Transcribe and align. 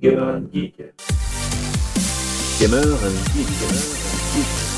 Gemören 0.00 0.48
Geek. 0.52 0.74
Gemören 2.60 3.12
Geek. 3.34 4.77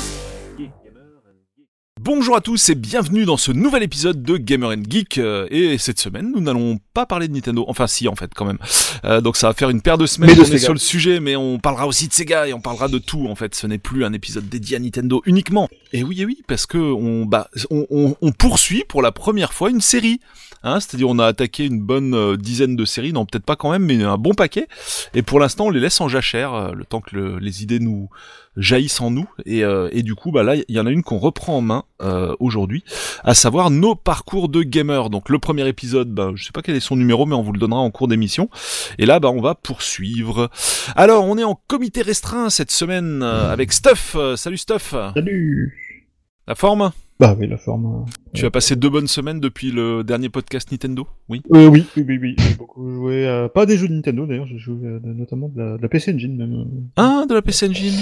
Bonjour 2.03 2.35
à 2.35 2.41
tous 2.41 2.69
et 2.69 2.73
bienvenue 2.73 3.25
dans 3.25 3.37
ce 3.37 3.51
nouvel 3.51 3.83
épisode 3.83 4.23
de 4.23 4.37
Gamer 4.37 4.71
and 4.71 4.81
Geek. 4.89 5.19
Euh, 5.19 5.45
Et 5.51 5.77
cette 5.77 5.99
semaine, 5.99 6.31
nous 6.33 6.41
n'allons 6.41 6.79
pas 6.95 7.05
parler 7.05 7.27
de 7.27 7.33
Nintendo. 7.33 7.63
Enfin, 7.67 7.85
si, 7.85 8.07
en 8.07 8.15
fait, 8.15 8.31
quand 8.35 8.45
même. 8.45 8.57
Euh, 9.05 9.21
donc, 9.21 9.37
ça 9.37 9.47
va 9.49 9.53
faire 9.53 9.69
une 9.69 9.83
paire 9.83 9.99
de 9.99 10.07
semaines 10.07 10.35
de 10.35 10.57
sur 10.57 10.73
le 10.73 10.79
sujet, 10.79 11.19
mais 11.19 11.35
on 11.35 11.59
parlera 11.59 11.85
aussi 11.85 12.07
de 12.07 12.13
Sega 12.13 12.47
et 12.47 12.53
on 12.53 12.59
parlera 12.59 12.87
de 12.87 12.97
tout. 12.97 13.27
En 13.27 13.35
fait, 13.35 13.53
ce 13.53 13.67
n'est 13.67 13.77
plus 13.77 14.03
un 14.03 14.13
épisode 14.13 14.49
dédié 14.49 14.77
à 14.77 14.79
Nintendo 14.79 15.21
uniquement. 15.27 15.69
Et 15.93 16.03
oui, 16.03 16.21
et 16.21 16.25
oui, 16.25 16.41
parce 16.47 16.65
que 16.65 16.79
on, 16.79 17.25
bah, 17.27 17.49
on, 17.69 17.85
on- 17.91 18.15
on 18.19 18.31
poursuit 18.31 18.83
pour 18.87 19.03
la 19.03 19.11
première 19.11 19.53
fois 19.53 19.69
une 19.69 19.81
série. 19.81 20.19
Hein, 20.63 20.79
C'est-à-dire, 20.79 21.07
on 21.09 21.19
a 21.19 21.25
attaqué 21.27 21.65
une 21.65 21.81
bonne 21.81 22.15
euh, 22.15 22.35
dizaine 22.35 22.75
de 22.75 22.85
séries, 22.85 23.13
non, 23.13 23.25
peut-être 23.27 23.45
pas 23.45 23.55
quand 23.55 23.69
même, 23.71 23.83
mais 23.85 24.01
un 24.03 24.17
bon 24.17 24.33
paquet. 24.33 24.67
Et 25.13 25.21
pour 25.21 25.39
l'instant, 25.39 25.67
on 25.67 25.69
les 25.69 25.79
laisse 25.79 26.01
en 26.01 26.07
jachère, 26.07 26.73
le 26.73 26.83
temps 26.85 27.01
que 27.01 27.15
le- 27.15 27.37
les 27.37 27.61
idées 27.61 27.79
nous 27.79 28.09
jaillissent 28.57 29.01
en 29.01 29.11
nous. 29.11 29.27
Et, 29.45 29.63
euh, 29.63 29.89
et 29.91 30.03
du 30.03 30.15
coup, 30.15 30.31
bah 30.31 30.43
là, 30.43 30.55
il 30.55 30.65
y 30.67 30.79
en 30.79 30.85
a 30.85 30.91
une 30.91 31.03
qu'on 31.03 31.17
reprend 31.17 31.57
en 31.57 31.61
main 31.61 31.83
euh, 32.01 32.35
aujourd'hui, 32.39 32.83
à 33.23 33.33
savoir 33.33 33.69
nos 33.69 33.95
parcours 33.95 34.49
de 34.49 34.63
gamer. 34.63 35.09
Donc 35.09 35.29
le 35.29 35.39
premier 35.39 35.67
épisode, 35.67 36.09
bah, 36.13 36.31
je 36.35 36.43
sais 36.43 36.51
pas 36.51 36.61
quel 36.61 36.75
est 36.75 36.81
son 36.81 36.95
numéro, 36.95 37.25
mais 37.25 37.35
on 37.35 37.41
vous 37.41 37.53
le 37.53 37.59
donnera 37.59 37.79
en 37.79 37.91
cours 37.91 38.07
d'émission. 38.07 38.49
Et 38.97 39.05
là, 39.05 39.19
bah, 39.19 39.29
on 39.29 39.41
va 39.41 39.55
poursuivre. 39.55 40.49
Alors, 40.95 41.25
on 41.25 41.37
est 41.37 41.43
en 41.43 41.59
comité 41.67 42.01
restreint 42.01 42.49
cette 42.49 42.71
semaine 42.71 43.21
euh, 43.23 43.51
avec 43.51 43.71
Stuff. 43.71 44.15
Euh, 44.15 44.35
salut 44.35 44.57
Stuff. 44.57 44.95
Salut 45.13 45.99
La 46.47 46.55
forme? 46.55 46.91
Bah 47.21 47.35
oui, 47.39 47.45
la 47.45 47.57
forme. 47.57 48.05
Tu 48.33 48.47
as 48.47 48.49
passé 48.49 48.75
deux 48.75 48.89
bonnes 48.89 49.05
semaines 49.05 49.39
depuis 49.39 49.69
le 49.71 50.03
dernier 50.03 50.29
podcast 50.29 50.71
Nintendo 50.71 51.05
Oui? 51.29 51.43
Euh, 51.53 51.67
oui, 51.67 51.85
oui, 51.95 52.03
oui, 52.07 52.17
oui. 52.19 52.35
J'ai 52.39 52.55
beaucoup 52.55 52.89
joué, 52.89 53.27
euh, 53.27 53.47
pas 53.47 53.67
des 53.67 53.77
jeux 53.77 53.87
de 53.87 53.93
Nintendo 53.93 54.25
d'ailleurs, 54.25 54.47
j'ai 54.47 54.57
joué 54.57 54.87
euh, 54.87 54.99
notamment 55.03 55.47
de 55.47 55.59
la, 55.61 55.77
de 55.77 55.81
la 55.83 55.87
PC 55.87 56.15
Engine 56.15 56.35
même, 56.35 56.65
Ah, 56.95 57.25
de 57.29 57.35
la 57.35 57.43
PC 57.43 57.67
Engine 57.69 57.93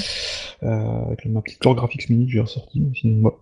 euh, 0.63 1.05
avec 1.07 1.25
ma 1.25 1.41
petite 1.41 1.59
Core 1.59 1.75
Graphics 1.75 2.09
Mini 2.09 2.27
que 2.27 2.31
j'ai 2.31 2.39
ressorti. 2.39 2.81
Sinon, 2.95 3.25
ouais. 3.27 3.33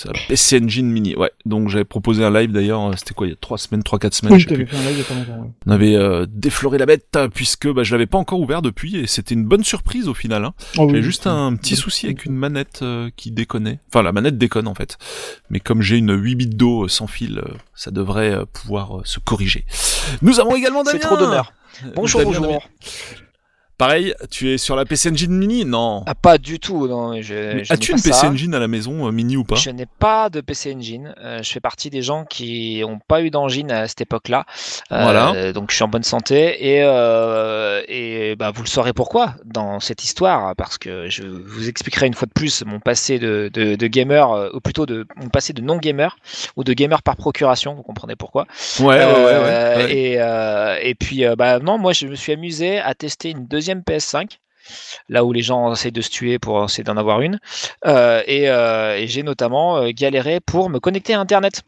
C'est 0.00 0.06
la 0.06 0.14
PC 0.28 0.60
Engine 0.62 0.86
Mini, 0.88 1.16
ouais. 1.16 1.32
Donc 1.44 1.70
j'avais 1.70 1.84
proposé 1.84 2.22
un 2.24 2.30
live 2.32 2.52
d'ailleurs, 2.52 2.82
euh, 2.86 2.92
c'était 2.96 3.14
quoi, 3.14 3.26
il 3.26 3.30
y 3.30 3.32
a 3.32 3.36
trois 3.40 3.58
semaines, 3.58 3.82
trois, 3.82 3.98
quatre 3.98 4.14
semaines, 4.14 4.34
Oui, 4.34 4.38
je 4.38 4.48
sais 4.48 4.54
plus. 4.54 4.64
fait 4.68 4.76
un 4.76 4.80
live 4.82 4.92
il 4.92 4.98
y 4.98 5.00
a 5.00 5.04
pas 5.04 5.14
longtemps, 5.14 5.42
ouais. 5.42 5.50
On 5.66 5.70
avait 5.72 5.96
euh, 5.96 6.24
défloré 6.28 6.78
la 6.78 6.86
bête 6.86 7.08
euh, 7.16 7.28
puisque 7.28 7.66
bah, 7.68 7.82
je 7.82 7.90
l'avais 7.92 8.06
pas 8.06 8.16
encore 8.18 8.38
ouvert 8.38 8.62
depuis 8.62 8.94
et 8.96 9.08
c'était 9.08 9.34
une 9.34 9.44
bonne 9.44 9.64
surprise 9.64 10.06
au 10.06 10.14
final. 10.14 10.44
Hein. 10.44 10.54
Oh, 10.76 10.84
oui, 10.84 10.92
J'ai 10.94 11.02
juste 11.02 11.24
oui. 11.26 11.32
un 11.32 11.56
petit 11.56 11.74
souci 11.74 12.06
avec 12.06 12.24
une 12.26 12.36
manette 12.36 12.78
euh, 12.82 13.10
qui 13.16 13.32
déconnait. 13.32 13.80
Enfin, 13.88 14.04
la 14.04 14.12
manette 14.12 14.38
déconne 14.38 14.68
en 14.68 14.74
fait. 14.76 14.98
Mais 15.50 15.58
comme 15.58 15.82
j'ai 15.82 15.96
une 15.96 16.12
8 16.16 16.34
bits 16.36 16.46
d'eau 16.46 16.84
euh, 16.84 16.88
sans 16.88 17.08
fil, 17.08 17.38
euh, 17.40 17.48
ça 17.74 17.90
devrait 17.90 18.30
euh, 18.34 18.44
pouvoir 18.44 18.98
euh, 18.98 19.02
se 19.04 19.18
corriger. 19.18 19.64
Nous 20.22 20.38
avons 20.38 20.54
également 20.54 20.84
Damien. 20.84 20.98
C'est 21.00 21.06
trop 21.06 21.16
d'honneur. 21.16 21.52
Bonjour, 21.96 22.20
Damien, 22.20 22.30
bonjour. 22.38 22.46
Damien. 22.46 22.60
Pareil, 23.78 24.12
tu 24.28 24.50
es 24.52 24.58
sur 24.58 24.74
la 24.74 24.84
PC 24.84 25.10
Engine 25.10 25.30
Mini 25.32 25.64
Non. 25.64 26.02
Ah, 26.06 26.16
pas 26.16 26.36
du 26.36 26.58
tout, 26.58 26.88
non. 26.88 27.12
As-tu 27.12 27.92
une 27.92 28.02
PC 28.02 28.12
ça. 28.12 28.28
Engine 28.28 28.52
à 28.52 28.58
la 28.58 28.66
maison, 28.66 29.06
euh, 29.06 29.12
Mini 29.12 29.36
ou 29.36 29.44
pas? 29.44 29.54
Je 29.54 29.70
n'ai 29.70 29.86
pas 29.86 30.30
de 30.30 30.40
PC 30.40 30.74
Engine. 30.74 31.14
Euh, 31.22 31.44
je 31.44 31.52
fais 31.52 31.60
partie 31.60 31.88
des 31.88 32.02
gens 32.02 32.24
qui 32.24 32.80
n'ont 32.80 32.98
pas 32.98 33.22
eu 33.22 33.30
d'engine 33.30 33.70
à 33.70 33.86
cette 33.86 34.00
époque-là. 34.00 34.46
Euh, 34.90 35.00
Voilà. 35.04 35.52
Donc 35.52 35.70
je 35.70 35.76
suis 35.76 35.84
en 35.84 35.88
bonne 35.88 36.02
santé 36.02 36.56
et, 36.60 36.78
et 37.88 38.34
bah, 38.36 38.50
vous 38.52 38.62
le 38.64 38.68
saurez 38.68 38.92
pourquoi 38.92 39.34
dans 39.44 39.78
cette 39.78 40.02
histoire, 40.02 40.56
parce 40.56 40.76
que 40.76 41.08
je 41.08 41.22
vous 41.22 41.68
expliquerai 41.68 42.08
une 42.08 42.14
fois 42.14 42.26
de 42.26 42.32
plus 42.32 42.64
mon 42.66 42.80
passé 42.80 43.20
de, 43.20 43.48
de, 43.54 43.76
de 43.76 43.86
gamer, 43.86 44.50
ou 44.54 44.60
plutôt 44.60 44.86
de 44.86 45.06
mon 45.22 45.28
passé 45.28 45.52
de 45.52 45.62
non-gamer 45.62 46.16
ou 46.56 46.64
de 46.64 46.72
gamer 46.72 47.00
par 47.04 47.14
procuration. 47.14 47.74
Vous 47.76 47.82
comprenez 47.84 48.16
pourquoi 48.16 48.46
Ouais, 48.80 48.86
ouais, 48.86 49.04
ouais, 49.04 49.38
ouais. 49.38 49.94
Et, 49.94 50.88
et 50.90 50.94
puis, 50.96 51.22
bah, 51.36 51.60
non, 51.60 51.78
moi, 51.78 51.92
je 51.92 52.08
me 52.08 52.16
suis 52.16 52.32
amusé 52.32 52.78
à 52.80 52.94
tester 52.96 53.30
une 53.30 53.46
deuxième 53.46 53.67
PS5, 53.76 54.38
là 55.08 55.24
où 55.24 55.32
les 55.32 55.42
gens 55.42 55.72
essayent 55.72 55.92
de 55.92 56.00
se 56.02 56.10
tuer 56.10 56.38
pour 56.38 56.64
essayer 56.64 56.84
d'en 56.84 56.96
avoir 56.96 57.20
une. 57.20 57.38
Euh, 57.86 58.22
et 58.26 58.48
euh, 58.50 58.96
et 58.96 59.06
j'ai 59.06 59.22
notamment 59.22 59.78
euh, 59.78 59.90
galéré 59.92 60.40
pour 60.40 60.68
me 60.70 60.78
connecter 60.80 61.14
à 61.14 61.20
Internet. 61.20 61.62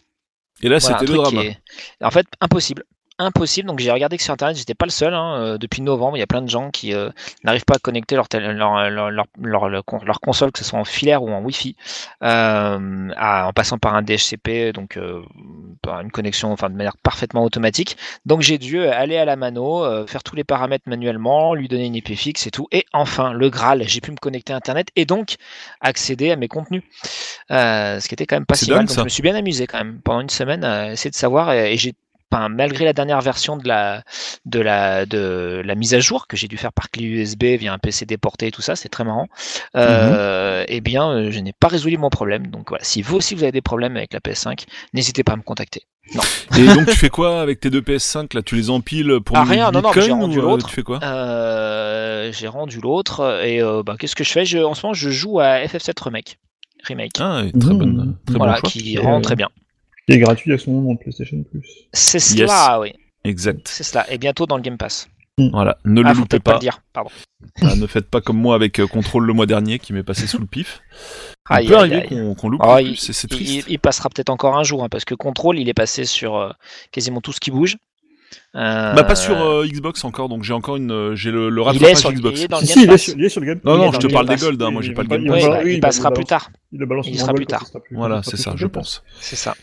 Et 0.62 0.68
là, 0.68 0.78
Voilà, 0.78 0.98
c'était 0.98 1.12
le 1.12 1.18
drame. 1.18 1.38
est- 1.38 1.58
En 2.04 2.10
fait, 2.10 2.26
impossible. 2.40 2.84
Impossible. 3.22 3.68
Donc 3.68 3.78
j'ai 3.80 3.90
regardé 3.90 4.16
que 4.16 4.22
sur 4.22 4.32
Internet, 4.32 4.56
j'étais 4.56 4.74
pas 4.74 4.86
le 4.86 4.90
seul. 4.90 5.12
hein, 5.12 5.34
euh, 5.38 5.58
depuis 5.58 5.82
novembre, 5.82 6.16
il 6.16 6.20
y 6.20 6.22
a 6.22 6.26
plein 6.26 6.40
de 6.40 6.48
gens 6.48 6.70
qui 6.70 6.94
euh, 6.94 7.10
n'arrivent 7.44 7.66
pas 7.66 7.74
à 7.74 7.78
connecter 7.78 8.16
leur, 8.16 8.26
console, 10.20 10.52
que 10.52 10.58
ce 10.58 10.64
soit 10.64 10.78
en 10.78 10.84
filaire 10.84 11.22
ou 11.22 11.30
en 11.30 11.42
Wi-Fi, 11.42 11.76
euh, 12.22 13.10
à- 13.16 13.46
en 13.48 13.52
passant 13.52 13.76
par 13.78 13.94
un 13.94 14.00
DHCP, 14.02 14.72
donc 14.72 14.96
euh, 14.96 15.22
par 15.82 16.00
une 16.00 16.10
connexion, 16.10 16.50
enfin 16.50 16.70
de 16.70 16.76
manière 16.76 16.96
parfaitement 16.96 17.44
automatique. 17.44 17.98
Donc 18.24 18.40
j'ai 18.40 18.56
dû 18.56 18.82
aller 18.86 19.18
à 19.18 19.26
la 19.26 19.36
mano, 19.36 20.06
faire 20.06 20.22
tous 20.22 20.34
les 20.34 20.44
paramètres 20.44 20.88
manuellement, 20.88 21.54
lui 21.54 21.68
donner 21.68 21.86
une 21.86 21.94
IP 21.96 22.14
fixe 22.14 22.46
et 22.46 22.50
tout. 22.50 22.68
Et 22.72 22.86
enfin, 22.94 23.34
le 23.34 23.50
Graal, 23.50 23.82
j'ai 23.86 24.00
pu 24.00 24.10
me 24.12 24.16
connecter 24.16 24.54
à 24.54 24.56
Internet 24.56 24.88
et 24.96 25.04
donc 25.04 25.36
accéder 25.82 26.30
à 26.30 26.36
mes 26.36 26.48
contenus. 26.48 26.82
Ce 27.50 28.08
qui 28.08 28.14
était 28.14 28.24
quand 28.26 28.36
même 28.36 28.46
pas 28.46 28.54
si 28.64 28.70
mal. 28.70 28.86
Donc 28.86 28.88
je 29.00 29.04
me 29.04 29.08
suis 29.10 29.22
bien 29.22 29.34
amusé 29.34 29.66
quand 29.66 29.78
même 29.78 30.00
pendant 30.02 30.20
une 30.20 30.30
semaine 30.30 30.64
à 30.64 30.92
essayer 30.92 31.10
de 31.10 31.16
savoir 31.16 31.52
et, 31.52 31.74
et 31.74 31.76
j'ai 31.76 31.92
Enfin, 32.32 32.48
malgré 32.48 32.84
la 32.84 32.92
dernière 32.92 33.20
version 33.20 33.56
de 33.56 33.66
la, 33.66 34.02
de 34.44 34.60
la, 34.60 35.04
de 35.06 35.62
la 35.64 35.74
mise 35.74 35.94
à 35.94 36.00
jour 36.00 36.26
que 36.28 36.36
j'ai 36.36 36.46
dû 36.48 36.56
faire 36.56 36.72
par 36.72 36.88
clé 36.90 37.04
USB 37.04 37.42
via 37.58 37.72
un 37.72 37.78
PC 37.78 38.06
déporté 38.06 38.46
et 38.46 38.50
tout 38.52 38.62
ça, 38.62 38.76
c'est 38.76 38.88
très 38.88 39.02
marrant. 39.04 39.26
Euh, 39.76 40.64
Eh 40.68 40.80
bien, 40.80 41.10
euh, 41.10 41.30
je 41.30 41.40
n'ai 41.40 41.52
pas 41.52 41.68
résolu 41.68 41.96
mon 41.98 42.10
problème. 42.10 42.46
Donc 42.46 42.68
voilà, 42.68 42.84
si 42.84 43.02
vous 43.02 43.16
aussi 43.16 43.34
vous 43.34 43.42
avez 43.42 43.52
des 43.52 43.62
problèmes 43.62 43.96
avec 43.96 44.12
la 44.12 44.20
PS5, 44.20 44.64
n'hésitez 44.94 45.24
pas 45.24 45.32
à 45.32 45.36
me 45.36 45.42
contacter. 45.42 45.82
Et 46.56 46.66
donc, 46.66 46.86
tu 46.88 46.96
fais 46.96 47.08
quoi 47.10 47.40
avec 47.40 47.60
tes 47.60 47.70
deux 47.70 47.82
PS5 47.82 48.34
là? 48.34 48.42
Tu 48.42 48.56
les 48.56 48.70
empiles 48.70 49.18
pour 49.24 49.36
Ah, 49.36 49.44
rien, 49.44 49.70
non, 49.70 49.80
non, 49.82 49.92
j'ai 49.92 50.10
rendu 50.10 50.38
ou, 50.38 50.40
euh, 50.40 50.44
l'autre. 50.44 50.66
Tu 50.68 50.74
fais 50.74 50.82
quoi? 50.82 50.98
Euh, 51.02 52.32
j'ai 52.32 52.48
rendu 52.48 52.80
l'autre 52.80 53.40
et 53.44 53.62
euh, 53.62 53.82
bah, 53.84 53.96
qu'est-ce 53.98 54.16
que 54.16 54.24
je 54.24 54.30
fais? 54.32 54.44
Je, 54.44 54.58
En 54.58 54.74
ce 54.74 54.84
moment, 54.86 54.94
je 54.94 55.10
joue 55.10 55.40
à 55.40 55.58
FF7 55.64 56.02
Remake. 56.02 56.38
Remake. 56.84 57.12
Ah, 57.20 57.42
très 57.60 57.74
Mmh. 57.74 57.78
bonne, 57.78 58.16
très 58.26 58.36
voilà, 58.38 58.54
bon 58.54 58.58
choix. 58.60 58.70
qui 58.70 58.94
Et, 58.94 58.98
rend 58.98 59.18
euh, 59.18 59.20
très 59.20 59.36
bien. 59.36 59.48
Qui 60.08 60.14
est 60.14 60.18
gratuit 60.18 60.52
à 60.52 60.58
son 60.58 60.72
nom 60.72 60.82
dans 60.82 60.92
le 60.92 60.98
PlayStation 60.98 61.42
Plus. 61.42 61.66
C'est 61.92 62.18
Yes. 62.18 62.50
cela, 62.50 62.80
oui. 62.80 62.92
Exact. 63.24 63.66
C'est 63.68 63.84
cela. 63.84 64.10
Et 64.10 64.18
bientôt 64.18 64.46
dans 64.46 64.56
le 64.56 64.62
Game 64.62 64.78
Pass. 64.78 65.08
Voilà, 65.52 65.78
ne 65.86 66.02
le 66.02 66.08
Ah, 66.08 66.14
faut 66.14 66.20
loupez 66.20 66.38
pas 66.38 66.50
pas. 66.52 66.56
le 66.56 66.60
dire. 66.60 66.82
Pardon. 66.92 67.10
Ah, 67.62 67.74
ne 67.74 67.86
faites 67.86 68.10
pas 68.10 68.20
comme 68.20 68.36
moi 68.38 68.54
avec 68.54 68.78
euh, 68.80 68.86
Control 68.86 69.24
le 69.24 69.32
mois 69.32 69.46
dernier 69.46 69.78
qui 69.78 69.94
m'est 69.94 70.02
passé 70.02 70.26
sous 70.26 70.38
le 70.38 70.44
pif. 70.46 70.80
Il 71.48 71.56
Aïe, 71.56 71.66
peut 71.68 71.78
aïe, 71.78 71.94
arriver 71.94 72.34
qu'on 72.36 72.48
loupe 72.50 72.60
Ah, 72.62 72.76
le 72.80 72.88
il- 72.88 72.92
plus, 72.92 73.08
et 73.08 73.12
c'est 73.14 73.30
Il, 73.32 73.36
triste. 73.36 73.66
il- 73.68 73.72
il 73.72 73.78
passera 73.78 74.10
peut-être 74.10 74.28
encore 74.28 74.58
un 74.58 74.62
jour, 74.64 74.84
hein, 74.84 74.88
parce 74.90 75.06
que 75.06 75.14
Control, 75.14 75.58
il 75.58 75.66
est 75.70 75.74
passé 75.74 76.04
sur 76.04 76.36
euh, 76.36 76.50
quasiment 76.92 77.22
tout 77.22 77.32
ce 77.32 77.40
qui 77.40 77.50
bouge. 77.50 77.76
Euh, 78.56 78.94
Bah 78.94 79.04
pas 79.04 79.14
sur 79.14 79.40
euh, 79.40 79.66
Xbox 79.66 80.04
encore, 80.04 80.28
donc 80.28 80.42
j'ai 80.44 80.52
encore 80.52 80.76
une, 80.76 80.90
euh, 80.90 81.14
j'ai 81.14 81.30
le, 81.30 81.48
le 81.50 81.60
il 81.62 81.64
est 81.64 81.66
rattrapage 81.66 81.96
sur, 81.96 82.12
Xbox. 82.12 82.38
il 82.40 82.44
est 82.44 82.48
dans 82.48 82.58
Si, 82.58 82.64
le 82.66 82.68
si, 82.68 82.74
Game 82.74 82.82
il 82.84 82.88
est 82.88 82.92
Pass. 82.92 83.02
sur, 83.02 83.14
il 83.18 83.24
est 83.24 83.28
sur 83.28 83.40
le 83.40 83.46
Game 83.46 83.60
Non, 83.64 83.74
il 83.74 83.78
non, 83.78 83.92
je 83.92 83.98
te 83.98 84.06
le 84.06 84.12
parle 84.12 84.28
des. 84.28 84.36
Gold, 84.36 84.62
hein, 84.62 84.70
moi 84.70 84.82
j'ai 84.82 84.92
pas 84.92 85.02
le 85.02 85.08
Game 85.08 85.22
il- 85.24 85.30
Pass. 85.30 85.42
Il- 85.42 85.48
oui, 85.48 85.60
il 85.64 85.74
il 85.74 85.80
passera 85.80 86.10
plus 86.12 86.24
tard. 86.24 86.50
Il 86.72 86.80
le 86.80 86.86
balance 86.86 87.06
Il 87.08 87.18
sera 87.18 87.32
plus 87.34 87.46
tard. 87.46 87.64
Voilà, 87.92 88.22
c'est 88.24 88.36
ça, 88.36 88.52
je 88.56 88.66
pense. 88.66 89.02
C'est 89.20 89.36
ça. 89.36 89.54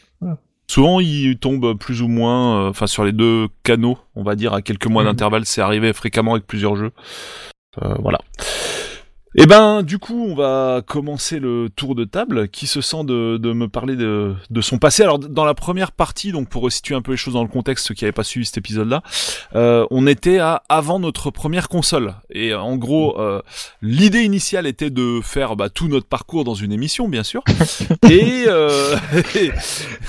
Souvent, 0.69 0.99
il 0.99 1.37
tombe 1.37 1.77
plus 1.77 2.01
ou 2.01 2.09
moins, 2.09 2.65
euh, 2.65 2.69
enfin 2.69 2.87
sur 2.87 3.05
les 3.05 3.13
deux 3.13 3.47
canaux, 3.63 3.97
on 4.15 4.23
va 4.23 4.35
dire 4.35 4.53
à 4.53 4.61
quelques 4.61 4.87
mois 4.87 5.03
Mhm. 5.03 5.09
d'intervalle, 5.11 5.45
c'est 5.45 5.61
arrivé 5.61 5.93
fréquemment 5.93 6.33
avec 6.33 6.45
plusieurs 6.45 6.75
jeux. 6.75 6.91
Euh, 7.83 7.93
voilà. 7.99 8.19
Et 9.39 9.45
ben, 9.45 9.83
du 9.83 9.99
coup, 9.99 10.25
on 10.27 10.33
va 10.33 10.81
commencer 10.85 11.37
le 11.39 11.69
tour 11.75 11.93
de 11.93 12.05
table. 12.05 12.47
Qui 12.49 12.65
se 12.65 12.81
sent 12.81 13.03
de, 13.03 13.37
de 13.37 13.53
me 13.53 13.67
parler 13.67 13.95
de, 13.95 14.33
de 14.49 14.61
son 14.61 14.79
passé? 14.79 15.03
Alors, 15.03 15.19
dans 15.19 15.45
la 15.45 15.53
première 15.53 15.91
partie, 15.91 16.31
donc 16.31 16.49
pour 16.49 16.63
resituer 16.63 16.95
un 16.95 17.03
peu 17.03 17.11
les 17.11 17.17
choses 17.17 17.35
dans 17.35 17.43
le 17.43 17.47
contexte, 17.47 17.85
ceux 17.85 17.93
qui 17.93 18.03
n'avaient 18.03 18.13
pas 18.13 18.23
suivi 18.23 18.47
cet 18.47 18.57
épisode-là, 18.57 19.03
euh, 19.55 19.85
on 19.91 20.07
était 20.07 20.39
à 20.39 20.63
avant 20.69 20.99
notre 20.99 21.29
première 21.29 21.69
console. 21.69 22.15
Et 22.31 22.51
euh, 22.51 22.59
en 22.59 22.77
gros, 22.77 23.19
euh, 23.21 23.43
l'idée 23.83 24.23
initiale 24.23 24.65
était 24.65 24.89
de 24.89 25.19
faire 25.21 25.55
bah, 25.55 25.69
tout 25.69 25.87
notre 25.87 26.07
parcours 26.07 26.43
dans 26.43 26.55
une 26.55 26.71
émission, 26.71 27.07
bien 27.07 27.23
sûr. 27.23 27.43
et 28.09 28.45
euh, 28.47 28.95
et 29.35 29.51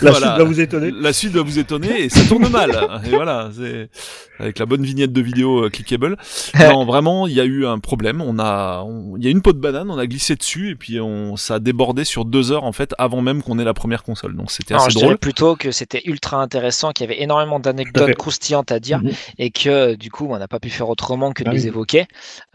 La 0.00 0.10
voilà. 0.12 0.16
suite 0.28 0.38
va 0.38 0.44
vous 0.44 0.60
étonner. 0.60 0.90
La 0.90 1.12
suite 1.12 1.32
va 1.32 1.42
vous 1.42 1.58
étonner 1.58 2.00
et 2.04 2.08
ça 2.08 2.24
tourne 2.26 2.48
mal. 2.48 2.70
Et 3.04 3.10
voilà, 3.10 3.50
c'est 3.54 3.90
avec 4.38 4.58
la 4.58 4.64
bonne 4.64 4.82
vignette 4.84 5.12
de 5.12 5.20
vidéo 5.20 5.64
euh, 5.66 5.68
clickable. 5.68 6.16
Non, 6.58 6.84
vraiment, 6.86 7.26
il 7.26 7.34
y 7.34 7.40
a 7.40 7.44
eu 7.44 7.66
un 7.66 7.78
problème. 7.78 8.20
On 8.22 8.38
a, 8.38 8.82
on- 8.86 9.17
il 9.18 9.24
y 9.24 9.28
a 9.28 9.30
une 9.30 9.42
peau 9.42 9.52
de 9.52 9.58
banane, 9.58 9.90
on 9.90 9.98
a 9.98 10.06
glissé 10.06 10.36
dessus 10.36 10.70
et 10.70 10.74
puis 10.76 11.00
on, 11.00 11.36
ça 11.36 11.56
a 11.56 11.58
débordé 11.58 12.04
sur 12.04 12.24
deux 12.24 12.52
heures 12.52 12.64
en 12.64 12.72
fait 12.72 12.94
avant 12.98 13.20
même 13.20 13.42
qu'on 13.42 13.58
ait 13.58 13.64
la 13.64 13.74
première 13.74 14.02
console. 14.04 14.36
Donc 14.36 14.50
c'était 14.50 14.74
assez 14.74 14.90
je 14.90 14.94
dirais 14.96 15.06
drôle. 15.08 15.18
plutôt 15.18 15.56
que 15.56 15.70
c'était 15.72 16.02
ultra 16.06 16.40
intéressant, 16.40 16.92
qu'il 16.92 17.04
y 17.08 17.12
avait 17.12 17.20
énormément 17.22 17.60
Tout 17.60 17.68
à 17.68 17.72
d'anecdotes 17.72 18.06
fait. 18.06 18.14
croustillantes 18.14 18.72
à 18.72 18.80
dire 18.80 19.00
Mhm. 19.00 19.10
et 19.38 19.50
que 19.50 19.94
du 19.96 20.10
coup, 20.10 20.26
on 20.30 20.38
n'a 20.38 20.48
pas 20.48 20.60
pu 20.60 20.70
faire 20.70 20.88
autrement 20.88 21.32
que 21.32 21.42
de 21.44 21.48
Ah 21.48 21.52
les 21.52 21.62
oui. 21.62 21.68
évoquer. 21.68 22.06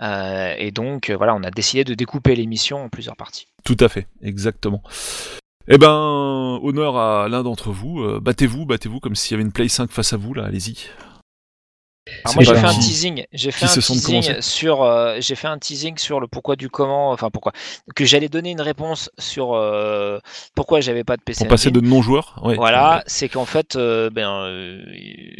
Euh, 0.02 0.54
et 0.58 0.72
donc, 0.72 1.10
euh, 1.10 1.18
voilà, 1.18 1.36
on 1.36 1.44
a 1.44 1.52
décidé 1.52 1.84
de 1.84 1.94
découper 1.94 2.36
l'émission 2.36 2.84
en 2.84 2.90
plusieurs 2.90 3.16
parties. 3.16 3.46
Tout 3.64 3.78
à 3.80 3.90
fait, 3.90 4.08
exactement. 4.22 4.82
Eh 5.68 5.78
ben, 5.78 6.60
honneur 6.62 6.98
à 6.98 7.30
l'un 7.30 7.44
d'entre 7.44 7.72
vous. 7.72 8.02
Euh, 8.02 8.20
battez-vous, 8.22 8.66
battez-vous 8.66 9.00
comme 9.00 9.16
s'il 9.16 9.32
y 9.32 9.36
avait 9.36 9.44
une 9.44 9.52
Play 9.54 9.68
5 9.70 9.92
face 9.92 10.12
à 10.14 10.18
vous 10.18 10.34
là. 10.34 10.44
Allez-y. 10.46 10.76
Alors 12.26 12.36
moi 12.36 12.44
j'ai 12.44 12.56
fait 12.56 12.68
un 12.68 12.74
teasing, 12.74 13.26
j'ai 13.32 13.52
fait 13.52 13.66
un 13.66 13.70
teasing 13.70 14.42
sur, 14.42 14.84
euh, 14.84 15.18
j'ai 15.22 15.36
fait 15.36 15.48
un 15.48 15.58
teasing 15.58 15.98
sur 15.98 16.20
le 16.20 16.28
pourquoi 16.28 16.58
du 16.58 16.70
comment, 16.70 17.12
enfin 17.12 17.30
pourquoi, 17.30 17.54
que 17.96 18.04
j'allais 18.04 18.28
donner 18.28 18.52
une 18.52 18.62
réponse 18.62 19.10
sur 19.18 19.54
euh, 19.54 20.20
pourquoi 20.54 20.82
j'avais 20.82 21.06
pas 21.06 21.16
de 21.16 21.22
PC 21.22 21.46
Pour 21.46 21.48
passer 21.48 21.72
de 21.72 21.80
non-joueur. 21.80 22.42
Ouais. 22.44 22.56
Voilà, 22.56 23.04
c'est 23.08 23.30
qu'en 23.30 23.46
fait, 23.46 23.78
euh, 23.78 24.10
ben, 24.10 24.30
euh, 24.30 24.82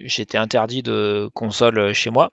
j'étais 0.06 0.38
interdit 0.38 0.84
de 0.84 1.30
console 1.34 1.94
chez 1.94 2.12
moi, 2.12 2.32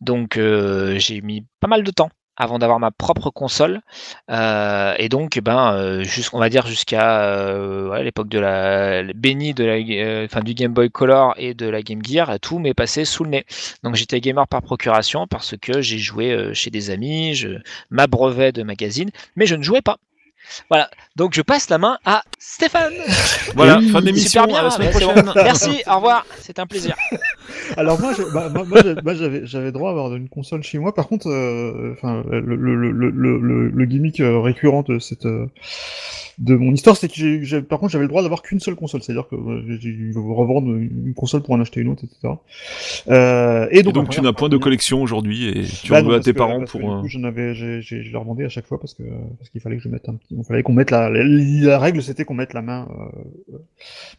donc 0.00 0.38
euh, 0.38 0.98
j'ai 0.98 1.20
mis 1.20 1.44
pas 1.60 1.68
mal 1.68 1.82
de 1.82 1.90
temps 1.90 2.08
avant 2.38 2.58
d'avoir 2.58 2.78
ma 2.78 2.90
propre 2.90 3.30
console, 3.30 3.82
euh, 4.30 4.94
et 4.98 5.08
donc, 5.08 5.38
ben, 5.40 5.74
euh, 5.74 6.04
on 6.32 6.38
va 6.38 6.48
dire 6.48 6.66
jusqu'à 6.66 7.20
euh, 7.22 8.02
l'époque 8.02 8.28
de 8.28 8.38
la 8.38 9.02
bénie 9.14 9.54
de 9.54 9.64
la, 9.64 9.74
euh, 9.74 10.24
enfin 10.24 10.40
du 10.40 10.54
Game 10.54 10.72
Boy 10.72 10.90
Color 10.90 11.34
et 11.36 11.54
de 11.54 11.66
la 11.68 11.82
Game 11.82 12.00
Gear, 12.04 12.38
tout 12.40 12.58
m'est 12.58 12.74
passé 12.74 13.04
sous 13.04 13.24
le 13.24 13.30
nez. 13.30 13.44
Donc 13.82 13.96
j'étais 13.96 14.20
gamer 14.20 14.46
par 14.48 14.62
procuration 14.62 15.26
parce 15.26 15.56
que 15.60 15.80
j'ai 15.80 15.98
joué 15.98 16.54
chez 16.54 16.70
des 16.70 16.90
amis, 16.90 17.34
je 17.34 17.58
m'abreuvais 17.90 18.52
de 18.52 18.62
magazines, 18.62 19.10
mais 19.36 19.46
je 19.46 19.56
ne 19.56 19.62
jouais 19.62 19.82
pas. 19.82 19.98
Voilà, 20.68 20.90
donc 21.16 21.34
je 21.34 21.42
passe 21.42 21.68
la 21.70 21.78
main 21.78 21.98
à 22.04 22.22
Stéphane. 22.38 22.92
Voilà, 23.54 23.78
Oui, 23.78 23.88
fin 23.90 24.00
d'émission. 24.02 24.42
Super 24.42 24.46
bien, 24.46 24.56
à 24.58 24.62
la 24.64 24.70
semaine 24.70 24.88
mais 24.88 24.98
c'est 25.00 25.04
prochaine. 25.06 25.24
bon. 25.26 25.32
Merci, 25.42 25.82
au 25.86 25.96
revoir, 25.96 26.26
c'est 26.40 26.58
un 26.58 26.66
plaisir. 26.66 26.94
Alors 27.76 27.98
moi, 28.00 28.12
bah, 28.32 29.14
j'avais 29.14 29.46
j'avais 29.46 29.72
droit 29.72 29.88
à 29.90 29.92
avoir 29.92 30.14
une 30.14 30.28
console 30.28 30.62
chez 30.62 30.78
moi. 30.78 30.94
Par 30.94 31.08
contre, 31.08 31.28
euh, 31.28 31.94
enfin, 31.96 32.22
le, 32.30 32.40
le, 32.40 32.74
le, 32.74 32.90
le, 32.92 33.38
le, 33.38 33.68
le 33.68 33.84
gimmick 33.86 34.20
euh, 34.20 34.38
récurrent 34.40 34.82
de 34.82 34.98
cette 34.98 35.26
euh, 35.26 35.46
de 36.38 36.54
mon 36.54 36.72
histoire, 36.72 36.96
c'est 36.96 37.08
que 37.08 37.14
j'ai, 37.14 37.42
j'ai- 37.44 37.62
par 37.62 37.78
contre, 37.80 37.92
j'avais 37.92 38.04
le 38.04 38.08
droit 38.08 38.22
d'avoir 38.22 38.42
qu'une 38.42 38.60
seule 38.60 38.76
console, 38.76 39.02
c'est-à-dire 39.02 39.26
que 39.28 39.34
euh, 39.36 39.62
j'ai 39.80 39.90
dû 39.92 40.12
revendre 40.16 40.68
une 40.74 41.12
console 41.14 41.42
pour 41.42 41.54
en 41.54 41.60
acheter 41.60 41.80
une 41.80 41.88
autre, 41.88 42.04
etc. 42.04 42.34
Euh, 43.08 43.66
et 43.70 43.78
Et 43.78 43.82
donc, 43.82 43.94
donc 43.94 44.08
tu 44.10 44.20
n'as 44.20 44.32
point 44.32 44.48
de 44.48 44.56
collection 44.56 45.02
aujourd'hui 45.02 45.48
et 45.48 45.64
tu 45.64 45.90
Bah 45.90 46.00
en 46.02 46.06
veux 46.08 46.14
à 46.14 46.20
tes 46.20 46.32
que- 46.32 46.38
parents 46.38 46.58
parce 46.60 46.72
que 46.72 46.78
pour. 46.78 47.02
du 47.02 47.16
euh, 47.16 47.20
coup, 47.20 47.26
avais, 47.26 47.54
j'ai, 47.54 47.82
j'ai, 47.82 48.02
je 48.02 48.12
leur 48.12 48.22
demandais 48.22 48.44
à 48.44 48.48
chaque 48.48 48.66
fois 48.66 48.78
parce 48.80 48.94
que 48.94 49.02
parce 49.38 49.50
qu'il 49.50 49.60
fallait 49.60 49.76
que 49.76 49.82
je 49.82 49.88
mette 49.88 50.08
un 50.08 50.14
petit, 50.14 50.34
il 50.36 50.44
fallait 50.44 50.62
qu'on 50.62 50.72
mette 50.72 50.90
la, 50.90 51.08
la, 51.10 51.24
la 51.24 51.78
règle, 51.78 52.02
c'était 52.02 52.24
qu'on 52.24 52.34
mette 52.34 52.52
la 52.54 52.62
main, 52.62 52.88
euh, 53.52 53.58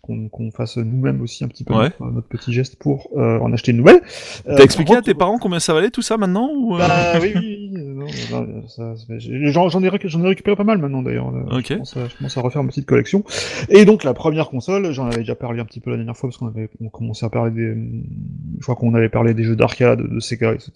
qu'on, 0.01 0.27
qu'on 0.29 0.51
fasse 0.51 0.77
nous-mêmes 0.77 1.21
aussi 1.21 1.43
un 1.43 1.47
petit 1.47 1.63
peu 1.63 1.73
Ouais. 1.73 1.83
notre, 1.99 2.11
notre 2.11 2.27
petit 2.27 2.51
geste 2.53 2.75
pour 2.77 3.09
euh, 3.17 3.39
en 3.39 3.53
acheter 3.53 3.71
une 3.71 3.77
nouvelle. 3.77 4.01
Euh, 4.47 4.55
T'as 4.57 4.63
expliqué 4.63 4.95
à 4.95 5.01
tes 5.01 5.13
parents 5.13 5.37
combien 5.37 5.59
ça 5.59 5.73
valait 5.73 5.89
tout 5.91 6.01
ça 6.01 6.17
maintenant 6.17 6.49
ou 6.53 6.75
euh, 6.75 6.79
Bah 6.79 7.19
oui, 7.21 7.31
oui, 7.35 7.69
oui, 7.73 7.81
non, 7.83 8.05
non, 8.45 8.67
ça, 8.67 8.93
j'en, 9.51 9.69
j'en 9.69 9.83
ai, 9.83 9.89
j'en 10.03 10.23
ai 10.23 10.27
récupéré 10.27 10.55
pas 10.55 10.63
mal 10.63 10.77
maintenant 10.79 11.01
d'ailleurs. 11.01 11.31
Ok. 11.51 11.67
Je, 11.69 11.99
je 12.09 12.17
commence 12.17 12.37
à 12.37 12.41
refaire 12.41 12.63
ma 12.63 12.69
petite 12.69 12.85
collection. 12.85 13.23
Et 13.69 13.85
donc 13.85 14.03
la 14.03 14.13
première 14.13 14.49
console, 14.49 14.91
j'en 14.91 15.05
avais 15.07 15.17
déjà 15.19 15.35
parlé 15.35 15.59
un 15.61 15.65
petit 15.65 15.79
peu 15.79 15.89
la 15.91 15.97
dernière 15.97 16.17
fois 16.17 16.29
parce 16.29 16.37
qu'on 16.37 16.47
avait 16.47 16.69
on 16.81 16.89
commençait 16.89 17.25
à 17.25 17.29
parler 17.29 17.51
des, 17.51 17.73
je 18.57 18.63
crois 18.63 18.75
qu'on 18.75 18.93
avait 18.95 19.09
parlé 19.09 19.33
des 19.33 19.43
jeux 19.43 19.55
d'arcade, 19.55 20.01
de 20.01 20.19
Sega, 20.19 20.53
etc. 20.53 20.71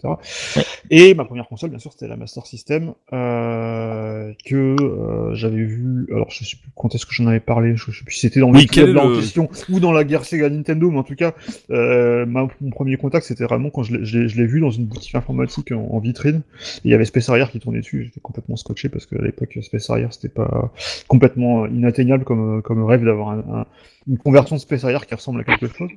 Et 0.90 1.14
ma 1.14 1.24
première 1.24 1.46
console, 1.48 1.70
bien 1.70 1.78
sûr, 1.78 1.92
c'était 1.92 2.08
la 2.08 2.16
Master 2.16 2.46
System 2.46 2.92
euh, 3.12 4.32
que 4.44 4.76
euh, 4.80 5.34
j'avais 5.34 5.64
vu. 5.64 6.06
Alors 6.12 6.30
je 6.30 6.44
sais 6.44 6.56
plus 6.56 6.70
quand 6.74 6.94
est-ce 6.94 7.06
que 7.06 7.12
j'en 7.12 7.26
avais 7.26 7.40
parlé. 7.40 7.76
Je 7.76 7.90
sais 7.90 8.04
plus 8.04 8.14
si 8.14 8.20
c'était 8.20 8.40
dans 8.40 8.50
Oui, 8.52 8.66
là 8.76 9.04
en 9.04 9.08
le- 9.08 9.16
question 9.16 9.48
ou 9.70 9.80
dans 9.80 9.92
la 9.92 10.04
guerre 10.04 10.24
Sega 10.24 10.48
Nintendo, 10.48 10.90
mais 10.90 10.98
en 10.98 11.02
tout 11.02 11.14
cas, 11.16 11.32
euh, 11.70 12.26
ma- 12.26 12.48
mon 12.60 12.70
premier 12.70 12.96
contact, 12.96 13.26
c'était 13.26 13.44
vraiment 13.44 13.70
quand 13.70 13.82
je 13.82 13.96
l'ai- 13.96 14.04
je 14.04 14.26
je 14.28 14.42
vu 14.44 14.60
dans 14.60 14.70
une 14.70 14.84
boutique 14.84 15.14
informatique 15.14 15.72
en, 15.72 15.88
en 15.90 15.98
vitrine. 15.98 16.42
Il 16.84 16.90
y 16.90 16.94
avait 16.94 17.04
Space 17.06 17.28
Harrier 17.28 17.46
qui 17.50 17.60
tournait 17.60 17.80
dessus. 17.80 18.04
J'étais 18.04 18.20
complètement 18.20 18.56
scotché 18.56 18.88
parce 18.88 19.06
qu'à 19.06 19.20
l'époque, 19.22 19.58
Space 19.62 19.88
Harrier, 19.90 20.08
c'était 20.10 20.28
pas 20.28 20.72
complètement 21.08 21.23
inatteignable 21.36 22.24
comme, 22.24 22.62
rêve 22.84 23.04
d'avoir 23.04 23.30
un, 23.30 23.38
un- 23.60 23.66
une 24.06 24.18
conversion 24.18 24.58
Space 24.58 24.84
Harrier 24.84 24.98
qui 25.08 25.14
ressemble 25.14 25.40
à 25.40 25.44
quelque 25.44 25.66
chose. 25.66 25.90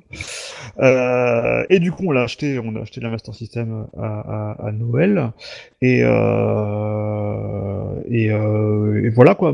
Euh, 0.80 1.64
et 1.68 1.78
du 1.78 1.92
coup, 1.92 2.04
on 2.06 2.10
l'a 2.10 2.22
acheté, 2.22 2.58
on 2.58 2.74
a 2.76 2.80
acheté 2.80 3.00
la 3.00 3.10
Master 3.10 3.34
System 3.34 3.86
à, 3.98 4.70
Noël. 4.72 5.32
Et, 5.82 6.02
euh, 6.04 6.08
euh, 8.10 9.04
et 9.04 9.08
voilà 9.10 9.34
quoi. 9.34 9.52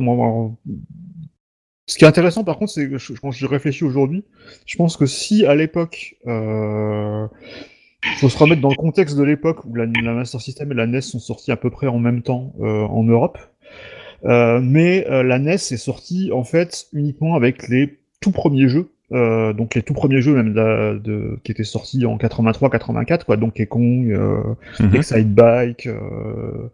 Ce 1.87 1.99
qui 1.99 2.05
est 2.05 2.09
intéressant, 2.09 2.45
par 2.45 2.57
contre, 2.57 2.73
c'est 2.73 2.89
que 2.89 2.97
je- 2.97 3.13
quand 3.15 3.31
je 3.31 3.47
réfléchis 3.47 3.85
aujourd'hui, 3.85 4.25
je 4.65 4.77
pense 4.77 4.97
que 4.97 5.05
si 5.07 5.45
à 5.45 5.55
l'époque, 5.55 6.17
euh, 6.27 7.27
faut 8.19 8.29
se 8.29 8.39
remettre 8.39 8.63
dans 8.63 8.71
le 8.71 8.77
contexte 8.77 9.17
de 9.19 9.23
l'époque 9.23 9.65
où 9.67 9.75
la, 9.75 9.87
Master 9.87 10.41
System 10.41 10.73
et 10.73 10.75
la 10.75 10.87
NES 10.87 11.01
sont 11.03 11.19
sortis 11.19 11.53
à 11.53 11.57
peu 11.57 11.71
près 11.71 11.87
en 11.89 11.99
même 11.99 12.23
temps 12.23 12.55
en 12.61 13.03
Europe, 13.03 13.39
mais 14.25 15.07
euh, 15.11 15.23
la 15.23 15.39
NES 15.39 15.55
est 15.55 15.77
sortie 15.77 16.31
en 16.33 16.45
fait 16.45 16.87
uniquement 16.93 17.35
avec 17.35 17.69
les 17.69 17.99
tout 18.21 18.31
premiers 18.33 18.69
jeux. 18.69 18.91
Euh, 19.13 19.53
donc 19.53 19.75
les 19.75 19.83
tout 19.83 19.93
premiers 19.93 20.23
jeux 20.23 20.35
même 20.35 20.55
de, 20.55 20.99
de- 20.99 21.39
qui 21.45 21.53
étaient 21.53 21.63
sortis 21.63 22.07
en 22.07 22.17
83-84 22.17 23.25
quoi 23.25 23.37
Donkey 23.37 23.67
Kong, 23.67 24.11
euh, 24.11 24.43
mhm. 24.81 24.95
Excite 24.95 25.35
Bike, 25.35 25.87
euh, 25.87 26.71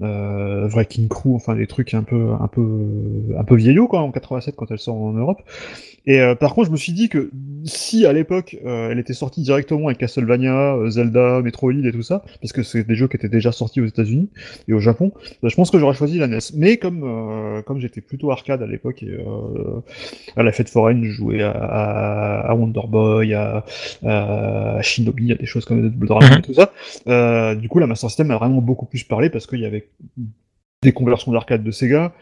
euh, 0.00 0.68
Wrecking 0.68 1.08
Crew, 1.08 1.34
enfin 1.34 1.56
des 1.56 1.66
trucs 1.66 1.92
un 1.94 2.04
peu 2.04 2.30
un 2.40 2.46
peu 2.46 2.62
un 3.36 3.44
peu 3.44 3.56
vieillots 3.56 3.88
quoi 3.88 4.00
en 4.00 4.12
87 4.12 4.54
quand 4.54 4.70
elle 4.70 4.78
sort 4.78 4.96
en 4.96 5.12
Europe. 5.12 5.42
Et 6.06 6.20
euh, 6.20 6.34
par 6.34 6.54
contre, 6.54 6.68
je 6.68 6.72
me 6.72 6.76
suis 6.76 6.92
dit 6.92 7.08
que 7.08 7.30
si 7.64 8.06
à 8.06 8.12
l'époque 8.12 8.56
euh, 8.64 8.90
elle 8.92 8.98
était 9.00 9.12
sortie 9.12 9.42
directement 9.42 9.86
avec 9.88 9.98
Castlevania, 9.98 10.76
euh, 10.76 10.88
Zelda, 10.88 11.40
Metroid 11.42 11.72
et 11.84 11.90
tout 11.92 12.02
ça, 12.02 12.22
parce 12.40 12.52
que 12.52 12.62
c'est 12.62 12.84
des 12.84 12.94
jeux 12.94 13.08
qui 13.08 13.16
étaient 13.16 13.28
déjà 13.28 13.50
sortis 13.50 13.80
aux 13.80 13.86
États-Unis 13.86 14.28
et 14.68 14.72
au 14.72 14.78
Japon, 14.78 15.12
euh, 15.42 15.48
je 15.48 15.54
pense 15.56 15.70
que 15.72 15.78
j'aurais 15.78 15.94
choisi 15.94 16.18
la 16.18 16.28
NES. 16.28 16.38
Mais 16.54 16.76
comme 16.76 17.02
euh, 17.02 17.62
comme 17.62 17.80
j'étais 17.80 18.00
plutôt 18.00 18.30
arcade 18.30 18.62
à 18.62 18.66
l'époque 18.68 19.02
et 19.02 19.16
à 20.36 20.42
la 20.44 20.52
fête 20.52 20.68
foraine, 20.68 21.02
je 21.04 21.10
jouais 21.10 21.42
à, 21.42 21.50
à, 21.50 22.50
à 22.50 22.54
Wonder 22.54 22.82
Boy, 22.88 23.34
à, 23.34 23.64
à 24.04 24.80
Shinobi, 24.82 25.32
à 25.32 25.34
des 25.34 25.46
choses 25.46 25.64
comme 25.64 25.82
Double 25.90 26.06
Dragon 26.06 26.26
Mhm. 26.26 26.38
et 26.38 26.42
tout 26.42 26.54
ça. 26.54 27.54
Du 27.56 27.68
coup, 27.68 27.78
la 27.80 27.86
Master 27.86 28.10
System 28.10 28.30
a 28.30 28.36
vraiment 28.38 28.60
beaucoup 28.60 28.86
plus 28.86 29.02
parlé 29.04 29.28
parce 29.30 29.46
qu'il 29.46 29.60
y 29.60 29.66
avait 29.66 29.88
des 30.82 30.92
conversions 30.92 31.32
d'arcade 31.32 31.62
de 31.62 31.70
Sega. 31.70 32.12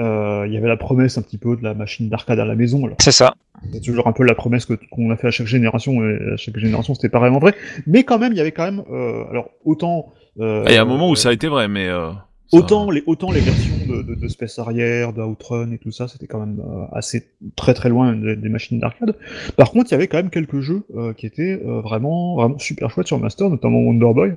Euh, 0.00 0.44
il 0.46 0.52
y 0.52 0.56
avait 0.56 0.68
la 0.68 0.76
promesse 0.76 1.18
un 1.18 1.22
petit 1.22 1.38
peu 1.38 1.56
de 1.56 1.62
la 1.62 1.74
machine 1.74 2.08
d'arcade 2.08 2.38
à 2.38 2.44
la 2.44 2.54
maison. 2.54 2.88
C'est 3.00 3.10
ça. 3.12 3.34
c'est 3.72 3.80
toujours 3.80 4.06
un 4.06 4.12
peu 4.12 4.24
la 4.24 4.34
promesse 4.34 4.66
que 4.66 4.74
qu'on 4.90 5.10
a 5.10 5.16
fait 5.16 5.28
à 5.28 5.30
chaque 5.30 5.46
génération. 5.46 5.94
Et 6.04 6.32
à 6.32 6.36
chaque 6.36 6.58
génération, 6.58 6.94
c'était 6.94 7.08
pas 7.08 7.18
vraiment 7.20 7.38
vrai. 7.38 7.54
Mais 7.86 8.04
quand 8.04 8.18
même, 8.18 8.32
il 8.32 8.38
y 8.38 8.40
avait 8.40 8.52
quand 8.52 8.64
même. 8.64 8.82
Euh, 8.90 9.24
alors 9.30 9.50
autant. 9.64 10.12
euh, 10.40 10.64
Il 10.68 10.74
y 10.74 10.76
a 10.76 10.82
un 10.82 10.86
moment 10.86 11.08
où 11.10 11.16
ça 11.16 11.30
a 11.30 11.32
été 11.32 11.48
vrai, 11.48 11.68
mais. 11.68 11.88
euh, 11.88 12.10
ça- 12.50 12.58
Autant 12.58 12.90
les, 12.90 13.02
autant 13.06 13.30
les 13.32 13.40
versions 13.40 13.74
de, 13.96 14.02
de, 14.02 14.14
de 14.14 14.28
Space 14.28 14.58
Harrier, 14.58 15.06
de 15.14 15.22
Outrun 15.22 15.70
et 15.72 15.78
tout 15.78 15.92
ça, 15.92 16.08
c'était 16.08 16.26
quand 16.26 16.40
même 16.40 16.60
euh, 16.60 16.84
assez 16.92 17.26
très 17.56 17.74
très 17.74 17.88
loin 17.88 18.12
des, 18.14 18.36
des 18.36 18.48
machines 18.48 18.78
d'arcade. 18.78 19.14
Par 19.56 19.70
contre, 19.70 19.90
il 19.90 19.92
y 19.92 19.94
avait 19.94 20.08
quand 20.08 20.18
même 20.18 20.30
quelques 20.30 20.60
jeux 20.60 20.82
euh, 20.96 21.12
qui 21.12 21.26
étaient 21.26 21.60
euh, 21.64 21.80
vraiment 21.80 22.36
vraiment 22.36 22.58
super 22.58 22.90
chouettes 22.90 23.06
sur 23.08 23.18
Master, 23.18 23.48
notamment 23.50 23.78
Wonder 23.80 24.12
Boy. 24.14 24.32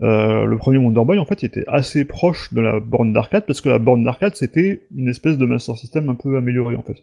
Euh, 0.00 0.44
le 0.46 0.56
premier 0.56 0.78
Wonder 0.78 1.02
Boy, 1.04 1.18
en 1.18 1.26
fait, 1.26 1.42
il 1.42 1.46
était 1.46 1.64
assez 1.68 2.06
proche 2.06 2.54
de 2.54 2.62
la 2.62 2.80
borne 2.80 3.12
d'arcade 3.12 3.44
parce 3.46 3.60
que 3.60 3.68
la 3.68 3.78
borne 3.78 4.02
d'arcade 4.02 4.34
c'était 4.34 4.80
une 4.96 5.08
espèce 5.08 5.36
de 5.36 5.44
Master 5.44 5.76
System 5.76 6.08
un 6.08 6.14
peu 6.14 6.38
améliorée 6.38 6.74
en 6.74 6.82
fait. 6.82 6.96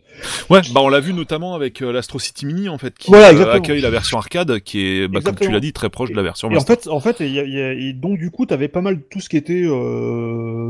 Ouais, 0.50 0.62
bah 0.74 0.81
on 0.81 0.89
l'a 0.89 1.00
vu 1.00 1.13
notamment 1.13 1.53
avec 1.53 1.81
l'Astro 1.81 2.18
City 2.18 2.47
Mini 2.47 2.68
en 2.68 2.80
fait, 2.80 2.97
qui 2.97 3.12
Voilà, 3.12 3.27
accueille 3.51 3.81
la 3.81 3.92
version 3.92 4.18
arcade, 4.18 4.59
qui 4.62 4.80
est, 4.83 5.07
bah, 5.07 5.19
comme 5.24 5.36
tu 5.36 5.51
l'as 5.51 5.59
dit, 5.59 5.74
très 5.74 5.89
proche 5.89 6.09
de 6.09 6.15
la 6.15 6.24
version 6.24 6.50
Et 6.50 6.57
en 6.57 6.62
fait, 6.62 6.88
en 6.88 7.00
fait, 7.00 7.18
il 7.19 7.31
y 7.33 7.39
a- 7.39 7.44
il 7.44 7.53
y 7.53 7.62
a- 7.62 7.74
et 7.74 7.94
donc 7.94 8.18
du 8.18 8.31
coup, 8.31 8.47
t'avais 8.47 8.68
pas 8.68 8.81
mal 8.81 9.00
tout 9.12 9.19
ce 9.19 9.30
qui 9.30 9.38
était 9.38 9.62
jeu 9.63 9.69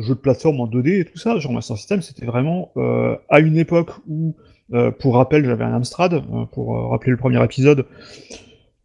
de 0.10 0.20
plateforme 0.20 0.60
en 0.60 0.68
2D 0.68 1.00
et 1.00 1.06
tout 1.16 1.22
ça. 1.22 1.40
Genre 1.40 1.54
Master 1.54 1.78
System, 1.78 2.02
c'était 2.02 2.26
vraiment 2.26 2.72
euh, 2.78 3.16
à 3.30 3.40
une 3.40 3.58
époque 3.58 3.92
où, 4.08 4.36
euh, 4.74 4.92
pour 4.92 5.16
rappel, 5.16 5.46
j'avais 5.46 5.64
un 5.64 5.74
Amstrad 5.74 6.14
euh, 6.14 6.20
pour 6.52 6.90
rappeler 6.90 7.12
le 7.12 7.18
premier 7.18 7.42
épisode, 7.44 7.86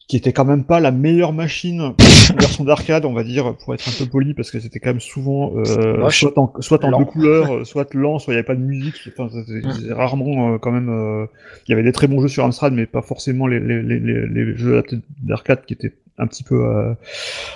qui 0.08 0.16
était 0.16 0.32
quand 0.32 0.44
même 0.44 0.64
pas 0.64 0.80
la 0.80 0.90
meilleure 0.90 1.32
machine 1.32 1.92
version 2.38 2.64
d'arcade, 2.64 3.04
on 3.04 3.12
va 3.12 3.22
dire, 3.22 3.56
pour 3.58 3.74
être 3.74 3.88
un 3.88 3.92
peu 3.96 4.06
poli, 4.10 4.34
parce 4.34 4.50
que 4.50 4.58
c'était 4.60 4.80
quand 4.80 4.90
même 4.90 5.00
souvent 5.00 5.52
euh, 5.56 6.08
soit 6.10 6.36
en, 6.38 6.52
soit 6.60 6.84
en 6.84 6.98
deux 6.98 7.04
couleurs, 7.12 7.64
soit 7.66 7.92
lent, 7.94 8.18
soit 8.18 8.32
il 8.32 8.36
y 8.36 8.38
avait 8.38 8.46
pas 8.46 8.56
de 8.56 8.60
musique. 8.60 9.08
Enfin, 9.08 9.28
c'était 9.46 9.92
rarement 9.92 10.54
euh, 10.54 10.58
quand 10.58 10.72
même. 10.72 10.88
euh, 10.88 11.26
Il 11.66 11.70
y 11.70 11.74
avait 11.74 11.84
des 11.84 11.92
très 11.92 12.08
bons 12.08 12.20
jeux 12.20 12.28
sur 12.28 12.44
Amstrad, 12.44 12.72
mais 12.72 12.86
pas 12.86 13.02
forcément 13.02 13.46
les, 13.46 13.60
les, 13.60 13.82
les, 13.82 13.98
les, 14.00 14.26
les 14.26 14.56
jeux 14.56 14.82
d'arcade 15.22 15.64
qui 15.64 15.74
étaient 15.74 15.92
un 16.18 16.26
petit 16.26 16.42
peu 16.44 16.54
euh, 16.64 16.92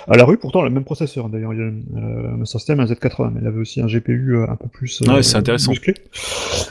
à 0.07 0.17
la 0.17 0.25
rue. 0.25 0.37
Pourtant, 0.37 0.61
le 0.63 0.69
même 0.69 0.83
processeur. 0.83 1.29
D'ailleurs, 1.29 1.53
il 1.53 1.59
y 1.59 1.61
a 1.61 1.65
euh, 1.65 2.35
Master 2.37 2.59
System 2.59 2.79
un 2.79 2.85
Z80, 2.85 3.31
mais 3.33 3.41
il 3.41 3.47
avait 3.47 3.59
aussi 3.59 3.81
un 3.81 3.85
GPU 3.87 4.35
euh, 4.37 4.45
un 4.49 4.55
peu 4.55 4.67
plus. 4.67 5.01
euh, 5.07 5.13
Ouais, 5.15 5.23
c'est 5.23 5.37
intéressant. 5.37 5.71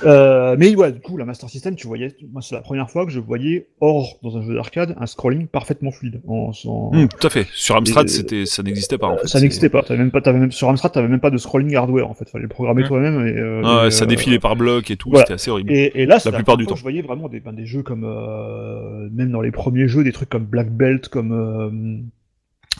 Euh, 0.04 0.56
mais 0.58 0.74
ouais, 0.74 0.92
du 0.92 1.00
coup, 1.00 1.16
la 1.16 1.24
Master 1.24 1.48
System, 1.48 1.74
tu 1.76 1.86
voyais, 1.86 2.14
moi, 2.32 2.42
c'est 2.42 2.54
la 2.54 2.60
première 2.60 2.90
fois 2.90 3.04
que 3.06 3.12
je 3.12 3.20
voyais 3.20 3.66
hors 3.80 4.18
dans 4.22 4.36
un 4.36 4.42
jeu 4.42 4.54
d'arcade 4.54 4.94
un 4.98 5.06
scrolling 5.06 5.46
parfaitement 5.46 5.90
fluide. 5.90 6.20
En, 6.26 6.50
en- 6.66 6.90
Hum, 6.94 7.08
tout 7.08 7.26
à 7.26 7.30
fait. 7.30 7.46
Sur 7.52 7.76
Amstrad, 7.76 8.08
c'était, 8.08 8.46
ça 8.46 8.62
n'existait 8.62 8.98
pas. 8.98 9.08
En 9.08 9.16
fait. 9.16 9.26
ça 9.28 9.40
n'existait 9.40 9.68
pas. 9.68 9.82
T'avais 9.82 9.98
même 9.98 10.10
pas, 10.10 10.20
t'avais 10.20 10.38
même 10.38 10.52
sur 10.52 10.68
Amstrad, 10.68 10.92
t'avais 10.92 11.08
même 11.08 11.20
pas 11.20 11.30
de 11.30 11.38
scrolling 11.38 11.74
hardware 11.76 12.08
en 12.08 12.14
fait. 12.14 12.28
Fallait 12.28 12.42
le 12.42 12.48
programmer 12.48 12.82
Mm. 12.82 12.86
toi-même 12.88 13.26
et. 13.26 13.38
euh, 13.38 13.62
Ah 13.64 13.84
et, 13.86 13.90
ça 13.90 14.04
euh, 14.04 14.06
défilait 14.08 14.38
par 14.38 14.56
bloc 14.56 14.90
et 14.90 14.96
tout, 14.96 15.10
voilà. 15.10 15.24
c'était 15.24 15.34
assez 15.34 15.50
horrible. 15.50 15.72
Et, 15.72 15.92
et 15.94 16.06
là, 16.06 16.18
La 16.24 16.32
plupart 16.32 16.56
du 16.56 16.66
temps. 16.66 16.74
Je 16.76 16.82
voyais 16.82 17.02
vraiment 17.02 17.28
des, 17.28 17.40
ben, 17.40 17.52
des 17.52 17.66
jeux 17.66 17.82
comme, 17.82 18.04
euh, 18.04 19.08
même 19.12 19.30
dans 19.30 19.40
les 19.40 19.50
premiers 19.52 19.88
jeux, 19.88 20.04
des 20.04 20.12
trucs 20.12 20.28
comme 20.28 20.44
Black 20.44 20.70
Belt, 20.70 21.08
comme 21.08 21.32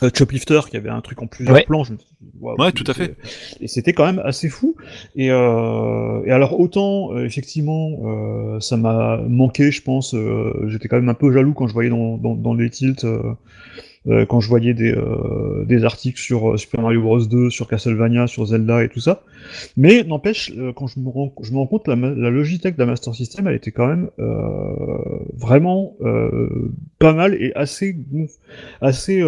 euh, 0.03 0.09
Choplifter, 0.13 0.59
qui 0.69 0.75
avait 0.77 0.89
un 0.89 0.99
truc 1.01 1.21
en 1.21 1.27
plusieurs 1.27 1.55
Ouais. 1.55 1.63
plans. 1.63 1.83
je 1.85 1.93
me 1.93 1.97
suis 1.97 2.07
dit, 2.19 2.29
waouh, 2.39 2.57
Ouais, 2.59 2.71
tout 2.73 2.83
à 2.87 2.93
c'est- 2.93 3.15
Et 3.61 3.67
c'était 3.67 3.93
quand 3.93 4.05
même 4.05 4.19
assez 4.25 4.49
fou. 4.49 4.75
Et, 5.15 5.31
euh, 5.31 6.21
et 6.25 6.31
alors 6.31 6.59
autant, 6.59 7.13
euh, 7.13 7.23
effectivement, 7.25 7.91
euh, 8.03 8.59
ça 8.59 8.75
m'a 8.77 9.17
manqué, 9.27 9.71
je 9.71 9.81
pense. 9.81 10.13
euh, 10.13 10.65
J'étais 10.67 10.87
quand 10.89 10.97
même 10.97 11.07
un 11.09 11.13
peu 11.13 11.31
jaloux 11.31 11.53
quand 11.53 11.67
je 11.67 11.73
voyais 11.73 11.89
dans, 11.89 12.17
dans, 12.17 12.35
dans 12.35 12.53
les 12.53 12.69
tilts. 12.69 13.05
Euh, 14.07 14.25
quand 14.25 14.39
je 14.39 14.49
voyais 14.49 14.73
des, 14.73 14.91
euh, 14.91 15.65
des 15.65 15.83
articles 15.83 16.19
sur 16.19 16.51
euh, 16.53 16.57
Super 16.57 16.81
Mario 16.81 17.01
Bros 17.01 17.25
2, 17.25 17.49
sur 17.49 17.67
Castlevania, 17.67 18.27
sur 18.27 18.45
Zelda 18.45 18.83
et 18.83 18.89
tout 18.89 18.99
ça. 18.99 19.23
Mais 19.77 20.03
n'empêche, 20.03 20.51
euh, 20.57 20.73
quand 20.73 20.87
je 20.87 20.99
me 20.99 21.09
rends, 21.09 21.33
je 21.41 21.51
me 21.51 21.57
rends 21.57 21.67
compte, 21.67 21.87
la, 21.87 21.95
la 21.95 22.29
Logitech 22.29 22.75
de 22.75 22.83
Master 22.83 23.15
System, 23.15 23.47
elle 23.47 23.55
était 23.55 23.71
quand 23.71 23.87
même 23.87 24.09
euh, 24.19 24.97
vraiment 25.33 25.95
pas 26.99 27.13
mal 27.13 27.35
et 27.35 27.51
assez, 27.55 27.95
assez 28.81 29.21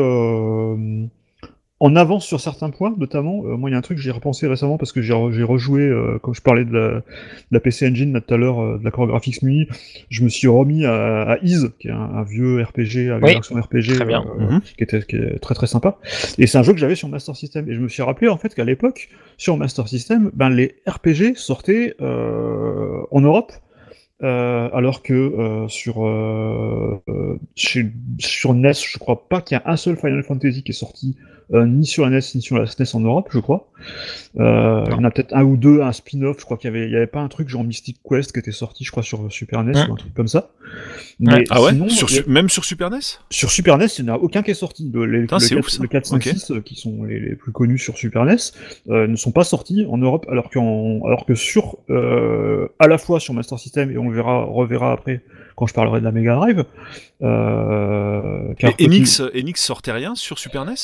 en 1.79 1.95
avance 1.95 2.25
sur 2.25 2.39
certains 2.41 2.71
points, 2.71 2.95
notamment. 2.97 3.43
euh, 3.45 3.55
moi, 3.55 3.69
il 3.69 3.73
y 3.73 3.75
a 3.75 3.77
un 3.77 3.81
truc 3.81 3.97
que 3.97 4.03
j'ai 4.03 4.11
repensé 4.11 4.47
récemment 4.47 4.77
parce 4.77 4.91
que 4.91 5.01
j'ai 5.01 5.13
re- 5.13 5.31
j'ai 5.31 5.43
rejoué, 5.43 5.81
euh, 5.83 6.17
comme 6.19 6.33
je 6.33 6.41
parlais 6.41 6.65
de 6.65 6.71
la, 6.73 6.89
de 6.99 7.03
la 7.51 7.59
PC 7.59 7.87
Engine 7.87 8.13
là, 8.13 8.21
tout 8.21 8.33
à 8.33 8.37
l'heure, 8.37 8.59
euh, 8.61 8.77
de 8.79 8.83
la 8.83 8.89
chorégraphique 8.91 9.43
nuit, 9.43 9.67
je 10.09 10.23
me 10.23 10.29
suis 10.29 10.47
remis 10.47 10.85
à, 10.85 11.21
à 11.33 11.37
Ease, 11.43 11.71
qui 11.79 11.89
est 11.89 11.91
un, 11.91 11.97
un 11.99 12.23
vieux 12.23 12.63
RPG, 12.63 13.09
une 13.09 13.19
Oui, 13.21 13.33
version 13.33 13.55
RPG 13.61 13.95
très 13.95 14.05
bien. 14.05 14.25
euh, 14.39 14.43
Mhm. 14.53 14.61
qui, 14.77 14.83
était, 14.83 15.01
qui 15.03 15.17
est 15.17 15.39
très 15.39 15.53
très 15.53 15.67
sympa. 15.67 15.97
Et 16.39 16.47
c'est 16.47 16.57
un 16.57 16.63
jeu 16.63 16.73
que 16.73 16.79
j'avais 16.79 16.95
sur 16.95 17.09
Master 17.09 17.35
System. 17.35 17.69
Et 17.69 17.75
je 17.75 17.79
me 17.79 17.87
suis 17.89 18.01
rappelé 18.01 18.27
en 18.27 18.37
fait 18.37 18.55
qu'à 18.55 18.63
l'époque, 18.65 19.09
sur 19.37 19.55
Master 19.57 19.87
System, 19.87 20.31
ben, 20.33 20.49
les 20.49 20.77
RPG 20.87 21.35
sortaient 21.35 21.95
euh, 22.01 23.01
en 23.11 23.21
Europe. 23.21 23.51
euh, 24.23 24.69
alors 24.73 25.03
que 25.03 25.13
euh, 25.13 25.67
sur 25.67 26.03
euh, 26.05 26.99
euh, 27.07 27.35
chez, 27.55 27.85
sur 28.19 28.51
NES, 28.55 28.73
je 28.93 28.97
crois 28.97 29.27
pas 29.29 29.41
qu'il 29.41 29.55
y 29.55 29.59
a 29.59 29.63
un 29.71 29.75
seul 29.77 29.95
Final 29.95 30.23
Fantasy 30.23 30.63
qui 30.63 30.71
est 30.71 30.73
sorti 30.73 31.15
euh, 31.53 31.65
ni 31.65 31.85
sur 31.85 32.03
la 32.03 32.09
NES 32.11 32.19
ni 32.35 32.41
sur 32.41 32.57
la 32.57 32.65
SNES 32.65 32.95
en 32.95 32.99
Europe, 32.99 33.29
je 33.31 33.39
crois. 33.39 33.69
Euh, 34.39 34.83
il 34.87 34.91
y 34.91 34.95
en 34.95 35.03
a 35.03 35.11
peut-être 35.11 35.33
un 35.35 35.43
ou 35.43 35.55
deux, 35.55 35.81
un 35.81 35.91
spin-off. 35.91 36.37
Je 36.39 36.45
crois 36.45 36.57
qu'il 36.57 36.69
y 36.69 36.75
avait, 36.75 36.87
il 36.87 36.91
y 36.91 36.95
avait 36.95 37.07
pas 37.07 37.21
un 37.21 37.27
truc 37.27 37.47
genre 37.47 37.63
Mystic 37.63 37.99
Quest 38.07 38.31
qui 38.33 38.39
était 38.39 38.51
sorti, 38.51 38.83
je 38.83 38.91
crois, 38.91 39.03
sur 39.03 39.31
Super 39.31 39.63
NES 39.63 39.73
ou 39.89 39.93
un 39.93 39.95
truc 39.95 40.13
comme 40.13 40.27
ça. 40.27 40.49
Mais 41.19 41.43
Ah 41.49 41.61
ouais 41.61 41.71
sinon, 41.71 41.87
sur, 41.89 42.07
a- 42.09 42.29
Même 42.29 42.49
sur 42.49 42.65
Super 42.65 42.89
NES 42.89 42.99
sur 43.29 43.49
Super 43.51 43.77
NES, 43.77 43.85
il 43.97 44.05
n'y 44.05 44.11
en 44.11 44.15
a 44.15 44.17
aucun 44.17 44.41
qui 44.43 44.51
est 44.51 44.55
sorti. 44.55 44.89
Le, 44.93 45.05
les, 45.05 45.21
Putain, 45.21 45.37
le 45.37 45.41
c'est 45.41 45.55
4, 45.55 45.65
ouf, 45.65 45.79
le 45.79 45.87
4, 45.87 46.05
5, 46.05 46.15
Ok. 46.17 46.23
6, 46.23 46.51
euh, 46.51 46.61
qui 46.61 46.75
sont 46.75 47.03
les, 47.03 47.19
les 47.19 47.35
plus 47.35 47.51
connus 47.51 47.79
sur 47.79 47.97
Super 47.97 48.25
NES, 48.25 48.35
euh, 48.89 49.07
ne 49.07 49.15
sont 49.15 49.31
pas 49.31 49.43
sortis 49.43 49.85
en 49.89 49.97
Europe, 49.97 50.25
alors, 50.29 50.49
qu'en, 50.49 50.99
alors 51.05 51.25
que 51.25 51.35
sur, 51.35 51.77
euh, 51.89 52.67
à 52.79 52.87
la 52.87 52.97
fois 52.97 53.19
sur 53.19 53.33
Master 53.33 53.57
System, 53.57 53.89
et 53.91 53.97
on 53.97 54.09
le 54.09 54.15
verra, 54.15 54.43
reverra 54.43 54.91
après 54.91 55.21
quand 55.55 55.65
je 55.65 55.73
parlerai 55.73 55.99
de 56.01 56.05
la 56.05 56.11
Mega 56.11 56.35
Drive, 56.35 56.65
euh, 57.41 58.53
Et 58.79 58.85
Enix, 58.85 59.21
Enix 59.35 59.59
sortait 59.63 59.91
rien 59.91 60.15
sur 60.15 60.37
Super 60.39 60.63
E 60.63 60.71
NES 60.71 60.75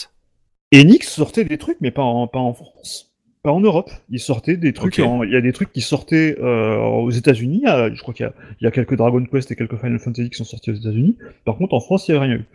Enix 0.74 1.08
sortait 1.08 1.46
des 1.46 1.58
trucs, 1.58 1.78
mais 1.82 1.92
pas 1.92 2.02
en, 2.04 2.28
pas 2.28 2.40
en 2.40 2.54
France. 2.54 3.10
Pas 3.44 3.52
en 3.52 3.60
Europe. 3.60 3.92
Ils 4.10 4.22
sortaient 4.22 4.56
des 4.56 4.72
trucs. 4.72 4.98
Il 4.98 5.30
y 5.30 5.36
a 5.36 5.42
des 5.42 5.52
trucs 5.52 5.74
qui 5.74 5.82
sortaient 5.82 6.38
euh, 6.40 6.78
aux 6.78 7.12
États-Unis. 7.12 7.64
Je 7.66 8.02
crois 8.02 8.14
qu'il 8.14 8.26
y 8.26 8.30
a, 8.30 8.34
il 8.62 8.64
y 8.64 8.68
a 8.68 8.72
quelques 8.72 8.96
Dragon 8.96 9.22
Quest 9.26 9.52
et 9.52 9.58
quelques 9.58 9.78
Final 9.78 10.00
Fantasy 10.00 10.30
qui 10.30 10.38
sont 10.38 10.46
sortis 10.46 10.72
aux 10.72 10.76
États-Unis. 10.76 11.18
Par 11.44 11.58
contre, 11.58 11.74
en 11.74 11.82
France, 11.82 12.08
il 12.08 12.14
n'y 12.14 12.18
a 12.18 12.22
rien 12.22 12.36
eu. 12.36 12.46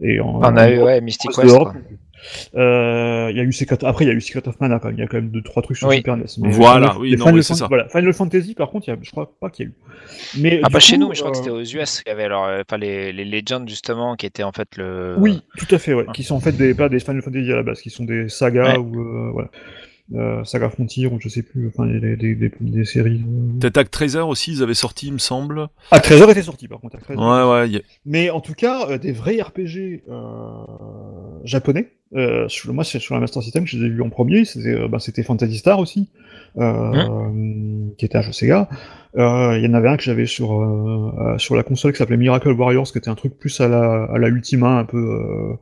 Et 0.00 0.18
en, 0.20 0.36
On 0.36 0.42
a 0.42 0.66
en 0.66 0.70
eu 0.70 0.76
Europe, 0.76 0.86
ouais, 0.86 1.00
Mystic 1.02 1.30
Quest. 1.30 1.54
Euh, 2.54 3.28
il 3.30 3.36
y 3.36 3.40
a 3.40 3.42
eu 3.42 3.52
Secret... 3.52 3.78
Après, 3.84 4.04
il 4.04 4.08
y 4.08 4.10
a 4.10 4.14
eu 4.14 4.20
Secret 4.20 4.46
of 4.48 4.58
Mana 4.60 4.78
quand 4.78 4.88
même. 4.88 4.96
Il 4.96 5.00
y 5.00 5.04
a 5.04 5.06
quand 5.06 5.16
même 5.16 5.30
deux 5.30 5.42
trois 5.42 5.62
trucs 5.62 5.76
sur 5.76 5.88
Oui. 5.88 5.96
Super 5.96 6.16
NES. 6.16 6.24
Mais 6.38 6.50
Voilà, 6.50 6.88
Final- 6.88 7.00
oui, 7.02 7.10
les 7.10 7.16
non, 7.16 7.24
Final 7.24 7.34
oui, 7.36 7.42
c'est 7.42 7.48
Fan- 7.48 7.56
ça. 7.58 7.66
Voilà, 7.68 7.88
Final 7.88 8.12
Fantasy, 8.12 8.54
par 8.54 8.70
contre, 8.70 8.88
il 8.88 8.90
y 8.90 8.94
a... 8.94 8.98
je 9.02 9.10
crois 9.10 9.32
pas 9.40 9.50
qu'il 9.50 9.66
y 9.66 9.68
a 9.68 9.70
eu. 9.70 9.74
Mais 10.40 10.60
Ah, 10.62 10.70
pas 10.70 10.80
chez 10.80 10.94
coup, 10.96 11.00
nous, 11.02 11.08
mais 11.10 11.14
je 11.14 11.20
crois 11.20 11.32
que 11.32 11.38
euh, 11.38 11.40
c'était 11.40 11.76
aux 11.78 11.82
US. 11.82 12.02
Il 12.06 12.08
y 12.08 12.12
avait 12.12 12.24
alors, 12.24 12.44
euh, 12.46 12.62
enfin, 12.66 12.78
les, 12.78 13.12
les 13.12 13.24
Legends, 13.24 13.64
justement, 13.66 14.16
qui 14.16 14.26
étaient 14.26 14.42
en 14.42 14.52
fait 14.52 14.76
le. 14.76 15.14
Oui, 15.18 15.42
tout 15.58 15.72
à 15.74 15.78
fait, 15.78 15.94
ouais. 15.94 16.06
Qui 16.14 16.22
sont 16.22 16.34
en 16.36 16.40
fait 16.40 16.52
des, 16.52 16.74
pas 16.74 16.88
des 16.88 17.00
Final 17.00 17.22
Fantasy 17.22 17.52
à 17.52 17.56
la 17.56 17.62
base, 17.62 17.80
qui 17.80 17.90
sont 17.90 18.04
des 18.04 18.28
sagas 18.28 18.72
Ouais. 18.72 18.78
ou 18.78 19.00
euh, 19.00 19.30
voilà. 19.32 19.48
Euh, 20.12 20.42
Saga 20.42 20.68
Frontier 20.70 21.06
ou 21.06 21.18
je 21.20 21.28
sais 21.28 21.42
plus, 21.44 21.68
enfin 21.68 21.86
des, 21.86 22.16
des, 22.16 22.34
des, 22.34 22.50
des 22.60 22.84
séries. 22.84 23.22
euh. 23.24 23.58
Peut-être 23.60 23.76
Act 23.78 23.92
13 23.92 24.16
aussi, 24.16 24.52
ils 24.54 24.62
avaient 24.62 24.74
sorti, 24.74 25.06
il 25.06 25.12
me 25.12 25.18
semble. 25.18 25.68
Ah, 25.92 26.00
Trésor 26.00 26.28
était 26.30 26.42
sorti 26.42 26.66
par 26.66 26.80
contre. 26.80 26.98
13. 26.98 27.16
Ouais, 27.16 27.24
ouais. 27.24 27.76
a- 27.76 27.82
Mais 28.06 28.28
en 28.30 28.40
tout 28.40 28.54
cas, 28.54 28.88
euh, 28.90 28.98
des 28.98 29.12
vrais 29.12 29.40
RPG 29.40 30.02
euh, 30.08 30.14
japonais. 31.44 31.92
Euh, 32.16 32.48
sur, 32.48 32.72
moi, 32.74 32.82
c'est 32.82 32.98
sur 32.98 33.14
la 33.14 33.20
Master 33.20 33.40
System 33.40 33.62
que 33.64 33.70
je 33.70 33.78
les 33.78 33.86
ai 33.86 33.88
vus 33.88 34.02
en 34.02 34.10
premier. 34.10 34.44
C'était 34.44 34.88
bah, 34.88 34.98
Fantasy 35.24 35.58
Star 35.58 35.78
aussi, 35.78 36.08
euh, 36.58 37.90
qui 37.96 38.04
était 38.04 38.18
un 38.18 38.22
jeu 38.22 38.32
Sega. 38.32 38.68
Euh, 39.16 39.56
Il 39.58 39.64
y 39.64 39.68
en 39.68 39.74
avait 39.74 39.88
un 39.88 39.96
que 39.96 40.02
j'avais 40.02 40.26
sur 40.26 40.50
sur 41.38 41.54
la 41.54 41.62
console 41.62 41.92
qui 41.92 41.98
s'appelait 41.98 42.16
Miracle 42.16 42.50
Warriors, 42.50 42.90
qui 42.90 42.98
était 42.98 43.10
un 43.10 43.14
truc 43.14 43.38
plus 43.38 43.60
à 43.60 43.68
la 43.68 44.04
à 44.04 44.18
la 44.18 44.26
Ultima, 44.28 44.78
un 44.78 44.84
peu 44.84 44.98
euh, 44.98 45.54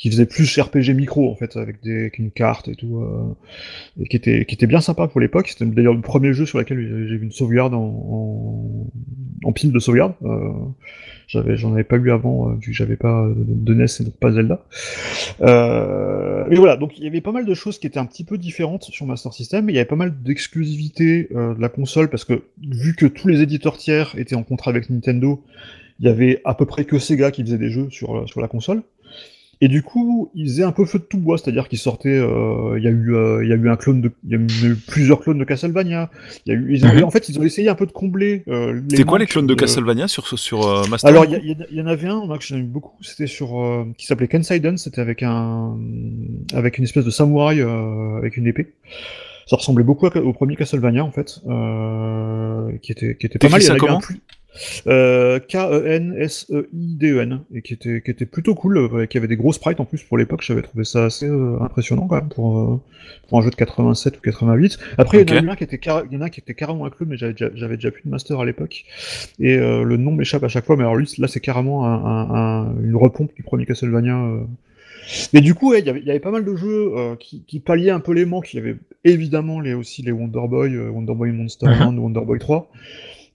qui 0.00 0.10
faisait 0.10 0.26
plus 0.26 0.58
RPG 0.58 0.94
micro 0.94 1.30
en 1.30 1.34
fait, 1.36 1.56
avec 1.56 1.82
des 1.82 2.10
une 2.18 2.30
carte 2.30 2.68
et 2.68 2.74
tout, 2.74 3.00
euh, 3.00 4.02
et 4.02 4.08
qui 4.08 4.16
était 4.16 4.46
qui 4.46 4.54
était 4.54 4.66
bien 4.66 4.80
sympa 4.80 5.06
pour 5.08 5.20
l'époque. 5.20 5.48
C'était 5.48 5.66
d'ailleurs 5.66 5.94
le 5.94 6.00
premier 6.00 6.32
jeu 6.32 6.46
sur 6.46 6.58
lequel 6.58 6.78
j'ai 7.06 7.16
vu 7.16 7.24
une 7.24 7.32
sauvegarde 7.32 7.74
en, 7.74 7.84
en, 7.84 8.86
en 9.44 9.52
pile 9.52 9.72
de 9.72 9.78
sauvegarde. 9.78 10.14
Euh, 10.22 10.48
j'avais, 11.30 11.56
j'en 11.56 11.74
avais 11.74 11.84
pas 11.84 11.96
eu 11.96 12.10
avant, 12.10 12.48
euh, 12.48 12.54
vu 12.54 12.72
que 12.72 12.76
j'avais 12.76 12.96
pas 12.96 13.28
de, 13.36 13.74
NES 13.74 13.84
et 14.00 14.04
donc 14.04 14.14
pas 14.14 14.32
Zelda. 14.32 14.64
Euh, 15.42 16.44
mais 16.48 16.56
voilà, 16.56 16.76
donc 16.76 16.98
il 16.98 17.04
y 17.04 17.06
avait 17.06 17.20
pas 17.20 17.30
mal 17.30 17.44
de 17.44 17.54
choses 17.54 17.78
qui 17.78 17.86
étaient 17.86 18.00
un 18.00 18.06
petit 18.06 18.24
peu 18.24 18.36
différentes 18.36 18.84
sur 18.84 19.06
Master 19.06 19.32
System. 19.32 19.70
Il 19.70 19.76
y 19.76 19.78
avait 19.78 19.84
pas 19.84 19.96
mal 19.96 20.22
d'exclusivités 20.22 21.28
euh, 21.36 21.54
de 21.54 21.60
la 21.60 21.68
console 21.68 22.10
parce 22.10 22.24
que 22.24 22.42
vu 22.68 22.96
que 22.96 23.06
tous 23.06 23.28
les 23.28 23.42
éditeurs 23.42 23.76
tiers 23.76 24.16
étaient 24.18 24.34
en 24.34 24.42
contrat 24.42 24.70
avec 24.70 24.90
Nintendo, 24.90 25.44
il 26.00 26.06
y 26.06 26.08
avait 26.08 26.40
à 26.44 26.54
peu 26.54 26.66
près 26.66 26.84
que 26.84 26.98
Sega 26.98 27.30
qui 27.30 27.42
faisait 27.42 27.58
des 27.58 27.70
jeux 27.70 27.90
sur, 27.90 28.28
sur 28.28 28.40
la 28.40 28.48
console. 28.48 28.82
Et 29.62 29.68
du 29.68 29.82
coup, 29.82 30.30
ils 30.34 30.46
faisaient 30.48 30.62
un 30.64 30.72
peu 30.72 30.86
feu 30.86 30.98
de 30.98 31.04
tout 31.04 31.18
bois, 31.18 31.36
c'est-à-dire 31.36 31.68
qu'ils 31.68 31.78
sortaient. 31.78 32.08
euh, 32.18 32.78
Il 32.78 32.82
y 32.84 32.86
a 32.86 32.90
eu, 32.90 33.14
euh, 33.14 33.44
il 33.44 33.50
y 33.50 33.52
a 33.52 33.56
eu 33.56 33.68
un 33.68 33.76
clone 33.76 34.00
de, 34.00 34.10
il 34.24 34.30
y 34.30 34.34
a 34.34 34.38
eu 34.38 34.74
plusieurs 34.74 35.20
clones 35.20 35.36
de 35.38 35.44
Castlevania. 35.44 36.10
Il 36.46 36.52
y 36.52 36.56
a 36.56 36.58
eu, 36.58 36.74
ils 36.74 36.86
ont- 36.86 36.94
Mhm. 36.94 37.04
en 37.04 37.10
fait, 37.10 37.28
ils 37.28 37.38
ont 37.38 37.42
essayé 37.42 37.68
un 37.68 37.74
peu 37.74 37.84
de 37.84 37.92
combler. 37.92 38.42
Euh, 38.48 38.80
C'était 38.88 39.04
quoi 39.04 39.18
les 39.18 39.26
clones 39.26 39.46
de 39.46 39.52
de- 39.54 39.60
Castlevania 39.60 40.08
sur, 40.08 40.26
sur 40.38 40.66
euh, 40.66 40.86
Master 40.88 41.10
alors, 41.10 41.26
il 41.26 41.56
y, 41.72 41.80
en 41.82 41.86
avait 41.86 42.08
un 42.08 42.24
moi, 42.24 42.38
que 42.38 42.44
j'aime 42.44 42.66
beaucoup, 42.66 42.94
c'était 43.02 43.26
sur 43.26 43.60
euh, 43.60 43.84
qui 43.98 44.06
s'appelait 44.06 44.28
Kensaiden, 44.28 44.78
c'était 44.78 45.02
avec 45.02 45.22
un 45.22 45.76
avec 46.54 46.78
une 46.78 46.84
espèce 46.84 47.04
de 47.04 47.10
samouraï 47.10 47.60
euh, 47.60 48.16
avec 48.16 48.38
une 48.38 48.46
épée. 48.46 48.72
Ça 49.46 49.56
ressemblait 49.56 49.84
beaucoup 49.84 50.06
au 50.06 50.32
premier 50.32 50.56
Castlevania 50.56 51.04
en 51.04 51.10
fait, 51.10 51.40
euh, 51.48 52.70
qui 52.82 52.92
était 52.92 53.16
qui 53.16 53.26
était 53.26 53.38
pas 53.38 53.48
mal. 53.50 53.60
Il 53.60 53.64
y 53.64 53.66
ça 53.66 53.72
en 53.72 53.76
avait 53.76 53.84
un 53.84 53.86
comment 53.88 53.98
plus- 54.00 54.20
K-E-N-S-E-I-D-E-N, 54.86 57.40
et 57.54 57.62
qui 57.62 57.74
était, 57.74 58.00
qui 58.02 58.10
était 58.10 58.26
plutôt 58.26 58.54
cool, 58.54 58.78
euh, 58.78 59.06
qui 59.06 59.18
avait 59.18 59.28
des 59.28 59.36
gros 59.36 59.52
sprites 59.52 59.80
en 59.80 59.84
plus 59.84 60.02
pour 60.02 60.18
l'époque, 60.18 60.42
j'avais 60.42 60.62
trouvé 60.62 60.84
ça 60.84 61.04
assez 61.04 61.26
euh, 61.26 61.58
impressionnant 61.60 62.06
quand 62.06 62.16
même 62.16 62.28
pour, 62.28 62.58
euh, 62.58 62.80
pour 63.28 63.38
un 63.38 63.42
jeu 63.42 63.50
de 63.50 63.54
87 63.56 64.18
ou 64.18 64.20
88. 64.20 64.78
Après, 64.98 65.22
il 65.22 65.30
y 65.34 65.38
en 65.38 65.48
a 65.48 65.52
un 65.52 65.56
qui 65.56 65.64
était, 65.64 65.78
carré- 65.78 66.04
il 66.10 66.14
y 66.14 66.18
en 66.18 66.22
a 66.22 66.26
un 66.26 66.30
qui 66.30 66.40
était 66.40 66.54
carrément 66.54 66.88
clone, 66.90 67.10
mais 67.10 67.16
j'avais 67.16 67.32
déjà, 67.76 67.90
plus 67.90 68.02
de 68.04 68.10
master 68.10 68.40
à 68.40 68.44
l'époque, 68.44 68.84
et 69.38 69.56
euh, 69.56 69.82
le 69.84 69.96
nom 69.96 70.12
m'échappe 70.12 70.44
à 70.44 70.48
chaque 70.48 70.66
fois, 70.66 70.76
mais 70.76 70.82
alors 70.82 70.96
lui, 70.96 71.08
là, 71.18 71.28
c'est 71.28 71.40
carrément 71.40 71.86
un, 71.86 72.04
un- 72.04 72.30
un- 72.34 72.74
une 72.82 72.96
repompe 72.96 73.34
du 73.34 73.42
premier 73.42 73.66
Castlevania. 73.66 74.16
euh. 74.16 74.40
Mais 75.32 75.40
du 75.40 75.54
coup, 75.54 75.70
ouais, 75.70 75.80
il 75.80 75.86
y 75.86 75.90
avait- 75.90 76.00
il 76.00 76.06
y 76.06 76.10
avait 76.10 76.20
pas 76.20 76.30
mal 76.30 76.44
de 76.44 76.54
jeux 76.54 76.92
euh, 76.96 77.16
qui, 77.16 77.42
qui 77.46 77.58
palliaient 77.58 77.90
un 77.90 77.98
peu 78.00 78.12
les 78.12 78.24
manques. 78.24 78.52
Il 78.54 78.58
y 78.58 78.60
avait 78.60 78.76
évidemment 79.04 79.58
les, 79.60 79.74
aussi 79.74 80.02
les 80.02 80.12
Wonder 80.12 80.46
Boy, 80.48 80.74
euh, 80.76 80.88
Wonder 80.90 81.14
Boy 81.14 81.32
Monster 81.32 81.66
Mhm. 81.66 81.78
Land, 81.80 81.96
Wonder 81.96 82.20
Boy 82.20 82.38
3, 82.38 82.70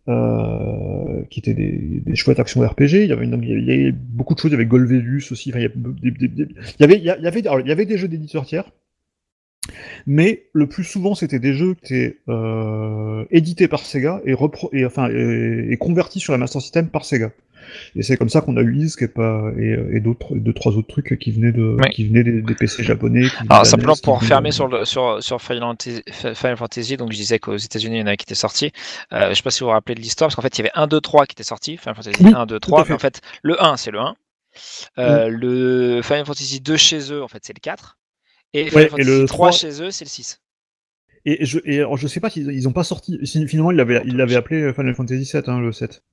euh, 0.07 1.24
qui 1.29 1.39
étaient 1.39 1.53
des, 1.53 2.15
chouettes 2.15 2.39
actions 2.39 2.62
RPG. 2.62 3.03
Il 3.03 3.07
y 3.07 3.12
avait, 3.12 3.25
une- 3.25 3.41
il 3.43 3.88
y 3.88 3.91
beaucoup 3.91 4.35
de 4.35 4.39
choses. 4.39 4.51
Il 4.51 4.53
y 4.53 4.55
avait 4.55 4.65
Golvelus 4.65 5.24
aussi. 5.31 5.50
Il 5.50 5.59
y 5.59 6.83
avait, 6.83 7.85
des- 7.85 7.97
jeux 7.97 8.07
d'éditeurs 8.07 8.45
tiers. 8.45 8.71
Mais 10.05 10.43
le 10.53 10.67
plus 10.67 10.83
souvent, 10.83 11.15
c'était 11.15 11.39
des 11.39 11.53
jeux 11.53 11.74
qui 11.74 11.95
étaient 11.95 12.17
euh, 12.29 13.25
édités 13.31 13.67
par 13.67 13.79
Sega 13.79 14.21
et, 14.25 14.33
repro 14.33 14.69
et 14.74 15.77
convertis 15.77 16.19
sur 16.19 16.33
la 16.33 16.38
Master 16.38 16.62
System 16.62 16.88
par 16.88 17.03
Sega. 17.03 17.31
Et 17.95 18.03
c'est 18.03 18.17
comme 18.17 18.29
ça 18.29 18.41
qu'on 18.41 18.57
a 18.57 18.62
eu 18.62 18.75
Is 18.77 18.95
qui 18.98 19.03
est 19.05 19.07
pas, 19.07 19.51
et, 19.60 19.75
et 19.93 20.00
d'autres, 20.00 20.36
deux, 20.36 20.53
trois 20.53 20.74
autres 20.74 20.88
trucs 20.88 21.17
qui 21.19 21.31
venaient, 21.31 21.51
de, 21.51 21.75
Ouais. 21.79 21.89
qui 21.89 22.07
venaient 22.07 22.24
des, 22.24 22.41
des 22.41 22.55
PC 22.55 22.84
japonais. 22.84 23.27
Alors 23.50 23.65
simplement 23.65 23.93
NES, 23.93 24.00
pour 24.03 24.17
venaient 24.19 24.27
fermer 24.27 24.50
de- 24.50 24.53
sur, 24.53 24.67
le, 24.67 24.86
sur, 24.86 25.22
sur 25.24 25.41
Final 25.41 25.62
Fantasy, 25.63 26.01
Final 26.12 26.57
Fantasy, 26.57 26.98
donc 26.98 27.12
je 27.12 27.17
disais 27.17 27.39
qu'aux 27.39 27.57
États-Unis 27.57 27.98
il 27.98 28.00
y 28.00 28.03
en 28.03 28.07
a 28.07 28.15
qui 28.15 28.24
étaient 28.24 28.36
sortis. 28.36 28.72
Euh, 29.13 29.29
je 29.29 29.36
sais 29.36 29.43
pas 29.43 29.51
si 29.51 29.60
vous 29.62 29.67
vous 29.67 29.72
rappelez 29.72 29.95
de 29.95 30.01
l'histoire, 30.01 30.27
parce 30.27 30.36
qu'en 30.36 30.41
fait 30.41 30.57
il 30.57 30.60
y 30.60 30.62
avait 30.62 30.72
1, 30.75 30.88
2, 30.88 31.00
3 31.01 31.25
qui 31.25 31.34
étaient 31.34 31.43
sortis, 31.43 31.77
Final 31.77 31.95
Fantasy 31.95 32.24
Oui, 32.24 32.34
1, 32.36 32.45
2, 32.45 32.55
à 32.55 32.60
3, 32.60 32.84
fait. 32.84 32.89
mais 32.89 32.95
en 32.95 33.00
fait 33.00 33.22
le 33.43 33.63
1 33.63 33.77
c'est 33.77 33.91
le 33.91 34.00
1. 34.00 34.15
Euh, 35.00 35.27
Le 35.29 36.01
Final 36.01 36.25
Fantasy 36.25 36.62
2 36.62 36.77
chez 36.77 37.12
eux, 37.12 37.22
en 37.24 37.27
fait 37.27 37.39
c'est 37.43 37.53
le 37.55 37.60
4. 37.62 37.98
Et 38.53 38.69
Final 38.69 38.75
Ouais, 38.75 38.86
et 38.86 38.89
Fantasy 38.89 39.10
le 39.10 39.25
3 39.25 39.50
3 39.50 39.51
chez 39.51 39.81
eux 39.84 39.91
c'est 39.91 40.05
le 40.05 40.10
6. 40.10 40.39
Et 41.27 41.43
je, 41.43 41.57
et 41.65 41.79
alors, 41.79 41.98
je 41.98 42.07
sais 42.07 42.19
pas 42.19 42.29
s'ils 42.29 42.51
ils 42.51 42.67
ont 42.67 42.72
pas 42.72 42.84
sorti. 42.84 43.19
Finalement, 43.48 43.72
ils 43.72 43.77
l'avaient, 43.77 44.36
appelé 44.36 44.72
Final 44.74 44.93
Fantasy 44.93 45.25
7, 45.25 45.50
hein, 45.50 45.60
le 45.60 45.72
7. 45.72 46.03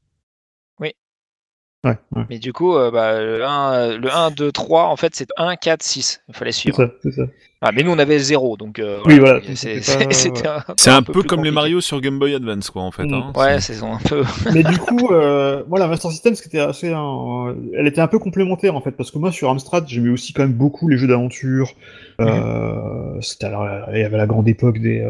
Ouais, 1.84 1.96
ouais. 2.14 2.22
Mais 2.30 2.38
du 2.38 2.52
coup, 2.52 2.76
euh, 2.76 2.90
bah, 2.92 3.20
le, 3.20 3.44
1, 3.44 3.96
le 3.98 4.08
1, 4.12 4.30
2, 4.30 4.52
3, 4.52 4.84
en 4.84 4.96
fait 4.96 5.14
c'est 5.16 5.28
1, 5.36 5.56
4, 5.56 5.82
6. 5.82 6.22
Il 6.28 6.34
fallait 6.34 6.52
C'est 6.52 6.58
suivre. 6.60 6.76
ça, 6.76 6.90
c'est 7.02 7.10
ça. 7.12 7.22
Ah, 7.64 7.70
mais 7.72 7.82
nous 7.84 7.92
on 7.92 7.98
avait 7.98 8.18
0, 8.18 8.56
donc 8.56 8.78
euh, 8.80 8.98
Oui, 9.04 9.18
voilà, 9.20 9.40
c'est- 9.54 9.80
c'était 9.82 10.04
pas- 10.06 10.12
c'était 10.12 10.48
un, 10.48 10.64
C'est 10.76 10.90
un 10.90 11.02
peu 11.02 11.12
peu 11.12 11.22
comme 11.22 11.44
les. 11.44 11.50
Mario 11.52 11.80
sur 11.80 12.00
Game 12.00 12.18
Boy 12.18 12.34
Advance, 12.34 12.70
quoi, 12.70 12.82
en 12.82 12.90
fait. 12.90 13.04
Mm. 13.04 13.14
hein. 13.14 13.32
Ouais, 13.36 13.60
C'est- 13.60 13.74
c'est 13.74 13.84
un 13.84 13.98
peu. 14.08 14.22
Mais 14.54 14.62
du 14.64 14.78
coup, 14.78 15.12
euh, 15.12 15.62
moi, 15.68 15.78
la 15.78 15.86
Master 15.88 16.10
System, 16.10 16.34
c'était 16.34 16.58
assez, 16.60 16.92
un- 16.92 17.54
elle 17.76 17.86
était 17.86 18.00
un 18.00 18.08
peu 18.08 18.18
complémentaire 18.18 18.74
en 18.76 18.80
fait, 18.80 18.92
parce 18.92 19.10
que 19.12 19.18
moi, 19.18 19.30
sur 19.32 19.48
Amstrad, 19.50 19.84
j'aimais 19.88 20.10
aussi 20.10 20.32
quand 20.32 20.42
même 20.42 20.52
beaucoup 20.54 20.88
les 20.88 20.96
jeux 20.98 21.06
d'aventure. 21.08 21.72
Euh, 22.20 23.20
c'était 23.20 23.46
alors, 23.46 23.66
il 23.92 24.00
y 24.00 24.04
avait 24.04 24.16
la 24.16 24.26
grande 24.26 24.48
époque 24.48 24.78
des, 24.78 25.00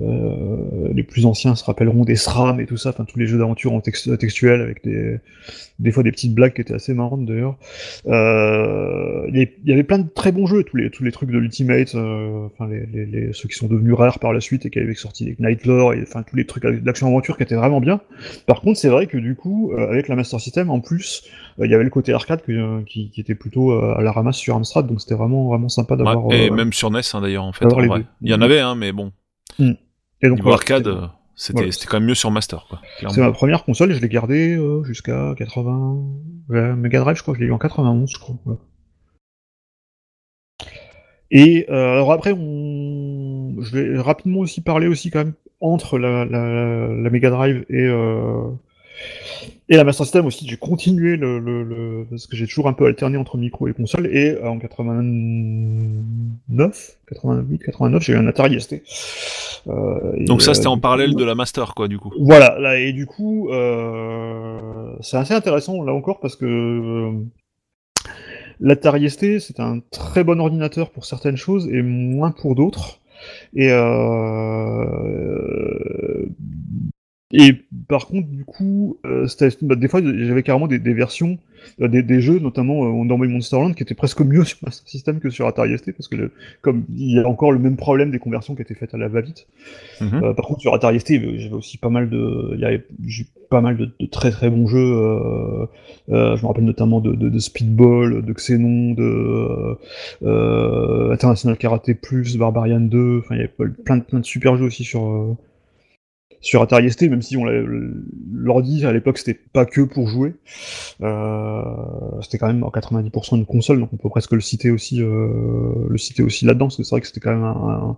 euh, 0.00 0.04
euh, 0.04 0.92
les 0.92 1.02
plus 1.02 1.26
anciens 1.26 1.54
se 1.54 1.64
rappelleront 1.64 2.04
des 2.04 2.16
SRAM 2.16 2.60
et 2.60 2.66
tout 2.66 2.76
ça, 2.76 2.90
enfin 2.90 3.04
tous 3.04 3.18
les 3.18 3.26
jeux 3.26 3.38
d'aventure 3.38 3.72
en 3.72 3.80
texte, 3.80 4.16
textuel 4.18 4.60
avec 4.60 4.82
des, 4.84 5.18
des 5.78 5.92
fois 5.92 6.02
des 6.02 6.12
petites 6.12 6.34
blagues 6.34 6.54
qui 6.54 6.60
étaient 6.60 6.74
assez 6.74 6.94
marrantes 6.94 7.26
d'ailleurs. 7.26 7.56
Euh, 8.06 9.26
il 9.32 9.48
y 9.64 9.72
avait 9.72 9.82
plein 9.82 9.98
de 9.98 10.08
très 10.08 10.32
bons 10.32 10.46
jeux, 10.46 10.64
tous 10.64 10.76
les, 10.76 10.90
tous 10.90 11.04
les 11.04 11.12
trucs 11.12 11.30
de 11.30 11.38
l'Ultimate, 11.38 11.94
euh, 11.94 12.46
enfin 12.46 12.68
les, 12.68 12.86
les, 12.86 13.06
les, 13.06 13.32
ceux 13.32 13.48
qui 13.48 13.54
sont 13.56 13.66
devenus 13.66 13.94
rares 13.94 14.18
par 14.18 14.32
la 14.32 14.40
suite 14.40 14.66
et 14.66 14.70
qui 14.70 14.78
avaient 14.78 14.94
sorti 14.94 15.24
des 15.24 15.36
Nightlore, 15.38 15.94
et 15.94 16.02
enfin 16.02 16.22
tous 16.22 16.36
les 16.36 16.46
trucs 16.46 16.64
d'action-aventure 16.64 17.36
qui 17.36 17.42
étaient 17.42 17.54
vraiment 17.54 17.80
bien. 17.80 18.00
Par 18.46 18.60
contre, 18.60 18.78
c'est 18.78 18.88
vrai 18.88 19.06
que 19.06 19.18
du 19.18 19.34
coup, 19.34 19.72
euh, 19.72 19.88
avec 19.88 20.08
la 20.08 20.16
Master 20.16 20.40
System, 20.40 20.70
en 20.70 20.80
plus, 20.80 21.24
euh, 21.60 21.66
il 21.66 21.70
y 21.70 21.74
avait 21.74 21.84
le 21.84 21.90
côté 21.90 22.12
arcade 22.12 22.42
que, 22.42 22.82
qui, 22.84 23.10
qui, 23.10 23.20
était 23.20 23.34
plutôt 23.34 23.72
à 23.72 24.02
la 24.02 24.12
ramasse 24.12 24.36
sur 24.36 24.56
Amstrad, 24.56 24.86
donc 24.86 25.00
c'était 25.00 25.14
vraiment, 25.14 25.48
vraiment 25.48 25.68
sympa 25.68 25.96
d'avoir... 25.96 26.26
Ouais, 26.26 26.46
et 26.46 26.50
même 26.50 26.72
sur 26.72 26.90
NES 26.90 27.00
hein, 27.12 27.20
d'ailleurs, 27.20 27.44
en 27.44 27.52
fait. 27.52 27.66
En. 27.66 27.98
Il 28.20 28.30
y 28.30 28.34
en 28.34 28.40
avait, 28.40 28.60
hein, 28.60 28.74
mais 28.74 28.92
bon. 28.92 29.12
Mm. 29.58 29.72
Et 30.24 30.28
donc, 30.28 30.40
voilà, 30.40 30.54
arcade, 30.54 31.10
c'était 31.36 31.60
voilà. 31.60 31.72
quand 31.88 32.00
même 32.00 32.08
mieux 32.08 32.14
sur 32.14 32.30
Master. 32.30 32.66
C'est 33.10 33.18
ma 33.18 33.30
première 33.30 33.64
console 33.64 33.92
et 33.92 33.94
je 33.94 34.00
l'ai 34.00 34.08
gardée 34.08 34.56
euh, 34.56 34.82
jusqu'à 34.84 35.34
80. 35.36 35.98
Ouais, 36.48 36.74
Mega 36.74 37.00
Drive, 37.00 37.16
je 37.16 37.22
crois, 37.22 37.34
je 37.34 37.40
l'ai 37.40 37.46
eu 37.46 37.52
en 37.52 37.58
91, 37.58 38.10
je 38.10 38.18
crois. 38.18 38.36
Ouais. 38.46 38.56
Et 41.30 41.66
euh, 41.68 41.92
alors 41.92 42.12
après, 42.12 42.32
on... 42.32 43.56
je 43.60 43.76
vais 43.76 44.00
rapidement 44.00 44.40
aussi 44.40 44.62
parler 44.62 44.86
aussi 44.86 45.10
quand 45.10 45.18
même 45.18 45.34
entre 45.60 45.98
la, 45.98 46.24
la, 46.24 46.88
la 46.88 47.10
Mega 47.10 47.28
Drive 47.28 47.66
et, 47.68 47.82
euh, 47.82 48.48
et 49.68 49.76
la 49.76 49.84
Master 49.84 50.06
System 50.06 50.26
aussi, 50.26 50.46
j'ai 50.46 50.58
continué 50.58 51.16
le, 51.16 51.38
le, 51.38 51.62
le, 51.62 52.06
parce 52.10 52.26
que 52.26 52.36
j'ai 52.36 52.46
toujours 52.46 52.68
un 52.68 52.74
peu 52.74 52.84
alterné 52.86 53.16
entre 53.16 53.38
micro 53.38 53.66
et 53.66 53.72
console. 53.72 54.08
Et 54.08 54.32
euh, 54.32 54.46
en 54.48 54.58
89, 54.58 56.98
88, 57.08 57.58
89, 57.64 58.02
j'ai 58.02 58.12
eu 58.12 58.16
un 58.16 58.26
Atari 58.26 58.60
ST. 58.60 58.82
Euh, 59.66 60.12
Donc 60.26 60.42
ça, 60.42 60.54
c'était 60.54 60.66
euh, 60.66 60.72
en 60.72 60.78
parallèle 60.78 61.14
de 61.14 61.24
la 61.24 61.34
Master, 61.34 61.74
quoi, 61.74 61.88
du 61.88 61.98
coup. 61.98 62.12
Voilà, 62.20 62.58
là, 62.58 62.78
et 62.78 62.92
du 62.92 63.06
coup, 63.06 63.48
euh, 63.50 64.94
c'est 65.00 65.16
assez 65.16 65.34
intéressant 65.34 65.82
là 65.82 65.92
encore 65.92 66.20
parce 66.20 66.36
que 66.36 66.44
euh, 66.44 67.12
l'Atari 68.60 69.08
ST, 69.10 69.40
c'est 69.40 69.60
un 69.60 69.80
très 69.90 70.24
bon 70.24 70.40
ordinateur 70.40 70.90
pour 70.90 71.04
certaines 71.04 71.36
choses 71.36 71.68
et 71.68 71.82
moins 71.82 72.30
pour 72.30 72.54
d'autres. 72.54 73.00
Et 73.54 73.70
euh, 73.70 74.84
et 77.36 77.64
par 77.88 78.06
contre, 78.06 78.28
du 78.28 78.44
coup, 78.44 78.96
euh, 79.04 79.26
bah, 79.62 79.74
des 79.74 79.88
fois, 79.88 80.00
j'avais 80.04 80.44
carrément 80.44 80.68
des, 80.68 80.78
des 80.78 80.94
versions, 80.94 81.36
euh, 81.80 81.88
des, 81.88 82.04
des, 82.04 82.20
jeux, 82.20 82.38
notamment 82.38 82.84
euh, 82.84 83.04
dans 83.04 83.18
Monsterland, 83.18 83.74
qui 83.74 83.82
étaient 83.82 83.96
presque 83.96 84.20
mieux 84.20 84.44
sur 84.50 84.58
Master 84.64 84.88
System 84.88 85.18
que 85.18 85.30
sur 85.30 85.48
Atari 85.48 85.76
ST, 85.76 85.92
parce 85.96 86.06
que 86.06 86.14
le, 86.14 86.30
comme 86.60 86.84
il 86.96 87.16
y 87.16 87.18
a 87.18 87.26
encore 87.26 87.50
le 87.50 87.58
même 87.58 87.76
problème 87.76 88.12
des 88.12 88.20
conversions 88.20 88.54
qui 88.54 88.62
étaient 88.62 88.74
faites 88.74 88.94
à 88.94 88.98
la 88.98 89.08
va-vite. 89.08 89.48
Mm 90.00 90.04
-hmm. 90.04 90.24
euh, 90.24 90.32
par 90.32 90.46
contre, 90.46 90.60
sur 90.60 90.74
Atari 90.74 91.00
ST, 91.00 91.14
j'avais 91.38 91.54
aussi 91.54 91.76
pas 91.76 91.90
mal 91.90 92.08
de, 92.08 92.52
il 92.54 92.60
y 92.60 92.64
avait 92.64 92.84
pas 93.50 93.60
mal 93.60 93.76
de, 93.76 93.90
de, 93.98 94.06
très 94.06 94.30
très 94.30 94.48
bons 94.48 94.68
jeux. 94.68 94.92
Je 96.08 96.42
me 96.42 96.46
rappelle 96.46 96.64
notamment 96.64 97.00
de, 97.00 97.14
de, 97.16 97.28
de, 97.28 97.38
Speedball, 97.40 98.24
de 98.24 98.32
Xenon, 98.32 98.94
de 98.94 99.12
International 101.12 101.56
Karate 101.58 101.94
Plus, 102.00 102.36
Barbarian 102.36 102.80
2. 102.80 103.18
Enfin, 103.18 103.34
il 103.34 103.38
y 103.38 103.44
avait 103.44 103.52
plein 103.84 103.96
de, 103.98 104.04
plein 104.04 104.20
de 104.20 104.28
super 104.34 104.56
jeux 104.56 104.66
aussi 104.66 104.84
sur 104.84 105.02
sur 106.44 106.60
Atari 106.60 106.90
ST, 106.90 107.02
même 107.08 107.22
si 107.22 107.38
on 107.38 107.44
l'ordi 108.32 108.84
à 108.84 108.92
l'époque 108.92 109.16
c'était 109.16 109.32
pas 109.34 109.64
que 109.64 109.80
pour 109.80 110.08
jouer, 110.08 110.34
euh, 111.02 111.62
c'était 112.20 112.36
quand 112.36 112.48
même 112.48 112.62
en 112.62 112.68
90% 112.68 113.36
une 113.36 113.46
console, 113.46 113.80
donc 113.80 113.88
on 113.94 113.96
peut 113.96 114.10
presque 114.10 114.32
le 114.32 114.42
citer 114.42 114.70
aussi, 114.70 115.02
euh, 115.02 115.86
le 115.88 115.96
citer 115.96 116.22
aussi 116.22 116.44
là-dedans, 116.44 116.66
parce 116.66 116.76
que 116.76 116.82
c'est 116.82 116.90
vrai 116.90 117.00
que 117.00 117.06
c'était 117.06 117.20
quand 117.20 117.32
même 117.32 117.44
un, 117.44 117.50
un 117.50 117.96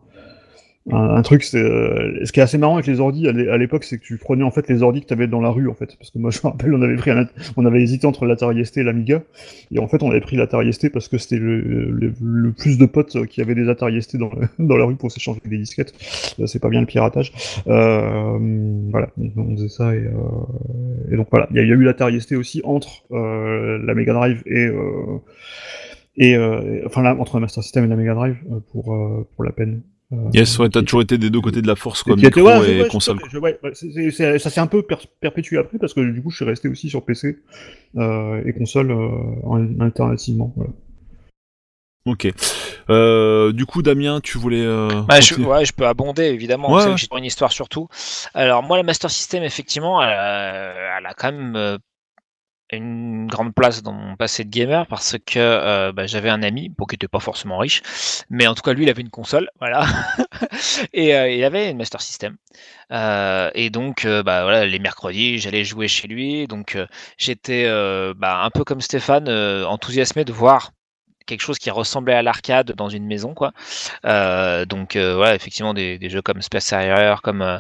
un, 0.92 1.22
truc, 1.22 1.42
c'est 1.42 1.58
euh, 1.58 2.24
ce 2.24 2.30
qui 2.30 2.38
est 2.38 2.42
assez 2.42 2.58
marrant 2.58 2.74
avec 2.74 2.86
les 2.86 3.00
ordis 3.00 3.26
à 3.26 3.56
l'époque, 3.56 3.82
c'est 3.82 3.98
que 3.98 4.04
tu 4.04 4.18
prenais 4.18 4.44
en 4.44 4.52
fait 4.52 4.68
les 4.68 4.82
ordis 4.82 5.00
que 5.00 5.06
tu 5.06 5.14
avais 5.14 5.26
dans 5.26 5.40
la 5.40 5.50
rue 5.50 5.68
en 5.68 5.74
fait, 5.74 5.96
parce 5.98 6.10
que 6.10 6.18
moi 6.18 6.30
je 6.32 6.38
me 6.44 6.50
rappelle, 6.50 6.74
on 6.74 6.82
avait 6.82 6.94
pris, 6.94 7.10
un, 7.10 7.26
on 7.56 7.64
avait 7.66 7.82
hésité 7.82 8.06
entre 8.06 8.24
l'Atari 8.24 8.64
ST 8.64 8.78
et 8.78 8.82
l'Amiga, 8.84 9.22
et 9.72 9.80
en 9.80 9.88
fait 9.88 10.02
on 10.04 10.10
avait 10.10 10.20
pris 10.20 10.36
l'Atari 10.36 10.72
ST 10.72 10.92
parce 10.92 11.08
que 11.08 11.18
c'était 11.18 11.38
le, 11.38 11.60
le, 11.60 12.52
plus 12.52 12.78
de 12.78 12.86
potes 12.86 13.26
qui 13.26 13.40
avaient 13.40 13.56
des 13.56 13.68
Atari 13.68 14.00
ST 14.00 14.16
dans, 14.16 14.30
dans 14.60 14.76
la 14.76 14.84
rue 14.84 14.94
pour 14.94 15.10
s'échanger 15.10 15.40
des 15.44 15.58
disquettes. 15.58 15.92
C'est 16.46 16.60
pas 16.60 16.68
bien 16.68 16.80
le 16.80 16.86
piratage. 16.86 17.32
Euh, 17.66 18.38
voilà, 18.90 19.08
on 19.36 19.56
faisait 19.56 19.68
ça 19.68 19.94
et, 19.94 19.98
euh, 19.98 21.10
et 21.10 21.16
donc 21.16 21.26
voilà, 21.30 21.48
il 21.50 21.56
y, 21.56 21.60
a 21.60 21.62
eu 21.62 21.82
l'Atari 21.82 22.20
ST 22.20 22.32
aussi 22.32 22.60
entre 22.64 23.04
euh, 23.10 23.78
la 23.84 23.94
Mega 23.94 24.12
Drive 24.12 24.42
et 24.46 24.70
et 26.18 26.36
enfin 26.86 27.02
là 27.02 27.14
entre 27.18 27.36
la 27.36 27.40
Master 27.40 27.62
System 27.62 27.84
et 27.84 27.88
la 27.88 27.96
Mega 27.96 28.14
Drive 28.14 28.36
pour 28.70 28.96
pour 29.34 29.44
la 29.44 29.50
peine. 29.50 29.82
Euh, 30.12 30.30
yes, 30.32 30.58
ouais, 30.60 30.68
t'as 30.68 30.82
toujours 30.82 31.02
été 31.02 31.18
des 31.18 31.30
deux 31.30 31.40
côtés 31.40 31.62
de 31.62 31.66
la 31.66 31.74
force, 31.74 32.04
quoi, 32.04 32.14
micro 32.14 32.42
ouais, 32.42 32.70
et 32.70 32.82
ouais, 32.82 32.88
console. 32.88 33.18
Je, 33.28 33.38
ouais, 33.38 33.58
c 33.72 33.86
est, 33.88 34.10
c 34.12 34.22
est, 34.22 34.38
ça 34.38 34.50
s'est 34.50 34.60
un 34.60 34.68
peu 34.68 34.82
per 34.82 34.98
perpétué 35.20 35.58
après, 35.58 35.78
parce 35.78 35.94
que 35.94 36.00
du 36.00 36.22
coup, 36.22 36.30
je 36.30 36.36
suis 36.36 36.44
resté 36.44 36.68
aussi 36.68 36.88
sur 36.88 37.04
PC 37.04 37.38
euh, 37.96 38.40
et 38.46 38.52
console 38.52 38.92
euh, 38.92 39.08
en, 39.42 39.80
alternativement. 39.80 40.52
Voilà. 40.54 40.70
Ok. 42.06 42.28
Euh, 42.88 43.50
du 43.50 43.66
coup, 43.66 43.82
Damien, 43.82 44.20
tu 44.20 44.38
voulais. 44.38 44.64
Euh, 44.64 45.02
bah, 45.08 45.20
je, 45.20 45.34
ouais, 45.34 45.64
je 45.64 45.72
peux 45.72 45.88
abonder 45.88 46.26
évidemment. 46.26 46.72
Ouais. 46.72 46.96
J'ai 46.96 47.08
une 47.10 47.24
histoire 47.24 47.50
surtout. 47.50 47.88
Alors 48.32 48.62
moi, 48.62 48.76
la 48.76 48.84
Master 48.84 49.10
System, 49.10 49.42
effectivement, 49.42 50.00
elle, 50.00 50.10
elle 50.98 51.06
a 51.06 51.14
quand 51.14 51.32
même 51.32 51.78
une 52.72 53.26
grande 53.26 53.54
place 53.54 53.82
dans 53.82 53.92
mon 53.92 54.16
passé 54.16 54.44
de 54.44 54.50
gamer 54.50 54.86
parce 54.86 55.16
que 55.24 55.38
euh, 55.38 55.92
bah, 55.92 56.06
j'avais 56.06 56.30
un 56.30 56.42
ami, 56.42 56.68
bon, 56.68 56.84
qui 56.84 56.94
n'était 56.94 57.08
pas 57.08 57.20
forcément 57.20 57.58
riche, 57.58 57.82
mais 58.30 58.46
en 58.46 58.54
tout 58.54 58.62
cas 58.62 58.72
lui 58.72 58.84
il 58.84 58.90
avait 58.90 59.02
une 59.02 59.10
console, 59.10 59.48
voilà, 59.60 59.86
et 60.92 61.14
euh, 61.14 61.28
il 61.28 61.44
avait 61.44 61.70
une 61.70 61.78
Master 61.78 62.00
System. 62.00 62.36
Euh, 62.92 63.50
et 63.54 63.70
donc 63.70 64.04
euh, 64.04 64.22
bah, 64.22 64.42
voilà, 64.42 64.66
les 64.66 64.78
mercredis 64.78 65.38
j'allais 65.38 65.64
jouer 65.64 65.88
chez 65.88 66.08
lui, 66.08 66.46
donc 66.46 66.78
j'étais 67.18 67.66
bah, 68.16 68.42
un 68.42 68.50
peu 68.50 68.64
comme 68.64 68.80
Stéphane, 68.80 69.28
enthousiasmé 69.28 70.24
de 70.24 70.32
voir 70.32 70.72
quelque 71.26 71.42
chose 71.42 71.58
qui 71.58 71.70
ressemblait 71.70 72.14
à 72.14 72.22
l'arcade 72.22 72.72
dans 72.72 72.88
une 72.88 73.06
maison 73.06 73.34
quoi 73.34 73.52
euh, 74.04 74.64
donc 74.64 74.96
euh, 74.96 75.16
voilà 75.16 75.34
effectivement 75.34 75.74
des, 75.74 75.98
des, 75.98 76.08
jeux 76.08 76.22
comme 76.22 76.40
Space 76.40 76.72
Harrier 76.72 77.14
comme 77.22 77.42
euh, 77.42 77.58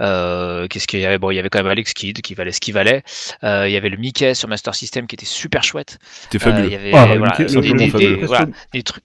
euh, 0.00 0.66
qu'est-ce 0.68 0.86
qu'il 0.86 1.00
y 1.00 1.06
avait? 1.06 1.18
Bon 1.18 1.30
il 1.30 1.36
y 1.36 1.38
avait 1.38 1.50
quand 1.50 1.58
même 1.58 1.70
Alex 1.70 1.92
Kidd 1.92 2.20
qui 2.22 2.34
valait 2.34 2.52
ce 2.52 2.60
qu'il 2.60 2.74
valait 2.74 3.02
euh, 3.44 3.68
il 3.68 3.72
y 3.72 3.76
avait 3.76 3.90
le 3.90 3.96
Mickey 3.96 4.34
sur 4.34 4.48
Master 4.48 4.74
System 4.74 5.06
qui 5.06 5.16
était 5.16 5.26
super 5.26 5.62
chouette 5.62 5.98
c'était 6.22 6.38
fabuleux 6.38 6.68
il 6.68 6.72
y 6.72 6.76
avait 6.76 6.92
ah, 6.94 7.06
voilà, 7.06 7.36
Mickey, 7.38 7.60
des, 7.60 7.72
des, 7.72 7.90
des, 7.90 8.14
voilà, 8.24 8.46
des 8.72 8.82
trucs 8.82 9.04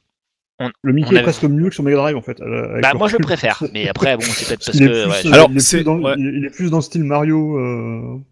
on, 0.59 0.69
le 0.83 0.93
Mickey 0.93 1.09
on 1.09 1.11
avait... 1.13 1.19
est 1.21 1.23
presque 1.23 1.43
mieux 1.43 1.69
que 1.69 1.73
sur 1.73 1.83
Mega 1.83 1.97
Drive 1.97 2.15
en 2.15 2.21
fait. 2.21 2.37
Bah, 2.39 2.93
moi 2.93 3.07
je 3.07 3.17
le 3.17 3.23
préfère, 3.23 3.63
mais 3.73 3.89
après 3.89 4.15
bon 4.15 4.21
c'est 4.21 4.47
peut-être 4.47 4.65
parce 4.65 4.77
que. 4.77 4.85
Plus, 4.85 5.27
ouais, 5.27 5.33
Alors 5.33 5.49
il 5.49 5.57
est, 5.57 5.83
dans, 5.83 5.97
ouais. 5.97 6.13
il 6.15 6.45
est, 6.45 6.51
plus 6.51 6.69
dans 6.69 6.77
le 6.77 6.83
style 6.83 7.03
Mario. 7.03 8.23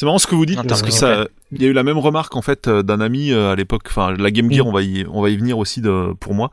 Euh... 0.00 0.06
C'est 0.06 0.06
marrant 0.06 0.18
ce 0.18 0.26
que 0.26 0.34
vous 0.34 0.46
dites 0.46 0.62
parce 0.66 0.82
que 0.82 0.90
ça, 0.90 1.26
il 1.52 1.62
y 1.62 1.66
a 1.66 1.68
eu 1.68 1.72
la 1.72 1.82
même 1.82 1.98
remarque 1.98 2.36
en 2.36 2.42
fait 2.42 2.68
d'un 2.68 3.00
ami 3.00 3.32
euh, 3.32 3.52
à 3.52 3.56
l'époque. 3.56 3.82
Enfin, 3.88 4.14
la 4.16 4.30
Game 4.30 4.50
Gear, 4.50 4.64
mm. 4.64 4.68
on 4.68 4.72
va 4.72 4.82
y, 4.82 5.06
on 5.10 5.20
va 5.20 5.30
y 5.30 5.36
venir 5.36 5.58
aussi 5.58 5.80
de, 5.80 6.12
pour 6.14 6.34
moi. 6.34 6.50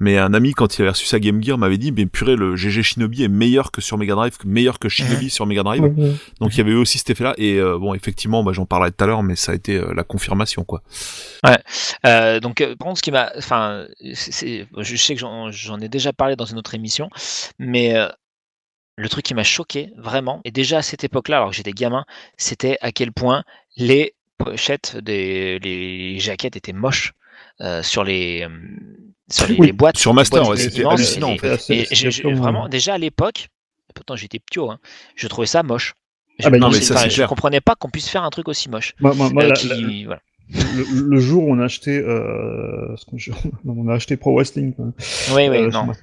Mais 0.00 0.18
un 0.18 0.34
ami 0.34 0.52
quand 0.52 0.78
il 0.78 0.82
avait 0.82 0.90
reçu 0.90 1.06
sa 1.06 1.20
Game 1.20 1.42
Gear 1.42 1.58
m'avait 1.58 1.78
dit, 1.78 1.92
mais 1.92 2.06
purée, 2.06 2.36
le 2.36 2.56
GG 2.56 2.82
Shinobi 2.82 3.22
est 3.22 3.28
meilleur 3.28 3.70
que 3.70 3.80
sur 3.80 3.98
Mega 3.98 4.14
Drive, 4.14 4.32
meilleur 4.44 4.78
que 4.78 4.88
Shinobi 4.88 5.30
sur 5.30 5.46
Mega 5.46 5.62
Drive. 5.62 5.82
Donc 6.40 6.54
il 6.54 6.58
y 6.58 6.60
avait 6.60 6.72
eu 6.72 6.76
aussi 6.76 6.98
cet 6.98 7.10
effet-là. 7.10 7.34
Et 7.36 7.58
euh, 7.58 7.78
bon, 7.78 7.94
effectivement, 7.94 8.42
bah, 8.42 8.52
j'en 8.52 8.66
parlais 8.66 8.90
tout 8.90 9.04
à 9.04 9.06
l'heure, 9.06 9.22
mais 9.22 9.36
ça 9.36 9.52
a 9.52 9.54
été 9.54 9.76
euh, 9.76 9.92
la 9.94 10.04
confirmation, 10.04 10.64
quoi. 10.64 10.82
Ouais. 11.44 11.58
Euh, 12.06 12.40
donc, 12.40 12.66
contre, 12.78 12.98
ce 12.98 13.02
qui 13.02 13.12
m'a, 13.12 13.30
enfin, 13.36 13.86
je 14.02 14.96
sais 14.96 15.14
que 15.14 15.20
j'en 15.20 15.80
ai 15.80 15.88
déjà 15.88 16.12
parlé 16.12 16.36
dans 16.36 16.46
une 16.46 16.58
autre 16.58 16.74
émission, 16.74 17.10
mais 17.58 17.94
le 18.98 19.08
truc 19.08 19.24
qui 19.24 19.34
m'a 19.34 19.44
choqué 19.44 19.92
vraiment, 19.96 20.40
et 20.44 20.50
déjà 20.50 20.78
à 20.78 20.82
cette 20.82 21.04
époque-là, 21.04 21.36
alors 21.36 21.50
que 21.50 21.56
j'étais 21.56 21.72
gamin, 21.72 22.04
c'était 22.36 22.76
à 22.80 22.90
quel 22.90 23.12
point 23.12 23.44
les 23.76 24.14
pochettes 24.38 24.96
des 24.96 25.60
les 25.60 26.18
jaquettes 26.18 26.56
étaient 26.56 26.72
moches 26.72 27.12
euh, 27.60 27.82
sur 27.82 28.02
les 28.02 28.42
euh, 28.42 28.48
sur 29.30 29.46
les, 29.46 29.56
oui, 29.56 29.66
les, 29.68 29.72
boîtes. 29.72 29.98
Sur 29.98 30.14
Master, 30.14 30.48
ouais, 30.48 30.56
c'était 30.56 30.84
hallucinant. 30.84 31.30
Et, 31.30 31.34
en 31.34 31.38
fait. 31.38 31.70
et, 31.70 31.92
et 31.92 31.94
je, 31.94 32.28
vraiment, 32.28 32.68
déjà 32.68 32.94
à 32.94 32.98
l'époque, 32.98 33.48
pourtant 33.94 34.16
j'étais 34.16 34.40
ptio, 34.40 34.70
hein, 34.70 34.80
je 35.14 35.28
trouvais 35.28 35.46
ça 35.46 35.62
moche. 35.62 35.94
Je, 36.40 36.46
ah 36.46 36.50
bah 36.50 36.58
non, 36.58 36.70
mais 36.70 36.80
ça, 36.80 37.08
je 37.08 37.22
comprenais 37.24 37.60
pas 37.60 37.76
qu'on 37.76 37.90
puisse 37.90 38.08
faire 38.08 38.24
un 38.24 38.30
truc 38.30 38.48
aussi 38.48 38.68
moche. 38.68 38.94
Moi, 39.00 39.14
moi, 39.14 39.30
moi, 39.30 39.44
euh, 39.44 39.48
la, 39.48 39.54
qui, 39.54 39.68
la, 39.68 40.06
voilà 40.06 40.20
le, 40.50 41.08
le, 41.08 41.18
jour 41.18 41.44
où 41.44 41.52
on 41.52 41.58
a 41.58 41.64
acheté, 41.64 41.98
euh, 41.98 42.94
on 43.66 43.88
a 43.88 43.94
acheté 43.94 44.16
Pro 44.16 44.34
Wrestling. 44.34 44.74
Oui, 44.78 44.92
oui, 45.34 45.46
euh, 45.46 45.70
non, 45.70 45.86
non. 45.86 45.94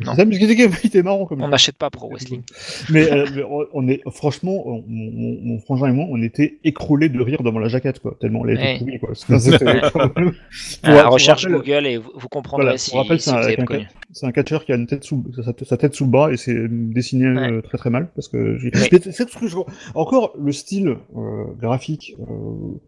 C'était 0.82 1.04
marrant 1.04 1.26
comme. 1.26 1.42
On 1.42 1.48
n'achète 1.48 1.78
pas 1.78 1.90
Pro 1.90 2.10
Wrestling. 2.10 2.42
mais, 2.90 3.12
euh, 3.12 3.26
mais, 3.34 3.44
on 3.74 3.88
est, 3.88 4.02
franchement, 4.12 4.64
mon, 4.66 4.84
mon, 4.88 5.40
mon, 5.42 5.60
frangin 5.60 5.88
et 5.88 5.94
moi, 5.94 6.06
on 6.10 6.22
était 6.22 6.60
écroulés 6.64 7.10
de 7.10 7.22
rire 7.22 7.44
devant 7.44 7.60
la 7.60 7.68
jaquette, 7.68 8.00
quoi. 8.00 8.16
Tellement 8.20 8.42
on 8.42 8.48
était 8.48 8.80
pourri, 8.80 9.00
quoi. 9.00 9.14
recherche 11.16 11.48
Google 11.48 11.88
et 11.88 11.98
vous, 11.98 12.12
vous 12.16 12.30
comprendrez 12.30 12.66
voilà, 12.66 12.78
si, 12.78 12.96
rappel, 12.96 13.20
si 13.20 13.30
vous 13.30 13.36
avez 13.36 13.58
connu. 13.58 13.88
C'est 14.12 14.26
un 14.26 14.32
catcheur 14.32 14.66
qui 14.66 14.72
a 14.72 14.76
une 14.76 14.88
tête 14.88 15.04
sous, 15.04 15.24
sa, 15.36 15.54
sa, 15.66 15.78
tête 15.78 15.96
sous 15.96 16.06
le 16.06 16.12
bras 16.12 16.32
et 16.32 16.38
c'est 16.38 16.68
dessiné 16.70 17.28
ouais. 17.28 17.52
euh, 17.52 17.62
très 17.62 17.78
très 17.78 17.90
mal 17.90 18.10
parce 18.16 18.28
que. 18.28 18.58
C'est 18.74 19.30
ce 19.30 19.38
que 19.38 19.48
je 19.48 19.56
vois. 19.56 19.66
Encore 19.94 20.34
le 20.40 20.52
style 20.52 20.98
euh, 21.16 21.46
graphique. 21.60 22.16
Euh, 22.20 22.80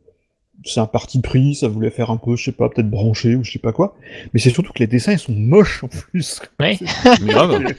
c'est 0.66 0.80
un 0.80 0.86
parti 0.88 1.22
pris, 1.22 1.56
ça 1.56 1.68
voulait 1.68 1.90
faire 1.92 2.10
un 2.12 2.18
peu, 2.18 2.36
je 2.36 2.44
sais 2.46 2.52
pas, 2.52 2.70
peut-être 2.70 2.90
branché 2.90 3.36
ou 3.36 3.44
je 3.44 3.52
sais 3.52 3.60
pas 3.60 3.72
quoi. 3.74 3.96
Mais 4.34 4.40
c'est 4.40 4.50
surtout 4.50 4.74
que 4.74 4.80
les 4.80 4.88
dessins 4.88 5.14
ils 5.14 5.20
sont 5.20 5.34
moches 5.34 5.84
en 5.84 5.88
plus. 5.88 6.42
Oui. 6.60 6.80
grave. 7.26 7.64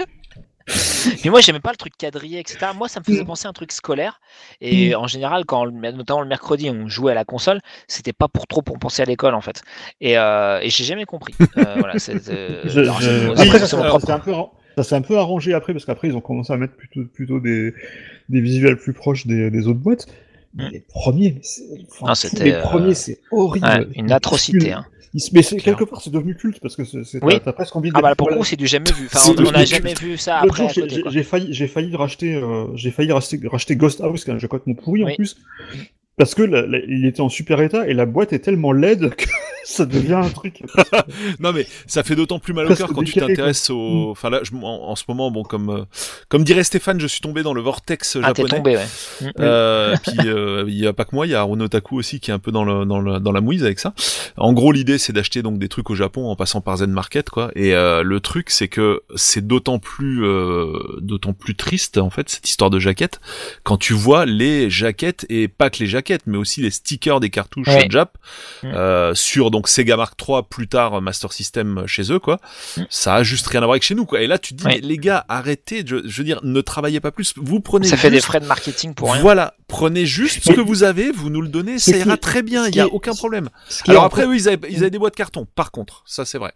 Mais 1.25 1.31
moi, 1.31 1.41
j'aimais 1.41 1.61
pas 1.61 1.71
le 1.71 1.77
truc 1.79 1.95
quadrillé, 1.97 2.41
etc. 2.41 2.59
Moi, 2.77 2.89
ça 2.89 3.01
me 3.01 3.05
faisait 3.05 3.23
Mm. 3.23 3.27
penser 3.27 3.47
à 3.47 3.49
un 3.49 3.55
truc 3.55 3.73
scolaire. 3.73 4.21
Et 4.61 4.91
Mm. 4.91 4.97
en 4.97 5.07
général, 5.07 5.45
quand, 5.47 5.65
notamment 5.71 6.21
le 6.21 6.29
mercredi, 6.29 6.69
on 6.69 6.89
jouait 6.89 7.13
à 7.13 7.15
la 7.15 7.25
console, 7.25 7.61
c'était 7.87 8.13
pas 8.13 8.29
pour 8.29 8.47
trop 8.47 8.61
pour 8.61 8.79
penser 8.79 9.01
à 9.01 9.07
l'école, 9.07 9.35
en 9.35 9.41
fait. 9.41 9.63
Et, 10.03 10.19
euh, 10.19 10.61
et 10.61 10.69
j'ai 10.69 10.85
jamais 10.85 11.07
compris. 11.07 11.35
Euh, 11.57 11.77
voilà, 11.79 11.99
c'est, 11.99 12.29
euh, 12.29 12.61
Je- 12.67 12.81
alors, 12.81 13.01
je- 13.01 13.09
j'ai- 13.09 13.49
Après, 13.49 13.59
propre- 13.61 14.11
un 14.11 14.19
peu, 14.19 14.35
ça 14.77 14.83
s'est 14.85 14.95
un 14.95 15.01
peu 15.01 15.17
arrangé 15.17 15.55
après, 15.55 15.73
parce 15.73 15.87
qu'après, 15.87 16.09
ils 16.09 16.17
ont 16.17 16.21
commencé 16.21 16.53
à 16.53 16.59
mettre 16.59 16.75
plutôt, 16.77 17.01
plutôt 17.15 17.41
des, 17.41 17.73
des 18.29 18.41
visuels 18.43 18.77
plus 18.77 18.93
proches 18.93 19.27
des, 19.27 19.51
des 19.51 19.67
autres 19.69 19.81
boîtes. 19.81 20.07
Mm. 20.59 20.69
les 20.73 20.81
premiers, 20.81 21.41
enfin, 22.01 22.07
Non, 22.13 22.45
les 22.45 22.53
euh, 22.53 22.61
premiers, 22.63 22.95
c'est 22.95 23.21
horrible. 23.31 23.67
ouais, 23.67 23.87
une 23.95 24.13
atrocité. 24.13 24.73
hein. 24.73 24.85
Mais 25.33 25.43
quelque 25.43 25.85
part, 25.85 26.03
c'est 26.03 26.11
devenu 26.11 26.37
culte 26.37 26.61
parce 26.61 26.77
que 26.77 26.85
c'est, 26.85 27.25
Oui. 27.25 27.41
t'as- 27.43 27.53
presque 27.55 27.75
envie 27.75 27.89
de. 27.91 27.95
Ah 27.97 28.03
bah 28.03 28.15
pour 28.15 28.29
le 28.29 28.37
coup, 28.37 28.45
c'est 28.45 28.57
du 28.57 28.67
jamais 28.67 28.93
vu. 28.93 29.07
Enfin, 29.07 29.33
on 29.39 29.51
n'a 29.51 29.65
jamais 29.65 29.95
vu 29.95 30.19
ça 30.19 30.39
après 30.41 30.69
j'ai- 30.69 31.23
failli, 31.23 31.49
j'ai 31.55 31.67
failli 31.67 31.97
racheter, 31.97 32.35
euh, 32.35 32.67
j'ai 32.77 32.91
failli 32.91 33.11
racheter, 33.11 33.41
racheter 33.49 33.75
Ghost 33.75 34.03
House, 34.03 34.29
est 34.29 34.33
un 34.33 34.39
jeu 34.39 34.49
complètement 34.49 34.75
pourri 34.75 35.05
en 35.05 35.15
plus, 35.15 35.37
parce 36.19 36.35
que 36.35 36.43
la- 36.43 36.67
la- 36.67 36.79
il 36.87 37.07
était 37.07 37.21
en 37.21 37.29
super 37.29 37.61
état 37.61 37.89
et 37.89 37.95
la 37.95 38.05
boîte 38.07 38.33
est 38.33 38.41
tellement 38.41 38.73
laide 38.73 39.15
que 39.15 39.25
ça 39.65 39.87
devient 39.87 40.15
un 40.15 40.29
truc. 40.29 40.63
Non 41.41 41.53
mais 41.53 41.67
ça 41.87 42.03
fait 42.03 42.15
d'autant 42.17 42.39
plus 42.39 42.53
mal 42.53 42.71
au 42.71 42.75
cœur 42.75 42.89
quand 42.93 43.03
tu 43.03 43.13
t'intéresses 43.15 43.71
au. 43.71 44.11
Enfin 44.11 44.31
là, 44.31 44.41
je- 44.43 44.53
en, 44.55 44.63
en 44.91 44.97
ce 44.97 45.05
moment, 45.09 45.31
bon 45.31 45.43
comme 45.43 45.71
euh, 45.71 45.85
comme 46.29 46.45
dirait 46.45 46.65
Stéphane, 46.65 47.01
je 47.01 47.07
suis 47.07 47.21
tombé 47.21 47.43
dans 47.43 47.55
le 47.55 47.61
vortex 47.61 48.17
Ah, 48.23 48.33
t'es 48.33 48.43
japonais. 48.43 48.57
tombé, 48.57 48.77
ouais. 48.77 49.33
Euh, 49.41 49.95
puis 50.03 50.29
euh, 50.29 50.65
il 50.69 50.75
y 50.79 50.87
a 50.87 50.93
pas 50.93 51.05
que 51.05 51.15
moi, 51.15 51.27
il 51.27 51.31
y 51.31 51.35
a 51.35 51.47
Otaku 51.47 51.97
aussi 51.99 52.21
qui 52.21 52.31
est 52.31 52.35
un 52.35 52.39
peu 52.39 52.51
dans 52.53 52.65
le 52.65 52.85
dans 52.85 53.01
le 53.01 53.21
dans 53.21 53.33
la 53.33 53.41
mouise 53.41 53.65
avec 53.65 53.79
ça. 53.79 53.95
En 54.37 54.53
gros, 54.53 54.73
l'idée 54.73 54.99
c'est 54.99 55.13
d'acheter 55.13 55.43
donc 55.43 55.59
des 55.59 55.69
trucs 55.69 55.91
au 55.91 55.95
Japon 55.95 56.27
en 56.29 56.37
passant 56.37 56.61
par 56.61 56.77
Zen 56.79 56.91
Market 56.91 57.31
quoi. 57.31 57.51
Et 57.55 57.75
euh, 57.75 58.03
le 58.03 58.21
truc 58.21 58.51
c'est 58.51 58.69
que 58.69 59.03
c'est 59.17 59.47
d'autant 59.47 59.79
plus 59.79 60.25
euh, 60.25 60.73
d'autant 61.01 61.33
plus 61.33 61.55
triste 61.55 61.99
en 61.99 62.11
fait 62.11 62.29
cette 62.29 62.49
histoire 62.49 62.71
de 62.71 62.79
jaquette 62.79 63.21
quand 63.65 63.77
tu 63.77 63.93
vois 63.93 64.25
les 64.27 64.71
jaquettes 64.71 65.27
et 65.29 65.49
pas 65.49 65.71
que 65.71 65.79
les 65.81 65.87
jaquettes 65.87 66.08
mais 66.27 66.37
aussi 66.39 66.61
les 66.63 66.71
stickers 66.71 67.21
des 67.21 67.31
cartouches 67.31 67.67
Ouais. 67.69 67.87
Jap 67.91 68.17
Mm. 68.63 68.67
euh, 68.75 69.15
sur 69.15 69.51
donc 69.51 69.69
Sega 69.69 69.97
Mark 69.97 70.15
III 70.27 70.41
plus 70.49 70.69
tard 70.69 71.01
Master 71.01 71.33
System 71.33 71.85
chez 71.87 72.13
eux 72.13 72.19
quoi. 72.19 72.39
Mm. 72.77 72.83
Ça 72.91 73.15
a 73.17 73.23
juste 73.23 73.47
rien 73.47 73.61
à 73.61 73.65
voir 73.65 73.73
avec 73.75 73.83
chez 73.83 73.95
nous 73.95 74.07
quoi. 74.07 74.21
Et 74.23 74.27
là 74.27 74.39
tu 74.39 74.55
te 74.55 74.59
dis 74.61 74.65
Ouais. 74.67 74.79
mais 74.81 74.87
les 74.87 74.97
gars 74.99 75.25
arrêtez, 75.29 75.83
je, 75.87 75.97
je 76.07 76.19
veux 76.19 76.25
dire 76.25 76.41
ne 76.43 76.61
travaillez 76.61 77.01
pas 77.01 77.11
plus. 77.13 77.35
Vous 77.37 77.61
prenez 77.61 77.87
Ça 77.87 77.97
fait 77.97 78.11
des 78.11 78.21
frais 78.21 78.41
de 78.41 78.47
marketing 78.47 78.95
pour 78.95 79.13
rien. 79.13 79.23
voilà, 79.23 79.55
prenez 79.69 80.07
juste 80.07 80.43
ce 80.45 80.53
que 80.53 80.61
vous 80.61 80.83
avez, 80.83 81.11
vous 81.13 81.31
nous 81.31 81.43
le 81.43 81.49
donnez, 81.49 81.79
ça 81.79 81.97
ira 81.97 82.17
très 82.17 82.43
bien, 82.43 82.67
il 82.69 82.75
y 82.75 82.81
a 82.81 82.87
aucun 82.89 83.15
problème. 83.15 83.49
Alors 83.87 84.05
après, 84.05 84.27
eux, 84.27 84.35
ils 84.35 84.49
avaient, 84.49 84.69
ils 84.71 84.79
avaient 84.79 84.91
des 84.91 84.99
boîtes 84.99 85.17
carton, 85.17 85.47
par 85.55 85.71
contre, 85.71 86.03
ça 86.07 86.25
c'est 86.25 86.39
vrai. 86.39 86.53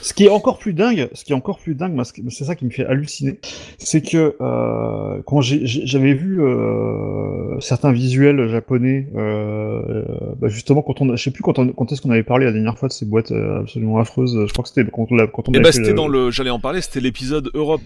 Ce 0.00 0.14
qui 0.14 0.24
est 0.24 0.30
encore 0.30 0.58
plus 0.58 0.72
dingue, 0.72 1.08
ce 1.12 1.24
qui 1.24 1.32
est 1.32 1.34
encore 1.34 1.58
plus 1.58 1.74
dingue, 1.74 2.00
c'est 2.30 2.44
ça 2.44 2.54
qui 2.54 2.64
me 2.64 2.70
fait 2.70 2.86
halluciner, 2.86 3.38
c'est 3.78 4.00
que 4.02 4.36
euh, 4.40 5.20
quand 5.26 5.40
j'avais 5.40 6.14
vu 6.14 6.40
euh, 6.42 7.58
certains 7.60 7.92
visuels 7.92 8.48
japonais, 8.48 9.08
euh, 9.16 10.04
bah 10.40 10.48
justement 10.48 10.82
quand 10.82 11.00
on, 11.00 11.16
je 11.16 11.22
sais 11.22 11.30
plus 11.30 11.42
quand, 11.42 11.58
on- 11.58 11.68
quand 11.68 11.90
est-ce 11.92 12.00
qu'on 12.00 12.10
avait 12.10 12.22
parlé 12.22 12.44
la 12.46 12.52
dernière 12.52 12.78
fois 12.78 12.88
de 12.88 12.92
ces 12.92 13.04
boîtes 13.06 13.32
absolument 13.32 13.98
affreuses. 13.98 14.38
Je 14.46 14.52
crois 14.52 14.62
que 14.62 14.68
c'était 14.68 14.84
quand 14.90 15.06
on 15.10 15.26
quand 15.26 15.48
on 15.48 15.54
avait 15.54 15.62
bah 15.62 15.72
c'était 15.72 15.88
le- 15.90 15.94
dans 15.94 16.08
le, 16.08 16.30
j'allais 16.30 16.50
en 16.50 16.58
parler, 16.60 16.80
c'était 16.80 17.00
l'épisode 17.00 17.50
Europe 17.54 17.82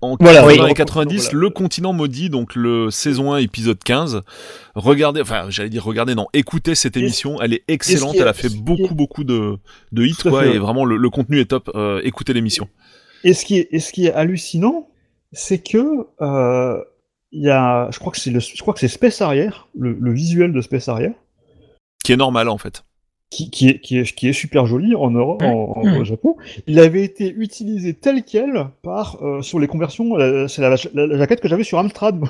en 0.00 0.16
Voilà, 0.20 0.40
80 0.40 0.46
oui, 0.46 0.54
et 0.54 0.58
Europe, 0.58 0.74
90, 0.76 1.24
voilà. 1.30 1.38
le 1.40 1.50
continent 1.50 1.92
maudit, 1.92 2.30
donc 2.30 2.54
le 2.54 2.90
saison 2.90 3.32
1 3.32 3.38
épisode 3.38 3.78
15. 3.84 4.22
Regardez, 4.74 5.20
enfin 5.20 5.46
j'allais 5.50 5.68
dire 5.68 5.84
regardez, 5.84 6.14
non, 6.14 6.26
écoutez 6.32 6.74
cette 6.74 6.96
émission, 6.96 7.40
elle 7.42 7.52
est 7.54 7.62
excellente, 7.68 8.14
est- 8.14 8.18
elle 8.20 8.28
a 8.28 8.32
fait 8.32 8.54
beaucoup 8.54 8.94
beaucoup 8.94 9.24
de, 9.24 9.56
de 9.92 10.04
hits 10.04 10.14
quoi, 10.22 10.42
fait. 10.44 10.54
et 10.54 10.58
vraiment 10.58 10.84
le, 10.84 10.96
le 11.02 11.10
contenu 11.10 11.40
est 11.40 11.46
top. 11.46 11.70
Euh, 11.74 12.00
écoutez 12.04 12.32
l'émission. 12.32 12.68
Et 13.24 13.34
ce 13.34 13.44
qui 13.44 13.58
est, 13.58 13.68
et 13.70 13.78
ce 13.80 13.92
qui 13.92 14.06
est 14.06 14.12
hallucinant, 14.12 14.88
c'est 15.32 15.58
que 15.58 16.06
euh, 16.20 16.82
il 17.30 17.42
y 17.42 17.50
a, 17.50 17.88
je 17.92 17.98
crois 17.98 18.12
que 18.12 18.18
c'est 18.18 18.30
le, 18.30 18.40
je 18.40 18.60
crois 18.62 18.74
que 18.74 18.80
c'est 18.80 18.88
Space 18.88 19.20
Arrière, 19.20 19.68
le, 19.78 19.92
le 19.92 20.12
visuel 20.12 20.52
de 20.52 20.60
Space 20.60 20.88
Arrière. 20.88 21.14
Qui 22.04 22.12
est 22.12 22.16
normal 22.16 22.48
en 22.48 22.58
fait. 22.58 22.84
qui, 23.30 23.48
qui, 23.50 23.68
est, 23.68 23.78
qui, 23.80 23.98
est, 23.98 24.12
qui 24.14 24.28
est 24.28 24.32
super 24.32 24.66
joli 24.66 24.94
en 24.96 25.10
Europe, 25.10 25.42
en, 25.42 25.72
en- 25.76 25.82
Mmh. 25.86 25.96
au 25.98 26.04
Japon. 26.04 26.36
Il 26.66 26.78
avait 26.80 27.02
été 27.04 27.28
utilisé 27.30 27.94
tel 27.94 28.24
quel 28.24 28.66
par 28.82 29.22
euh, 29.22 29.40
sur 29.42 29.58
les 29.60 29.66
conversions. 29.68 30.16
euh, 30.18 30.48
c'est 30.48 30.60
la, 30.62 30.70
la- 30.94 31.06
la 31.06 31.18
jaquette 31.18 31.40
que 31.40 31.48
j'avais 31.48 31.64
sur 31.64 31.78
Amstrad. 31.78 32.20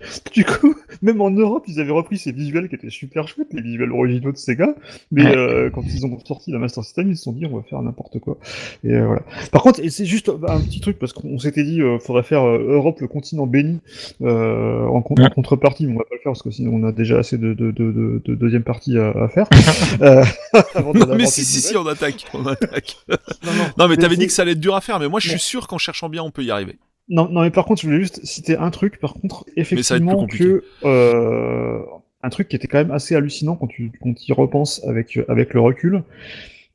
du 0.34 0.44
coup, 0.44 0.74
même 1.02 1.20
en 1.20 1.30
Europe, 1.30 1.64
ils 1.68 1.80
avaient 1.80 1.92
repris 1.92 2.18
ces 2.18 2.32
visuels 2.32 2.68
qui 2.68 2.74
étaient 2.74 2.90
super 2.90 3.26
chouettes, 3.28 3.52
les 3.52 3.62
visuels 3.62 3.92
originaux 3.92 4.32
de 4.32 4.36
Sega. 4.36 4.74
Mais 5.10 5.24
Ouais. 5.24 5.36
euh, 5.36 5.70
quand 5.70 5.82
ils 5.84 6.06
ont 6.06 6.18
sorti 6.24 6.50
la 6.52 6.58
Master 6.58 6.84
System, 6.84 7.10
ils 7.10 7.16
se 7.16 7.24
sont 7.24 7.32
dit 7.32 7.46
on 7.46 7.56
va 7.56 7.62
faire 7.62 7.82
n'importe 7.82 8.18
quoi. 8.20 8.38
Et 8.84 8.92
euh, 8.92 9.06
voilà. 9.06 9.22
Par 9.52 9.62
contre, 9.62 9.80
c'est 9.88 10.04
juste 10.06 10.30
bah, 10.30 10.54
un 10.54 10.60
petit 10.60 10.80
truc 10.80 10.98
parce 10.98 11.12
qu'on 11.12 11.38
s'était 11.38 11.64
dit 11.64 11.80
euh, 11.82 11.98
faudrait 11.98 12.22
faire 12.22 12.44
euh, 12.46 12.58
Europe 12.74 13.00
le 13.00 13.08
continent 13.08 13.46
béni 13.46 13.80
euh, 14.22 14.84
en, 14.86 15.02
con- 15.02 15.14
en 15.18 15.30
contrepartie, 15.30 15.86
mais 15.86 15.92
on 15.94 15.98
va 15.98 16.04
pas 16.04 16.14
le 16.14 16.20
faire 16.20 16.32
parce 16.32 16.42
que 16.42 16.50
sinon 16.50 16.72
on 16.74 16.84
a 16.86 16.92
déjà 16.92 17.18
assez 17.18 17.38
de, 17.38 17.54
de, 17.54 17.70
de, 17.70 17.92
de, 17.92 18.22
de 18.24 18.34
deuxième 18.34 18.62
partie 18.64 18.96
à, 18.98 19.10
à 19.10 19.28
faire. 19.28 19.46
euh, 20.02 20.24
avant 20.74 20.92
Non, 20.94 21.14
mais 21.16 21.26
si 21.26 21.44
si 21.44 21.60
si, 21.60 21.76
on 21.76 21.86
attaque, 21.86 22.26
on 22.34 22.46
attaque. 22.46 22.96
Non, 23.08 23.16
non. 23.52 23.64
Non 23.78 23.88
mais 23.88 23.96
t'avais 23.96 24.16
dit 24.16 24.26
que 24.26 24.32
ça 24.32 24.42
allait 24.42 24.52
être 24.52 24.60
dur 24.60 24.74
à 24.74 24.80
faire, 24.80 24.98
mais 25.00 25.08
moi 25.08 25.20
je 25.20 25.28
suis 25.30 25.38
sûr 25.40 25.66
qu'en 25.68 25.78
cherchant 25.78 26.08
bien 26.08 26.22
on 26.22 26.30
peut 26.30 26.44
y 26.44 26.50
arriver. 26.50 26.76
Non, 27.08 27.28
non, 27.30 27.42
mais 27.42 27.50
par 27.50 27.64
contre, 27.64 27.80
je 27.80 27.86
voulais 27.86 28.00
juste 28.00 28.24
citer 28.24 28.56
un 28.56 28.70
truc, 28.70 29.00
par 29.00 29.14
contre, 29.14 29.46
effectivement, 29.56 30.26
que 30.26 30.62
euh, 30.84 31.80
un 32.22 32.28
truc 32.28 32.48
qui 32.48 32.56
était 32.56 32.66
quand 32.66 32.78
même 32.78 32.90
assez 32.90 33.14
hallucinant 33.14 33.56
quand 33.56 33.66
tu 33.66 33.90
quand 34.00 34.12
tu 34.12 34.30
y 34.30 34.32
repenses 34.32 34.84
avec 34.86 35.18
avec 35.28 35.54
le 35.54 35.60
recul, 35.60 36.02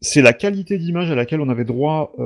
c'est 0.04 0.22
la 0.22 0.34
qualité 0.34 0.78
d'image 0.78 1.10
à 1.10 1.16
laquelle 1.16 1.42
on 1.42 1.50
avait 1.50 1.64
droit. 1.64 2.14
Euh, 2.20 2.24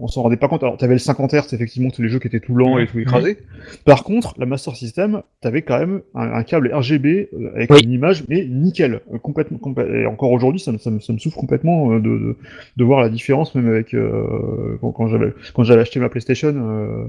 on 0.00 0.06
s'en 0.06 0.22
rendait 0.22 0.36
pas 0.36 0.48
compte. 0.48 0.62
Alors, 0.62 0.76
t'avais 0.76 0.94
le 0.94 0.98
50 1.00 1.32
Hz, 1.34 1.52
effectivement, 1.52 1.90
tous 1.90 2.00
les 2.02 2.08
jeux 2.08 2.20
qui 2.20 2.28
étaient 2.28 2.40
tout 2.40 2.54
lents 2.54 2.78
et 2.78 2.86
tout 2.86 2.98
écrasés. 3.00 3.36
Par 3.84 4.04
contre, 4.04 4.34
la 4.38 4.46
Master 4.46 4.76
System, 4.76 5.22
t'avais 5.40 5.62
quand 5.62 5.78
même 5.78 6.02
un, 6.14 6.32
un 6.32 6.42
câble 6.44 6.72
RGB 6.72 7.28
euh, 7.34 7.50
avec 7.54 7.70
Oui. 7.72 7.80
une 7.82 7.90
image, 7.92 8.24
mais 8.28 8.46
nickel, 8.46 9.00
euh, 9.12 9.18
complètement. 9.18 9.58
complè- 9.58 9.92
et 10.02 10.06
encore 10.06 10.30
aujourd'hui, 10.32 10.60
ça, 10.60 10.72
me- 10.72 10.78
ça, 10.78 10.90
me- 10.90 11.00
ça 11.00 11.12
me 11.12 11.18
souffle 11.18 11.36
complètement 11.36 11.96
de, 11.96 11.98
de, 12.00 12.36
de 12.76 12.84
voir 12.84 13.00
la 13.02 13.08
différence, 13.08 13.54
même 13.54 13.68
avec 13.68 13.92
euh, 13.92 14.78
quand, 14.80 14.92
quand 14.92 15.08
j'avais 15.08 15.34
quand 15.52 15.64
j'avais 15.64 15.80
acheté 15.82 15.98
ma 16.00 16.08
PlayStation. 16.08 16.54
Euh, 16.54 17.04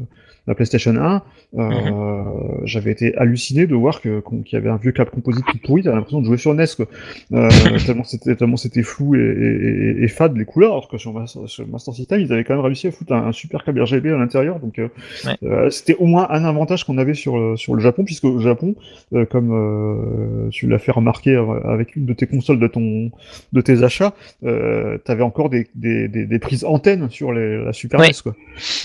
la 0.48 0.56
PlayStation 0.56 0.96
1, 0.96 1.22
euh, 1.58 1.60
Mhm. 1.62 2.62
j'avais 2.66 2.92
été 2.92 3.16
halluciné 3.16 3.68
de 3.68 3.76
voir 3.76 4.02
qu'il 4.02 4.22
y 4.52 4.56
avait 4.56 4.70
un 4.70 4.78
vieux 4.78 4.92
câble 4.92 5.12
composite 5.12 5.46
tout 5.46 5.58
pourri, 5.64 5.84
t'as 5.84 5.94
l'impression 5.94 6.20
de 6.22 6.26
jouer 6.26 6.38
sur 6.38 6.54
NES 6.54 6.66
quoi. 6.76 6.88
Euh, 7.34 7.50
tellement 7.86 8.04
c'était 8.04 8.36
tellement 8.36 8.58
c'était 8.58 8.82
flou 8.84 9.16
et, 9.16 9.20
et, 9.20 10.00
et, 10.00 10.04
et 10.04 10.08
fade 10.08 10.36
les 10.36 10.46
couleurs, 10.46 10.72
alors 10.72 10.88
que 10.88 10.98
sur 10.98 11.14
Master, 11.14 11.44
sur 11.48 11.68
Master 11.68 11.94
System 11.94 12.20
ils 12.22 12.34
avaient 12.34 12.44
quand 12.44 12.56
même 12.56 12.64
réussi 12.66 12.88
à 12.88 12.92
foutre 12.92 13.14
un, 13.14 13.28
un 13.28 13.32
super 13.32 13.64
câble 13.64 13.82
RGB 13.82 14.12
à 14.12 14.18
l'intérieur, 14.18 14.60
donc 14.60 14.80
euh, 14.80 14.88
Ouais. 15.26 15.36
euh, 15.44 15.70
c'était 15.70 15.96
au 15.96 16.06
moins 16.08 16.28
un 16.32 16.44
avantage 16.46 16.84
qu'on 16.86 16.98
avait 16.98 17.14
sur 17.14 17.38
le, 17.38 17.56
sur 17.58 17.76
le 17.76 17.82
Japon, 17.82 18.04
puisque 18.04 18.24
au 18.26 18.40
Japon, 18.40 18.76
euh, 19.14 19.26
comme 19.26 19.52
euh, 19.52 20.50
tu 20.50 20.68
l'as 20.68 20.80
fait 20.80 20.92
remarquer 20.92 21.36
avec 21.66 21.96
une 21.96 22.06
de 22.06 22.14
tes 22.14 22.26
consoles 22.28 22.60
de 22.60 22.68
ton 22.68 23.12
de 23.54 23.62
tes 23.62 23.84
achats, 23.84 24.14
euh, 24.44 24.98
t'avais 25.06 25.24
encore 25.24 25.50
des, 25.50 25.68
des, 25.76 26.08
des, 26.08 26.26
des 26.26 26.40
prises 26.40 26.64
antennes 26.66 27.10
sur 27.10 27.32
les, 27.32 27.64
la 27.64 27.74
Super 27.74 28.00
Ouais. 28.00 28.08
NES 28.08 28.14
quoi. 28.24 28.36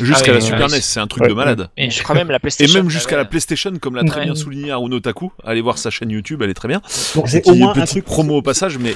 Jusqu'à 0.01 0.29
la 0.33 0.35
ouais, 0.39 0.41
Super 0.41 0.69
NES, 0.69 0.81
c'est 0.81 1.01
un 1.01 1.07
truc 1.07 1.23
ouais, 1.23 1.29
de 1.31 1.35
malade. 1.55 1.71
Et 1.77 1.91
je 1.91 2.03
crois 2.03 2.15
même 2.15 2.29
la 2.31 2.37
Et 2.37 2.41
PlayStation. 2.41 2.79
même 2.81 2.91
jusqu'à 2.91 3.17
la 3.17 3.25
PlayStation, 3.25 3.73
comme 3.81 3.97
l'a 3.97 4.05
très 4.05 4.21
Ouais. 4.21 4.25
bien 4.27 4.35
souligné 4.35 4.71
Haruno 4.71 5.01
Taku, 5.01 5.33
allez 5.45 5.61
voir 5.61 5.79
sa 5.79 5.91
chaîne 5.91 6.11
YouTube, 6.11 6.43
elle 6.43 6.51
est 6.51 6.55
très 6.55 6.69
bien. 6.69 6.81
Donc 7.15 7.29
c'est 7.29 7.41
Petit- 7.41 7.51
au 7.51 7.55
moins 7.55 7.71
un 7.71 7.75
petite 7.75 7.89
truc 7.89 8.05
promo 8.05 8.37
au 8.37 8.43
passage, 8.43 8.79
mais 8.79 8.95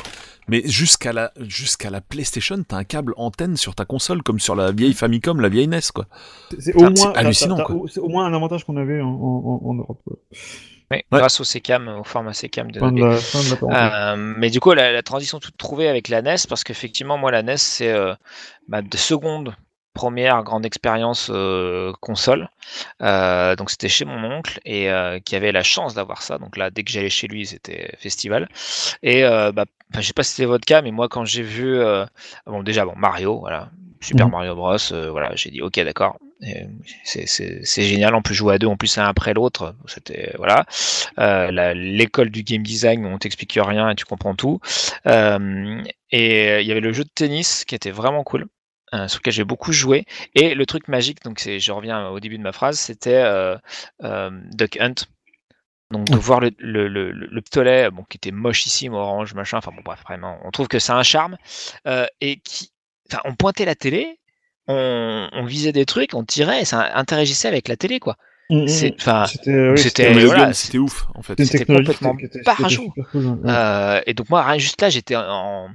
mais 0.48 0.62
jusqu'à 0.64 1.12
la 1.12 1.30
jusqu'à 1.40 1.90
la 1.90 2.00
PlayStation, 2.00 2.62
t'as 2.66 2.76
un 2.76 2.84
câble 2.84 3.14
antenne 3.16 3.56
sur 3.56 3.74
ta 3.74 3.84
console, 3.84 4.22
comme 4.22 4.40
sur 4.40 4.54
la 4.56 4.72
vieille 4.72 4.94
Famicom, 4.94 5.40
la 5.40 5.48
vieille 5.48 5.68
NES, 5.68 5.80
quoi. 5.94 6.06
C'est- 6.58 6.74
au 6.74 6.90
moins, 6.90 7.12
hallucinant, 7.14 7.58
quoi. 7.62 7.76
C'est 7.88 8.00
au 8.00 8.08
moins 8.08 8.26
un 8.26 8.34
avantage 8.34 8.64
qu'on 8.64 8.76
avait 8.76 9.00
en, 9.00 9.08
en, 9.08 9.60
en 9.64 9.74
Europe. 9.74 10.00
quoi. 10.04 10.16
Ouais, 10.92 11.04
Grâce 11.12 11.40
au 11.40 11.44
CCAM, 11.44 11.86
au 12.00 12.02
format 12.02 12.32
CCAM 12.32 12.72
de 12.72 12.80
de 12.80 13.04
la, 13.04 13.16
fin 13.16 13.40
de 13.44 13.50
la 13.50 13.56
parenthèse. 13.56 13.92
Euh, 14.18 14.34
mais 14.38 14.50
du 14.50 14.58
coup, 14.58 14.72
la, 14.72 14.90
la 14.90 15.02
transition 15.04 15.38
toute 15.38 15.56
trouvée 15.56 15.86
avec 15.88 16.08
la 16.08 16.20
NES, 16.20 16.34
parce 16.48 16.64
qu'effectivement, 16.64 17.16
moi, 17.16 17.30
la 17.30 17.44
NES, 17.44 17.58
c'est 17.58 17.92
euh, 17.92 18.12
ma 18.66 18.82
de 18.82 18.96
seconde 18.96 19.54
première 19.94 20.42
grande 20.42 20.64
expérience 20.66 21.31
euh, 21.33 21.92
console. 22.00 22.48
Euh, 23.03 23.57
donc, 23.57 23.70
c'était 23.70 23.88
chez 23.88 24.05
mon 24.05 24.22
oncle 24.24 24.61
et 24.64 24.90
euh, 24.90 25.18
qui 25.20 25.37
avait 25.37 25.53
la 25.53 25.62
chance 25.62 25.94
d'avoir 25.94 26.22
ça. 26.22 26.38
Donc 26.38 26.57
là, 26.57 26.70
dès 26.70 26.85
que 26.85 26.90
j'allais 26.90 27.11
chez 27.11 27.26
lui, 27.26 27.46
c'était 27.46 27.92
festival. 27.98 28.48
Et 29.03 29.22
bah, 29.22 29.64
je 29.94 30.00
sais 30.03 30.12
pas 30.12 30.22
si 30.22 30.33
c'était 30.33 30.46
votre 30.46 30.64
cas, 30.64 30.83
mais 30.83 30.90
moi, 30.92 31.09
quand 31.09 31.24
j'ai 31.24 31.42
vu, 31.42 31.79
bon, 32.46 32.62
déjà, 32.62 32.85
bon, 32.85 32.94
Mario, 32.96 33.38
voilà, 33.40 33.70
Super 34.00 34.26
Mhm. 34.26 34.33
Mario 34.33 34.55
Bros. 34.55 34.76
voilà, 35.11 35.33
j'ai 35.35 35.50
dit, 35.50 35.61
ok, 35.62 35.79
d'accord. 35.81 36.16
C'est 37.05 37.83
génial. 37.83 38.14
En 38.14 38.22
plus, 38.22 38.35
jouer 38.35 38.55
à 38.55 38.59
deux, 38.59 38.66
en 38.66 38.76
plus 38.76 38.96
un 38.98 39.05
après 39.05 39.35
l'autre, 39.35 39.74
c'était 39.87 40.33
voilà. 40.37 40.64
Euh, 41.18 41.74
L'école 41.74 42.31
du 42.31 42.42
game 42.42 42.62
design 42.62 43.05
on 43.05 43.18
t'explique 43.18 43.59
rien 43.61 43.90
et 43.90 43.94
tu 43.94 44.05
comprends 44.05 44.35
tout. 44.35 44.61
Euh, 45.07 45.83
et 46.11 46.61
il 46.61 46.66
y 46.66 46.72
avait 46.72 46.81
le 46.81 46.92
jeu 46.92 47.05
de 47.05 47.11
tennis 47.14 47.64
qui 47.64 47.74
était 47.74 47.90
vraiment 47.90 48.24
cool. 48.24 48.46
Euh, 48.94 49.09
sur 49.09 49.18
lequel 49.18 49.33
j'ai 49.33 49.44
beaucoup 49.44 49.72
joué 49.72 50.05
et 50.35 50.55
le 50.55 50.66
truc 50.66 50.88
magique 50.88 51.22
donc 51.24 51.38
c'est 51.40 51.61
je 51.61 51.72
reviens 51.72 52.09
au 52.09 52.20
début 52.20 52.38
de 52.38 52.42
ma 52.42 52.53
phrase 52.53 52.79
c'était 52.79 53.14
euh, 53.22 53.57
euh, 54.03 54.31
Duck 54.53 54.76
Hunt 54.81 54.94
donc 55.90 56.07
de 56.09 56.16
voir 56.16 56.40
le, 56.40 56.50
le, 56.59 56.88
le, 56.88 57.11
le- 57.11 57.26
le 57.26 57.42
ptolet 57.42 57.90
bon 57.90 58.05
qui 58.09 58.16
était 58.16 58.31
mochissime 58.31 58.94
orange 58.94 59.35
machin 59.35 59.59
enfin 59.59 59.72
bon 59.74 59.83
bref 59.85 60.00
vraiment 60.05 60.38
on 60.44 60.50
trouve 60.50 60.68
que 60.68 60.79
c'est 60.79 60.92
un 60.92 61.03
charme 61.03 61.37
euh, 61.87 62.07
et 62.20 62.38
qui 62.40 62.70
enfin 63.11 63.22
on 63.24 63.35
pointait 63.35 63.64
la 63.64 63.74
télé 63.74 64.18
on, 64.68 65.29
on 65.33 65.44
visait 65.44 65.72
des 65.72 65.85
trucs, 65.85 66.14
on 66.14 66.22
tirait 66.24 66.62
et 66.62 66.64
ça 66.64 66.96
interagissait 66.96 67.48
avec 67.48 67.66
la 67.66 67.76
télé, 67.76 67.98
quoi. 67.98 68.16
Mm, 68.50 68.66
mm, 68.66 68.66
enfin, 69.00 69.24
C'était 69.76 70.14
oui, 70.14 70.24
voilà, 70.26 70.53
ouf, 70.79 71.07
en 71.16 71.22
fait. 71.22 71.35
c'était 71.44 71.64
complètement 71.64 72.16
super 72.18 72.57
cool, 73.11 73.24
ouais. 73.42 73.50
Euh, 73.50 74.00
et 74.07 74.14
donc 74.14 74.29
moi, 74.31 74.44
rien 74.44 74.59
juste 74.59 74.81
là, 74.81 74.90
j'étais 74.90 75.16
en. 75.16 75.70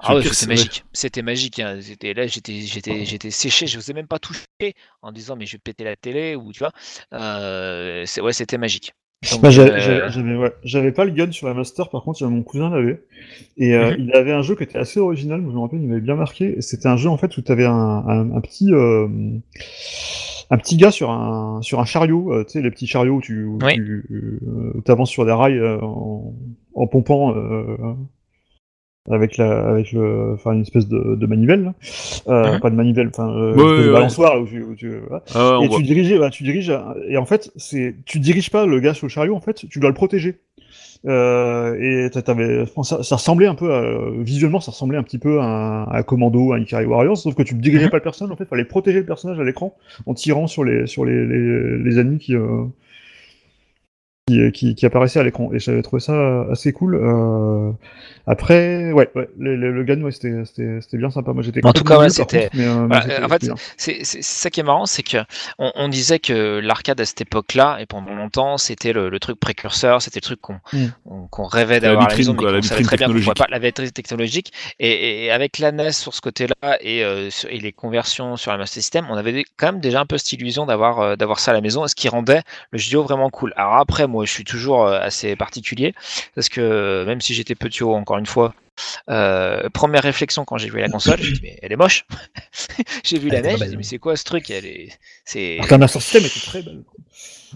Ah 0.00 0.14
ouais, 0.14 0.22
c'était 0.22 0.46
magique. 0.46 0.84
C'était 0.92 1.22
magique. 1.22 1.58
hein. 1.58 1.78
C'était 1.80 2.14
là, 2.14 2.26
j'étais, 2.26 2.60
j'étais, 2.60 3.04
j'étais 3.04 3.30
séché. 3.30 3.66
Je 3.66 3.76
n'osais 3.76 3.92
même 3.94 4.06
pas 4.06 4.18
toucher 4.18 4.74
en 5.02 5.10
disant 5.12 5.34
mais 5.36 5.46
je 5.46 5.52
vais 5.52 5.60
péter 5.62 5.84
la 5.84 5.96
télé 5.96 6.36
ou 6.36 6.52
tu 6.52 6.60
vois. 6.60 6.72
Euh, 7.12 8.04
c'est 8.06 8.20
ouais, 8.20 8.32
c'était 8.32 8.58
magique. 8.58 8.92
Bah, 9.42 9.50
j'avais, 9.50 9.72
euh, 9.72 10.08
j'avais- 10.62 10.82
ouais, 10.84 10.92
pas 10.92 11.04
le 11.04 11.10
gun 11.10 11.32
sur 11.32 11.48
la 11.48 11.54
Master, 11.54 11.90
par 11.90 12.04
contre, 12.04 12.24
mon 12.26 12.44
cousin 12.44 12.70
l'avait. 12.70 13.02
Et 13.56 13.74
euh, 13.74 13.90
Mhm. 13.90 13.96
il 13.98 14.14
avait 14.14 14.30
un 14.32 14.42
jeu 14.42 14.54
qui 14.54 14.62
était 14.62 14.78
assez 14.78 15.00
original, 15.00 15.40
je 15.44 15.46
me 15.52 15.58
rappelle, 15.58 15.80
il 15.82 15.88
m'avait 15.88 16.00
bien 16.00 16.14
marqué. 16.14 16.60
C'était 16.60 16.86
un 16.86 16.96
jeu 16.96 17.08
en 17.10 17.16
fait 17.16 17.36
où 17.36 17.42
tu 17.42 17.50
avais 17.50 17.64
un, 17.66 17.72
un, 17.72 18.30
un 18.36 18.40
petit 18.40 18.72
euh, 18.72 19.08
un 20.50 20.56
petit 20.58 20.76
gars 20.76 20.92
sur 20.92 21.10
un 21.10 21.60
sur 21.62 21.80
un 21.80 21.84
chariot, 21.84 22.32
euh, 22.32 22.44
tu 22.44 22.52
sais 22.52 22.62
les 22.62 22.70
petits 22.70 22.86
chariots 22.86 23.16
où 23.16 23.20
tu 23.20 23.42
où 23.44 23.58
Oui. 23.60 23.74
tu 23.74 24.06
euh, 24.46 24.80
avances 24.86 25.10
sur 25.10 25.26
des 25.26 25.32
rails 25.32 25.58
euh, 25.58 25.80
en, 25.82 26.32
en 26.74 26.86
pompant 26.86 27.34
euh, 27.36 27.76
avec 29.10 29.36
la 29.36 29.66
avec 29.68 29.92
le 29.92 30.32
enfin 30.34 30.52
une 30.52 30.62
espèce 30.62 30.88
de, 30.88 31.14
de 31.14 31.26
manivelle. 31.26 31.72
Euh, 32.28 32.54
Mhm. 32.54 32.60
pas 32.60 32.70
de 32.70 32.74
manivelle, 32.76 33.08
enfin 33.08 33.28
euh, 33.30 33.54
Ouais, 33.54 33.62
de 33.82 33.86
ouais, 33.86 33.92
balançoire 33.92 34.34
là, 34.34 34.40
où 34.40 34.46
tu, 34.46 34.62
où 34.62 34.74
tu- 34.74 34.98
voilà 35.08 35.22
Ah 35.34 35.58
et 35.62 35.68
tu 35.68 35.82
diriges, 35.82 36.18
bah, 36.18 36.30
tu 36.30 36.42
diriges, 36.44 36.70
euh, 36.70 36.78
et 37.08 37.16
en 37.16 37.24
fait, 37.26 37.50
c'est, 37.56 37.94
tu 38.04 38.18
diriges 38.20 38.50
pas 38.50 38.66
le 38.66 38.80
gars 38.80 38.94
sur 38.94 39.06
le 39.06 39.10
chariot, 39.10 39.34
en 39.34 39.40
fait, 39.40 39.64
tu 39.68 39.78
dois 39.80 39.90
le 39.90 39.94
protéger. 39.94 40.38
Euh, 41.06 41.76
et 42.06 42.10
t'a- 42.10 42.22
t'avais, 42.22 42.64
ça, 42.82 43.02
ça 43.04 43.16
ressemblait 43.16 43.46
un 43.46 43.54
peu, 43.54 43.72
à, 43.72 43.82
visuellement, 44.18 44.58
ça 44.60 44.72
ressemblait 44.72 44.98
un 44.98 45.02
petit 45.04 45.18
peu 45.18 45.40
à 45.40 45.44
un, 45.44 45.84
à 45.84 46.02
Commando, 46.02 46.52
à 46.52 46.56
un 46.56 46.60
Ikari 46.60 46.86
Warriors, 46.86 47.16
sauf 47.16 47.34
que 47.36 47.42
tu 47.44 47.54
ne 47.54 47.60
dirigeais 47.60 47.84
Mhm. 47.84 47.90
pas 47.90 47.98
le 47.98 48.02
personnage, 48.02 48.32
en 48.32 48.36
fait, 48.36 48.46
fallait 48.46 48.64
protéger 48.64 48.98
le 48.98 49.06
personnage 49.06 49.38
à 49.38 49.44
l'écran 49.44 49.76
en 50.06 50.14
tirant 50.14 50.46
sur 50.48 50.64
les, 50.64 50.86
sur 50.88 51.04
les, 51.04 51.24
les, 51.24 51.78
les 51.78 51.98
ennemis 52.00 52.18
qui, 52.18 52.34
euh, 52.34 52.64
qui, 54.28 54.52
qui, 54.52 54.74
qui 54.74 54.86
apparaissaient 54.86 55.20
à 55.20 55.22
l'écran. 55.24 55.50
Et 55.52 55.58
j'avais 55.58 55.82
trouvé 55.82 56.00
ça 56.00 56.42
assez 56.50 56.72
cool. 56.72 56.94
Euh, 56.94 57.72
après, 58.26 58.92
ouais, 58.92 59.08
ouais, 59.14 59.28
le, 59.38 59.56
le, 59.56 59.72
le 59.72 59.84
gun, 59.84 60.02
ouais, 60.02 60.10
c'était, 60.12 60.30
bien 60.98 61.10
sympa. 61.10 61.32
Moi, 61.32 61.42
j'étais 61.42 61.64
En 61.64 61.72
tout 61.72 61.82
cas, 61.84 61.98
ouais, 61.98 62.10
c'était- 62.10 62.50
euh, 62.58 62.86
voilà, 62.86 63.20
euh, 63.20 63.24
en 63.24 63.28
fait. 63.28 63.50
C'est 63.76 64.04
ça 64.04 64.50
qui 64.50 64.60
est 64.60 64.64
marrant, 64.64 64.84
c'est 64.86 65.02
que 65.02 65.16
on, 65.58 65.72
on 65.74 65.88
disait 65.88 66.18
que 66.18 66.60
l'arcade 66.62 67.00
à 67.00 67.04
cette 67.06 67.22
époque-là 67.22 67.78
et 67.80 67.86
pendant 67.86 68.14
longtemps, 68.14 68.58
c'était 68.58 68.92
le, 68.92 69.08
le 69.08 69.18
truc 69.18 69.40
précurseur, 69.40 70.02
c'était 70.02 70.18
le 70.18 70.24
truc 70.24 70.40
qu'on 70.40 70.60
Mm. 70.72 70.88
rêvait 71.50 71.80
d'avoir 71.80 72.04
à 72.06 72.08
la 72.08 72.14
vitrine, 72.14 72.18
maison, 72.18 72.32
mais 72.32 72.38
quoi, 72.38 72.52
la 72.52 72.60
vitrine 72.60 72.86
très 72.86 72.96
bien 72.96 73.08
pas 73.34 73.46
la 73.50 73.58
vitrine 73.58 73.90
technologique. 73.90 74.52
Et, 74.78 75.24
et 75.24 75.30
avec 75.30 75.58
la 75.58 75.72
NES 75.72 75.92
sur 75.92 76.12
ce 76.14 76.20
côté-là 76.20 76.76
et, 76.80 77.02
euh, 77.04 77.30
les 77.50 77.72
conversions 77.72 78.36
sur 78.36 78.50
la 78.52 78.58
Master 78.58 78.82
System, 78.82 79.06
on 79.10 79.14
avait 79.16 79.44
quand 79.56 79.72
même 79.72 79.80
déjà 79.80 80.00
un 80.00 80.06
peu 80.06 80.18
cette 80.18 80.32
illusion 80.32 80.66
d'avoir 80.66 81.00
euh, 81.00 81.16
d'avoir 81.16 81.38
ça 81.40 81.52
à 81.52 81.54
la 81.54 81.60
maison, 81.60 81.86
ce 81.86 81.94
qui 81.94 82.08
rendait 82.08 82.42
le 82.70 82.78
jeu 82.78 82.98
vraiment 82.98 83.30
cool. 83.30 83.52
Alors 83.56 83.74
après, 83.76 84.06
moi, 84.06 84.17
je 84.24 84.30
suis 84.32 84.44
toujours 84.44 84.86
euh, 84.86 85.00
assez 85.00 85.36
particulier 85.36 85.94
parce 86.34 86.48
que 86.48 86.60
euh, 86.60 87.04
même 87.04 87.20
si 87.20 87.34
j'étais 87.34 87.54
petit 87.54 87.82
haut, 87.82 87.94
encore 87.94 88.18
une 88.18 88.26
fois. 88.26 88.54
Euh, 89.10 89.68
première 89.70 90.02
réflexion 90.04 90.44
quand 90.44 90.56
j'ai 90.56 90.70
vu 90.70 90.78
la 90.78 90.88
console, 90.88 91.18
j'ai 91.20 91.32
dit 91.32 91.40
mais 91.42 91.58
elle 91.62 91.72
est 91.72 91.76
moche. 91.76 92.06
j'ai 93.04 93.18
vu 93.18 93.28
la 93.28 93.38
Elle 93.38 93.44
neige, 93.44 93.58
j'ai 93.58 93.66
dit 93.66 93.76
mais 93.76 93.82
c'est 93.82 93.98
quoi 93.98 94.16
ce 94.16 94.22
truc? 94.24 94.50
Elle 94.50 94.66
est, 94.66 94.98
c'est 95.24 95.58
Alors 95.58 95.68
était 96.26 96.40
très 96.40 96.62
belle. 96.62 96.82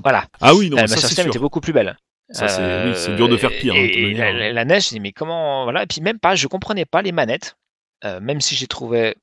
voilà. 0.02 0.26
Ah 0.40 0.54
oui, 0.54 0.68
non, 0.68 0.76
la 0.76 0.86
ça 0.88 0.94
Master 0.94 1.00
c'est 1.02 1.06
System 1.08 1.24
sûr. 1.26 1.32
était 1.32 1.38
beaucoup 1.38 1.60
plus 1.60 1.72
belle. 1.72 1.96
Ça, 2.30 2.48
c'est- 2.48 3.10
oui, 3.10 3.16
dur 3.16 3.28
de 3.28 3.36
faire 3.36 3.50
pire, 3.50 3.74
hein, 3.74 3.78
Et, 3.78 4.14
la, 4.14 4.32
la- 4.32 4.52
la 4.52 4.64
neige, 4.64 4.88
j'ai 4.88 4.96
dit 4.96 5.00
mais 5.00 5.12
comment 5.12 5.64
voilà. 5.64 5.82
Et 5.82 5.86
puis 5.86 6.00
même 6.00 6.18
pas, 6.18 6.34
je 6.34 6.46
comprenais 6.48 6.86
pas 6.86 7.02
les 7.02 7.12
manettes, 7.12 7.56
euh, 8.04 8.20
même 8.20 8.40
si 8.40 8.56
j'ai 8.56 8.66
trouvé 8.66 9.14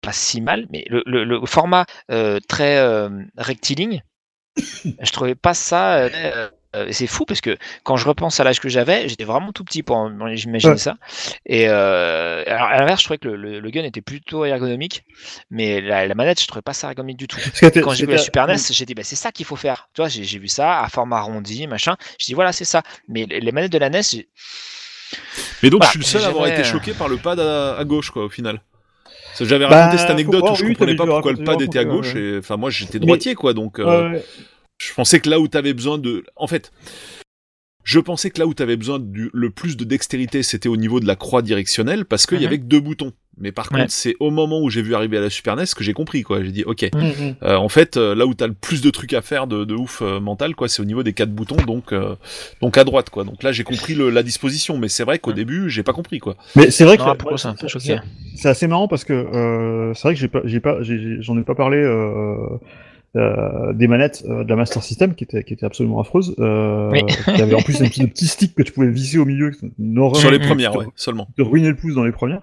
pas 0.00 0.12
si 0.12 0.40
mal, 0.40 0.66
mais 0.70 0.84
le, 0.88 1.02
le- 1.06 1.24
le 1.24 1.46
format 1.46 1.86
euh, 2.10 2.40
très 2.48 2.78
euh, 2.78 3.08
rectiligne, 3.36 4.02
je 4.56 5.10
trouvais 5.12 5.34
pas 5.34 5.54
ça. 5.54 5.96
euh, 5.96 6.10
euh, 6.14 6.48
euh, 6.76 6.88
c'est 6.90 7.06
fou 7.06 7.24
parce 7.24 7.40
que 7.40 7.56
quand 7.84 7.96
je 7.96 8.04
repense 8.08 8.40
à 8.40 8.44
l'âge 8.44 8.58
que 8.58 8.68
j'avais, 8.68 9.08
j'étais 9.08 9.22
vraiment 9.22 9.52
tout 9.52 9.62
petit 9.62 9.84
pour 9.84 10.08
imaginer 10.10 10.58
Ouais. 10.66 10.76
ça. 10.76 10.96
Et 11.46 11.68
euh, 11.68 12.42
alors, 12.48 12.66
à 12.66 12.78
l'inverse, 12.78 13.00
je 13.00 13.04
trouvais 13.06 13.18
que 13.18 13.28
le, 13.28 13.36
le- 13.36 13.60
le 13.60 13.70
gun 13.70 13.84
était 13.84 14.00
plutôt 14.00 14.44
ergonomique, 14.44 15.04
mais 15.50 15.80
la, 15.80 16.06
la 16.08 16.14
manette, 16.16 16.40
je 16.42 16.48
trouvais 16.48 16.62
pas 16.62 16.72
ça 16.72 16.88
ergonomique 16.88 17.16
du 17.18 17.28
tout. 17.28 17.38
Quand 17.80 17.92
j'ai 17.94 18.06
vu 18.06 18.12
la 18.12 18.18
Super 18.18 18.48
NES, 18.48 18.58
j'ai 18.72 18.86
dit 18.86 18.94
bah, 18.94 19.02
c'est 19.04 19.14
ça 19.14 19.30
qu'il 19.30 19.46
faut 19.46 19.54
faire. 19.54 19.88
Tu 19.94 20.00
vois, 20.02 20.08
j'ai 20.08 20.38
vu 20.40 20.48
ça 20.48 20.80
à 20.82 20.88
format 20.88 21.18
arrondi, 21.18 21.68
machin. 21.68 21.94
Je 22.18 22.24
dis 22.26 22.34
voilà, 22.34 22.52
c'est 22.52 22.64
ça. 22.64 22.82
Mais 23.08 23.26
les 23.26 23.38
les 23.40 23.52
manettes 23.52 23.70
de 23.72 23.78
la 23.78 23.88
NES, 23.88 24.24
Mais 25.62 25.70
donc, 25.70 25.80
Voilà, 25.82 25.86
je 25.86 25.90
suis 25.90 25.98
le 26.00 26.04
seul 26.04 26.24
à 26.24 26.28
avoir 26.28 26.48
été 26.48 26.64
choqué 26.64 26.92
par 26.92 27.08
le 27.08 27.18
pad 27.18 27.38
à, 27.38 27.76
à 27.76 27.84
gauche, 27.84 28.10
quoi, 28.10 28.24
au 28.24 28.28
final. 28.28 28.60
J'avais 29.40 29.66
Bah, 29.68 29.86
raconté 29.86 29.98
cette 30.00 30.10
anecdote 30.10 30.44
où 30.50 30.54
je 30.54 30.64
comprenais 30.66 30.94
pas 30.96 31.06
pourquoi 31.06 31.32
le 31.32 31.44
pad 31.44 31.60
était 31.62 31.78
à 31.78 31.84
gauche. 31.84 32.14
ouais. 32.14 32.20
Et 32.20 32.38
enfin, 32.38 32.56
moi, 32.56 32.70
j'étais 32.70 32.98
Mais- 32.98 33.06
droitier, 33.06 33.34
quoi. 33.34 33.52
Donc, 33.54 33.78
euh, 33.78 34.18
je 34.78 34.92
pensais 34.94 35.20
que 35.20 35.28
là 35.28 35.40
où 35.40 35.48
t'avais 35.48 35.74
besoin 35.74 35.98
de, 35.98 36.24
en 36.36 36.46
fait, 36.46 36.72
je 37.84 38.00
pensais 38.00 38.30
que 38.30 38.38
là 38.38 38.46
où 38.46 38.54
t'avais 38.54 38.76
besoin 38.76 38.98
du 38.98 39.30
le 39.32 39.50
plus 39.50 39.76
de 39.76 39.84
dextérité, 39.84 40.42
c'était 40.42 40.68
au 40.68 40.76
niveau 40.76 41.00
de 41.00 41.06
la 41.06 41.16
croix 41.16 41.42
directionnelle, 41.42 42.04
parce 42.04 42.26
qu'il 42.26 42.38
y 42.38 42.42
Mhm. 42.42 42.46
avait 42.46 42.58
que 42.58 42.64
deux 42.64 42.80
boutons. 42.80 43.12
Mais 43.38 43.50
par 43.52 43.68
Ouais. 43.72 43.80
contre, 43.80 43.92
c'est 43.92 44.14
au 44.20 44.30
moment 44.30 44.60
où 44.60 44.70
j'ai 44.70 44.80
vu 44.82 44.94
arriver 44.94 45.18
à 45.18 45.20
la 45.20 45.30
Super 45.30 45.56
NES 45.56 45.64
que 45.76 45.82
j'ai 45.82 45.92
compris, 45.92 46.22
quoi. 46.22 46.42
J'ai 46.44 46.52
dit, 46.52 46.62
ok. 46.64 46.88
Mhm. 46.94 47.34
Euh, 47.42 47.56
en 47.56 47.68
fait, 47.68 47.96
euh, 47.96 48.14
là 48.14 48.26
où 48.26 48.34
t'as 48.34 48.46
le 48.46 48.52
plus 48.54 48.80
de 48.80 48.90
trucs 48.90 49.12
à 49.12 49.22
faire 49.22 49.46
de, 49.46 49.64
de 49.64 49.74
ouf 49.74 50.02
euh, 50.02 50.20
mental, 50.20 50.54
quoi, 50.54 50.68
c'est 50.68 50.80
au 50.80 50.84
niveau 50.84 51.02
des 51.02 51.12
quatre 51.14 51.32
boutons, 51.32 51.56
donc 51.66 51.92
euh, 51.92 52.14
donc 52.62 52.78
à 52.78 52.84
droite, 52.84 53.10
quoi. 53.10 53.24
Donc 53.24 53.42
là, 53.42 53.50
j'ai 53.52 53.64
compris 53.64 53.94
le, 53.94 54.10
la 54.10 54.22
disposition, 54.22 54.78
mais 54.78 54.88
c'est 54.88 55.04
vrai 55.04 55.18
qu'au 55.18 55.30
Mhm. 55.30 55.36
début, 55.36 55.70
j'ai 55.70 55.82
pas 55.82 55.92
compris, 55.92 56.18
quoi. 56.20 56.36
Mais 56.54 56.70
c'est 56.70 56.84
vrai 56.84 56.96
que 56.96 57.02
Non, 57.02 57.36
ça 57.36 57.54
c'est- 57.58 57.68
choqué 57.68 57.98
c'est- 58.36 58.48
assez 58.48 58.66
marrant 58.68 58.86
parce 58.88 59.04
que 59.04 59.12
euh, 59.12 59.92
c'est 59.94 60.02
vrai 60.02 60.14
que 60.14 60.20
j'ai 60.20 60.28
pas, 60.28 60.40
j'ai 60.44 60.60
pas, 60.60 60.82
j'ai- 60.82 61.16
j'en 61.20 61.36
ai 61.38 61.42
pas 61.42 61.54
parlé 61.54 61.78
euh, 63.16 63.72
des 63.72 63.86
manettes 63.86 64.24
euh, 64.28 64.42
de 64.44 64.48
la 64.48 64.56
Master 64.56 64.82
System 64.82 65.14
qui 65.14 65.24
étaient, 65.24 65.44
qui 65.44 65.52
étaient 65.54 65.66
absolument 65.66 66.00
affreuses. 66.00 66.34
Euh, 66.38 66.90
Oui. 66.90 67.02
qui 67.06 67.42
avait 67.42 67.54
en 67.54 67.62
plus 67.62 67.80
un 67.82 67.86
petit, 67.88 68.06
petit 68.08 68.26
stick 68.26 68.54
que 68.54 68.62
tu 68.62 68.72
pouvais 68.72 68.88
visser 68.90 69.18
au 69.18 69.24
milieu, 69.24 69.52
une 69.78 69.98
horreur. 69.98 70.16
Sur 70.20 70.30
les 70.30 70.38
premières, 70.40 70.74
ouais, 70.76 70.86
seulement. 70.96 71.28
de 71.38 71.42
ruiner 71.42 71.68
le 71.68 71.76
pouce 71.76 71.94
dans 71.94 72.04
les 72.04 72.12
premières. 72.12 72.42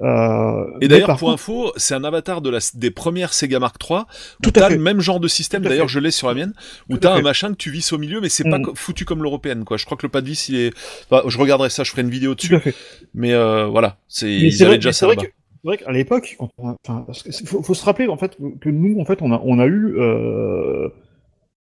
Euh, 0.00 0.64
Et 0.80 0.88
d'ailleurs, 0.88 1.08
pour 1.08 1.18
contre- 1.20 1.32
info, 1.34 1.72
c'est 1.76 1.94
un 1.94 2.04
avatar 2.04 2.40
de 2.40 2.50
la, 2.50 2.58
des 2.74 2.90
premières 2.90 3.32
Sega 3.32 3.58
Mark 3.58 3.76
III, 3.82 4.00
où 4.00 4.04
Tout 4.42 4.50
à 4.50 4.52
t'as 4.52 4.68
fait. 4.68 4.76
le 4.76 4.82
même 4.82 5.00
genre 5.00 5.20
de 5.20 5.28
système, 5.28 5.62
d'ailleurs 5.62 5.88
je 5.88 5.98
l'ai 5.98 6.10
sur 6.10 6.28
la 6.28 6.34
mienne, 6.34 6.52
où 6.88 6.92
Tout 6.96 7.08
à 7.08 7.12
t'as 7.12 7.16
un 7.18 7.22
machin 7.22 7.50
que 7.50 7.56
tu 7.56 7.70
visses 7.70 7.92
au 7.92 7.98
milieu, 7.98 8.20
mais 8.20 8.28
c'est 8.28 8.48
pas 8.48 8.58
Mm. 8.58 8.72
foutu 8.74 9.04
comme 9.04 9.22
l'européenne, 9.22 9.64
quoi. 9.64 9.76
Je 9.76 9.84
crois 9.84 9.96
que 9.96 10.06
le 10.06 10.10
pas 10.10 10.20
de 10.20 10.26
vis, 10.26 10.48
il 10.48 10.56
est... 10.56 10.72
Enfin, 11.10 11.22
je 11.28 11.38
regarderai 11.38 11.70
ça, 11.70 11.84
je 11.84 11.90
ferai 11.90 12.02
une 12.02 12.10
vidéo 12.10 12.30
tout 12.34 12.46
dessus, 12.46 12.54
à 12.56 12.60
fait. 12.60 12.74
mais 13.14 13.32
euh, 13.32 13.66
voilà, 13.66 13.98
c'est 14.08 14.30
ils 14.32 14.62
avaient 14.64 14.76
déjà 14.76 14.92
ça 14.92 15.00
c'est 15.00 15.06
vrai 15.06 15.16
là-bas. 15.16 15.28
C'est 15.62 15.66
vrai 15.68 15.78
qu'à 15.78 15.92
l'époque, 15.92 16.36
quand 16.38 16.48
on 16.58 16.68
a- 16.70 16.76
enfin, 16.86 17.02
parce 17.06 17.22
que 17.22 17.32
c'est- 17.32 17.46
faut, 17.46 17.62
faut 17.62 17.74
se 17.74 17.84
rappeler 17.84 18.08
en 18.08 18.16
fait 18.16 18.36
que 18.60 18.68
nous, 18.68 18.98
en 19.00 19.04
fait, 19.04 19.22
on 19.22 19.32
a, 19.32 19.40
on 19.44 19.58
a 19.58 19.66
eu 19.66 19.94
euh, 19.98 20.88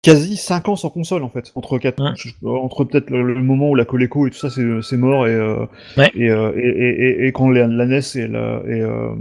quasi 0.01 0.35
5 0.35 0.67
ans 0.69 0.75
sans 0.75 0.89
console 0.89 1.23
en 1.23 1.29
fait, 1.29 1.51
entre 1.55 1.77
quatre, 1.77 2.03
Ouais. 2.03 2.49
entre 2.49 2.83
peut-être 2.83 3.09
le, 3.09 3.21
le 3.33 3.41
moment 3.41 3.69
où 3.69 3.75
la 3.75 3.85
Coleco 3.85 4.27
et 4.27 4.31
tout 4.31 4.37
ça 4.37 4.49
c'est, 4.49 4.63
c'est 4.81 4.97
mort 4.97 5.27
et, 5.27 5.33
euh, 5.35 5.65
Ouais. 5.97 6.11
et, 6.15 6.29
euh, 6.29 6.51
et, 6.57 6.67
et, 6.67 7.03
et- 7.23 7.27
et 7.27 7.31
quand 7.31 7.49
la, 7.49 7.67
la 7.67 7.85
NES 7.85 8.01
et 8.15 8.27
la 8.27 8.61
et, 8.67 8.81
euh, 8.81 9.13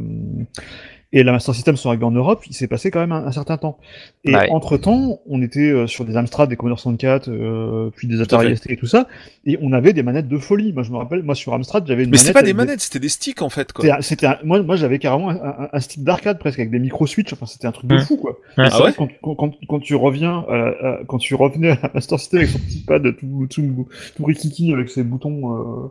et 1.14 1.22
la 1.25 1.33
Master 1.33 1.55
System 1.55 1.77
sont 1.77 1.88
arrivés 1.90 2.05
en 2.07 2.11
Europe, 2.11 2.42
il 2.48 2.55
s'est 2.55 2.68
passé 2.68 2.90
quand 2.90 3.01
même 3.01 3.12
un, 3.12 3.27
un 3.27 3.33
certain 3.33 3.59
temps. 3.59 3.79
Et 4.25 4.33
Bah 4.33 4.40
oui. 4.44 4.48
entre 4.51 4.79
temps, 4.79 5.20
on 5.27 5.42
était 5.42 5.70
euh, 5.70 5.87
sur 5.87 6.05
des 6.07 6.16
Amstrad, 6.16 6.48
des 6.48 6.57
Commodore 6.57 6.81
64, 6.81 7.29
euh, 7.29 7.90
puis 7.94 8.09
des 8.09 8.20
Atari. 8.22 8.57
ST 8.57 8.70
et 8.70 8.77
tout 8.77 8.87
ça, 8.87 9.09
et 9.44 9.59
on 9.61 9.72
avait 9.72 9.92
des 9.92 10.03
manettes 10.03 10.29
de 10.29 10.38
folie. 10.38 10.72
Moi 10.72 10.83
je 10.85 10.90
me 10.90 10.96
rappelle, 10.96 11.22
moi 11.22 11.35
sur 11.35 11.53
Amstrad 11.53 11.87
j'avais 11.87 12.05
une 12.05 12.11
Mais 12.11 12.16
c'était 12.16 12.33
manette 12.33 12.42
pas 12.42 12.46
des 12.46 12.55
manettes, 12.55 12.81
c'était 12.81 12.98
des 12.98 13.09
sticks 13.11 13.42
en 13.42 13.51
fait, 13.51 13.72
quoi. 13.72 13.83
c'était 13.85 13.94
un- 13.96 14.01
C'était 14.01 14.27
un- 14.27 14.38
moi, 14.44 14.62
moi 14.62 14.77
j'avais 14.77 14.98
carrément 14.98 15.29
un, 15.31 15.37
un- 15.37 15.68
un 15.72 15.81
stick 15.81 16.03
d'arcade 16.03 16.38
presque 16.38 16.59
avec 16.59 16.70
des 16.70 16.79
micro 16.79 17.07
switch. 17.07 17.33
Enfin, 17.33 17.46
c'était 17.46 17.66
un 17.66 17.72
truc 17.72 17.90
de 17.90 17.98
fou 17.98 18.16
quoi. 18.16 18.31
Ouais. 18.57 18.68
C'est 18.68 18.75
Ah 18.75 18.79
vrai 18.79 18.85
ouais 18.88 18.94
quand, 18.96 19.09
quand, 19.22 19.35
quand, 19.35 19.53
quand 19.68 19.81
tu 19.81 19.94
reviens, 19.94 20.44
à 20.48 20.57
la- 20.57 20.64
à- 20.68 20.98
quand 21.07 21.18
tu 21.18 21.35
revenais 21.35 21.70
à 21.72 21.79
la 21.83 21.90
Master 21.94 22.18
System 22.18 22.38
avec 22.40 22.51
son 22.51 22.59
petit 22.59 22.85
pad 22.87 23.03
tout 23.18 23.46
tout 23.51 23.87
tout 24.16 24.25
rikiki 24.25 24.72
avec 24.72 24.88
ses 24.88 25.03
boutons. 25.03 25.57
Euh... 25.85 25.88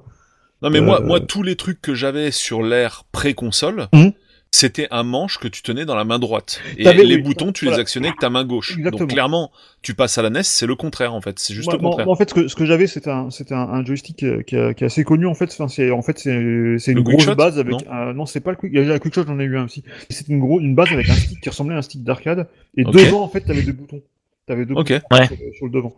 Non 0.63 0.69
mais 0.69 0.81
moi, 0.81 1.01
Euh, 1.01 1.05
moi 1.05 1.19
tous 1.19 1.41
les 1.43 1.55
trucs 1.55 1.81
que 1.81 1.93
j'avais 1.95 2.29
sur 2.31 2.61
l'ère 2.63 3.03
pré-console, 3.11 3.87
Mhm. 3.93 4.11
C'était 4.53 4.87
un 4.91 5.03
manche 5.03 5.39
que 5.39 5.47
tu 5.47 5.61
tenais 5.61 5.85
dans 5.85 5.95
la 5.95 6.03
main 6.03 6.19
droite. 6.19 6.61
Et 6.77 6.83
les 6.93 7.15
oui, 7.15 7.21
boutons, 7.21 7.51
tu 7.53 7.65
voilà. 7.65 7.77
les 7.77 7.81
actionnais 7.81 8.09
avec 8.09 8.19
ta 8.19 8.29
main 8.29 8.43
gauche. 8.43 8.71
Exactement. 8.77 8.99
Donc 8.99 9.09
clairement, 9.09 9.51
tu 9.81 9.93
passes 9.93 10.17
à 10.17 10.21
la 10.21 10.29
NES, 10.29 10.43
c'est 10.43 10.67
le 10.67 10.75
contraire 10.75 11.13
en 11.13 11.21
fait. 11.21 11.39
C'est 11.39 11.53
juste 11.53 11.67
Moi, 11.69 11.77
le 11.77 11.79
contraire. 11.83 12.05
moi, 12.05 12.13
en 12.13 12.17
fait, 12.17 12.29
ce 12.29 12.33
que, 12.35 12.47
ce 12.49 12.55
que 12.55 12.65
j'avais, 12.65 12.85
c'était 12.85 13.09
un, 13.09 13.29
c'était 13.31 13.53
un, 13.53 13.61
un 13.69 13.83
joystick 13.85 14.17
qui, 14.17 14.25
est- 14.25 14.43
qui 14.43 14.55
est 14.55 14.83
assez 14.83 15.03
connu 15.05 15.25
en 15.25 15.33
fait. 15.35 15.49
Enfin, 15.51 15.67
c'est 15.69 15.89
en 15.91 16.01
fait 16.01 16.19
c'est 16.19 16.75
c'est 16.79 16.91
Le 16.93 16.99
une 16.99 17.03
grosse 17.03 17.25
base 17.27 17.57
avec. 17.59 17.71
Non 17.71 17.79
un- 17.89 18.13
non, 18.13 18.25
c'est 18.25 18.41
pas 18.41 18.51
le 18.51 18.57
quick. 18.57 18.71
Il 18.73 18.85
y 18.85 18.89
a 18.89 18.93
le 18.93 18.99
quickshot, 18.99 19.23
j'en 19.25 19.39
ai 19.39 19.45
eu 19.45 19.57
un 19.57 19.65
aussi. 19.65 19.83
C'est 20.09 20.27
une 20.27 20.39
grosse 20.39 20.61
une 20.61 20.75
base 20.75 20.91
avec 20.91 21.09
un 21.09 21.13
stick 21.15 21.39
qui 21.41 21.49
ressemblait 21.49 21.75
à 21.75 21.79
un 21.79 21.81
stick 21.81 22.03
d'arcade. 22.03 22.47
Et 22.75 22.83
devant, 22.83 23.23
en 23.23 23.29
fait, 23.29 23.41
t'avais 23.41 23.63
deux 23.63 23.71
boutons. 23.73 24.01
T'avais 24.47 24.65
deux 24.65 24.73
boutons 24.73 24.93
Ouais. 25.11 25.27
sur, 25.27 25.35
le- 25.37 25.53
sur 25.53 25.65
le 25.67 25.71
devant. 25.71 25.95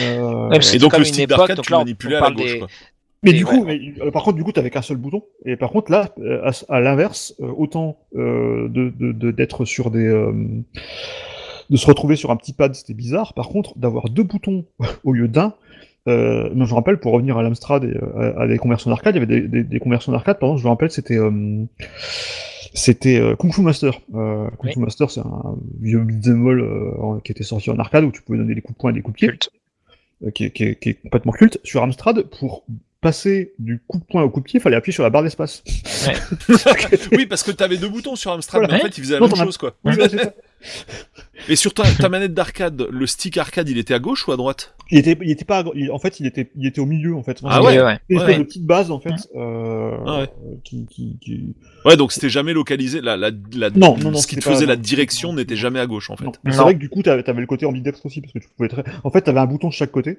Euh, 0.00 0.48
Ouais, 0.50 0.58
Et 0.72 0.78
donc 0.78 0.96
le 0.96 1.04
stick 1.04 1.26
d'arcade, 1.26 1.60
tu 1.60 1.72
manipulais 1.72 2.16
à 2.16 2.20
la 2.20 2.30
gauche. 2.30 2.52
des- 2.52 2.58
Quoi. 2.60 2.68
Mais 3.22 3.30
Et 3.30 3.34
du 3.34 3.44
ouais. 3.44 3.50
coup, 3.58 3.64
mais, 3.64 3.80
euh, 4.00 4.10
par 4.10 4.22
contre, 4.22 4.36
du 4.36 4.44
coup, 4.44 4.52
t'avais 4.52 4.70
qu'un 4.70 4.82
seul 4.82 4.96
bouton. 4.96 5.24
Et 5.44 5.56
par 5.56 5.70
contre, 5.70 5.90
là, 5.90 6.14
euh, 6.20 6.48
à, 6.48 6.74
à 6.76 6.80
l'inverse, 6.80 7.34
euh, 7.40 7.48
autant 7.56 7.98
euh, 8.16 8.68
de 8.68 8.90
d'être 9.32 9.64
sur 9.64 9.90
des, 9.90 10.06
euh, 10.06 10.32
de 11.70 11.76
se 11.76 11.86
retrouver 11.86 12.16
sur 12.16 12.30
un 12.30 12.36
petit 12.36 12.52
pad, 12.52 12.74
c'était 12.74 12.94
bizarre. 12.94 13.34
Par 13.34 13.48
contre, 13.48 13.76
d'avoir 13.78 14.08
deux 14.08 14.22
boutons 14.22 14.64
au 15.04 15.12
lieu 15.12 15.28
d'un. 15.28 15.54
Euh, 16.06 16.48
je 16.50 16.54
me 16.54 16.64
rappelle, 16.74 16.98
pour 17.00 17.12
revenir 17.12 17.36
à 17.36 17.42
l'Amstrad 17.42 17.84
et 17.84 17.96
à, 18.16 18.42
à 18.42 18.46
des 18.46 18.56
conversions 18.56 18.90
d'arcade, 18.90 19.16
il 19.16 19.18
y 19.20 19.22
avait 19.22 19.40
des, 19.40 19.48
des, 19.48 19.64
des 19.64 19.78
conversions 19.80 20.12
d'arcade. 20.12 20.38
Par 20.38 20.48
exemple, 20.50 20.60
je 20.62 20.64
me 20.66 20.70
rappelle, 20.70 20.90
c'était 20.90 21.18
euh, 21.18 21.64
C'était 22.74 23.18
euh, 23.18 23.34
Kung 23.36 23.52
Fu 23.52 23.62
Master. 23.62 24.00
Euh, 24.14 24.48
Kung 24.58 24.64
Oui. 24.66 24.72
Fu 24.74 24.78
Master, 24.80 25.10
c'est 25.10 25.20
un 25.20 25.56
vieux 25.80 26.00
beat'em 26.00 26.46
euh, 26.48 27.20
qui 27.24 27.32
était 27.32 27.42
sorti 27.44 27.70
en 27.70 27.78
arcade 27.78 28.04
où 28.04 28.12
tu 28.12 28.22
pouvais 28.22 28.38
donner 28.38 28.54
des 28.54 28.60
coups 28.62 28.76
de 28.76 28.80
poing 28.80 28.90
et 28.90 28.94
des 28.94 29.02
coups 29.02 29.14
de 29.14 29.18
pied, 29.18 29.28
Culte. 29.28 29.50
qui, 30.34 30.50
qui 30.50 30.64
est 30.88 31.02
complètement 31.02 31.32
culte. 31.32 31.58
Sur 31.64 31.82
Amstrad, 31.82 32.22
pour 32.38 32.64
passer 33.00 33.52
du 33.58 33.80
coup 33.86 33.98
de 33.98 34.04
poing 34.04 34.22
au 34.22 34.30
coup 34.30 34.40
de 34.40 34.44
pied, 34.44 34.58
il 34.58 34.62
fallait 34.62 34.76
appuyer 34.76 34.92
sur 34.94 35.02
la 35.04 35.10
barre 35.10 35.22
d'espace. 35.22 35.62
Oui, 37.12 37.26
parce 37.26 37.42
que 37.42 37.50
t'avais 37.50 37.76
deux 37.76 37.88
boutons 37.88 38.16
sur 38.16 38.32
Amstrad, 38.32 38.60
Voilà. 38.60 38.74
mais 38.74 38.80
en 38.80 38.84
fait, 38.84 38.98
ils 38.98 39.02
faisaient 39.02 39.14
la 39.14 39.20
Non, 39.20 39.28
même 39.28 39.36
chose, 39.44 39.56
quoi. 39.56 39.74
Oui. 39.84 39.94
Et 41.48 41.54
sur 41.56 41.72
ta, 41.72 41.84
ta 41.84 42.08
manette 42.08 42.34
d'arcade, 42.34 42.86
le 42.90 43.06
stick 43.06 43.36
arcade, 43.38 43.68
il 43.68 43.78
était 43.78 43.94
à 43.94 43.98
gauche 44.00 44.26
ou 44.26 44.32
à 44.32 44.36
droite? 44.36 44.74
Il 44.90 44.98
était, 44.98 45.16
il 45.22 45.30
était 45.30 45.44
pas, 45.44 45.64
il- 45.74 45.90
en 45.92 45.98
fait, 45.98 46.18
il 46.20 46.26
était, 46.26 46.50
il 46.56 46.66
était 46.66 46.80
au 46.80 46.86
milieu 46.86 47.14
en 47.14 47.22
fait. 47.22 47.38
Ah 47.44 47.62
ouais 47.62 47.76
Ouais, 47.78 47.84
ouais. 47.84 47.98
Une 48.08 48.18
espèce 48.18 48.32
Ouais. 48.34 48.38
de 48.38 48.44
petite 48.44 48.64
base 48.66 48.90
en 48.90 48.98
fait, 49.00 49.14
euh, 49.36 49.96
Ah 50.06 50.20
ouais. 50.20 50.30
qui, 50.64 50.86
qui, 50.86 51.18
qui... 51.20 51.54
Ouais, 51.84 51.96
donc 51.96 52.10
c'était 52.12 52.28
jamais 52.30 52.52
localisé. 52.52 53.00
La, 53.00 53.16
la, 53.16 53.30
la, 53.54 53.70
Non, 53.70 53.96
non, 53.98 54.10
non, 54.10 54.18
ce 54.18 54.26
qui 54.26 54.36
te 54.36 54.42
faisait 54.42 54.64
pas- 54.66 54.72
la 54.72 54.76
direction 54.76 55.32
n'était 55.32 55.56
jamais 55.56 55.78
à 55.80 55.86
gauche, 55.86 56.10
en 56.10 56.16
fait. 56.16 56.26
C'est 56.50 56.56
vrai 56.56 56.74
que 56.74 56.80
du 56.80 56.88
coup, 56.88 57.02
t'avais, 57.02 57.22
t'avais 57.22 57.40
le 57.40 57.46
côté 57.46 57.64
ambidextre 57.66 58.04
aussi 58.06 58.20
parce 58.20 58.32
que 58.32 58.38
tu 58.40 58.48
pouvais 58.56 58.68
très, 58.68 58.82
en 59.04 59.10
fait, 59.10 59.20
t'avais 59.22 59.40
un 59.40 59.46
bouton 59.46 59.68
de 59.68 59.72
chaque 59.74 59.92
côté. 59.92 60.18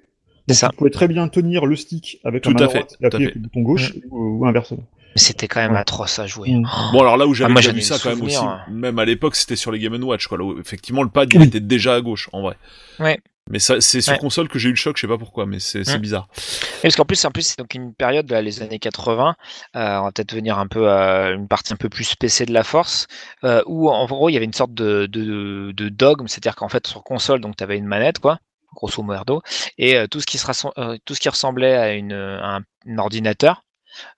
C'est 0.54 0.60
ça. 0.60 0.70
Tu 0.70 0.78
pouvais 0.78 0.90
très 0.90 1.08
bien 1.08 1.28
tenir 1.28 1.66
le 1.66 1.76
stick 1.76 2.20
avec 2.24 2.44
Tout 2.44 2.50
la 2.52 2.60
main 2.62 2.66
à 2.66 2.70
fait, 2.70 2.80
droite 2.80 2.94
et 2.94 2.98
tout 2.98 3.04
à 3.04 3.08
appuyer 3.08 3.26
fait. 3.26 3.32
avec 3.32 3.36
le 3.36 3.42
bouton 3.42 3.62
gauche 3.62 3.94
ou, 4.10 4.40
ou 4.40 4.46
inversement. 4.46 4.84
Mais 5.16 5.22
c'était 5.22 5.48
quand 5.48 5.60
même 5.62 5.72
Ouais. 5.74 5.80
atroce 5.80 6.20
à 6.20 6.28
jouer. 6.28 6.52
Mm. 6.52 6.68
Bon, 6.94 7.02
alors 7.02 7.18
là 7.18 7.26
où 7.28 7.34
j'avais 7.34 7.54
Ah, 7.56 7.72
vu 7.72 7.82
ça 7.82 7.98
quand 8.02 8.10
même 8.10 8.22
aussi, 8.22 8.36
souvenirs. 8.36 8.66
même 8.70 9.00
à 9.00 9.06
l'époque, 9.06 9.36
c'était 9.36 9.56
sur 9.56 9.72
les 9.72 9.80
Game 9.80 10.02
Watch, 10.04 10.28
quoi. 10.28 10.38
Là 10.38 10.44
où, 10.44 10.60
effectivement, 10.60 11.02
le 11.04 11.10
pad, 11.10 11.30
il 11.34 11.40
Oui. 11.40 11.48
était 11.48 11.60
déjà 11.60 11.96
à 11.96 12.02
gauche, 12.02 12.30
en 12.32 12.42
vrai. 12.44 12.56
Ouais. 13.00 13.20
Mais 13.52 13.58
ça, 13.58 13.82
c'est 13.82 14.02
sur 14.02 14.14
Ouais. 14.14 14.20
console 14.20 14.48
que 14.48 14.60
j'ai 14.60 14.70
eu 14.70 14.74
le 14.74 14.76
choc, 14.78 14.96
je 14.98 15.02
sais 15.02 15.08
pas 15.08 15.18
pourquoi, 15.18 15.48
mais 15.48 15.58
c'est 15.60 15.80
Mm. 15.88 15.98
bizarre. 15.98 16.28
Et 16.38 16.82
parce 16.84 16.96
qu'en 16.96 17.06
plus, 17.06 17.26
en 17.26 17.32
plus, 17.32 17.42
c'est 17.42 17.58
donc 17.58 17.74
une 17.74 17.96
période, 17.96 18.30
là, 18.30 18.44
les 18.44 18.62
années 18.62 18.78
80, 18.78 19.36
euh, 19.76 19.98
on 20.00 20.04
va 20.04 20.12
peut-être 20.12 20.36
venir 20.36 20.60
un 20.60 20.68
peu 20.68 20.88
à 20.92 21.32
une 21.32 21.48
partie 21.48 21.74
un 21.74 21.78
peu 21.78 21.90
plus 21.90 22.14
PC 22.14 22.46
de 22.46 22.54
la 22.54 22.64
force, 22.64 23.08
euh, 23.44 23.64
où 23.66 23.90
en 23.90 24.06
gros, 24.06 24.30
il 24.30 24.34
y 24.34 24.36
avait 24.36 24.46
une 24.46 24.54
sorte 24.54 24.76
de, 24.76 25.08
de, 25.08 25.72
de 25.72 25.90
dogme, 25.90 26.28
c'est-à-dire 26.28 26.56
qu'en 26.56 26.70
fait, 26.70 26.86
sur 26.86 27.04
console, 27.04 27.42
donc 27.42 27.56
tu 27.58 27.64
avais 27.64 27.78
une 27.80 27.88
manette, 27.88 28.20
quoi, 28.20 28.38
grosso 28.76 29.02
modo, 29.04 29.42
et 29.78 29.96
euh, 29.96 30.08
tout, 30.08 30.20
ce 30.22 30.26
qui 30.26 30.38
se 30.38 30.46
rassem- 30.48 30.72
euh, 30.78 30.98
tout 31.06 31.16
ce 31.16 31.20
qui 31.20 31.30
ressemblait 31.30 31.76
à, 31.76 31.94
une, 31.94 32.14
un, 32.14 32.62
un 32.88 32.98
ordinateur, 32.98 33.64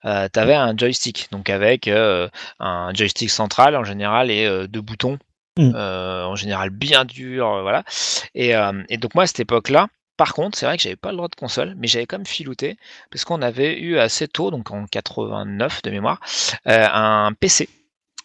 euh, 0.04 0.28
tu 0.32 0.38
avais 0.38 0.54
un 0.54 0.76
joystick, 0.76 1.28
donc 1.32 1.50
avec 1.50 1.88
euh, 1.88 2.28
un 2.60 2.92
joystick 2.94 3.30
central 3.30 3.76
en 3.76 3.84
général 3.84 4.30
et 4.30 4.68
deux 4.68 4.80
boutons, 4.82 5.18
Mm. 5.58 5.74
en 5.76 6.34
général 6.34 6.70
bien 6.70 7.04
durs, 7.04 7.60
voilà. 7.60 7.84
Et, 8.34 8.52
et 8.88 8.96
donc 8.96 9.14
moi, 9.14 9.24
à 9.24 9.26
cette 9.26 9.40
époque-là, 9.40 9.88
par 10.16 10.32
contre, 10.32 10.56
c'est 10.56 10.64
vrai 10.64 10.78
que 10.78 10.82
j'avais 10.82 10.96
pas 10.96 11.10
le 11.10 11.16
droit 11.18 11.28
de 11.28 11.34
console, 11.34 11.74
mais 11.76 11.88
j'avais 11.88 12.06
quand 12.06 12.16
même 12.16 12.24
filouté, 12.26 12.78
parce 13.10 13.26
qu'on 13.26 13.42
avait 13.42 13.78
eu 13.78 13.98
assez 13.98 14.28
tôt, 14.28 14.50
donc 14.50 14.70
en 14.70 14.86
89 14.86 15.82
de 15.82 15.90
mémoire, 15.90 16.20
un 16.64 17.32
PC. 17.38 17.68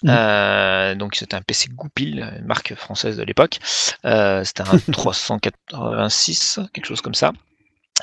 Mhm. 0.04 0.10
Euh, 0.14 0.96
donc 0.96 1.16
c'était 1.16 1.36
un 1.36 1.42
PC 1.42 1.70
Goupil, 1.70 2.20
une 2.40 2.46
marque 2.46 2.76
française 2.76 3.18
de 3.18 3.24
l'époque. 3.24 3.60
Euh, 4.06 4.44
c'était 4.44 4.62
un 4.64 4.78
386, 4.92 6.60
quelque 6.74 6.86
chose 6.86 7.02
comme 7.02 7.16
ça. 7.16 7.32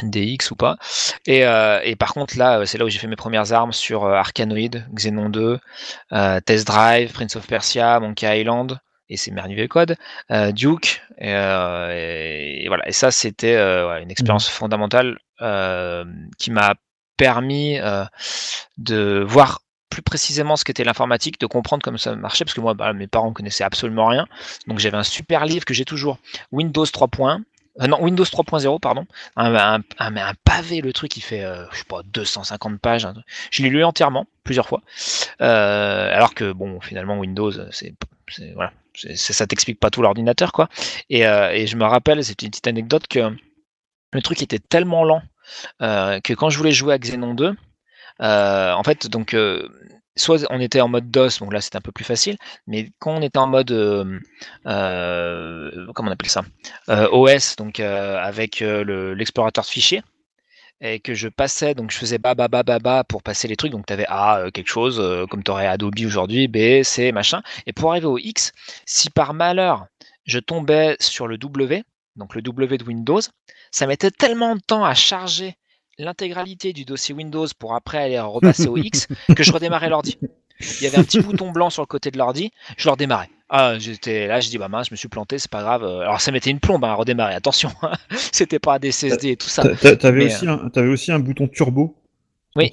DX 0.02 0.50
ou 0.50 0.57
pas. 0.57 0.76
Et, 1.26 1.46
euh, 1.46 1.80
et 1.85 1.94
par 1.94 2.14
contre 2.14 2.37
là, 2.37 2.66
c'est 2.66 2.78
là 2.78 2.85
où 2.85 2.88
j'ai 2.88 2.98
fait 2.98 3.07
mes 3.07 3.14
premières 3.16 3.52
armes 3.52 3.72
sur 3.72 4.07
Arkanoid, 4.07 4.85
Xenon 4.92 5.28
2, 5.30 5.61
euh, 6.12 6.40
Test 6.40 6.66
Drive, 6.66 7.12
Prince 7.12 7.37
of 7.37 7.46
Persia, 7.46 8.00
Monkey 8.00 8.40
Island, 8.40 8.80
et 9.09 9.16
c'est 9.16 9.30
Mernuvel 9.30 9.68
Code, 9.68 9.96
Duke, 10.52 11.00
et, 11.18 11.30
et- 11.30 12.64
et 12.64 12.68
voilà. 12.68 12.88
Et 12.88 12.92
ça, 12.92 13.12
c'était 13.12 13.54
ouais, 13.57 14.02
une 14.02 14.11
expérience 14.11 14.48
fondamentale 14.48 15.18
euh, 15.42 16.04
qui 16.38 16.50
m'a 16.50 16.74
permis 17.16 17.78
de 18.78 19.24
voir 19.26 19.61
plus 19.94 20.02
précisément 20.02 20.57
ce 20.57 20.64
qu'était 20.64 20.83
l'informatique, 20.83 21.38
de 21.38 21.46
comprendre 21.46 21.85
comment 21.85 21.98
ça 21.98 22.16
marchait, 22.16 22.44
parce 22.44 22.54
que 22.54 22.61
moi, 22.61 22.74
bah, 22.74 22.92
mes 22.92 23.07
parents 23.07 23.33
connaissaient 23.33 23.62
absolument 23.62 24.07
rien. 24.07 24.26
Donc 24.66 24.80
j'avais 24.80 24.96
un 24.96 25.04
super 25.04 25.46
livre 25.46 25.64
que 25.64 25.72
j'ai 25.72 25.85
toujours, 25.85 26.18
Windows 26.50 26.85
3.1. 26.85 27.42
euh, 27.80 27.87
3.0, 27.87 28.80
pardon. 28.80 29.07
Un, 29.37 29.80
un, 30.00 30.35
pavé, 30.44 30.80
le 30.80 30.92
truc, 30.92 31.16
il 31.16 31.20
fait, 31.20 31.44
euh, 31.44 31.64
je 31.70 31.78
sais 31.78 31.85
pas, 31.85 32.02
250 32.12 32.80
pages. 32.80 33.07
Je 33.52 33.62
l'ai 33.62 33.70
lu 33.70 33.85
entièrement, 33.85 34.26
plusieurs 34.42 34.66
fois. 34.66 34.83
Euh, 35.40 36.12
alors 36.12 36.35
que, 36.35 36.50
bon, 36.52 36.80
finalement, 36.80 37.18
Windows, 37.18 37.52
c'est, 37.70 37.94
voilà, 38.54 38.72
ça 39.14 39.46
t'explique 39.46 39.78
pas 39.78 39.90
tout 39.90 40.02
l'ordinateur, 40.02 40.50
quoi. 40.50 40.68
Et, 41.09 41.24
euh, 41.24 41.52
et 41.52 41.68
je 41.68 41.76
me 41.76 41.85
rappelle, 41.85 42.24
c'est 42.24 42.42
une 42.42 42.50
petite 42.50 42.66
anecdote, 42.66 43.07
que 43.07 43.33
le 44.12 44.22
truc 44.22 44.42
était 44.42 44.59
tellement 44.59 45.04
lent 45.04 45.22
que 45.78 46.33
quand 46.33 46.50
je 46.50 46.59
voulais 46.59 46.72
jouer 46.72 46.94
à 46.94 46.98
Xenon 46.98 47.35
2, 47.35 47.44
euh, 47.46 47.52
en 48.20 48.83
fait, 48.85 49.09
donc, 49.09 49.35
euh, 49.35 49.68
soit 50.16 50.46
on 50.50 50.61
était 50.61 50.81
en 50.81 50.88
mode 50.88 51.11
DOS, 51.11 51.38
donc 51.40 51.53
là 51.53 51.61
c'était 51.61 51.77
un 51.79 51.81
peu 51.81 51.92
plus 51.92 52.05
facile, 52.05 52.37
mais 52.66 52.90
quand 53.00 53.16
on 53.16 53.22
était 53.22 53.38
en 53.38 53.48
mode, 53.48 53.72
euh, 53.72 54.18
euh, 54.66 55.87
comment 55.94 56.11
on 56.11 56.12
appelle 56.12 56.31
ça, 56.31 56.42
Euh, 56.88 57.09
OS, 57.11 57.57
donc 57.57 57.81
euh, 57.81 58.16
avec 58.18 58.62
euh, 58.62 58.85
le- 58.85 59.14
l'explorateur 59.14 59.64
de 59.64 59.68
fichiers, 59.68 60.03
et 60.81 61.00
que 61.00 61.14
je 61.14 61.29
passais, 61.29 61.74
donc 61.74 61.90
je 61.92 61.98
faisais 61.98 62.18
ba 62.18 62.35
ba 62.35 62.48
ba 62.48 62.62
ba 62.62 62.79
ba 62.79 63.05
pour 63.05 63.22
passer 63.22 63.48
les 63.48 63.57
trucs, 63.57 63.72
donc 63.72 63.87
tu 63.87 63.92
avais 63.92 64.07
A 64.09 64.38
euh, 64.40 64.50
quelque 64.50 64.68
chose, 64.68 65.00
euh, 65.00 65.27
comme 65.27 65.42
tu 65.44 65.50
aurais 65.50 65.66
Adobe 65.66 65.94
aujourd'hui, 66.07 66.48
B, 66.48 66.83
C, 66.83 67.12
machin, 67.12 67.42
et 67.66 67.72
pour 67.72 67.90
arriver 67.90 68.07
au 68.07 68.18
X, 68.18 68.53
si 68.87 69.11
par 69.11 69.35
malheur 69.35 69.87
je 70.27 70.38
tombais 70.38 70.96
sur 71.00 71.27
le 71.29 71.38
W, 71.38 71.85
donc 72.16 72.35
le 72.35 72.42
W 72.42 72.79
de 72.79 72.85
Windows, 72.85 73.20
ça 73.70 73.87
mettait 73.87 74.11
tellement 74.11 74.55
de 74.57 74.61
temps 74.61 74.85
à 74.85 74.94
charger 74.94 75.57
l'intégralité 75.98 76.72
du 76.72 76.85
dossier 76.85 77.14
Windows 77.14 77.46
pour 77.59 77.74
après 77.74 77.98
aller 77.98 78.18
repasser 78.20 78.66
au 78.68 78.76
X 78.76 79.09
que 79.37 79.42
je 79.42 79.52
redémarrais 79.52 79.88
l'ordi. 79.88 80.18
Il 80.61 80.83
y 80.83 80.87
avait 80.87 80.98
un 80.98 81.04
petit 81.04 81.20
bouton 81.20 81.50
blanc 81.50 81.70
sur 81.70 81.83
le 81.83 81.87
côté 81.87 82.11
de 82.11 82.18
l'ordi, 82.18 82.52
je 82.76 82.87
le 82.88 82.92
redémarrais. 82.92 83.28
Ah, 83.48 83.78
j'étais 83.78 84.26
là, 84.26 84.40
je 84.40 84.48
dis 84.48 84.59
bah 84.59 84.68
mince, 84.68 84.88
je 84.88 84.92
me 84.92 84.96
suis 84.96 85.09
planté, 85.09 85.38
c'est 85.38 85.50
pas 85.50 85.62
grave. 85.62 85.85
Alors 85.85 86.20
ça 86.20 86.33
mettait 86.33 86.50
une 86.50 86.61
plombe 86.61 86.85
hein, 86.85 86.90
à 86.90 86.94
redémarrer, 86.94 87.35
attention, 87.35 87.70
c'était 88.33 88.59
pas 88.59 88.78
des 88.78 88.90
CSD 88.90 89.30
et 89.30 89.37
tout 89.37 89.48
ça. 89.48 89.62
T'a- 89.62 89.74
t'a- 89.76 89.96
T'avais 89.96 90.24
Mais, 90.24 90.35
aussi, 90.35 90.46
un, 90.48 90.68
t'avais 90.70 90.88
aussi 90.88 91.12
un 91.12 91.18
bouton 91.18 91.46
turbo. 91.48 91.96
Oui. 92.57 92.73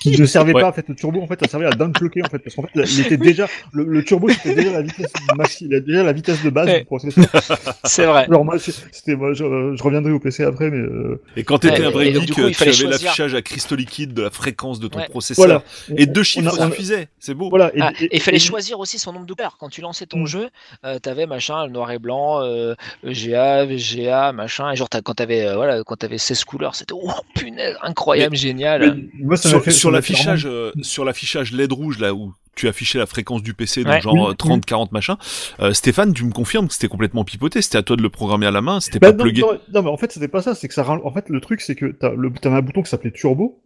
Qui 0.00 0.20
ne 0.20 0.26
servait 0.26 0.52
Ouais. 0.54 0.60
pas, 0.62 0.68
en 0.68 0.72
fait, 0.72 0.88
le 0.88 0.94
turbo, 0.96 1.20
en 1.22 1.26
fait, 1.28 1.38
ça 1.40 1.48
servait 1.48 1.66
à 1.66 1.70
downclocker, 1.70 2.22
en 2.24 2.28
fait, 2.28 2.38
parce 2.40 2.56
qu'en 2.56 2.62
fait, 2.62 2.70
il 2.74 3.00
était 3.00 3.16
déjà, 3.16 3.46
le, 3.72 3.84
le 3.84 4.04
turbo, 4.04 4.28
c'était 4.28 4.56
déjà 4.56 4.72
la 4.72 4.82
vitesse 4.82 5.12
maxi, 5.36 5.66
il 5.66 5.74
a 5.76 5.80
déjà 5.80 6.02
la 6.02 6.12
vitesse 6.12 6.42
de 6.42 6.50
base 6.50 6.66
Ouais. 6.66 6.80
du 6.80 6.84
processeur. 6.84 7.24
C'est 7.84 8.06
vrai. 8.06 8.24
Alors 8.24 8.44
moi, 8.44 8.58
c'est- 8.58 8.74
c'était, 8.92 9.14
moi, 9.14 9.32
je, 9.34 9.44
je 9.76 9.82
reviendrai 9.84 10.10
au 10.10 10.18
PC 10.18 10.42
après, 10.44 10.70
mais 10.70 10.78
euh, 10.78 11.20
Et 11.36 11.44
quand 11.44 11.58
t'étais 11.58 11.80
Ouais, 11.80 11.86
un 11.86 11.90
vrai 11.90 12.06
geek, 12.12 12.34
coup, 12.34 12.40
il 12.48 12.56
tu 12.56 12.62
avais 12.62 12.72
l'affichage 12.90 13.34
à 13.34 13.42
cristaux 13.42 13.76
liquides 13.76 14.14
de 14.14 14.22
la 14.22 14.30
fréquence 14.30 14.80
de 14.80 14.88
ton 14.88 14.98
Ouais. 14.98 15.08
processeur. 15.08 15.44
voilà. 15.46 15.62
Et 15.96 16.06
deux 16.06 16.20
on 16.20 16.24
chiffres 16.24 16.48
a- 16.60 16.64
on 16.64 16.66
a- 16.68 16.70
suffisaient. 16.70 17.08
C'est 17.20 17.34
beau. 17.34 17.50
Voilà. 17.50 17.70
Ah, 17.80 17.92
et 18.00 18.08
il 18.16 18.20
fallait 18.20 18.36
et- 18.38 18.40
choisir 18.40 18.80
aussi 18.80 18.98
son 18.98 19.12
nombre 19.12 19.26
de 19.26 19.34
couleurs. 19.34 19.56
Quand 19.60 19.68
tu 19.68 19.80
lançais 19.80 20.06
ton 20.06 20.20
Mm. 20.20 20.26
jeu, 20.26 20.48
euh, 20.84 20.98
t'avais 20.98 21.26
machin, 21.26 21.66
le 21.66 21.72
noir 21.72 21.90
et 21.92 21.98
blanc, 22.00 22.40
euh, 22.42 22.74
EGA, 23.04 23.64
VGA, 23.64 24.32
machin. 24.32 24.70
Et 24.72 24.76
genre, 24.76 24.88
quand 25.04 25.14
t'avais 25.14 25.46
euh, 25.46 25.54
voilà, 25.56 25.84
quand 25.84 25.96
t'avais 25.96 26.18
16 26.18 26.42
couleurs, 26.44 26.74
c'était 26.74 26.94
oh 26.96 27.10
punaise, 27.34 27.76
incroyable, 27.82 28.34
génial. 28.36 28.82
Oui, 28.82 28.87
moi, 29.20 29.36
ça 29.36 29.56
m'a 29.56 29.70
Sur, 29.70 29.90
l'affichage, 29.90 30.46
euh, 30.46 30.72
sur 30.82 31.04
l'affichage 31.04 31.52
LED 31.52 31.72
rouge 31.72 31.98
là 31.98 32.14
où 32.14 32.34
tu 32.56 32.66
affichais 32.68 32.98
la 32.98 33.06
fréquence 33.06 33.42
du 33.42 33.54
PC, 33.54 33.84
donc 33.84 33.92
Ouais. 33.94 34.00
genre 34.00 34.14
Oui, 34.14 34.30
euh, 34.30 34.34
30, 34.34 34.64
40 34.66 34.90
machin. 34.92 35.16
euh, 35.60 35.72
Stéphane, 35.72 36.12
tu 36.12 36.24
me 36.24 36.32
confirmes 36.32 36.66
que 36.68 36.74
c'était 36.74 36.88
complètement 36.88 37.24
pipoté. 37.24 37.62
C'était 37.62 37.78
à 37.78 37.82
toi 37.82 37.96
de 37.96 38.02
le 38.02 38.10
programmer 38.10 38.46
à 38.46 38.50
la 38.50 38.60
main. 38.60 38.80
C'était 38.80 38.98
Bah, 38.98 39.12
pas 39.12 39.16
non, 39.18 39.22
plugué. 39.24 39.42
non, 39.42 39.58
non, 39.74 39.82
mais 39.82 39.90
en 39.90 39.96
fait, 39.96 40.10
c'était 40.12 40.26
pas 40.28 40.42
ça. 40.42 40.54
C'est 40.54 40.66
que 40.68 40.74
ça. 40.74 40.84
En 40.88 41.12
fait, 41.12 41.28
le 41.28 41.40
truc, 41.40 41.60
c'est 41.60 41.74
que 41.76 41.86
t'as 41.86 42.10
le... 42.12 42.30
t'avais 42.32 42.56
un 42.56 42.62
bouton 42.62 42.82
qui 42.82 42.90
s'appelait 42.90 43.12
turbo. 43.12 43.62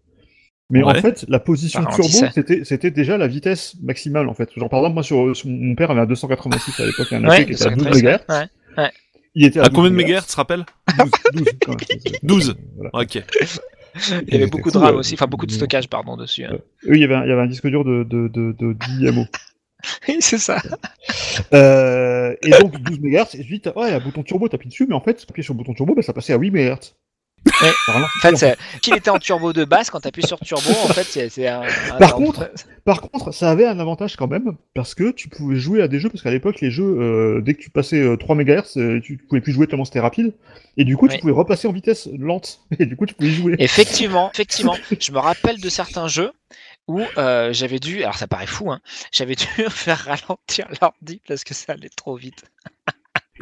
Mais 0.70 0.82
Ouais. 0.82 0.96
en 0.98 1.00
fait, 1.02 1.24
la 1.28 1.38
position 1.38 1.82
Ça 1.82 1.90
turbo, 1.90 2.26
c'était, 2.34 2.64
c'était 2.64 2.90
déjà 2.90 3.18
la 3.18 3.26
vitesse 3.28 3.76
maximale, 3.82 4.28
en 4.28 4.34
fait. 4.34 4.48
Genre, 4.56 4.68
par 4.70 4.80
exemple, 4.80 4.94
moi, 4.94 5.02
sur, 5.02 5.34
sur- 5.36 5.48
mon 5.48 5.74
père 5.74 5.90
avait 5.90 6.00
un 6.00 6.06
286 6.06 6.80
à 6.80 6.86
l'époque, 6.86 7.12
un 7.12 7.24
Ouais, 7.28 7.44
qui 7.44 7.52
était 7.52 7.66
à 7.66 7.70
12 7.70 7.84
213, 7.84 8.02
MHz. 8.02 8.38
ouais. 8.78 8.90
Il 9.34 9.46
était 9.46 9.60
à, 9.60 9.64
À 9.64 9.68
combien 9.70 9.84
de 9.84 9.88
12 9.88 9.96
mégahertz, 9.96 10.26
tu 10.26 10.32
te 10.32 10.36
rappelles 10.36 10.64
12, 10.98 11.10
12, 11.34 11.44
quand 11.64 11.72
même, 11.72 11.78
c'est- 11.88 12.00
c'est- 12.10 12.18
12. 12.24 12.54
voilà. 12.76 12.90
Ok. 12.94 13.22
Il 14.26 14.32
y 14.32 14.36
avait 14.36 14.46
beaucoup 14.46 14.70
de 14.70 14.78
RAM 14.78 14.94
euh, 14.94 14.98
aussi, 14.98 15.14
enfin 15.14 15.26
beaucoup 15.26 15.46
de 15.46 15.52
stockage, 15.52 15.88
pardon, 15.88 16.16
dessus. 16.16 16.44
hein. 16.44 16.58
Eux, 16.86 16.94
il 16.96 17.00
y 17.00 17.04
avait 17.04 17.14
un, 17.14 17.24
il 17.24 17.28
y 17.28 17.32
avait 17.32 17.42
un 17.42 17.46
disque 17.46 17.66
dur 17.66 17.84
de, 17.84 18.04
de, 18.04 18.28
de, 18.28 18.52
de 18.52 18.72
10 18.72 19.10
MO. 19.10 19.24
Oui, 20.08 20.16
c'est 20.20 20.38
ça. 20.38 20.62
Euh, 21.52 22.36
et 22.42 22.50
donc 22.50 22.76
12 22.80 23.00
MHz, 23.00 23.34
et 23.34 23.42
je 23.42 23.48
dis, 23.48 23.60
t'as- 23.60 23.76
ouais, 23.76 23.88
il 23.88 23.90
y 23.90 23.94
a 23.94 23.96
un 23.96 24.00
bouton 24.00 24.22
turbo, 24.22 24.48
t'appuies 24.48 24.68
dessus, 24.68 24.86
mais 24.88 24.94
en 24.94 25.00
fait, 25.00 25.24
appuyer 25.28 25.42
sur 25.44 25.54
le 25.54 25.58
bouton 25.58 25.74
turbo, 25.74 25.94
bah, 25.94 26.02
ça 26.02 26.12
passait 26.12 26.32
à 26.32 26.38
8 26.38 26.50
MHz. 26.50 26.94
Ouais. 27.46 27.70
Vraiment, 27.88 28.06
En 28.06 28.20
fait, 28.20 28.36
c'est- 28.36 28.56
qu'il 28.80 28.94
était 28.94 29.10
en 29.10 29.18
turbo 29.18 29.52
de 29.52 29.64
base, 29.64 29.90
quand 29.90 30.00
tu 30.00 30.08
appuies 30.08 30.26
sur 30.26 30.38
turbo, 30.40 30.70
en 30.70 30.88
fait, 30.88 31.04
c'est 31.04 31.28
c'est 31.28 31.48
un. 31.48 31.62
un- 31.62 31.98
Par 31.98 32.14
contre, 32.14 32.50
Par 32.84 33.00
contre, 33.00 33.32
ça 33.32 33.50
avait 33.50 33.66
un 33.66 33.78
avantage 33.78 34.16
quand 34.16 34.26
même, 34.28 34.56
parce 34.74 34.94
que 34.94 35.10
tu 35.12 35.28
pouvais 35.28 35.56
jouer 35.56 35.82
à 35.82 35.88
des 35.88 36.00
jeux, 36.00 36.08
parce 36.08 36.22
qu'à 36.22 36.30
l'époque, 36.30 36.60
les 36.60 36.70
jeux, 36.70 36.84
euh, 37.00 37.40
dès 37.40 37.54
que 37.54 37.60
tu 37.62 37.70
passais 37.70 38.00
euh, 38.00 38.16
3 38.16 38.34
MHz, 38.36 38.76
euh, 38.76 39.00
tu 39.00 39.16
pouvais 39.16 39.40
plus 39.40 39.52
jouer 39.52 39.66
tellement 39.66 39.84
c'était 39.84 40.00
rapide, 40.00 40.34
et 40.76 40.84
du 40.84 40.96
coup, 40.96 41.06
tu 41.08 41.14
Oui. 41.14 41.20
pouvais 41.20 41.32
repasser 41.32 41.68
en 41.68 41.72
vitesse 41.72 42.08
lente, 42.18 42.60
et 42.78 42.86
du 42.86 42.96
coup, 42.96 43.06
tu 43.06 43.14
pouvais 43.14 43.30
jouer. 43.30 43.54
Effectivement, 43.58 44.30
effectivement. 44.34 44.76
Je 45.00 45.12
me 45.12 45.18
rappelle 45.18 45.60
de 45.60 45.68
certains 45.68 46.08
jeux 46.08 46.32
où 46.88 47.00
euh, 47.18 47.52
j'avais 47.52 47.78
dû, 47.78 48.02
alors 48.02 48.16
ça 48.16 48.26
paraît 48.26 48.46
fou, 48.46 48.70
hein, 48.72 48.80
j'avais 49.12 49.36
dû 49.36 49.46
faire 49.68 49.98
ralentir 49.98 50.66
l'ordi 50.80 51.20
parce 51.28 51.44
que 51.44 51.54
ça 51.54 51.72
allait 51.74 51.88
trop 51.96 52.16
vite. 52.16 52.44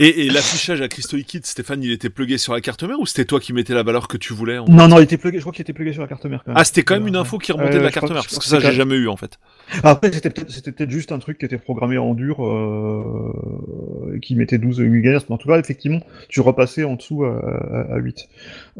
Et, 0.02 0.24
et 0.26 0.30
l'affichage 0.30 0.80
à 0.80 0.88
Crystal 0.88 1.18
Liquid, 1.18 1.44
Stéphane, 1.44 1.82
il 1.82 1.92
était 1.92 2.08
plugué 2.08 2.38
sur 2.38 2.54
la 2.54 2.62
carte 2.62 2.82
mère 2.84 2.98
ou 2.98 3.04
c'était 3.04 3.26
toi 3.26 3.38
qui 3.38 3.52
mettais 3.52 3.74
la 3.74 3.82
valeur 3.82 4.08
que 4.08 4.16
tu 4.16 4.32
voulais 4.32 4.56
en 4.56 4.64
Non, 4.64 4.88
non, 4.88 4.98
il 4.98 5.02
était 5.02 5.18
plugué, 5.18 5.36
je 5.36 5.42
crois 5.42 5.52
qu'il 5.52 5.60
était 5.60 5.74
plugué 5.74 5.92
sur 5.92 6.00
la 6.00 6.08
carte 6.08 6.24
mère 6.24 6.42
quand 6.42 6.52
même. 6.52 6.58
Ah, 6.58 6.64
c'était 6.64 6.82
quand 6.84 6.94
même 6.94 7.06
une 7.06 7.16
info 7.16 7.36
qui 7.36 7.52
remontait 7.52 7.74
de 7.74 7.78
la 7.80 7.88
je 7.90 7.92
carte 7.94 8.10
mère, 8.10 8.22
que- 8.22 8.28
parce 8.28 8.38
que 8.38 8.44
je 8.44 8.48
ça, 8.48 8.56
que 8.56 8.62
j'ai 8.64 8.72
jamais 8.72 8.94
eu 8.96 9.08
en 9.08 9.16
fait. 9.18 9.38
Après, 9.82 10.10
c'était 10.10 10.30
peut-être, 10.30 10.90
juste 10.90 11.12
un 11.12 11.18
truc 11.18 11.36
qui 11.36 11.44
était 11.44 11.58
programmé 11.58 11.98
en 11.98 12.14
dur, 12.14 12.42
euh, 12.44 14.14
et 14.16 14.20
qui 14.20 14.34
mettait 14.36 14.56
12 14.58 14.80
MHz, 14.80 15.26
mais 15.28 15.34
en 15.34 15.38
tout 15.38 15.48
cas, 15.48 15.58
effectivement, 15.58 16.00
tu 16.30 16.40
repassais 16.40 16.84
en 16.84 16.94
dessous 16.94 17.24
à, 17.24 17.38
à, 17.38 17.94
à 17.94 17.98
8. 17.98 18.26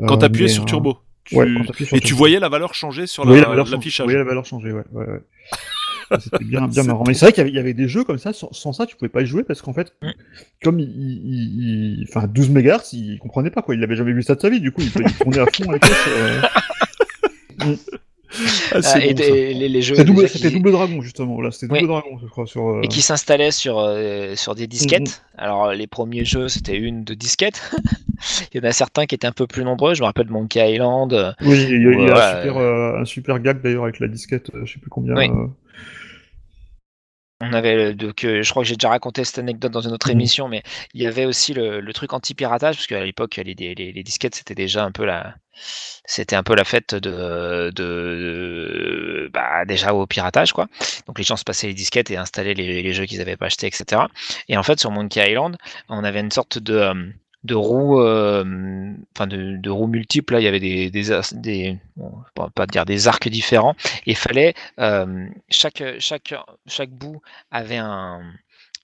Quand 0.07 0.14
Euh, 0.14 0.16
t'appuyais 0.16 0.45
mais, 0.47 0.49
sur 0.49 0.62
euh, 0.62 0.66
turbo. 0.66 0.99
Tu- 1.25 1.37
Ouais, 1.37 1.47
quand 1.55 1.64
t'appuies 1.64 1.85
sur 1.85 1.97
Et 1.97 2.01
tu 2.01 2.14
voyais 2.14 2.41
la 2.41 2.49
valeur 2.49 2.73
changer 2.75 3.07
sur 3.07 3.23
Tu 3.25 3.29
voyais 3.29 3.43
la- 3.43 3.49
la 3.49 3.51
valeur 3.51 3.66
tu 3.66 3.73
l'affichage. 3.73 4.11
la 4.11 4.25
valeur 4.25 4.45
changer, 4.47 4.73
ouais, 4.73 4.83
ouais, 4.93 5.07
ouais. 5.07 5.21
C'était 6.19 6.45
bien, 6.45 6.67
bien 6.67 6.83
marrant. 6.83 7.05
Mais 7.07 7.15
c'est 7.15 7.27
vrai 7.27 7.33
qu'il 7.33 7.39
y 7.39 7.43
avait, 7.43 7.51
il 7.51 7.57
y 7.57 7.59
avait 7.59 7.75
des 7.75 7.87
jeux 7.89 8.03
comme 8.05 8.19
ça, 8.19 8.33
sans, 8.33 8.53
sans 8.53 8.73
ça, 8.73 8.87
tu 8.87 8.97
pouvais 8.97 9.09
pas 9.09 9.23
y 9.23 9.27
jouer 9.27 9.45
parce 9.45 9.63
qu'en 9.63 9.73
fait, 9.73 9.93
Mm. 10.03 10.11
comme 10.65 10.81
il, 10.81 10.89
il, 10.89 11.99
il- 12.01 12.07
enfin, 12.09 12.27
12 12.27 12.51
MHz, 12.51 12.93
il 12.95 13.19
comprenait 13.19 13.51
pas 13.51 13.63
quoi, 13.63 13.75
il 13.75 13.83
avait 13.85 13.97
jamais 13.97 14.13
vu 14.13 14.23
ça 14.23 14.35
de 14.35 14.41
sa 14.41 14.49
vie, 14.51 14.61
du 14.61 14.73
coup, 14.73 14.81
il, 14.83 14.87
il 14.89 15.13
tournait 15.15 15.39
à 15.39 15.47
fond 15.47 15.69
avec 15.71 15.85
euh, 15.85 16.41
Ah, 17.63 17.67
Ah, 18.73 18.83
c'est 18.83 19.09
et, 19.09 19.15
bon, 19.15 19.23
les, 19.25 19.69
les 19.69 19.83
jeux 19.83 19.97
C'était 19.97 20.07
double, 20.07 20.27
qui- 20.29 20.61
dragon, 20.71 21.01
justement, 21.03 21.35
voilà, 21.35 21.51
c'était 21.51 21.67
double 21.67 21.81
Oui. 21.81 21.87
dragon, 21.89 22.19
je 22.23 22.27
crois, 22.29 22.47
sur, 22.47 22.69
euh, 22.69 22.81
et 22.83 22.89
qui 22.89 23.03
s'installaient 23.03 23.51
sur, 23.51 23.79
euh, 23.81 24.37
sur 24.37 24.55
des 24.55 24.69
disquettes. 24.69 25.09
Mm-hmm. 25.09 25.39
Alors 25.39 25.73
les 25.73 25.87
premiers 25.89 26.25
jeux 26.25 26.49
c'était 26.49 26.77
une 26.77 27.03
de 27.03 27.15
disquettes. 27.15 27.73
Il 28.55 28.63
y 28.63 28.65
en 28.65 28.69
a 28.69 28.73
certains 28.73 29.07
qui 29.07 29.15
étaient 29.17 29.27
un 29.27 29.33
peu 29.33 29.47
plus 29.49 29.65
nombreux. 29.65 29.95
Je 29.95 30.03
me 30.03 30.07
rappelle 30.07 30.27
de 30.27 30.33
Monkey 30.33 30.75
Island. 30.75 31.35
Oui, 31.41 31.67
il 31.71 31.83
y 31.83 31.87
a, 31.89 31.93
il 31.93 32.01
y 32.07 32.11
a 32.11 32.39
un, 32.39 32.43
super, 32.43 32.57
euh, 32.59 33.01
un 33.01 33.05
super 33.05 33.41
gag 33.41 33.63
d'ailleurs 33.63 33.85
avec 33.85 33.99
la 33.99 34.09
disquette, 34.09 34.51
je 34.65 34.73
sais 34.73 34.79
plus 34.79 34.91
combien. 34.91 35.17
Oui. 35.17 35.29
Euh, 37.43 37.47
On 37.49 37.53
avait 37.55 37.74
le- 37.74 37.95
donc, 37.95 38.24
euh, 38.24 38.43
je 38.43 38.51
crois 38.51 38.62
que 38.62 38.68
j'ai 38.68 38.76
déjà 38.76 38.91
raconté 38.91 39.24
cette 39.24 39.38
anecdote 39.38 39.72
dans 39.72 39.80
une 39.80 39.93
autre 39.93 40.09
Mhm. 40.09 40.12
émission, 40.12 40.49
mais 40.49 40.62
il 40.95 41.03
y 41.03 41.07
avait 41.07 41.24
aussi 41.24 41.55
le, 41.55 41.80
le 41.80 41.93
truc 41.93 42.12
anti-piratage, 42.12 42.76
parce 42.76 42.86
qu'à 42.86 43.03
l'époque, 43.05 43.36
les, 43.36 43.55
les, 43.55 43.74
les 43.74 44.03
disquettes, 44.03 44.34
c'était 44.34 44.55
déjà 44.55 44.84
un 44.84 44.93
peu 44.93 45.05
la, 45.07 45.34
c'était 46.05 46.36
un 46.36 46.43
peu 46.43 46.55
la 46.55 46.64
fête 46.64 46.95
de, 46.95 47.70
de, 47.74 49.30
bah, 49.32 49.64
déjà 49.64 49.95
au 49.95 50.07
piratage, 50.07 50.53
quoi. 50.53 50.66
Donc 51.07 51.18
les 51.18 51.24
gens 51.24 51.36
se 51.36 51.45
passaient 51.45 51.66
les 51.68 51.74
disquettes 51.74 52.11
et 52.11 52.16
installaient 52.16 52.55
les, 52.55 52.82
les 52.82 52.93
jeux 52.93 53.07
qu'ils 53.07 53.20
avaient 53.20 53.36
pas 53.36 53.47
achetés, 53.47 53.68
etc. 53.68 54.09
Et 54.49 54.57
en 54.57 54.62
fait, 54.62 54.78
sur 54.80 54.91
Monkey 54.91 55.30
Island, 55.30 55.57
on 55.88 56.05
avait 56.05 56.20
une 56.20 56.30
sorte 56.30 56.59
de, 56.59 56.74
euh, 56.74 56.95
de 57.45 57.55
roue, 57.55 58.01
euh, 58.01 58.93
enfin 59.16 59.26
de, 59.26 59.57
de 59.57 59.70
roues 59.70 59.86
multiples. 59.86 60.34
Là, 60.34 60.41
il 60.41 60.45
y 60.45 60.49
avait 60.49 60.61
des, 60.61 60.91
des, 60.91 61.78
bon, 61.97 62.12
pas 62.55 62.66
dire 62.66 62.84
des 62.84 63.09
arcs 63.09 63.28
différents. 63.28 63.74
Et 64.07 64.12
il 64.12 64.16
fallait 64.16 64.55
euh, 64.78 65.26
chaque, 65.49 65.82
chaque, 65.99 66.34
chaque 66.66 66.91
bout 66.91 67.20
avait 67.51 67.78
un 67.78 68.20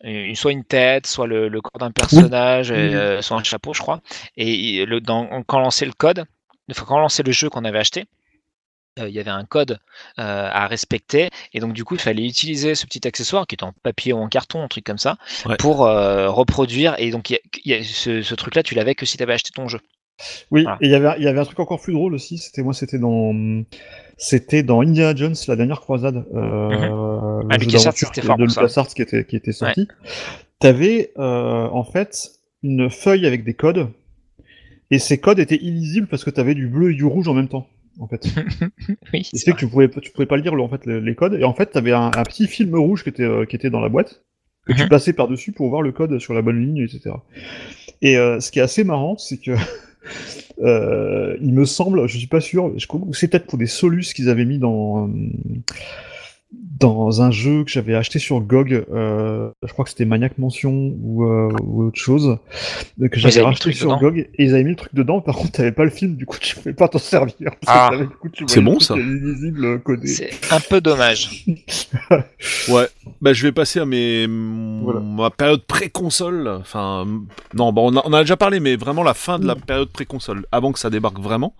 une- 0.04 0.34
soit 0.36 0.52
une 0.52 0.64
tête, 0.64 1.06
soit 1.06 1.26
le, 1.26 1.48
le 1.48 1.60
corps 1.60 1.78
d'un 1.78 1.90
personnage, 1.90 2.70
Oui, 2.70 2.76
euh, 2.94 3.22
soit 3.22 3.36
un 3.38 3.42
chapeau, 3.42 3.72
je 3.74 3.80
crois. 3.80 4.00
Et 4.36 4.84
le, 4.86 5.00
dans, 5.00 5.42
quand 5.44 5.58
on 5.58 5.62
lançait 5.62 5.86
le 5.86 5.92
code, 5.92 6.24
quand 6.86 6.96
on 6.96 7.00
lançait 7.00 7.22
le 7.22 7.32
jeu 7.32 7.48
qu'on 7.48 7.64
avait 7.64 7.78
acheté, 7.78 8.04
il 8.98 9.08
y 9.14 9.18
avait 9.20 9.30
un 9.30 9.44
code 9.44 9.78
euh, 10.18 10.48
à 10.50 10.66
respecter 10.66 11.28
et 11.52 11.60
donc 11.60 11.72
du 11.74 11.84
coup 11.84 11.94
il 11.96 12.00
fallait 12.00 12.24
utiliser 12.26 12.74
ce 12.74 12.86
petit 12.86 13.06
accessoire 13.06 13.46
qui 13.46 13.54
était 13.54 13.64
en 13.64 13.72
papier 13.82 14.12
ou 14.14 14.18
en 14.18 14.28
carton 14.28 14.62
un 14.62 14.68
truc 14.68 14.84
comme 14.84 14.98
ça 14.98 15.18
Ouais. 15.44 15.56
pour 15.58 15.84
euh, 15.84 16.30
reproduire 16.30 16.94
et 16.98 17.10
donc 17.10 17.28
il 17.30 17.34
y 17.34 17.36
a- 17.36 17.40
il 17.64 17.70
y 17.72 17.74
a 17.74 17.82
ce, 17.84 18.22
ce 18.22 18.34
truc 18.34 18.54
là 18.54 18.62
tu 18.62 18.74
l'avais 18.74 18.94
que 18.94 19.04
si 19.04 19.16
tu 19.18 19.22
avais 19.22 19.34
acheté 19.34 19.50
ton 19.54 19.68
jeu 19.68 19.80
Oui, 20.50 20.62
Voilà. 20.62 20.78
et 20.80 20.86
il 20.86 20.90
y 20.90 20.94
avait, 20.94 21.14
il 21.18 21.24
y 21.24 21.28
avait 21.28 21.40
un 21.40 21.44
truc 21.44 21.60
encore 21.60 21.80
plus 21.80 21.92
drôle 21.92 22.14
aussi, 22.14 22.38
c'était 22.38 22.62
moi, 22.62 22.72
c'était 22.72 22.98
dans, 22.98 23.34
c'était 24.16 24.62
dans 24.62 24.80
Indiana 24.80 25.14
Jones, 25.14 25.34
la 25.46 25.56
dernière 25.56 25.80
croisade, 25.82 26.24
euh, 26.34 27.42
Ah, 27.50 27.58
c'était 27.58 28.22
de. 28.22 28.44
LucasArts 28.46 28.88
qui 28.88 29.02
était, 29.02 29.24
qui 29.26 29.36
était 29.36 29.52
sorti. 29.52 29.88
T'avais, 30.58 31.12
euh, 31.18 31.68
en 31.70 31.84
fait, 31.84 32.30
une 32.62 32.88
feuille 32.88 33.26
avec 33.26 33.44
des 33.44 33.52
codes, 33.52 33.88
et 34.90 34.98
ces 34.98 35.18
codes 35.20 35.38
étaient 35.38 35.62
illisibles 35.62 36.06
parce 36.06 36.24
que 36.24 36.30
t'avais 36.30 36.54
du 36.54 36.66
bleu 36.66 36.92
et 36.92 36.94
du 36.94 37.04
rouge 37.04 37.28
en 37.28 37.34
même 37.34 37.48
temps, 37.48 37.68
en 38.00 38.08
fait. 38.08 38.26
oui 39.12 39.28
c'est 39.32 39.52
que 39.52 39.56
tu 39.58 39.66
pouvais, 39.68 39.88
tu 39.88 40.10
pouvais 40.10 40.26
pas 40.26 40.36
lire, 40.36 40.52
en 40.54 40.68
fait, 40.68 40.86
les, 40.86 41.00
les 41.00 41.14
codes, 41.14 41.34
et 41.34 41.44
en 41.44 41.54
fait, 41.54 41.66
t'avais 41.66 41.92
un, 41.92 42.06
un 42.14 42.22
petit 42.24 42.46
film 42.46 42.74
rouge 42.76 43.02
qui 43.02 43.08
était, 43.10 43.22
euh, 43.22 43.44
qui 43.44 43.56
était 43.56 43.70
dans 43.70 43.80
la 43.80 43.88
boîte, 43.88 44.22
que 44.66 44.72
tu 44.72 44.82
Mhm. 44.82 44.88
passais 44.88 45.12
par-dessus 45.12 45.52
pour 45.52 45.68
voir 45.68 45.82
le 45.82 45.92
code 45.92 46.18
sur 46.18 46.34
la 46.34 46.42
bonne 46.42 46.60
ligne, 46.60 46.78
etc. 46.78 47.14
Et 48.02 48.16
euh, 48.18 48.40
ce 48.40 48.50
qui 48.50 48.58
est 48.58 48.62
assez 48.62 48.84
marrant, 48.84 49.16
c'est 49.16 49.38
que 49.38 49.52
euh, 50.62 51.36
il 51.40 51.52
me 51.52 51.64
semble, 51.64 52.08
je 52.08 52.18
suis 52.18 52.26
pas 52.26 52.40
sûr, 52.40 52.78
je 52.78 52.86
crois 52.86 53.00
que 53.00 53.16
c'est 53.16 53.28
peut-être 53.28 53.46
pour 53.46 53.58
des 53.58 53.66
solus 53.66 54.12
qu'ils 54.14 54.28
avaient 54.28 54.44
mis 54.44 54.58
dans 54.58 55.08
dans 56.78 57.22
un 57.22 57.30
jeu 57.30 57.64
que 57.64 57.70
j'avais 57.70 57.94
acheté 57.94 58.18
sur 58.18 58.40
GOG, 58.40 58.84
euh, 58.92 59.50
je 59.66 59.72
crois 59.72 59.84
que 59.84 59.90
c'était 59.90 60.04
Maniac 60.04 60.36
Mansion 60.38 60.92
ou, 61.00 61.24
euh, 61.24 61.48
ou 61.62 61.84
autre 61.84 61.98
chose, 62.00 62.38
euh, 63.00 63.08
que 63.08 63.18
j'avais 63.18 63.54
truc 63.54 63.74
sur 63.74 63.88
dedans. 63.88 64.00
GOG, 64.00 64.18
et 64.34 64.44
ils 64.44 64.54
avaient 64.54 64.64
mis 64.64 64.70
le 64.70 64.76
truc 64.76 64.94
dedans, 64.94 65.20
par 65.20 65.36
contre 65.36 65.52
t'avais 65.52 65.72
pas 65.72 65.84
le 65.84 65.90
film, 65.90 66.16
du 66.16 66.26
coup 66.26 66.36
tu 66.38 66.54
pouvais 66.56 66.74
pas 66.74 66.88
t'en 66.88 66.98
servir, 66.98 67.50
Ah. 67.66 67.90
C'est 68.46 68.60
bon, 68.60 68.78
ça. 68.80 68.94
c'est 70.04 70.30
un 70.52 70.60
peu 70.60 70.80
dommage 70.80 71.46
Ouais, 72.68 72.88
bah 73.20 73.32
je 73.32 73.42
vais 73.42 73.52
passer 73.52 73.80
à 73.80 73.86
mes 73.86 74.26
Voilà. 74.26 75.00
ma 75.00 75.30
période 75.30 75.62
pré-console. 75.66 76.48
Enfin, 76.60 77.06
non, 77.54 77.72
bon, 77.72 77.92
on, 77.92 77.96
a, 77.96 78.02
on 78.04 78.10
en 78.10 78.12
a 78.12 78.20
déjà 78.20 78.36
parlé, 78.36 78.60
mais 78.60 78.76
vraiment 78.76 79.02
la 79.02 79.14
fin 79.14 79.38
de 79.38 79.46
la 79.46 79.54
période 79.54 79.88
pré-console, 79.88 80.44
avant 80.52 80.72
que 80.72 80.78
ça 80.78 80.90
débarque 80.90 81.20
vraiment. 81.20 81.54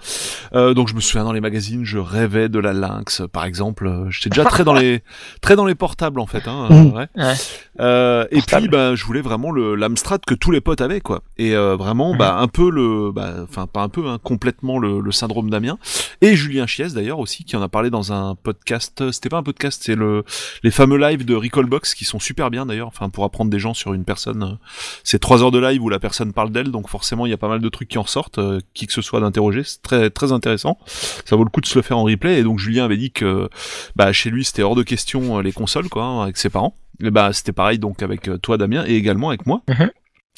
Euh, 0.55 0.75
donc 0.75 0.89
je 0.89 0.95
me 0.95 1.01
souviens 1.01 1.25
dans 1.25 1.33
les 1.33 1.41
magazines, 1.41 1.85
je 1.85 1.99
rêvais 1.99 2.49
de 2.49 2.59
la 2.59 2.73
Lynx, 2.73 3.23
par 3.33 3.45
exemple. 3.45 4.07
J'étais 4.11 4.31
déjà 4.31 4.45
très 4.45 4.65
dans 4.65 4.75
les 4.75 5.01
très 5.41 5.57
dans 5.57 5.65
les 5.67 5.75
portables 5.75 6.21
en 6.21 6.27
fait. 6.27 6.47
Hein, 6.49 6.69
euh, 6.71 6.75
Mm. 6.77 6.93
ouais. 6.95 7.09
Ouais. 7.17 7.35
Euh, 7.81 8.27
et 8.31 8.37
Portable. 8.37 8.63
puis 8.63 8.71
bah 8.71 8.95
je 8.95 9.05
voulais 9.05 9.21
vraiment 9.21 9.51
le 9.51 9.75
l'Amstrad 9.75 10.21
que 10.27 10.35
tous 10.35 10.51
les 10.51 10.61
potes 10.61 10.81
avaient 10.81 11.01
quoi. 11.01 11.23
Et 11.39 11.55
euh, 11.55 11.77
vraiment 11.77 12.15
bah 12.15 12.37
un 12.39 12.49
peu 12.49 12.71
le 12.71 13.13
bah 13.13 13.35
enfin 13.43 13.67
pas 13.67 13.83
un 13.83 13.89
peu 13.89 14.07
hein, 14.09 14.19
complètement 14.23 14.79
le, 14.79 15.01
le 15.01 15.13
syndrome 15.13 15.51
d'Amien 15.51 15.79
et 16.23 16.37
Julien 16.37 16.67
Chies 16.67 16.93
d'ailleurs 16.95 17.19
aussi 17.19 17.45
qui 17.45 17.57
en 17.57 17.63
a 17.63 17.69
parlé 17.69 17.91
dans 17.91 18.13
un 18.13 18.35
podcast. 18.35 19.11
C'était 19.11 19.29
pas 19.29 19.39
un 19.39 19.43
podcast, 19.43 19.83
c'est 19.85 19.95
le 19.95 20.25
les 20.63 20.71
fameux 20.71 20.97
lives 20.99 21.25
de 21.25 21.35
Recallbox 21.35 21.95
qui 21.95 22.05
sont 22.05 22.19
super 22.19 22.51
bien 22.51 22.67
d'ailleurs. 22.67 22.89
Enfin 22.89 23.09
pour 23.11 23.25
apprendre 23.25 23.51
des 23.51 23.59
gens 23.59 23.75
sur 23.75 23.93
une 23.95 24.05
personne, 24.05 24.43
euh, 24.43 24.67
c'est 25.05 25.19
trois 25.19 25.43
heures 25.43 25.51
de 25.51 25.59
live 25.59 25.83
où 25.83 25.89
la 25.89 25.99
personne 25.99 26.33
parle 26.33 26.51
d'elle, 26.51 26.71
donc 26.71 26.89
forcément 26.89 27.27
il 27.27 27.31
y 27.31 27.35
a 27.35 27.39
pas 27.39 27.49
mal 27.49 27.61
de 27.61 27.69
trucs 27.69 27.89
qui 27.89 27.99
en 27.99 28.03
ressortent, 28.03 28.39
euh, 28.39 28.61
qui 28.75 28.87
que 28.87 28.93
ce 28.93 29.03
soit 29.03 29.21
d'interroger, 29.21 29.63
c'est 29.65 29.83
très 29.83 30.11
très 30.11 30.33
intéressant. 30.33 30.79
Ça 31.25 31.37
vaut 31.37 31.45
le 31.45 31.51
coup 31.51 31.61
de 31.61 31.67
se 31.67 31.79
le 31.79 31.83
faire 31.83 31.99
en 31.99 32.05
replay. 32.05 32.39
Et 32.39 32.43
donc 32.43 32.59
Julien 32.59 32.85
avait 32.85 32.97
dit 32.97 33.11
que 33.11 33.49
bah 33.97 34.13
chez 34.13 34.31
lui 34.31 34.45
c'était 34.45 34.63
hors 34.63 34.75
de 34.75 34.83
question 34.83 34.96
euh, 35.39 35.43
les 35.43 35.53
consoles 35.53 35.89
quoi 35.89 36.05
hein, 36.05 36.23
avec 36.23 36.37
ses 36.37 36.51
parents. 36.51 36.77
Et 37.03 37.11
bah 37.11 37.33
c'était 37.33 37.53
pareil 37.53 37.79
donc 37.79 38.03
avec 38.03 38.29
euh, 38.29 38.39
toi 38.39 38.57
Damien 38.59 38.85
et 38.87 38.95
également 38.97 39.29
avec 39.29 39.47
moi. 39.47 39.63
Mhm. 39.69 39.91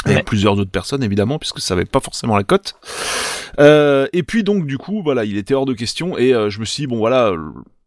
Et 0.07 0.15
Ouais. 0.15 0.23
plusieurs 0.23 0.57
autres 0.59 0.71
personnes 0.71 1.03
évidemment 1.03 1.39
puisque 1.39 1.61
ça 1.61 1.75
avait 1.75 1.85
pas 1.85 2.01
forcément 2.01 2.37
la 2.37 2.45
cote. 2.45 2.75
Euh, 3.59 4.07
et 4.13 4.23
puis 4.23 4.45
donc 4.45 4.67
du 4.67 4.79
coup 4.79 5.03
voilà 5.03 5.25
il 5.25 5.37
était 5.37 5.55
hors 5.55 5.67
de 5.67 5.75
question 5.75 6.17
et 6.17 6.33
euh, 6.35 6.51
je 6.51 6.61
me 6.61 6.65
suis 6.65 6.83
dit 6.83 6.87
bon 6.87 6.99
voilà 6.99 7.33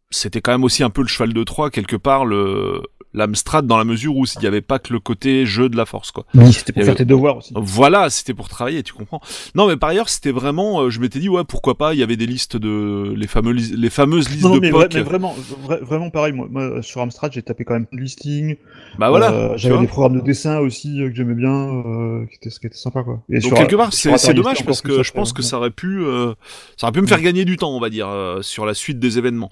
c'était 0.10 0.42
quand 0.42 0.52
même 0.52 0.64
aussi 0.66 0.84
un 0.84 0.90
peu 0.90 1.02
le 1.02 1.08
cheval 1.08 1.32
de 1.34 1.44
Troie 1.44 1.70
quelque 1.70 1.96
part 1.96 2.26
le 2.26 2.82
l'Amstrad 3.14 3.68
dans 3.68 3.78
la 3.78 3.84
mesure 3.84 4.16
où 4.16 4.26
il 4.26 4.40
n'y 4.42 4.48
avait 4.48 4.62
pas 4.62 4.80
que 4.80 4.94
le 4.94 5.00
côté 5.00 5.46
jeu 5.46 5.70
de 5.70 5.76
la 5.78 5.86
force 5.86 6.12
quoi. 6.12 6.26
Oui, 6.34 6.52
c'était 6.54 6.72
pour 6.74 6.82
avait- 6.82 6.88
faire 6.92 6.96
tes 6.96 7.06
devoirs 7.06 7.38
aussi. 7.38 7.54
Voilà, 7.56 8.10
c'était 8.10 8.34
pour 8.34 8.48
travailler, 8.50 8.84
tu 8.84 8.94
comprends. 8.94 9.22
Non, 9.56 9.68
mais 9.68 9.78
par 9.78 9.90
ailleurs, 9.90 10.10
c'était 10.10 10.32
vraiment, 10.32 10.82
euh, 10.82 10.90
je 10.90 11.00
m'étais 11.00 11.20
dit 11.20 11.30
ouais, 11.30 11.44
pourquoi 11.48 11.78
pas. 11.78 11.94
Il 11.94 12.00
y 12.00 12.04
avait 12.04 12.16
des 12.18 12.26
listes 12.28 12.58
de, 12.58 13.14
les 13.16 13.28
fameux, 13.28 13.52
lis- 13.52 13.74
les 13.76 13.90
fameuses 13.90 14.30
listes 14.30 14.44
Non, 14.44 14.56
de 14.56 14.60
mais, 14.60 14.70
POC. 14.72 14.94
mais 14.96 15.02
vraiment, 15.02 15.36
vra- 15.68 15.82
vraiment 15.84 16.10
pareil. 16.10 16.34
Moi, 16.34 16.48
moi, 16.50 16.82
sur 16.82 17.02
Amstrad, 17.02 17.32
j'ai 17.34 17.42
tapé 17.42 17.66
quand 17.66 17.74
même 17.74 17.88
listing. 17.92 18.56
Bah 18.98 19.10
voilà. 19.10 19.32
Euh, 19.32 19.54
J'avais 19.58 19.78
des 19.80 19.88
programmes 19.88 20.16
de 20.20 20.24
dessin 20.24 20.60
aussi 20.60 21.02
euh, 21.02 21.10
que 21.10 21.16
j'aimais 21.16 21.34
bien, 21.36 21.52
euh, 21.52 22.26
qui 22.28 22.36
étaient, 22.36 22.50
qui 22.50 22.68
étaient 22.68 22.76
sympas 22.78 23.04
quoi. 23.04 23.22
Et 23.30 23.36
Donc 23.40 23.44
sur- 23.50 23.58
quelque 23.58 23.76
part, 23.76 23.94
c'est 23.94 24.34
dommage 24.34 24.66
parce 24.66 24.82
que 24.82 25.04
je 25.04 25.12
pense 25.12 25.34
que 25.34 25.42
ouais. 25.42 25.48
ça 25.48 25.58
aurait 25.58 25.72
pu, 25.72 26.02
euh, 26.04 26.34
ça 26.78 26.88
aurait 26.88 26.94
pu 26.94 27.02
me 27.02 27.08
faire 27.08 27.22
gagner 27.22 27.46
du 27.46 27.58
temps, 27.58 27.72
on 27.72 27.80
va 27.80 27.90
dire, 27.90 28.08
euh, 28.10 28.42
sur 28.42 28.66
la 28.66 28.74
suite 28.74 29.00
des 29.00 29.18
événements. 29.18 29.50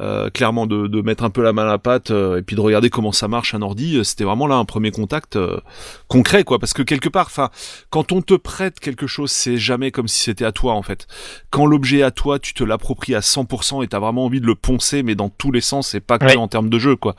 Euh, 0.00 0.30
clairement, 0.30 0.66
de, 0.66 0.86
de 0.86 1.00
mettre 1.02 1.24
un 1.24 1.30
peu 1.30 1.42
la 1.42 1.52
main 1.52 1.62
à 1.62 1.66
la 1.66 1.78
pâte 1.78 2.10
euh, 2.10 2.38
et 2.38 2.42
puis 2.42 2.56
de 2.56 2.60
regarder 2.60 2.90
comment 2.96 3.12
ça 3.12 3.28
marche 3.28 3.54
un 3.54 3.60
ordi. 3.60 3.98
euh, 3.98 4.04
C'était 4.04 4.24
vraiment 4.24 4.46
là 4.46 4.54
un 4.56 4.64
premier 4.64 4.90
contact 4.90 5.36
euh, 5.36 5.60
concret, 6.08 6.44
quoi. 6.44 6.58
Parce 6.58 6.72
que 6.72 6.82
quelque 6.82 7.10
part, 7.10 7.26
enfin, 7.26 7.50
quand 7.90 8.10
on 8.10 8.22
te 8.22 8.32
prête 8.32 8.80
quelque 8.80 9.06
chose, 9.06 9.30
c'est 9.30 9.58
jamais 9.58 9.90
comme 9.90 10.08
si 10.08 10.22
c'était 10.22 10.46
à 10.46 10.52
toi, 10.52 10.72
en 10.72 10.80
fait. 10.82 11.06
Quand 11.50 11.66
l'objet 11.66 11.98
est 11.98 12.02
à 12.02 12.10
toi, 12.10 12.38
tu 12.38 12.54
te 12.54 12.64
l'appropries 12.64 13.14
à 13.14 13.20
100% 13.20 13.82
et 13.84 13.88
t'as 13.88 13.98
vraiment 13.98 14.24
envie 14.24 14.40
de 14.40 14.46
le 14.46 14.54
poncer, 14.54 15.02
mais 15.02 15.14
dans 15.14 15.28
tous 15.28 15.52
les 15.52 15.60
sens, 15.60 15.94
et 15.94 16.00
pas 16.00 16.18
que 16.18 16.24
Ouais. 16.24 16.36
en 16.36 16.48
termes 16.48 16.70
de 16.70 16.78
jeu, 16.78 16.96
quoi. 16.96 17.14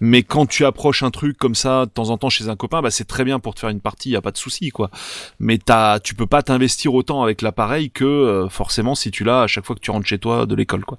Mais 0.00 0.24
quand 0.24 0.46
tu 0.46 0.64
approches 0.64 1.04
un 1.04 1.10
truc 1.12 1.38
comme 1.38 1.54
ça, 1.54 1.86
de 1.86 1.90
temps 1.90 2.10
en 2.10 2.18
temps 2.18 2.28
chez 2.28 2.48
un 2.48 2.56
copain, 2.56 2.82
bah 2.82 2.90
c'est 2.90 3.04
très 3.06 3.22
bien 3.24 3.38
pour 3.38 3.54
te 3.54 3.60
faire 3.60 3.70
une 3.70 3.80
partie, 3.80 4.10
y 4.10 4.16
a 4.16 4.20
pas 4.20 4.32
de 4.32 4.36
souci, 4.36 4.70
quoi. 4.70 4.90
Mais 5.38 5.58
t'as, 5.58 6.00
tu 6.00 6.14
peux 6.16 6.26
pas 6.26 6.42
t'investir 6.42 6.92
autant 6.94 7.22
avec 7.22 7.40
l'appareil 7.40 7.90
que 7.92 8.04
euh, 8.04 8.48
forcément 8.48 8.96
si 8.96 9.12
tu 9.12 9.22
l'as 9.22 9.42
à 9.42 9.46
chaque 9.46 9.64
fois 9.64 9.76
que 9.76 9.80
tu 9.80 9.92
rentres 9.92 10.06
chez 10.08 10.18
toi 10.18 10.44
de 10.46 10.54
l'école, 10.56 10.84
quoi. 10.84 10.98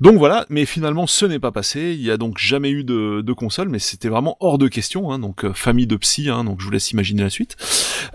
Donc 0.00 0.16
voilà, 0.16 0.46
mais 0.48 0.64
finalement 0.64 1.06
ce 1.06 1.26
n'est 1.26 1.38
pas 1.38 1.52
passé. 1.52 1.94
Il 1.98 2.02
y 2.02 2.10
a 2.10 2.16
donc 2.16 2.38
jamais 2.38 2.70
eu 2.70 2.84
de, 2.84 3.20
de. 3.20 3.32
Console, 3.50 3.68
mais 3.68 3.80
c'était 3.80 4.08
vraiment 4.08 4.36
hors 4.38 4.58
de 4.58 4.68
question. 4.68 5.10
Hein, 5.10 5.18
donc 5.18 5.44
euh, 5.44 5.52
famille 5.52 5.86
de 5.88 5.96
psy, 5.96 6.28
hein, 6.30 6.44
donc 6.44 6.60
je 6.60 6.64
vous 6.66 6.70
laisse 6.70 6.92
imaginer 6.92 7.22
la 7.24 7.30
suite. 7.30 7.56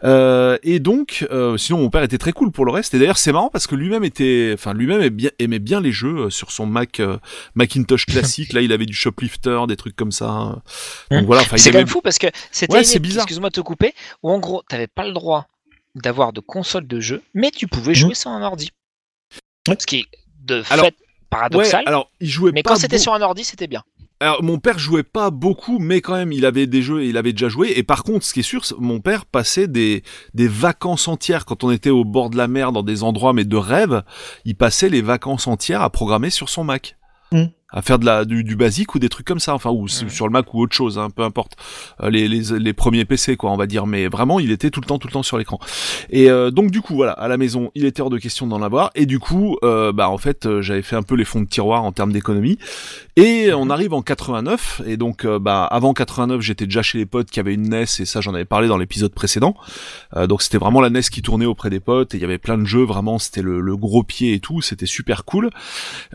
Euh, 0.06 0.58
et 0.64 0.80
donc, 0.80 1.28
euh, 1.30 1.58
sinon 1.58 1.80
mon 1.80 1.90
père 1.90 2.04
était 2.04 2.18
très 2.18 2.32
cool 2.32 2.52
pour 2.52 2.64
le 2.66 2.72
reste. 2.72 2.94
Et 2.94 3.00
d'ailleurs 3.00 3.18
c'est 3.18 3.34
marrant 3.34 3.50
parce 3.50 3.68
que 3.68 3.76
lui-même 3.76 4.04
était, 4.06 4.52
enfin 4.54 4.74
lui-même 4.74 5.00
aimait 5.02 5.10
bien, 5.10 5.30
aimait 5.40 5.60
bien 5.60 5.82
les 5.82 5.92
jeux 5.92 6.30
sur 6.30 6.52
son 6.52 6.66
Mac 6.66 7.02
Macintosh 7.56 8.06
classique. 8.06 8.54
Là, 8.54 8.62
il 8.62 8.72
avait 8.72 8.86
du 8.86 8.94
shoplifter, 8.94 9.60
des 9.68 9.76
trucs 9.76 9.96
comme 9.96 10.12
ça. 10.14 10.30
hein. 10.30 10.62
Donc 11.12 11.20
Hum. 11.22 11.26
voilà. 11.26 11.44
C'est 11.58 11.72
quand 11.72 11.78
même 11.80 11.88
fou 11.88 12.02
parce 12.02 12.18
que 12.18 12.28
c'était 12.52 12.74
Ouais, 12.74 13.00
bizarre. 13.00 13.24
excuse-moi 13.24 13.50
de 13.50 13.56
te 13.56 13.62
couper, 13.62 13.94
où 14.24 14.32
en 14.32 14.40
gros, 14.40 14.64
t'avais 14.70 14.88
pas 14.88 15.06
le 15.06 15.12
droit 15.14 15.48
d'avoir 15.96 16.32
de 16.34 16.40
console 16.40 16.88
de 16.88 17.00
jeu, 17.00 17.22
mais 17.34 17.52
tu 17.52 17.68
pouvais 17.68 17.94
jouer 17.96 18.16
sur 18.16 18.30
un 18.32 18.42
ordi. 18.42 18.72
Ce 19.68 19.86
qui 19.86 19.98
est 20.00 20.06
de 20.44 20.62
fait 20.64 20.80
Ouais, 20.80 20.94
paradoxal, 21.30 21.84
alors 21.88 22.10
il 22.22 22.30
jouait 22.30 22.52
mais 22.54 22.64
pas 22.64 22.70
quand 22.72 22.76
c'était 22.80 22.98
sur 23.00 23.14
un 23.14 23.22
ordi, 23.22 23.44
c'était 23.44 23.68
bien. 23.68 23.84
Alors 24.22 24.42
mon 24.44 24.60
père 24.60 24.80
jouait 24.80 25.04
pas 25.04 25.30
beaucoup, 25.30 25.78
mais 25.78 26.00
quand 26.00 26.16
même 26.16 26.32
il 26.32 26.46
avait 26.46 26.68
des 26.68 26.82
jeux, 26.82 27.04
il 27.04 27.18
avait 27.18 27.34
déjà 27.34 27.50
joué. 27.50 27.74
Et 27.76 27.84
par 27.84 28.04
contre, 28.04 28.26
ce 28.26 28.34
qui 28.34 28.40
est 28.40 28.44
sûr, 28.44 28.64
mon 28.80 29.02
père 29.02 29.26
passait 29.26 29.68
des 29.68 30.04
des 30.34 30.48
vacances 30.48 31.08
entières 31.08 31.46
quand 31.46 31.64
on 31.64 31.72
était 31.72 31.90
au 31.90 32.06
bord 32.06 32.30
de 32.30 32.38
la 32.38 32.48
mer 32.48 32.72
dans 32.72 32.84
des 32.84 33.04
endroits 33.04 33.34
mais 33.34 33.44
de 33.44 33.58
rêve. 33.58 34.04
Il 34.46 34.56
passait 34.56 34.90
les 34.90 35.02
vacances 35.02 35.48
entières 35.48 35.82
à 35.82 35.90
programmer 35.90 36.30
sur 36.30 36.50
son 36.50 36.64
Mac. 36.64 36.98
Mm. 37.32 37.46
À 37.72 37.82
faire 37.82 37.98
de 38.00 38.06
la 38.06 38.26
du, 38.26 38.44
du 38.44 38.56
basique 38.56 38.94
ou 38.96 39.00
des 39.00 39.10
trucs 39.10 39.26
comme 39.26 39.40
ça 39.40 39.54
enfin 39.54 39.72
ou 39.72 39.88
s- 39.88 40.04
Mm. 40.04 40.10
sur 40.10 40.28
le 40.28 40.32
Mac 40.32 40.54
ou 40.54 40.62
autre 40.62 40.76
chose 40.76 40.98
hein, 41.00 41.10
peu 41.10 41.24
importe. 41.24 41.54
Euh, 42.02 42.10
les, 42.10 42.28
les 42.28 42.60
les 42.60 42.74
premiers 42.74 43.06
PC 43.06 43.36
quoi 43.38 43.52
on 43.52 43.58
va 43.58 43.66
dire. 43.66 43.88
Mais 43.88 44.08
vraiment 44.08 44.40
il 44.40 44.52
était 44.52 44.70
tout 44.70 44.82
le 44.82 44.86
temps 44.86 45.00
tout 45.00 45.08
le 45.08 45.14
temps 45.14 45.24
sur 45.24 45.38
l'écran. 45.38 45.60
Et 46.10 46.30
euh, 46.30 46.52
donc 46.52 46.70
du 46.72 46.82
coup 46.82 46.96
voilà 46.96 47.14
à 47.14 47.28
la 47.28 47.38
maison 47.38 47.72
il 47.76 47.86
était 47.86 48.02
hors 48.02 48.10
de 48.10 48.18
question 48.20 48.46
d'en 48.48 48.62
avoir. 48.62 48.92
Et 48.96 49.06
du 49.06 49.20
coup 49.20 49.58
euh, 49.64 49.92
bah 49.92 50.10
en 50.10 50.18
fait 50.18 50.46
euh, 50.46 50.62
j'avais 50.62 50.84
fait 50.84 50.96
un 50.96 51.02
peu 51.04 51.16
les 51.16 51.26
fonds 51.26 51.42
de 51.42 51.48
tiroir 51.48 51.84
en 51.84 51.92
termes 51.92 52.14
d'économie. 52.14 52.58
Et 53.18 53.52
on 53.54 53.70
arrive 53.70 53.94
en 53.94 54.02
89 54.02 54.82
et 54.86 54.96
donc 54.98 55.26
euh, 55.26 55.40
bah 55.40 55.64
avant 55.66 55.94
89 55.94 56.42
j'étais 56.42 56.66
déjà 56.66 56.82
chez 56.84 56.98
les 57.00 57.06
potes 57.06 57.30
qui 57.32 57.40
avaient 57.40 57.54
une 57.56 57.70
NES 57.70 57.82
et 58.00 58.06
ça 58.06 58.22
j'en 58.22 58.34
avais 58.36 58.46
parlé 58.46 58.68
dans 58.68 58.78
l'épisode 58.78 59.14
précédent. 59.14 59.56
Euh, 60.16 60.28
donc 60.28 60.44
c'était 60.44 60.58
vraiment 60.60 60.82
la 60.82 60.90
NES 60.90 61.02
qui 61.12 61.22
tournait 61.22 61.46
auprès 61.46 61.70
des 61.72 61.80
potes. 61.80 62.14
Et 62.14 62.18
il 62.18 62.22
y 62.22 62.26
avait 62.26 62.38
plein 62.38 62.58
de 62.58 62.66
jeux. 62.66 62.84
Vraiment 62.86 63.18
c'était 63.18 63.42
le, 63.42 63.60
le 63.60 63.76
gros 63.76 64.04
pied 64.04 64.34
et 64.34 64.40
tout. 64.40 64.62
C'était 64.62 64.86
super 64.86 65.26
cool. 65.26 65.50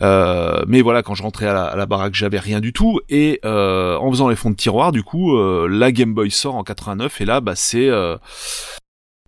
Euh, 0.03 0.63
mais 0.69 0.83
voilà 0.83 1.03
quand 1.03 1.15
je 1.15 1.23
rentrais 1.23 1.40
à 1.47 1.53
la, 1.53 1.65
à 1.65 1.77
la 1.77 1.87
baraque 1.87 2.15
j'avais 2.15 2.39
rien 2.39 2.61
du 2.61 2.73
tout. 2.73 3.01
Et 3.09 3.41
euh, 3.45 3.97
en 3.97 4.11
faisant 4.11 4.29
les 4.29 4.37
fonds 4.37 4.51
de 4.51 4.57
tiroir 4.57 4.93
du 4.93 5.03
coup 5.03 5.37
euh, 5.37 5.69
la 5.71 5.93
Game 5.93 6.15
Boy 6.15 6.31
sort 6.31 6.57
en 6.57 6.65
89 6.65 7.21
et 7.21 7.25
là 7.25 7.41
bah 7.41 7.55
c'est 7.57 7.89
euh, 7.89 8.17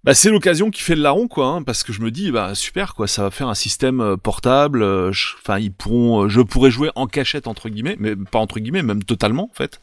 bah 0.05 0.15
c'est 0.15 0.31
l'occasion 0.31 0.71
qui 0.71 0.83
fait 0.83 0.97
le 0.97 1.03
larron 1.03 1.29
quoi 1.29 1.47
hein, 1.47 1.63
parce 1.63 1.85
que 1.85 1.93
je 1.93 2.01
me 2.01 2.11
dis 2.11 2.33
bah 2.33 2.57
super 2.57 2.95
quoi 2.97 3.07
ça 3.07 3.23
va 3.23 3.31
faire 3.31 3.49
un 3.49 3.55
système 3.55 4.01
euh, 4.01 4.17
portable 4.17 4.83
euh, 4.83 5.13
je- 5.13 5.35
enfin 5.41 5.61
ils 5.61 5.73
pourront 5.73 6.25
euh, 6.25 6.29
je 6.29 6.41
pourrais 6.41 6.73
jouer 6.73 6.91
en 6.97 7.07
cachette 7.07 7.47
entre 7.47 7.69
guillemets 7.69 7.95
mais 8.01 8.17
pas 8.17 8.41
entre 8.41 8.59
guillemets 8.59 8.83
même 8.83 9.05
totalement 9.05 9.49
en 9.53 9.55
fait. 9.55 9.81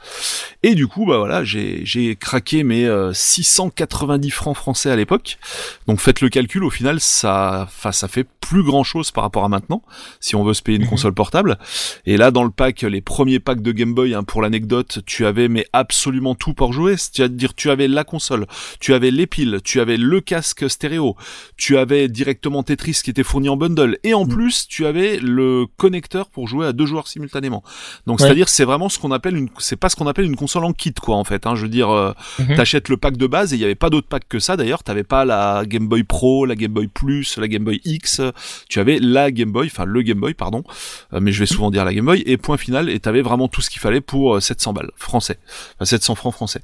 Et 0.61 0.75
du 0.75 0.87
coup 0.87 1.05
bah 1.05 1.19
voilà 1.19 1.45
j'ai 1.45 1.85
j'ai 1.85 2.17
craqué 2.17 2.63
mes 2.65 2.85
euh, 2.85 3.13
690 3.13 4.29
francs 4.31 4.57
français 4.57 4.91
à 4.91 4.97
l'époque. 4.97 5.37
Donc 5.87 6.01
faites 6.01 6.19
le 6.19 6.27
calcul 6.27 6.65
au 6.65 6.69
final 6.69 6.99
ça 6.99 7.61
enfin 7.67 7.93
ça 7.93 8.09
fait 8.09 8.25
plus 8.41 8.63
grand 8.63 8.83
chose 8.83 9.11
par 9.11 9.23
rapport 9.23 9.45
à 9.45 9.49
maintenant 9.49 9.83
si 10.19 10.35
on 10.35 10.43
veut 10.43 10.53
se 10.53 10.61
payer 10.61 10.77
une 10.77 10.83
Mhm. 10.83 10.89
console 10.89 11.13
portable. 11.13 11.57
Et 12.05 12.17
là 12.17 12.31
dans 12.31 12.43
le 12.43 12.49
pack 12.51 12.81
les 12.81 12.99
premiers 12.99 13.39
packs 13.39 13.61
de 13.61 13.71
Game 13.71 13.93
Boy 13.93 14.13
hein, 14.15 14.23
pour 14.23 14.41
l'anecdote 14.41 14.99
tu 15.05 15.25
avais 15.25 15.47
mais 15.47 15.65
absolument 15.71 16.35
tout 16.35 16.53
pour 16.53 16.73
jouer. 16.73 16.97
C'est-à-dire 16.97 17.53
tu 17.55 17.69
avais 17.69 17.87
la 17.87 18.03
console 18.03 18.47
tu 18.81 18.93
avais 18.93 19.11
les 19.11 19.25
piles, 19.25 19.59
tu 19.63 19.79
avais 19.79 19.95
le 19.95 20.08
casque 20.17 20.67
stéréo, 20.69 21.15
tu 21.57 21.77
avais 21.77 22.07
directement 22.07 22.63
Tetris 22.63 22.99
qui 23.03 23.11
était 23.11 23.23
fourni 23.23 23.49
en 23.49 23.55
bundle, 23.57 23.97
et 24.03 24.15
en 24.15 24.25
Mm. 24.25 24.29
plus 24.29 24.67
tu 24.67 24.87
avais 24.87 25.17
le 25.19 25.65
connecteur 25.77 26.29
pour 26.29 26.47
jouer 26.47 26.65
à 26.65 26.73
deux 26.73 26.87
joueurs 26.87 27.07
simultanément. 27.07 27.63
Donc 28.07 28.19
Ouais. 28.19 28.25
c'est-à-dire 28.25 28.49
c'est 28.49 28.65
vraiment 28.65 28.89
ce 28.89 28.97
qu'on 28.97 29.11
appelle 29.11 29.37
une, 29.37 29.49
c'est 29.59 29.75
pas 29.75 29.89
ce 29.89 29.95
qu'on 29.95 30.07
appelle 30.07 30.25
une 30.25 30.35
console 30.35 30.65
en 30.65 30.73
kit 30.73 30.93
quoi 30.93 31.15
en 31.17 31.23
fait. 31.23 31.45
Hein. 31.45 31.55
Je 31.55 31.61
veux 31.63 31.69
dire, 31.69 31.89
euh, 31.89 32.13
Mhm. 32.39 32.55
t'achètes 32.55 32.89
le 32.89 32.97
pack 32.97 33.15
de 33.17 33.27
base 33.27 33.53
et 33.53 33.57
il 33.57 33.59
y 33.61 33.65
avait 33.65 33.75
pas 33.75 33.89
d'autre 33.91 34.07
pack 34.07 34.27
que 34.27 34.39
ça 34.39 34.57
d'ailleurs. 34.57 34.83
T'avais 34.83 35.03
pas 35.03 35.25
la 35.25 35.63
Game 35.67 35.87
Boy 35.87 36.03
Pro, 36.03 36.45
la 36.45 36.55
Game 36.55 36.71
Boy 36.73 36.87
Plus, 36.87 37.37
la 37.37 37.47
Game 37.47 37.63
Boy 37.63 37.79
X. 37.85 38.21
Tu 38.67 38.79
avais 38.79 38.97
la 38.99 39.31
Game 39.31 39.51
Boy, 39.51 39.67
enfin 39.67 39.85
le 39.85 40.01
Game 40.01 40.19
Boy 40.19 40.33
pardon, 40.33 40.63
Euh, 41.13 41.19
mais 41.21 41.31
je 41.31 41.39
vais 41.39 41.45
souvent 41.45 41.69
dire 41.71 41.85
la 41.85 41.93
Game 41.93 42.05
Boy 42.05 42.23
et 42.25 42.37
point 42.37 42.57
final. 42.57 42.89
Et 42.89 42.99
t'avais 42.99 43.21
vraiment 43.21 43.47
tout 43.47 43.61
ce 43.61 43.69
qu'il 43.69 43.79
fallait 43.81 44.01
pour 44.01 44.35
euh, 44.35 44.39
700 44.39 44.73
balles 44.73 44.91
français, 44.95 45.37
enfin 45.75 45.85
700 45.85 46.15
francs 46.15 46.33
français. 46.33 46.61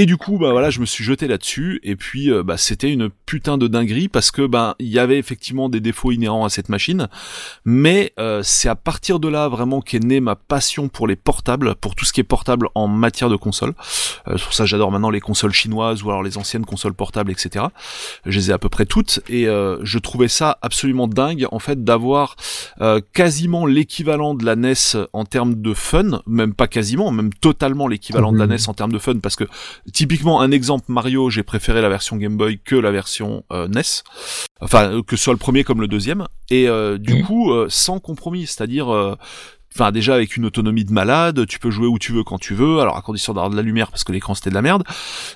Et 0.00 0.06
du 0.06 0.16
coup, 0.16 0.38
bah 0.38 0.52
voilà, 0.52 0.70
je 0.70 0.78
me 0.78 0.86
suis 0.86 1.02
jeté 1.02 1.26
là-dessus. 1.26 1.80
Et 1.82 1.96
puis, 1.96 2.30
euh, 2.30 2.44
bah, 2.44 2.56
c'était 2.56 2.92
une 2.92 3.10
putain 3.26 3.58
de 3.58 3.66
dinguerie 3.66 4.06
parce 4.06 4.30
que, 4.30 4.46
ben, 4.46 4.76
il 4.78 4.86
y 4.86 5.00
avait 5.00 5.18
effectivement 5.18 5.68
des 5.68 5.80
défauts 5.80 6.12
inhérents 6.12 6.44
à 6.44 6.50
cette 6.50 6.68
machine. 6.68 7.08
Mais 7.64 8.12
euh, 8.20 8.44
c'est 8.44 8.68
à 8.68 8.76
partir 8.76 9.18
de 9.18 9.26
là 9.26 9.48
vraiment 9.48 9.80
qu'est 9.80 9.98
née 9.98 10.20
ma 10.20 10.36
passion 10.36 10.88
pour 10.88 11.08
les 11.08 11.16
portables, 11.16 11.74
pour 11.74 11.96
tout 11.96 12.04
ce 12.04 12.12
qui 12.12 12.20
est 12.20 12.24
portable 12.24 12.68
en 12.76 12.86
matière 12.86 13.28
de 13.28 13.34
console. 13.34 13.74
Euh, 14.28 14.38
pour 14.38 14.52
ça, 14.52 14.66
j'adore 14.66 14.92
maintenant 14.92 15.10
les 15.10 15.20
consoles 15.20 15.52
chinoises 15.52 16.04
ou 16.04 16.10
alors 16.10 16.22
les 16.22 16.38
anciennes 16.38 16.64
consoles 16.64 16.94
portables, 16.94 17.32
etc. 17.32 17.64
Je 18.24 18.38
les 18.38 18.50
ai 18.50 18.52
à 18.52 18.58
peu 18.58 18.68
près 18.68 18.86
toutes 18.86 19.18
et 19.28 19.48
euh, 19.48 19.78
je 19.82 19.98
trouvais 19.98 20.28
ça 20.28 20.58
absolument 20.62 21.08
dingue 21.08 21.48
en 21.50 21.58
fait 21.58 21.82
d'avoir 21.82 22.36
euh, 22.80 23.00
quasiment 23.12 23.66
l'équivalent 23.66 24.34
de 24.34 24.44
la 24.44 24.54
NES 24.54 24.74
en 25.12 25.24
termes 25.24 25.60
de 25.60 25.74
fun, 25.74 26.22
même 26.28 26.54
pas 26.54 26.68
quasiment, 26.68 27.10
même 27.10 27.32
totalement 27.34 27.88
l'équivalent 27.88 28.30
de 28.30 28.38
la 28.38 28.46
Mhm. 28.46 28.52
NES 28.52 28.68
en 28.68 28.74
termes 28.74 28.92
de 28.92 28.98
fun 29.00 29.18
parce 29.18 29.34
que 29.34 29.44
typiquement 29.92 30.40
un 30.40 30.50
exemple 30.50 30.86
Mario, 30.88 31.30
j'ai 31.30 31.42
préféré 31.42 31.80
la 31.82 31.88
version 31.88 32.16
Game 32.16 32.36
Boy 32.36 32.58
que 32.64 32.76
la 32.76 32.90
version 32.90 33.44
euh, 33.52 33.68
NES. 33.68 33.82
Enfin, 34.60 34.90
euh, 34.92 35.02
que 35.02 35.16
ce 35.16 35.24
soit 35.24 35.32
le 35.32 35.38
premier 35.38 35.64
comme 35.64 35.80
le 35.80 35.88
deuxième. 35.88 36.26
Et 36.50 36.68
euh, 36.68 36.98
du 36.98 37.14
Mhm. 37.14 37.22
coup, 37.24 37.52
euh, 37.52 37.66
sans 37.68 38.00
compromis, 38.00 38.46
c'est-à-dire 38.46 38.92
euh, 38.92 39.16
Enfin, 39.74 39.92
déjà 39.92 40.14
avec 40.14 40.36
une 40.36 40.44
autonomie 40.44 40.84
de 40.84 40.92
malade, 40.92 41.46
tu 41.46 41.58
peux 41.58 41.70
jouer 41.70 41.86
où 41.86 41.98
tu 41.98 42.12
veux 42.12 42.24
quand 42.24 42.38
tu 42.38 42.54
veux, 42.54 42.80
alors 42.80 42.96
à 42.96 43.02
condition 43.02 43.32
d'avoir 43.34 43.50
de 43.50 43.56
la 43.56 43.62
lumière 43.62 43.90
parce 43.90 44.02
que 44.02 44.10
l'écran 44.12 44.34
c'était 44.34 44.50
de 44.50 44.54
la 44.54 44.62
merde. 44.62 44.82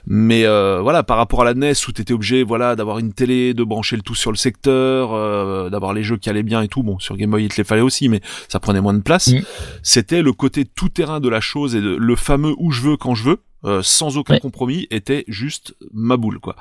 Mais 0.07 0.45
euh, 0.47 0.80
voilà, 0.83 1.03
par 1.03 1.16
rapport 1.18 1.43
à 1.43 1.45
la 1.45 1.55
NES 1.55 1.74
où 1.87 1.93
t'étais 1.93 2.12
obligé, 2.14 2.43
voilà, 2.43 2.74
d'avoir 2.74 2.99
une 2.99 3.12
télé, 3.12 3.55
de 3.55 3.62
brancher 3.62 3.95
le 3.95 4.03
tout 4.03 4.14
sur 4.14 4.33
le 4.33 4.37
secteur, 4.37 5.12
euh, 5.12 5.70
d'avoir 5.70 5.93
les 5.93 6.03
jeux 6.03 6.16
qui 6.16 6.28
allaient 6.30 6.43
bien 6.43 6.62
et 6.62 6.68
tout. 6.68 6.83
Bon, 6.83 6.99
sur 6.99 7.16
Game 7.16 7.30
Boy 7.30 7.45
il 7.45 7.51
te 7.51 7.57
les 7.59 7.64
fallait 7.64 7.83
aussi, 7.83 8.09
mais 8.09 8.20
ça 8.49 8.59
prenait 8.59 8.80
moins 8.80 8.95
de 8.95 9.03
place. 9.03 9.28
Mm. 9.28 9.41
C'était 9.83 10.22
le 10.22 10.33
côté 10.33 10.64
tout 10.64 10.89
terrain 10.89 11.20
de 11.20 11.28
la 11.28 11.41
chose 11.41 11.76
et 11.76 11.80
de, 11.80 11.95
le 11.95 12.16
fameux 12.16 12.55
où 12.59 12.72
je 12.72 12.80
veux 12.83 12.97
quand 12.97 13.14
je 13.14 13.24
veux. 13.24 13.39
euh, 13.64 13.80
sans 13.85 14.16
aucun 14.16 14.35
Ouais. 14.35 14.41
compromis 14.41 14.89
était 14.91 15.24
juste 15.28 15.76
ma 15.95 16.16
boule 16.16 16.41
quoi. 16.41 16.57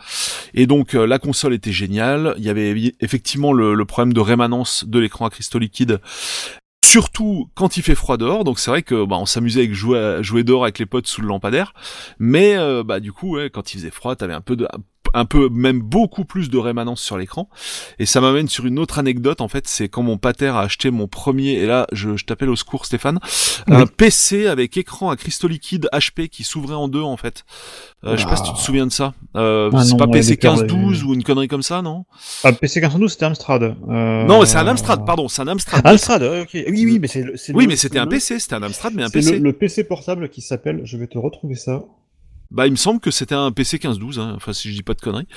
Et 0.54 0.68
donc 0.68 0.94
euh, 0.94 1.08
la 1.08 1.18
console 1.18 1.56
était 1.56 1.72
géniale, 1.72 2.36
il 2.38 2.44
y 2.44 2.50
avait 2.50 2.94
effectivement 3.00 3.54
le, 3.54 3.74
le 3.74 3.86
problème 3.86 4.14
de 4.14 4.20
rémanence 4.20 4.86
de 4.88 5.00
l'écran 5.00 5.26
à 5.26 5.32
cristaux 5.32 5.58
liquides 5.58 6.00
Surtout 6.84 7.50
quand 7.56 7.78
il 7.78 7.84
fait 7.84 7.96
froid 7.96 8.18
dehors, 8.18 8.44
donc 8.44 8.60
c'est 8.60 8.72
vrai 8.72 8.82
que 8.82 9.06
bah, 9.06 9.18
on 9.18 9.26
s'amusait 9.26 9.62
avec 9.62 9.74
jouer, 9.74 10.18
jouer 10.22 10.44
dehors 10.44 10.64
avec 10.64 10.80
les 10.80 10.86
potes 10.86 11.08
sous 11.08 11.22
le 11.22 11.28
lampadaire, 11.28 11.74
mais 12.20 12.58
euh, 12.58 12.84
bah 12.84 13.00
du 13.00 13.14
coup 13.14 13.38
quand 13.54 13.74
il 13.74 13.78
faisait 13.78 13.92
froid, 13.92 14.16
t'avais 14.16 14.34
un 14.34 14.42
peu 14.42 14.56
de, 14.56 14.68
un 15.14 15.26
peu 15.26 15.49
même 15.49 15.82
beaucoup 15.82 16.24
plus 16.26 16.49
de 16.49 16.58
rémanence 16.58 17.02
sur 17.02 17.18
l'écran. 17.18 17.49
Et 17.99 18.06
ça 18.06 18.22
m'amène 18.22 18.47
sur 18.47 18.66
une 18.66 18.80
autre 18.80 18.97
anecdote 18.99 19.41
en 19.41 19.47
fait, 19.47 19.68
c'est 19.68 19.89
quand 19.89 20.04
mon 20.04 20.18
pater 20.18 20.47
a 20.47 20.60
acheté 20.60 20.89
mon 20.91 21.08
premier, 21.08 21.54
et 21.54 21.66
là 21.66 21.88
je, 21.91 22.16
je 22.16 22.24
t'appelle 22.26 22.49
au 22.49 22.56
secours 22.56 22.86
Stéphane, 22.86 23.20
un 23.68 23.86
PC 23.88 24.47
avec 24.47 24.78
écran 24.78 25.10
à 25.10 25.16
cristaux 25.18 25.47
liquides 25.47 25.89
HP 25.93 26.30
qui 26.30 26.43
s'ouvrait 26.43 26.76
en 26.76 26.88
deux 26.88 27.02
en 27.02 27.18
fait. 27.18 27.43
Euh, 28.06 28.16
Je 28.16 28.22
sais 28.22 28.28
pas 28.30 28.36
si 28.38 28.43
tu 28.43 28.54
te 28.54 28.60
souviens 28.60 28.88
de 28.88 28.91
ça. 28.91 29.14
Euh, 29.36 29.70
Ah 29.74 29.84
c'est 29.84 29.97
pas 29.97 30.08
PC 30.08 30.32
des 30.32 30.38
cartes, 30.38 30.62
1512 30.62 31.04
ou 31.04 31.14
une 31.14 31.24
connerie 31.24 31.47
comme 31.47 31.64
ça, 31.64 31.82
non 31.82 32.06
Ah, 32.43 32.54
PC 32.54 32.80
1512, 32.80 33.12
c'était 33.12 33.26
Amstrad. 33.26 33.64
Euh... 33.89 34.24
Non, 34.26 34.45
c'est 34.45 34.58
un 34.58 34.68
Amstrad, 34.68 35.06
pardon, 35.06 35.28
c'est 35.28 35.41
un 35.41 35.47
Amstrad. 35.47 35.86
Amstrad, 35.86 36.24
ok. 36.24 36.49
Oui, 36.54 36.64
oui, 36.86 36.99
mais 36.99 37.08
c'est 37.08 37.24
oui, 37.54 37.64
le- 37.64 37.68
mais 37.70 37.76
c'était 37.76 37.99
un 37.99 38.08
PC, 38.08 38.39
c'était 38.39 38.56
un 38.56 38.64
Amstrad, 38.64 38.93
mais 38.95 39.04
un 39.04 39.10
PC. 39.10 39.34
le, 39.34 39.39
le 39.39 39.54
PC 39.54 39.84
portable 39.84 40.30
qui 40.30 40.41
s'appelle, 40.41 40.82
je 40.86 40.95
vais 40.97 41.08
te 41.08 41.18
retrouver 41.18 41.56
ça. 41.56 41.84
Bah, 42.52 42.68
il 42.68 42.72
me 42.72 42.76
semble 42.78 42.99
que 42.99 43.12
c'était 43.12 43.34
un 43.36 43.52
PC 43.52 43.78
1512, 43.78 44.20
hein, 44.20 44.34
enfin 44.36 44.52
si 44.54 44.70
je 44.70 44.76
dis 44.76 44.84
pas 44.84 44.93
de 44.93 44.99
conneries. 45.02 45.28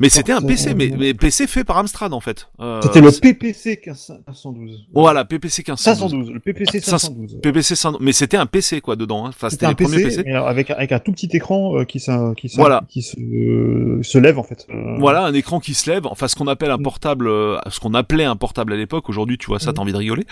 Mais 0.00 0.08
c'était 0.08 0.32
un 0.32 0.40
PC, 0.40 0.74
mais, 0.74 0.88
mais 0.98 1.12
PC 1.14 1.46
fait 1.46 1.64
par 1.64 1.76
Amstrad 1.78 2.12
en 2.14 2.20
fait. 2.20 2.48
Euh, 2.60 2.80
C'était 2.82 3.00
le 3.02 3.10
PPC 3.10 3.80
1512. 3.86 4.86
Voilà, 4.94 5.24
PPC 5.24 5.62
1512. 5.62 5.78
512, 5.84 6.30
le 6.32 6.40
PPC 6.40 6.80
512. 6.80 7.40
PPC 7.42 7.74
512. 7.76 8.04
Mais 8.04 8.12
c'était 8.12 8.36
un 8.36 8.46
PC 8.46 8.80
quoi 8.80 8.96
dedans. 8.96 9.26
Hein. 9.26 9.30
Enfin, 9.30 9.50
C'était 9.50 9.66
un 9.66 9.70
les 9.70 9.74
premiers 9.74 10.02
PC, 10.02 10.08
PC. 10.18 10.22
mais 10.26 10.34
avec, 10.34 10.70
avec 10.70 10.92
un 10.92 10.98
tout 10.98 11.12
petit 11.12 11.28
écran 11.32 11.76
euh, 11.78 11.84
qui, 11.84 12.00
s'in- 12.00 12.34
qui, 12.34 12.48
Voilà. 12.56 12.82
qui 12.88 13.02
se, 13.02 13.16
euh, 13.20 14.02
se 14.02 14.18
lève 14.18 14.38
en 14.38 14.42
fait. 14.42 14.66
Euh, 14.70 14.96
Voilà, 14.98 15.24
un 15.24 15.34
écran 15.34 15.60
qui 15.60 15.74
se 15.74 15.90
lève, 15.90 16.06
enfin 16.06 16.26
ce 16.28 16.36
qu'on 16.36 16.46
appelle 16.46 16.70
un 16.70 16.78
Mm. 16.78 16.82
portable, 16.82 17.28
euh, 17.28 17.58
ce 17.70 17.80
qu'on 17.80 17.92
appelait 17.94 18.24
un 18.24 18.36
portable 18.36 18.72
à 18.72 18.76
l'époque. 18.76 19.08
Aujourd'hui, 19.08 19.36
tu 19.38 19.46
vois 19.46 19.58
ça, 19.60 19.70
Mm. 19.70 19.74
t'as 19.74 19.82
envie 19.82 19.92
de 19.92 19.98
rigoler. 19.98 20.24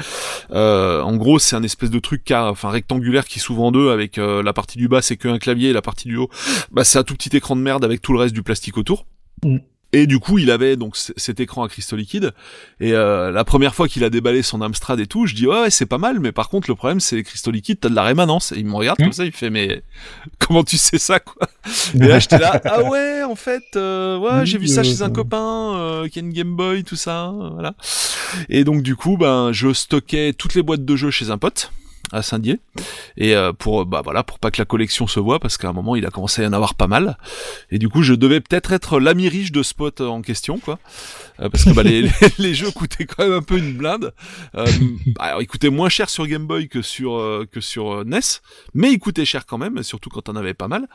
Euh, 0.53 1.03
en 1.03 1.17
gros, 1.17 1.39
c'est 1.39 1.55
un 1.57 1.63
espèce 1.63 1.91
de 1.91 1.99
truc, 1.99 2.31
enfin 2.33 2.71
rectangulaire 2.71 3.27
qui 3.27 3.39
s'ouvre 3.41 3.63
en 3.63 3.73
deux, 3.73 3.91
avec 3.91 4.17
euh, 4.19 4.43
la 4.43 4.53
partie 4.53 4.79
du 4.79 4.89
bas 4.89 5.03
c'est 5.03 5.17
qu'un 5.17 5.39
clavier, 5.39 5.71
et 5.71 5.73
la 5.73 5.83
partie 5.83 6.09
du 6.09 6.17
haut, 6.17 6.30
bah 6.71 6.85
c'est 6.85 6.99
un 6.99 7.05
tout 7.05 7.15
petit 7.15 7.37
écran 7.37 7.57
de 7.57 7.61
merde 7.61 7.85
avec 7.85 8.01
tout 8.03 8.13
le 8.13 8.19
reste 8.19 8.35
du 8.35 8.43
plastique 8.43 8.77
autour. 8.77 9.07
Mm. 9.45 9.59
Et 9.93 10.07
du 10.07 10.21
coup, 10.21 10.39
il 10.39 10.53
avait 10.53 10.77
donc 10.77 10.97
cet 10.97 11.41
écran 11.41 11.65
à 11.65 11.69
cristaux 11.69 11.97
liquides. 11.97 12.33
Et 12.79 12.93
euh, 12.93 13.33
la 13.33 13.43
première 13.43 13.75
fois 13.75 13.89
qu'il 13.89 14.05
a 14.05 14.11
déballé 14.11 14.43
son 14.43 14.63
Amstrad 14.63 15.01
et 15.01 15.07
tout, 15.09 15.27
je 15.27 15.35
dis 15.35 15.49
ouais, 15.49 15.63
ouais 15.63 15.71
c'est 15.71 15.87
pas 15.87 15.99
mal, 15.99 16.21
mais 16.21 16.31
par 16.31 16.49
contre 16.49 16.71
le 16.71 16.77
problème 16.77 17.01
c'est 17.01 17.17
les 17.17 17.25
cristaux 17.25 17.51
liquides, 17.51 17.81
t'as 17.81 17.89
de 17.89 17.97
la 17.97 18.05
rémanence. 18.05 18.53
Et 18.53 18.59
il 18.59 18.67
me 18.67 18.75
regarde 18.75 19.01
Mm. 19.01 19.05
comme 19.05 19.13
ça, 19.13 19.25
il 19.25 19.33
fait 19.33 19.51
mais 19.51 19.83
comment 20.39 20.63
tu 20.65 20.77
sais 20.77 20.99
ça 20.99 21.19
quoi? 21.21 21.49
Et 21.95 22.07
là 22.07 22.19
j'étais 22.19 22.39
là 22.39 22.61
ah 22.65 22.83
ouais 22.85 23.23
en 23.23 23.35
fait 23.35 23.63
euh, 23.77 24.19
ouais 24.19 24.47
j'ai 24.47 24.59
vu 24.59 24.69
ça 24.69 24.83
chez 24.83 25.03
un 25.03 25.09
euh. 25.09 25.13
copain 25.13 25.75
euh, 25.77 26.09
qui 26.09 26.19
a 26.19 26.23
une 26.23 26.33
Game 26.33 26.55
Boy 26.55 26.85
tout 26.85 26.97
ça 26.97 27.29
euh, 27.29 27.51
voilà. 27.51 27.75
Et 28.49 28.65
donc 28.65 28.83
du 28.83 28.97
coup 28.97 29.17
ben 29.17 29.53
je 29.53 29.73
stockais 29.73 30.33
toutes 30.37 30.55
les 30.55 30.63
boîtes 30.63 30.85
de 30.85 30.97
jeux 30.97 31.11
chez 31.11 31.31
un 31.31 31.39
pote. 31.39 31.73
À 32.13 32.23
Saint-Dié. 32.23 32.61
Et 33.17 33.35
euh, 33.35 33.53
pour 33.53 33.87
bah 33.87 34.01
voilà 34.03 34.23
pour 34.23 34.39
pas 34.39 34.51
que 34.51 34.61
la 34.61 34.65
collection 34.65 35.07
se 35.07 35.21
voit 35.21 35.39
parce 35.39 35.57
qu'à 35.59 35.69
un 35.69 35.73
moment 35.73 35.97
il 35.97 36.07
a 36.07 36.11
commencé 36.11 36.45
à 36.45 36.49
en 36.49 36.53
avoir 36.53 36.75
pas 36.75 36.87
mal. 36.87 37.19
Et 37.71 37.79
du 37.79 37.89
coup 37.89 38.03
je 38.03 38.15
devais 38.15 38.41
peut-être 38.41 38.73
être 38.73 39.01
l'ami 39.01 39.29
riche 39.29 39.53
de 39.53 39.63
Spot 39.63 40.01
en 40.01 40.23
question 40.23 40.59
quoi. 40.59 40.79
Euh, 41.41 41.49
parce 41.49 41.65
que 41.65 41.71
bah, 41.71 41.83
les, 41.83 42.03
les, 42.03 42.11
les 42.39 42.55
jeux 42.55 42.71
coûtaient 42.71 43.07
quand 43.07 43.25
même 43.25 43.33
un 43.33 43.43
peu 43.43 43.59
une 43.59 43.75
blinde. 43.75 44.13
Euh, 44.55 44.67
bah, 45.07 45.25
alors 45.25 45.43
ils 45.43 45.47
coûtaient 45.47 45.71
moins 45.71 45.89
cher 45.89 46.11
sur 46.11 46.27
Game 46.27 46.47
Boy 46.47 46.69
que 46.69 46.83
sur 46.83 47.17
euh, 47.17 47.47
que 47.51 47.61
sur 47.61 47.93
euh, 47.93 48.05
NES 48.05 48.21
mais 48.75 48.93
ils 48.93 48.99
coûtaient 48.99 49.25
cher 49.25 49.47
quand 49.47 49.59
même 49.59 49.83
surtout 49.83 50.11
quand 50.11 50.29
on 50.29 50.37
avait 50.37 50.55
pas 50.55 50.69
mal. 50.69 50.89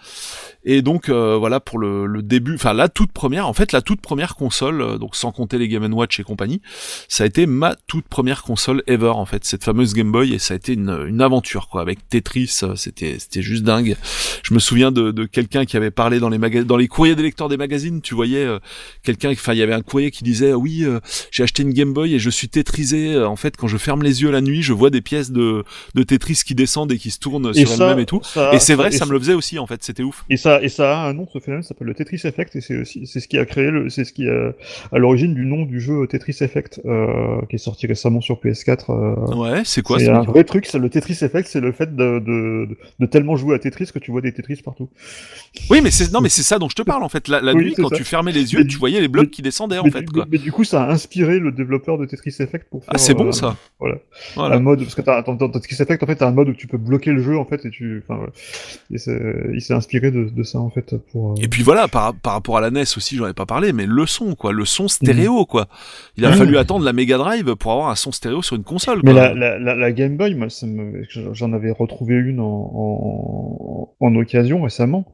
Et 0.63 0.81
donc 0.81 1.09
euh, 1.09 1.37
voilà 1.37 1.59
pour 1.59 1.79
le, 1.79 2.05
le 2.05 2.21
début 2.21 2.55
enfin 2.55 2.73
la 2.73 2.89
toute 2.89 3.11
première 3.11 3.47
en 3.47 3.53
fait 3.53 3.71
la 3.71 3.81
toute 3.81 4.01
première 4.01 4.35
console 4.35 4.81
euh, 4.81 4.97
donc 4.97 5.15
sans 5.15 5.31
compter 5.31 5.57
les 5.57 5.67
Game 5.67 5.93
Watch 5.93 6.19
et 6.19 6.23
compagnie 6.23 6.61
ça 7.07 7.23
a 7.23 7.27
été 7.27 7.45
ma 7.45 7.75
toute 7.87 8.07
première 8.07 8.43
console 8.43 8.83
ever 8.87 9.09
en 9.09 9.25
fait. 9.25 9.45
Cette 9.45 9.63
fameuse 9.63 9.93
Game 9.93 10.11
Boy 10.11 10.33
et 10.33 10.39
ça 10.39 10.53
a 10.53 10.57
été 10.57 10.73
une, 10.73 11.04
une 11.07 11.21
aventure 11.21 11.67
quoi. 11.69 11.81
Avec 11.81 12.07
Tetris 12.09 12.59
euh, 12.63 12.75
c'était 12.75 13.15
c'était 13.19 13.41
juste 13.41 13.63
dingue. 13.63 13.95
Je 14.43 14.53
me 14.53 14.59
souviens 14.59 14.91
de, 14.91 15.11
de 15.11 15.25
quelqu'un 15.25 15.65
qui 15.65 15.77
avait 15.77 15.91
parlé 15.91 16.19
dans 16.19 16.29
les 16.29 16.37
maga- 16.37 16.63
dans 16.63 16.77
les 16.77 16.87
courriers 16.87 17.15
des 17.15 17.23
lecteurs 17.23 17.49
des 17.49 17.57
magazines 17.57 18.01
tu 18.01 18.15
voyais 18.15 18.43
euh, 18.45 18.59
quelqu'un 19.03 19.31
enfin 19.31 19.53
il 19.53 19.59
y 19.59 19.63
avait 19.63 19.73
un 19.73 19.81
courrier 19.81 20.11
qui 20.11 20.23
disait 20.23 20.53
oui 20.53 20.83
euh, 20.83 20.99
j'ai 21.31 21.43
acheté 21.43 21.63
une 21.63 21.71
Game 21.73 21.93
Boy 21.93 22.13
et 22.15 22.19
je 22.19 22.29
suis 22.29 22.49
tétrisé 22.49 23.15
Euh, 23.15 23.27
en 23.27 23.35
fait 23.35 23.55
quand 23.57 23.67
je 23.67 23.77
ferme 23.77 24.03
les 24.03 24.21
yeux 24.21 24.31
la 24.31 24.41
nuit 24.41 24.61
je 24.61 24.73
vois 24.73 24.89
des 24.89 25.01
pièces 25.01 25.31
de 25.31 25.63
de 25.95 26.03
Tetris 26.03 26.41
qui 26.45 26.55
descendent 26.55 26.91
et 26.91 26.97
qui 26.97 27.11
se 27.11 27.19
tournent 27.19 27.53
sur 27.53 27.71
elles-mêmes 27.71 27.99
et 27.99 28.05
tout. 28.05 28.21
ça- 28.23 28.53
et 28.53 28.59
c'est 28.59 28.75
vrai 28.75 28.91
ça 28.91 29.05
me 29.05 29.11
le 29.11 29.19
faisait 29.19 29.33
aussi 29.33 29.59
en 29.59 29.67
fait. 29.67 29.83
C'était 29.83 30.03
ouf. 30.03 30.25
Et 30.29 30.37
ça, 30.37 30.61
et 30.61 30.69
ça 30.69 31.01
a 31.01 31.07
un 31.09 31.13
nom, 31.13 31.27
ce 31.31 31.39
phénomène 31.39 31.63
s'appelle 31.63 31.87
le 31.87 31.93
Tetris 31.93 32.21
Effect, 32.23 32.55
et 32.55 32.61
c'est 32.61 32.77
aussi, 32.77 33.05
c'est 33.05 33.19
ce 33.19 33.27
qui 33.27 33.37
a 33.37 33.45
créé 33.45 33.69
le, 33.71 33.89
c'est 33.89 34.03
ce 34.03 34.13
qui 34.13 34.27
a, 34.27 34.51
à 34.91 34.97
l'origine 34.97 35.33
du 35.33 35.45
nom 35.45 35.63
du 35.65 35.79
jeu 35.79 36.07
Tetris 36.07 36.37
Effect, 36.41 36.81
euh, 36.85 37.41
qui 37.49 37.55
est 37.57 37.59
sorti 37.59 37.87
récemment 37.87 38.21
sur 38.21 38.35
PS4. 38.35 38.85
euh, 38.89 39.35
ouais 39.35 39.61
c'est 39.65 39.81
quoi 39.81 39.99
c'est 39.99 40.05
ce 40.05 40.11
un 40.11 40.21
vrai 40.23 40.43
truc, 40.43 40.65
c'est 40.65 40.79
le 40.79 40.89
Tetris 40.99 41.17
Effect, 41.23 41.47
c'est 41.47 41.59
le 41.59 41.71
fait 41.71 41.95
de, 41.95 42.19
de, 42.19 42.65
de, 42.69 42.77
de 42.99 43.05
tellement 43.05 43.35
jouer 43.35 43.55
à 43.55 43.59
Tetris 43.59 43.91
que 43.93 43.99
tu 43.99 44.11
vois 44.11 44.21
des 44.21 44.31
Tetris 44.33 44.61
partout. 44.63 44.89
oui 45.69 45.81
mais 45.81 45.91
c'est 45.91 46.11
non 46.11 46.21
mais 46.21 46.29
c'est 46.29 46.43
ça 46.43 46.59
dont 46.59 46.69
je 46.69 46.75
te 46.75 46.81
parle 46.81 47.03
en 47.03 47.09
fait 47.09 47.27
la, 47.27 47.41
la 47.41 47.53
Oui, 47.53 47.65
nuit 47.65 47.73
quand 47.77 47.89
ça. 47.89 47.95
tu 47.97 48.03
fermais 48.03 48.31
les 48.31 48.53
yeux 48.53 48.59
Mais 48.59 48.67
tu 48.67 48.77
voyais 48.77 49.01
les 49.01 49.07
blocs 49.07 49.25
mais- 49.25 49.29
qui 49.31 49.41
descendaient 49.41 49.77
en 49.79 49.83
mais, 49.83 49.91
fait 49.91 50.01
du, 50.01 50.11
quoi 50.11 50.25
mais 50.29 50.37
du 50.37 50.51
coup, 50.51 50.63
ça 50.63 50.83
a 50.83 50.91
inspiré 50.91 51.39
le 51.39 51.51
développeur 51.51 51.97
de 51.97 52.05
Tetris 52.05 52.35
Effect 52.39 52.67
pour 52.69 52.83
faire. 52.83 52.93
ah 52.95 52.97
c'est 52.97 53.13
bon 53.13 53.27
euh, 53.27 53.31
ça 53.31 53.55
voilà. 53.79 53.95
voilà 54.35 54.55
Un 54.55 54.59
mode, 54.59 54.79
parce 54.83 54.95
que 54.95 55.01
t'as, 55.01 55.21
dans, 55.21 55.33
dans 55.35 55.49
Tetris 55.49 55.75
Effect, 55.81 56.01
en 56.01 56.05
fait, 56.07 56.15
t'as 56.15 56.27
un 56.27 56.31
mode 56.31 56.49
où 56.49 56.53
tu 56.53 56.67
peux 56.67 56.77
bloquer 56.77 57.11
le 57.11 57.21
jeu, 57.21 57.37
en 57.37 57.45
fait, 57.45 57.65
et 57.65 57.69
tu, 57.69 58.03
enfin, 58.07 58.19
ouais. 58.21 58.29
Et 58.91 58.97
c'est, 58.97 59.19
il 59.53 59.61
s'est 59.61 59.73
inspiré 59.73 60.11
de, 60.11 60.23
de 60.29 60.43
ça, 60.43 60.59
en 60.59 60.69
fait, 60.69 60.95
pour. 61.11 61.31
euh, 61.33 61.35
Et 61.41 61.47
puis 61.47 61.61
voilà, 61.63 61.87
par, 61.87 62.13
par 62.15 62.33
rapport 62.33 62.57
à 62.57 62.61
la 62.61 62.71
NES 62.71 62.81
aussi, 62.97 63.17
j'en 63.17 63.27
ai 63.27 63.33
pas 63.33 63.45
parlé, 63.45 63.73
mais 63.73 63.85
le 63.85 64.05
son, 64.05 64.33
quoi, 64.35 64.53
le 64.53 64.65
son 64.65 64.87
stéréo, 64.87 65.39
Mhm. 65.41 65.45
quoi. 65.45 65.67
Il 66.17 66.25
a 66.25 66.31
fallu 66.31 66.57
attendre 66.57 66.85
la 66.85 66.93
Mega 66.93 67.17
Drive 67.17 67.55
pour 67.55 67.71
avoir 67.73 67.89
un 67.89 67.95
son 67.95 68.11
stéréo 68.11 68.41
sur 68.41 68.55
une 68.55 68.63
console, 68.63 69.01
Mais 69.03 69.11
quoi. 69.11 69.21
la, 69.29 69.33
la, 69.33 69.59
la, 69.59 69.75
la 69.75 69.91
Game 69.91 70.15
Boy, 70.17 70.35
moi, 70.35 70.49
ça 70.49 70.65
me, 70.67 70.84
j'en 71.09 71.53
avais 71.53 71.71
retrouvé 71.71 72.15
une 72.15 72.39
en, 72.39 74.15
occasion 74.15 74.63
récemment. 74.63 75.05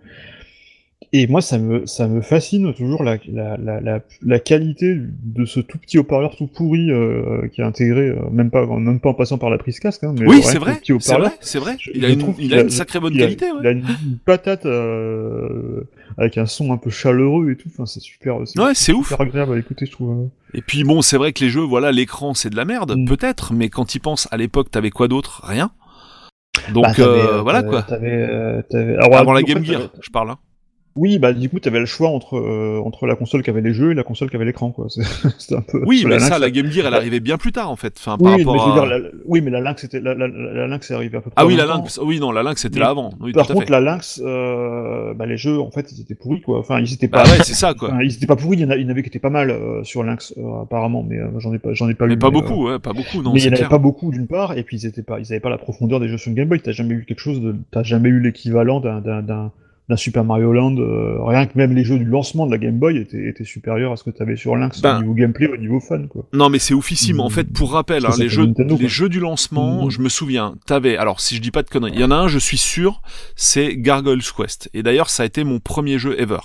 Et 1.13 1.27
moi, 1.27 1.41
ça 1.41 1.57
me, 1.57 1.85
ça 1.87 2.07
me 2.07 2.21
fascine 2.21 2.73
toujours 2.73 3.03
la, 3.03 3.17
la, 3.27 3.57
la, 3.57 3.81
la, 3.81 3.99
la 4.25 4.39
qualité 4.39 4.95
de 4.95 5.43
ce 5.43 5.59
tout 5.59 5.77
petit 5.77 5.97
haut-parleur 5.99 6.37
tout 6.37 6.47
pourri 6.47 6.89
euh, 6.89 7.49
qui 7.49 7.59
est 7.59 7.65
intégré, 7.65 8.07
euh, 8.07 8.29
même 8.31 8.49
pas, 8.49 8.65
même 8.65 9.01
pas 9.01 9.09
en 9.09 9.13
passant 9.13 9.37
par 9.37 9.49
la 9.49 9.57
prise 9.57 9.81
casque. 9.81 10.05
Hein, 10.05 10.15
mais 10.17 10.25
oui, 10.25 10.41
c'est 10.41 10.57
vrai, 10.57 10.79
c'est 11.01 11.17
vrai, 11.17 11.31
c'est 11.41 11.59
vrai. 11.59 11.75
Il 11.93 12.05
a 12.05 12.09
une, 12.09 12.33
il 12.39 12.53
a 12.55 12.69
sacrée 12.69 13.01
bonne 13.01 13.13
il 13.13 13.21
a- 13.21 13.25
qualité, 13.25 13.47
Il 13.47 13.59
ouais. 13.61 13.67
a 13.67 13.71
une, 13.71 13.79
une 13.79 14.17
patate 14.23 14.65
euh, 14.65 15.81
avec 16.17 16.37
un 16.37 16.45
son 16.45 16.71
un 16.71 16.77
peu 16.77 16.89
chaleureux 16.89 17.51
et 17.51 17.57
tout. 17.57 17.67
Enfin, 17.73 17.85
c'est 17.85 17.99
super. 17.99 18.37
Ouais, 18.37 18.45
c'est 18.73 18.93
ouf. 18.93 19.09
super 19.09 19.19
agréable 19.19 19.53
à 19.53 19.57
écouter, 19.59 19.85
je 19.87 19.91
trouve. 19.91 20.29
Et 20.53 20.61
puis 20.61 20.85
bon, 20.85 21.01
c'est 21.01 21.17
vrai 21.17 21.33
que 21.33 21.43
les 21.43 21.49
jeux, 21.49 21.59
voilà, 21.59 21.91
l'écran, 21.91 22.33
c'est 22.33 22.49
de 22.49 22.55
la 22.55 22.63
merde, 22.63 22.95
Mm. 22.95 23.05
peut-être, 23.05 23.51
mais 23.53 23.67
quand 23.67 23.95
y 23.95 23.99
penses, 23.99 24.29
à 24.31 24.37
l'époque, 24.37 24.71
t'avais 24.71 24.91
quoi 24.91 25.09
d'autre? 25.09 25.41
Rien? 25.43 25.71
Donc, 26.73 26.83
Bah, 26.85 26.93
t'avais, 26.93 27.09
euh, 27.09 27.37
euh, 27.37 27.41
voilà, 27.41 27.63
quoi. 27.63 27.85
Euh, 27.91 28.61
alors, 28.73 29.15
Avant 29.17 29.33
la 29.33 29.43
Game 29.43 29.63
Gear, 29.65 29.89
je 30.01 30.09
parle. 30.09 30.29
hein. 30.31 30.37
Oui, 30.97 31.19
bah 31.19 31.31
du 31.31 31.47
coup, 31.49 31.59
t'avais 31.59 31.79
le 31.79 31.85
choix 31.85 32.09
entre 32.09 32.35
euh, 32.37 32.81
entre 32.83 33.07
la 33.07 33.15
console 33.15 33.43
qui 33.43 33.49
avait 33.49 33.61
les 33.61 33.73
jeux 33.73 33.91
et 33.91 33.93
la 33.93 34.03
console 34.03 34.29
qui 34.29 34.35
avait 34.35 34.43
l'écran, 34.45 34.71
quoi. 34.71 34.87
C'est- 34.89 35.01
C'était 35.39 35.55
un 35.55 35.61
peu. 35.61 35.81
Oui, 35.85 36.03
mais 36.05 36.19
ça, 36.19 36.37
la 36.37 36.51
Game 36.51 36.67
Gear, 36.67 36.85
elle 36.85 36.93
arrivait 36.93 37.21
bien 37.21 37.37
plus 37.37 37.53
tard, 37.53 37.71
en 37.71 37.77
fait. 37.77 37.93
Enfin, 37.97 38.17
par 38.17 38.33
Oui, 38.33 38.43
mais 38.43 38.51
rapport 38.51 38.59
je 38.67 38.71
veux 38.73 38.77
à... 38.77 38.87
dire, 38.99 38.99
la- 38.99 39.09
oui, 39.25 39.39
mais 39.41 39.51
la 39.51 39.61
Lynx, 39.61 39.81
c'était 39.81 40.01
la, 40.01 40.13
la, 40.15 40.27
la, 40.27 40.67
Lynx 40.67 40.91
est 40.91 40.93
arrivée 40.93 41.17
à 41.17 41.21
peu 41.21 41.29
près. 41.29 41.41
Ah 41.41 41.45
oui, 41.45 41.55
la. 41.55 41.65
Lynx, 41.65 41.97
oui, 42.03 42.19
non, 42.19 42.31
la 42.33 42.43
Lynx, 42.43 42.61
c'était 42.61 42.75
Mais 42.79 42.85
là 42.85 42.89
avant. 42.89 43.11
Oui, 43.21 43.31
Par 43.31 43.45
tout 43.45 43.53
à 43.53 43.55
contre, 43.55 43.67
fait. 43.67 43.71
la 43.71 43.79
Lynx, 43.79 44.21
euh, 44.25 45.13
bah, 45.13 45.25
les 45.25 45.37
jeux, 45.37 45.59
en 45.61 45.71
fait, 45.71 45.91
ils 45.93 46.01
étaient 46.01 46.15
pourris, 46.15 46.41
quoi. 46.41 46.59
Enfin, 46.59 46.79
ils 46.81 46.93
étaient 46.93 47.07
pas. 47.07 47.23
Bah 47.23 47.29
ouais, 47.29 47.43
c'est 47.43 47.53
ça, 47.53 47.73
quoi. 47.73 47.89
Enfin, 47.93 48.01
ils 48.03 48.13
étaient 48.13 48.27
pas 48.27 48.35
pourris. 48.35 48.57
Il 48.57 48.61
y 48.63 48.65
en, 48.65 48.69
a, 48.71 48.75
il 48.75 48.83
y 48.83 48.85
en 48.85 48.89
avait 48.89 49.01
qui 49.03 49.07
étaient 49.09 49.19
pas 49.19 49.29
mal 49.29 49.49
euh, 49.49 49.83
sur 49.85 50.03
Lynx, 50.03 50.33
euh, 50.37 50.61
apparemment, 50.63 51.05
mais 51.07 51.17
euh, 51.19 51.27
j'en 51.39 51.53
ai 51.53 51.59
pas, 51.59 51.73
j'en 51.73 51.87
ai 51.89 51.93
pas 51.93 52.05
Mais 52.07 52.15
eu. 52.15 52.19
pas 52.19 52.27
euh, 52.27 52.31
beaucoup, 52.31 52.67
ouais, 52.67 52.79
pas 52.79 52.91
beaucoup, 52.93 53.21
non, 53.21 53.31
mais 53.33 53.39
il 53.39 53.45
y 53.45 53.49
en 53.49 53.53
avait 53.53 53.69
pas 53.69 53.77
beaucoup 53.77 54.11
d'une 54.11 54.27
part, 54.27 54.57
et 54.57 54.63
puis 54.63 54.77
ils 54.77 54.85
étaient 54.85 55.03
pas, 55.03 55.19
ils 55.19 55.31
avaient 55.31 55.39
pas 55.39 55.49
la 55.49 55.57
profondeur 55.57 55.99
des 56.01 56.09
jeux 56.09 56.17
sur 56.17 56.33
Game 56.33 56.49
Boy. 56.49 56.59
T'as 56.59 56.73
jamais 56.73 56.95
eu 56.95 57.05
quelque 57.05 57.19
chose 57.21 57.39
de, 57.41 57.55
t'as 57.71 57.83
jamais 57.83 58.09
eu 58.09 58.19
l'équivalent 58.19 58.79
d'un, 58.81 58.99
d'un, 59.89 59.95
Super 59.97 60.23
Mario 60.23 60.53
Land. 60.53 60.77
euh, 60.77 61.23
rien 61.25 61.45
que 61.45 61.57
même 61.57 61.73
les 61.75 61.83
jeux 61.83 61.97
du 61.97 62.05
lancement 62.05 62.45
de 62.45 62.51
la 62.51 62.57
Game 62.57 62.77
Boy 62.79 62.97
étaient, 62.97 63.27
étaient 63.27 63.43
supérieurs 63.43 63.91
à 63.91 63.97
ce 63.97 64.03
que 64.03 64.09
t'avais 64.09 64.35
sur 64.35 64.55
Lynx 64.55 64.81
Ben. 64.81 64.97
au 64.97 65.01
niveau 65.01 65.13
gameplay, 65.13 65.47
au 65.47 65.57
niveau 65.57 65.79
fun, 65.79 66.07
quoi. 66.07 66.25
Non, 66.33 66.49
mais 66.49 66.59
c'est 66.59 66.73
oufissime. 66.73 67.19
En 67.19 67.29
fait, 67.29 67.51
pour 67.51 67.73
rappel, 67.73 68.05
hein, 68.05 68.11
les 68.17 68.29
jeux, 68.29 68.45
Nintendo, 68.45 68.77
les 68.79 68.87
jeux 68.87 69.09
du 69.09 69.19
lancement, 69.19 69.85
Mhm. 69.85 69.91
je 69.91 69.99
me 70.01 70.09
souviens, 70.09 70.55
t'avais, 70.65 70.97
alors 70.97 71.19
si 71.19 71.35
je 71.35 71.41
dis 71.41 71.51
pas 71.51 71.63
de 71.63 71.69
conneries, 71.69 71.91
il 71.93 71.99
y 71.99 72.03
en 72.03 72.11
a 72.11 72.15
un, 72.15 72.27
je 72.27 72.39
suis 72.39 72.57
sûr, 72.57 73.01
c'est 73.35 73.75
Gargoyle's 73.77 74.31
Quest. 74.31 74.69
Et 74.73 74.83
d'ailleurs, 74.83 75.09
ça 75.09 75.23
a 75.23 75.25
été 75.25 75.43
mon 75.43 75.59
premier 75.59 75.97
jeu 75.99 76.19
ever. 76.19 76.39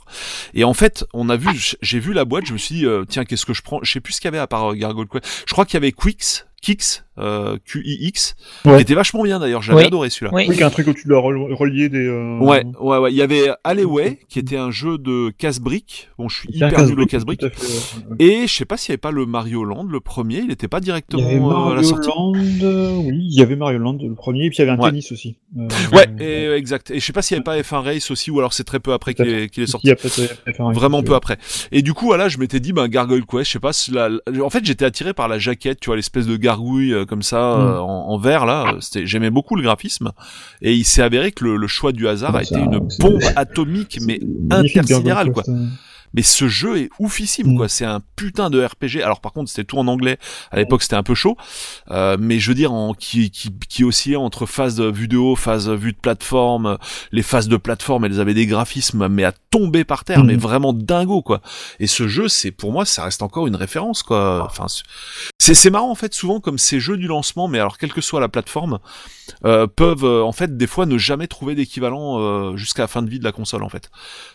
Et 0.55 0.65
en 0.65 0.75
fait, 0.75 1.05
on 1.15 1.29
a 1.29 1.37
vu, 1.37 1.49
j'ai 1.83 1.99
vu 2.01 2.13
la 2.13 2.25
boîte, 2.25 2.47
je 2.47 2.53
me 2.53 2.59
suis 2.59 2.75
dit, 2.77 2.87
euh, 2.87 3.05
tiens, 3.09 3.25
qu'est-ce 3.25 3.47
que 3.47 3.55
je 3.55 3.63
prends? 3.63 3.81
Je 3.83 3.93
sais 3.93 4.01
plus 4.01 4.13
ce 4.15 4.21
qu'il 4.21 4.27
y 4.29 4.29
avait 4.29 4.39
à 4.39 4.47
part 4.47 4.73
euh, 4.73 4.75
Gargoyle's 4.75 5.11
Quest. 5.11 5.45
Je 5.47 5.53
crois 5.53 5.65
qu'il 5.65 5.75
y 5.75 5.77
avait 5.79 5.93
Quix, 5.93 6.45
Kix, 6.63 7.05
euh, 7.19 7.59
Q-I-X, 7.65 8.35
Ouais. 8.65 8.77
qui 8.77 8.83
était 8.83 8.95
vachement 8.95 9.23
bien 9.23 9.39
d'ailleurs, 9.39 9.63
j'avais 9.63 9.81
Oui. 9.81 9.85
adoré 9.87 10.11
celui-là. 10.11 10.33
Oui. 10.35 10.63
Un 10.63 10.71
truc 10.71 10.87
où 10.89 10.95
tu 10.95 11.07
dois 11.07 11.21
rel- 11.21 11.53
relier 11.55 11.89
des. 11.89 12.07
euh, 12.07 12.39
Ouais, 12.41 12.65
ouais, 12.81 12.99
ouais. 12.99 13.13
Il 13.13 13.17
y 13.17 13.23
avait 13.23 13.51
Alleyway, 13.63 14.19
qui 14.29 14.39
était 14.39 14.57
un 14.57 14.71
jeu 14.71 14.99
de 14.99 15.31
casse-briques. 15.39 16.09
Bon, 16.19 16.29
je 16.29 16.41
suis 16.41 16.49
hyper 16.53 16.85
nul 16.87 17.01
au 17.01 17.07
casse-brique, 17.07 17.41
casse-briques. 17.41 18.11
ouais. 18.11 18.17
Et 18.19 18.47
je 18.47 18.53
sais 18.53 18.65
pas 18.65 18.77
s'il 18.77 18.91
y 18.91 18.93
avait 18.93 18.99
pas 18.99 19.11
le 19.13 19.27
Mario 19.27 19.65
Land, 19.65 19.85
le 19.85 20.01
premier, 20.01 20.39
il 20.45 20.51
était 20.51 20.67
pas 20.69 20.79
Il 20.79 20.85
directement 20.85 21.23
euh, 21.23 21.67
à 21.73 21.75
la 21.77 21.83
Mario 21.83 21.83
sortie. 21.85 22.09
Land, 22.09 22.33
euh, 22.63 22.97
oui, 22.97 23.27
il 23.31 23.39
y 23.39 23.43
avait 23.43 23.57
Mario 23.57 23.79
Land 23.79 23.99
le 24.03 24.15
premier, 24.15 24.47
et 24.47 24.49
puis 24.51 24.57
il 24.59 24.61
y 24.61 24.69
avait 24.69 24.73
un 24.73 24.83
Ouais. 24.83 24.91
tennis 24.91 25.13
aussi. 25.13 25.37
Euh, 25.59 25.69
Ouais, 25.93 26.07
euh, 26.21 26.55
et, 26.55 26.59
exact. 26.59 26.91
Et 26.91 26.99
je 27.01 27.05
sais 27.05 27.13
pas 27.13 27.23
s'il 27.23 27.37
y 27.37 27.39
avait 27.39 27.45
pas 27.45 27.59
F1 27.61 27.83
Race 27.83 28.11
aussi, 28.11 28.31
ou 28.31 28.39
alors 28.41 28.53
c'est 28.53 28.65
très 28.65 28.81
peu 28.81 28.93
après 28.93 29.15
qu'il 29.15 29.27
est, 29.29 29.67
sorti. 29.67 29.93
Vraiment 30.59 31.03
peu 31.03 31.15
après. 31.15 31.37
Et 31.73 31.83
du 31.83 31.93
coup, 31.95 32.07
voilà, 32.07 32.29
je 32.29 32.39
m'étais 32.39 32.61
dit, 32.61 32.73
ben, 32.73 32.89
Gargoyle 32.89 33.25
Quest, 33.27 33.45
je 33.47 33.51
sais 33.53 33.61
pas, 33.61 33.71
la- 33.93 34.45
en 34.45 34.51
fait, 34.51 34.65
j'étais 34.65 34.85
attiré 34.85 35.15
par 35.15 35.29
la 35.29 35.39
jaquette, 35.39 35.81
tu 35.81 35.87
vois, 35.87 35.97
l'espèce 35.97 36.27
de 36.27 36.37
gargouille 36.47 36.93
euh, 36.95 37.05
comme 37.05 37.23
ça, 37.23 37.37
Mm. 37.57 37.61
euh, 37.61 37.81
en, 37.81 37.99
en 38.15 38.19
vert, 38.19 38.45
là. 38.47 38.59
euh, 38.75 38.77
C'était, 38.81 39.07
j'aimais 39.07 39.31
beaucoup 39.31 39.57
le 39.57 39.63
graphisme. 39.63 40.09
Et 40.63 40.73
il 40.75 40.85
s'est 40.85 41.03
avéré 41.03 41.33
que 41.33 41.45
le, 41.45 41.57
le 41.57 41.67
choix 41.67 41.93
du 41.93 42.07
hasard 42.09 42.33
Ah, 42.35 42.39
a 42.41 42.45
ça, 42.45 42.55
été 42.57 42.65
une 42.65 42.79
bombe 43.01 43.23
atomique, 43.37 43.99
mais 44.07 44.19
intersidérale, 44.51 45.33
quoi. 45.33 45.43
Mais 46.17 46.23
ce 46.23 46.49
jeu 46.49 46.79
est 46.79 46.91
oufissime, 46.99 47.53
Mm. 47.53 47.57
quoi. 47.57 47.69
C'est 47.69 47.85
un 47.85 48.01
putain 48.17 48.51
de 48.51 48.65
RPG. 48.65 49.03
Alors 49.03 49.21
par 49.21 49.33
contre, 49.33 49.49
c'était 49.51 49.65
tout 49.65 49.79
en 49.79 49.87
anglais. 49.87 50.19
À 50.51 50.57
l'époque, 50.57 50.83
c'était 50.83 50.97
un 50.97 51.03
peu 51.03 51.15
chaud. 51.15 51.37
Euh, 51.91 52.17
mais 52.19 52.39
je 52.41 52.49
veux 52.49 52.55
dire, 52.55 52.73
en, 52.73 52.95
qui, 52.95 53.31
qui, 53.31 53.51
qui 53.69 53.85
oscillait 53.85 54.17
entre 54.17 54.47
phase 54.47 54.75
de 54.77 54.87
vue 54.91 55.07
de 55.09 55.17
haut, 55.17 55.37
phase 55.37 55.69
vue 55.71 55.93
de 55.93 55.99
plateforme. 55.99 56.79
Les 57.13 57.23
phases 57.23 57.49
de 57.49 57.57
plateforme, 57.57 58.05
elles 58.07 58.19
avaient 58.21 58.35
des 58.35 58.47
graphismes, 58.47 59.07
mais 59.09 59.25
à 59.25 59.33
tomber 59.51 59.85
par 59.85 60.05
terre, 60.05 60.25
Mm. 60.25 60.27
mais 60.27 60.37
vraiment 60.37 60.73
dingo, 60.73 61.23
quoi. 61.23 61.41
Et 61.81 61.87
ce 61.87 62.09
jeu, 62.09 62.29
c'est 62.29 62.51
pour 62.51 62.73
moi, 62.73 62.85
ça 62.85 63.05
reste 63.05 63.23
encore 63.23 63.47
une 63.47 63.57
référence, 63.57 64.03
quoi. 64.03 64.45
Enfin, 64.51 64.67
c'est 65.39 65.55
c'est 65.55 65.71
marrant 65.71 65.91
en 65.91 65.95
fait, 65.95 66.13
souvent 66.15 66.41
comme 66.41 66.59
ces 66.59 66.81
jeux 66.81 66.97
du 66.97 67.07
lancement, 67.07 67.47
mais 67.47 67.59
alors 67.61 67.79
quelle 67.79 67.93
que 67.93 68.01
soit 68.01 68.21
la 68.21 68.29
plateforme, 68.29 68.79
euh, 69.45 69.67
peuvent 69.67 70.05
euh, 70.05 70.23
en 70.25 70.33
fait 70.33 70.57
des 70.57 70.67
fois 70.67 70.87
ne 70.87 70.99
jamais 70.99 71.27
trouver 71.29 71.55
d'équivalent 71.55 72.19
euh, 72.21 72.57
jusqu'à 72.57 72.83
la 72.83 72.89
fin 72.89 73.03
de 73.03 73.09
vie 73.11 73.19
de 73.19 73.25
la 73.25 73.33
console, 73.33 73.63
en 73.63 73.69
fait. 73.69 73.91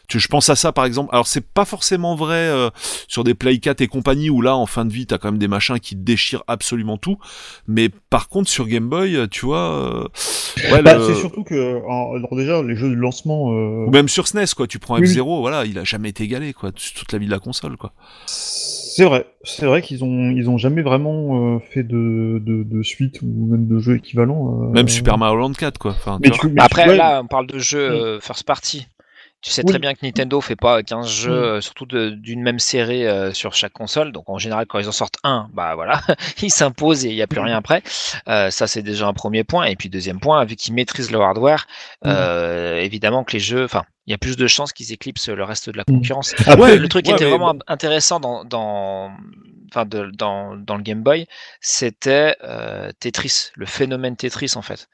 Tu- 0.08 0.20
Je 0.20 0.28
pense 0.28 0.50
à 0.50 0.56
ça 0.56 0.72
par 0.72 0.86
exemple. 0.86 1.10
Alors 1.12 1.28
c'est 1.28 1.42
pas 1.46 1.66
forcément 1.72 2.16
vrai 2.16 2.36
euh, 2.50 2.70
sur 3.08 3.24
des 3.24 3.34
Play 3.34 3.58
4 3.60 3.80
et 3.80 3.88
compagnie 3.88 4.30
où 4.30 4.42
là 4.42 4.56
en 4.58 4.66
fin 4.66 4.84
de 4.84 4.92
vie 4.92 5.06
t'as 5.06 5.18
quand 5.18 5.30
même 5.32 5.40
des 5.40 5.48
machins 5.48 5.80
qui 5.80 5.96
déchirent 5.96 6.44
absolument 6.48 6.98
tout. 6.98 7.18
Mais 7.66 7.88
par 8.10 8.28
contre 8.28 8.50
sur 8.50 8.68
Game 8.68 8.90
Boy, 8.90 9.16
euh, 9.16 9.28
tu 9.28 9.46
vois, 9.46 9.72
euh, 9.72 10.04
ouais, 10.74 10.82
Bah, 10.84 10.96
le- 10.98 11.06
C'est 11.08 11.16
surtout 11.16 11.44
que, 11.44 11.82
en- 11.88 12.14
alors 12.16 12.36
déjà, 12.36 12.62
les 12.62 12.76
jeux 12.76 12.90
de 12.90 12.96
lancement, 12.96 13.52
euh, 13.54 13.86
ou 13.88 13.90
même 13.92 14.10
sur 14.10 14.28
SNES 14.28 14.54
quoi, 14.56 14.68
tu 14.68 14.80
prends 14.80 14.96
Oui, 15.00 15.08
oui. 15.08 15.16
F0, 15.16 15.40
voilà, 15.40 15.64
il 15.66 15.80
a 15.80 15.84
jamais 15.86 16.10
été 16.10 16.24
égalé 16.26 16.52
quoi, 16.54 16.72
toute 16.74 17.12
la 17.14 17.20
vie 17.20 17.26
de 17.28 17.32
la 17.32 17.40
console 17.40 17.78
quoi. 17.78 17.94
c'est 18.26 19.06
vrai, 19.06 19.26
c'est 19.44 19.66
vrai 19.66 19.82
qu'ils 19.82 20.04
ont, 20.04 20.32
ils 20.32 20.50
ont 20.50 20.58
jamais 20.58 20.82
vraiment 20.82 21.56
euh, 21.56 21.60
fait 21.60 21.84
de, 21.84 22.42
de, 22.46 22.64
de 22.64 22.84
suite 22.84 23.22
ou 23.22 23.48
même 23.50 23.66
de 23.68 23.80
jeux 23.80 23.96
équivalents. 23.96 24.64
euh, 24.64 24.72
Même 24.74 24.90
Super 24.90 25.18
Mario 25.18 25.38
Land 25.38 25.54
4 25.54 25.78
quoi. 25.78 25.92
Enfin, 25.92 26.20
Mais 26.22 26.30
tu- 26.32 26.48
mais 26.50 26.62
Après, 26.62 26.82
tu 26.84 26.88
vois, 26.90 26.98
là, 26.98 27.22
on 27.24 27.28
parle 27.28 27.48
de 27.48 27.58
jeux 27.58 27.90
euh, 27.90 28.20
first 28.20 28.44
party. 28.44 28.88
Tu 29.42 29.50
sais 29.50 29.64
Oui. 29.66 29.72
très 29.72 29.80
bien 29.80 29.96
que 29.96 30.06
Nintendo 30.06 30.40
fait 30.40 30.56
pas 30.56 30.84
15 30.84 31.08
jeux, 31.10 31.32
euh, 31.32 31.62
surtout 31.62 31.86
d'une 31.88 32.44
même 32.44 32.60
série 32.60 33.08
euh, 33.08 33.34
sur 33.34 33.56
chaque 33.56 33.74
console. 33.74 34.12
Donc 34.12 34.30
en 34.30 34.38
général, 34.38 34.68
quand 34.68 34.78
ils 34.78 34.88
en 34.88 34.92
sortent 34.92 35.18
un, 35.24 35.50
bah 35.52 35.74
voilà, 35.74 36.00
ils 36.44 36.52
s'imposent 36.52 37.06
et 37.06 37.10
il 37.10 37.16
n'y 37.16 37.24
a 37.24 37.28
plus 37.28 37.40
rien 37.40 37.58
après. 37.58 37.82
Euh, 38.28 38.52
ça, 38.52 38.68
c'est 38.68 38.84
déjà 38.84 39.08
un 39.08 39.14
premier 39.14 39.44
point. 39.44 39.66
Et 39.66 39.76
puis 39.76 39.90
deuxième 39.90 40.20
point, 40.20 40.46
vu 40.46 40.56
qu'ils 40.56 40.76
maîtrisent 40.76 41.10
le 41.12 41.20
hardware, 41.20 41.66
euh, 42.06 42.78
évidemment 42.78 43.24
que 43.24 43.34
les 43.34 43.40
jeux, 43.40 43.64
enfin, 43.66 43.84
il 44.12 44.14
y 44.14 44.16
a 44.16 44.18
plus 44.18 44.36
de 44.36 44.46
chances 44.48 44.74
qu'ils 44.74 44.92
éclipsent 44.92 45.30
le 45.30 45.44
reste 45.46 45.70
de 45.70 45.78
la 45.78 45.84
Mm. 45.88 45.94
concurrence. 45.96 46.36
Après, 46.46 46.78
le 46.78 46.90
truc 46.90 47.06
qui 47.06 47.12
était 47.12 47.30
vraiment 47.30 47.54
bon. 47.54 47.60
intéressant 47.68 48.20
dans, 48.20 48.44
dans, 48.44 49.10
enfin 49.72 49.86
de- 49.86 50.12
dans, 50.14 50.58
dans 50.58 50.76
le 50.76 50.84
Game 50.84 51.02
Boy, 51.02 51.28
c'était 51.62 52.36
euh, 52.44 52.92
Tetris, 53.00 53.52
le 53.56 53.66
phénomène 53.66 54.16
Tetris 54.18 54.52
en 54.56 54.62
fait. 54.62 54.90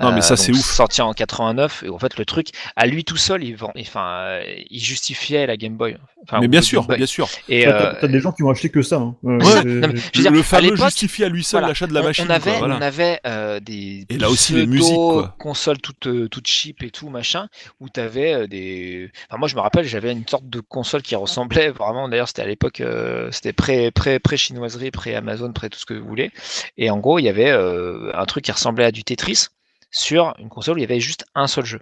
Non, 0.00 0.10
mais 0.12 0.20
ça, 0.20 0.30
donc 0.34 0.38
c'est 0.44 0.52
ouf. 0.52 0.58
Sorti 0.64 1.00
en 1.00 1.12
89, 1.12 1.84
et 1.84 1.88
en 1.90 1.98
fait 1.98 2.16
le 2.18 2.24
truc, 2.24 2.48
à 2.74 2.86
lui 2.86 3.04
tout 3.04 3.16
seul, 3.16 3.44
il, 3.44 3.54
vend, 3.56 3.72
enfin, 3.78 4.10
euh, 4.24 4.42
il 4.68 4.80
justifiait 4.82 5.46
la 5.46 5.56
Game 5.56 5.76
Boy. 5.76 5.96
Enfin, 6.24 6.40
mais 6.40 6.48
bien 6.48 6.60
sûr, 6.60 6.86
bien 6.86 7.06
sûr. 7.06 7.28
Et, 7.48 7.64
T'as 7.64 7.94
euh, 8.04 8.08
des 8.08 8.18
gens 8.20 8.32
qui 8.32 8.42
ont 8.42 8.50
acheté 8.50 8.68
que 8.68 8.82
ça. 8.82 8.96
Hein. 8.96 9.14
Euh, 9.24 9.38
Ouais. 9.38 9.44
c'est- 9.44 9.64
Non, 9.64 9.88
mais- 9.88 9.96
c'est- 10.00 10.10
Je 10.12 10.18
veux 10.18 10.22
dire, 10.24 10.32
le 10.32 10.40
à 10.40 10.42
fameux 10.42 10.76
justifie 10.76 11.24
à 11.24 11.28
lui 11.28 11.44
seul 11.44 11.60
voilà, 11.60 11.68
l'achat 11.68 11.86
de 11.86 11.94
la 11.94 12.00
on- 12.00 12.04
machine. 12.04 12.24
On 12.26 12.30
avait, 12.30 12.50
quoi, 12.50 12.58
voilà. 12.58 12.76
on 12.76 12.82
avait 12.82 13.20
euh, 13.26 13.60
des 13.60 14.06
Et 14.10 14.18
là 14.18 14.28
aussi, 14.28 14.54
les 14.54 14.66
musiques, 14.66 14.94
quoi. 14.94 15.36
consoles 15.38 15.78
toutes, 15.78 16.08
euh, 16.08 16.28
toutes 16.28 16.48
cheap 16.48 16.82
et 16.82 16.90
tout 16.90 17.08
machin, 17.08 17.46
où 17.78 17.88
tu 17.88 18.00
avais 18.00 18.34
des. 18.60 19.10
Enfin, 19.28 19.38
moi, 19.38 19.48
je 19.48 19.56
me 19.56 19.60
rappelle, 19.60 19.84
j'avais 19.84 20.12
une 20.12 20.26
sorte 20.26 20.48
de 20.48 20.60
console 20.60 21.02
qui 21.02 21.14
ressemblait 21.16 21.70
vraiment. 21.70 22.08
D'ailleurs, 22.08 22.28
c'était 22.28 22.42
à 22.42 22.46
l'époque, 22.46 22.80
euh, 22.80 23.30
c'était 23.32 23.52
pré, 23.52 23.90
pré, 23.90 24.18
pré 24.18 24.36
chinoiserie, 24.36 24.90
pré 24.90 25.14
Amazon, 25.14 25.52
pré 25.52 25.70
tout 25.70 25.78
ce 25.78 25.86
que 25.86 25.94
vous 25.94 26.06
voulez. 26.06 26.30
Et 26.76 26.90
en 26.90 26.98
gros, 26.98 27.18
il 27.18 27.24
y 27.24 27.28
avait 27.28 27.50
euh, 27.50 28.10
un 28.14 28.24
truc 28.26 28.44
qui 28.44 28.52
ressemblait 28.52 28.84
à 28.84 28.92
du 28.92 29.04
Tetris 29.04 29.48
sur 29.90 30.34
une 30.38 30.48
console 30.48 30.76
où 30.76 30.78
il 30.78 30.82
y 30.82 30.84
avait 30.84 31.00
juste 31.00 31.24
un 31.34 31.46
seul 31.46 31.64
jeu. 31.64 31.80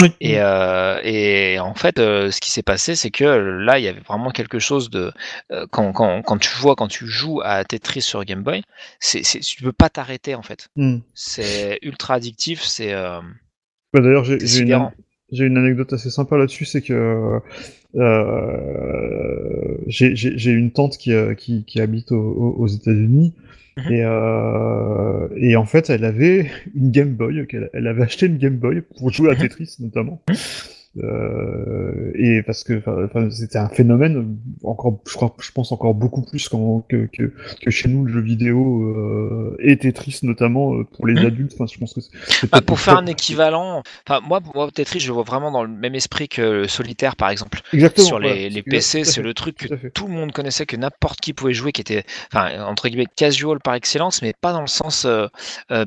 Oui. 0.00 0.12
Et, 0.20 0.40
euh, 0.40 1.00
et 1.02 1.58
en 1.58 1.74
fait, 1.74 1.98
euh, 1.98 2.30
ce 2.30 2.40
qui 2.40 2.50
s'est 2.50 2.62
passé, 2.62 2.96
c'est 2.96 3.10
que 3.10 3.24
là, 3.24 3.78
il 3.78 3.84
y 3.84 3.88
avait 3.88 4.00
vraiment 4.00 4.30
quelque 4.30 4.58
chose 4.58 4.90
de 4.90 5.10
euh, 5.52 5.66
quand, 5.70 5.92
quand, 5.92 6.20
quand 6.22 6.36
tu 6.36 6.50
vois, 6.56 6.76
quand 6.76 6.88
tu 6.88 7.06
joues 7.06 7.40
à 7.42 7.64
Tetris 7.64 8.02
sur 8.02 8.22
Game 8.24 8.42
Boy, 8.42 8.62
c'est, 9.00 9.22
c'est, 9.22 9.40
tu 9.40 9.62
peux 9.62 9.72
pas 9.72 9.88
t'arrêter 9.88 10.34
en 10.34 10.42
fait. 10.42 10.68
Hmm. 10.76 10.98
C'est 11.14 11.78
ultra 11.80 12.14
addictif. 12.14 12.62
C'est 12.62 12.92
Bah, 12.92 13.22
D'ailleurs, 13.94 14.24
j'ai 14.24 14.38
c'est 14.40 14.66
j'ai 14.66 14.74
une. 14.74 14.90
J'ai 15.32 15.44
une 15.44 15.56
anecdote 15.56 15.92
assez 15.92 16.10
sympa 16.10 16.36
là-dessus, 16.36 16.64
c'est 16.64 16.82
que 16.82 17.40
euh, 17.96 19.76
j'ai 19.86 20.50
une 20.52 20.70
tante 20.70 20.96
qui, 20.98 21.12
euh, 21.12 21.34
qui, 21.34 21.64
qui 21.64 21.80
habite 21.80 22.12
au- 22.12 22.16
au- 22.16 22.54
aux 22.62 22.66
États-Unis. 22.66 23.32
Mhm. 23.76 23.92
Et, 23.92 24.02
euh, 24.04 25.28
et 25.36 25.56
en 25.56 25.66
fait, 25.66 25.90
elle 25.90 26.04
avait 26.04 26.50
une 26.74 26.90
Game 26.90 27.14
Boy, 27.14 27.46
qu'elle- 27.46 27.68
elle 27.74 27.86
avait 27.86 28.02
acheté 28.04 28.26
une 28.26 28.38
Game 28.38 28.56
Boy 28.56 28.82
pour 28.96 29.10
jouer 29.12 29.30
à. 29.30 29.34
Tetris 29.50 29.76
notamment. 29.80 30.22
Euh, 31.02 32.10
et 32.14 32.42
parce 32.42 32.64
que 32.64 32.82
c'était 33.30 33.58
un 33.58 33.68
phénomène 33.68 34.38
encore, 34.64 35.00
je 35.06 35.14
crois, 35.14 35.34
je 35.40 35.50
pense 35.52 35.72
encore 35.72 35.94
beaucoup 35.94 36.22
plus 36.22 36.48
que, 36.48 37.06
que, 37.12 37.32
que 37.60 37.70
chez 37.70 37.88
nous 37.88 38.04
le 38.04 38.12
jeu 38.12 38.20
vidéo 38.20 38.82
euh, 38.82 39.56
et 39.60 39.76
Tetris 39.78 40.20
notamment 40.22 40.74
euh, 40.74 40.84
pour 40.84 41.06
les 41.06 41.16
Mhm. 41.16 41.26
adultes. 41.26 41.52
Enfin, 41.54 41.66
je 41.72 41.78
pense 41.78 41.94
que 41.94 42.00
Bah, 42.50 42.60
pour 42.62 42.80
faire 42.80 42.96
un 42.96 43.06
équivalent, 43.06 43.82
enfin 44.06 44.20
moi, 44.26 44.40
moi 44.54 44.70
Tetris, 44.72 45.00
je 45.00 45.08
le 45.08 45.14
vois 45.14 45.22
vraiment 45.24 45.50
dans 45.50 45.62
le 45.62 45.68
même 45.68 45.94
esprit 45.94 46.28
que 46.28 46.40
le 46.42 46.68
solitaire 46.68 47.16
par 47.16 47.30
exemple. 47.30 47.60
Exactement. 47.72 48.06
sur 48.06 48.18
les, 48.18 48.28
voilà. 48.34 48.48
les 48.48 48.62
PC, 48.62 49.04
c'est 49.04 49.22
le 49.22 49.34
truc 49.34 49.56
que 49.56 49.88
tout 49.88 50.06
le 50.06 50.12
monde 50.14 50.32
connaissait, 50.32 50.66
que 50.66 50.76
n'importe 50.76 51.20
qui 51.20 51.32
pouvait 51.32 51.52
jouer, 51.54 51.72
qui 51.72 51.80
était, 51.80 52.04
enfin, 52.32 52.62
entre 52.64 52.88
guillemets, 52.88 53.06
casual 53.16 53.58
par 53.60 53.74
excellence, 53.74 54.22
mais 54.22 54.32
pas 54.40 54.52
dans 54.52 54.60
le 54.60 54.66
sens 54.66 55.04
euh, 55.04 55.26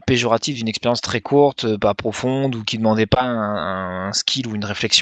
péjoratif 0.05 0.55
d'une 0.55 0.68
expérience 0.68 1.01
très 1.01 1.22
courte, 1.22 1.78
pas 1.78 1.93
profonde, 1.93 2.55
ou 2.55 2.64
qui 2.64 2.78
demandait 2.78 3.05
pas 3.05 3.24
un, 3.24 4.07
un 4.10 4.14
skill 4.14 4.47
ou 4.47 4.55
une 4.55 4.66
réflexion, 4.66 4.99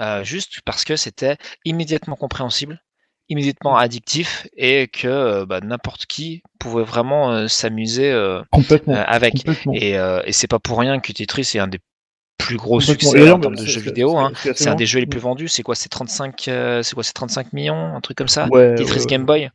euh, 0.00 0.24
juste 0.24 0.60
parce 0.64 0.84
que 0.84 0.96
c'était 0.96 1.36
immédiatement 1.64 2.16
compréhensible, 2.16 2.82
immédiatement 3.28 3.76
addictif, 3.76 4.46
et 4.56 4.88
que 4.88 5.08
euh, 5.08 5.46
bah, 5.46 5.60
n'importe 5.60 6.06
qui 6.06 6.42
pouvait 6.58 6.84
vraiment 6.84 7.32
euh, 7.32 7.48
s'amuser 7.48 8.10
avec. 8.10 9.34
complètement. 9.34 9.72
Et, 9.74 9.92
et 9.92 10.32
c'est 10.32 10.48
pas 10.48 10.58
pour 10.58 10.78
rien 10.78 11.00
que 11.00 11.12
Tetris 11.12 11.52
est 11.54 11.58
un 11.58 11.68
des 11.68 11.80
plus 12.38 12.56
gros 12.56 12.80
succès 12.80 13.30
en 13.30 13.40
termes 13.40 13.54
de 13.56 13.60
c'est- 13.60 13.66
jeux 13.66 13.80
vidéo. 13.80 14.10
c'est- 14.10 14.16
hein. 14.18 14.30
c'est 14.34 14.50
assez 14.50 14.64
C'est 14.64 14.70
un 14.70 14.74
des 14.74 14.86
jeux 14.86 15.00
les 15.00 15.06
plus 15.06 15.18
vendus. 15.20 15.48
C'est 15.48 15.62
quoi 15.62 15.74
C'est 15.74 15.88
35, 15.88 16.48
euh, 16.48 16.82
c'est 16.82 16.94
quoi 16.94 17.02
C'est 17.02 17.12
35 17.12 17.52
millions, 17.52 17.74
un 17.94 18.00
truc 18.00 18.16
comme 18.18 18.28
ça. 18.28 18.46
Ouais, 18.50 18.74
Tetris 18.74 19.00
ouais, 19.00 19.06
Game 19.06 19.24
Boy? 19.24 19.50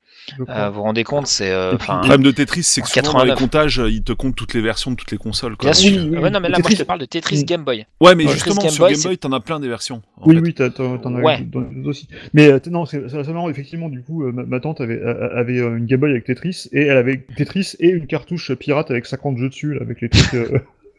Euh, 0.50 0.70
vous 0.70 0.76
vous 0.76 0.82
rendez 0.84 1.04
compte 1.04 1.26
C'est 1.28 1.50
euh. 1.52 1.72
Le 1.74 1.78
problème 1.78 2.22
de 2.24 2.32
Tetris, 2.32 2.64
c'est 2.64 2.82
que 2.82 2.86
En 2.88 2.90
souvent 2.90 3.20
dans 3.20 3.24
les 3.24 3.30
89. 3.32 3.40
comptages, 3.40 3.80
euh, 3.80 3.90
ils 3.90 4.04
te 4.04 4.14
comptent 4.14 4.36
toutes 4.36 4.54
les 4.54 4.62
versions 4.62 4.92
de 4.92 4.96
toutes 4.96 5.12
les 5.12 5.18
consoles. 5.18 5.56
Quoi. 5.58 5.72
Bien 5.72 5.74
sûr. 5.74 5.92
Oui, 5.92 6.10
oui, 6.10 6.16
Ah 6.18 6.22
ouais, 6.22 6.30
non, 6.30 6.40
mais 6.40 6.50
là, 6.50 6.58
Tetris- 6.58 6.62
moi, 6.64 6.70
je 6.72 6.76
te 6.78 6.84
parle 6.84 7.00
de 7.00 7.06
Tetris 7.06 7.40
Mm. 7.42 7.46
Game 7.46 7.64
Boy. 7.64 7.86
Ouais, 8.02 8.16
mais 8.16 8.26
Ouais. 8.26 8.34
justement, 8.34 8.56
Tetris 8.56 8.66
Game 8.68 8.74
sur 8.76 8.84
Boy, 8.86 8.94
Game 8.94 9.04
Boy, 9.04 9.18
t'en 9.18 9.32
as 9.32 9.40
plein 9.40 9.60
des 9.60 9.68
versions. 9.68 10.02
en 10.20 10.28
Oui, 10.28 10.36
fait. 10.36 10.42
oui, 10.42 10.54
t'en 10.54 10.98
t'en 10.98 11.16
as 11.16 11.22
Ouais. 11.22 11.40
d'autres 11.42 11.70
aussi. 11.86 12.08
Mais 12.34 12.48
euh, 12.52 12.60
non, 12.70 12.86
c'est 12.86 13.00
marrant, 13.30 13.50
effectivement, 13.50 13.90
du 13.90 14.02
coup, 14.04 14.24
ma, 14.32 14.60
tante 14.60 14.82
avait, 14.82 15.02
avait 15.02 15.58
une 15.60 15.86
Game 15.86 16.00
Boy 16.00 16.12
avec 16.12 16.26
Tetris, 16.26 16.68
et 16.72 16.84
elle 16.88 16.98
avait 16.98 17.26
Tetris 17.38 17.74
et 17.80 17.90
une 17.90 18.06
cartouche 18.08 18.54
pirate 18.56 18.92
avec 18.92 19.06
50 19.06 19.38
jeux 19.38 19.50
dessus, 19.50 19.78
avec 19.82 20.02
les 20.02 20.10
trucs... 20.10 20.36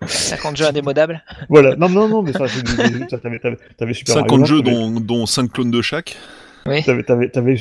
euh, 0.03 0.07
50 0.07 0.57
jeux 0.57 0.66
indémodables. 0.66 1.22
voilà, 1.48 1.76
non, 1.76 1.88
non, 1.88 2.09
non, 2.09 2.22
mais 2.22 2.32
ça, 2.32 2.46
c'est 2.48 2.62
des- 2.62 2.98
des- 3.00 3.09
ça, 3.09 3.18
t'avais 3.18 3.38
t'avais- 3.38 3.59
t'avais 3.76 3.94
Super 3.94 4.14
50 4.14 4.40
Mario 4.40 4.46
jeux, 4.57 4.62
dont, 4.62 5.00
dont 5.00 5.26
5 5.26 5.50
clones 5.53 5.70
de 5.70 5.82
chaque. 5.82 6.16
Oui. 6.64 6.80
T'avais, 6.84 7.03
t'avais, 7.03 7.28
t'avais, 7.28 7.57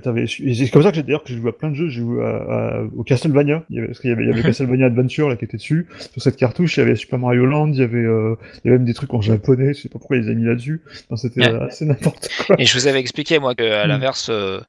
t'avais, 0.00 0.26
c'est 0.26 0.70
comme 0.70 0.82
ça 0.82 0.90
que 0.90 0.96
j'ai 0.96 1.04
d'ailleurs 1.04 1.22
que 1.22 1.28
j'ai 1.28 1.36
joué 1.38 1.50
à 1.50 1.52
plein 1.52 1.70
de 1.70 1.76
jeux. 1.76 1.88
J'ai 1.88 2.00
joué 2.00 2.20
à, 2.24 2.30
à- 2.78 2.82
au 2.96 3.04
Castlevania, 3.04 3.62
il 3.70 3.76
y 3.76 3.78
avait, 3.78 3.86
parce 3.86 4.00
qu'il 4.00 4.10
y 4.10 4.12
avait, 4.12 4.24
il 4.24 4.28
y 4.28 4.32
avait. 4.32 4.42
Castlevania 4.52 4.86
Adventure 4.86 5.28
là 5.28 5.36
qui 5.36 5.44
était 5.44 5.56
dessus. 5.56 5.86
Sur 6.12 6.20
cette 6.20 6.34
cartouche, 6.36 6.76
il 6.76 6.80
y 6.80 6.82
avait 6.82 6.96
Super 6.96 7.20
Mario 7.20 7.46
Land, 7.46 7.68
il 7.68 7.78
y 7.78 7.82
avait, 7.82 7.98
euh, 7.98 8.34
il 8.56 8.66
y 8.66 8.70
avait 8.70 8.78
même 8.78 8.86
des 8.86 8.94
trucs 8.94 9.14
en 9.14 9.20
japonais. 9.20 9.72
Je 9.74 9.82
sais 9.82 9.88
pas 9.88 10.00
pourquoi 10.00 10.16
ils 10.16 10.24
les 10.24 10.32
ont 10.32 10.34
mis 10.36 10.46
là-dessus. 10.46 10.82
C'était 11.14 11.42
Ouais. 11.42 11.48
euh, 11.52 11.66
assez 11.68 11.84
n'importe 11.84 12.28
quoi. 12.44 12.56
Et 12.58 12.64
je 12.64 12.76
vous 12.76 12.88
avais 12.88 12.98
expliqué, 12.98 13.38
moi, 13.38 13.54
que 13.54 13.62
à 13.62 13.84
Mm. 13.84 13.88
l'inverse, 13.88 14.26
euh, 14.30 14.60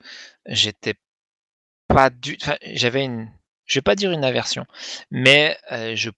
j'étais 0.48 0.94
pas 1.88 2.12
du. 2.12 2.38
Enfin, 2.40 2.58
j'avais 2.74 3.04
une. 3.04 3.30
Je 3.66 3.80
vais 3.80 3.82
pas 3.84 3.96
dire 3.96 4.12
une 4.12 4.24
aversion, 4.24 4.66
mais 5.10 5.58
euh, 5.72 5.94
je 5.96 6.12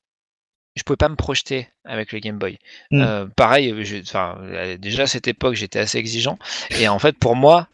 je 0.76 0.84
pouvais 0.84 0.98
pas 0.98 1.10
me 1.10 1.16
projeter 1.16 1.68
avec 1.86 2.12
le 2.14 2.20
Game 2.20 2.38
Boy. 2.38 2.58
Mm. 2.92 3.02
Euh, 3.02 3.26
pareil, 3.36 3.74
je- 3.84 3.98
enfin, 4.02 4.38
euh, 4.42 4.78
déjà 4.78 5.04
à 5.04 5.08
cette 5.08 5.28
époque, 5.28 5.56
j'étais 5.56 5.80
assez 5.80 5.98
exigeant. 5.98 6.38
Et 6.80 6.88
en 6.88 7.00
fait, 7.00 7.18
pour 7.18 7.36
moi, 7.36 7.68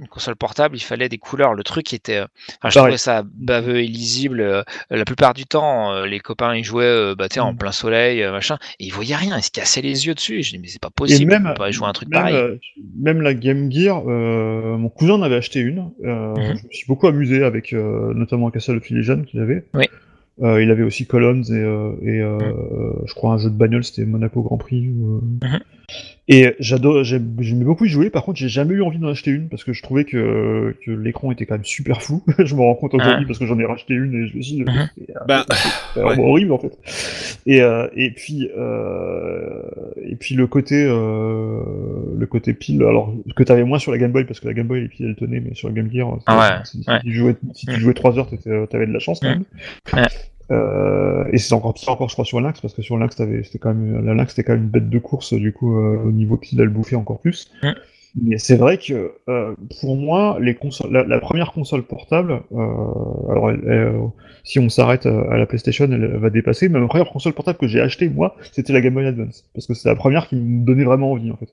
une 0.00 0.08
console 0.08 0.34
portable, 0.34 0.76
il 0.78 0.80
fallait 0.80 1.10
des 1.10 1.18
couleurs. 1.18 1.52
Le 1.52 1.62
truc 1.62 1.92
était. 1.92 2.16
euh, 2.16 2.26
je 2.64 2.70
trouvais 2.70 2.96
ça 2.96 3.22
baveux 3.26 3.80
et 3.82 3.86
lisible. 3.86 4.40
Euh, 4.40 4.62
La 4.88 5.04
plupart 5.04 5.34
du 5.34 5.44
temps, 5.44 5.92
euh, 5.92 6.06
les 6.06 6.20
copains, 6.20 6.54
ils 6.56 6.64
jouaient 6.64 6.84
euh, 6.86 7.14
bah, 7.14 7.26
en 7.38 7.52
Mm. 7.52 7.56
plein 7.58 7.70
soleil, 7.72 8.22
euh, 8.22 8.32
machin, 8.32 8.56
et 8.78 8.86
ils 8.86 8.94
voyaient 8.94 9.14
rien. 9.14 9.36
Ils 9.36 9.42
se 9.42 9.50
cassaient 9.50 9.82
les 9.82 10.06
yeux 10.06 10.14
dessus. 10.14 10.38
Et 10.38 10.42
je 10.42 10.52
dis, 10.52 10.58
mais 10.58 10.68
c'est 10.68 10.80
pas 10.80 10.88
possible. 10.88 11.30
même- 11.30 11.44
on 11.44 11.48
peut 11.50 11.54
pas 11.58 11.70
jouer 11.70 11.86
à 11.86 11.90
un 11.90 11.92
truc 11.92 12.08
même, 12.08 12.18
pareil. 12.18 12.34
euh, 12.34 12.56
même 12.98 13.20
la 13.20 13.34
Game 13.34 13.70
Gear, 13.70 14.02
euh, 14.08 14.78
mon 14.78 14.88
cousin 14.88 15.12
en 15.16 15.22
avait 15.22 15.36
acheté 15.36 15.60
une. 15.60 15.90
Euh, 16.02 16.34
Mhm. 16.34 16.56
Je 16.62 16.66
me 16.66 16.72
suis 16.72 16.86
beaucoup 16.88 17.06
amusé 17.06 17.44
avec, 17.44 17.74
euh, 17.74 18.14
notamment 18.14 18.50
Castle 18.50 18.78
of 18.78 18.88
Illusion 18.90 19.22
qu'il 19.24 19.40
avait. 19.40 19.66
Oui. 19.74 19.84
Euh, 20.42 20.62
il 20.62 20.70
avait 20.70 20.82
aussi 20.84 21.06
Columns 21.06 21.44
et, 21.50 21.52
euh, 21.52 21.92
et 22.02 22.20
euh, 22.20 22.92
je 23.06 23.14
crois 23.14 23.34
un 23.34 23.38
jeu 23.38 23.50
de 23.50 23.54
bagnole, 23.54 23.84
c'était 23.84 24.04
Monaco 24.06 24.42
Grand 24.42 24.56
Prix. 24.56 24.86
euh. 24.88 25.20
Mhm. 26.30 26.36
Et 26.36 26.54
j'adore, 26.60 27.02
j'aime- 27.04 27.36
j'aimais 27.40 27.64
beaucoup 27.64 27.84
y 27.84 27.88
jouer. 27.88 28.08
Par 28.10 28.22
contre, 28.24 28.38
j'ai 28.38 28.48
jamais 28.48 28.74
eu 28.74 28.82
envie 28.82 28.98
d'en 28.98 29.08
acheter 29.08 29.30
une 29.32 29.48
parce 29.48 29.64
que 29.64 29.72
je 29.72 29.82
trouvais 29.82 30.04
que, 30.04 30.76
que 30.84 30.90
l'écran 30.92 31.32
était 31.32 31.44
quand 31.46 31.54
même 31.56 31.64
super 31.64 32.02
flou. 32.02 32.22
je 32.38 32.54
me 32.54 32.60
rends 32.60 32.74
compte 32.76 32.94
aujourd'hui 32.94 33.22
Ah. 33.24 33.26
parce 33.26 33.38
que 33.38 33.46
j'en 33.46 33.58
ai 33.58 33.64
racheté 33.64 33.94
une 33.94 34.14
et 34.14 34.26
je 34.28 34.36
me 34.36 34.42
suis 34.42 34.54
dit, 34.56 34.62
Mhm. 34.62 34.88
c'est, 34.96 35.16
euh, 35.16 35.20
Ben, 35.26 35.44
c'est 35.94 36.00
ouais. 36.00 36.06
vraiment 36.06 36.24
horrible 36.28 36.52
en 36.52 36.58
fait. 36.58 36.78
Et, 37.46 37.60
euh, 37.62 37.88
et 37.96 38.10
puis 38.12 38.48
euh, 38.56 39.62
et 40.04 40.16
puis 40.16 40.34
le 40.34 40.46
côté 40.46 40.84
euh, 40.88 41.60
le 42.16 42.26
côté 42.26 42.54
pile, 42.54 42.82
alors 42.82 43.12
que 43.34 43.42
t'avais 43.42 43.64
moins 43.64 43.78
sur 43.78 43.92
la 43.92 43.98
Game 43.98 44.12
Boy 44.12 44.24
parce 44.24 44.40
que 44.40 44.46
la 44.48 44.54
Game 44.54 44.66
Boy 44.66 44.82
les 44.82 44.88
piles 44.88 45.06
elles 45.06 45.16
tenaient, 45.16 45.40
mais 45.40 45.54
sur 45.54 45.68
la 45.68 45.74
Game 45.74 45.90
Gear, 45.92 46.16
Ah 46.26 46.38
ouais, 46.38 46.64
si, 46.64 46.82
si 46.82 46.90
ouais. 46.90 47.00
tu 47.02 47.12
jouais 47.12 47.36
si 47.54 47.66
tu 47.66 47.80
jouais 47.80 47.94
trois 47.94 48.18
heures, 48.18 48.28
t'étais- 48.28 48.66
t'avais 48.68 48.86
de 48.86 48.92
la 48.92 48.98
chance 48.98 49.20
quand 49.20 49.28
Mm. 49.30 49.44
même. 49.96 50.06
Euh, 50.50 51.24
et 51.32 51.38
c'est 51.38 51.54
encore 51.54 51.74
pire 51.74 51.90
encore 51.90 52.08
je 52.08 52.14
crois 52.14 52.24
sur 52.24 52.40
Lynx 52.40 52.60
parce 52.60 52.74
que 52.74 52.82
sur 52.82 52.98
Lynx 52.98 53.16
c'était 53.16 53.58
quand 53.58 53.72
même 53.72 54.04
la 54.04 54.26
c'était 54.26 54.42
quand 54.42 54.54
même 54.54 54.64
une 54.64 54.68
bête 54.68 54.90
de 54.90 54.98
course 54.98 55.32
du 55.32 55.52
coup 55.52 55.78
euh, 55.78 56.02
au 56.04 56.10
niveau 56.10 56.36
pile 56.36 56.60
elle 56.60 56.70
bouffait 56.70 56.96
encore 56.96 57.20
plus. 57.20 57.50
Mais 58.20 58.38
c'est 58.38 58.56
vrai 58.56 58.78
que 58.78 59.12
euh, 59.28 59.54
pour 59.80 59.96
moi, 59.96 60.38
les 60.40 60.54
consoles, 60.54 60.92
la, 60.92 61.04
la 61.04 61.20
première 61.20 61.52
console 61.52 61.82
portable, 61.84 62.42
euh, 62.52 62.56
alors 63.30 63.50
elle- 63.50 63.62
elle, 63.66 63.70
euh, 63.70 64.00
si 64.42 64.58
on 64.58 64.68
s'arrête 64.68 65.06
à, 65.06 65.20
à 65.30 65.36
la 65.36 65.46
PlayStation, 65.46 65.84
elle 65.90 66.16
va 66.16 66.30
dépasser. 66.30 66.68
Mais 66.68 66.80
ma 66.80 66.88
première 66.88 67.10
console 67.10 67.34
portable 67.34 67.58
que 67.58 67.68
j'ai 67.68 67.80
achetée 67.80 68.08
moi, 68.08 68.34
c'était 68.52 68.72
la 68.72 68.80
Game 68.80 68.94
Boy 68.94 69.06
Advance, 69.06 69.44
parce 69.54 69.66
que 69.66 69.74
c'est 69.74 69.88
la 69.88 69.94
première 69.94 70.26
qui 70.28 70.36
me 70.36 70.64
donnait 70.64 70.84
vraiment 70.84 71.12
envie 71.12 71.30
en 71.30 71.36
fait. 71.36 71.50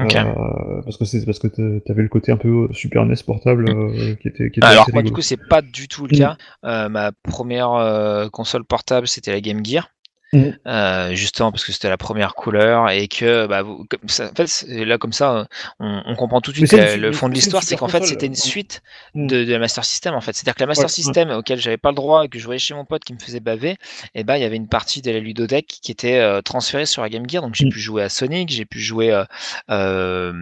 Euh, 0.00 0.82
parce 0.82 0.96
que 0.96 1.04
c'est 1.04 1.24
parce 1.26 1.38
que 1.38 1.48
t'a- 1.48 1.80
t'avais 1.84 2.02
le 2.02 2.08
côté 2.08 2.32
un 2.32 2.36
peu 2.38 2.68
Super 2.72 3.04
NES 3.04 3.16
portable 3.26 3.68
euh, 3.68 4.14
qui 4.22 4.28
était 4.28 4.50
qui 4.50 4.60
était 4.60 4.66
Alors 4.66 4.86
moi 4.92 5.02
du 5.02 5.12
coup 5.12 5.20
c'est 5.22 5.36
pas 5.48 5.60
du 5.60 5.86
tout 5.88 6.06
le 6.06 6.16
Mm. 6.16 6.18
cas. 6.62 6.88
Ma 6.88 7.12
première 7.22 8.28
console 8.32 8.64
portable 8.64 9.06
c'était 9.06 9.32
la 9.32 9.40
Game 9.40 9.64
Gear. 9.64 9.90
Mm. 10.32 10.50
Euh, 10.68 11.14
justement 11.16 11.50
parce 11.50 11.64
que 11.64 11.72
c'était 11.72 11.88
la 11.88 11.96
première 11.96 12.34
couleur 12.34 12.88
et 12.90 13.08
que 13.08 13.46
bah, 13.48 13.62
vous- 13.62 13.84
comme 13.90 14.08
ça, 14.08 14.30
en 14.30 14.34
fait 14.36 14.46
c'est- 14.46 14.84
là 14.84 14.96
comme 14.96 15.12
ça 15.12 15.34
euh, 15.38 15.44
on, 15.80 16.02
on 16.06 16.14
comprend 16.14 16.40
tout 16.40 16.52
de 16.52 16.56
suite 16.56 16.68
c'est 16.70 16.94
une 16.94 17.00
le 17.00 17.10
fond 17.12 17.28
de 17.28 17.34
c'est 17.34 17.40
l'histoire 17.40 17.64
c'est 17.64 17.76
qu'en 17.76 17.88
fait 17.88 18.04
c'était 18.04 18.26
une 18.26 18.32
euh, 18.34 18.36
suite 18.36 18.80
Mm. 19.16 19.26
de, 19.26 19.44
de 19.44 19.52
la 19.52 19.58
Master 19.58 19.84
System 19.84 20.14
en 20.14 20.20
fait 20.20 20.32
c'est 20.36 20.44
à 20.44 20.46
dire 20.46 20.54
que 20.54 20.60
la 20.60 20.68
Master 20.68 20.84
Ouais. 20.84 20.88
System 20.92 21.30
auquel 21.30 21.58
j'avais 21.60 21.78
pas 21.78 21.88
le 21.90 21.96
droit 21.96 22.24
et 22.24 22.28
que 22.28 22.38
je 22.38 22.44
voyais 22.44 22.60
chez 22.60 22.74
mon 22.74 22.84
pote 22.84 23.02
qui 23.02 23.12
me 23.12 23.18
faisait 23.18 23.40
baver 23.40 23.76
et 24.14 24.22
ben 24.22 24.36
il 24.36 24.42
y 24.42 24.44
avait 24.44 24.54
une 24.56 24.68
partie 24.68 25.02
de 25.02 25.10
la 25.10 25.18
ludothèque 25.18 25.66
qui 25.82 25.90
était 25.90 26.18
euh, 26.20 26.42
transférée 26.42 26.86
sur 26.86 27.02
la 27.02 27.08
Game 27.08 27.28
Gear 27.28 27.42
donc 27.42 27.56
j'ai 27.56 27.64
Mm. 27.66 27.70
pu 27.70 27.80
jouer 27.80 28.02
à 28.04 28.08
Sonic 28.08 28.50
j'ai 28.50 28.64
pu 28.66 28.78
jouer 28.78 29.10
euh, 29.10 29.24
euh, 29.70 30.32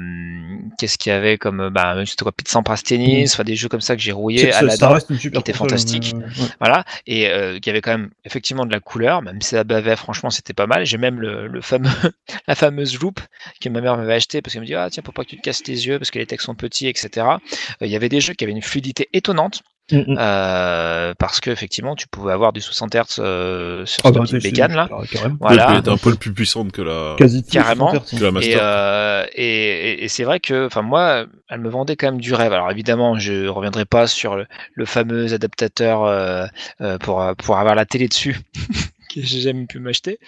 Qu'est-ce 0.78 0.98
qu'il 0.98 1.10
y 1.12 1.14
avait 1.14 1.38
comme 1.38 1.70
bah 1.70 1.96
c'était 2.06 2.22
quoi 2.24 2.32
Pizza 2.32 2.60
Tennis, 2.84 3.32
enfin 3.34 3.44
des 3.44 3.56
jeux 3.56 3.68
comme 3.68 3.80
ça 3.80 3.96
que 3.96 4.02
j'ai 4.02 4.12
rouillé 4.12 4.52
à 4.52 4.62
la 4.62 4.76
super 4.76 4.98
était 5.34 5.52
fantastique. 5.52 6.14
ouais. 6.16 6.24
voilà, 6.60 6.84
et 7.06 7.30
qui 7.60 7.70
avait 7.70 7.80
quand 7.80 7.92
même 7.92 8.10
effectivement 8.24 8.66
de 8.66 8.72
la 8.72 8.80
couleur, 8.80 9.22
même 9.22 9.40
si 9.40 9.50
ça 9.50 9.64
franchement, 9.96 10.30
c'était 10.30 10.54
pas 10.54 10.66
mal. 10.66 10.84
J'ai 10.86 10.98
même 10.98 11.20
le, 11.20 11.46
le 11.46 11.60
fameux, 11.60 11.88
la 12.48 12.54
fameuse 12.54 12.98
loupe 13.00 13.20
que 13.60 13.68
ma 13.68 13.80
mère 13.80 13.96
m'avait 13.96 14.14
acheté 14.14 14.42
parce 14.42 14.52
qu'elle 14.52 14.62
me 14.62 14.66
dit 14.66 14.74
ah 14.74 14.88
tiens 14.90 15.02
pour 15.02 15.14
pas 15.14 15.24
que 15.24 15.30
tu 15.30 15.36
te 15.36 15.42
casses 15.42 15.66
les 15.66 15.86
yeux 15.86 15.98
parce 15.98 16.10
que 16.10 16.18
les 16.18 16.26
textes 16.26 16.46
sont 16.46 16.54
petits, 16.54 16.86
etc. 16.88 17.26
Euh, 17.26 17.86
Il 17.86 17.88
y 17.88 17.96
avait 17.96 18.08
des 18.08 18.20
jeux 18.20 18.34
qui 18.34 18.44
avaient 18.44 18.52
une 18.52 18.62
fluidité 18.62 19.08
étonnante 19.12 19.62
Mm, 19.90 19.96
mm. 20.00 20.16
euh, 20.18 21.14
parce 21.18 21.40
que 21.40 21.48
effectivement 21.50 21.96
tu 21.96 22.08
pouvais 22.08 22.34
avoir 22.34 22.52
du 22.52 22.60
60 22.60 22.94
Hz 22.94 23.04
euh, 23.20 23.86
sur 23.86 24.02
Ah 24.04 24.10
cette 24.12 24.32
bah, 24.32 24.38
bécane 24.42 24.74
là. 24.74 24.86
carrément. 25.10 25.36
Voilà. 25.40 25.80
Elle 25.82 25.90
un 25.90 25.96
peu 25.96 26.14
plus 26.14 26.34
puissante 26.34 26.72
que 26.72 26.82
la, 26.82 27.14
Quasi 27.16 27.42
Carrément. 27.42 27.90
sont 28.04 28.18
que 28.18 28.22
la 28.22 28.28
Et, 28.28 28.32
Master. 28.32 28.58
euh, 28.60 29.24
et, 29.34 29.44
et- 29.92 30.04
et 30.04 30.08
c'est 30.08 30.24
vrai 30.24 30.40
que, 30.40 30.66
enfin 30.66 30.82
moi, 30.82 31.24
elle 31.48 31.60
me 31.60 31.70
vendait 31.70 31.96
quand 31.96 32.08
même 32.08 32.20
du 32.20 32.34
rêve. 32.34 32.52
Alors 32.52 32.70
évidemment, 32.70 33.18
je 33.18 33.46
reviendrai 33.46 33.86
pas 33.86 34.06
sur 34.06 34.36
le, 34.36 34.46
le 34.74 34.84
fameux 34.84 35.32
adaptateur 35.32 36.04
euh, 36.04 36.44
euh, 36.82 36.98
pour 36.98 37.24
pour 37.38 37.56
avoir 37.56 37.74
la 37.74 37.86
télé 37.86 38.08
dessus 38.08 38.36
que 39.08 39.20
j'ai 39.22 39.40
jamais 39.40 39.66
pu 39.66 39.78
m'acheter. 39.80 40.18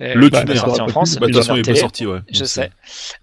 Euh, 0.00 0.14
Le 0.14 0.26
est 0.26 0.30
tuner. 0.30 0.56
sorti 0.56 0.80
en 0.80 0.86
Bah, 0.86 0.90
France. 0.92 1.14
Bah, 1.18 1.26
de 1.26 1.32
toute 1.32 1.42
façon, 1.42 1.56
il 1.56 1.60
est 1.60 1.72
pas 1.72 1.74
sorti, 1.78 2.06
ouais. 2.06 2.18
Je 2.32 2.44
sais, 2.44 2.70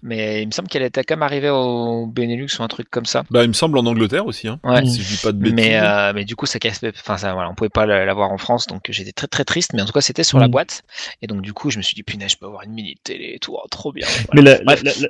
mais 0.02 0.42
il 0.42 0.46
me 0.46 0.52
semble 0.52 0.68
qu'elle 0.68 0.82
était 0.82 1.04
quand 1.04 1.14
même 1.14 1.22
arrivée 1.22 1.50
au 1.50 2.06
Benelux 2.06 2.48
ou 2.58 2.62
un 2.62 2.68
truc 2.68 2.88
comme 2.90 3.04
ça. 3.06 3.24
Bah, 3.30 3.42
il 3.44 3.48
me 3.48 3.52
semble 3.52 3.78
en 3.78 3.86
Angleterre 3.86 4.26
aussi, 4.26 4.48
hein. 4.48 4.58
Ouais. 4.64 4.84
Si 4.86 5.02
je 5.02 5.08
dis 5.08 5.20
pas 5.22 5.32
de 5.32 5.38
bêtises. 5.38 5.54
Mais, 5.54 5.78
euh, 5.80 6.12
mais 6.14 6.24
du 6.24 6.36
coup, 6.36 6.46
ça 6.46 6.58
casse. 6.58 6.80
Enfin, 6.84 7.16
ça, 7.16 7.32
voilà, 7.34 7.50
on 7.50 7.54
pouvait 7.54 7.68
pas 7.70 7.86
la- 7.86 8.04
l'avoir 8.04 8.30
en 8.32 8.38
France, 8.38 8.66
donc 8.66 8.82
j'étais 8.88 9.12
très 9.12 9.26
très 9.26 9.44
triste. 9.44 9.72
Mais 9.74 9.82
en 9.82 9.86
tout 9.86 9.92
cas, 9.92 10.00
c'était 10.00 10.24
sur 10.24 10.38
la 10.38 10.48
Mm. 10.48 10.50
boîte. 10.50 10.82
Et 11.22 11.26
donc, 11.26 11.42
du 11.42 11.52
coup, 11.52 11.70
je 11.70 11.78
me 11.78 11.82
suis 11.82 11.94
dit, 11.94 12.02
punaise, 12.02 12.30
je 12.32 12.36
peux 12.36 12.46
avoir 12.46 12.62
une 12.62 12.72
mini 12.72 12.96
télé 13.04 13.32
et 13.34 13.38
tout, 13.38 13.54
oh, 13.56 13.66
trop 13.70 13.92
bien. 13.92 14.06
Mais 14.34 14.42
la, 14.42 14.58
la- 14.64 14.74
la- 14.76 15.08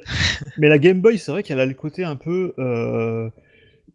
mais 0.59 0.69
la 0.69 0.79
Game 0.79 1.01
Boy, 1.01 1.19
c'est 1.19 1.33
vrai 1.33 1.43
qu'elle 1.43 1.61
a 1.61 1.67
le 1.67 1.75
côté 1.75 2.05
un 2.05 2.17
peu. 2.17 2.55
euh, 2.59 3.29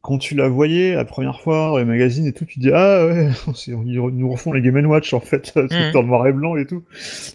quand 0.08 0.18
tu 0.18 0.36
la 0.36 0.48
voyais 0.48 0.96
la 0.96 1.04
première 1.04 1.42
fois 1.42 1.68
dans 1.72 1.78
les 1.78 1.86
magazines 1.86 2.26
et 2.26 2.32
tout, 2.32 2.46
tu 2.46 2.60
dis 2.60 2.72
Ah 2.74 3.06
ouais, 3.06 3.28
ils 3.68 3.74
nous 3.76 4.32
refont 4.32 4.54
les 4.54 4.62
Game 4.62 4.86
Watch 4.86 5.14
en 5.14 5.20
fait, 5.20 5.52
dans 5.94 6.02
le 6.02 6.08
noir 6.08 6.26
et 6.28 6.32
blanc 6.32 6.56
et 6.56 6.66
tout. 6.66 6.84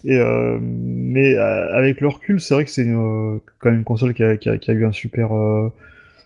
Et, 0.03 0.17
euh, 0.17 0.57
mais 0.59 1.35
euh, 1.35 1.77
avec 1.77 2.01
le 2.01 2.07
recul, 2.07 2.41
c'est 2.41 2.55
vrai 2.55 2.65
que 2.65 2.71
c'est 2.71 2.85
quand 2.85 3.69
même 3.69 3.75
une 3.75 3.83
console 3.83 4.15
qui 4.15 4.23
a, 4.23 4.37
qui 4.37 4.49
a, 4.49 4.57
qui 4.57 4.71
a 4.71 4.73
eu 4.73 4.85
un 4.85 4.91
super. 4.91 5.35
euh, 5.35 5.71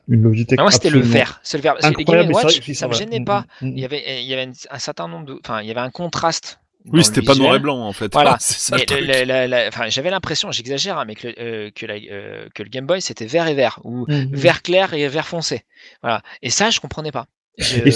une 0.10 0.24
Logitech. 0.24 0.58
Mais 0.58 0.64
moi, 0.64 0.72
c'était 0.72 0.89
le 0.89 1.02
vert. 1.02 1.41
C'est 1.43 1.58
le 1.58 1.64
vert. 1.64 1.74
Parce 1.74 1.91
que 1.93 1.98
les 1.98 2.06
Game 2.06 2.32
Watch, 2.32 2.62
que 2.66 2.74
ça 2.74 2.88
me 2.88 2.93
gênait 2.93 3.20
Mm, 3.20 3.26
pas. 3.26 3.45
mm, 3.62 3.66
mm. 3.68 3.72
Il 3.76 3.80
y 3.80 3.84
avait, 3.86 4.04
il 4.22 4.28
y 4.30 4.34
avait 4.34 4.45
une- 4.45 4.54
un 4.72 4.80
certain 4.80 5.10
nombre 5.10 5.26
de, 5.26 5.38
enfin, 5.43 5.62
il 5.62 5.68
y 5.68 5.72
avait 5.72 5.82
un 5.82 5.89
contraste. 5.89 6.60
Oui, 6.91 7.03
c'était 7.03 7.21
pas 7.21 7.35
noir 7.35 7.55
et 7.55 7.59
blanc, 7.59 7.79
en 7.79 7.91
fait. 7.93 8.11
Voilà. 8.13 8.35
enfin, 9.67 9.89
j'avais 9.89 10.09
l'impression, 10.09 10.51
j'exagère, 10.51 10.97
hein, 10.97 11.05
mais 11.05 11.15
que, 11.15 11.27
le- 11.27 11.35
euh, 11.39 11.69
que, 11.73 11.85
la- 11.85 11.95
euh, 12.11 12.47
que 12.53 12.63
le 12.63 12.69
Game 12.69 12.85
Boy 12.85 13.01
c'était 13.01 13.25
vert 13.25 13.47
et 13.47 13.53
vert 13.55 13.79
ou 13.83 14.05
Mhm. 14.07 14.29
vert 14.33 14.61
clair 14.61 14.93
et 14.93 15.07
vert 15.07 15.27
foncé. 15.27 15.63
Voilà. 16.01 16.21
Et 16.41 16.49
ça, 16.49 16.69
je 16.69 16.79
comprenais 16.79 17.11
pas. 17.11 17.25
Je- 17.57 17.79
Et 17.85 17.91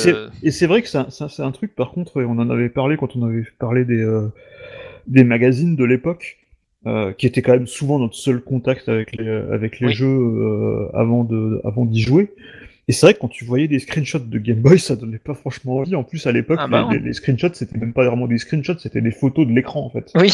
c'est- 0.51 0.65
vrai 0.65 0.81
que 0.81 0.87
c'est 0.89 1.41
un 1.43 1.51
truc, 1.51 1.75
par 1.75 1.91
contre, 1.91 2.21
on 2.23 2.39
en 2.39 2.49
avait 2.49 2.69
parlé 2.69 2.97
quand 2.97 3.15
on 3.15 3.23
avait 3.25 3.45
parlé 3.59 3.85
des, 3.85 4.01
euh, 4.01 4.27
des 5.07 5.23
magazines 5.23 5.75
de 5.75 5.83
l'époque, 5.85 6.37
euh, 6.87 7.13
qui 7.13 7.27
étaient 7.27 7.43
quand 7.43 7.51
même 7.53 7.67
souvent 7.67 7.99
notre 7.99 8.15
seul 8.15 8.41
contact 8.41 8.89
avec 8.89 9.15
les, 9.15 9.27
avec 9.29 9.79
les 9.79 9.87
Oui. 9.87 9.93
jeux 9.93 10.07
euh, 10.07 10.89
avant 10.95 11.23
de, 11.23 11.61
avant 11.63 11.85
d'y 11.85 12.01
jouer. 12.01 12.33
Et 12.87 12.93
c'est 12.93 13.05
vrai 13.05 13.13
que 13.13 13.19
quand 13.19 13.27
tu 13.29 13.45
voyais 13.45 13.67
des 13.67 13.79
screenshots 13.79 14.19
de 14.19 14.37
Game 14.39 14.59
Boy, 14.59 14.79
ça 14.79 14.95
donnait 14.95 15.19
pas 15.19 15.33
franchement 15.35 15.77
envie. 15.77 15.95
En 15.95 16.03
plus, 16.03 16.25
à 16.27 16.31
l'époque, 16.31 16.57
Ah 16.61 16.67
bah 16.67 16.87
les, 16.91 16.97
les- 16.99 17.05
les 17.05 17.13
screenshots, 17.13 17.53
c'était 17.53 17.77
même 17.77 17.93
pas 17.93 18.05
vraiment 18.05 18.27
des 18.27 18.37
screenshots, 18.39 18.79
c'était 18.79 19.01
des 19.01 19.11
photos 19.11 19.45
de 19.47 19.51
l'écran, 19.53 19.85
en 19.85 19.89
fait. 19.89 20.11
Oui. 20.15 20.31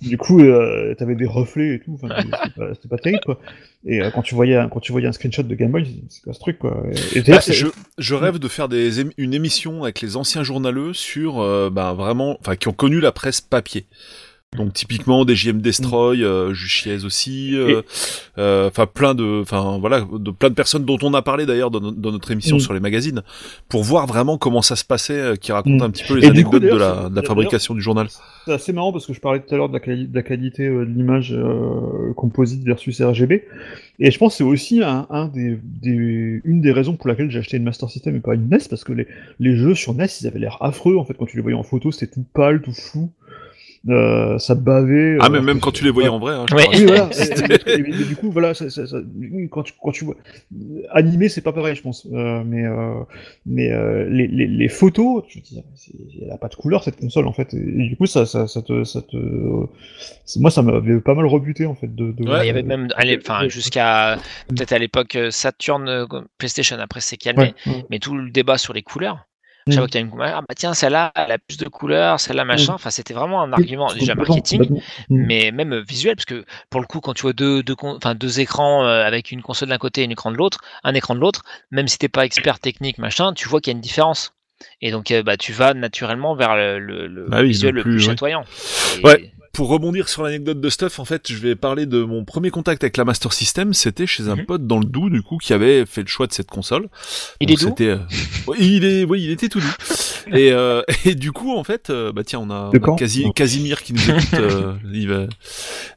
Du 0.00 0.16
coup, 0.16 0.40
euh, 0.40 0.94
t'avais 0.94 1.16
des 1.16 1.26
reflets 1.26 1.74
et 1.74 1.80
tout. 1.80 1.98
Enfin, 2.00 2.14
c'était 2.74 2.88
pas, 2.88 2.98
terrible, 2.98 3.20
quoi. 3.24 3.40
Et 3.84 4.00
euh, 4.00 4.10
quand 4.12 4.22
tu 4.22 4.34
voyais, 4.34 4.56
un- 4.56 4.68
quand 4.68 4.80
tu 4.80 4.92
voyais 4.92 5.08
un 5.08 5.12
screenshot 5.12 5.42
de 5.42 5.54
Game 5.54 5.72
Boy, 5.72 5.86
c'est- 6.08 6.22
quoi 6.22 6.32
ce 6.32 6.38
truc, 6.40 6.58
quoi? 6.60 6.82
Et, 7.14 7.18
et 7.18 7.22
d'ailleurs, 7.22 7.42
Bah, 7.46 7.52
je, 7.52 7.66
je 7.98 8.14
rêve 8.14 8.38
de 8.38 8.48
faire 8.48 8.68
des 8.68 9.02
une 9.18 9.34
émission 9.34 9.82
avec 9.82 10.00
les 10.00 10.16
anciens 10.16 10.44
journaleux 10.44 10.92
sur 10.94 11.40
euh, 11.40 11.68
bah, 11.68 11.92
vraiment, 11.94 12.36
enfin 12.40 12.54
qui 12.56 12.68
ont 12.68 12.72
connu 12.72 13.00
la 13.00 13.12
presse 13.12 13.40
papier. 13.40 13.86
Donc 14.56 14.72
typiquement 14.72 15.26
des 15.26 15.36
JM 15.36 15.60
Destroy, 15.60 16.22
euh, 16.24 16.54
Juchiez 16.54 17.04
aussi, 17.04 17.54
euh, 17.54 17.82
euh, 18.38 18.68
enfin 18.68 18.86
plein 18.86 19.14
de, 19.14 19.42
enfin 19.42 19.76
voilà, 19.78 20.06
de 20.10 20.30
plein 20.30 20.48
de 20.48 20.54
personnes 20.54 20.86
dont 20.86 20.96
on 21.02 21.12
a 21.12 21.20
parlé 21.20 21.44
d'ailleurs 21.44 21.70
dans, 21.70 21.80
no- 21.82 21.90
dans 21.90 22.12
notre 22.12 22.30
émission 22.30 22.56
Mm. 22.56 22.60
sur 22.60 22.72
les 22.72 22.80
magazines, 22.80 23.20
pour 23.68 23.84
voir 23.84 24.06
vraiment 24.06 24.38
comment 24.38 24.62
ça 24.62 24.74
se 24.74 24.86
passait, 24.86 25.20
euh, 25.20 25.36
qui 25.36 25.52
raconte 25.52 25.80
Mm. 25.80 25.84
un 25.84 25.90
petit 25.90 26.04
peu 26.04 26.14
les 26.18 26.26
Et 26.26 26.30
du 26.30 26.44
coup, 26.44 26.56
anecdotes 26.56 26.72
de 26.72 26.78
la, 26.78 27.10
de 27.10 27.14
la 27.16 27.22
fabrication 27.22 27.74
du 27.74 27.82
journal. 27.82 28.06
C'est 28.46 28.52
assez 28.54 28.72
marrant 28.72 28.90
parce 28.90 29.04
que 29.06 29.12
je 29.12 29.20
parlais 29.20 29.40
tout 29.40 29.54
à 29.54 29.58
l'heure 29.58 29.68
de 29.68 29.78
de 29.78 30.14
la 30.14 30.22
qualité 30.22 30.66
euh, 30.66 30.86
de 30.86 30.90
l'image 30.92 31.34
euh, 31.34 32.14
composite 32.16 32.64
versus 32.64 33.02
RGB. 33.02 33.44
Et 34.00 34.10
je 34.10 34.16
pense 34.18 34.32
que 34.32 34.38
c'est 34.38 34.44
aussi 34.44 34.82
un, 34.82 35.06
un 35.10 35.26
des, 35.28 35.58
des- 35.62 36.40
une 36.44 36.62
des 36.62 36.72
raisons 36.72 36.96
pour 36.96 37.08
laquelle 37.08 37.30
j'ai 37.30 37.38
acheté 37.40 37.58
une 37.58 37.64
Master 37.64 37.90
System 37.90 38.16
et 38.16 38.20
pas 38.20 38.34
une 38.34 38.48
NES 38.48 38.58
parce 38.70 38.82
que 38.82 38.94
les, 38.94 39.06
les 39.40 39.56
jeux 39.56 39.74
sur 39.74 39.92
NES 39.92 40.06
ils 40.22 40.26
avaient 40.26 40.38
l'air 40.38 40.56
affreux 40.62 40.96
en 40.96 41.04
fait 41.04 41.14
quand 41.18 41.26
tu 41.26 41.36
les 41.36 41.42
voyais 41.42 41.56
en 41.58 41.62
photo 41.64 41.92
c'était 41.92 42.06
tout 42.14 42.24
pâle, 42.32 42.62
tout 42.62 42.72
flou. 42.72 43.10
Euh, 43.88 44.38
ça 44.38 44.54
bavait. 44.54 45.16
Ah 45.20 45.26
euh, 45.26 45.28
mais 45.30 45.40
même 45.40 45.60
quand 45.60 45.70
tu 45.70 45.84
les 45.84 45.90
voyais 45.90 46.08
en 46.08 46.18
vrai. 46.18 46.34
Hein, 46.34 46.46
Ouais. 46.52 46.64
Oui, 46.72 46.84
voilà. 46.84 47.08
et, 47.18 47.70
et- 47.70 47.72
et- 47.74 48.00
et 48.00 48.04
du 48.04 48.16
coup, 48.16 48.30
voilà, 48.30 48.52
ça, 48.54 48.68
ça- 48.70 48.86
ça- 48.86 48.98
oui, 49.16 49.48
quand 49.50 49.62
tu, 49.62 49.72
quand 49.80 49.92
tu 49.92 50.04
vois 50.04 50.16
animé, 50.90 51.28
c'est 51.28 51.40
pas 51.42 51.52
pareil, 51.52 51.76
je 51.76 51.82
pense. 51.82 52.06
Euh, 52.12 52.42
mais 52.44 52.64
euh, 52.66 52.94
mais 53.46 53.70
euh, 53.70 54.08
les, 54.10 54.26
les, 54.26 54.46
les 54.46 54.68
photos, 54.68 55.24
je 55.28 55.36
veux 55.38 55.42
dire, 55.42 55.62
elle 56.22 56.30
a 56.32 56.38
pas 56.38 56.48
de 56.48 56.54
couleur 56.56 56.82
cette 56.82 56.96
console 56.96 57.26
en 57.28 57.32
fait. 57.32 57.54
Et, 57.54 57.58
et 57.58 57.88
du 57.88 57.96
coup, 57.96 58.06
ça, 58.06 58.26
ça, 58.26 58.46
ça 58.48 58.62
te, 58.62 58.82
ça 58.84 59.00
te, 59.02 59.16
moi, 60.36 60.50
ça 60.50 60.62
m'avait 60.62 61.00
pas 61.00 61.14
mal 61.14 61.26
rebuté 61.26 61.66
en 61.66 61.74
fait 61.74 61.94
de. 61.94 62.12
de 62.12 62.28
Ouais, 62.28 62.44
il 62.44 62.46
y 62.48 62.50
avait 62.50 62.62
même, 62.62 62.88
enfin, 63.20 63.48
jusqu'à 63.48 64.18
peut-être 64.48 64.72
à 64.72 64.78
l'époque 64.78 65.14
euh, 65.16 65.30
Saturn, 65.30 66.06
PlayStation. 66.38 66.76
Après, 66.80 67.00
c'est 67.00 67.16
calmé. 67.16 67.54
Ouais, 67.66 67.72
ouais. 67.72 67.84
Mais 67.90 67.98
tout 67.98 68.16
le 68.16 68.30
débat 68.30 68.58
sur 68.58 68.72
les 68.72 68.82
couleurs. 68.82 69.27
Mm. 69.68 69.72
Chaque 69.72 69.80
fois 69.80 69.86
qu'il 69.88 69.94
y 69.96 69.98
a 69.98 70.00
une 70.06 70.10
couleur, 70.10 70.34
ah 70.36 70.40
bah 70.40 70.54
tiens, 70.56 70.74
celle-là, 70.74 71.12
elle 71.14 71.32
a 71.32 71.38
plus 71.38 71.56
de 71.58 71.68
couleurs, 71.68 72.18
celle-là, 72.20 72.44
machin. 72.44 72.72
Enfin, 72.74 72.90
c'était 72.90 73.14
vraiment 73.14 73.42
un 73.42 73.52
argument 73.52 73.92
déjà 73.92 74.14
marketing. 74.14 74.62
Mm. 74.70 74.80
mais 75.10 75.50
même 75.52 75.72
euh, 75.74 75.80
visuel, 75.86 76.16
parce 76.16 76.24
que 76.26 76.44
pour 76.70 76.80
le 76.80 76.86
coup, 76.86 77.00
quand 77.00 77.14
tu 77.14 77.22
vois 77.22 77.32
deux, 77.32 77.62
deux, 77.62 77.76
enfin, 77.82 78.14
deux 78.14 78.40
écrans 78.40 78.84
euh, 78.84 79.04
avec 79.04 79.30
une 79.30 79.42
console 79.42 79.68
d'un 79.68 79.78
côté 79.78 80.02
et 80.02 80.06
un 80.06 80.10
écran 80.10 80.30
de 80.32 80.36
l'autre, 80.36 80.58
un 80.84 80.94
écran 80.94 81.14
de 81.14 81.20
l'autre, 81.20 81.42
même 81.70 81.88
si 81.88 81.98
t'es 81.98 82.08
pas 82.08 82.24
expert 82.24 82.58
technique, 82.58 82.98
machin, 82.98 83.32
tu 83.32 83.48
vois 83.48 83.60
qu'il 83.60 83.72
y 83.72 83.74
a 83.74 83.76
une 83.76 83.82
différence. 83.82 84.32
Et 84.80 84.90
donc, 84.90 85.10
euh, 85.12 85.22
bah, 85.22 85.36
tu 85.36 85.52
vas 85.52 85.72
naturellement 85.74 86.34
vers 86.34 86.56
le, 86.56 86.78
le, 86.80 87.06
le 87.06 87.26
Bah 87.28 87.38
oui, 87.42 87.48
visuel 87.48 87.74
le 87.76 87.82
plus, 87.82 87.92
plus 87.92 88.00
ouais. 88.00 88.10
chatoyant. 88.10 88.42
Et- 88.98 89.04
Ouais. 89.04 89.32
Pour 89.52 89.68
rebondir 89.68 90.08
sur 90.08 90.22
l'anecdote 90.22 90.60
de 90.60 90.70
Stuff, 90.70 90.98
en 91.00 91.04
fait, 91.04 91.32
je 91.32 91.36
vais 91.38 91.56
parler 91.56 91.86
de 91.86 92.02
mon 92.04 92.24
premier 92.24 92.50
contact 92.50 92.84
avec 92.84 92.96
la 92.96 93.04
Master 93.04 93.32
System. 93.32 93.74
C'était 93.74 94.06
chez 94.06 94.28
un 94.28 94.36
Mhm. 94.36 94.46
pote 94.46 94.66
dans 94.66 94.78
le 94.78 94.84
Doubs, 94.84 95.10
du 95.10 95.22
coup, 95.22 95.38
qui 95.38 95.52
avait 95.52 95.84
fait 95.84 96.02
le 96.02 96.06
choix 96.06 96.26
de 96.28 96.32
cette 96.32 96.48
console. 96.48 96.88
Il 97.40 97.48
Donc, 97.48 97.56
est 97.56 97.60
doux 97.62 97.68
c'était, 97.70 97.88
euh, 97.88 97.98
il 98.58 98.84
est, 98.84 99.04
oui, 99.04 99.22
il 99.24 99.30
était 99.30 99.48
tout 99.48 99.58
doux. 99.60 100.36
et, 100.36 100.52
euh, 100.52 100.82
et 101.04 101.14
du 101.16 101.32
coup, 101.32 101.56
en 101.56 101.64
fait, 101.64 101.90
euh, 101.90 102.12
bah 102.12 102.22
tiens, 102.24 102.40
on 102.40 102.50
a, 102.50 102.70
on 102.72 103.32
Casimir 103.32 103.82
qui 103.82 103.94
nous 103.94 104.10
écoute. 104.10 104.28
euh, 104.34 104.74
il 104.92 105.08
va- 105.08 105.26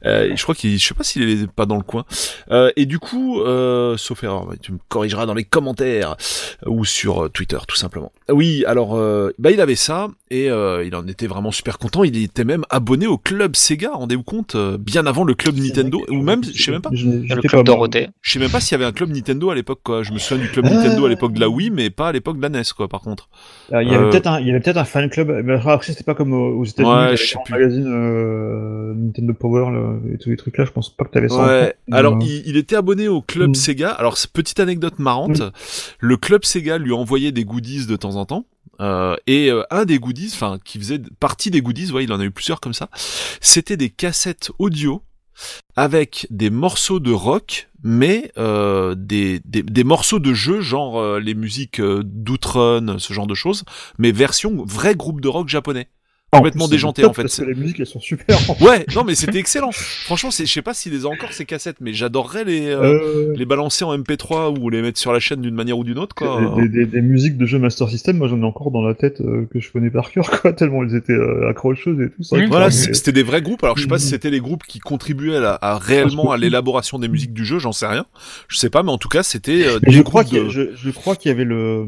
euh, 0.04 0.32
je 0.34 0.42
crois 0.42 0.54
qu'il, 0.54 0.78
je 0.78 0.86
sais 0.86 0.94
pas 0.94 1.04
s'il 1.04 1.28
est 1.28 1.50
pas 1.50 1.66
dans 1.66 1.76
le 1.76 1.82
coin. 1.82 2.04
Euh, 2.50 2.70
et 2.76 2.86
du 2.86 2.98
coup, 2.98 3.40
euh, 3.40 3.96
sauf 3.96 4.22
erreur, 4.24 4.46
bah, 4.46 4.54
tu 4.60 4.72
me 4.72 4.78
corrigeras 4.88 5.26
dans 5.26 5.34
les 5.34 5.44
commentaires 5.44 6.16
euh, 6.66 6.70
ou 6.70 6.84
sur 6.84 7.24
euh, 7.24 7.28
Twitter, 7.28 7.58
tout 7.68 7.76
simplement. 7.76 8.12
Oui, 8.28 8.64
alors, 8.66 8.96
euh, 8.96 9.32
bah 9.38 9.50
il 9.50 9.60
avait 9.60 9.74
ça 9.76 10.08
et 10.30 10.50
euh, 10.50 10.84
il 10.84 10.94
en 10.94 11.06
était 11.06 11.26
vraiment 11.26 11.50
super 11.52 11.78
content. 11.78 12.04
Il 12.04 12.16
était 12.22 12.44
même 12.44 12.64
abonné 12.70 13.06
au 13.06 13.18
club 13.18 13.56
Sega, 13.56 13.90
rendez-vous 13.92 14.22
compte, 14.22 14.54
euh, 14.54 14.78
bien 14.78 15.06
avant 15.06 15.24
le 15.24 15.34
club 15.34 15.56
Nintendo, 15.56 16.02
ou 16.10 16.22
même, 16.22 16.42
je 16.44 16.62
sais 16.62 16.70
même 16.70 16.82
pas. 16.82 16.90
Je- 16.92 17.06
le 17.08 17.40
club. 17.42 17.64
Dorothée. 17.64 18.08
Je 18.22 18.32
sais 18.32 18.38
même 18.38 18.50
pas 18.50 18.60
s'il 18.60 18.72
y 18.72 18.74
avait 18.76 18.84
un 18.84 18.92
club 18.92 19.10
Nintendo 19.10 19.50
à 19.50 19.54
l'époque, 19.54 19.80
quoi. 19.84 20.02
Je 20.02 20.12
me 20.12 20.18
souviens 20.18 20.42
du 20.44 20.50
club. 20.50 20.64
Nintendo 20.64 21.06
à 21.06 21.08
l'époque 21.08 21.32
de 21.32 21.40
la 21.40 21.48
Wii, 21.48 21.70
mais 21.70 21.90
pas 21.90 22.08
à 22.08 22.12
l'époque 22.12 22.36
de 22.38 22.42
la 22.42 22.48
NES, 22.48 22.62
quoi, 22.76 22.88
par 22.88 23.00
contre. 23.00 23.28
Euh, 23.72 23.82
Il 23.82 23.90
y 23.90 23.94
avait 23.94 24.04
Euh, 24.06 24.10
peut-être 24.10 24.26
un, 24.26 24.40
il 24.40 24.46
y 24.46 24.50
avait 24.50 24.60
peut-être 24.60 24.78
un 24.78 24.84
fan 24.84 25.08
club. 25.10 25.30
Mais 25.44 25.54
après, 25.54 25.78
c'était 25.92 26.02
pas 26.04 26.14
comme 26.14 26.32
aux 26.32 26.64
États-Unis. 26.64 26.92
Ouais, 26.92 27.16
je 27.16 27.24
sais 27.24 27.36
un 27.38 27.42
plus. 27.44 27.52
magazine 27.52 27.86
euh, 27.86 28.94
Nintendo 28.96 29.32
Power 29.34 29.70
là, 29.72 29.81
et 30.12 30.18
tous 30.18 30.30
les 30.30 30.36
trucs 30.36 30.56
là. 30.58 30.64
Je 30.64 30.70
pense 30.70 30.88
pas 30.94 31.04
que 31.04 31.10
t'avais 31.10 31.28
ça. 31.28 31.34
en 31.36 31.46
Ouais. 31.46 31.74
Alors, 31.90 32.14
Euh, 32.16 32.22
il, 32.22 32.42
il 32.46 32.56
était 32.56 32.76
abonné 32.76 33.08
au 33.08 33.22
club 33.22 33.50
Mm. 33.50 33.54
Sega. 33.54 33.90
Alors, 33.90 34.16
petite 34.32 34.60
anecdote 34.60 34.98
marrante. 34.98 35.42
Le 35.98 36.16
club 36.16 36.44
Sega 36.44 36.78
lui 36.78 36.92
envoyait 36.92 37.32
des 37.32 37.44
goodies 37.44 37.86
de 37.86 37.96
temps 37.96 38.16
en 38.16 38.24
temps. 38.26 38.46
Euh, 38.80 39.16
et 39.26 39.50
euh, 39.50 39.62
un 39.70 39.84
des 39.84 39.98
goodies, 39.98 40.30
enfin, 40.32 40.58
qui 40.64 40.78
faisait 40.78 41.00
partie 41.20 41.50
des 41.50 41.60
goodies, 41.60 41.92
ouais, 41.92 42.04
il 42.04 42.12
en 42.12 42.18
a 42.20 42.24
eu 42.24 42.30
plusieurs 42.30 42.58
comme 42.60 42.74
ça. 42.74 42.88
C'était 43.40 43.76
des 43.76 43.90
cassettes 43.90 44.50
audio 44.58 45.02
avec 45.76 46.26
des 46.30 46.50
morceaux 46.50 47.00
de 47.00 47.12
rock, 47.12 47.68
mais 47.82 48.32
euh, 48.38 48.94
des, 48.96 49.40
des, 49.44 49.62
des 49.62 49.84
morceaux 49.84 50.18
de 50.18 50.32
jeu, 50.34 50.60
genre 50.60 51.00
euh, 51.00 51.20
les 51.20 51.34
musiques 51.34 51.80
euh, 51.80 52.02
d'Outrun, 52.04 52.98
ce 52.98 53.12
genre 53.12 53.26
de 53.26 53.34
choses, 53.34 53.64
mais 53.98 54.12
version 54.12 54.64
vrai 54.66 54.94
groupe 54.94 55.20
de 55.20 55.28
rock 55.28 55.48
japonais. 55.48 55.88
Complètement 56.38 56.66
déjanté 56.68 57.04
en 57.04 57.12
fait. 57.12 57.22
Parce 57.22 57.38
que 57.40 57.44
les 57.44 57.54
musiques 57.54 57.78
elles 57.80 57.86
sont 57.86 58.00
super. 58.00 58.38
Ouais, 58.60 58.86
non 58.94 59.04
mais 59.04 59.14
c'était 59.14 59.38
excellent. 59.38 59.70
Franchement, 59.72 60.30
c'est, 60.30 60.46
je 60.46 60.52
sais 60.52 60.62
pas 60.62 60.72
s'il 60.74 60.92
les 60.92 61.04
a 61.04 61.08
encore 61.08 61.32
ces 61.32 61.44
cassettes, 61.44 61.76
mais 61.80 61.92
j'adorerais 61.92 62.44
les 62.44 62.68
euh, 62.68 62.82
Euh, 62.82 63.32
les 63.36 63.44
balancer 63.44 63.84
en 63.84 63.96
MP3 63.96 64.58
ou 64.58 64.70
les 64.70 64.80
mettre 64.82 64.98
sur 64.98 65.12
la 65.12 65.20
chaîne 65.20 65.40
d'une 65.42 65.54
manière 65.54 65.78
ou 65.78 65.84
d'une 65.84 65.98
autre 65.98 66.14
quoi. 66.14 66.54
des, 66.56 66.68
des- 66.68 66.86
des 66.86 67.02
musiques 67.02 67.36
de 67.36 67.44
jeux 67.46 67.58
Master 67.58 67.88
System, 67.90 68.16
moi 68.16 68.28
j'en 68.28 68.40
ai 68.40 68.44
encore 68.44 68.70
dans 68.70 68.80
la 68.82 68.94
tête 68.94 69.20
euh, 69.20 69.46
que 69.52 69.60
je 69.60 69.70
connais 69.70 69.90
par 69.90 70.10
cœur, 70.10 70.30
quoi, 70.30 70.52
tellement 70.54 70.82
elles 70.82 70.94
étaient 70.96 71.12
euh, 71.12 71.48
accrocheuses 71.50 72.00
et 72.00 72.08
tout. 72.10 72.34
Mmh. 72.36 72.46
Voilà, 72.48 72.70
ça, 72.70 72.86
c- 72.86 72.94
c'était 72.94 73.12
des 73.12 73.22
vrais 73.22 73.42
groupes. 73.42 73.62
Alors 73.64 73.76
je 73.76 73.82
sais 73.82 73.88
pas 73.88 73.98
si 73.98 74.06
Mhm. 74.06 74.10
c'était 74.12 74.30
les 74.30 74.40
groupes 74.40 74.62
qui 74.66 74.78
contribuaient 74.78 75.36
à, 75.36 75.58
à 75.60 75.78
réellement 75.78 76.30
à 76.32 76.36
l'élaboration 76.38 76.98
des 76.98 77.08
musiques 77.08 77.32
du 77.34 77.44
jeu, 77.44 77.58
j'en 77.58 77.72
sais 77.72 77.86
rien. 77.86 78.06
Je 78.48 78.56
sais 78.56 78.70
pas, 78.70 78.82
mais 78.82 78.90
en 78.90 78.98
tout 78.98 79.08
cas 79.08 79.22
c'était. 79.22 79.66
euh, 79.66 79.78
je 79.86 80.00
crois 80.02 80.24
de- 80.24 80.48
je, 80.48 80.74
je 80.74 80.90
crois 80.90 81.14
qu'il 81.16 81.28
y 81.28 81.32
avait 81.34 81.44
le 81.44 81.86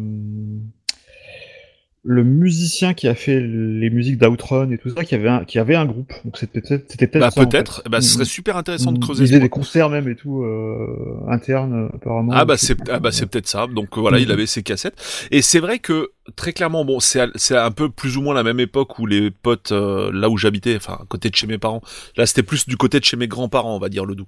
le 2.06 2.22
musicien 2.22 2.92
qui 2.92 3.08
a 3.08 3.14
fait 3.14 3.40
les 3.40 3.88
musiques 3.88 4.18
d'Outrun 4.18 4.70
et 4.70 4.76
tout 4.76 4.90
ça, 4.90 5.04
qui 5.04 5.14
avait 5.14 5.28
un, 5.30 5.44
qui 5.44 5.58
avait 5.58 5.74
un 5.74 5.86
groupe. 5.86 6.12
Donc 6.24 6.36
c'était 6.36 6.60
peut-être 6.60 6.84
c'était 6.90 7.06
peut-être 7.06 7.34
Bah 7.34 7.42
en 7.42 7.46
peut-être. 7.46 7.82
fait. 7.82 7.88
Bah 7.88 8.02
ce 8.02 8.10
serait 8.10 8.26
super 8.26 8.58
intéressant 8.58 8.92
de 8.92 8.98
creuser. 8.98 9.24
ce 9.26 9.30
faisaient 9.32 9.40
des 9.40 9.48
concerts 9.48 9.88
même 9.88 10.06
et 10.08 10.14
tout 10.14 10.42
euh, 10.42 11.16
internes 11.28 11.88
apparemment. 11.94 12.32
Ah 12.34 12.44
bah 12.44 12.56
c'est 12.58 12.76
ah 12.90 13.00
bah 13.00 13.10
c'est 13.10 13.24
peut-être 13.26 13.46
ça. 13.48 13.66
Donc 13.66 13.96
euh, 13.96 14.00
voilà, 14.02 14.18
il 14.18 14.26
Mhm. 14.26 14.32
avait 14.32 14.46
ses 14.46 14.62
cassettes. 14.62 15.26
Et 15.30 15.40
c'est 15.40 15.60
vrai 15.60 15.78
que 15.78 16.10
très 16.36 16.52
clairement, 16.52 16.84
bon, 16.84 17.00
c'est 17.00 17.24
c'est 17.36 17.56
un 17.56 17.70
peu 17.70 17.88
plus 17.88 18.18
ou 18.18 18.22
moins 18.22 18.34
la 18.34 18.42
même 18.42 18.60
époque 18.60 18.98
où 18.98 19.06
les 19.06 19.30
potes 19.30 19.72
euh, 19.72 20.10
là 20.12 20.28
où 20.28 20.36
j'habitais, 20.36 20.76
enfin 20.76 20.98
à 21.00 21.06
côté 21.08 21.30
de 21.30 21.34
chez 21.34 21.46
mes 21.46 21.56
parents. 21.58 21.80
Là 22.18 22.26
c'était 22.26 22.42
plus 22.42 22.66
du 22.68 22.76
côté 22.76 23.00
de 23.00 23.04
chez 23.04 23.16
mes 23.16 23.28
grands-parents, 23.28 23.74
on 23.74 23.78
va 23.80 23.88
dire 23.88 24.04
le 24.04 24.14
doux. 24.14 24.26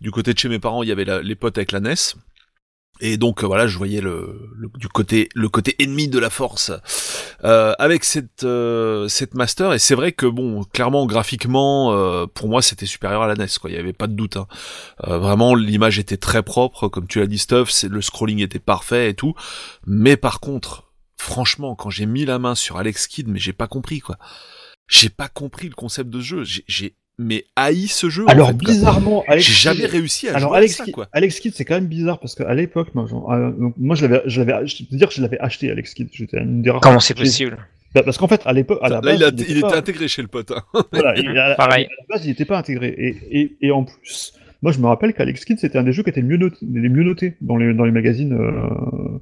Du 0.00 0.10
côté 0.10 0.34
de 0.34 0.38
chez 0.38 0.48
mes 0.48 0.58
parents, 0.58 0.82
il 0.82 0.88
y 0.88 0.92
avait 0.92 1.04
la- 1.04 1.22
les 1.22 1.36
potes 1.36 1.56
avec 1.56 1.70
la 1.70 1.78
NES. 1.78 1.94
Et 3.04 3.16
donc 3.16 3.42
euh, 3.42 3.46
voilà, 3.48 3.66
je 3.66 3.76
voyais 3.76 4.00
le, 4.00 4.48
le- 4.54 4.70
du 4.78 4.86
côté 4.88 5.28
le 5.34 5.48
côté 5.48 5.74
ennemi 5.82 6.06
de 6.06 6.20
la 6.20 6.30
force 6.30 6.70
euh, 7.42 7.74
avec 7.80 8.04
cette 8.04 8.44
euh, 8.44 9.08
cette 9.08 9.34
master. 9.34 9.72
Et 9.72 9.80
c'est 9.80 9.96
vrai 9.96 10.12
que 10.12 10.24
bon, 10.26 10.62
clairement 10.62 11.04
graphiquement, 11.06 11.92
euh, 11.92 12.26
pour 12.32 12.48
moi 12.48 12.62
c'était 12.62 12.86
supérieur 12.86 13.22
à 13.22 13.26
la 13.26 13.34
NES. 13.34 13.48
Quoi, 13.60 13.70
il 13.70 13.76
y 13.76 13.78
avait 13.78 13.92
pas 13.92 14.06
de 14.06 14.14
doute. 14.14 14.36
Hein. 14.36 14.46
Euh, 15.08 15.18
vraiment, 15.18 15.56
l'image 15.56 15.98
était 15.98 16.16
très 16.16 16.44
propre, 16.44 16.86
comme 16.86 17.08
tu 17.08 17.18
l'as 17.18 17.26
dit, 17.26 17.38
Stuff. 17.38 17.82
Le 17.82 18.00
scrolling 18.00 18.38
était 18.40 18.60
parfait 18.60 19.10
et 19.10 19.14
tout. 19.14 19.34
Mais 19.84 20.16
par 20.16 20.38
contre, 20.38 20.92
franchement, 21.16 21.74
quand 21.74 21.90
j'ai 21.90 22.06
mis 22.06 22.24
la 22.24 22.38
main 22.38 22.54
sur 22.54 22.76
Alex 22.76 23.08
Kidd, 23.08 23.26
mais 23.28 23.40
j'ai 23.40 23.52
pas 23.52 23.66
compris 23.66 23.98
quoi. 23.98 24.16
J'ai 24.88 25.08
pas 25.08 25.28
compris 25.28 25.68
le 25.68 25.74
concept 25.74 26.08
de 26.10 26.20
jeu. 26.20 26.44
J'ai 26.44 26.96
mais 27.18 27.44
haï 27.56 27.86
ce 27.88 28.08
jeu. 28.10 28.24
en 28.24 28.28
Alors 28.28 28.48
fait, 28.48 28.56
bizarrement, 28.56 29.22
Alex 29.28 29.46
j'ai 29.46 29.52
jamais 29.52 29.80
Kidd- 29.80 29.90
réussi 29.90 30.28
à 30.28 30.36
Alors 30.36 30.50
jouer 30.50 30.58
Alex, 30.58 30.74
à 30.74 30.76
ça, 30.78 30.84
Kidd, 30.84 30.94
quoi. 30.94 31.08
Alex 31.12 31.40
Kidd, 31.40 31.52
c'est 31.54 31.64
quand 31.64 31.74
même 31.74 31.86
bizarre 31.86 32.18
parce 32.18 32.34
qu'à 32.34 32.52
l'époque, 32.54 32.94
moi, 32.94 33.06
genre, 33.06 33.30
euh, 33.32 33.50
donc, 33.52 33.74
moi 33.78 33.94
je 33.96 34.06
l'avais, 34.06 34.22
je 34.26 34.42
l'avais, 34.42 34.66
je 34.66 34.84
peux 34.84 34.96
dire 34.96 35.08
que 35.08 35.14
je 35.14 35.22
l'avais 35.22 35.38
acheté 35.38 35.70
Alex 35.70 35.94
Kidd. 35.94 36.08
J'étais 36.12 36.38
une 36.38 36.62
des 36.62 36.70
rares. 36.70 36.80
Comment 36.80 37.00
c'est 37.00 37.14
possible 37.14 37.56
Bah, 37.94 38.02
Parce 38.02 38.16
qu'en 38.18 38.28
fait, 38.28 38.40
à 38.46 38.52
l'époque, 38.52 38.78
à 38.82 38.88
la 38.88 38.96
Là, 38.96 39.00
base, 39.02 39.16
il, 39.18 39.24
a- 39.24 39.28
il 39.28 39.40
il 39.50 39.50
était 39.58 39.60
pas- 39.60 39.76
intégré 39.76 40.08
chez 40.08 40.22
le 40.22 40.28
pote. 40.28 40.50
hein. 40.52 40.62
Voilà, 40.92 41.16
et 41.18 41.26
à, 41.38 41.54
Pareil. 41.54 41.84
à 41.86 41.88
la 42.08 42.14
base, 42.16 42.24
il 42.24 42.28
n'était 42.28 42.44
pas 42.46 42.58
intégré. 42.58 42.88
Et, 42.96 43.40
et, 43.40 43.56
et 43.60 43.70
en 43.70 43.84
plus, 43.84 44.32
moi, 44.62 44.72
je 44.72 44.78
me 44.78 44.86
rappelle 44.86 45.12
qu'Alex 45.12 45.44
Kidd, 45.44 45.58
c'était 45.58 45.76
un 45.78 45.82
des 45.82 45.92
jeux 45.92 46.02
qui 46.02 46.10
était 46.10 46.20
le 46.22 46.26
mieux 46.28 46.36
noté, 46.38 46.56
les 46.62 46.88
mieux 46.88 47.04
notés 47.04 47.34
dans 47.40 47.56
les, 47.56 47.74
dans 47.74 47.84
les 47.84 47.90
magazines. 47.92 48.32
Euh, 48.32 49.18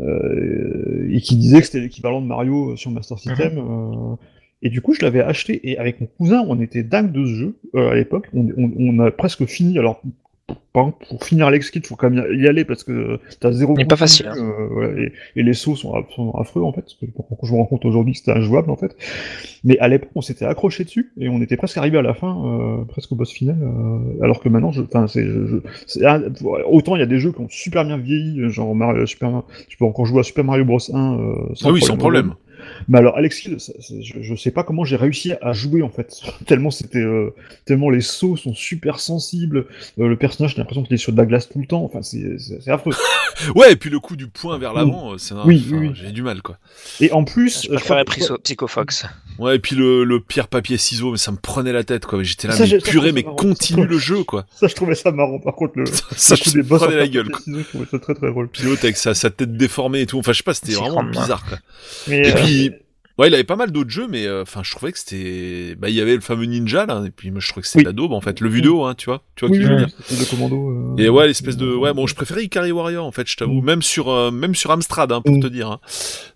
euh, 0.00 1.08
et 1.10 1.20
qui 1.20 1.36
disait 1.36 1.60
que 1.60 1.66
c'était 1.66 1.80
l'équivalent 1.80 2.20
de 2.20 2.26
Mario 2.26 2.76
sur 2.76 2.90
Master 2.90 3.18
System. 3.18 3.58
euh, 3.58 4.16
et 4.64 4.70
du 4.70 4.80
coup, 4.80 4.94
je 4.94 5.02
l'avais 5.02 5.20
acheté. 5.20 5.60
Et 5.70 5.78
avec 5.78 6.00
mon 6.00 6.06
cousin, 6.18 6.44
on 6.48 6.60
était 6.60 6.82
dingue 6.82 7.12
de 7.12 7.24
ce 7.24 7.34
jeu 7.34 7.54
euh, 7.76 7.90
à 7.90 7.94
l'époque. 7.94 8.28
On, 8.34 8.48
on, 8.56 8.72
on 8.78 8.98
a 9.00 9.10
presque 9.12 9.44
fini. 9.46 9.78
Alors, 9.78 10.02
pour, 10.74 10.92
pour 11.08 11.24
finir 11.24 11.46
Alex 11.46 11.70
Kidd, 11.70 11.86
faut 11.86 11.94
quand 11.96 12.10
même 12.10 12.26
y 12.36 12.48
aller 12.48 12.64
parce 12.64 12.82
que 12.84 13.18
t'as 13.40 13.52
zéro. 13.52 13.74
Mais 13.76 13.84
pas 13.84 13.96
facile, 13.96 14.26
hein. 14.26 14.34
euh, 14.36 14.66
voilà, 14.72 15.00
et, 15.00 15.12
et 15.36 15.42
les 15.44 15.54
sauts 15.54 15.76
sont, 15.76 15.94
sont 16.14 16.32
affreux 16.32 16.62
en 16.62 16.72
fait. 16.72 16.82
Parce 16.82 16.94
que 16.96 17.06
je 17.46 17.52
me 17.52 17.56
rends 17.58 17.64
compte 17.66 17.84
aujourd'hui 17.84 18.12
que 18.12 18.18
c'était 18.18 18.32
injouable 18.32 18.70
en 18.70 18.76
fait. 18.76 18.94
Mais 19.62 19.78
à 19.78 19.86
l'époque, 19.88 20.10
on 20.16 20.20
s'était 20.20 20.44
accroché 20.44 20.82
dessus 20.84 21.12
et 21.18 21.28
on 21.28 21.40
était 21.40 21.56
presque 21.56 21.78
arrivé 21.78 21.96
à 21.96 22.02
la 22.02 22.12
fin, 22.12 22.36
euh, 22.44 22.84
presque 22.84 23.12
au 23.12 23.14
boss 23.14 23.30
final. 23.32 23.56
euh, 23.62 24.22
alors 24.24 24.40
que 24.40 24.48
maintenant, 24.48 24.72
je, 24.72 24.82
enfin, 24.82 25.06
c'est, 25.06 25.24
je, 25.24 25.46
je- 25.46 25.56
c'est 25.86 26.04
un- 26.04 26.24
autant 26.68 26.96
il 26.96 26.98
y 26.98 27.02
a 27.02 27.06
des 27.06 27.20
jeux 27.20 27.32
qui 27.32 27.40
ont 27.40 27.48
super 27.48 27.84
bien 27.84 27.96
vieilli, 27.96 28.50
genre 28.50 28.74
Mario, 28.74 29.06
Super, 29.06 29.42
tu 29.68 29.78
peux 29.78 29.84
encore 29.86 30.06
jouer 30.06 30.20
à 30.20 30.22
Super 30.24 30.44
Mario 30.44 30.64
Bros 30.64 30.78
1 30.92 31.18
euh, 31.18 31.34
Ah 31.64 31.70
oui, 31.70 31.80
sans 31.80 31.96
problème. 31.96 32.34
Mais 32.88 32.98
alors 32.98 33.16
Alex 33.16 33.48
ça- 33.58 33.72
je, 33.80 34.14
je 34.22 34.34
sais 34.34 34.50
pas 34.50 34.64
comment 34.64 34.84
j'ai 34.84 34.96
réussi 34.96 35.32
à 35.42 35.52
jouer 35.52 35.82
en 35.82 35.88
fait, 35.90 36.20
tellement 36.46 36.70
c'était, 36.70 36.98
euh, 36.98 37.30
tellement 37.64 37.90
les 37.90 38.00
sauts 38.00 38.36
sont 38.36 38.54
super 38.54 39.00
sensibles. 39.00 39.66
euh, 39.98 40.08
le 40.08 40.16
personnage, 40.16 40.52
j'ai 40.52 40.58
l'impression 40.58 40.82
qu'il 40.82 40.94
est 40.94 40.98
sur 40.98 41.12
de 41.12 41.16
la 41.18 41.26
glace 41.26 41.48
tout 41.48 41.58
le 41.58 41.66
temps. 41.66 41.84
Enfin, 41.84 42.02
c'est, 42.02 42.36
affreux. 42.70 42.94
Ouais, 43.56 43.72
et 43.72 43.76
puis 43.76 43.90
le 43.90 43.98
coup 43.98 44.14
du 44.16 44.28
point 44.28 44.58
vers 44.58 44.72
l'avant, 44.72 45.14
euh, 45.14 45.18
c'est 45.18 45.34
un- 45.34 45.44
Oui, 45.44 45.62
enfin, 45.66 45.76
oui, 45.76 45.88
oui. 45.88 45.94
j'ai 45.94 46.12
du 46.12 46.22
mal 46.22 46.40
quoi. 46.40 46.56
Et 47.00 47.10
en 47.12 47.24
plus, 47.24 47.62
Je 47.64 47.70
euh, 47.72 47.74
préférais 47.74 48.04
crois 48.04 48.14
que- 48.14 48.20
Psycho- 48.20 48.38
Psycho 48.38 48.66
Fox. 48.68 49.06
Ouais, 49.40 49.56
et 49.56 49.58
puis 49.58 49.74
le, 49.74 50.04
le 50.04 50.20
pierre 50.20 50.46
papier 50.46 50.76
ciseaux, 50.78 51.10
mais 51.10 51.16
ça 51.18 51.32
me 51.32 51.36
prenait 51.36 51.72
la 51.72 51.82
tête 51.82 52.06
quoi. 52.06 52.22
J'étais 52.22 52.46
là, 52.46 52.54
Ça, 52.54 52.64
mais 52.70 52.78
purée, 52.78 53.10
mais 53.12 53.22
marrant. 53.22 53.34
continue 53.34 53.86
le 53.86 53.98
jeu 53.98 54.22
quoi. 54.22 54.46
ça, 54.54 54.68
je 54.68 54.74
trouvais 54.74 54.94
ça 54.94 55.10
marrant. 55.10 55.40
Par 55.40 55.54
contre, 55.56 55.72
le, 55.78 55.84
Ça, 56.16 56.36
je 56.36 56.60
en 56.60 56.78
prenais 56.78 56.96
la 56.96 57.08
gueule 57.08 57.28
quoi. 57.30 57.40
ciseaux, 57.40 57.58
je 57.58 57.64
trouvais 57.68 57.86
ça 57.90 57.98
très 57.98 58.14
très 58.14 58.30
drôle. 58.30 58.48
Puis 58.48 58.62
l'autre 58.62 58.84
avec 58.84 58.96
sa, 58.96 59.14
sa 59.14 59.30
tête 59.30 59.56
déformée 59.56 60.02
et 60.02 60.06
tout. 60.06 60.18
Enfin, 60.18 60.32
je 60.32 60.36
sais 60.38 60.42
pas, 60.44 60.54
c'était 60.54 60.74
vraiment 60.74 61.02
bizarre 61.02 61.44
quoi. 61.44 61.58
Mais, 62.06 62.28
Et 62.28 62.32
puis, 62.34 62.63
ouais, 63.18 63.28
il 63.28 63.34
avait 63.34 63.44
pas 63.44 63.56
mal 63.56 63.70
d'autres 63.70 63.90
jeux, 63.90 64.06
mais 64.08 64.26
euh, 64.26 64.42
enfin, 64.42 64.60
je 64.64 64.70
trouvais 64.72 64.92
que 64.92 64.98
c'était, 64.98 65.74
bah, 65.78 65.88
il 65.88 65.94
y 65.94 66.00
avait 66.00 66.14
le 66.14 66.20
fameux 66.20 66.44
ninja 66.46 66.86
là, 66.86 67.02
et 67.06 67.10
puis 67.10 67.30
moi 67.30 67.40
je 67.40 67.48
trouvais 67.48 67.62
que 67.62 67.68
c'était 67.68 67.78
Oui. 67.80 67.84
la 67.84 67.92
daube 67.92 68.12
en 68.12 68.20
fait, 68.20 68.40
le 68.40 68.48
vidéo, 68.48 68.84
hein, 68.84 68.94
tu 68.96 69.06
vois, 69.06 69.22
tu 69.36 69.44
vois 69.46 69.52
oui, 69.52 69.58
qui 69.60 69.64
je 69.64 69.70
veux 69.72 69.76
dire. 69.86 70.28
commando. 70.30 70.70
euh, 70.70 71.02
Et 71.02 71.08
ouais, 71.08 71.26
l'espèce 71.26 71.56
de, 71.56 71.72
ouais, 71.74 71.92
bon, 71.92 72.06
je 72.06 72.14
préférais 72.14 72.44
Ikari 72.44 72.72
Warrior 72.72 73.04
en 73.06 73.12
fait, 73.12 73.28
je 73.28 73.36
t'avoue, 73.36 73.60
Mm. 73.60 73.64
même 73.64 73.82
sur, 73.82 74.08
euh, 74.10 74.30
même 74.30 74.54
sur 74.54 74.70
Amstrad, 74.70 75.12
hein, 75.12 75.20
pour 75.22 75.36
Mm. 75.36 75.40
te 75.40 75.46
dire. 75.46 75.68
hein. 75.70 75.80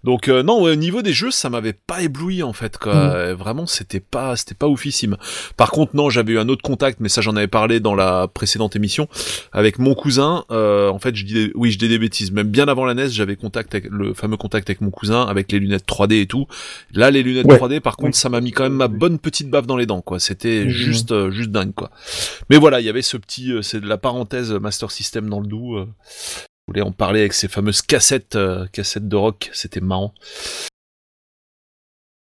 Donc 0.04 0.28
euh, 0.28 0.42
non, 0.42 0.62
ouais, 0.62 0.72
au 0.72 0.76
niveau 0.76 1.02
des 1.02 1.12
jeux, 1.12 1.30
ça 1.30 1.50
m'avait 1.50 1.72
pas 1.72 2.02
ébloui 2.02 2.42
en 2.42 2.52
fait, 2.52 2.78
quoi. 2.78 2.94
Mm. 2.94 3.10
Euh, 3.14 3.34
Vraiment, 3.34 3.66
c'était 3.66 4.00
pas, 4.00 4.36
c'était 4.36 4.54
pas 4.54 4.68
oufissime. 4.68 5.16
Par 5.56 5.70
contre, 5.70 5.94
non, 5.96 6.10
j'avais 6.10 6.32
eu 6.32 6.38
un 6.38 6.48
autre 6.48 6.62
contact, 6.62 6.98
mais 7.00 7.08
ça 7.08 7.20
j'en 7.20 7.36
avais 7.36 7.46
parlé 7.46 7.78
dans 7.80 7.94
la 7.94 8.26
précédente 8.28 8.74
émission 8.76 9.08
avec 9.52 9.78
mon 9.78 9.94
cousin. 9.94 10.44
Euh, 10.50 10.88
en 10.88 10.98
fait, 10.98 11.14
je 11.16 11.24
dis, 11.24 11.34
des- 11.34 11.52
oui, 11.54 11.70
je 11.70 11.78
dis 11.78 11.88
des 11.88 11.98
bêtises. 11.98 12.32
Même 12.32 12.48
bien 12.48 12.66
avant 12.68 12.84
la 12.84 12.94
NES, 12.94 13.08
j'avais 13.10 13.36
contact 13.36 13.74
avec 13.74 13.88
le 13.90 14.14
fameux 14.14 14.36
contact 14.36 14.68
avec 14.70 14.80
mon 14.80 14.90
cousin, 14.90 15.22
avec 15.24 15.50
les 15.52 15.58
lunettes 15.58 15.86
3D 15.86 16.20
et 16.20 16.26
tout. 16.26 16.46
Là, 16.92 17.10
les 17.10 17.22
lunettes 17.22 17.46
Ouais. 17.46 17.56
3D, 17.58 17.80
par 17.80 17.96
contre, 17.96 18.16
ça 18.16 18.28
m'a 18.28 18.40
mis 18.40 18.52
quand 18.52 18.62
même 18.64 18.72
ma 18.74 18.88
bonne 18.88 19.18
petite 19.18 19.50
baffe 19.50 19.66
dans 19.66 19.76
les 19.76 19.86
dents, 19.86 20.00
quoi. 20.02 20.18
C'était 20.20 20.64
Mhm. 20.64 20.68
juste, 20.70 21.12
euh, 21.12 21.30
juste 21.30 21.50
dingue, 21.50 21.74
quoi. 21.74 21.90
Mais 22.50 22.56
voilà, 22.56 22.80
il 22.80 22.86
y 22.86 22.88
avait 22.88 23.02
ce 23.02 23.16
petit, 23.16 23.52
euh, 23.52 23.62
c'est 23.62 23.80
de 23.80 23.86
la 23.86 23.98
parenthèse 23.98 24.52
Master 24.52 24.90
System 24.90 25.28
dans 25.28 25.40
le 25.40 25.46
doux. 25.46 25.76
Euh, 25.76 25.86
je 26.06 26.72
voulais 26.72 26.82
en 26.82 26.92
parler 26.92 27.20
avec 27.20 27.32
ces 27.32 27.48
fameuses 27.48 27.82
cassettes, 27.82 28.36
euh, 28.36 28.66
cassettes 28.72 29.08
de 29.08 29.16
rock. 29.16 29.50
C'était 29.52 29.80
marrant. 29.80 30.12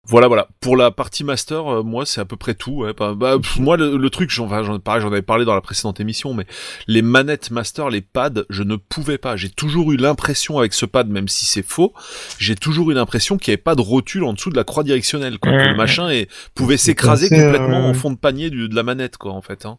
Voilà, 0.07 0.29
voilà. 0.29 0.49
Pour 0.61 0.77
la 0.77 0.91
partie 0.91 1.25
master, 1.25 1.67
euh, 1.67 1.83
moi, 1.83 2.05
c'est 2.05 2.21
à 2.21 2.25
peu 2.27 2.37
près 2.37 2.55
tout. 2.55 2.73
Ouais. 2.83 2.93
Bah, 2.93 3.15
bah, 3.17 3.39
pff, 3.39 3.59
moi, 3.59 3.77
le, 3.79 3.97
le 3.97 4.11
truc, 4.11 4.29
j'en, 4.31 4.45
enfin, 4.47 4.63
j'en, 4.63 4.79
pareil, 4.79 5.01
j'en 5.01 5.11
avais 5.11 5.23
parlé 5.23 5.45
dans 5.47 5.55
la 5.55 5.61
précédente 5.63 5.99
émission, 6.01 6.35
mais 6.35 6.47
les 6.87 7.01
manettes 7.01 7.51
master, 7.51 7.89
les 7.89 8.03
pads, 8.03 8.45
je 8.51 8.63
ne 8.63 8.77
pouvais 8.77 9.17
pas. 9.19 9.37
J'ai 9.37 9.49
toujours 9.49 9.93
eu 9.93 9.97
l'impression 9.97 10.59
avec 10.59 10.75
ce 10.75 10.85
pad, 10.85 11.09
même 11.09 11.29
si 11.29 11.47
c'est 11.47 11.65
faux, 11.67 11.95
j'ai 12.39 12.55
toujours 12.55 12.91
eu 12.91 12.95
l'impression 12.95 13.39
qu'il 13.39 13.51
n'y 13.53 13.55
avait 13.55 13.63
pas 13.63 13.75
de 13.75 13.81
rotule 13.81 14.25
en 14.25 14.35
dessous 14.35 14.51
de 14.51 14.57
la 14.57 14.65
croix 14.65 14.85
directionnelle, 14.85 15.39
quoi. 15.39 15.53
Que 15.53 15.57
le 15.65 15.71
Mhm. 15.71 15.77
machin 15.77 16.11
et, 16.11 16.29
pouvait 16.55 16.77
s'écraser 16.77 17.29
C'est, 17.29 17.41
euh, 17.41 17.53
complètement 17.53 17.87
en 17.89 17.95
fond 17.95 18.11
de 18.11 18.17
panier 18.19 18.51
du- 18.51 18.69
de 18.69 18.75
la 18.75 18.83
manette, 18.83 19.17
quoi, 19.17 19.33
en 19.33 19.41
fait. 19.43 19.65
Hein. 19.65 19.79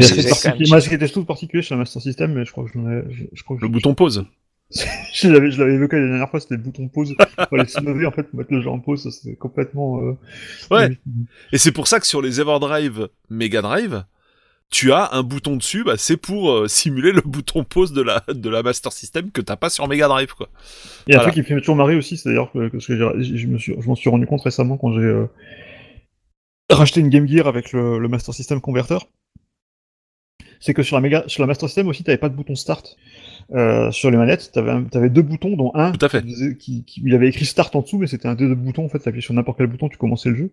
C'est 0.00 0.20
c'est 0.22 0.68
Moi, 0.68 0.80
ce 0.80 0.88
qui 0.88 0.94
était 0.96 1.08
tout 1.08 1.24
particulier 1.24 1.62
sur 1.62 1.74
la 1.74 1.78
Master 1.78 2.02
System, 2.02 2.34
mais 2.34 2.44
je 2.44 2.52
crois 2.52 2.64
que 2.64 2.70
je 2.74 2.78
je, 3.14 3.24
je 3.32 3.42
crois 3.44 3.56
que 3.56 3.62
Le 3.62 3.68
je- 3.68 3.72
bouton 3.72 3.94
pause. 3.94 4.24
je 5.14 5.28
l'avais, 5.28 5.50
je 5.50 5.58
l'avais 5.58 5.74
évoqué 5.74 5.96
la 5.98 6.06
dernière 6.08 6.30
fois, 6.30 6.40
c'était 6.40 6.56
le 6.56 6.62
bouton 6.62 6.88
pause. 6.88 7.14
Il 7.18 7.46
fallait 7.50 7.66
se 7.66 7.80
lever, 7.80 8.06
en 8.06 8.10
fait, 8.12 8.24
pour 8.24 8.38
mettre 8.38 8.52
le 8.52 8.60
jeu 8.60 8.68
en 8.68 8.80
pause, 8.80 9.02
ça 9.02 9.10
c'est 9.10 9.34
complètement, 9.36 10.02
euh... 10.02 10.12
Ouais. 10.70 10.98
Et 11.52 11.58
c'est 11.58 11.72
pour 11.72 11.88
ça 11.88 12.00
que 12.00 12.06
sur 12.06 12.20
les 12.20 12.40
Everdrive 12.40 13.08
Mega 13.30 13.62
Drive, 13.62 14.04
tu 14.70 14.92
as 14.92 15.10
un 15.14 15.22
bouton 15.22 15.56
dessus, 15.56 15.84
bah, 15.84 15.94
c'est 15.96 16.18
pour 16.18 16.50
euh, 16.52 16.68
simuler 16.68 17.12
le 17.12 17.22
bouton 17.24 17.64
pause 17.64 17.92
de 17.92 18.02
la, 18.02 18.22
de 18.28 18.50
la 18.50 18.62
Master 18.62 18.92
System 18.92 19.30
que 19.30 19.40
t'as 19.40 19.56
pas 19.56 19.70
sur 19.70 19.88
Mega 19.88 20.08
Drive, 20.08 20.34
quoi. 20.34 20.50
Et 21.06 21.14
un 21.14 21.18
Voilà. 21.18 21.22
truc 21.22 21.34
qui 21.34 21.40
me 21.40 21.44
fait 21.56 21.60
toujours 21.62 21.76
marrer 21.76 21.96
aussi, 21.96 22.18
c'est 22.18 22.28
d'ailleurs 22.28 22.52
que, 22.52 22.68
que 22.68 22.76
que 22.76 23.22
je 23.22 23.46
me 23.46 23.58
suis, 23.58 23.74
je 23.80 23.86
m'en 23.88 23.94
suis 23.94 24.10
rendu 24.10 24.26
compte 24.26 24.42
récemment 24.42 24.76
quand 24.76 24.92
j'ai 24.92 25.00
euh, 25.00 25.26
racheté 26.70 27.00
une 27.00 27.08
Game 27.08 27.26
Gear 27.26 27.46
avec 27.46 27.72
le, 27.72 27.98
le 27.98 28.08
Master 28.08 28.34
System 28.34 28.60
Converter. 28.60 28.98
C'est 30.60 30.74
que 30.74 30.82
sur 30.82 30.96
la, 30.96 31.00
Mega, 31.02 31.24
sur 31.26 31.42
la 31.42 31.46
Master 31.46 31.68
System 31.68 31.88
aussi, 31.88 32.02
t'avais 32.04 32.18
pas 32.18 32.28
de 32.28 32.34
bouton 32.34 32.54
start. 32.54 32.96
Euh, 33.54 33.90
sur 33.92 34.10
les 34.10 34.16
manettes, 34.18 34.50
t'avais, 34.52 34.70
un- 34.72 34.82
t'avais 34.84 35.08
deux 35.08 35.22
boutons, 35.22 35.56
dont 35.56 35.70
un 35.74 35.92
Tout 35.92 36.04
à 36.04 36.08
fait. 36.08 36.22
qui, 36.58 36.84
il 37.04 37.14
avait 37.14 37.28
écrit 37.28 37.46
start 37.46 37.74
en 37.76 37.80
dessous, 37.80 37.98
mais 37.98 38.06
c'était 38.06 38.28
un 38.28 38.34
des 38.34 38.46
deux 38.46 38.54
boutons. 38.54 38.84
En 38.84 38.88
fait, 38.88 38.98
t'appuyais 38.98 39.22
sur 39.22 39.32
n'importe 39.34 39.58
quel 39.58 39.68
bouton, 39.68 39.88
tu 39.88 39.96
commençais 39.96 40.28
le 40.30 40.36
jeu. 40.36 40.50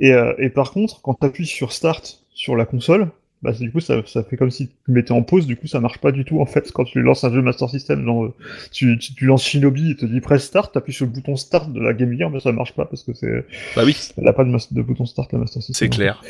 Et, 0.00 0.12
euh, 0.12 0.32
et 0.38 0.48
par 0.50 0.70
contre, 0.72 1.02
quand 1.02 1.14
t'appuies 1.14 1.46
sur 1.46 1.72
start 1.72 2.22
sur 2.32 2.56
la 2.56 2.64
console, 2.64 3.08
bah, 3.42 3.52
du 3.52 3.70
coup, 3.70 3.80
ça, 3.80 4.02
ça 4.06 4.24
fait 4.24 4.36
comme 4.36 4.50
si 4.50 4.68
tu 4.68 4.90
mettais 4.90 5.12
en 5.12 5.22
pause. 5.22 5.46
Du 5.46 5.56
coup, 5.56 5.68
ça 5.68 5.78
marche 5.80 5.98
pas 5.98 6.10
du 6.10 6.24
tout 6.24 6.40
en 6.40 6.46
fait 6.46 6.72
quand 6.72 6.84
tu 6.84 7.00
lances 7.00 7.22
un 7.24 7.32
jeu 7.32 7.40
Master 7.40 7.70
System. 7.70 8.04
Genre, 8.04 8.24
euh, 8.24 8.34
tu, 8.72 8.98
tu, 8.98 9.14
tu 9.14 9.26
lances 9.26 9.44
Shinobi, 9.44 9.90
il 9.90 9.96
te 9.96 10.06
dit 10.06 10.20
press 10.20 10.44
start, 10.44 10.74
t'appuies 10.74 10.92
sur 10.92 11.06
le 11.06 11.12
bouton 11.12 11.36
start 11.36 11.72
de 11.72 11.80
la 11.80 11.92
Game 11.92 12.16
Gear, 12.16 12.30
mais 12.30 12.40
ça 12.40 12.50
marche 12.52 12.74
pas 12.74 12.84
parce 12.84 13.04
que 13.04 13.12
c'est, 13.14 13.46
Bah 13.76 13.82
oui, 13.84 13.96
elle 14.16 14.26
a 14.26 14.32
pas 14.32 14.44
de, 14.44 14.50
de 14.50 14.82
bouton 14.82 15.06
start 15.06 15.32
la 15.32 15.38
Master 15.38 15.62
System. 15.62 15.74
c'est 15.88 15.94
clair. 15.94 16.22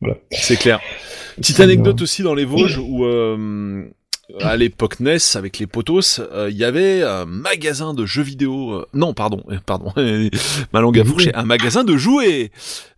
Voilà. 0.00 0.16
C'est 0.30 0.56
clair. 0.56 0.80
Petite 1.36 1.60
anecdote 1.60 2.00
euh, 2.00 2.04
aussi 2.04 2.22
dans 2.22 2.34
les 2.34 2.44
Vosges 2.44 2.78
où 2.78 3.04
euh, 3.04 3.84
à 4.40 4.56
l'époque 4.56 5.00
NES 5.00 5.16
avec 5.34 5.58
les 5.58 5.66
potos, 5.66 6.20
euh, 6.32 6.48
il 6.50 6.56
y 6.56 6.64
avait 6.64 7.02
un 7.02 7.24
magasin 7.26 7.94
de 7.94 8.06
jeux 8.06 8.22
vidéo. 8.22 8.72
euh, 8.74 8.86
non, 8.94 9.14
pardon, 9.14 9.42
euh, 9.50 9.58
pardon, 9.66 9.92
ma 10.72 10.80
langue 10.80 10.98
a 10.98 11.04
fourché. 11.04 11.34
Un 11.34 11.44
magasin 11.44 11.84
de 11.84 11.96
jouets. 11.96 12.50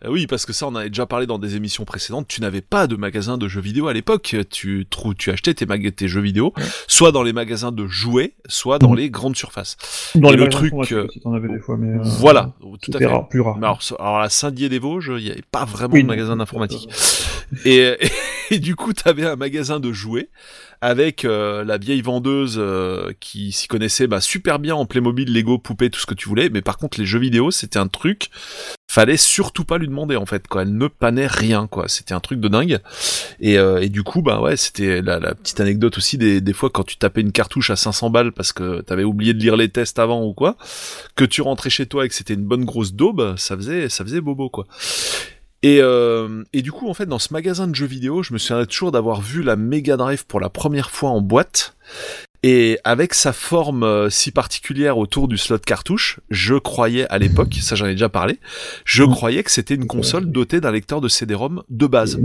Euh, 0.05 0.09
oui, 0.09 0.27
parce 0.27 0.45
que 0.45 0.53
ça, 0.53 0.67
on 0.67 0.75
avait 0.75 0.89
déjà 0.89 1.05
parlé 1.05 1.25
dans 1.25 1.39
des 1.39 1.55
émissions 1.55 1.85
précédentes. 1.85 2.27
Tu 2.27 2.41
n'avais 2.41 2.61
pas 2.61 2.87
de 2.87 2.95
magasin 2.95 3.37
de 3.37 3.47
jeux 3.47 3.61
vidéo 3.61 3.87
à 3.87 3.93
l'époque. 3.93 4.35
Tu 4.51 4.85
trou- 4.89 5.13
tu 5.13 5.31
achetais 5.31 5.53
tes, 5.53 5.65
mag- 5.65 5.93
tes 5.95 6.07
jeux 6.07 6.21
vidéo, 6.21 6.53
soit 6.87 7.11
dans 7.11 7.23
les 7.23 7.33
magasins 7.33 7.71
de 7.71 7.87
jouets, 7.87 8.33
soit 8.47 8.79
dans 8.79 8.91
Mhm. 8.91 8.97
les 8.97 9.09
grandes 9.09 9.35
surfaces. 9.35 9.77
Dans 10.15 10.29
Et 10.29 10.37
les 10.37 10.43
le 10.43 10.49
truc, 10.49 10.73
euh, 10.91 11.07
t'en 11.23 11.33
avais 11.33 11.47
des 11.49 11.59
fois, 11.59 11.77
mais. 11.77 11.97
euh, 11.97 12.01
voilà, 12.03 12.53
tout 12.81 12.91
à 12.93 12.97
fait. 12.97 13.05
rare, 13.05 13.27
plus 13.29 13.41
rare. 13.41 13.57
Alors, 13.57 13.79
alors 13.99 14.19
à 14.19 14.29
Saint-Dié-des-Vosges, 14.29 15.11
il 15.17 15.23
n'y 15.25 15.31
avait 15.31 15.43
pas 15.51 15.65
vraiment 15.65 15.93
Oui, 15.93 16.03
de 16.03 16.07
magasin 16.07 16.35
d'informatique. 16.35 16.87
Et, 17.65 17.95
et, 18.49 18.57
du 18.57 18.75
coup, 18.75 18.93
tu 18.93 19.07
avais 19.07 19.25
un 19.25 19.35
magasin 19.35 19.79
de 19.79 19.91
jouets 19.91 20.29
avec 20.83 21.23
euh, 21.23 21.63
la 21.63 21.77
vieille 21.77 22.01
vendeuse 22.01 22.57
euh, 22.57 23.13
qui 23.21 23.53
s'y 23.53 23.69
connaissait 23.69 24.05
bah, 24.05 24.19
super 24.19 24.59
bien 24.59 24.75
en 24.75 24.85
Playmobil, 24.85 25.33
Lego, 25.33 25.57
poupée, 25.57 25.89
tout 25.89 26.01
ce 26.01 26.05
que 26.05 26.13
tu 26.13 26.27
voulais. 26.27 26.49
Mais 26.49 26.61
par 26.61 26.77
contre, 26.77 26.99
les 26.99 27.05
jeux 27.05 27.19
vidéo, 27.19 27.51
c'était 27.51 27.79
un 27.79 27.87
truc. 27.87 28.29
Fallait 28.91 29.15
surtout 29.15 29.63
pas 29.63 29.77
lui 29.77 29.87
demander 29.87 30.17
en 30.17 30.25
fait. 30.25 30.45
Quoi. 30.45 30.63
Elle 30.63 30.77
ne 30.77 30.87
panait 30.87 31.25
rien. 31.25 31.67
quoi. 31.67 31.87
C'était 31.87 32.13
un 32.13 32.19
truc 32.19 32.41
de 32.41 32.49
dingue. 32.49 32.79
Et, 33.39 33.57
euh, 33.57 33.81
et 33.81 33.87
du 33.87 34.03
coup, 34.03 34.21
bah 34.21 34.41
ouais, 34.41 34.57
c'était 34.57 35.01
la, 35.01 35.33
petite 35.35 35.61
anecdote 35.61 35.97
aussi 35.97 36.17
des, 36.17 36.41
des 36.41 36.53
fois 36.53 36.69
quand 36.69 36.83
tu 36.83 36.97
tapais 36.97 37.21
une 37.21 37.31
cartouche 37.31 37.69
à 37.69 37.77
500 37.77 38.09
balles 38.09 38.33
parce 38.33 38.51
que 38.51 38.81
t'avais 38.81 39.05
oublié 39.05 39.33
de 39.33 39.39
lire 39.39 39.55
les 39.55 39.69
tests 39.69 39.99
avant 39.99 40.21
ou 40.25 40.33
quoi, 40.33 40.57
que 41.15 41.23
tu 41.23 41.41
rentrais 41.41 41.69
chez 41.69 41.85
toi 41.85 42.05
et 42.05 42.09
que 42.09 42.15
c'était 42.15 42.33
une 42.33 42.43
bonne 42.43 42.65
grosse 42.65 42.93
daube, 42.93 43.35
ça 43.37 43.55
faisait, 43.55 43.87
ça 43.87 44.03
faisait 44.03 44.19
bobo 44.19 44.49
quoi. 44.49 44.67
Et, 45.63 45.79
euh, 45.81 46.43
et 46.53 46.61
du 46.61 46.71
coup, 46.71 46.89
en 46.89 46.93
fait, 46.93 47.05
dans 47.05 47.19
ce 47.19 47.31
magasin 47.33 47.67
de 47.67 47.73
jeux 47.73 47.85
vidéo, 47.85 48.21
je 48.21 48.33
me 48.33 48.37
souviens 48.37 48.65
toujours 48.65 48.91
d'avoir 48.91 49.21
vu 49.21 49.41
la 49.41 49.55
Mega 49.55 49.95
Drive 49.97 50.25
pour 50.25 50.39
la 50.41 50.49
première 50.49 50.91
fois 50.91 51.09
en 51.09 51.21
boîte. 51.21 51.75
Et 52.45 52.77
avec 52.83 53.13
sa 53.13 53.31
forme 53.31 53.83
euh, 53.83 54.09
si 54.09 54.31
particulière 54.31 54.97
autour 54.97 55.29
du 55.29 55.37
slot 55.37 55.59
cartouche, 55.59 56.19
je 56.29 56.55
croyais 56.55 57.07
à 57.07 57.17
l'époque, 57.17 57.55
ça 57.61 57.75
j'en 57.75 57.85
ai 57.85 57.91
déjà 57.93 58.09
parlé, 58.09 58.37
je 58.83 59.03
Mm. 59.03 59.11
croyais 59.11 59.43
que 59.43 59.51
c'était 59.51 59.75
une 59.75 59.87
console 59.87 60.29
dotée 60.29 60.59
d'un 60.59 60.71
lecteur 60.71 60.99
de 60.99 61.07
CD-ROM 61.07 61.63
de 61.69 61.87
base. 61.87 62.19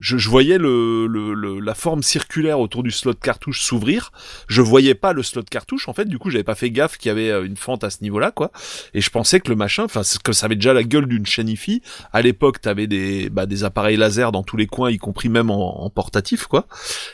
Je, 0.00 0.18
je 0.18 0.28
voyais 0.28 0.58
le, 0.58 1.06
le, 1.06 1.34
le- 1.34 1.60
la 1.60 1.74
forme 1.74 2.02
circulaire 2.02 2.58
autour 2.58 2.82
du 2.82 2.90
slot 2.90 3.14
cartouche 3.14 3.62
s'ouvrir. 3.62 4.10
Je 4.48 4.60
voyais 4.60 4.94
pas 4.94 5.12
le 5.12 5.22
slot 5.22 5.44
cartouche. 5.48 5.88
En 5.88 5.92
fait, 5.94 6.06
du 6.06 6.18
coup, 6.18 6.30
j'avais 6.30 6.42
pas 6.44 6.56
fait 6.56 6.70
gaffe 6.70 6.98
qu'il 6.98 7.08
y 7.08 7.12
avait 7.12 7.30
euh, 7.30 7.44
une 7.46 7.56
fente 7.56 7.84
à 7.84 7.90
ce 7.90 7.98
niveau-là, 8.02 8.32
quoi. 8.32 8.50
Et 8.92 9.00
je 9.00 9.08
pensais 9.08 9.38
que 9.38 9.48
le 9.48 9.54
machin, 9.56 9.84
enfin, 9.84 10.02
que 10.24 10.32
ça 10.32 10.46
avait 10.46 10.56
déjà 10.56 10.74
la 10.74 10.82
gueule 10.82 11.06
d'une 11.06 11.24
chaîne 11.24 11.48
IFI. 11.48 11.80
À 12.12 12.22
l'époque, 12.22 12.60
t'avais 12.60 12.88
des, 12.88 13.30
bah, 13.30 13.46
des 13.46 13.62
appareils 13.62 13.96
laser 13.96 14.32
dans 14.32 14.42
tous 14.42 14.56
les 14.56 14.66
coins, 14.66 14.90
y 14.90 14.98
compris 14.98 15.28
même 15.28 15.48
en, 15.50 15.84
en 15.84 15.90
portatif, 15.90 16.46
quoi. 16.48 16.66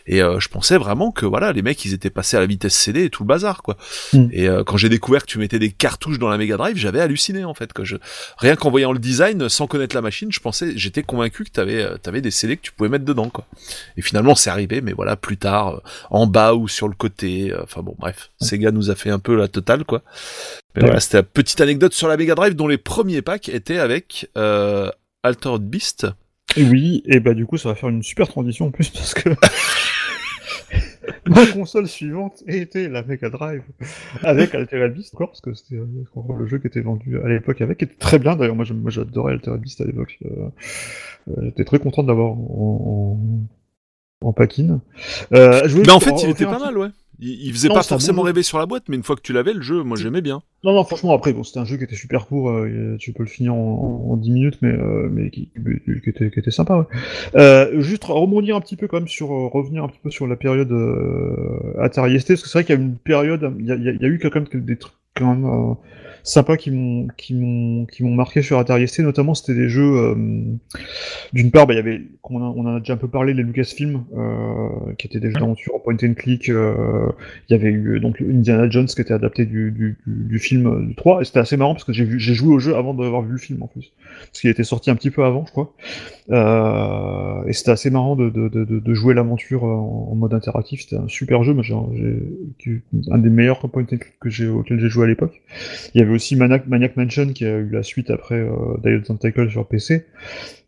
Et 0.07 0.23
euh, 0.23 0.41
je 0.41 0.49
pensais 0.49 0.79
vraiment 0.79 1.13
que 1.13 1.27
voilà, 1.27 1.53
les 1.53 1.63
mecs, 1.63 1.85
ils 1.85 1.93
étaient 1.93 2.11
passés 2.11 2.39
à 2.39 2.41
la 2.41 2.47
vitesse 2.47 2.75
CD 2.75 3.05
et 3.05 3.11
tout 3.11 3.23
le 3.25 3.29
bazar, 3.29 3.63
quoi. 3.63 3.77
Mm. 4.15 4.29
Et 4.33 4.49
euh, 4.49 4.65
quand 4.65 4.79
j'ai 4.79 4.89
découvert 4.89 5.23
que 5.27 5.31
tu 5.31 5.39
mettais 5.39 5.59
des 5.59 5.71
cartouches 5.71 6.19
dans 6.19 6.31
la 6.31 6.39
Mega 6.39 6.57
Drive, 6.57 6.77
j'avais 6.79 7.01
halluciné 7.01 7.45
en 7.45 7.55
fait. 7.55 7.73
Que 7.75 7.85
je... 7.85 7.97
Rien 8.39 8.57
qu'en 8.57 8.71
voyant 8.71 8.93
le 8.93 8.99
design, 8.99 9.49
sans 9.51 9.67
connaître 9.67 9.95
la 9.95 10.03
machine, 10.03 10.33
je 10.33 10.41
pensais, 10.41 10.73
j'étais 10.77 11.03
convaincu 11.03 11.45
que 11.45 11.51
t'avais, 11.51 11.83
euh, 11.83 11.99
t'avais 11.99 12.23
des 12.23 12.31
CD 12.33 12.57
que 12.57 12.63
tu 12.63 12.73
pouvais 12.81 12.91
mettre 12.91 13.05
dedans, 13.05 13.29
quoi. 13.31 13.47
Et 13.97 14.03
finalement, 14.03 14.35
c'est 14.35 14.51
arrivé, 14.51 14.81
mais 14.81 14.93
voilà, 14.93 15.17
plus 15.17 15.37
tard, 15.37 15.75
euh, 15.77 15.81
en 16.11 16.27
bas 16.27 16.55
ou 16.55 16.67
sur 16.69 16.89
le 16.89 16.95
côté. 16.95 17.53
euh, 17.53 17.63
Enfin 17.63 17.83
bon, 17.83 17.95
bref, 17.99 18.31
Sega 18.41 18.71
nous 18.73 18.91
a 18.91 18.95
fait 18.95 19.11
un 19.11 19.19
peu 19.19 19.37
la 19.37 19.49
totale, 19.49 19.85
quoi. 19.85 20.03
Mais 20.75 20.83
Ouais. 20.83 20.89
voilà, 20.89 21.01
c'était 21.01 21.19
la 21.19 21.23
petite 21.25 21.61
anecdote 21.61 21.93
sur 21.95 22.09
la 22.09 22.17
Mega 22.17 22.35
Drive, 22.35 22.55
dont 22.55 22.69
les 22.69 22.79
premiers 22.79 23.23
packs 23.23 23.49
étaient 23.49 23.79
avec 23.79 24.29
euh, 24.37 24.91
Altered 25.23 25.63
Beast. 25.63 26.07
Et 26.57 26.65
oui, 26.65 27.03
et 27.07 27.21
bah 27.21 27.35
du 27.35 27.47
coup 27.47 27.57
ça 27.59 27.69
va 27.69 27.77
faire 27.77 27.89
une 27.91 28.03
super 28.03 28.27
transition 28.27 28.67
en 28.67 28.71
plus 28.73 28.89
parce 28.89 29.15
que 29.15 29.29
ma 31.27 31.47
console 31.47 31.87
suivante 31.87 32.43
était 32.47 32.89
la 32.89 33.03
Mega 33.05 33.31
Drive 33.31 33.63
avec 34.23 34.55
Altered 34.55 34.93
Beast 34.95 35.15
encore 35.15 35.29
parce 35.29 35.41
que 35.41 35.55
c'était 35.55 35.77
le 35.77 36.47
jeu 36.47 36.59
qui 36.59 36.67
était 36.67 36.81
vendu 36.81 37.21
à 37.21 37.29
l'époque 37.29 37.61
avec, 37.61 37.79
qui 37.79 37.85
était 37.85 37.95
très 37.99 38.19
bien 38.19 38.35
d'ailleurs. 38.37 38.57
Moi 38.57 38.65
j'adorais 38.89 39.33
Altered 39.35 39.61
Beast 39.61 39.81
à 39.81 39.85
l'époque. 39.85 40.19
Euh, 40.25 40.49
J'étais 41.43 41.65
très 41.65 41.79
content 41.79 42.03
de 42.03 42.09
l'avoir 42.09 42.33
en, 42.33 43.19
en, 44.23 44.29
en. 44.29 44.35
Euh, 45.35 45.63
je 45.67 45.79
Mais 45.79 45.91
en 45.91 46.01
fait, 46.01 46.23
il 46.23 46.31
était 46.31 46.45
pas 46.45 46.59
mal, 46.59 46.77
ouais. 46.77 46.89
Il, 47.23 47.47
il 47.49 47.53
faisait 47.53 47.69
Non, 47.69 47.75
pas 47.75 47.81
bon 47.81 47.87
forcément 47.87 48.23
rêver 48.23 48.43
sur 48.43 48.59
la 48.59 48.65
boîte, 48.67 48.85
mais 48.89 48.97
une 48.97 49.03
fois 49.03 49.15
que 49.15 49.21
tu 49.21 49.33
l'avais, 49.35 49.53
le 49.53 49.61
jeu, 49.61 49.83
moi 49.83 49.97
j'aimais 49.99 50.23
bien. 50.23 50.43
Non, 50.65 50.73
non, 50.75 50.85
franchement, 50.85 51.13
après, 51.13 51.33
bon, 51.35 51.43
c'était 51.45 51.59
un 51.61 51.65
jeu 51.67 51.77
qui 51.77 51.85
était 51.85 51.95
super 51.97 52.27
court, 52.27 52.51
euh, 52.51 52.97
tu 52.99 53.13
peux 53.13 53.23
le 53.23 53.29
finir 53.29 53.55
en, 53.55 53.59
en, 54.09 54.13
en 54.13 54.17
10 54.17 54.31
minutes, 54.31 54.59
mais, 54.63 54.73
euh, 54.73 55.09
mais 55.13 55.31
qui, 55.31 55.51
qui 56.03 56.09
était, 56.11 56.31
qui 56.31 56.39
était 56.39 56.51
sympa, 56.51 56.79
ouais. 56.79 56.85
Euh, 57.37 57.81
juste 57.81 58.05
rebondir 58.05 58.57
un 58.57 58.61
petit 58.63 58.77
peu 58.77 58.89
quand 58.89 58.99
même 58.99 59.09
sur, 59.09 59.33
euh, 59.33 59.49
revenir 59.49 59.85
un 59.85 59.89
petit 59.89 60.01
peu 60.03 60.11
sur 60.11 60.27
la 60.27 60.37
période 60.37 60.73
euh, 60.73 61.75
Atari 61.79 62.19
ST, 62.21 62.29
parce 62.29 62.43
que 62.43 62.49
c'est 62.49 62.59
vrai 62.59 62.65
qu'il 62.65 62.75
y 62.75 62.79
a 62.79 62.81
une 62.81 62.97
période, 62.97 63.55
il 63.59 63.67
y 63.67 63.73
a, 63.73 63.75
il 63.77 63.83
y 63.85 63.89
a- 63.89 63.93
il 63.93 64.01
y 64.01 64.05
a 64.05 64.09
eu 64.09 64.19
quand 64.19 64.35
même 64.35 64.47
des 64.65 64.77
trucs 64.77 64.95
quand 65.15 65.35
même 65.35 65.45
euh, 65.45 65.75
sympas 66.23 66.57
qui 66.57 66.71
m'ont 66.71 67.09
qui 67.17 67.35
m'ont 67.35 67.87
qui 67.87 68.03
m'ont 68.05 68.15
marqué 68.15 68.43
sur 68.43 68.59
Atari 68.59 68.87
ST, 68.89 69.01
notamment 69.01 69.35
c'était 69.35 69.55
des 69.55 69.69
jeux, 69.69 69.97
euh, 69.97 70.15
d'une 71.33 71.51
part, 71.51 71.67
bah, 71.67 71.75
il 71.75 71.77
y 71.77 71.81
avait, 71.81 72.03
on, 72.25 72.41
a- 72.43 72.45
en 72.45 72.67
a 72.67 72.81
déjà 72.81 72.95
un 72.95 72.97
peu 72.97 73.09
parlé, 73.09 73.35
les 73.35 73.43
Lucasfilm, 73.43 74.05
euh, 74.17 74.93
qui 74.99 75.07
étaient 75.07 75.21
des 75.21 75.29
jeux 75.31 75.41
d'aventure 75.41 75.75
en 75.75 75.79
point 75.79 75.97
and 76.03 76.15
click, 76.15 76.49
euh, 76.49 77.07
il 77.49 77.53
y 77.53 77.55
avait 77.55 77.71
eu 77.71 78.01
donc 78.01 78.21
Indiana 78.21 78.69
Jones 78.69 78.87
qui 78.87 79.01
était 79.01 79.15
adapté 79.15 79.47
du, 79.47 79.97
du, 80.07 80.39
film 80.39 80.89
du 80.89 80.95
3, 80.95 81.23
et 81.23 81.25
c'était 81.25 81.41
assez 81.41 81.57
marrant 81.57 81.75
parce 81.75 81.85
que 81.85 81.93
j'ai 81.93 82.09
j'ai 82.19 82.35
joué 82.35 82.55
au 82.55 82.59
jeu 82.59 82.77
avant 82.77 82.95
d'avoir 82.95 83.23
vu 83.23 83.33
le 83.33 83.39
film 83.39 83.63
en 83.63 83.67
plus. 83.67 83.93
Parce 84.27 84.41
qu'il 84.41 84.51
était 84.51 84.65
sorti 84.65 84.91
un 84.91 84.97
petit 84.97 85.11
peu 85.11 85.25
avant, 85.25 85.45
je 85.47 85.53
crois. 85.53 85.75
Et 87.49 87.53
c'était 87.53 87.71
assez 87.71 87.91
marrant 87.91 88.17
de, 88.17 88.31
de, 88.31 88.49
de, 88.49 88.95
jouer 88.95 89.15
l'aventure 89.15 89.65
en, 89.65 90.15
mode 90.15 90.35
interactif. 90.35 90.83
C'était 90.83 90.97
un 90.97 91.09
super 91.09 91.43
jeu, 91.43 91.55
un 93.11 93.19
des 93.19 93.31
meilleurs 93.31 93.61
point 93.61 93.83
and 93.83 93.87
click 93.87 94.19
que 94.21 94.31
j'ai 94.31 94.49
auquel 94.49 94.79
j'ai 94.81 94.89
joué 94.89 95.05
à 95.05 95.09
l'époque. 95.09 95.41
Aussi 96.13 96.37
Maniac, 96.37 96.67
Maniac 96.67 96.97
Mansion 96.97 97.33
qui 97.33 97.45
a 97.45 97.59
eu 97.59 97.71
la 97.71 97.83
suite 97.83 98.11
après 98.11 98.37
euh, 98.37 98.77
Dial 98.83 99.03
Tentacle 99.03 99.51
sur 99.51 99.67
PC. 99.67 100.07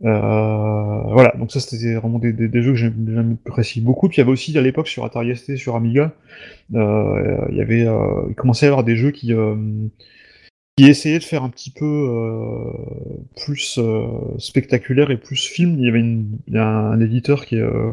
Euh, 0.05 1.01
voilà, 1.13 1.35
donc 1.39 1.53
ça 1.53 1.61
c'était 1.61 1.95
vraiment 1.95 2.19
des, 2.19 2.33
des, 2.33 2.63
jeux 2.63 2.73
que 2.73 2.79
j'apprécie 2.79 3.81
beaucoup. 3.81 4.09
Puis 4.09 4.17
il 4.17 4.21
y 4.21 4.23
avait 4.23 4.33
aussi 4.33 4.57
à 4.57 4.63
l'époque 4.63 4.89
sur 4.89 5.05
Atari 5.05 5.37
ST, 5.37 5.57
sur 5.57 5.77
Amiga, 5.77 6.13
euh, 6.75 7.47
il 7.51 7.57
y 7.57 7.61
avait, 7.61 7.87
euh, 7.87 8.25
il 8.29 8.35
commençait 8.35 8.67
à 8.67 8.69
y 8.69 8.71
avoir 8.71 8.85
des 8.85 8.97
jeux 8.97 9.11
qui, 9.11 9.33
qui 10.77 10.87
essayaient 10.87 11.19
de 11.19 11.25
faire 11.25 11.43
un 11.43 11.51
petit 11.51 11.71
peu 11.71 11.85
euh, 11.85 12.73
plus 13.45 13.79
euh, 13.79 14.07
spectaculaire 14.39 15.11
et 15.11 15.19
plus 15.19 15.37
film. 15.47 15.77
Il 15.79 15.85
y 15.85 15.89
avait 15.89 16.01
une, 16.01 16.39
il 16.49 16.55
y 16.55 16.59
a 16.59 16.67
un, 16.67 16.93
un 16.93 17.01
éditeur 17.01 17.45
qui 17.45 17.61
euh, 17.61 17.93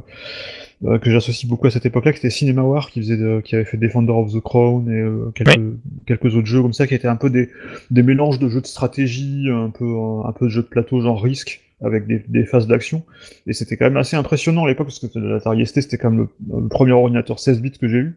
euh, 0.85 0.97
que 0.97 1.11
j'associe 1.11 1.45
beaucoup 1.49 1.67
à 1.67 1.71
cette 1.71 1.85
époque-là, 1.85 2.13
qui 2.13 2.19
était 2.19 2.29
CinemaWar, 2.29 2.89
qui 2.89 3.01
faisait, 3.01 3.17
de- 3.17 3.41
qui 3.43 3.55
avait 3.55 3.65
fait 3.65 3.75
Defender 3.75 4.13
of 4.13 4.31
the 4.31 4.39
Crown 4.39 4.89
et 4.89 4.93
euh, 4.95 5.29
quelques, 5.35 5.59
quelques 6.05 6.35
autres 6.35 6.47
jeux 6.47 6.61
comme 6.61 6.71
ça, 6.71 6.87
qui 6.87 6.95
étaient 6.95 7.09
un 7.09 7.17
peu 7.17 7.29
des, 7.29 7.49
des 7.91 8.01
mélanges 8.03 8.39
de 8.39 8.47
jeux 8.47 8.61
de 8.61 8.67
stratégie, 8.67 9.47
un 9.51 9.71
peu, 9.71 9.93
un 10.25 10.31
peu 10.31 10.45
de 10.45 10.49
jeux 10.49 10.61
de 10.61 10.67
plateau 10.67 11.01
genre 11.01 11.21
Risk, 11.21 11.59
avec 11.81 12.07
des, 12.07 12.23
des 12.29 12.45
phases 12.45 12.67
d'action. 12.67 13.03
Et 13.45 13.51
c'était 13.51 13.75
quand 13.75 13.85
même 13.85 13.97
assez 13.97 14.15
impressionnant 14.15 14.63
à 14.63 14.67
l'époque, 14.69 14.87
parce 14.87 14.99
que 14.99 15.19
l'Atari 15.19 15.65
ST, 15.65 15.81
c'était 15.81 15.97
quand 15.97 16.11
même 16.11 16.27
le, 16.49 16.59
le 16.61 16.67
premier 16.69 16.93
ordinateur 16.93 17.39
16 17.39 17.61
bits 17.61 17.71
que 17.71 17.89
j'ai 17.89 17.97
eu. 17.97 18.15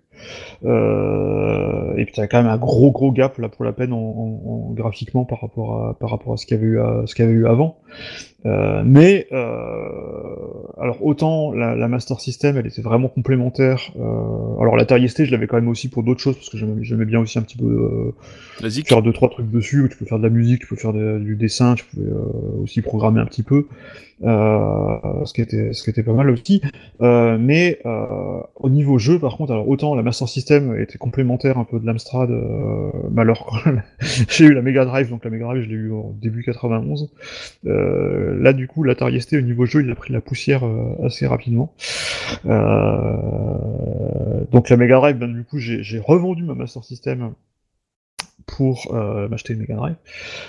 Euh, 0.64 1.96
et 1.96 2.04
puis 2.04 2.14
t'avais 2.14 2.28
quand 2.28 2.42
même 2.42 2.50
un 2.52 2.56
gros 2.58 2.90
gros 2.90 3.10
gap 3.12 3.38
là 3.38 3.48
pour 3.48 3.64
la 3.64 3.72
peine 3.72 3.92
en, 3.92 3.96
en- 3.98 4.68
en 4.68 4.72
graphiquement 4.72 5.24
par 5.24 5.40
rapport 5.40 5.84
à 5.88 5.94
par 5.98 6.10
rapport 6.10 6.32
à 6.32 6.36
ce 6.36 6.46
qu'il 6.46 6.56
y 6.56 6.60
avait 6.60 6.68
eu 6.68 6.80
à, 6.80 7.02
ce 7.06 7.14
qu'il 7.14 7.24
y 7.24 7.28
avait 7.28 7.36
eu 7.36 7.46
avant. 7.46 7.76
Euh, 8.44 8.82
mais 8.84 9.26
euh, 9.32 9.38
alors 10.80 10.98
autant 11.04 11.52
la, 11.52 11.74
la 11.76 11.88
Master 11.88 12.20
System 12.20 12.56
elle 12.56 12.66
était 12.66 12.82
vraiment 12.82 13.08
complémentaire. 13.08 13.92
Euh, 13.96 14.60
alors 14.60 14.76
l'Atari 14.76 15.08
ST 15.08 15.24
je 15.26 15.30
l'avais 15.32 15.46
quand 15.46 15.56
même 15.56 15.68
aussi 15.68 15.88
pour 15.88 16.02
d'autres 16.02 16.20
choses 16.20 16.36
parce 16.36 16.48
que 16.50 16.56
j'aimais 16.82 17.04
bien 17.04 17.20
aussi 17.20 17.38
un 17.38 17.42
petit 17.42 17.56
peu 17.58 17.66
euh, 17.66 18.12
faire 18.88 19.02
deux 19.02 19.12
trois 19.12 19.28
trucs 19.28 19.50
dessus. 19.50 19.86
Tu 19.90 19.96
peux 19.96 20.04
faire 20.06 20.18
de 20.18 20.24
la 20.24 20.30
musique, 20.30 20.60
tu 20.62 20.66
peux 20.66 20.76
faire 20.76 20.92
de- 20.92 21.18
du 21.18 21.36
dessin, 21.36 21.74
tu 21.74 21.84
pouvais 21.84 22.06
euh, 22.10 22.62
aussi 22.62 22.82
programmer 22.82 23.20
un 23.20 23.26
petit 23.26 23.42
peu. 23.42 23.66
Euh, 24.24 25.24
ce 25.24 25.32
qui 25.32 25.40
était 25.40 25.72
ce 25.72 25.82
qui 25.82 25.90
était 25.90 26.04
pas 26.04 26.12
mal 26.12 26.30
aussi. 26.30 26.62
Euh, 27.00 27.36
mais 27.40 27.80
euh, 27.86 28.40
au 28.56 28.68
niveau 28.70 28.98
jeu, 28.98 29.18
par 29.18 29.36
contre, 29.36 29.52
alors 29.52 29.68
autant 29.68 29.94
la 29.94 30.02
Master 30.02 30.28
System 30.28 30.78
était 30.78 30.98
complémentaire 30.98 31.58
un 31.58 31.64
peu 31.64 31.80
de 31.80 31.86
l'Amstrad, 31.86 32.30
mais 33.10 33.22
alors 33.22 33.62
j'ai 34.28 34.44
eu 34.46 34.54
la 34.54 34.62
Mega 34.62 34.84
Drive, 34.84 35.10
donc 35.10 35.24
la 35.24 35.30
Mega 35.30 35.46
Drive 35.46 35.64
je 35.64 35.68
l'ai 35.68 35.74
eu 35.74 35.92
en 35.92 36.14
début 36.20 36.44
91. 36.44 37.10
Euh, 37.66 38.40
là 38.40 38.52
du 38.52 38.68
coup 38.68 38.84
l'Atari 38.84 39.20
ST 39.20 39.34
au 39.34 39.40
niveau 39.40 39.66
jeu 39.66 39.82
il 39.82 39.90
a 39.90 39.94
pris 39.94 40.12
la 40.12 40.20
poussière 40.20 40.62
assez 41.04 41.26
rapidement. 41.26 41.72
Donc 42.44 42.52
la 44.68 44.76
Mega 44.76 44.96
Drive, 44.96 45.18
ben, 45.18 45.32
du 45.32 45.44
coup 45.44 45.58
j'ai 45.58 45.98
revendu 45.98 46.44
ma 46.44 46.54
Master 46.54 46.84
System 46.84 47.32
pour 48.46 48.94
euh, 48.94 49.28
m'acheter 49.28 49.52
une 49.54 49.60
Mega 49.60 49.74
Drive. 49.74 49.94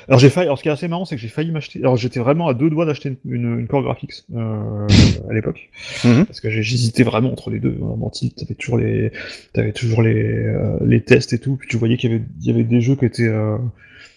Alors 0.07 0.19
j'ai 0.19 0.29
failli. 0.29 0.47
Alors 0.47 0.57
ce 0.57 0.63
qui 0.63 0.69
est 0.69 0.71
assez 0.71 0.87
marrant, 0.87 1.05
c'est 1.05 1.15
que 1.15 1.21
j'ai 1.21 1.27
failli 1.27 1.51
m'acheter. 1.51 1.79
Alors 1.79 1.95
j'étais 1.97 2.19
vraiment 2.19 2.47
à 2.47 2.53
deux 2.53 2.69
doigts 2.69 2.85
d'acheter 2.85 3.17
une, 3.25 3.59
une, 3.59 3.67
Core 3.67 3.83
Graphics 3.83 4.23
euh, 4.35 4.87
à 5.29 5.33
l'époque, 5.33 5.69
Mhm. 6.03 6.25
parce 6.25 6.41
que 6.41 6.49
j'hésitais 6.49 7.03
vraiment 7.03 7.31
entre 7.31 7.49
les 7.49 7.59
deux. 7.59 7.75
Vraiment, 7.79 8.11
t'avais 8.37 8.55
toujours 8.55 8.77
les, 8.77 9.11
t'avais 9.53 9.71
toujours 9.73 10.01
les, 10.01 10.23
euh, 10.23 10.77
les 10.85 11.01
tests 11.01 11.33
et 11.33 11.39
tout. 11.39 11.55
Puis 11.57 11.67
tu 11.69 11.77
voyais 11.77 11.97
qu'il 11.97 12.11
y 12.11 12.15
avait, 12.15 12.23
il 12.41 12.47
y 12.47 12.49
avait 12.51 12.63
des 12.63 12.81
jeux 12.81 12.95
qui 12.95 13.05
étaient, 13.05 13.27
euh, 13.27 13.57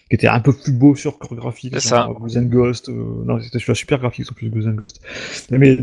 qui 0.09 0.15
était 0.15 0.27
un 0.27 0.39
peu 0.39 0.53
plus 0.53 0.71
beau 0.71 0.95
sur 0.95 1.17
chorégraphique. 1.19 1.73
C'est 1.79 1.89
ça. 1.89 2.09
Ghost 2.19 2.37
and 2.37 2.43
Ghost. 2.43 2.89
euh, 2.89 2.93
non, 3.25 3.39
c'était 3.41 3.59
celui-là 3.59 3.75
super 3.75 3.99
graphique 3.99 4.31
en 4.31 4.33
plus 4.35 4.49
Ghost 4.49 4.67
and 4.67 4.71
Ghost. 4.75 5.01
Mais 5.51 5.77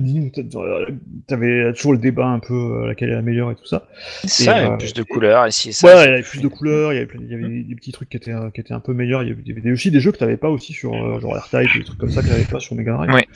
t'avais 1.27 1.73
toujours 1.75 1.93
le 1.93 1.99
débat 1.99 2.27
un 2.27 2.39
peu 2.39 2.55
euh, 2.55 2.87
laquelle 2.87 3.11
est 3.11 3.15
la 3.15 3.23
meilleure 3.23 3.51
et 3.51 3.55
tout 3.55 3.67
ça. 3.67 3.87
C'est 4.23 4.45
ça, 4.45 4.59
il 4.59 4.63
y 4.63 4.65
euh, 4.65 4.69
avait 4.69 4.79
plus 4.79 4.95
de 4.95 5.03
couleurs 5.03 5.47
ici 5.47 5.69
et 5.69 5.73
ça. 5.73 5.87
Ouais, 5.87 6.05
il 6.05 6.11
y 6.11 6.13
avait 6.15 6.23
plus 6.23 6.41
de 6.41 6.49
couleurs, 6.49 6.93
il 6.93 6.97
y 6.97 6.99
avait, 6.99 7.07
plein- 7.07 7.21
il 7.23 7.31
y 7.31 7.35
avait 7.35 7.49
des, 7.49 7.63
des 7.65 7.75
petits 7.75 7.93
trucs 7.93 8.09
qui 8.09 8.17
étaient, 8.17 8.33
euh, 8.33 8.51
qui 8.51 8.61
étaient 8.61 8.75
un 8.75 8.81
peu 8.81 8.95
meilleurs. 8.95 9.23
Il 9.23 9.29
y 9.29 9.33
avait, 9.33 9.43
il 9.45 9.55
y 9.55 9.59
avait 9.59 9.73
aussi 9.73 9.91
des 9.91 10.01
jeux 10.01 10.13
que 10.13 10.19
t'avais 10.19 10.37
pas 10.39 10.49
aussi 10.51 10.73
sur 10.73 10.95
euh, 10.95 11.21
genre 11.21 11.37
R-Type, 11.37 11.79
des 11.79 11.85
trucs 11.85 11.99
comme 11.99 12.11
ça 12.11 12.23
que 12.23 12.29
t'avais 12.29 12.45
pas 12.45 12.61
sur 12.61 12.75
Mega 12.75 12.93
Drive. 12.95 13.11
Ouais. 13.13 13.27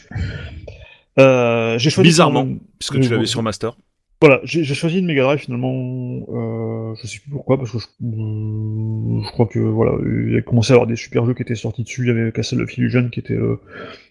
Euh, 1.18 1.78
j'ai 1.78 1.90
choisi 1.90 2.08
Bizarrement, 2.10 2.48
puisque 2.78 3.00
tu 3.00 3.08
l'avais 3.10 3.26
sur 3.26 3.42
Master. 3.42 3.76
Voilà, 4.20 4.40
j'ai 4.42 4.64
choisi 4.64 4.98
une 4.98 5.06
Mega 5.06 5.22
Drive 5.22 5.38
finalement. 5.38 5.72
Euh, 5.72 6.94
je 7.00 7.06
sais 7.06 7.20
plus 7.20 7.30
pourquoi, 7.30 7.56
parce 7.56 7.70
que 7.70 7.78
je, 7.78 7.84
euh, 8.04 9.22
je 9.22 9.30
crois 9.30 9.46
que 9.46 9.60
voilà, 9.60 9.92
il 10.04 10.34
y 10.34 10.36
a 10.36 10.42
commencé 10.42 10.72
à 10.72 10.74
y 10.74 10.76
avoir 10.76 10.88
des 10.88 10.96
super 10.96 11.24
jeux 11.24 11.34
qui 11.34 11.42
étaient 11.42 11.54
sortis 11.54 11.84
dessus. 11.84 12.02
Il 12.02 12.08
y 12.08 12.10
avait 12.10 12.32
Castle 12.32 12.60
of 12.62 12.76
Illusion 12.76 13.10
qui 13.10 13.20
était 13.20 13.34
euh, 13.34 13.60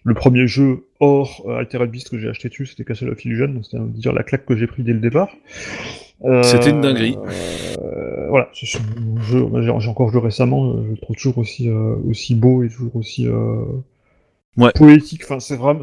le 0.06 0.14
premier 0.14 0.48
jeu 0.48 0.86
hors 1.02 1.44
euh, 1.48 1.58
Altered 1.58 1.92
Beast 1.92 2.10
que 2.10 2.18
j'ai 2.20 2.30
acheté 2.30 2.48
dessus. 2.48 2.68
C'était 2.68 2.86
Castle 2.86 3.10
of 3.10 3.26
Illusion, 3.26 3.50
donc 3.50 3.66
c'était 3.66 3.84
à 3.84 3.86
dire 3.86 4.14
la 4.14 4.24
claque 4.24 4.46
que 4.46 4.56
j'ai 4.56 4.68
pris 4.68 4.84
dès 4.84 4.94
le 4.94 5.00
départ. 5.00 5.28
Euh, 6.24 6.42
C'était 6.42 6.70
une 6.70 6.80
dinguerie. 6.82 7.18
euh, 7.82 8.28
voilà, 8.30 8.50
un 8.50 9.22
jeu. 9.24 9.46
J'ai 9.62 9.90
encore 9.90 10.10
joué 10.10 10.22
récemment. 10.22 10.84
Je 10.86 10.92
le 10.92 10.98
trouve 10.98 11.16
toujours 11.18 11.38
aussi 11.40 11.70
euh, 11.70 11.96
aussi 12.08 12.34
beau 12.34 12.64
et 12.64 12.70
toujours 12.70 12.96
aussi 12.96 13.28
euh, 13.28 13.62
Poétique. 14.76 15.24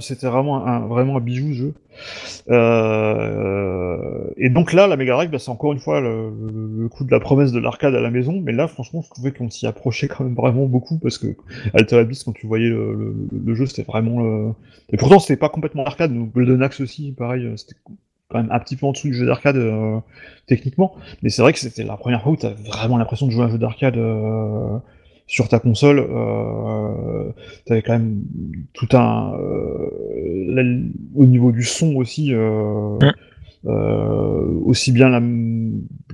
C'était 0.01 0.27
vraiment 0.27 0.67
un 0.67 0.81
vraiment 0.87 1.21
bijou 1.21 1.53
ce 1.53 1.59
jeu. 1.59 1.75
Euh, 2.51 4.29
et 4.37 4.49
donc 4.49 4.73
là, 4.73 4.87
la 4.87 4.97
Mega 4.97 5.13
Drive, 5.13 5.31
bah, 5.31 5.39
c'est 5.39 5.51
encore 5.51 5.73
une 5.73 5.79
fois 5.79 6.01
le, 6.01 6.89
coup 6.89 7.05
de 7.05 7.11
la 7.11 7.21
promesse 7.21 7.53
de 7.53 7.61
l'arcade 7.61 7.95
à 7.95 8.01
la 8.01 8.11
maison. 8.11 8.41
Mais 8.41 8.53
là, 8.53 8.67
franchement, 8.67 9.03
je 9.03 9.11
trouvais 9.11 9.31
qu'on 9.31 9.49
s'y 9.49 9.67
approchait 9.67 10.09
quand 10.09 10.25
même 10.25 10.35
vraiment 10.35 10.67
beaucoup 10.67 10.99
parce 10.99 11.19
que 11.19 11.37
Altered 11.73 12.09
Beast, 12.09 12.25
quand 12.25 12.33
tu 12.33 12.47
voyais 12.47 12.69
le, 12.69 13.55
jeu, 13.55 13.67
c'était 13.67 13.85
vraiment. 13.85 14.55
Et 14.93 14.97
pourtant, 14.97 15.19
c'était 15.21 15.37
pas 15.37 15.49
complètement 15.49 15.85
arcade. 15.85 16.13
Donc 16.13 16.33
Golden 16.33 16.63
Axe 16.63 16.81
aussi, 16.81 17.13
pareil, 17.13 17.47
euh, 17.47 17.57
c'était 17.57 17.77
quand 18.29 18.39
même 18.39 18.51
un 18.51 18.59
petit 18.59 18.75
peu 18.75 18.87
en 18.87 18.93
dessous 18.93 19.09
du 19.09 19.15
jeu 19.15 19.27
d'arcade 19.27 19.57
euh, 19.57 19.99
techniquement. 20.47 20.97
Mais 21.23 21.31
c'est 21.31 21.43
vrai 21.43 21.53
que 21.53 21.61
c'était 21.61 21.85
la 21.85 21.97
première 21.97 22.23
fois 22.23 22.33
où 22.33 22.37
t'as 22.37 22.51
vraiment 22.51 22.97
l'impression 22.97 23.27
de 23.27 23.31
jouer 23.31 23.43
à 23.43 23.47
un 23.47 23.51
jeu 23.51 23.59
d'arcade. 23.59 23.97
Sur 25.27 25.49
ta 25.49 25.59
console, 25.59 26.01
euh, 26.01 27.31
t'avais 27.67 27.83
quand 27.83 27.95
même 27.95 28.23
tout 28.75 28.89
un 28.93 29.33
euh, 29.39 29.89
la- 30.49 30.81
au 31.15 31.25
niveau 31.25 31.51
du 31.53 31.63
son 31.63 31.95
aussi, 31.97 32.35
euh, 32.35 32.99
euh, 33.67 34.43
aussi 34.65 34.93
bien 34.93 35.09
la, 35.09 35.23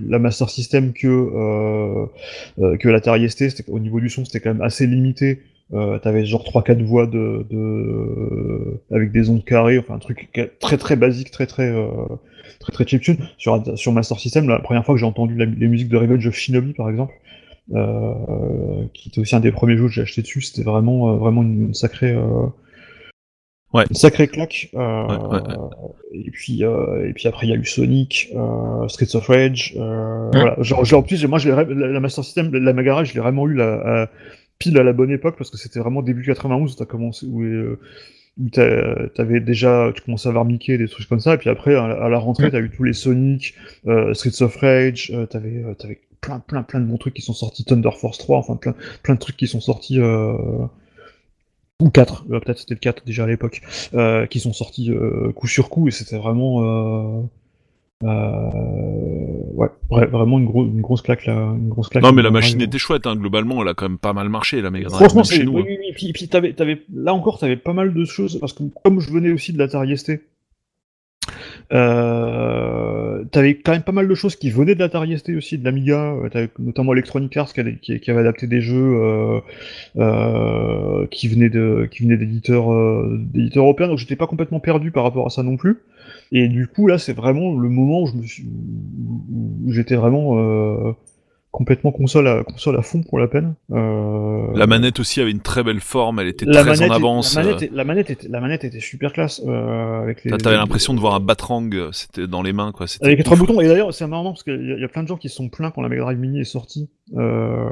la 0.07 0.19
Master 0.21 0.49
System 0.49 0.93
que 0.93 1.09
euh, 1.09 2.07
euh, 2.61 2.77
que 2.77 2.89
l'Atari 2.89 3.29
ST. 3.29 3.65
Au 3.69 3.81
niveau 3.81 3.99
du 4.01 4.09
son, 4.09 4.25
c'était 4.25 4.41
quand 4.41 4.53
même 4.55 4.63
assez 4.63 4.87
limité. 4.87 5.41
T'avais 6.03 6.25
genre 6.25 6.43
3-4 6.43 6.83
voix 6.83 7.07
de, 7.07 7.47
de 7.49 8.81
avec 8.91 9.13
des 9.13 9.31
ondes 9.31 9.45
carrées, 9.45 9.79
enfin 9.79 9.95
un 9.95 9.99
truc 10.01 10.29
très 10.59 10.77
très 10.79 10.97
basique, 10.97 11.31
très 11.31 11.47
très 11.47 11.73
très 12.59 12.73
très 12.73 12.85
chiptune. 12.87 13.19
Sur 13.39 13.63
sur 13.79 13.93
Master 13.93 14.19
System, 14.19 14.49
la 14.49 14.59
première 14.59 14.85
fois 14.85 14.97
que 14.97 14.99
j'ai 15.01 15.07
entendu 15.07 15.37
la- 15.37 15.45
les 15.45 15.69
musiques 15.69 15.89
de 15.89 15.97
Revenge 15.97 16.27
of 16.27 16.35
Shinobi 16.35 16.73
par 16.73 16.91
exemple 16.91 17.13
qui 18.95 19.09
était 19.09 19.21
aussi 19.21 19.35
un 19.37 19.41
des 19.41 19.53
premiers 19.53 19.77
jeux 19.77 19.87
que 19.87 19.93
j'ai 19.93 20.03
acheté 20.03 20.23
dessus. 20.23 20.41
C'était 20.43 20.63
vraiment, 20.69 21.13
euh, 21.13 21.17
vraiment 21.17 21.43
une, 21.43 21.73
sacrée, 21.75 22.13
euh, 22.13 22.47
Ouais. 23.73 23.85
une 23.89 23.95
sacrée 23.97 24.27
claque. 24.27 24.69
Euh, 24.75 25.07
Ouais, 25.07 25.17
ouais, 25.17 25.49
ouais. 25.49 25.57
Et 26.13 26.31
puis, 26.33 26.65
euh, 26.65 27.09
et 27.09 27.13
puis 27.13 27.29
après, 27.29 27.47
il 27.47 27.51
y 27.51 27.53
a 27.53 27.57
eu 27.57 27.65
Sonic, 27.65 28.31
euh, 28.35 28.89
Streets 28.89 29.15
of 29.15 29.27
Rage. 29.29 29.75
Euh, 29.79 30.31
Ouais. 30.31 30.41
Voilà. 30.41 30.57
Genre, 30.61 30.85
genre, 30.85 31.01
en 31.01 31.03
plus, 31.05 31.25
moi, 31.27 31.39
je 31.39 31.51
la, 31.51 31.63
la 31.65 32.01
Master 32.01 32.25
System, 32.25 32.53
la 32.53 32.73
Drive, 32.73 33.07
je 33.07 33.15
l'ai 33.15 33.21
vraiment 33.21 33.47
eu 33.49 33.55
la, 33.55 34.03
à- 34.05 34.09
pile 34.59 34.77
à 34.77 34.83
la 34.83 34.93
bonne 34.93 35.11
époque 35.11 35.37
parce 35.39 35.51
que 35.51 35.57
c'était 35.57 35.79
vraiment 35.81 36.03
début 36.03 36.23
91 36.25 36.73
où 36.73 36.77
t'as 36.77 36.85
commencé, 36.85 37.25
où, 37.27 37.43
euh, 37.43 37.79
où 38.39 38.49
t'avais 38.51 39.41
déjà, 39.41 39.91
tu 39.95 40.03
commençais 40.03 40.29
à 40.29 40.31
avoir 40.31 40.45
Mickey, 40.45 40.77
des 40.77 40.89
trucs 40.89 41.09
comme 41.09 41.21
ça, 41.21 41.35
et 41.35 41.39
puis 41.39 41.49
après, 41.49 41.75
à, 41.77 41.87
la- 41.89 41.95
à 42.05 42.09
la 42.09 42.19
rentrée, 42.19 42.45
Ouais. 42.45 42.51
t'as 42.51 42.61
eu 42.61 42.71
tous 42.71 42.85
les 42.85 42.93
Sonic, 42.93 43.55
euh, 43.87 44.13
Streets 44.15 44.43
of 44.43 44.57
Rage, 44.57 45.13
euh, 45.15 45.27
t'avais, 45.27 45.63
euh, 45.65 45.75
t'avais 45.75 46.01
plein, 46.21 46.39
plein, 46.41 46.63
plein 46.63 46.81
de 46.81 46.87
bons 46.87 46.99
trucs 46.99 47.15
qui 47.15 47.23
sont 47.23 47.33
sortis, 47.33 47.65
Thunder 47.65 47.91
Force 47.99 48.19
3, 48.19 48.39
enfin 48.39 48.57
plein, 48.57 48.75
plein 49.03 49.15
de 49.15 49.19
trucs 49.21 49.37
qui 49.37 49.47
sont 49.47 49.61
sortis, 49.61 49.99
euh, 50.01 50.35
ou 51.81 51.89
4, 51.91 52.25
euh, 52.31 52.41
peut-être 52.41 52.59
c'était 52.59 52.75
le 52.75 52.81
4 52.81 53.05
déjà 53.07 53.25
à 53.25 53.27
l'époque, 53.27 53.63
euh, 53.95 54.27
qui 54.27 54.39
sont 54.41 54.53
sortis 54.53 54.91
coup 55.35 55.47
sur 55.47 55.69
coup, 55.71 55.89
et 55.89 55.91
c'était 55.91 56.19
vraiment, 56.19 56.61
ouais, 58.03 59.69
vra- 59.91 60.07
vraiment 60.09 60.39
une, 60.39 60.45
gros, 60.47 60.65
une 60.65 60.81
grosse 60.81 61.03
claque 61.03 61.27
là, 61.27 61.35
une 61.35 61.69
grosse 61.69 61.89
claque. 61.89 62.03
Non, 62.03 62.13
mais 62.13 62.23
la 62.23 62.31
machine 62.31 62.61
était 62.61 62.79
chouette, 62.79 63.07
hein. 63.07 63.17
globalement, 63.17 63.63
elle 63.63 63.69
a 63.69 63.75
quand 63.75 63.89
même 63.89 63.99
pas 63.99 64.13
mal 64.13 64.29
marché, 64.29 64.61
la 64.61 64.71
Mega 64.71 64.89
Drive, 64.89 64.99
Franchement, 65.09 65.25
chez 65.25 65.45
nous. 65.45 65.53
oui, 65.55 65.61
hein. 65.63 65.65
oui, 65.69 65.77
oui. 65.81 65.93
Puis, 65.95 66.13
puis 66.13 66.29
t'avais, 66.29 66.53
t'avais, 66.53 66.83
là 66.95 67.15
encore, 67.15 67.39
t'avais 67.39 67.57
pas 67.57 67.73
mal 67.73 67.95
de 67.95 68.05
choses 68.05 68.39
parce 68.39 68.53
que 68.53 68.63
comme 68.85 69.01
je 69.01 69.11
venais 69.13 69.33
aussi 69.33 69.53
de 69.53 69.59
l'Atari 69.59 69.97
ST, 69.97 70.13
euh, 71.73 73.00
t'avais 73.31 73.55
quand 73.57 73.73
même 73.73 73.83
pas 73.83 73.93
mal 73.93 74.09
de 74.09 74.15
choses 74.15 74.37
qui 74.37 74.51
venaient 74.51 74.75
de 74.75 74.81
l'Atari 74.81 75.17
ST 75.19 75.31
aussi, 75.37 75.59
de 75.59 75.65
l'Amiga, 75.65 76.15
euh, 76.35 76.47
notamment 76.59 76.93
Electronic 76.93 77.37
Arts 77.37 77.53
qui, 77.53 77.61
avait- 77.61 77.79
adapté 78.19 78.47
des 78.47 78.61
jeux 78.61 78.95
euh, 78.97 79.41
euh, 79.99 81.07
qui 81.11 81.29
venaient 81.29 81.51
qui 81.91 82.03
venaient 82.05 82.17
d'éditeurs, 82.17 82.69
d'éditeurs 83.19 83.65
européens, 83.65 83.89
donc 83.89 83.99
j'étais 83.99 84.17
pas 84.17 84.27
complètement 84.27 84.61
perdu 84.61 84.91
par 84.91 85.05
rapport 85.05 85.27
à 85.27 85.31
ça 85.31 85.43
non 85.43 85.57
plus. 85.57 85.79
Et 86.33 86.49
du 86.49 86.67
coup, 86.67 86.87
là, 86.87 86.99
c'est 86.99 87.13
vraiment 87.13 87.57
le 87.57 87.69
moment 87.69 88.03
où 88.03 88.07
je 88.07 88.15
me 88.15 88.23
suis, 88.23 88.45
où- 88.45 89.73
j'étais 89.73 89.97
vraiment 89.97 90.95
complètement 91.51 91.91
console 91.91 92.29
à, 92.29 92.45
console 92.45 92.77
à 92.77 92.83
fond 92.83 93.03
pour 93.03 93.19
la 93.19 93.27
peine. 93.27 93.55
Euh, 93.73 94.47
La 94.55 94.67
manette 94.67 95.01
aussi 95.01 95.21
avait 95.21 95.31
une 95.33 95.41
très 95.41 95.63
belle 95.65 95.81
forme, 95.81 96.21
elle 96.21 96.29
était 96.29 96.47
la 96.47 96.63
très 96.63 96.83
en 96.83 96.91
avance. 96.91 97.35
La 97.35 97.43
manette, 97.43 97.63
euh, 97.63 97.69
la, 97.73 97.85
manette 97.85 98.11
était, 98.11 98.29
la 98.29 98.41
manette 98.41 98.65
était 98.65 98.81
super 98.81 99.13
classe. 99.13 99.43
Euh, 99.47 100.03
avec 100.03 100.25
les, 100.25 100.31
T'avais 100.39 100.57
l'impression 100.57 100.95
de 100.95 101.01
voir 101.01 101.15
un 101.15 101.21
batrang, 101.21 101.69
euh, 101.73 101.91
c'était 101.93 102.27
dans 102.29 102.43
les 102.43 102.53
mains, 102.53 102.71
quoi. 102.73 102.87
c'était 102.87 103.07
Avec 103.07 103.19
les 103.19 103.25
trois 103.25 103.37
boutons. 103.37 103.61
Et 103.61 103.67
d'ailleurs, 103.69 103.93
c'est 103.93 104.07
marrant 104.07 104.31
parce 104.31 104.45
qu'il 104.45 104.53
y, 104.55 104.73
a- 104.73 104.77
il 104.77 104.81
y 104.81 104.85
a 104.85 104.89
plein 104.89 105.03
de 105.03 105.09
gens 105.09 105.17
qui 105.17 105.29
se 105.29 105.35
sont 105.37 105.49
plaints 105.49 105.73
quand 105.73 105.83
la 105.83 105.89
Mega 105.89 106.03
Drive 106.03 106.19
Mini 106.19 106.41
est 106.41 106.45
sortie. 106.45 106.89
Euh, 107.17 107.69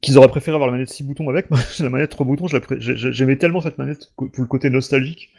qu'ils 0.00 0.18
auraient 0.18 0.28
préféré 0.28 0.54
avoir 0.54 0.68
la 0.70 0.76
manette 0.76 0.90
6 0.90 1.02
boutons 1.04 1.28
avec. 1.28 1.46
La 1.80 1.88
manette 1.90 2.10
3 2.10 2.26
boutons, 2.26 2.46
j'aimais 2.78 3.36
tellement 3.36 3.60
cette 3.60 3.78
manette 3.78 4.12
pour 4.16 4.28
le 4.36 4.46
côté 4.46 4.70
nostalgique 4.70 5.30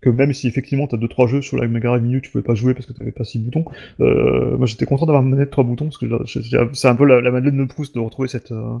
que 0.00 0.10
même 0.10 0.32
si 0.32 0.46
effectivement 0.48 0.86
t'as 0.86 0.96
2-3 0.96 1.26
jeux 1.28 1.42
sur 1.42 1.56
la 1.56 1.66
Mega 1.66 1.88
Drive 1.88 2.02
Mini 2.02 2.20
tu 2.20 2.30
pouvais 2.30 2.44
pas 2.44 2.54
jouer 2.54 2.74
parce 2.74 2.86
que 2.86 2.92
t'avais 2.92 3.10
pas 3.12 3.24
6 3.24 3.38
boutons, 3.40 3.64
euh, 4.00 4.56
moi 4.56 4.66
j'étais 4.66 4.86
content 4.86 5.06
d'avoir 5.06 5.22
une 5.22 5.30
manette 5.30 5.50
3 5.50 5.64
boutons 5.64 5.86
parce 5.86 5.98
que 5.98 6.06
c'est 6.74 6.88
un 6.88 6.94
peu 6.94 7.04
la, 7.04 7.20
la 7.20 7.30
Madeleine 7.30 7.58
de 7.58 7.64
Proust 7.64 7.94
de 7.94 8.00
retrouver 8.00 8.28
cette, 8.28 8.52
euh, 8.52 8.74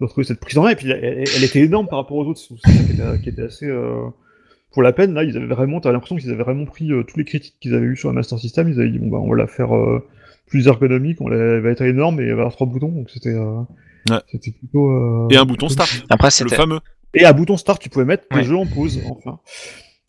de 0.00 0.04
retrouver 0.04 0.24
cette 0.26 0.40
prise 0.40 0.56
en 0.58 0.62
main. 0.64 0.70
Et 0.70 0.76
puis 0.76 0.90
elle, 0.90 1.44
était 1.44 1.60
énorme 1.60 1.88
par 1.88 1.98
rapport 1.98 2.16
aux 2.16 2.24
autres, 2.26 2.40
c'est 2.40 2.54
ça 2.60 2.84
qui 2.84 2.92
était, 2.92 3.20
qui 3.22 3.28
était 3.28 3.42
assez. 3.42 3.66
euh, 3.66 4.04
pour 4.72 4.82
la 4.82 4.92
peine, 4.92 5.14
là, 5.14 5.24
ils 5.24 5.34
avaient 5.38 5.46
vraiment, 5.46 5.80
t'avais 5.80 5.94
l'impression 5.94 6.16
qu'ils 6.16 6.30
avaient 6.30 6.42
vraiment 6.42 6.66
pris 6.66 6.92
euh, 6.92 7.02
tous 7.02 7.16
les 7.18 7.24
critiques 7.24 7.56
qu'ils 7.60 7.74
avaient 7.74 7.86
eu 7.86 7.96
sur 7.96 8.10
la 8.10 8.14
Master 8.14 8.38
System, 8.38 8.68
ils 8.68 8.78
avaient 8.78 8.90
dit, 8.90 8.98
bon, 8.98 9.08
bah, 9.08 9.16
on 9.18 9.30
va 9.30 9.36
la 9.36 9.46
faire 9.46 9.74
euh, 9.74 10.06
plus 10.46 10.66
ergonomique, 10.66 11.20
on 11.22 11.28
la, 11.28 11.36
elle 11.36 11.60
va 11.60 11.70
être 11.70 11.80
énorme 11.82 12.20
et 12.20 12.24
elle 12.24 12.34
va 12.34 12.40
avoir 12.42 12.52
trois 12.52 12.66
boutons, 12.66 12.88
donc 12.92 13.08
c'était, 13.10 13.32
euh, 13.34 13.60
Ouais. 14.10 14.18
c'était 14.30 14.50
plutôt, 14.52 14.90
euh, 14.90 15.28
Et 15.30 15.36
un 15.36 15.44
bouton 15.46 15.68
start, 15.70 16.04
Après, 16.10 16.28
le 16.28 16.30
c'était. 16.32 16.56
fameux. 16.56 16.78
Et 17.14 17.24
à 17.24 17.32
bouton 17.32 17.56
start, 17.56 17.80
tu 17.80 17.88
pouvais 17.88 18.04
mettre 18.04 18.24
Ouais. 18.30 18.38
le 18.38 18.44
jeu 18.44 18.56
en 18.56 18.66
pause, 18.66 19.00
enfin. 19.10 19.38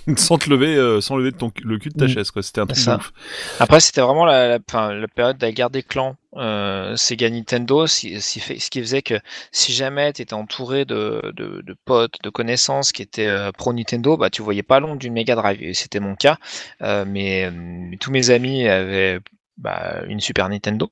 sans 0.18 0.38
te 0.38 0.50
lever, 0.50 0.76
euh, 0.76 1.02
sans 1.02 1.18
lever 1.18 1.32
de 1.32 1.38
ton, 1.38 1.52
le 1.64 1.78
cul 1.78 1.90
de 1.90 1.96
ta 1.96 2.06
Mm. 2.06 2.10
chaise, 2.10 2.32
quoi. 2.32 2.42
C'était 2.44 2.62
un 2.62 2.68
truc 2.68 2.80
ça. 2.80 2.94
de 2.94 2.98
ouf. 2.98 3.12
Après, 3.60 3.80
c'était 3.80 4.02
vraiment 4.02 4.26
la, 4.26 4.48
la, 4.48 4.60
enfin, 4.70 4.94
la 4.94 5.08
période 5.08 5.38
de 5.38 5.46
la 5.46 5.52
guerre 5.52 5.70
des 5.70 5.84
clans 5.84 6.16
euh, 6.38 6.96
Sega 6.96 7.30
Nintendo, 7.30 7.88
si- 7.88 8.22
si 8.22 8.40
fait- 8.40 8.60
ce 8.60 8.70
qui 8.70 8.80
faisait 8.80 9.02
que 9.02 9.16
si 9.52 9.74
jamais 9.74 10.14
tu 10.14 10.22
étais 10.22 10.34
entouré 10.36 10.86
de, 10.86 11.34
de, 11.36 11.62
de 11.66 11.76
potes, 11.86 12.16
de 12.24 12.30
connaissances 12.30 12.92
qui 12.92 13.02
étaient 13.02 13.28
euh, 13.28 13.52
pro 13.52 13.74
Nintendo, 13.74 14.18
bah, 14.18 14.30
tu 14.30 14.42
voyais 14.44 14.64
pas 14.64 14.80
long 14.80 14.96
d'une 14.96 15.14
Mega 15.14 15.36
Drive. 15.36 15.62
Et 15.64 15.74
c'était 15.74 16.00
mon 16.00 16.16
cas. 16.16 16.38
Euh, 16.82 17.06
mais, 17.08 17.46
euh, 17.46 17.52
mais 17.54 17.98
tous 17.98 18.12
mes 18.12 18.30
amis 18.30 18.68
avaient 18.68 19.20
bah, 19.58 20.02
une 20.08 20.20
Super 20.20 20.48
Nintendo. 20.50 20.92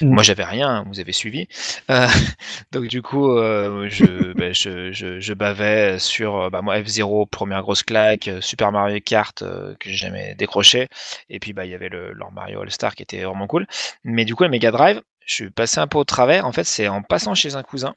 Mm. 0.00 0.14
Moi, 0.14 0.22
j'avais 0.22 0.44
rien, 0.44 0.84
vous 0.86 1.00
avez 1.00 1.12
suivi. 1.12 1.48
Euh, 1.90 2.06
donc, 2.72 2.86
du 2.86 3.02
coup, 3.02 3.30
euh, 3.30 3.88
je, 3.88 4.32
bah, 4.34 4.52
je, 4.52 4.92
je, 4.92 5.20
je 5.20 5.34
bavais 5.34 5.98
sur 5.98 6.36
euh, 6.36 6.50
bah, 6.50 6.62
moi 6.62 6.82
F-Zero, 6.82 7.26
première 7.26 7.62
grosse 7.62 7.82
claque, 7.82 8.30
Super 8.40 8.72
Mario 8.72 9.00
Kart 9.00 9.42
euh, 9.42 9.74
que 9.80 9.90
j'ai 9.90 9.96
jamais 9.96 10.34
décroché. 10.34 10.88
Et 11.28 11.38
puis, 11.40 11.52
bah, 11.52 11.64
il 11.64 11.70
y 11.70 11.74
avait 11.74 11.88
le, 11.88 12.12
leur 12.12 12.32
Mario 12.32 12.62
All-Star 12.62 12.94
qui 12.94 13.02
était 13.02 13.22
vraiment 13.22 13.46
cool. 13.46 13.66
Mais 14.04 14.24
du 14.24 14.34
coup, 14.34 14.42
la 14.42 14.48
Mega 14.48 14.70
Drive, 14.70 15.00
je 15.24 15.34
suis 15.34 15.50
passé 15.50 15.80
un 15.80 15.86
peu 15.86 15.98
au 15.98 16.04
travers. 16.04 16.46
En 16.46 16.52
fait, 16.52 16.64
c'est 16.64 16.88
en 16.88 17.02
passant 17.02 17.34
chez 17.34 17.56
un 17.56 17.62
cousin 17.62 17.94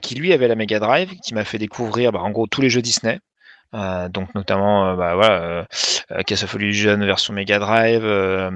qui, 0.00 0.14
lui, 0.14 0.32
avait 0.32 0.46
la 0.46 0.54
Mega 0.54 0.78
Drive, 0.78 1.10
qui 1.24 1.34
m'a 1.34 1.44
fait 1.44 1.58
découvrir, 1.58 2.12
bah, 2.12 2.20
en 2.20 2.30
gros, 2.30 2.46
tous 2.46 2.60
les 2.60 2.70
jeux 2.70 2.82
Disney. 2.82 3.18
Euh, 3.74 4.08
donc 4.08 4.32
notamment 4.36 4.90
euh, 4.90 4.94
bah, 4.96 5.14
voilà, 5.16 5.42
euh, 5.42 5.64
euh, 6.12 6.22
Case 6.22 6.44
of 6.44 6.54
Illusion 6.54 6.96
version 6.98 7.34
Mega 7.34 7.58
Drive, 7.58 8.04
euh, 8.04 8.50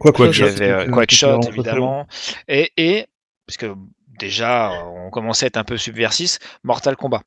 Quoi 0.00 0.10
avait 0.18 0.28
euh, 0.28 0.32
c'était- 0.50 0.90
Quackshot, 0.90 1.38
très 1.40 1.50
évidemment. 1.50 2.06
Et, 2.48 2.72
et, 2.76 3.06
parce 3.46 3.56
que 3.58 3.74
déjà, 4.18 4.72
on 4.86 5.10
commençait 5.10 5.46
à 5.46 5.48
être 5.48 5.56
un 5.56 5.64
peu 5.64 5.76
subversif, 5.76 6.38
Mortal 6.64 6.96
Kombat. 6.96 7.22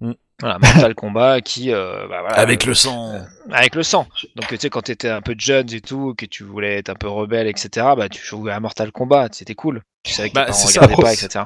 Mm. 0.00 0.12
Voilà, 0.40 0.58
Mortal 0.60 0.94
Kombat 0.94 1.40
qui. 1.42 1.72
euh, 1.72 2.06
bah, 2.08 2.20
voilà, 2.20 2.36
Avec 2.36 2.64
euh, 2.64 2.68
le 2.68 2.74
sang. 2.74 3.12
avec 3.52 3.74
le 3.74 3.82
sang. 3.82 4.06
Donc, 4.36 4.46
tu 4.48 4.56
sais, 4.56 4.70
quand 4.70 4.82
tu 4.82 4.92
étais 4.92 5.10
un 5.10 5.20
peu 5.20 5.34
jeune 5.36 5.70
et 5.74 5.80
tout, 5.82 6.14
que 6.16 6.24
tu 6.24 6.42
voulais 6.44 6.78
être 6.78 6.88
un 6.88 6.94
peu 6.94 7.08
rebelle, 7.08 7.48
etc., 7.48 7.88
bah, 7.96 8.08
tu 8.08 8.24
jouais 8.24 8.52
à 8.52 8.60
Mortal 8.60 8.92
Kombat, 8.92 9.28
c'était 9.32 9.54
cool. 9.56 9.82
Tu 10.04 10.12
savais 10.14 10.30
que 10.30 10.34
Bah, 10.34 10.46
tes 10.46 10.52
parents 10.52 10.58
c'est 10.58 10.78
ça. 10.80 10.88
pas, 10.88 11.12
etc. 11.12 11.44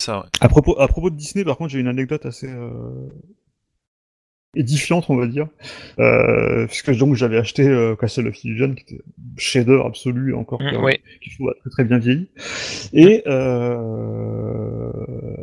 ça, 0.00 0.18
ouais. 0.20 0.26
À 0.40 0.48
propos, 0.48 0.80
à 0.80 0.88
propos 0.88 1.10
de 1.10 1.14
Disney, 1.16 1.44
par 1.44 1.56
contre, 1.56 1.70
j'ai 1.70 1.78
une 1.78 1.86
anecdote 1.88 2.24
assez 2.26 2.48
euh, 2.48 3.08
édifiante, 4.54 5.06
on 5.08 5.16
va 5.16 5.26
dire. 5.26 5.48
Euh, 5.98 6.66
puisque 6.66 6.96
donc 6.96 7.14
j'avais 7.14 7.38
acheté 7.38 7.66
euh, 7.66 7.96
Castle 7.96 8.28
of 8.28 8.44
Illusion, 8.44 8.74
qui 8.74 8.82
était 8.82 9.02
chef-d'œuvre 9.36 9.86
absolu, 9.86 10.34
encore 10.34 10.60
Mm, 10.62 10.84
oui. 10.84 10.94
qui 11.20 11.30
je 11.30 11.36
trouve 11.36 11.54
très 11.60 11.70
très 11.70 11.84
bien 11.84 11.98
vieilli. 11.98 12.28
Et 12.92 13.22
euh, 13.26 14.90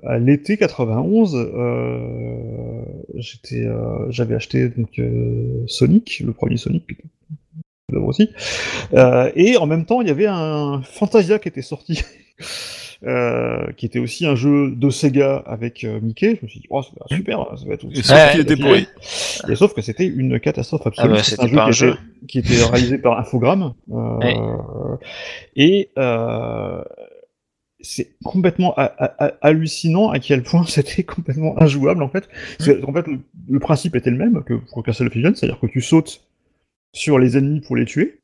à 0.03 0.17
l'été 0.19 0.57
91, 0.57 1.35
euh, 1.35 2.81
j'étais, 3.15 3.65
euh, 3.65 4.09
j'avais 4.09 4.35
acheté 4.35 4.69
donc 4.69 5.01
Sonic, 5.67 6.21
le 6.25 6.31
premier 6.31 6.57
Sonic, 6.57 6.85
aussi. 7.93 8.29
Et 9.35 9.57
en 9.57 9.65
même 9.65 9.85
temps, 9.85 10.01
il 10.01 10.07
y 10.07 10.11
avait 10.11 10.27
un 10.27 10.81
Fantasia 10.83 11.39
qui 11.39 11.47
était 11.47 11.61
sorti. 11.61 12.03
Euh, 13.05 13.71
qui 13.77 13.85
était 13.85 13.99
aussi 13.99 14.25
un 14.25 14.35
jeu 14.35 14.71
de 14.71 14.89
Sega 14.89 15.37
avec 15.45 15.83
euh, 15.85 15.99
Mickey. 16.01 16.35
Je 16.39 16.45
me 16.45 16.49
suis 16.49 16.59
dit, 16.59 16.67
oh, 16.69 16.81
être 16.81 17.15
super, 17.15 17.45
ça 17.57 17.65
va 17.65 17.73
être 17.75 17.85
Et 17.85 17.87
aussi 17.87 18.03
sauf 18.03 18.17
Ouais, 18.17 18.31
qu'il 18.31 18.39
était 18.41 18.53
et- 18.53 18.57
pourri. 18.57 18.87
et 19.49 19.55
sauf 19.55 19.73
que 19.73 19.81
c'était 19.81 20.05
une 20.07 20.39
catastrophe 20.39 20.85
absolue. 20.85 21.09
Ah 21.11 21.15
bah, 21.15 21.23
C'est 21.23 21.35
c'était 21.37 21.55
pas 21.55 21.63
un 21.65 21.69
qui 21.71 21.77
jeu. 21.77 21.89
était, 21.91 22.27
qui 22.27 22.39
était 22.39 22.63
réalisé 22.65 22.97
par 22.97 23.17
Infogrames. 23.19 23.73
euh, 23.91 24.17
Ouais. 24.17 24.35
Et 25.55 25.89
euh, 25.97 26.83
c'est 27.81 28.11
complètement 28.25 28.73
ha- 28.75 28.93
ha- 28.97 29.15
ha- 29.19 29.33
hallucinant 29.41 30.09
à 30.09 30.19
quel 30.19 30.43
point 30.43 30.65
c'était 30.67 31.03
complètement 31.03 31.61
injouable 31.61 32.03
en 32.03 32.09
fait. 32.09 32.27
C'est- 32.59 32.83
En 32.83 32.91
fait, 32.91 33.07
le, 33.07 33.19
le 33.49 33.59
principe 33.59 33.95
était 33.95 34.09
le 34.11 34.17
même 34.17 34.43
que 34.43 34.55
pour 34.55 34.83
Castle 34.83 35.07
of 35.07 35.15
Illusion, 35.15 35.33
c'est-à-dire 35.35 35.59
que 35.59 35.67
tu 35.67 35.81
sautes 35.81 36.21
sur 36.93 37.17
les 37.19 37.37
ennemis 37.37 37.61
pour 37.61 37.75
les 37.77 37.85
tuer. 37.85 38.19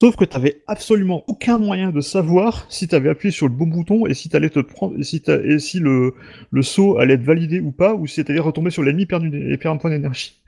Sauf 0.00 0.14
que 0.14 0.24
tu 0.24 0.36
avais 0.36 0.62
absolument 0.68 1.24
aucun 1.26 1.58
moyen 1.58 1.90
de 1.90 2.00
savoir 2.00 2.66
si 2.68 2.86
tu 2.86 2.94
avais 2.94 3.08
appuyé 3.08 3.32
sur 3.32 3.48
le 3.48 3.52
bon 3.52 3.66
bouton 3.66 4.06
et 4.06 4.14
si 4.14 4.28
t'allais 4.28 4.48
te 4.48 4.60
prendre, 4.60 4.96
et 4.96 5.02
si, 5.02 5.20
t'as- 5.20 5.42
et 5.42 5.58
si 5.58 5.80
le, 5.80 6.14
le 6.52 6.62
saut 6.62 6.98
allait 6.98 7.14
être 7.14 7.24
validé 7.24 7.58
ou 7.58 7.72
pas, 7.72 7.94
ou 7.94 8.06
si 8.06 8.24
t'allais 8.24 8.38
retomber 8.38 8.70
sur 8.70 8.84
l'ennemi 8.84 9.02
et 9.02 9.06
perdre, 9.06 9.24
une- 9.26 9.50
et 9.50 9.56
perdre 9.56 9.74
un 9.74 9.78
point 9.80 9.90
d'énergie. 9.90 10.38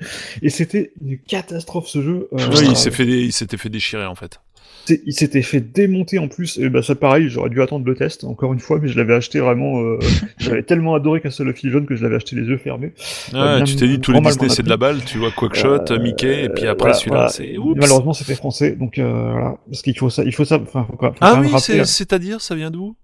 Et 0.40 0.51
c'était 0.51 0.93
une 1.05 1.18
catastrophe 1.18 1.89
ce 1.89 2.01
jeu. 2.01 2.28
Euh, 2.32 2.36
Ouais, 2.48 2.64
il 2.64 2.77
s'est 2.77 2.93
fait, 2.93 3.05
dé- 3.06 3.22
il 3.24 3.32
s'était 3.32 3.56
fait 3.56 3.68
déchirer 3.70 4.06
en 4.06 4.14
fait. 4.14 4.40
Il 4.89 5.12
s'était 5.12 5.43
fait 5.43 5.61
démonter 5.61 6.19
en 6.19 6.28
plus. 6.28 6.59
Et 6.59 6.69
bah, 6.69 6.82
ça, 6.82 6.94
pareil, 6.94 7.28
j'aurais 7.28 7.51
dû 7.51 7.61
attendre 7.62 7.85
le 7.86 7.94
test, 7.94 8.24
encore 8.24 8.52
une 8.52 8.59
fois, 8.59 8.78
mais 8.81 8.89
je 8.89 8.97
l'avais 8.97 9.15
acheté 9.15 9.39
vraiment. 9.40 9.81
euh, 9.81 9.98
J'avais 10.39 10.62
tellement 10.62 10.94
adoré 10.94 11.20
Castle 11.20 11.48
of 11.48 11.62
Illusion 11.62 11.85
que 11.85 11.94
je 11.97 12.02
l'avais 12.02 12.16
acheté 12.16 12.36
les 12.36 12.43
yeux 12.43 12.57
fermés. 12.59 12.93
Ouais, 13.32 13.57
bien- 13.57 13.65
tu 13.65 13.77
t'es 13.77 13.86
dit 13.86 14.01
tous 14.01 14.12
les 14.12 14.20
Disney 14.20 14.47
a 14.47 14.48
c'est 14.55 14.62
de 14.62 14.69
la 14.69 14.77
balle, 14.77 15.05
tu 15.05 15.19
vois 15.19 15.31
Quackshot, 15.31 15.90
Euh, 15.90 15.98
Mickey, 16.01 16.44
et 16.44 16.48
puis 16.48 16.66
après 16.66 16.90
voilà, 16.90 16.94
celui-là, 16.94 17.16
voilà. 17.16 17.28
c'est. 17.28 17.57
Malheureusement, 17.81 18.12
c'était 18.15 18.35
français, 18.35 18.73
donc 18.77 18.98
euh, 18.98 19.31
voilà. 19.32 19.57
Parce 19.69 19.82
qu'il 19.82 19.97
faut 19.97 20.11
ça, 20.11 20.24
il 20.24 20.35
faut 20.35 20.44
ça. 20.44 20.59
Faut, 20.59 20.85
faut 20.85 21.11
Ah 21.20 21.39
oui, 21.40 21.48
c'est- 21.61 21.85
c'est-à-dire, 21.85 22.40
ça 22.40 22.55
vient 22.55 22.70
d'où? 22.70 22.97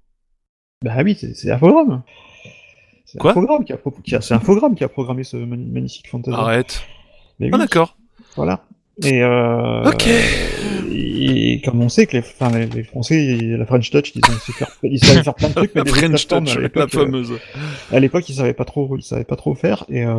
Bah 0.84 0.92
oui, 1.04 1.16
c'est 1.34 1.50
Infogrames. 1.50 2.02
C'est 3.06 3.18
Quoi? 3.18 3.30
Infogrames 3.30 3.64
qui 3.64 3.72
a, 3.72 3.78
qui 4.04 4.14
a- 4.16 4.20
c'est 4.20 4.34
Infogrames 4.34 4.74
qui 4.74 4.84
a 4.84 4.88
programmé 4.88 5.22
ce 5.24 5.36
magnifique 5.36 6.08
fantasy. 6.08 6.36
Arrête. 6.36 6.82
Mais 7.38 7.48
Ah 7.52 7.56
oui, 7.56 7.60
d'accord. 7.60 7.96
voilà. 8.34 8.64
Et, 9.04 9.22
euh, 9.22 9.82
Ok. 9.90 10.08
et 10.90 11.60
comme 11.64 11.82
on 11.82 11.88
sait 11.88 12.06
que 12.06 12.16
les, 12.16 12.20
enfin, 12.22 12.50
les, 12.56 12.66
les 12.66 12.82
Français, 12.82 13.36
la 13.58 13.66
French 13.66 13.90
Touch, 13.90 14.12
ils, 14.14 14.22
ont 14.24 14.52
faire, 14.52 14.70
ils 14.82 14.98
savaient 15.04 15.22
faire 15.22 15.34
plein 15.34 15.48
de 15.48 15.54
trucs, 15.54 15.74
mais 15.74 15.80
La 15.84 15.84
des 15.84 15.90
French 15.90 16.26
Touch, 16.26 16.50
à 16.50 16.54
la 16.54 16.60
l'époque, 16.62 16.94
euh, 16.94 17.04
fameuse. 17.04 17.32
à 17.92 18.00
l'époque, 18.00 18.28
ils 18.28 18.34
savaient 18.36 18.54
pas 18.54 18.64
trop, 18.64 18.96
ils 18.96 19.02
savaient 19.02 19.24
pas 19.24 19.36
trop 19.36 19.54
faire, 19.54 19.84
et 19.90 20.02
euh, 20.04 20.14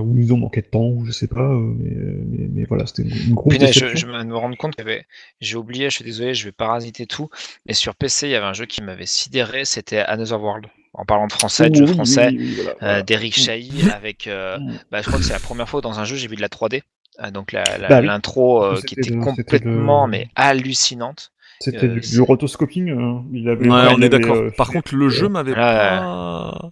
ou 0.00 0.14
ils 0.18 0.32
ont 0.32 0.36
manqué 0.36 0.60
de 0.60 0.66
temps, 0.66 0.84
ou 0.86 1.04
je 1.06 1.12
sais 1.12 1.26
pas, 1.28 1.40
euh, 1.40 1.58
mais, 1.78 1.90
mais, 2.26 2.48
mais 2.52 2.64
voilà, 2.64 2.84
c'était 2.86 3.02
une, 3.02 3.16
une 3.28 3.34
grosse 3.34 3.54
Punaise, 3.54 3.72
je, 3.74 3.96
je 3.96 4.06
me 4.06 4.36
rends 4.36 4.52
compte 4.54 4.76
qu'il 4.76 4.84
y 4.84 4.88
avait. 4.88 5.06
J'ai 5.40 5.56
oublié, 5.56 5.88
je 5.88 5.96
suis 5.96 6.04
désolé, 6.04 6.34
je 6.34 6.44
vais 6.44 6.52
parasiter 6.52 7.06
tout. 7.06 7.30
Mais 7.66 7.72
sur 7.72 7.94
PC, 7.94 8.26
il 8.28 8.32
y 8.32 8.34
avait 8.34 8.46
un 8.46 8.52
jeu 8.52 8.66
qui 8.66 8.82
m'avait 8.82 9.06
sidéré, 9.06 9.64
c'était 9.64 10.00
Another 10.00 10.40
World. 10.42 10.66
En 10.94 11.04
parlant 11.04 11.28
de 11.28 11.32
français, 11.32 11.70
de 11.70 11.76
jeu 11.76 11.84
Oui, 11.84 11.92
français, 11.94 12.28
oui, 12.30 12.38
oui, 12.40 12.54
voilà, 12.56 12.74
euh, 12.82 13.02
d'Eric 13.02 13.36
Mm. 13.38 13.40
Chahi 13.40 13.70
avec. 13.94 14.26
euh, 14.26 14.58
Mm. 14.58 14.72
bah, 14.90 15.00
je 15.00 15.06
crois 15.06 15.18
que 15.18 15.24
c'est 15.24 15.32
la 15.34 15.38
première 15.38 15.68
fois 15.68 15.80
dans 15.80 16.00
un 16.00 16.04
jeu 16.04 16.16
j'ai 16.16 16.26
vu 16.28 16.34
de 16.34 16.40
la 16.40 16.48
3D. 16.48 16.82
Ah, 17.18 17.30
donc 17.30 17.52
la- 17.52 17.64
la- 17.78 17.88
Bah 17.88 18.00
oui. 18.00 18.06
l'intro 18.06 18.62
euh, 18.62 18.80
qui 18.80 18.94
était 18.94 19.16
complètement 19.16 20.06
le- 20.06 20.10
mais 20.12 20.28
hallucinante. 20.36 21.32
C'était 21.60 21.86
euh, 21.88 21.98
du, 21.98 22.20
rotoscoping, 22.20 22.90
euh, 22.90 23.18
il 23.32 23.48
avait, 23.48 23.68
Ouais, 23.68 23.88
on 23.90 23.96
il 23.96 24.04
est 24.04 24.08
d'accord. 24.08 24.36
euh, 24.36 24.50
Par 24.56 24.68
contre, 24.70 24.94
le 24.94 25.08
jeu 25.08 25.28
m'avait 25.28 25.54
pas. 25.54 26.70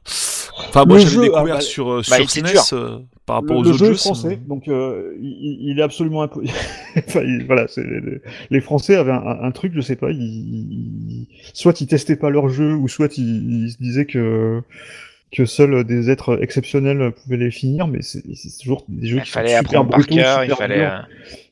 Enfin, 0.68 0.85
moi, 0.85 0.98
j'avais 0.98 1.10
jeu, 1.16 1.23
découvert 1.23 1.55
ah, 1.55 1.59
bah, 1.59 1.60
sur, 1.60 1.97
bah, 1.97 2.02
sur 2.02 2.31
SNES 2.31 2.73
euh, 2.73 2.98
par 3.27 3.36
rapport 3.36 3.56
le, 3.56 3.60
aux 3.60 3.62
le 3.64 3.68
autres 3.70 3.78
jeu 3.78 3.86
jeux. 3.86 3.93
est 3.93 3.97
français, 3.97 4.31
ça- 4.31 4.48
donc 4.48 4.68
euh, 4.68 5.12
il, 5.20 5.70
il 5.70 5.78
est 5.81 5.82
absolument 5.82 6.23
impo... 6.23 6.40
enfin, 6.97 7.20
il- 7.23 7.44
voilà, 7.47 7.66
c'est 7.68 7.82
les, 7.82 8.20
les 8.51 8.60
Français 8.60 8.94
avaient 8.94 9.12
un, 9.12 9.39
un 9.43 9.51
truc, 9.51 9.73
je 9.74 9.81
sais 9.81 9.97
pas, 9.97 10.10
ils, 10.12 10.20
ils- 10.23 11.28
soit 11.52 11.81
ils 11.81 11.86
testaient 11.89 12.16
pas 12.16 12.31
leur 12.31 12.48
jeu, 12.48 12.73
ou 12.74 12.86
soit 12.89 13.18
ils, 13.18 13.64
ils 13.64 13.70
se 13.73 13.78
disaient 13.78 14.06
que 14.06 14.62
que 15.32 15.44
seuls 15.44 15.85
des 15.85 16.09
êtres 16.11 16.39
exceptionnels 16.43 17.12
pouvaient 17.12 17.36
les 17.36 17.51
finir, 17.51 17.86
mais 17.89 18.01
c'est 18.03 18.23
toujours 18.62 18.85
des 18.89 19.07
jeux 19.09 19.16
Il 19.19 19.23
qui 19.24 19.31
fallait 19.31 19.57
sont 19.57 19.62
super 19.65 19.85
brutaux, 19.85 20.15
cœur, 20.15 20.44
il 20.44 20.51
super 20.51 20.59
fallait. 20.59 20.78
durs. 20.78 21.07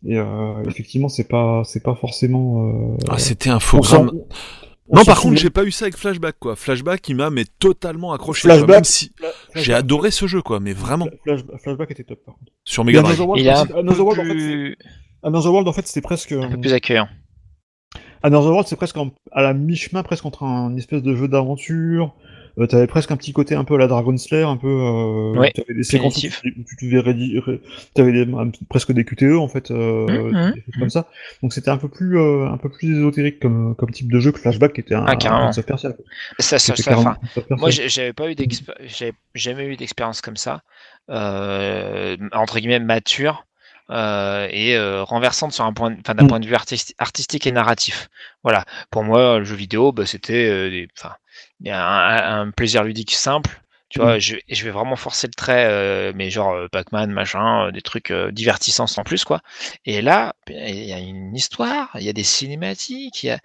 euh, 0.06 0.08
Et 0.10 0.18
euh, 0.18 0.62
effectivement, 0.70 1.08
c'est 1.08 1.28
pas 1.28 1.62
c'est 1.64 1.82
pas 1.82 1.94
forcément. 1.94 2.94
Euh, 2.94 2.96
Ah, 3.08 3.18
c'était 3.18 3.50
un 3.50 3.58
s'en- 3.60 4.06
on 4.88 4.96
Non, 4.98 5.04
par 5.04 5.18
contre, 5.20 5.38
j'ai 5.38 5.48
pas 5.50 5.64
eu 5.64 5.70
ça 5.70 5.86
avec 5.86 5.96
Flashback, 5.96 6.36
quoi. 6.38 6.56
Flashback, 6.56 7.08
il 7.08 7.16
m'a 7.16 7.30
mais 7.30 7.44
totalement 7.58 8.12
accroché. 8.12 8.42
Flashback, 8.42 8.66
quoi, 8.66 8.74
même 8.76 8.84
si 8.84 9.12
j'ai 9.54 9.72
adoré 9.72 10.10
ce 10.10 10.26
jeu, 10.26 10.42
quoi, 10.42 10.60
mais 10.60 10.72
vraiment 10.74 11.08
Flash- 11.24 11.40
Flashback 11.62 11.90
était 11.90 12.04
top 12.04 12.18
par 12.24 12.34
contre. 12.34 12.52
sur 12.64 12.84
Mega 12.84 13.00
Drive. 13.02 13.18
World, 13.20 13.42
Il 13.42 13.46
c'est- 13.46 13.72
Another 13.78 14.04
World, 14.04 14.20
en 14.20 14.24
fait, 14.24 14.30
plus, 14.34 14.76
World, 15.50 15.68
en 15.68 15.72
fait, 15.72 15.86
c'était 15.86 16.02
presque. 16.02 16.32
un 16.32 16.48
peu 16.50 16.60
plus 16.60 16.72
accueillant. 16.74 17.08
Another 18.22 18.50
World, 18.50 18.66
c'est 18.68 18.76
presque 18.76 18.96
en- 18.96 19.10
à 19.32 19.42
la 19.42 19.52
mi-chemin, 19.54 20.02
presque 20.02 20.24
entre 20.26 20.44
un 20.44 20.74
espèce 20.76 21.02
de 21.02 21.14
jeu 21.16 21.28
d'aventure. 21.28 22.14
Euh, 22.58 22.66
t'avais 22.66 22.86
presque 22.86 23.10
un 23.10 23.16
petit 23.16 23.32
côté 23.32 23.54
un 23.56 23.64
peu 23.64 23.74
à 23.74 23.78
la 23.78 23.88
Dragon 23.88 24.16
Slayer, 24.16 24.44
un 24.44 24.56
peu. 24.56 24.68
Euh, 24.68 25.38
Ouais, 25.38 25.50
t'avais 25.50 25.74
des 25.74 25.82
séquences 25.82 26.16
où 26.18 26.20
tu, 26.20 26.30
tu 26.78 26.88
devais 26.88 27.02
t'avais 27.94 28.12
des, 28.12 28.32
presque 28.68 28.92
des 28.92 29.04
QTE 29.04 29.36
en 29.38 29.48
fait, 29.48 29.70
euh, 29.70 30.06
Mhm, 30.30 30.52
des 30.52 30.60
choses 30.62 30.74
comme 30.78 30.90
ça. 30.90 31.08
Donc 31.42 31.52
c'était 31.52 31.70
un 31.70 31.76
peu 31.76 31.88
plus, 31.88 32.18
euh, 32.18 32.46
un 32.48 32.56
peu 32.56 32.68
plus 32.68 32.96
ésotérique 32.96 33.40
comme, 33.40 33.74
comme 33.74 33.90
type 33.90 34.10
de 34.10 34.20
jeu 34.20 34.30
que 34.30 34.38
Flashback, 34.38 34.72
qui 34.74 34.80
était 34.80 34.94
un, 34.94 35.04
Ah, 35.06 35.16
carrément. 35.16 35.48
un. 35.48 35.52
Ça, 35.52 35.62
ça, 36.38 36.58
ça, 36.76 36.98
enfin. 36.98 37.16
Moi, 37.50 37.70
j'avais 37.70 38.12
pas 38.12 38.30
eu 38.30 38.36
j'avais 38.86 39.14
jamais 39.34 39.66
eu 39.66 39.76
d'expérience 39.76 40.20
comme 40.20 40.36
ça, 40.36 40.62
entre 41.08 42.58
guillemets 42.58 42.78
mature 42.78 43.46
euh, 43.90 44.48
et 44.50 44.76
euh, 44.76 45.02
renversante 45.04 45.52
sur 45.52 45.64
un 45.64 45.72
point, 45.72 45.90
d'un 45.90 46.24
Mm. 46.24 46.28
point 46.28 46.40
de 46.40 46.46
vue 46.46 46.54
artisti- 46.54 46.94
artistique 46.98 47.46
et 47.46 47.52
narratif. 47.52 48.08
Voilà. 48.42 48.64
Pour 48.90 49.04
moi, 49.04 49.38
le 49.38 49.44
jeu 49.44 49.56
vidéo, 49.56 49.92
bah, 49.92 50.06
c'était, 50.06 50.48
euh, 50.48 50.86
un, 51.66 52.40
un 52.42 52.50
plaisir 52.50 52.84
ludique 52.84 53.12
simple. 53.14 53.60
Tu 53.90 54.00
vois, 54.00 54.18
je, 54.18 54.34
je 54.48 54.64
vais 54.64 54.72
vraiment 54.72 54.96
forcer 54.96 55.28
le 55.28 55.34
trait, 55.34 56.12
mais 56.14 56.28
genre 56.28 56.68
Pac-Man, 56.72 57.12
machin, 57.12 57.70
des 57.70 57.82
trucs 57.82 58.12
divertissants 58.32 58.88
sans 58.88 59.04
plus, 59.04 59.24
quoi. 59.24 59.40
Et 59.86 60.02
là, 60.02 60.34
il 60.48 60.84
y 60.84 60.92
a 60.92 60.98
une 60.98 61.36
histoire, 61.36 61.90
il 61.94 62.02
y 62.02 62.08
a 62.08 62.12
des 62.12 62.24
cinématiques, 62.24 63.22
il 63.22 63.26
y 63.28 63.30
a, 63.30 63.38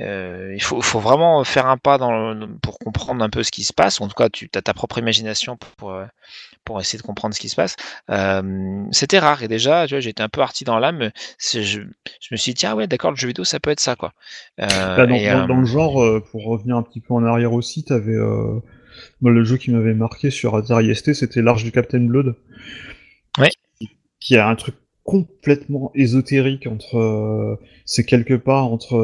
euh, 0.00 0.52
il 0.56 0.62
faut, 0.62 0.80
faut 0.80 0.98
vraiment 0.98 1.44
faire 1.44 1.66
un 1.66 1.76
pas 1.76 1.98
dans 1.98 2.10
le- 2.32 2.48
pour 2.62 2.78
comprendre 2.80 3.22
un 3.24 3.30
peu 3.30 3.44
ce 3.44 3.52
qui 3.52 3.62
se 3.62 3.72
passe. 3.72 4.00
En 4.00 4.08
tout 4.08 4.14
cas, 4.14 4.28
tu 4.28 4.48
as 4.54 4.62
ta 4.62 4.74
propre 4.74 4.98
imagination 4.98 5.56
pour, 5.56 5.70
pour, 5.76 6.04
pour 6.64 6.80
essayer 6.80 6.98
de 6.98 7.02
comprendre 7.04 7.34
ce 7.34 7.40
qui 7.40 7.48
se 7.48 7.56
passe. 7.56 7.76
Euh, 8.10 8.84
C'était 8.92 9.18
rare 9.18 9.42
et 9.42 9.48
déjà, 9.48 9.86
tu 9.86 9.94
vois, 9.94 10.00
j'étais 10.00 10.22
un 10.22 10.28
peu 10.28 10.40
arti 10.40 10.64
dans 10.64 10.78
l'âme. 10.78 11.10
Je, 11.40 11.60
je 11.62 11.80
me 12.30 12.36
suis 12.36 12.52
dit, 12.52 12.60
tiens, 12.60 12.74
ouais, 12.74 12.86
d'accord, 12.86 13.10
le 13.10 13.16
jeu 13.16 13.28
vidéo, 13.28 13.44
ça 13.44 13.60
peut 13.60 13.70
être 13.70 13.80
ça, 13.80 13.96
quoi. 13.96 14.12
Euh, 14.60 14.96
Bah, 14.96 15.06
dans, 15.06 15.14
et, 15.14 15.30
dans- 15.30 15.44
euh, 15.44 15.46
dans 15.46 15.56
le 15.60 15.66
genre, 15.66 16.02
euh, 16.02 16.20
pour 16.30 16.44
revenir 16.44 16.76
un 16.76 16.82
petit 16.82 17.00
peu 17.00 17.14
en 17.14 17.24
arrière 17.24 17.52
aussi, 17.52 17.84
t'avais 17.84 18.12
euh, 18.14 18.60
moi, 19.20 19.32
le 19.32 19.44
jeu 19.44 19.56
qui 19.56 19.70
m'avait 19.70 19.94
marqué 19.94 20.30
sur 20.30 20.56
Atari 20.56 20.94
ST, 20.94 21.14
c'était 21.14 21.42
l'Arche 21.42 21.64
du 21.64 21.72
Captain 21.72 22.00
Blood. 22.00 22.36
Ouais. 23.38 23.50
Qui, 23.78 23.88
qui 24.20 24.36
a 24.36 24.48
un 24.48 24.54
truc 24.56 24.74
complètement 25.04 25.90
ésotérique 25.94 26.66
entre, 26.66 26.96
euh, 26.98 27.56
c'est 27.84 28.04
quelque 28.04 28.34
part 28.34 28.66
entre. 28.66 28.96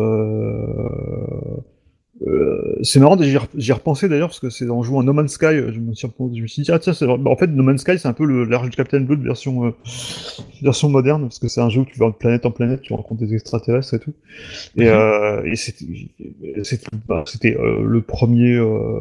Euh, 2.26 2.30
euh, 2.30 2.78
c'est 2.82 2.98
marrant, 3.00 3.16
j'y 3.56 3.72
repensé 3.72 4.08
d'ailleurs 4.08 4.28
parce 4.28 4.40
que 4.40 4.50
c'est 4.50 4.68
en 4.68 4.82
jouant 4.82 5.00
à 5.00 5.04
No 5.04 5.12
Man's 5.12 5.32
Sky, 5.32 5.46
je 5.72 5.78
me 5.78 5.94
suis, 5.94 6.08
je 6.34 6.42
me 6.42 6.46
suis 6.48 6.62
dit 6.62 6.70
ah 6.72 6.78
tiens. 6.78 6.92
Bah, 7.18 7.30
en 7.30 7.36
fait 7.36 7.46
No 7.46 7.62
Man's 7.62 7.80
Sky 7.82 7.98
c'est 7.98 8.08
un 8.08 8.12
peu 8.12 8.24
le 8.24 8.44
l'Arche 8.44 8.70
du 8.70 8.76
Captain 8.76 9.00
Blood 9.00 9.22
version 9.22 9.66
euh, 9.66 9.70
version 10.62 10.88
moderne 10.88 11.22
parce 11.22 11.38
que 11.38 11.48
c'est 11.48 11.60
un 11.60 11.68
jeu 11.68 11.82
où 11.82 11.84
tu 11.84 11.98
vas 11.98 12.06
de 12.08 12.12
planète 12.14 12.44
en 12.46 12.50
planète, 12.50 12.80
tu 12.82 12.92
rencontres 12.92 13.20
des 13.20 13.34
extraterrestres 13.34 13.94
et 13.94 13.98
tout. 14.00 14.14
Et, 14.76 14.84
Mhm. 14.84 14.88
euh, 14.88 15.42
et 15.44 15.56
c'était 15.56 16.86
bah, 17.06 17.24
euh, 17.44 17.82
le 17.84 18.02
premier. 18.02 18.54
euh, 18.56 19.00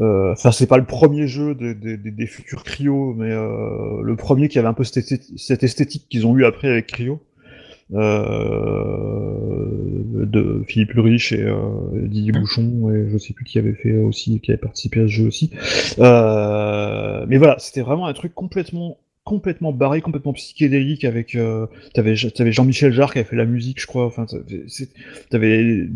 euh, 0.00 0.32
Enfin, 0.32 0.52
c'est 0.52 0.66
pas 0.66 0.78
le 0.78 0.84
premier 0.86 1.26
jeu 1.26 1.54
des, 1.54 1.74
des, 1.74 2.26
futurs 2.26 2.64
Cryo, 2.64 3.14
mais 3.14 3.30
euh, 3.30 4.00
le 4.02 4.16
premier 4.16 4.48
qui 4.48 4.58
avait 4.58 4.68
un 4.68 4.72
peu 4.72 4.84
cette 4.84 4.96
esthétique, 4.98 5.38
cette 5.38 5.62
esthétique 5.62 6.06
qu'ils 6.08 6.26
ont 6.26 6.36
eu 6.36 6.44
après 6.46 6.68
avec 6.68 6.86
Cryo. 6.86 7.20
Euh, 7.94 9.34
de 10.12 10.62
Philippe 10.66 10.92
Lurich 10.94 11.32
et 11.32 11.42
euh, 11.42 11.58
Didier 11.92 12.32
Bouchon 12.32 12.90
et 12.90 13.10
je 13.10 13.18
sais 13.18 13.34
plus 13.34 13.44
qui 13.44 13.58
avait 13.58 13.74
fait 13.74 13.98
aussi 13.98 14.40
qui 14.40 14.50
avait 14.50 14.58
participé 14.58 15.00
à 15.00 15.02
ce 15.02 15.08
jeu 15.08 15.26
aussi 15.26 15.50
euh, 15.98 17.26
mais 17.28 17.36
voilà 17.36 17.58
c'était 17.58 17.82
vraiment 17.82 18.06
un 18.06 18.14
truc 18.14 18.34
complètement 18.34 18.96
complètement 19.24 19.72
barré 19.72 20.00
complètement 20.00 20.32
psychédélique 20.32 21.04
avec 21.04 21.36
t'avais 21.92 22.16
Jean-Michel 22.16 22.94
Jarre 22.94 23.12
qui 23.12 23.18
avait 23.18 23.28
fait 23.28 23.36
la 23.36 23.44
musique 23.44 23.78
je 23.78 23.86
crois 23.86 24.06
enfin 24.06 24.24
t'avais 25.30 25.86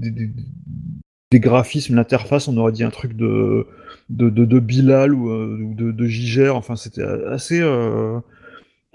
des, 1.30 1.40
graphismes, 1.40 1.96
l'interface, 1.96 2.48
on 2.48 2.56
aurait 2.56 2.72
dit 2.72 2.84
un 2.84 2.90
truc 2.90 3.14
de 3.14 3.66
de, 4.08 4.30
de, 4.30 4.58
Bilal 4.60 5.12
ou, 5.12 5.74
de, 5.74 6.06
Giger. 6.06 6.48
Enfin, 6.50 6.76
c'était 6.76 7.02
assez 7.02 7.60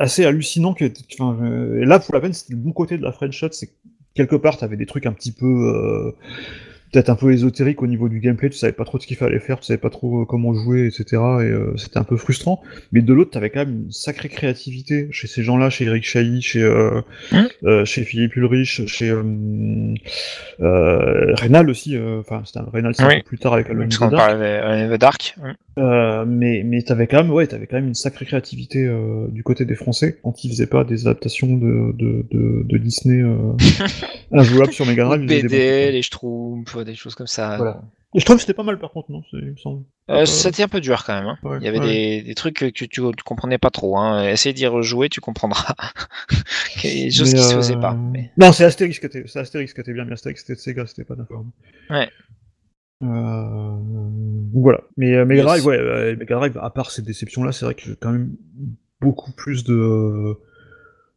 assez 0.01 0.25
hallucinant. 0.25 0.73
Que, 0.73 0.85
euh, 0.85 1.85
là, 1.85 1.99
pour 1.99 2.13
la 2.13 2.21
peine, 2.21 2.33
c'était 2.33 2.53
le 2.53 2.59
bon 2.59 2.71
côté 2.73 2.97
de 2.97 3.03
la 3.03 3.11
French 3.11 3.37
Shot, 3.37 3.49
c'est 3.51 3.67
que 3.67 3.73
quelque 4.15 4.35
part, 4.35 4.57
t'avais 4.57 4.77
des 4.77 4.85
trucs 4.85 5.05
un 5.05 5.13
petit 5.13 5.31
peu 5.31 5.45
euh, 5.45 6.11
peut-être 6.91 7.09
un 7.09 7.15
peu 7.15 7.31
ésotérique 7.31 7.81
au 7.81 7.88
niveau 7.88 8.09
du 8.09 8.19
gameplay, 8.19 8.49
tu 8.49 8.57
savais 8.57 8.73
pas 8.73 8.84
trop 8.84 8.99
ce 8.99 9.07
qu'il 9.07 9.15
fallait 9.18 9.39
faire, 9.39 9.59
tu 9.59 9.65
savais 9.68 9.77
pas 9.77 9.89
trop 9.89 10.22
euh, 10.22 10.26
comment 10.26 10.53
jouer, 10.53 10.88
etc. 10.88 11.05
Et 11.11 11.15
euh, 11.18 11.73
c'était 11.77 11.97
un 11.97 12.03
peu 12.03 12.18
frustrant. 12.18 12.61
Mais 12.91 13.01
de 13.01 13.13
l'autre, 13.13 13.31
t'avais 13.31 13.49
quand 13.49 13.61
même 13.65 13.84
une 13.85 13.91
sacrée 13.91 14.30
créativité 14.30 15.07
chez 15.11 15.27
ces 15.27 15.41
gens-là, 15.43 15.69
chez 15.69 15.85
Eric 15.85 16.03
Chahi, 16.03 16.41
chez 16.41 16.61
euh, 16.61 17.01
Hein 17.31 17.47
euh, 17.63 17.85
chez 17.85 18.03
Philippe 18.03 18.35
Ulrich, 18.35 18.85
chez 18.88 19.13
Reynal 20.59 21.69
aussi. 21.69 21.97
Enfin, 22.19 22.41
c'était 22.45 22.59
un 22.59 22.69
Reynal 22.72 22.93
Oui. 23.07 23.23
plus 23.23 23.38
tard 23.38 23.53
avec 23.53 23.69
Alone 23.69 23.84
in 23.84 24.07
the 24.07 24.11
Dark. 24.11 24.39
de 24.39 24.97
Dark. 24.97 25.35
Mais 26.27 26.63
mais 26.65 26.81
t'avais 26.81 27.07
quand 27.07 27.23
même 27.23 27.31
ouais 27.31 27.47
t'avais 27.47 27.68
quand 27.68 27.77
même 27.77 27.88
une 27.88 27.93
sacrée 27.93 28.26
créativité 28.26 28.89
du 29.30 29.43
côté 29.43 29.65
des 29.65 29.76
Français 29.76 30.18
quand 30.23 30.43
ils 30.43 30.49
faisaient 30.49 30.68
pas 30.68 30.84
des 30.84 31.07
adaptations 31.07 31.55
de 31.55 31.93
de, 31.93 32.26
de, 32.31 32.63
de 32.65 32.77
Disney 32.77 33.23
injouables 34.31 34.73
sur 34.73 34.85
Mega 34.85 35.05
Drive. 35.05 35.26
BD, 35.26 35.91
les 35.91 36.01
Schtroumpfs, 36.01 36.76
des 36.85 36.95
choses 36.95 37.15
comme 37.15 37.27
ça. 37.27 37.57
Voilà. 37.57 37.81
Et 38.13 38.19
je 38.19 38.25
trouve 38.25 38.35
que 38.35 38.41
c'était 38.41 38.53
pas 38.53 38.63
mal 38.63 38.77
par 38.77 38.91
contre 38.91 39.09
non 39.09 39.21
il 39.33 39.51
me 39.51 39.55
semble. 39.55 39.83
Euh, 40.09 40.21
Euh, 40.21 40.25
C'était 40.25 40.63
un 40.63 40.67
peu 40.67 40.81
dur 40.81 41.03
quand 41.05 41.13
même. 41.13 41.27
hein. 41.27 41.37
ouais, 41.43 41.57
Il 41.61 41.63
y 41.63 41.67
avait 41.69 41.79
ouais. 41.79 41.85
des, 41.87 42.21
des 42.23 42.35
trucs 42.35 42.57
que 42.57 42.65
tu, 42.65 42.89
tu, 42.89 43.01
tu 43.01 43.23
comprenais 43.23 43.57
pas 43.57 43.69
trop. 43.69 43.97
Hein. 43.97 44.27
Essaye 44.27 44.53
d'y 44.53 44.67
rejouer, 44.67 45.07
tu 45.07 45.21
comprendras. 45.21 45.75
Il 46.83 46.89
y 46.97 47.01
a 47.01 47.05
des 47.05 47.11
choses 47.11 47.33
Mais, 47.33 47.39
qui 47.39 47.45
se 47.45 47.53
euh, 47.53 47.57
faisaient 47.57 47.77
pas. 47.79 47.93
Mais... 47.93 48.31
Non, 48.37 48.51
c'est 48.51 48.65
Astérix 48.65 48.99
qui 48.99 49.05
était, 49.05 49.23
c'est 49.27 49.39
Astérix 49.39 49.73
qui 49.73 49.79
était 49.79 49.93
bien, 49.93 50.03
mais 50.03 50.11
Astérix 50.13 50.41
c'était 50.41 50.55
de 50.55 50.59
Sega, 50.59 50.85
c'était 50.87 51.05
pas 51.05 51.15
d'accord. 51.15 51.45
Ouais. 51.89 52.09
Euh... 53.03 53.77
Donc 53.79 54.63
voilà. 54.63 54.81
Mais 54.97 55.13
euh, 55.15 55.25
Mega 55.25 55.41
Yes. 55.43 55.45
Drive, 55.47 55.65
ouais, 55.65 55.77
euh, 55.77 56.15
Mega 56.17 56.35
Drive, 56.35 56.57
à 56.61 56.69
part 56.69 56.91
ces 56.91 57.01
déceptions-là, 57.01 57.51
c'est 57.53 57.65
vrai 57.65 57.75
que 57.75 57.81
j'ai 57.83 57.95
quand 57.95 58.11
même 58.11 58.35
beaucoup 58.99 59.31
plus 59.31 59.63
de 59.63 60.37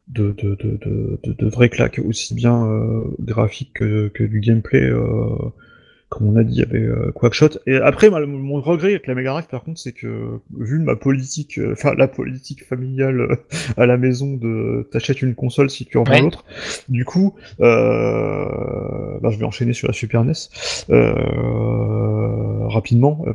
de, 0.07 0.31
de, 0.31 0.55
de, 0.55 1.19
de, 1.23 1.47
vraies 1.47 1.69
claques, 1.69 1.99
aussi 2.05 2.33
bien 2.33 2.65
euh, 2.65 3.03
graphiques 3.19 3.73
que, 3.73 4.07
que 4.09 4.23
du 4.23 4.39
gameplay. 4.39 4.91
Comme 6.09 6.29
on 6.29 6.35
a 6.35 6.43
dit, 6.43 6.53
il 6.53 6.59
y 6.59 6.63
avait 6.63 6.79
euh, 6.85 7.11
Quackshot. 7.13 7.49
Et 7.65 7.75
après, 7.77 8.09
mon 8.09 8.61
regret 8.61 8.89
avec 8.91 9.07
la 9.07 9.15
Mega 9.15 9.31
Drive, 9.31 9.47
par 9.47 9.63
contre, 9.63 9.79
c'est 9.79 9.91
que 9.91 10.39
vu 10.57 10.79
ma 10.79 10.95
politique, 10.95 11.57
euh, 11.57 11.73
enfin 11.73 11.93
la 11.97 12.07
politique 12.07 12.63
familiale 12.63 13.21
euh, 13.21 13.35
à 13.75 13.85
la 13.87 13.97
maison 13.97 14.35
de 14.35 14.87
t'achètes 14.91 15.23
une 15.23 15.33
console 15.35 15.69
si 15.69 15.85
tu 15.85 15.97
en 15.97 16.03
vends 16.03 16.11
Ouais. 16.13 16.21
l'autre, 16.21 16.45
du 16.89 17.05
coup, 17.05 17.33
euh, 17.59 19.19
bah, 19.19 19.29
je 19.31 19.37
vais 19.37 19.45
enchaîner 19.45 19.73
sur 19.73 19.87
la 19.87 19.93
Super 19.93 20.23
NES 20.23 20.33
euh, 20.89 22.67
rapidement. 22.67 23.25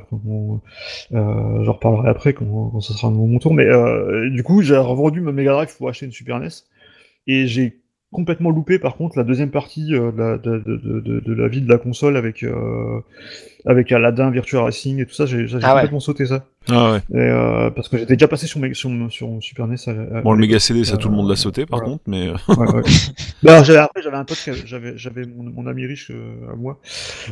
J'en 1.11 1.73
reparlerai 1.73 2.09
après 2.09 2.33
quand, 2.35 2.71
quand 2.71 2.81
ça 2.81 2.95
sera 2.95 3.11
mon 3.11 3.39
tour. 3.39 3.53
Mais 3.55 3.67
euh, 3.67 4.31
du 4.31 4.43
coup, 4.43 4.63
j'ai 4.63 4.77
revendu 4.77 5.21
ma 5.21 5.33
Mega 5.33 5.53
Drive 5.53 5.77
pour 5.77 5.89
acheter 5.89 6.07
une 6.07 6.13
Super 6.13 6.39
NES 6.41 6.49
et 7.27 7.47
j'ai 7.47 7.81
complètement 8.13 8.51
loupé 8.51 8.79
par 8.79 8.97
contre 8.97 9.17
la 9.19 9.25
deuxième 9.25 9.51
partie 9.51 9.95
euh, 9.95 10.11
de, 10.13 10.19
la, 10.19 10.39
de, 10.39 11.33
la 11.33 11.49
vie 11.49 11.61
de 11.61 11.69
la 11.69 11.79
console 11.79 12.17
avec 12.17 12.43
euh, 12.43 13.01
avec 13.67 13.93
Aladdin, 13.93 14.31
Virtua 14.31 14.63
Racing 14.65 15.01
et 15.01 15.07
tout 15.07 15.15
ça. 15.15 15.27
J'ai 15.27 15.47
Ah 15.63 15.75
ouais. 15.75 15.81
complètement 15.81 16.01
sauté 16.01 16.27
ça 16.27 16.45
Ah 16.71 16.93
ouais. 16.93 16.99
et, 17.13 17.17
euh, 17.19 17.71
parce 17.71 17.89
que 17.89 17.99
j'étais 17.99 18.15
déjà 18.17 18.29
passé 18.29 18.47
sur, 18.47 18.61
mes- 18.61 18.75
sur, 18.75 18.91
sur 19.11 19.29
Super 19.41 19.67
NES. 19.67 19.77
à- 19.87 19.91
à- 19.91 20.21
Bon, 20.23 20.31
à 20.33 20.35
le 20.35 20.41
méga 20.41 20.53
l'époque. 20.53 20.61
CD, 20.63 20.85
ça 20.85 20.97
tout 20.97 21.09
le 21.09 21.15
monde 21.15 21.27
l'a 21.29 21.33
Euh, 21.33 21.37
sauté 21.37 21.67
par 21.67 21.79
voilà. 21.81 21.93
contre, 21.93 22.05
mais 22.07 22.29
euh, 22.29 22.35
Ouais, 22.49 22.73
ouais. 22.75 22.83
Bah, 23.43 23.63
j'avais, 23.63 23.79
après, 23.79 24.03
j'avais 24.03 24.17
un 24.17 24.25
pote, 24.25 24.49
j'avais, 24.67 24.97
j'avais 24.97 25.25
mon, 25.27 25.45
mon 25.45 25.67
ami 25.67 25.87
riche 25.87 26.11
euh, 26.11 26.53
à 26.53 26.57
moi, 26.57 26.81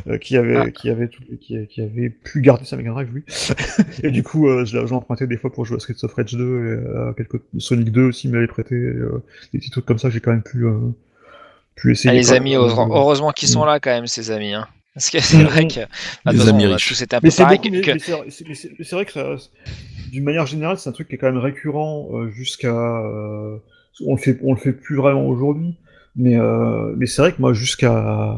euh, 0.07 0.17
qui 0.17 0.37
avait, 0.37 0.55
Ah. 0.57 0.71
qui 0.71 0.89
avait 0.89 1.07
tout, 1.07 1.21
qui, 1.41 1.67
qui 1.67 1.81
avait 1.81 2.09
pu 2.09 2.41
garder 2.41 2.65
sa 2.65 2.77
Mega 2.77 2.91
Drive 2.91 3.13
lui. 3.13 3.23
et 4.03 4.11
du 4.11 4.23
coup, 4.23 4.47
euh, 4.47 4.65
je 4.65 4.77
emprunté 4.93 5.27
des 5.27 5.37
fois 5.37 5.51
pour 5.51 5.65
jouer 5.65 5.77
à 5.77 5.79
Streets 5.79 6.03
of 6.03 6.13
Rage 6.13 6.33
2, 6.33 6.43
et, 6.43 6.47
euh, 6.47 7.13
quelques 7.13 7.41
Sonic 7.59 7.91
2 7.91 8.03
aussi 8.05 8.27
il 8.27 8.33
m'avait 8.33 8.47
prêté, 8.47 8.75
euh, 8.75 9.21
des 9.53 9.59
petits 9.59 9.69
trucs 9.69 9.85
comme 9.85 9.99
ça, 9.99 10.09
j'ai 10.09 10.19
quand 10.19 10.31
même 10.31 10.43
pu, 10.43 10.65
euh, 10.65 10.77
pu 11.75 11.91
essayer. 11.91 12.09
Ah, 12.09 12.13
les 12.13 12.33
amis, 12.33 12.55
Euh, 12.55 12.59
heureusement, 12.59 12.87
heureusement 12.91 13.31
qu'ils 13.31 13.49
sont 13.49 13.63
Mm. 13.63 13.67
là 13.67 13.79
quand 13.79 13.91
même, 13.91 14.07
ces 14.07 14.31
amis. 14.31 14.53
Hein. 14.53 14.67
Parce 14.99 15.09
que 15.11 15.19
c'est 15.21 15.43
vrai 15.43 15.63
Mm. 15.63 15.67
que. 15.69 15.79
Les 15.79 15.85
Ah, 16.25 16.31
de 16.33 16.37
toute 16.37 16.39
façon, 16.41 16.49
amis 16.55 16.65
on 16.67 16.71
a 16.71 16.73
riches. 16.73 16.87
tous 16.89 17.01
été 17.01 17.15
un 17.15 17.19
peu 17.21 17.27
Mais 17.27 17.31
c'est 17.31 17.43
beaucoup, 17.43 17.51
que- 17.81 17.91
vrai 18.95 19.05
que 19.05 19.11
ça, 19.13 19.35
d'une 20.11 20.23
manière 20.25 20.45
générale, 20.45 20.77
c'est 20.77 20.89
un 20.89 20.91
truc 20.91 21.07
qui 21.07 21.15
est 21.15 21.17
quand 21.17 21.27
même 21.31 21.37
récurrent 21.37 22.09
euh, 22.13 22.29
jusqu'à. 22.31 22.73
euh, 22.75 23.57
on 24.05 24.15
le 24.15 24.19
fait, 24.21 24.37
on 24.43 24.53
le 24.53 24.59
fait 24.59 24.73
plus 24.73 24.97
vraiment 24.97 25.25
aujourd'hui, 25.25 25.75
mais 26.17 26.35
euh, 26.37 26.93
mais 26.97 27.05
c'est 27.05 27.21
vrai 27.21 27.31
que 27.31 27.39
moi 27.41 27.53
jusqu'à 27.53 28.37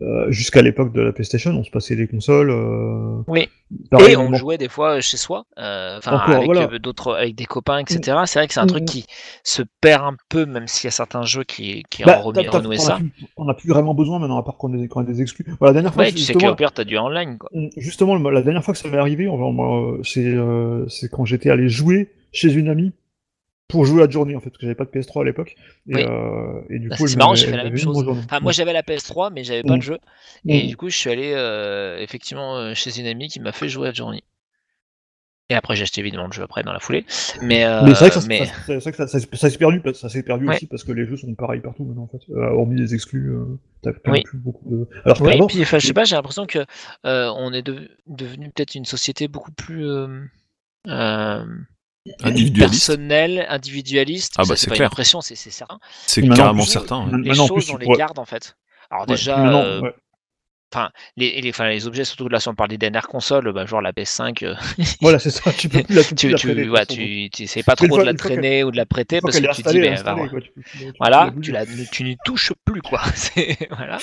euh, 0.00 0.30
jusqu'à 0.30 0.62
l'époque 0.62 0.92
de 0.92 1.00
la 1.00 1.12
PlayStation, 1.12 1.50
on 1.50 1.64
se 1.64 1.70
passait 1.70 1.94
les 1.94 2.06
consoles. 2.06 2.50
euh, 2.50 3.22
Oui. 3.26 3.48
Et 4.06 4.16
on 4.16 4.32
jouait 4.32 4.56
des 4.58 4.68
fois 4.68 5.00
chez 5.00 5.16
soi, 5.16 5.44
euh, 5.58 5.98
avec 6.06 6.44
voilà. 6.46 6.68
euh, 6.72 6.78
d'autres, 6.78 7.14
avec 7.14 7.34
des 7.34 7.44
copains, 7.44 7.78
etc. 7.78 8.18
C'est 8.26 8.38
vrai 8.38 8.48
que 8.48 8.54
c'est 8.54 8.60
un 8.60 8.64
Mm. 8.64 8.68
truc 8.68 8.84
qui 8.86 9.04
se 9.44 9.62
perd 9.80 10.04
un 10.04 10.16
peu, 10.28 10.46
même 10.46 10.66
s'il 10.68 10.86
y 10.86 10.88
a 10.88 10.92
certains 10.92 11.22
jeux 11.22 11.44
qui, 11.44 11.82
qui 11.90 12.04
Bah, 12.04 12.18
ont 12.20 12.22
renoué 12.22 12.76
a 12.76 12.78
ça. 12.78 12.96
plus- 12.96 13.12
On 13.36 13.44
n'a 13.44 13.54
plus 13.54 13.68
vraiment 13.68 13.94
besoin 13.94 14.18
maintenant, 14.18 14.38
à 14.38 14.42
part 14.42 14.56
qu'on 14.56 14.72
ait 14.72 14.86
des 15.04 15.20
exclus. 15.22 15.44
Voilà, 15.58 15.70
la 15.70 15.72
dernière 15.74 15.94
fois, 15.94 16.04
Ouais, 16.04 16.10
tu 16.12 16.18
sais 16.18 16.32
justement, 16.32 16.50
qu'au 16.50 16.56
pire, 16.56 16.72
t'as 16.72 16.84
du 16.84 16.96
online, 16.96 17.36
quoi. 17.38 17.50
Mm, 17.52 17.68
Justement, 17.76 18.16
la 18.16 18.42
dernière 18.42 18.64
fois 18.64 18.72
que 18.74 18.80
ça 18.80 18.88
m'est 18.88 18.98
arrivé, 18.98 19.26
euh, 19.26 20.02
euh, 20.16 20.86
c'est 20.88 21.10
quand 21.10 21.24
j'étais 21.24 21.50
allé 21.50 21.68
jouer 21.68 22.10
chez 22.32 22.52
une 22.52 22.68
amie 22.68 22.92
pour 23.68 23.84
jouer 23.84 24.02
à 24.02 24.08
Journey 24.08 24.34
en 24.34 24.40
fait, 24.40 24.48
parce 24.50 24.58
que 24.58 24.62
j'avais 24.66 24.74
pas 24.74 24.84
de 24.86 24.90
PS3 24.90 25.20
à 25.22 25.24
l'époque. 25.24 25.54
Et, 25.88 25.94
Oui. 25.94 26.02
euh, 26.02 26.60
et 26.70 26.78
du 26.78 26.88
Bah, 26.88 26.96
coup, 26.96 27.06
c'est 27.06 27.16
marrant, 27.16 27.34
j'ai 27.34 27.46
fait 27.46 27.56
la 27.56 27.64
même 27.64 27.76
chose. 27.76 28.04
Enfin, 28.08 28.40
moi 28.40 28.52
j'avais 28.52 28.72
la 28.72 28.82
PS3, 28.82 29.30
mais 29.32 29.44
j'avais 29.44 29.62
pas 29.62 29.74
Mm. 29.74 29.76
le 29.76 29.82
jeu. 29.82 29.98
Et 30.46 30.64
Mm. 30.64 30.68
du 30.68 30.76
coup, 30.76 30.88
je 30.88 30.96
suis 30.96 31.10
allé 31.10 31.32
euh, 31.34 31.98
effectivement 31.98 32.56
euh, 32.56 32.74
chez 32.74 32.98
une 32.98 33.06
amie 33.06 33.28
qui 33.28 33.40
m'a 33.40 33.52
fait 33.52 33.68
jouer 33.68 33.88
à 33.88 33.92
Journey. 33.92 34.22
Et 35.50 35.54
après, 35.54 35.76
j'ai 35.76 35.82
acheté 35.84 36.00
évidemment 36.02 36.26
le 36.26 36.32
jeu 36.32 36.42
après 36.42 36.62
dans 36.62 36.74
la 36.74 36.78
foulée. 36.78 37.06
Mais, 37.40 37.64
euh, 37.64 37.80
Mais 37.82 37.94
c'est 37.94 38.00
vrai 38.00 38.10
que 38.10 38.20
ça, 38.20 38.26
mais- 38.28 38.44
s'est 38.46 39.58
perdu, 39.58 39.80
parce- 39.80 39.98
ça 39.98 40.08
s'est 40.10 40.22
perdu 40.22 40.46
Ouais. 40.46 40.56
aussi 40.56 40.66
parce 40.66 40.84
que 40.84 40.92
les 40.92 41.06
jeux 41.06 41.16
sont 41.16 41.34
pareils 41.34 41.60
partout 41.60 41.84
maintenant 41.84 42.02
en 42.02 42.06
fait. 42.08 42.20
Euh, 42.30 42.50
hormis 42.50 42.76
les 42.78 42.94
exclus, 42.94 43.30
euh, 43.32 43.44
t'as 43.82 43.92
Oui. 44.06 44.12
même 44.12 44.22
plus 44.24 44.38
beaucoup 44.38 44.68
de. 44.68 44.86
Alors 45.06 45.20
Oui, 45.22 45.38
puis 45.48 45.64
je 45.64 45.78
sais 45.78 45.92
pas, 45.94 46.04
j'ai 46.04 46.16
l'impression 46.16 46.46
que 46.46 46.58
on 47.04 47.52
est 47.54 47.62
de- 47.62 47.90
devenu 48.06 48.50
peut-être 48.50 48.74
une 48.74 48.84
société 48.84 49.26
beaucoup 49.28 49.52
plus 49.52 49.86
euh, 52.10 52.26
individualiste. 53.48 54.34
Ah 54.38 54.42
bah, 54.48 54.56
c'est 54.56 54.66
clair. 54.66 54.80
une 54.80 54.86
impression, 54.86 55.20
c'est 55.20 55.34
certain. 55.36 55.78
c'est 56.06 56.22
carrément 56.28 56.50
en 56.62 56.64
plus, 56.64 56.72
certain. 56.72 57.06
ouais. 57.06 57.18
Les 57.22 57.34
choses, 57.34 57.50
plus, 57.52 57.70
on 57.70 57.76
les 57.76 57.84
pourrais- 57.86 57.98
garde 57.98 58.18
en 58.18 58.24
fait. 58.24 58.56
Alors 58.90 59.02
ouais, 59.02 59.14
déjà, 59.14 59.36
maintenant, 59.36 59.62
euh, 59.62 59.80
ouais. 59.82 59.94
enfin, 60.72 60.90
les, 61.16 61.40
les, 61.42 61.50
enfin, 61.50 61.68
les 61.68 61.86
objets, 61.86 62.04
surtout 62.04 62.28
là, 62.28 62.40
si 62.40 62.48
on 62.48 62.54
parle 62.54 62.70
des 62.70 62.78
dernières 62.78 63.06
consoles, 63.08 63.52
bah, 63.52 63.66
genre 63.66 63.82
la 63.82 63.92
PS5, 63.92 64.42
euh, 64.44 64.54
Voilà, 65.02 65.18
c'est 65.18 65.30
ça. 65.30 65.52
Tu 65.52 65.68
peux 65.68 65.82
plus 65.84 65.94
la, 65.94 66.04
tu 66.04 66.14
tu, 66.14 66.34
tu, 66.34 66.70
ouais, 66.70 66.86
tu, 66.86 67.28
tu 67.30 67.42
essaies 67.42 67.62
pas 67.62 67.76
trop 67.76 67.86
fois- 67.86 68.00
de 68.00 68.04
la 68.04 68.14
traîner 68.14 68.64
ou 68.64 68.70
de 68.70 68.76
la 68.78 68.86
prêter 68.86 69.20
parce 69.20 69.38
que 69.38 69.44
est 69.44 69.52
tu 69.54 69.62
te 69.62 69.68
dis, 69.70 69.80
ben, 69.80 69.92
installée, 69.92 70.16
voir. 70.20 70.30
quoi, 70.30 70.40
Voilà, 71.00 71.32
tu, 71.42 71.52
la, 71.52 71.64
tu 71.92 72.04
n'y 72.04 72.16
touches 72.24 72.52
plus, 72.64 72.80
quoi. 72.80 73.02
Voilà. 73.76 73.98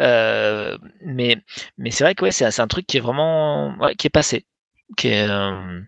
Euh, 0.00 0.76
mais 1.04 1.36
mais 1.78 1.90
c'est 1.90 2.04
vrai 2.04 2.14
que 2.14 2.24
ouais, 2.24 2.32
c'est 2.32 2.50
c'est 2.50 2.62
un 2.62 2.66
truc 2.68 2.86
qui 2.86 2.96
est 2.96 3.00
vraiment 3.00 3.76
ouais, 3.78 3.94
qui 3.94 4.06
est 4.08 4.10
passé, 4.10 4.44
qui 4.96 5.08
est, 5.08 5.28
euh, 5.28 5.80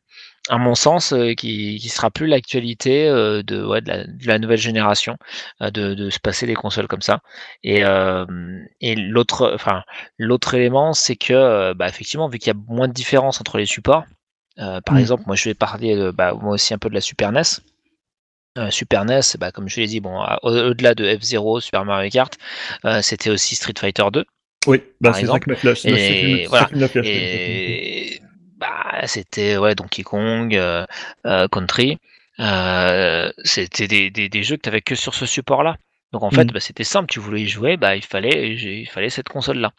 à 0.49 0.59
mon 0.59 0.75
sens, 0.75 1.13
euh, 1.13 1.35
qui 1.35 1.79
qui 1.79 1.89
sera 1.89 2.11
plus 2.11 2.27
l'actualité 2.27 3.07
euh, 3.09 3.43
de 3.43 3.65
ouais, 3.65 3.81
de 3.81 3.89
la, 3.89 4.05
de 4.05 4.27
la 4.27 4.39
nouvelle 4.39 4.59
génération, 4.59 5.17
euh, 5.63 5.71
de, 5.71 5.95
de 5.95 6.11
se 6.11 6.19
passer 6.21 6.47
des 6.47 6.55
consoles 6.55 6.87
comme 6.89 7.03
ça. 7.03 7.21
Et 7.63 7.83
et 8.81 8.95
l'autre 8.97 9.51
enfin 9.55 9.83
l'autre 10.19 10.55
élément, 10.55 10.93
c'est 10.93 11.17
que 11.17 11.73
bah, 11.75 11.89
effectivement, 11.89 12.29
vu 12.29 12.39
qu'il 12.39 12.53
y 12.53 12.57
a 12.57 12.61
moins 12.69 12.89
de 12.89 12.93
différence 12.95 13.41
entre 13.41 13.59
les 13.59 13.67
supports. 13.67 14.05
par 14.57 14.95
Mm. 14.95 14.99
exemple, 14.99 15.25
moi 15.27 15.37
je 15.37 15.49
vais 15.49 15.55
parler 15.55 15.95
de, 15.97 16.11
bah, 16.11 16.35
moi 16.35 16.55
aussi 16.55 16.75
un 16.75 16.79
peu 16.79 16.89
de 16.89 16.95
la 16.95 17.01
Super 17.01 17.33
NES. 17.33 17.43
Super 18.71 19.05
NES, 19.05 19.21
bah, 19.39 19.53
comme 19.53 19.69
je 19.69 19.79
l'ai 19.81 19.87
dit, 19.87 20.01
bon, 20.01 20.21
au-delà 20.43 20.95
de 20.97 21.05
F0, 21.05 21.61
Super 21.61 21.85
Mario 21.85 22.11
Kart, 22.11 22.37
c'était 23.03 23.31
aussi 23.31 23.55
Street 23.55 23.75
Fighter 23.79 24.05
2. 24.13 24.25
Oui, 24.67 24.83
bah, 25.01 25.13
c'est 25.13 25.27
ça 25.27 25.39
flash. 25.57 25.85
Et 25.87 26.47
voilà. 26.49 26.67
flash. 26.67 26.91
Et 26.97 28.21
bah, 28.59 29.07
c'était 29.07 29.57
ouais, 29.57 29.75
Donkey 29.75 30.03
Kong, 30.03 30.55
euh, 30.55 30.85
euh, 31.27 31.49
Country. 31.49 31.99
Euh, 32.41 33.31
c'était 33.45 33.89
des, 33.89 34.11
des, 34.11 34.29
des 34.29 34.43
jeux 34.43 34.57
que 34.57 34.63
tu 34.63 34.69
avais 34.69 34.83
que 34.83 34.95
sur 34.95 35.15
ce 35.15 35.27
support-là. 35.27 35.77
Donc 36.13 36.23
en 36.23 36.31
fait, 36.31 36.45
Mm. 36.47 36.53
bah, 36.53 36.61
c'était 36.61 36.85
simple. 36.85 37.09
Tu 37.11 37.21
voulais 37.21 37.43
y 37.43 37.49
jouer, 37.49 37.77
bah, 37.77 37.95
il 37.95 38.05
fallait, 38.05 38.55
il 38.55 38.87
fallait 38.89 39.11
cette 39.11 39.29
console-là. 39.29 39.73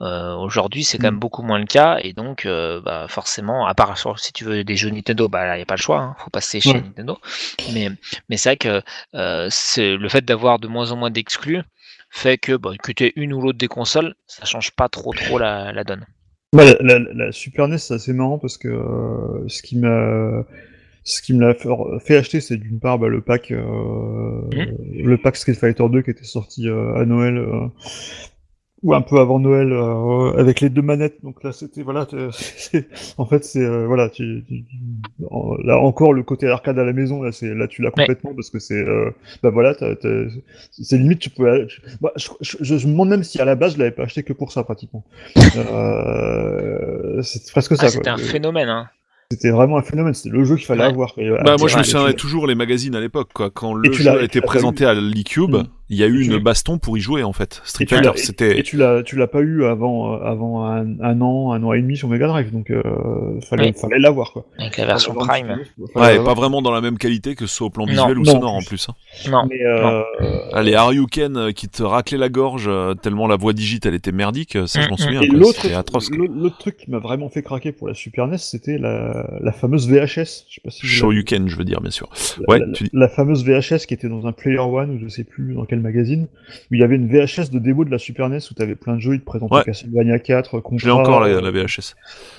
Euh, 0.00 0.34
Aujourd'hui, 0.34 0.82
c'est 0.82 0.98
quand 0.98 1.04
Mm. 1.08 1.10
même 1.12 1.20
beaucoup 1.20 1.42
moins 1.42 1.58
le 1.60 1.66
cas, 1.66 1.98
et 2.02 2.12
donc, 2.12 2.44
euh, 2.44 2.80
bah, 2.80 3.06
forcément, 3.08 3.66
à 3.66 3.74
part 3.74 3.96
si 4.18 4.32
tu 4.32 4.44
veux 4.44 4.64
des 4.64 4.74
jeux 4.76 4.90
Nintendo, 4.90 5.28
bah 5.28 5.46
là, 5.46 5.56
il 5.56 5.60
y 5.60 5.62
a 5.62 5.66
pas 5.66 5.76
le 5.76 5.80
choix. 5.80 6.00
Hein, 6.00 6.16
faut 6.18 6.30
passer 6.30 6.60
chez. 6.60 6.72
Nintendo. 6.74 7.18
Mais, 7.72 7.90
mais 8.28 8.36
c'est 8.36 8.48
vrai 8.48 8.56
que 8.56 8.82
euh, 9.14 9.46
c'est 9.50 9.96
le 9.96 10.08
fait 10.08 10.24
d'avoir 10.24 10.58
de 10.58 10.66
moins 10.66 10.90
en 10.90 10.96
moins 10.96 11.10
d'exclus 11.10 11.62
fait 12.10 12.38
que 12.38 12.52
bah, 12.56 12.70
que 12.82 12.90
tu 12.92 13.04
aies 13.04 13.12
une 13.16 13.32
ou 13.32 13.40
l'autre 13.40 13.58
des 13.58 13.68
consoles, 13.68 14.14
ça 14.26 14.44
change 14.44 14.70
pas 14.72 14.88
trop 14.88 15.12
trop 15.12 15.38
la, 15.38 15.70
la 15.72 15.84
donne. 15.84 16.04
Bah, 16.52 16.64
la, 16.80 16.98
la- 16.98 17.12
la 17.12 17.32
Super 17.32 17.68
NES, 17.68 17.78
c'est 17.78 17.94
assez 17.94 18.12
marrant 18.12 18.38
parce 18.38 18.56
que 18.56 18.68
euh, 18.68 19.48
ce 19.48 19.62
qui 19.62 19.76
m'a 19.78 20.44
ce 21.04 21.22
qui 21.22 21.34
me 21.34 21.40
l'a 21.40 21.54
fait, 22.00 22.16
acheter, 22.16 22.40
c'est 22.40 22.56
d'une 22.56 22.80
part 22.80 22.98
bah, 22.98 23.08
le 23.08 23.20
pack 23.20 23.50
euh, 23.50 24.40
Mhm. 24.52 25.04
le 25.04 25.16
pack 25.18 25.36
Street 25.36 25.54
Fighter 25.54 25.84
2 25.90 26.02
qui 26.02 26.10
était 26.10 26.24
sorti 26.24 26.68
euh, 26.68 26.94
à 26.94 27.04
Noël 27.04 27.36
euh, 27.36 27.66
ou 28.82 28.94
un 28.94 29.00
peu 29.00 29.18
avant 29.18 29.38
Noël 29.38 29.72
euh, 29.72 30.32
avec 30.38 30.60
les 30.60 30.68
deux 30.68 30.82
manettes. 30.82 31.22
Donc 31.24 31.42
là, 31.42 31.52
c'était 31.52 31.82
voilà, 31.82 32.06
c'est- 32.32 32.88
en 33.18 33.24
fait, 33.26 33.44
c'est 33.44 33.64
euh, 33.64 33.86
voilà, 33.86 34.10
tu, 34.10 34.44
tu- 34.46 34.64
en- 35.30 35.56
là 35.64 35.78
encore 35.78 36.12
le 36.12 36.22
côté 36.22 36.46
arcade 36.48 36.78
à 36.78 36.84
la 36.84 36.92
maison, 36.92 37.22
là, 37.22 37.32
c'est 37.32 37.54
là 37.54 37.66
tu 37.68 37.82
l'as 37.82 37.88
Ouais. 37.96 38.04
complètement 38.06 38.34
parce 38.34 38.50
que 38.50 38.58
c'est 38.58 38.74
euh, 38.86 39.10
bah 39.42 39.50
voilà, 39.50 39.74
c'est 40.70 40.98
limite 40.98 41.18
tu 41.20 41.30
peux. 41.30 41.66
tu- 41.66 41.80
bah, 42.00 42.12
je, 42.16 42.28
je, 42.40 42.56
je- 42.60 42.76
je 42.76 42.86
me 42.86 42.92
demande 42.92 43.08
même 43.08 43.24
si 43.24 43.40
à 43.40 43.44
la 43.44 43.54
base 43.54 43.74
je 43.74 43.78
l'avais 43.78 43.90
pas 43.92 44.02
acheté 44.04 44.22
que 44.22 44.32
pour 44.34 44.52
ça 44.52 44.62
pratiquement. 44.62 45.04
Euh, 45.56 47.22
c'est 47.22 47.50
presque 47.50 47.72
Ah, 47.72 47.76
ça. 47.76 47.88
c'était 47.88 48.02
quoi. 48.10 48.12
un 48.12 48.18
phénomène. 48.18 48.68
Hein. 48.68 48.88
C'était 49.32 49.50
vraiment 49.50 49.76
un 49.78 49.82
phénomène. 49.82 50.14
C'était 50.14 50.36
le 50.36 50.44
jeu 50.44 50.54
qu'il 50.54 50.66
fallait 50.66 50.82
Ouais. 50.82 50.86
avoir. 50.90 51.12
quoi. 51.14 51.24
Bah, 51.28 51.42
Ah, 51.46 51.56
moi, 51.58 51.66
je 51.68 51.76
me 51.76 51.82
souviendrai 51.82 52.14
toujours 52.14 52.46
les 52.46 52.54
magazines 52.54 52.94
à 52.94 53.00
l'époque, 53.00 53.30
quoi. 53.34 53.50
Quand 53.50 53.74
le 53.74 53.92
jeu 53.92 54.08
a 54.08 54.22
été 54.22 54.40
présenté 54.40 54.84
à 54.86 54.94
l'e-cube, 54.94 55.56
Mm. 55.56 55.64
il 55.88 55.96
y 55.96 56.04
a 56.04 56.06
eu 56.06 56.22
une 56.24 56.38
baston 56.38 56.78
pour 56.78 56.96
y 56.96 57.00
jouer, 57.00 57.24
en 57.24 57.32
fait. 57.32 57.60
Street 57.64 57.82
Et 57.84 57.86
tu 57.88 57.94
Fighter, 57.96 58.10
l'as- 58.10 58.16
c'était... 58.24 58.58
Et 58.60 58.62
tu 58.62 58.76
l'as, 58.76 59.02
tu 59.02 59.16
l'as 59.16 59.26
pas 59.26 59.40
eu 59.40 59.64
avant, 59.64 60.12
euh, 60.14 60.18
avant 60.24 60.64
un, 60.66 61.00
un 61.00 61.20
an, 61.22 61.50
un 61.52 61.62
an 61.64 61.72
et 61.72 61.82
demi 61.82 61.96
sur 61.96 62.08
Mega 62.08 62.28
Drive, 62.28 62.52
donc 62.52 62.70
euh, 62.70 62.82
fallait, 63.50 63.66
Oui. 63.66 63.72
fallait 63.80 63.98
l'avoir 63.98 64.30
quoi. 64.32 64.46
Avec 64.60 64.76
la 64.76 64.86
version 64.86 65.12
Prime. 65.14 65.58
Ouais, 65.96 66.22
pas 66.22 66.34
vraiment 66.34 66.62
dans 66.62 66.70
la 66.72 66.80
même 66.80 66.96
qualité 66.96 67.34
que 67.34 67.46
ce 67.46 67.54
soit 67.56 67.66
au 67.66 67.70
plan 67.70 67.84
Non, 67.86 67.90
visuel 67.92 68.18
ou 68.18 68.22
non, 68.22 68.30
sonore 68.32 68.54
en 68.54 68.58
plus. 68.60 68.66
plus. 68.68 68.88
Hein. 68.90 69.30
Non. 69.32 69.42
Mais 69.50 69.60
euh, 69.64 70.02
Ah, 70.52 70.62
les 70.62 70.74
Haryuken 70.74 71.36
euh, 71.36 71.50
qui 71.52 71.68
te 71.68 71.82
raclaient 71.82 72.16
la 72.18 72.28
gorge 72.28 72.66
euh, 72.68 72.94
tellement 72.94 73.26
la 73.26 73.36
voix 73.36 73.52
digitale 73.54 73.94
était 73.94 74.12
merdique, 74.12 74.54
euh, 74.54 74.66
ça 74.68 74.82
je 74.82 74.88
m'en 74.88 74.92
Mm, 74.92 74.98
mm. 74.98 75.02
souviens. 75.02 75.20
l'autre 76.32 76.58
truc 76.58 76.76
qui 76.76 76.90
m'a 76.92 76.98
vraiment 77.00 77.28
fait 77.28 77.42
craquer 77.42 77.72
pour 77.72 77.88
la 77.88 77.94
Super 77.94 78.28
NES, 78.28 78.38
c'était 78.38 78.78
la, 78.78 79.15
la 79.40 79.52
fameuse 79.52 79.88
VHS. 79.88 80.44
Je 80.48 80.54
sais 80.54 80.60
pas 80.62 80.70
si 80.70 80.86
Shoryuken, 80.86 81.48
je 81.48 81.56
veux 81.56 81.64
dire, 81.64 81.80
bien 81.80 81.90
sûr. 81.90 82.08
la, 82.40 82.44
Ouais, 82.54 82.58
la- 82.60 82.72
tu 82.72 82.84
dis. 82.84 82.90
la 82.92 83.08
fameuse 83.08 83.44
VHS 83.44 83.86
qui 83.86 83.94
était 83.94 84.08
dans 84.08 84.26
un 84.26 84.32
Player 84.32 84.58
One 84.58 84.90
ou 84.90 84.98
je 84.98 85.08
sais 85.08 85.24
plus 85.24 85.54
dans 85.54 85.64
quel 85.64 85.80
magazine, 85.80 86.26
où 86.70 86.74
il 86.74 86.80
y 86.80 86.82
avait 86.82 86.96
une 86.96 87.08
VHS 87.08 87.50
de 87.50 87.58
démo 87.58 87.84
de 87.84 87.90
la 87.90 87.98
Super 87.98 88.28
NES 88.28 88.38
où 88.50 88.54
t'avais 88.54 88.74
plein 88.74 88.96
de 88.96 89.00
jeux, 89.00 89.14
ils 89.14 89.20
te 89.20 89.24
présentaient 89.24 89.54
Ouais. 89.54 89.64
Castlevania 89.64 90.18
4, 90.18 90.60
Contra, 90.60 90.76
Je 90.78 90.86
l'ai 90.86 90.92
encore 90.92 91.20
la, 91.20 91.40
la 91.40 91.50
VHS. 91.50 91.94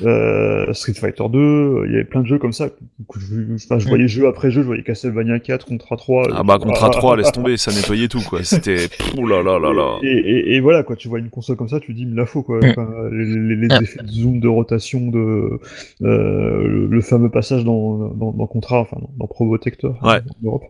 euh, 0.05 0.73
Street 0.73 0.93
Fighter 0.93 1.23
2, 1.29 1.83
il 1.85 1.91
y 1.91 1.95
avait 1.95 2.03
plein 2.03 2.21
de 2.21 2.27
jeux 2.27 2.37
comme 2.39 2.53
ça. 2.53 2.69
je, 3.17 3.53
enfin, 3.55 3.79
je 3.79 3.87
voyais 3.87 4.07
jeu 4.07 4.27
après 4.27 4.51
jeu, 4.51 4.61
je 4.61 4.67
voyais 4.67 4.83
Castlevania 4.83 5.39
4, 5.39 5.65
Contra 5.65 5.95
3. 5.97 6.27
Ah 6.33 6.43
bah 6.43 6.57
Contra 6.59 6.89
3, 6.89 7.17
laisse 7.17 7.31
tomber, 7.31 7.57
ça 7.57 7.71
nettoyait 7.71 8.07
tout 8.07 8.21
quoi. 8.21 8.43
C'était... 8.43 8.87
Ouh 9.17 9.27
là 9.27 9.41
là 9.43 9.59
là 9.59 9.73
là. 9.73 9.97
Et, 10.03 10.07
et- 10.07 10.55
et 10.55 10.59
voilà, 10.59 10.83
quoi, 10.83 10.95
tu 10.95 11.07
vois 11.07 11.19
une 11.19 11.29
console 11.29 11.55
comme 11.55 11.69
ça, 11.69 11.79
tu 11.79 11.93
dis, 11.93 12.01
il 12.03 12.09
me 12.09 12.15
la 12.17 12.25
faut, 12.25 12.43
quoi. 12.43 12.59
Mm. 12.59 12.69
Enfin, 12.71 12.87
les, 13.11 13.25
les- 13.25 13.55
les 13.55 13.67
Ah. 13.69 13.79
effets 13.81 14.03
de 14.03 14.09
zoom, 14.11 14.39
de 14.39 14.47
rotation, 14.47 15.07
de 15.09 15.59
euh, 16.03 16.66
le, 16.67 16.87
le 16.87 17.01
fameux 17.01 17.31
passage 17.31 17.63
dans, 17.63 18.09
dans, 18.09 18.31
dans 18.31 18.47
Contra, 18.47 18.79
enfin 18.81 18.97
dans, 19.01 19.09
dans 19.17 19.27
Probotector, 19.27 19.97
hein, 20.01 20.07
Ouais. 20.07 20.19
en 20.19 20.45
Europe, 20.47 20.63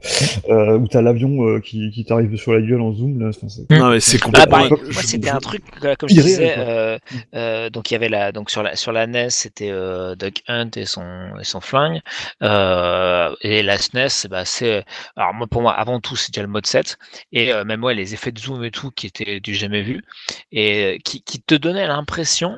euh, 0.49 0.77
où 0.77 0.87
t'as 0.87 1.01
l'avion 1.01 1.47
euh, 1.47 1.59
qui, 1.59 1.91
qui 1.91 2.05
t'arrive 2.05 2.35
sur 2.37 2.53
la 2.53 2.61
gueule 2.61 2.81
en 2.81 2.93
zoom, 2.93 3.19
là. 3.19 3.29
enfin, 3.29 3.49
c'est- 3.49 3.69
Non 3.71 3.89
mais 3.89 3.99
c'est 3.99 4.17
Ah, 4.21 4.25
complètement... 4.25 4.51
pareil, 4.51 4.69
je- 4.69 4.75
moi 4.93 5.01
je- 5.01 5.07
c'était 5.07 5.27
je- 5.29 5.33
un 5.35 5.39
truc 5.39 5.63
euh, 5.83 5.95
comme 5.99 6.09
je 6.09 6.15
disais 6.15 6.55
euh, 6.57 6.97
euh, 7.35 7.69
donc 7.69 7.91
il 7.91 7.93
y 7.93 7.97
avait 7.97 8.09
la 8.09 8.31
donc 8.31 8.49
sur 8.49 8.63
la 8.63 8.75
sur 8.75 8.91
la 8.91 9.05
NES 9.07 9.29
c'était 9.29 9.69
euh, 9.71 10.15
Duck 10.15 10.43
Hunt 10.47 10.69
et 10.75 10.85
son 10.85 11.03
et 11.39 11.43
son 11.43 11.59
flingue 11.61 11.99
euh, 12.43 13.35
et 13.41 13.63
la 13.63 13.77
SNES 13.77 14.27
bah 14.29 14.45
c'est 14.45 14.83
alors 15.15 15.33
moi 15.33 15.47
pour 15.47 15.61
moi 15.61 15.73
avant 15.73 15.99
tout 15.99 16.15
c'est 16.15 16.31
déjà 16.33 16.41
le 16.43 16.47
mode 16.47 16.65
7 16.65 16.97
et 17.31 17.51
euh, 17.53 17.63
même 17.65 17.83
ouais 17.83 17.93
les 17.95 18.13
effets 18.13 18.31
de 18.31 18.39
zoom 18.39 18.63
et 18.63 18.71
tout 18.71 18.91
qui 18.91 19.07
étaient 19.07 19.39
du 19.39 19.53
jamais 19.53 19.81
vu 19.81 20.03
et 20.51 20.99
qui, 21.03 21.21
qui 21.23 21.41
te 21.41 21.55
donnait 21.55 21.87
l'impression 21.87 22.57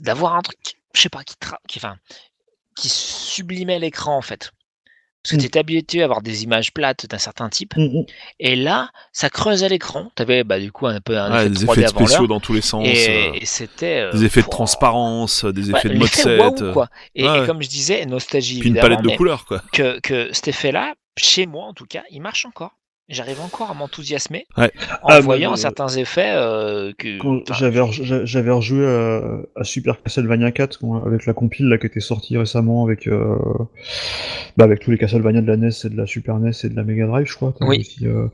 d'avoir 0.00 0.34
un 0.36 0.40
truc 0.42 0.58
je 0.94 1.00
sais 1.02 1.08
pas 1.08 1.22
qui 1.24 1.34
tra- 1.40 1.58
qui 1.68 1.78
enfin 1.78 1.96
qui 2.76 2.88
sublimait 2.88 3.78
l'écran 3.78 4.16
en 4.16 4.22
fait 4.22 4.52
parce 5.24 5.32
que 5.32 5.36
Mm. 5.36 5.40
tu 5.40 5.46
étais 5.46 5.58
habitué 5.60 6.00
à 6.00 6.04
avoir 6.06 6.20
des 6.20 6.42
images 6.42 6.72
plates 6.72 7.06
d'un 7.06 7.18
certain 7.18 7.48
type 7.48 7.76
Mm, 7.76 7.82
mm. 8.00 8.04
et 8.40 8.56
là 8.56 8.90
ça 9.12 9.30
creusait 9.30 9.68
l'écran 9.68 10.10
tu 10.16 10.22
avais 10.22 10.42
bah, 10.42 10.58
du 10.58 10.72
coup 10.72 10.86
un 10.88 11.00
peu 11.00 11.16
un 11.16 11.30
Ouais, 11.32 11.46
effet 11.46 11.50
des 11.50 11.64
3D 11.66 11.72
effets 11.78 11.84
avant 11.84 12.06
spéciaux 12.06 12.26
dans 12.26 12.40
tous 12.40 12.54
les 12.54 12.60
sens, 12.60 12.84
et, 12.84 13.08
euh, 13.08 13.32
et 13.34 13.46
c'était 13.46 14.00
euh, 14.00 14.12
des 14.12 14.24
effets 14.24 14.42
de 14.42 14.48
transparence, 14.48 15.44
des 15.44 15.70
ouais, 15.70 15.78
effets 15.78 15.88
de 15.90 15.94
mode 15.94 16.02
l'effet 16.02 16.22
7, 16.22 16.40
waouh, 16.40 16.62
euh, 16.62 16.72
quoi. 16.72 16.88
Et, 17.14 17.22
ouais, 17.24 17.36
et 17.36 17.40
ouais. 17.40 17.46
comme 17.46 17.62
je 17.62 17.68
disais, 17.68 18.04
nostalgie 18.06 18.58
puis 18.58 18.70
une 18.70 18.80
palette 18.80 19.02
de 19.02 19.16
couleurs 19.16 19.44
quoi. 19.44 19.62
que, 19.72 20.00
que 20.00 20.32
cet 20.32 20.48
effet-là, 20.48 20.94
chez 21.16 21.46
moi 21.46 21.66
en 21.66 21.72
tout 21.74 21.86
cas, 21.86 22.02
il 22.10 22.20
marche 22.20 22.44
encore. 22.46 22.72
J'arrive 23.12 23.40
encore 23.42 23.70
à 23.70 23.74
m'enthousiasmer 23.74 24.46
Ouais. 24.56 24.70
en 25.02 25.08
Ah, 25.08 25.20
voyant 25.20 25.50
mais, 25.50 25.58
euh, 25.58 25.60
certains 25.60 25.88
effets 25.88 26.32
euh, 26.34 26.92
que. 26.96 27.18
J'avais 27.56 27.80
re- 27.80 28.24
j'avais 28.24 28.50
rejoué 28.50 28.86
à, 28.86 29.20
à 29.54 29.64
Super 29.64 30.02
Castlevania 30.02 30.50
4 30.50 30.78
quand- 30.80 31.04
avec 31.04 31.26
la 31.26 31.34
compile 31.34 31.68
là 31.68 31.76
qui 31.78 31.86
était 31.86 32.00
sortie 32.00 32.38
récemment 32.38 32.84
avec 32.84 33.06
euh, 33.06 33.36
bah, 34.56 34.64
avec 34.64 34.80
tous 34.80 34.90
les 34.90 34.98
Castlevania 34.98 35.42
de 35.42 35.46
la 35.46 35.56
NES 35.56 35.68
et 35.84 35.88
de 35.90 35.96
la 35.96 36.06
Super 36.06 36.38
NES 36.38 36.52
et 36.64 36.68
de 36.70 36.74
la 36.76 36.84
Mega 36.84 37.06
Drive 37.06 37.26
je 37.26 37.34
crois 37.36 37.54
Oui. 37.60 37.80
aussi, 37.80 38.06
euh, 38.06 38.26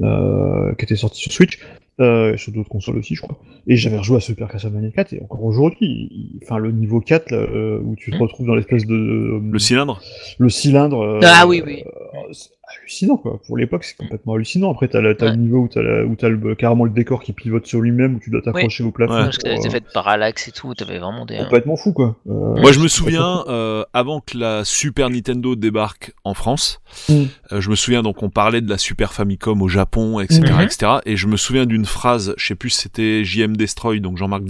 euh, 0.00 0.72
qui 0.74 0.84
était 0.84 0.96
sorti 0.96 1.20
sur 1.20 1.32
Switch 1.32 1.58
euh, 2.00 2.34
et 2.34 2.36
sur 2.38 2.52
d'autres 2.52 2.68
consoles 2.70 2.96
aussi 2.98 3.14
je 3.14 3.22
crois 3.22 3.36
et 3.66 3.76
j'avais 3.76 3.98
rejoué 3.98 4.16
à 4.16 4.20
Super 4.20 4.48
Castlevania 4.48 4.90
4 4.90 5.12
et 5.14 5.20
encore 5.22 5.44
aujourd'hui 5.44 6.38
enfin 6.42 6.58
le 6.58 6.70
niveau 6.72 7.00
4 7.00 7.30
là, 7.30 7.38
euh, 7.38 7.80
où 7.82 7.94
tu 7.96 8.10
te 8.10 8.16
Mm. 8.16 8.22
retrouves 8.22 8.46
dans 8.46 8.54
l'espèce 8.54 8.86
de 8.86 9.40
Le 9.42 9.58
cylindre 9.58 10.00
le 10.38 10.48
cylindre 10.48 11.00
euh, 11.02 11.20
Ah 11.24 11.46
oui, 11.46 11.62
oui. 11.64 11.82
C'est 12.74 12.80
hallucinant 12.80 13.16
quoi 13.16 13.40
pour 13.46 13.56
l'époque 13.56 13.84
c'est 13.84 13.96
complètement 13.96 14.34
hallucinant 14.34 14.70
après 14.72 14.88
t'as 14.88 15.00
Ouais. 15.00 15.14
le 15.30 15.36
niveau 15.36 15.58
où 15.58 15.68
t'as 15.68 15.82
la- 15.82 16.04
où 16.04 16.14
t'as 16.16 16.28
le, 16.28 16.54
carrément 16.54 16.84
le 16.84 16.90
décor 16.90 17.22
qui 17.22 17.32
pivote 17.32 17.66
sur 17.66 17.80
lui-même 17.80 18.16
où 18.16 18.20
tu 18.20 18.30
dois 18.30 18.40
t'accrocher 18.42 18.84
au 18.84 18.90
plafond 18.90 19.12
Ouais. 19.14 19.24
parce 19.24 19.38
que 19.38 19.42
t'avais 19.42 19.56
des 19.58 19.64
euh, 19.64 19.68
effets 19.68 19.80
de 19.80 19.86
parallaxe 19.92 20.48
et 20.48 20.52
tout, 20.52 20.74
t'avais 20.74 20.98
vraiment 20.98 21.26
des. 21.26 21.36
complètement 21.38 21.76
fou 21.76 21.92
quoi 21.92 22.16
Euh, 22.28 22.54
Moi, 22.60 22.72
je 22.72 22.80
me 22.80 22.88
souviens, 22.88 23.44
euh, 23.48 23.84
avant 23.92 24.20
que 24.20 24.36
la 24.38 24.64
Super 24.64 25.10
Nintendo 25.10 25.54
débarque 25.56 26.12
en 26.24 26.34
France, 26.34 26.80
Mm. 27.08 27.12
euh, 27.52 27.60
je 27.60 27.70
me 27.70 27.74
souviens, 27.74 28.02
donc, 28.02 28.22
on 28.22 28.30
parlait 28.30 28.60
de 28.60 28.68
la 28.70 28.78
Super 28.78 29.12
Famicom 29.12 29.60
au 29.62 29.68
Japon, 29.68 30.20
etc., 30.20 30.40
Mhm. 30.52 30.60
etc., 30.60 30.92
et 31.06 31.16
je 31.16 31.26
me 31.26 31.36
souviens 31.36 31.66
d'une 31.66 31.84
phrase, 31.86 32.34
je 32.36 32.46
sais 32.46 32.54
plus 32.54 32.70
si 32.70 32.80
c'était 32.82 33.24
JM 33.24 33.56
Destroy, 33.56 34.00
donc 34.00 34.16
Jean-Marc 34.18 34.42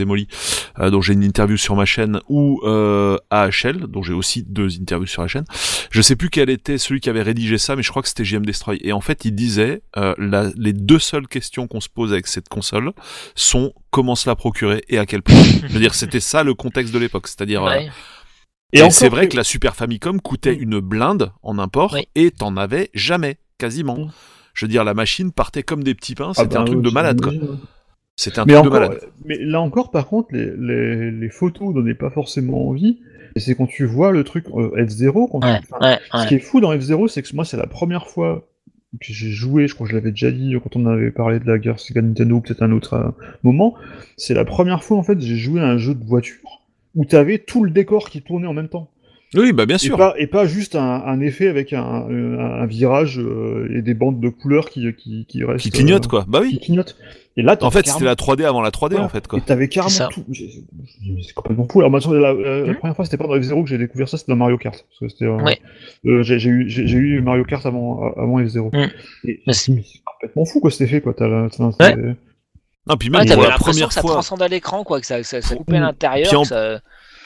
euh, 0.78 0.90
dont 0.90 1.01
j'ai 1.01 1.12
une 1.15 1.23
interview 1.24 1.57
sur 1.57 1.74
ma 1.77 1.85
chaîne, 1.85 2.20
ou 2.28 2.61
euh, 2.65 3.16
AHL, 3.31 3.86
dont 3.89 4.03
j'ai 4.03 4.12
aussi 4.15 4.43
deux 4.43 4.78
interviews 4.81 5.07
sur 5.07 5.23
la 5.23 5.28
chaîne. 5.28 5.44
Je 5.90 6.03
sais 6.03 6.16
plus 6.16 6.31
quel 6.31 6.51
était 6.51 6.78
celui 6.78 7.01
qui 7.01 7.11
avait 7.11 7.23
rédigé 7.23 7.59
ça, 7.59 7.77
mais 7.77 7.82
je 7.82 7.90
crois 7.90 8.03
que 8.03 8.09
c'était 8.12 8.24
JM 8.24 8.44
Destroy. 8.47 8.78
Et 8.82 8.93
en 8.93 9.01
fait, 9.01 9.24
il 9.24 9.34
disait, 9.34 9.82
euh, 9.97 10.14
la- 10.18 10.51
les 10.56 10.72
deux 10.72 10.98
seules 10.98 11.26
questions 11.28 11.66
qu'on 11.66 11.80
se 11.80 11.89
pose 11.89 12.12
avec 12.12 12.26
cette 12.26 12.48
console 12.48 12.93
sont 13.34 13.72
comment 13.90 14.14
se 14.14 14.28
la 14.28 14.36
procurer 14.36 14.82
et 14.89 14.98
à 14.98 15.06
quel 15.06 15.22
prix. 15.22 15.62
je 15.66 15.72
veux 15.72 15.80
dire, 15.80 15.94
c'était 15.94 16.20
ça 16.20 16.43
le 16.44 16.55
contexte 16.55 16.93
de 16.94 16.98
l'époque, 16.98 17.28
c'est-à-dire... 17.28 17.64
euh, 17.64 17.70
Ouais. 17.76 17.89
Et 18.74 18.89
c'est 18.90 19.10
vrai 19.10 19.26
que- 19.26 19.32
que 19.32 19.36
la 19.36 19.44
Super 19.44 19.74
Famicom 19.76 20.20
coûtait 20.20 20.55
une 20.55 20.80
blinde 20.80 21.30
en 21.43 21.59
import 21.59 21.93
Oui. 21.94 22.06
et 22.14 22.30
t'en 22.30 22.56
avais 22.56 22.89
jamais, 22.94 23.36
quasiment. 23.59 24.09
Je 24.55 24.64
veux 24.64 24.70
dire, 24.70 24.82
la 24.84 24.94
machine 24.94 25.30
partait 25.32 25.62
comme 25.62 25.82
des 25.84 25.94
petits 25.94 26.14
pains, 26.14 26.32
Ah 26.36 26.43
c'était 26.43 26.55
bah, 26.55 26.62
un 26.62 26.64
truc 26.64 26.78
oui, 26.78 26.82
de 26.84 26.90
malade, 26.90 27.20
quoi. 27.20 27.32
C'était 28.16 28.39
un 28.39 28.44
Mais 28.47 28.52
truc 28.55 28.66
encore, 28.66 28.80
de 28.80 28.86
malade. 28.86 29.02
mais 29.24 29.36
là 29.39 29.60
encore, 29.60 29.90
par 29.90 30.06
contre, 30.06 30.28
les, 30.32 30.51
les, 30.59 31.10
les 31.10 31.28
photos 31.30 31.74
donnaient 31.74 31.94
pas 31.94 32.10
forcément 32.10 32.68
envie. 32.68 33.01
Et 33.35 33.41
c'est 33.41 33.55
quand 33.55 33.67
tu 33.67 33.85
vois 33.87 34.13
le 34.13 34.25
truc 34.25 34.47
euh, 34.55 34.71
F0, 34.77 35.31
quand 35.31 35.41
tu- 35.41 35.47
Ouais, 35.47 35.61
enfin, 35.71 35.79
ouais, 35.91 35.99
ce 36.23 36.29
qui 36.29 36.35
est 36.35 36.39
fou 36.41 36.61
dans 36.61 36.73
F0, 36.75 37.09
c'est 37.09 37.23
que 37.23 37.35
moi, 37.35 37.45
c'est 37.45 37.57
la 37.57 37.67
première 37.67 38.07
fois 38.09 38.47
que 39.01 39.07
j'ai 39.13 39.31
joué, 39.31 39.69
je 39.69 39.75
crois 39.75 39.87
que 39.87 39.91
je 39.93 39.97
l'avais 39.97 40.11
déjà 40.11 40.31
dit 40.31 40.55
quand 40.63 40.77
on 40.77 40.85
avait 40.87 41.11
parlé 41.11 41.41
de 41.41 41.47
la 41.47 41.59
guerre 41.59 41.81
Sega 41.81 42.03
Nintendo, 42.03 42.41
peut-être 42.41 42.63
un 42.63 42.73
autre 42.73 42.93
euh, 42.95 43.11
moment. 43.43 43.75
C'est 44.19 44.35
la 44.35 44.45
première 44.45 44.85
fois, 44.85 44.99
en 44.99 45.03
fait, 45.03 45.19
j'ai 45.21 45.37
joué 45.37 45.61
à 45.61 45.67
un 45.67 45.79
jeu 45.79 45.95
de 45.95 46.05
voiture 46.05 46.61
où 46.95 47.05
t'avais 47.07 47.39
tout 47.39 47.65
le 47.65 47.71
décor 47.71 48.11
qui 48.11 48.21
tournait 48.21 48.47
en 48.47 48.53
même 48.53 48.69
temps. 48.69 48.91
Oui, 49.35 49.53
bah 49.53 49.65
bien 49.67 49.77
Et 49.77 49.79
sûr. 49.79 49.97
pas, 49.97 50.15
et 50.19 50.27
pas 50.27 50.47
juste 50.47 50.77
un, 50.77 50.81
un 51.07 51.21
effet 51.21 51.49
avec 51.49 51.73
un, 51.73 51.83
un, 51.83 52.39
un 52.63 52.67
virage 52.67 53.19
euh, 53.19 53.69
et 53.75 53.81
des 53.83 53.95
bandes 53.95 54.21
de 54.21 54.29
couleurs 54.29 54.69
qui, 54.69 54.93
qui, 54.95 55.25
qui 55.27 55.43
restent. 55.45 55.63
Qui 55.65 55.71
clignote, 55.71 56.05
euh, 56.05 56.09
quoi. 56.09 56.25
Bah 56.29 56.41
Qui 56.41 56.47
oui. 56.55 56.61
clignotent. 56.61 56.97
Et 57.39 57.43
là, 57.43 57.57
En 57.63 57.71
fait, 57.71 57.87
c'était 57.87 58.05
la 58.05 58.15
3D 58.15 58.45
avant 58.45 58.61
la 58.61 58.69
3D, 58.71 58.93
Ouais. 58.97 59.01
en 59.01 59.09
fait, 59.09 59.27
quoi. 59.27 59.39
Et 59.39 59.43
t'avais 59.43 59.69
carrément 59.69 60.09
tout. 60.11 60.23
C'est 60.35 61.33
complètement 61.35 61.67
fou. 61.71 61.81
Alors, 61.81 61.91
maintenant, 61.91 62.13
la, 62.13 62.35
la- 62.35 62.61
la 62.61 62.67
Mhm. 62.67 62.75
première 62.77 62.95
fois, 62.95 63.07
c'était 63.07 63.17
pas 63.17 63.27
dans 63.27 63.37
F0 63.39 63.63
que 63.65 63.71
j'ai 63.71 63.79
découvert 63.79 64.07
ça, 64.07 64.19
c'était 64.19 64.33
dans 64.33 64.37
Mario 64.37 64.59
Kart. 64.59 64.75
Parce 64.87 64.99
que 65.01 65.09
c'était, 65.09 65.25
euh, 65.31 65.43
Ouais. 65.43 65.59
euh, 66.05 66.23
j'ai 66.23 66.39
j'ai 66.39 66.51
eu, 66.51 67.17
eu 67.17 67.21
Mario 67.23 67.45
Kart 67.45 67.65
avant, 67.65 68.13
avant 68.19 68.39
F0. 68.39 68.71
Mhm. 68.77 68.91
Et 69.25 69.41
c'est 69.53 69.73
complètement 70.05 70.45
fou, 70.45 70.61
quoi, 70.61 70.71
cet 70.71 70.83
effet, 70.83 71.01
quoi. 71.01 71.15
T'as 71.15 71.27
la, 71.29 71.49
t'as- 71.49 71.71
c'est- 71.81 71.97
Non, 72.87 72.97
puis 72.99 73.09
Ouais, 73.11 73.19
même 73.19 73.27
t'avais 73.29 73.35
pour 73.35 73.43
la 73.45 73.49
l'impression 73.51 73.71
première 73.73 73.89
que 73.89 73.95
ça 73.95 74.01
fois. 74.03 74.11
transcendait 74.13 74.49
l'écran, 74.49 74.83
quoi, 74.85 75.01
que 75.01 75.07
ça, 75.07 75.23
ça, 75.23 75.41
ça 75.41 75.55
coupait 75.55 75.77
à 75.77 75.81
l'intérieur. 75.81 76.27
Puis 76.29 76.37
en- 76.37 76.43
que 76.43 76.49
ça- 76.49 76.81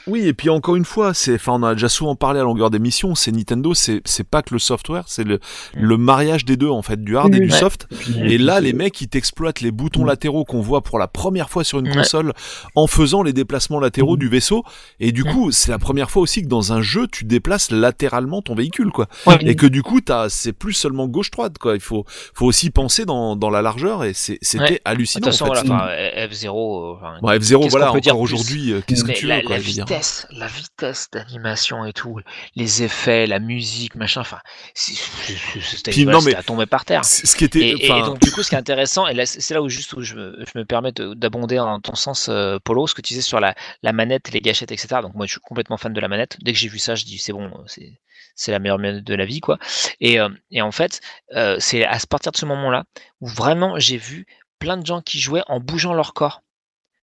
Oui, 0.07 0.21
et 0.25 0.33
puis 0.33 0.49
encore 0.49 0.75
une 0.75 0.85
fois, 0.85 1.13
c'est, 1.13 1.35
enfin, 1.35 1.53
on 1.53 1.63
a 1.63 1.73
déjà 1.73 1.89
souvent 1.89 2.15
parlé 2.15 2.39
à 2.39 2.43
longueur 2.43 2.69
d'émission, 2.69 3.13
c'est 3.15 3.31
Nintendo, 3.31 3.73
c'est, 3.73 4.01
c'est 4.05 4.23
pas 4.27 4.41
que 4.41 4.53
le 4.53 4.59
software, 4.59 5.03
c'est 5.07 5.23
le, 5.23 5.39
le 5.75 5.97
mariage 5.97 6.45
des 6.45 6.55
deux, 6.57 6.69
en 6.69 6.81
fait, 6.81 7.03
du 7.03 7.17
hard 7.17 7.33
et 7.35 7.39
du 7.39 7.49
ouais. 7.51 7.57
soft. 7.59 7.87
Et 8.23 8.37
là, 8.37 8.59
les 8.61 8.73
mecs, 8.73 8.99
ils 9.01 9.07
t'exploitent 9.09 9.61
les 9.61 9.71
boutons 9.71 10.03
Mm. 10.03 10.07
latéraux 10.07 10.45
qu'on 10.45 10.61
voit 10.61 10.81
pour 10.81 10.97
la 10.99 11.07
première 11.07 11.49
fois 11.49 11.63
sur 11.63 11.79
une 11.79 11.87
Ouais. 11.87 11.93
console 11.93 12.33
en 12.75 12.87
faisant 12.87 13.21
les 13.23 13.33
déplacements 13.33 13.79
latéraux 13.79 14.15
Mm. 14.15 14.19
du 14.19 14.27
vaisseau. 14.29 14.63
Et 14.99 15.11
du 15.11 15.23
Mm. 15.23 15.31
coup, 15.33 15.51
c'est 15.51 15.71
la 15.71 15.79
première 15.79 16.09
fois 16.09 16.21
aussi 16.21 16.41
que 16.41 16.47
dans 16.47 16.71
un 16.73 16.81
jeu, 16.81 17.07
tu 17.11 17.25
déplaces 17.25 17.71
latéralement 17.71 18.41
ton 18.41 18.55
véhicule, 18.55 18.91
quoi. 18.91 19.07
Ouais. 19.25 19.37
Et 19.41 19.55
que 19.55 19.67
du 19.67 19.83
coup, 19.83 20.01
t'as, 20.01 20.29
c'est 20.29 20.53
plus 20.53 20.73
seulement 20.73 21.07
gauche-droite, 21.07 21.57
quoi. 21.57 21.75
Il 21.75 21.81
faut, 21.81 22.05
faut 22.33 22.45
aussi 22.45 22.69
penser 22.69 23.05
dans, 23.05 23.35
dans 23.35 23.49
la 23.49 23.61
largeur 23.61 24.03
et 24.03 24.13
c'est, 24.13 24.37
c'était 24.41 24.63
Ouais. 24.63 24.71
De 24.71 24.79
hallucinant, 24.85 25.25
toute 25.27 25.33
façon, 25.37 25.45
en 25.51 25.53
fait. 25.55 25.67
voilà, 25.67 25.83
enfin, 25.85 26.27
F0. 26.27 26.47
euh, 26.91 26.95
enfin, 26.95 27.13
Bon, 27.21 27.27
F0, 27.29 27.39
Qu'est-ce 27.63 27.69
voilà, 27.71 27.91
peut 27.91 27.97
encore 27.97 28.19
aujourd'hui, 28.21 28.71
euh, 28.71 28.81
qu'est-ce 28.87 29.03
que 29.03 29.11
tu 29.11 29.27
veux, 29.27 29.41
quoi, 29.41 29.55
la 29.57 29.61
je 29.61 29.67
veux 29.67 29.73
dire. 29.73 29.85
Vitesse, 29.97 30.27
la 30.31 30.47
vitesse 30.47 31.07
d'animation 31.11 31.85
et 31.85 31.93
tout, 31.93 32.19
les 32.55 32.83
effets, 32.83 33.27
la 33.27 33.39
musique, 33.39 33.95
machin, 33.95 34.21
enfin, 34.21 34.39
c'était 34.75 36.05
non, 36.05 36.21
mais- 36.21 36.35
à 36.35 36.43
tomber 36.43 36.65
par 36.65 36.85
terre. 36.85 37.05
Ce 37.05 37.35
qui 37.35 37.43
était, 37.45 37.75
Et, 37.79 37.87
donc 37.89 38.19
du 38.19 38.31
coup, 38.31 38.43
ce 38.43 38.49
qui 38.49 38.55
est 38.55 38.59
intéressant, 38.59 39.07
et 39.07 39.13
là, 39.13 39.25
c'est 39.25 39.53
là 39.53 39.61
où 39.61 39.69
juste 39.69 39.93
où 39.93 40.01
je 40.01 40.15
me, 40.15 40.43
je 40.53 40.57
me 40.59 40.65
permets 40.65 40.91
de- 40.91 41.13
d'abonder 41.13 41.59
en 41.59 41.79
ton 41.79 41.95
sens, 41.95 42.29
euh, 42.29 42.57
Polo, 42.63 42.87
ce 42.87 42.93
que 42.93 43.01
tu 43.01 43.13
disais 43.13 43.21
sur 43.21 43.39
la, 43.39 43.55
la 43.83 43.93
manette, 43.93 44.31
les 44.31 44.41
gâchettes, 44.41 44.71
etc. 44.71 45.01
Donc 45.01 45.15
moi, 45.15 45.25
je 45.25 45.31
suis 45.31 45.41
complètement 45.41 45.77
fan 45.77 45.93
de 45.93 45.99
la 45.99 46.07
manette. 46.07 46.37
Dès 46.41 46.53
que 46.53 46.59
j'ai 46.59 46.67
vu 46.69 46.79
ça, 46.79 46.95
je 46.95 47.05
dis 47.05 47.17
c'est 47.17 47.33
bon, 47.33 47.51
c'est 47.67 47.99
c'est 48.35 48.51
la 48.51 48.59
meilleure 48.59 48.77
manette 48.77 49.03
de 49.03 49.15
la 49.15 49.25
vie, 49.25 49.39
quoi. 49.39 49.57
Et, 49.99 50.19
euh, 50.19 50.29
et 50.51 50.61
en 50.61 50.71
fait, 50.71 51.01
euh, 51.35 51.57
c'est 51.59 51.83
à 51.85 51.97
partir 52.07 52.31
de 52.31 52.37
ce 52.37 52.45
moment-là 52.45 52.83
où 53.19 53.27
vraiment 53.27 53.79
j'ai 53.79 53.97
vu 53.97 54.27
plein 54.59 54.77
de 54.77 54.85
gens 54.85 55.01
qui 55.01 55.19
jouaient 55.19 55.43
en 55.47 55.59
bougeant 55.59 55.93
leur 55.93 56.13
corps. 56.13 56.41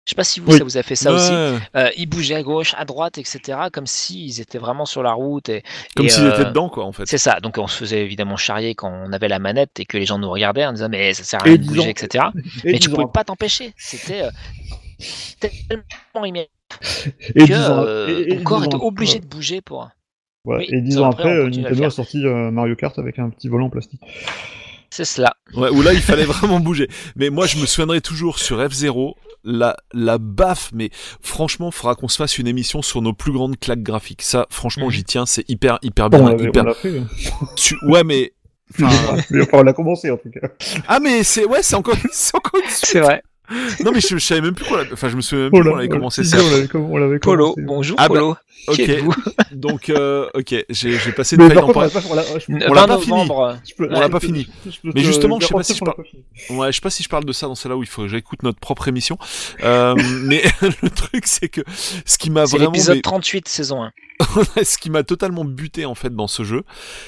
Je 0.06 0.10
sais 0.12 0.16
pas 0.16 0.24
si 0.24 0.40
vous, 0.40 0.52
Oui. 0.52 0.58
ça 0.58 0.64
vous 0.64 0.78
a 0.78 0.84
fait 0.84 0.96
ça 0.96 1.14
aussi. 1.14 1.32
Euh, 1.32 1.90
ils 1.96 2.08
bougeaient 2.08 2.34
à 2.36 2.42
gauche, 2.42 2.74
à 2.76 2.86
droite, 2.86 3.20
etc. 3.20 3.60
Comme 3.72 3.86
s'ils 3.86 4.42
étaient 4.42 4.58
vraiment 4.58 4.86
sur 4.86 5.04
la 5.04 5.14
route. 5.14 5.48
Et, 5.50 5.64
comme 5.96 6.08
et, 6.08 6.10
s'il 6.10 6.24
euh, 6.26 6.34
était 6.34 6.46
dedans, 6.46 6.70
quoi, 6.70 6.86
en 6.86 6.92
fait. 6.92 7.04
c'est 7.06 7.20
ça, 7.20 7.40
donc 7.40 7.58
on 7.60 7.68
se 7.68 7.78
faisait 7.78 8.04
évidemment 8.04 8.36
charrier 8.36 8.74
quand 8.74 8.92
on 8.92 9.14
avait 9.14 9.28
la 9.28 9.38
manette 9.38 9.80
et 9.80 9.86
que 9.86 9.98
les 9.98 10.06
gens 10.08 10.18
nous 10.18 10.30
regardaient 10.30 10.66
en 10.66 10.74
disant 10.74 10.90
mais 10.90 11.14
ça 11.14 11.24
sert 11.24 11.44
à 11.44 11.48
Et 11.48 11.52
rien 11.52 11.60
de 11.60 11.66
bouger, 11.68 11.90
etc. 11.90 12.26
Et 12.34 12.40
mais 12.66 12.74
tu 12.74 12.80
disons- 12.88 12.96
pouvais 12.96 13.12
pas 13.14 13.24
t'empêcher, 13.24 13.74
c'était 13.78 14.24
euh, 14.24 14.30
tellement 15.40 16.26
immédiat 16.26 16.48
et 17.36 17.48
que 17.48 17.54
euh, 17.54 18.08
et- 18.26 18.34
et 18.34 18.38
ton 18.38 18.44
corps 18.44 18.60
disons- 18.62 18.78
était 18.78 18.86
obligé 18.86 19.20
de 19.20 19.26
bouger 19.28 19.62
pour... 19.62 19.90
Ouais, 20.46 20.58
Oui, 20.58 20.68
et 20.70 20.82
dix 20.82 20.98
ans 20.98 21.12
après, 21.12 21.30
euh, 21.30 21.50
Nintendo 21.50 21.84
a 21.86 21.90
sorti 21.92 22.26
euh, 22.26 22.50
Mario 22.50 22.76
Kart 22.76 22.98
avec 22.98 23.20
un 23.20 23.30
petit 23.30 23.48
volant 23.48 23.68
en 23.68 23.70
plastique. 23.70 24.02
C'est 24.90 25.06
cela. 25.06 25.36
Ouais, 25.54 25.70
où 25.70 25.82
là, 25.84 25.94
il 25.94 26.02
fallait 26.02 26.24
vraiment 26.26 26.60
bouger. 26.60 26.88
Mais 27.16 27.30
moi, 27.30 27.46
je 27.46 27.58
me 27.58 27.66
souviendrai 27.68 28.02
toujours 28.02 28.40
sur 28.40 28.60
F0, 28.60 29.14
la, 29.44 29.76
la 29.94 30.18
baffe, 30.18 30.72
mais 30.74 30.90
franchement, 31.22 31.72
faudra 31.72 31.96
qu'on 31.96 32.08
se 32.08 32.18
fasse 32.18 32.38
une 32.38 32.48
émission 32.48 32.82
sur 32.82 33.02
nos 33.02 33.14
plus 33.14 33.32
grandes 33.32 33.60
claques 33.60 33.84
graphiques. 33.84 34.22
Ça, 34.22 34.46
franchement, 34.50 34.86
Mhm. 34.86 34.92
j'y 34.92 35.04
tiens, 35.04 35.26
c'est 35.26 35.50
hyper, 35.50 35.80
hyper 35.82 36.10
Bon, 36.10 36.26
bien. 36.26 36.36
on 36.36 36.38
hyper... 36.50 36.66
on 36.68 36.74
fait. 36.74 37.00
hein. 37.00 37.08
Ouais, 37.88 38.04
mais. 38.04 38.34
enfin, 38.84 39.18
Mais 39.32 39.42
enfin, 39.44 39.58
on 39.60 39.64
l'a 39.64 39.74
commencé 39.74 40.10
en 40.12 40.18
tout 40.18 40.30
cas. 40.30 40.48
Ah, 40.88 41.00
mais 41.00 41.24
c'est, 41.24 41.46
ouais, 41.46 41.64
c'est 41.64 41.76
encore, 41.76 41.96
c'est 42.12 42.36
encore. 42.36 42.62
C'est 42.70 43.00
vrai. 43.00 43.24
Non, 43.84 43.92
mais 43.94 44.00
je, 44.00 44.08
je 44.18 44.18
savais 44.20 44.40
même 44.40 44.54
plus 44.54 44.64
quoi, 44.64 44.84
enfin, 44.94 45.10
je 45.10 45.18
me 45.18 45.22
souviens 45.22 45.46
même 45.46 45.52
plus 45.52 45.60
On 45.60 45.64
qu'on 45.64 45.70
l'a- 45.72 45.78
avait 45.80 45.90
commencé 45.90 46.24
ça. 46.24 46.38
on 46.74 46.98
l'avait 46.98 47.16
on 47.16 47.20
Polo, 47.20 47.54
bonjour 47.58 47.98
Ah 48.00 48.08
bah, 48.08 48.14
Polo. 48.16 48.36
Ok. 48.68 48.82
Donc, 49.52 49.90
euh, 49.90 50.30
ok, 50.34 50.56
j'ai, 50.70 50.98
j'ai 50.98 51.12
passé 51.12 51.36
une 51.36 51.52
par 51.54 51.66
contre, 51.66 51.78
on 51.78 51.82
l'a 51.82 51.90
pas, 51.90 52.02
on 52.10 52.16
l'a- 52.16 52.24
je 52.40 52.46
peux- 52.46 52.54
on 52.70 52.74
l'a 52.74 52.82
20 52.82 52.88
pas 52.88 53.00
fini. 53.00 53.28
on 53.80 54.00
l'a 54.00 54.10
pas 54.10 54.20
fini. 54.20 54.48
Mais 54.84 54.94
te 54.94 55.00
justement, 55.00 55.40
je 55.40 55.48
sais 55.48 55.54
pas 55.54 55.64
si 55.64 55.74
je 55.74 55.80
fini. 55.80 56.58
Ouais, 56.58 56.72
je 56.72 56.76
sais 56.78 56.82
pas 56.82 56.90
si 56.90 57.04
je 57.04 57.10
parle 57.10 57.26
de 57.26 57.34
ça 57.34 57.48
dans 57.48 57.56
celle-là 57.56 57.78
où 57.78 57.84
il 57.84 57.90
faut 57.90 58.04
que 58.04 58.08
j'écoute 58.08 58.44
notre 58.44 58.60
propre 58.60 58.88
émission. 58.88 59.18
Euh, 59.64 59.96
mais 60.24 60.44
le 60.82 60.90
truc, 60.90 61.26
c'est 61.26 61.50
que 61.50 61.62
ce 62.06 62.18
qui 62.18 62.30
m'a 62.30 62.46
C'est 62.46 62.58
vraiment, 62.58 62.72
l'épisode 62.72 62.96
mais- 62.98 63.02
38, 63.02 63.48
saison 63.48 63.84
1. 63.84 63.92
ce 64.64 64.78
qui 64.78 64.92
m'a 64.92 65.02
totalement 65.02 65.44
buté 65.44 65.86
en 65.86 65.96
fait 65.96 66.16
dans 66.16 66.28
ce 66.28 66.44
jeu, 66.44 66.64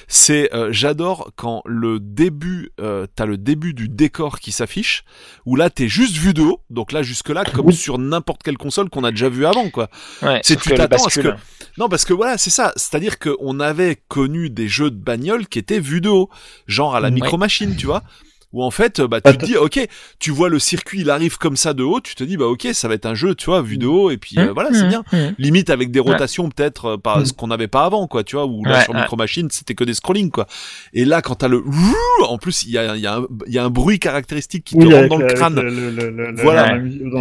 c'est 0.07 0.51
euh, 0.55 0.69
j'adore 0.71 1.30
quand 1.35 1.61
le 1.65 1.99
début, 1.99 2.71
euh, 2.81 3.05
t'as 3.15 3.27
le 3.27 3.38
début 3.38 3.75
du 3.75 3.88
décor 3.88 4.39
qui 4.39 4.51
s'affiche, 4.51 5.03
où 5.45 5.55
là 5.55 5.69
t'es 5.69 5.88
juste 5.88 6.15
vu 6.17 6.34
de 6.34 6.41
haut, 6.41 6.61
donc 6.71 6.91
là 6.91 7.03
jusque 7.03 7.30
là 7.30 7.43
comme 7.45 7.67
Oui. 7.67 7.75
sur 7.75 7.99
n'importe 7.99 8.41
quelle 8.41 8.57
console 8.57 8.89
qu'on 8.89 9.03
a 9.03 9.11
déjà 9.11 9.30
vu 9.30 9.45
avant 9.45 9.69
quoi. 9.69 9.89
Ouais, 10.23 10.41
C'est 10.43 10.55
tu 10.59 10.69
que 10.71 10.75
t'attends 10.75 10.95
à 10.95 10.97
ce 10.97 11.03
bascule. 11.21 11.38
Non 11.78 11.90
parce 11.90 12.06
que 12.06 12.14
voilà 12.14 12.38
c'est 12.38 12.49
ça, 12.49 12.72
c'est-à-dire 12.76 13.18
qu'on 13.20 13.60
avait 13.60 13.98
connu 14.07 14.49
des 14.49 14.68
jeux 14.68 14.91
de 14.91 14.95
bagnole 14.98 15.48
qui 15.48 15.60
étaient 15.60 15.80
vus 15.80 16.02
de 16.02 16.10
haut, 16.10 16.30
genre 16.68 16.95
à 16.95 16.99
la 16.99 17.07
Ouais. 17.07 17.14
micro 17.15 17.38
machine, 17.38 17.76
tu 17.76 17.86
vois. 17.88 18.03
Où 18.53 18.63
en 18.63 18.71
fait, 18.71 19.01
bah, 19.01 19.19
tu 19.19 19.35
te 19.38 19.45
dis, 19.45 19.57
ok, 19.57 19.80
tu 20.19 20.31
vois 20.31 20.47
le 20.47 20.59
circuit, 20.59 21.01
il 21.01 21.09
arrive 21.09 21.38
comme 21.38 21.57
ça 21.57 21.73
de 21.73 21.84
haut, 21.84 21.99
tu 21.99 22.13
te 22.15 22.23
dis, 22.23 22.38
bah, 22.38 22.45
ok, 22.45 22.67
ça 22.73 22.88
va 22.88 22.93
être 22.93 23.05
un 23.07 23.15
jeu, 23.15 23.34
tu 23.35 23.45
vois, 23.47 23.61
vu 23.61 23.77
de 23.77 23.88
haut, 23.88 24.11
et 24.11 24.17
puis 24.17 24.38
euh, 24.38 24.53
voilà, 24.53 24.69
c'est 24.71 24.84
Mmh, 24.85 24.89
bien. 24.89 25.03
Mmh. 25.11 25.17
limite 25.39 25.69
avec 25.69 25.91
des 25.91 25.99
rotations 25.99 26.49
peut-être 26.49 26.85
euh, 26.85 26.97
par 26.97 27.25
ce 27.25 27.34
qu'on 27.34 27.47
n'avait 27.47 27.67
pas 27.67 27.85
avant 27.85 28.07
quoi 28.07 28.23
tu 28.23 28.35
vois 28.35 28.45
ou 28.45 28.63
là 28.63 28.77
Ouais, 28.80 28.84
sur. 28.84 28.93
Micro 28.93 29.15
Machine 29.15 29.47
c'était 29.51 29.73
que 29.75 29.84
des 29.84 29.93
scrolling 29.93 30.30
quoi. 30.30 30.45
Et 30.93 31.03
là 31.05 31.21
quand 31.21 31.35
t'as 31.35 31.47
le 31.47 31.63
en 32.27 32.38
plus 32.38 32.63
il 32.63 32.71
y 32.71 32.77
a, 32.77 32.95
il 32.95 33.01
y, 33.01 33.07
a 33.07 33.17
un- 33.17 33.27
il 33.47 33.53
y 33.53 33.57
a 33.57 33.63
un 33.65 33.69
bruit 33.69 33.97
caractéristique 33.99 34.63
qui 34.65 34.75
te 34.75 34.80
Oui, 34.80 34.85
rentre 34.85 34.97
avec 34.97 35.09
dans 35.11 35.17
le 35.17 35.27
crâne. 35.34 35.55
le- 35.55 35.69
le- 35.69 35.89
le- 35.91 36.09
le- 36.31 36.41
Voilà. 36.41 36.77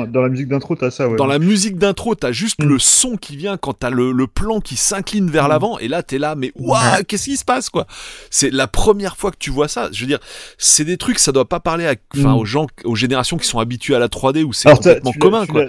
Dans 0.06 0.22
la, 0.22 0.28
musique- 0.28 0.48
d'intro, 0.48 0.76
t'as 0.76 0.90
ça, 0.90 1.08
ouais. 1.08 1.16
dans 1.16 1.26
la 1.26 1.38
musique 1.38 1.76
d'intro 1.78 2.14
t'as 2.14 2.32
juste 2.32 2.62
le 2.62 2.78
son 2.78 3.16
qui 3.16 3.36
vient 3.36 3.56
quand 3.56 3.72
t'as 3.74 3.90
le, 3.90 4.12
le 4.12 4.26
plan 4.26 4.60
qui 4.60 4.76
s'incline 4.76 5.30
vers 5.30 5.48
l'avant 5.48 5.78
et 5.78 5.88
là 5.88 6.02
t'es 6.02 6.18
là 6.18 6.34
mais 6.34 6.52
waouh 6.56 7.02
qu'est-ce 7.08 7.24
qui 7.24 7.36
se 7.36 7.44
passe 7.44 7.70
quoi? 7.70 7.86
C'est 8.30 8.50
la 8.50 8.66
première 8.66 9.16
fois 9.16 9.30
que 9.30 9.38
tu 9.38 9.50
vois 9.50 9.68
ça. 9.68 9.88
Je 9.92 10.00
veux 10.00 10.06
dire 10.08 10.18
c'est 10.58 10.84
des 10.84 10.96
trucs 10.96 11.18
ça 11.22 11.32
doit 11.32 11.48
pas 11.48 11.60
parler 11.60 11.86
à 11.86 11.94
enfin 12.16 12.34
Mm. 12.34 12.38
aux 12.38 12.44
gens 12.44 12.66
aux 12.84 12.94
générations 12.96 13.36
qui 13.36 13.46
sont 13.46 13.58
habituées 13.58 13.94
à 13.94 13.98
la 13.98 14.08
3D 14.08 14.42
où 14.44 14.52
c'est 14.52 14.70
complètement 14.72 15.12
commun 15.12 15.44
tu 15.46 15.52
quoi 15.52 15.64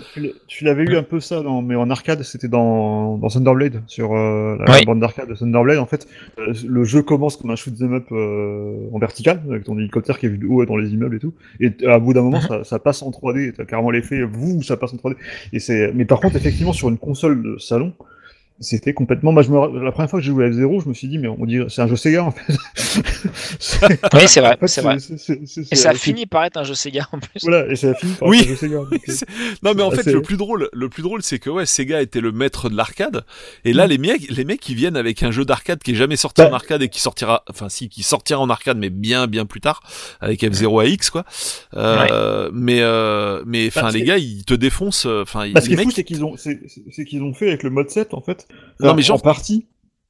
tu 0.47 0.63
l'avais 0.65 0.83
eu 0.83 0.95
un 0.95 1.03
peu 1.03 1.19
ça, 1.19 1.41
dans, 1.41 1.61
mais 1.61 1.75
en 1.75 1.89
arcade, 1.89 2.21
c'était 2.23 2.47
dans, 2.47 3.17
dans 3.17 3.27
Thunderblade, 3.29 3.81
sur 3.87 4.13
euh, 4.15 4.55
la 4.59 4.71
Oui. 4.73 4.85
bande 4.85 4.99
d'arcade 4.99 5.27
de 5.29 5.33
Thunderblade. 5.35 5.79
En 5.79 5.85
fait, 5.85 6.07
euh, 6.39 6.53
le 6.67 6.83
jeu 6.83 7.01
commence 7.01 7.37
comme 7.37 7.49
un 7.51 7.55
shoot 7.55 7.73
'em 7.81 7.93
up 7.93 8.05
euh, 8.11 8.75
en 8.93 8.99
vertical, 8.99 9.41
avec 9.49 9.63
ton 9.63 9.77
hélicoptère 9.79 10.19
qui 10.19 10.27
est 10.27 10.29
vu 10.29 10.37
de 10.37 10.45
haut 10.45 10.63
dans 10.65 10.77
les 10.77 10.89
immeubles 10.89 11.15
et 11.15 11.19
tout. 11.19 11.33
Et 11.59 11.71
à 11.87 11.97
bout 11.99 12.13
d'un 12.13 12.21
moment, 12.21 12.37
Mhm. 12.41 12.47
ça, 12.47 12.63
ça 12.63 12.79
passe 12.79 13.01
en 13.01 13.09
3D. 13.11 13.53
T'as 13.55 13.65
carrément 13.65 13.89
l'effet, 13.91 14.21
vous, 14.23 14.61
ça 14.61 14.77
passe 14.77 14.93
en 14.93 14.97
3D. 14.97 15.15
Et 15.53 15.59
c'est, 15.59 15.91
mais 15.93 16.05
par 16.05 16.19
contre, 16.19 16.35
effectivement, 16.35 16.73
sur 16.73 16.89
une 16.89 16.97
console 16.97 17.41
de 17.41 17.57
salon, 17.57 17.93
c'était 18.63 18.93
complètement. 18.93 19.31
Moi, 19.31 19.43
je 19.43 19.49
me... 19.51 19.83
la 19.83 19.91
première 19.91 20.09
fois 20.09 20.19
que 20.19 20.25
j'ai 20.25 20.31
joué 20.31 20.45
à 20.45 20.49
F0, 20.49 20.83
je 20.83 20.89
me 20.89 20.93
suis 20.93 21.07
dit, 21.07 21.17
mais 21.19 21.27
on 21.27 21.45
dirait, 21.45 21.67
c'est 21.69 21.81
un 21.81 21.87
jeu 21.87 21.95
Sega 21.95 22.23
en 22.23 22.31
fait. 22.31 22.53
Oui, 24.13 24.21
c'est 24.27 24.39
vrai, 24.41 24.53
en 24.55 24.57
fait, 24.59 24.67
c'est 24.67 24.81
vrai. 24.81 24.99
c'est- 24.99 25.17
c'est- 25.17 25.41
c'est- 25.45 25.71
Et 25.71 25.75
ça 25.75 25.91
a 25.91 25.93
fini 25.93 26.25
par 26.25 26.43
être 26.45 26.57
un 26.57 26.63
jeu 26.63 26.73
Sega 26.75 27.07
en 27.11 27.19
plus. 27.19 27.41
Voilà, 27.43 27.67
et 27.71 27.75
ça 27.75 27.89
a 27.91 27.93
fini 27.93 28.13
par 28.13 28.27
Oui. 28.29 28.39
être 28.39 28.45
un 28.45 28.49
jeu 28.49 28.55
Sega. 28.55 28.75
donc, 28.77 28.93
euh, 29.09 29.13
Non 29.63 29.73
mais 29.75 29.83
en 29.83 29.91
fait 29.91 30.05
le 30.11 30.21
plus 30.21 30.37
drôle, 30.37 30.69
le 30.73 30.89
plus 30.89 31.03
drôle 31.03 31.21
c'est 31.23 31.39
que 31.39 31.49
ouais 31.49 31.65
Sega 31.65 32.01
était 32.01 32.21
le 32.21 32.31
maître 32.31 32.69
de 32.69 32.75
l'arcade 32.75 33.23
et 33.65 33.73
là 33.73 33.87
les 33.87 33.97
mecs 33.97 34.29
les 34.29 34.45
mecs 34.45 34.59
qui 34.59 34.75
viennent 34.75 34.95
avec 34.97 35.23
un 35.23 35.31
jeu 35.31 35.45
d'arcade 35.45 35.79
qui 35.81 35.91
est 35.91 35.95
jamais 35.95 36.15
sorti 36.15 36.41
Bah. 36.41 36.49
en 36.49 36.53
arcade 36.53 36.81
et 36.81 36.89
qui 36.89 36.99
sortira 37.01 37.43
enfin 37.49 37.69
si 37.69 37.89
qui 37.89 38.03
sortira 38.03 38.39
en 38.39 38.49
arcade 38.49 38.77
mais 38.77 38.89
bien 38.89 39.27
bien 39.27 39.45
plus 39.45 39.61
tard 39.61 39.81
avec 40.21 40.41
F0AX 40.43 41.09
quoi. 41.11 41.25
Euh, 41.75 42.49
mais 42.53 42.79
euh, 42.81 43.43
mais 43.45 43.67
enfin 43.67 43.83
Bah, 43.83 43.91
les 43.91 44.03
gars 44.03 44.17
ils 44.17 44.43
te 44.45 44.53
défoncent 44.53 45.05
euh, 45.05 45.23
enfin 45.23 45.49
Bah, 45.51 45.61
ce 45.61 45.67
qui 45.67 45.73
est 45.75 45.83
fou, 45.83 45.91
c'est 45.91 46.03
qu'ils 46.03 46.23
ont, 46.23 46.35
c'est 46.37 47.05
qu'ils 47.05 47.23
ont 47.23 47.33
fait 47.33 47.47
avec 47.49 47.63
le 47.63 47.69
mode 47.69 47.89
7, 47.89 48.13
en 48.13 48.21
fait. 48.21 48.47
Non, 48.79 48.93
mais 48.95 49.01
genre- 49.01 49.17
En 49.17 49.19
partie. 49.19 49.67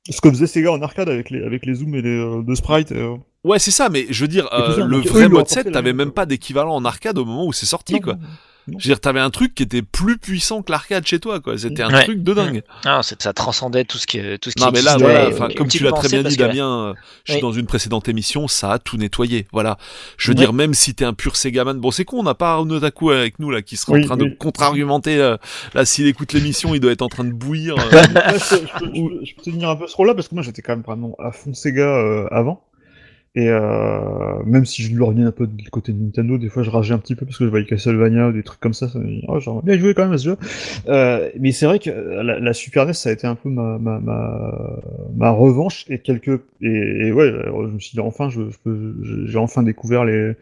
Ce 0.09 0.19
que 0.19 0.29
faisait 0.29 0.47
Sega 0.47 0.71
en 0.71 0.81
arcade 0.81 1.07
avec 1.09 1.29
les, 1.29 1.43
avec 1.43 1.65
les 1.65 1.75
zooms 1.75 1.95
et 1.95 2.01
les, 2.01 2.09
euh, 2.17 2.41
de 2.43 2.55
sprite. 2.55 2.91
euh. 2.91 3.15
ouais 3.45 3.57
c'est 3.59 3.71
ça 3.71 3.87
mais 3.89 4.05
je 4.09 4.21
veux 4.21 4.27
dire 4.27 4.49
euh, 4.53 4.75
ça, 4.75 4.83
le 4.85 4.97
vrai 4.97 5.23
mode 5.29 5.39
apporté 5.41 5.53
7 5.53 5.65
la 5.67 5.71
t'avais 5.71 5.93
même 5.93 6.11
pas 6.11 6.25
d'équivalent 6.25 6.75
en 6.75 6.83
arcade 6.83 7.17
au 7.17 7.23
moment 7.25 7.45
où 7.45 7.53
c'est 7.53 7.65
sorti 7.65 7.93
Non, 7.93 7.99
quoi. 8.01 8.13
non, 8.15 8.19
non. 8.19 8.27
Je 8.67 8.73
veux 8.73 8.77
dire 8.79 8.99
t'avais 8.99 9.19
un 9.19 9.29
truc 9.29 9.53
qui 9.55 9.63
était 9.63 9.81
plus 9.81 10.17
puissant 10.17 10.61
que 10.61 10.71
l'arcade 10.71 11.05
chez 11.05 11.19
toi 11.19 11.39
quoi 11.41 11.57
c'était 11.57 11.83
un 11.83 11.91
Ouais. 11.93 12.03
truc 12.05 12.23
de 12.23 12.33
dingue. 12.33 12.63
Ah, 12.85 13.01
c'est- 13.03 13.21
ça 13.21 13.33
transcendait 13.33 13.83
tout 13.83 13.97
ce 13.97 14.07
qui, 14.07 14.19
tout 14.39 14.49
ce 14.49 14.55
qui 14.55 14.63
Non 14.63 14.71
mais 14.71 14.81
là 14.81 14.95
voilà, 14.97 15.29
Et 15.49 15.55
comme 15.55 15.67
tu 15.67 15.83
l'as 15.83 15.91
très 15.91 16.07
bien 16.07 16.23
dit 16.23 16.37
Damien, 16.37 16.89
euh, 16.89 16.93
je 17.25 17.33
suis 17.33 17.37
Oui. 17.37 17.41
dans 17.41 17.51
une 17.51 17.65
précédente 17.65 18.07
émission, 18.07 18.47
ça 18.47 18.71
a 18.71 18.79
tout 18.79 18.95
nettoyé. 18.97 19.47
Voilà. 19.51 19.77
Je 20.17 20.29
veux 20.31 20.35
dire 20.35 20.53
même 20.53 20.73
si 20.73 20.95
t'es 20.95 21.03
un 21.05 21.13
pur 21.13 21.35
Segaman, 21.35 21.77
bon 21.79 21.91
c'est 21.91 22.05
con, 22.05 22.19
on 22.19 22.23
n'a 22.23 22.35
pas 22.35 22.53
Arnaud 22.53 22.79
Taku 22.79 23.09
avec 23.11 23.39
nous 23.39 23.51
là 23.51 23.61
qui 23.61 23.75
serait 23.75 23.93
Oui, 23.93 24.03
en 24.03 24.05
train 24.07 24.17
de 24.17 24.25
contre-argumenter 24.29 25.17
euh, 25.17 25.35
là 25.73 25.83
s'il 25.85 26.07
écoute 26.07 26.31
l'émission, 26.33 26.73
il 26.73 26.79
doit 26.79 26.91
être 26.93 27.01
en 27.01 27.09
train 27.09 27.23
de 27.25 27.31
bouillir. 27.33 27.75
euh. 27.77 27.81
Ouais, 27.93 28.39
je, 28.39 28.49
peux, 28.55 28.65
je 28.65 28.79
peux- 28.79 28.85
je 28.85 29.01
peux- 29.01 29.25
je 29.25 29.35
peux 29.35 29.41
tenir 29.51 29.69
un 29.69 29.75
peu 29.75 29.87
ce 29.87 29.95
rôle-là 29.95 30.13
parce 30.15 30.27
que 30.27 30.35
moi 30.35 30.43
j'étais 30.43 30.61
quand 30.61 30.73
même 30.73 30.83
vraiment 30.85 31.15
à 31.19 31.31
fond 31.31 31.53
Sega 31.53 31.81
euh, 31.83 32.27
avant. 32.31 32.63
Et 33.35 33.49
euh, 33.49 34.43
même 34.45 34.63
si 34.63 34.83
je 34.83 34.93
lui 34.93 35.01
revenais 35.01 35.23
un 35.23 35.31
peu 35.31 35.47
du 35.47 35.67
côté 35.71 35.91
de 35.91 35.99
Nintendo, 35.99 36.37
des 36.37 36.49
fois 36.49 36.61
je 36.61 36.69
rageais 36.69 36.93
un 36.93 36.99
petit 36.99 37.15
peu 37.15 37.25
parce 37.25 37.39
que 37.39 37.45
je 37.45 37.49
voyais 37.49 37.65
Castlevania 37.65 38.27
ou 38.27 38.31
des 38.31 38.43
trucs 38.43 38.59
comme 38.59 38.75
ça. 38.75 38.87
ça 38.89 38.99
oh, 39.27 39.39
j'aimerais 39.39 39.61
bien 39.63 39.79
jouer 39.79 39.95
quand 39.95 40.03
même 40.03 40.13
à 40.13 40.17
ce 40.19 40.25
jeu. 40.25 40.37
Euh, 40.87 41.29
mais 41.39 41.51
c'est 41.51 41.65
vrai 41.65 41.79
que 41.79 41.89
la, 41.89 42.53
Super 42.53 42.85
NES 42.85 42.93
ça 42.93 43.09
a 43.09 43.11
été 43.11 43.25
un 43.25 43.33
peu 43.33 43.49
ma, 43.49 43.79
ma, 43.79 43.99
ma, 43.99 44.79
ma 45.15 45.31
revanche 45.31 45.85
et 45.89 45.97
quelques 45.97 46.41
et, 46.61 47.11
ouais, 47.11 47.27
alors, 47.27 47.67
je 47.67 47.73
me 47.73 47.79
suis 47.79 47.93
dit 47.93 47.99
enfin 47.99 48.29
je, 48.29 48.41
j'ai 49.25 49.37
enfin 49.37 49.63
découvert 49.63 50.05
les 50.05 50.33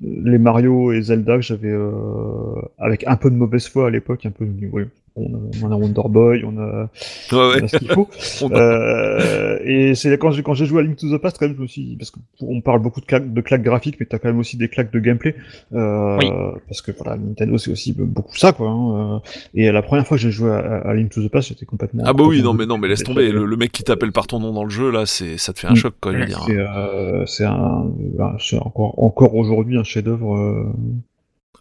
les 0.00 0.38
Mario 0.38 0.92
et 0.92 1.02
Zelda 1.02 1.36
que 1.36 1.42
j'avais 1.42 1.70
euh, 1.70 2.60
avec 2.78 3.06
un 3.06 3.16
peu 3.16 3.30
de 3.30 3.36
mauvaise 3.36 3.68
foi 3.68 3.88
à 3.88 3.90
l'époque, 3.90 4.26
un 4.26 4.30
peu 4.30 4.46
oui, 4.72 4.84
on 5.16 5.34
a, 5.34 5.38
on 5.62 5.70
a 5.72 5.76
Wonder 5.76 6.02
Boy, 6.08 6.42
on 6.44 6.56
a, 6.58 6.82
Ouais, 6.82 6.88
on 7.32 7.48
ouais. 7.50 7.62
a 7.64 7.68
ce 7.68 7.76
qu'il 7.76 7.88
faut. 7.92 8.08
On- 8.42 8.50
Euh, 8.52 9.58
et 9.64 9.94
c'est 9.94 10.16
quand 10.18 10.30
j'ai 10.30 10.42
quand 10.42 10.54
j'ai 10.54 10.66
joué 10.66 10.80
à 10.80 10.82
Link 10.82 10.96
to 10.96 11.08
the 11.16 11.20
Past 11.20 11.36
quand 11.38 11.46
même, 11.46 11.56
je 11.56 11.62
me 11.62 11.66
suis 11.66 11.82
dit- 11.84 11.96
parce 11.96 12.10
qu'on 12.10 12.60
parle 12.60 12.80
beaucoup 12.80 13.00
de 13.00 13.06
claques, 13.06 13.32
de 13.32 13.40
claques 13.40 13.62
graphiques, 13.62 13.96
mais 14.00 14.06
t'as 14.06 14.18
quand 14.18 14.28
même 14.28 14.38
aussi 14.38 14.56
des 14.56 14.68
claques 14.68 14.90
de 14.92 14.98
gameplay, 15.00 15.34
euh, 15.74 16.16
Oui. 16.18 16.30
parce 16.68 16.82
que 16.82 16.92
voilà, 16.92 17.16
Nintendo 17.16 17.58
c'est 17.58 17.70
aussi 17.70 17.92
beaucoup 17.92 18.36
ça 18.36 18.52
quoi. 18.52 18.68
hein, 18.70 19.16
euh, 19.16 19.18
et 19.54 19.70
la 19.70 19.82
première 19.82 20.06
fois 20.06 20.16
que 20.16 20.22
j'ai 20.22 20.30
joué 20.30 20.50
à, 20.50 20.58
à 20.58 20.94
Link 20.94 21.10
to 21.10 21.22
the 21.22 21.30
Past, 21.30 21.48
j'étais 21.48 21.66
complètement. 21.66 22.02
Ah 22.06 22.12
bah 22.12 22.24
oui, 22.26 22.42
non 22.42 22.54
mais 22.54 22.66
non 22.66 22.78
mais 22.78 22.88
laisse 22.88 23.02
tomber, 23.04 23.30
le, 23.32 23.44
le 23.44 23.56
mec 23.56 23.70
qui 23.72 23.82
t'appelle 23.84 24.12
par 24.12 24.26
ton 24.26 24.40
nom 24.40 24.52
dans 24.52 24.64
le 24.64 24.70
jeu 24.70 24.90
là, 24.90 25.06
c'est 25.06 25.36
ça 25.38 25.52
te 25.52 25.58
fait 25.60 25.66
un 25.68 25.72
Mm. 25.72 25.76
choc 25.76 25.94
quoi. 26.00 26.12
C'est 26.46 26.56
euh, 26.56 27.26
c'est 27.26 27.44
un, 27.44 27.84
ben, 28.16 28.36
c'est 28.40 28.58
encore 28.58 28.98
encore 29.02 29.34
aujourd'hui 29.34 29.76
un 29.78 29.84
chef-d'œuvre. 29.84 30.34
Euh, 30.36 30.72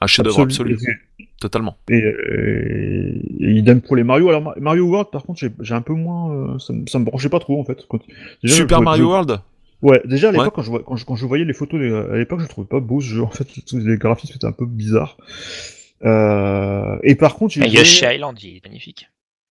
Un 0.01 0.07
chef-d'œuvre 0.07 0.41
absolu, 0.41 0.77
totalement. 1.41 1.75
Et, 1.89 1.97
et, 1.97 3.43
et 3.45 3.51
idem 3.51 3.81
pour 3.81 3.95
les 3.97 4.03
Mario. 4.03 4.29
Alors 4.29 4.41
Ma- 4.41 4.55
Mario 4.59 4.85
World, 4.85 5.09
par 5.11 5.23
contre, 5.23 5.41
j'ai 5.59 5.73
un 5.73 5.81
peu 5.81 5.93
moins. 5.93 6.31
euh, 6.55 6.59
ça, 6.59 6.71
me- 6.71 6.85
ça 6.87 6.99
me 6.99 7.03
branchait 7.05 7.27
pas 7.29 7.39
trop 7.39 7.59
en 7.59 7.65
fait. 7.65 7.85
Quand- 7.89 7.99
déjà, 8.41 8.55
Super 8.55 8.77
je- 8.79 8.83
Mario 8.83 9.03
je- 9.03 9.09
World 9.09 9.39
Ouais, 9.81 9.99
déjà 10.05 10.29
à 10.29 10.31
l'époque, 10.31 10.45
Ouais. 10.45 10.51
quand, 10.55 10.61
je, 10.61 10.69
vois- 10.69 10.83
quand, 10.85 10.95
je, 10.95 11.05
quand 11.05 11.15
je 11.15 11.25
voyais 11.25 11.43
les 11.43 11.53
photos 11.53 11.81
à 12.11 12.15
l'époque, 12.15 12.39
je 12.41 12.47
trouvais 12.47 12.67
pas 12.67 12.79
beau 12.79 13.01
ce 13.01 13.07
jeu. 13.07 13.23
En 13.23 13.29
fait, 13.31 13.47
les 13.73 13.97
graphismes 13.97 14.35
étaient 14.35 14.45
un 14.45 14.51
peu 14.51 14.67
bizarres. 14.67 15.17
Euh, 16.05 16.97
et 17.03 17.15
par 17.15 17.35
contre, 17.35 17.53
j'ai 17.55 17.67
Yoshi 17.67 18.05
Island, 18.05 18.37
il 18.43 18.57
est 18.57 18.63
magnifique. 18.65 19.09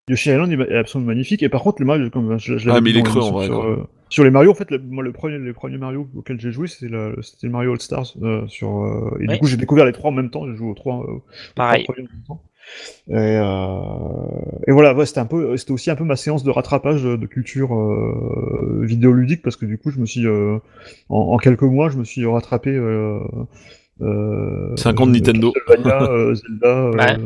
Yoshi 0.09 0.29
Island 0.31 0.51
est 0.51 0.75
absolument 0.77 1.07
magnifique. 1.09 1.43
Et 1.43 1.49
par 1.49 1.61
contre, 1.61 1.81
le 1.81 1.85
Mario, 1.85 2.09
comme 2.09 2.37
je, 2.37 2.57
je 2.57 2.69
Ah, 2.69 2.73
l'avais 2.73 2.81
mais 2.81 2.89
il 2.91 2.97
est 2.97 3.03
creux, 3.03 3.21
en 3.21 3.31
vrai, 3.31 3.45
sur, 3.45 3.61
euh, 3.63 3.87
sur 4.09 4.23
les 4.23 4.31
Mario, 4.31 4.51
en 4.51 4.55
fait, 4.55 4.69
le, 4.71 4.79
moi, 4.79 5.03
le 5.03 5.11
premier, 5.11 5.37
les 5.37 5.53
premiers 5.53 5.77
Mario 5.77 6.09
auxquels 6.15 6.39
j'ai 6.39 6.51
joué, 6.51 6.67
c'était 6.67 6.91
le, 6.91 7.15
c'était 7.21 7.47
le 7.47 7.53
Mario 7.53 7.71
All 7.73 7.79
Stars. 7.81 8.15
euh, 8.21 8.47
sur, 8.47 8.83
euh, 8.83 9.17
et 9.21 9.27
Oui. 9.27 9.33
du 9.33 9.39
coup, 9.39 9.47
j'ai 9.47 9.57
découvert 9.57 9.85
les 9.85 9.91
trois 9.93 10.09
en 10.09 10.13
même 10.13 10.29
temps. 10.31 10.45
J'ai 10.47 10.55
joué 10.55 10.67
aux 10.69 10.73
trois, 10.73 10.97
euh, 11.07 11.13
aux 11.13 11.23
Pareil. 11.55 11.83
trois 11.83 11.95
premiers 11.95 12.07
en 12.07 12.11
même 12.13 12.23
temps. 12.27 12.41
Et, 13.09 13.13
euh, 13.15 14.61
et 14.67 14.71
voilà, 14.71 14.93
ouais, 14.93 15.05
c'était 15.05 15.19
un 15.19 15.25
peu, 15.25 15.57
c'était 15.57 15.71
aussi 15.71 15.89
un 15.89 15.95
peu 15.95 16.03
ma 16.03 16.15
séance 16.15 16.43
de 16.43 16.51
rattrapage 16.51 17.03
de, 17.03 17.25
culture 17.25 17.73
euh, 17.75 18.81
vidéoludique 18.83 19.41
parce 19.41 19.55
que 19.55 19.65
du 19.65 19.77
coup, 19.77 19.89
je 19.91 19.99
me 19.99 20.05
suis, 20.05 20.27
euh, 20.27 20.57
en, 21.09 21.17
en 21.17 21.37
quelques 21.37 21.63
mois, 21.63 21.89
je 21.89 21.97
me 21.97 22.03
suis 22.03 22.25
rattrapé. 22.25 22.71
Euh, 22.71 23.19
euh, 24.01 24.75
50 24.77 25.09
Nintendo. 25.09 25.53
Euh, 25.69 26.33
Zelda, 26.35 26.67
euh, 26.67 26.91
Ouais. 26.91 27.17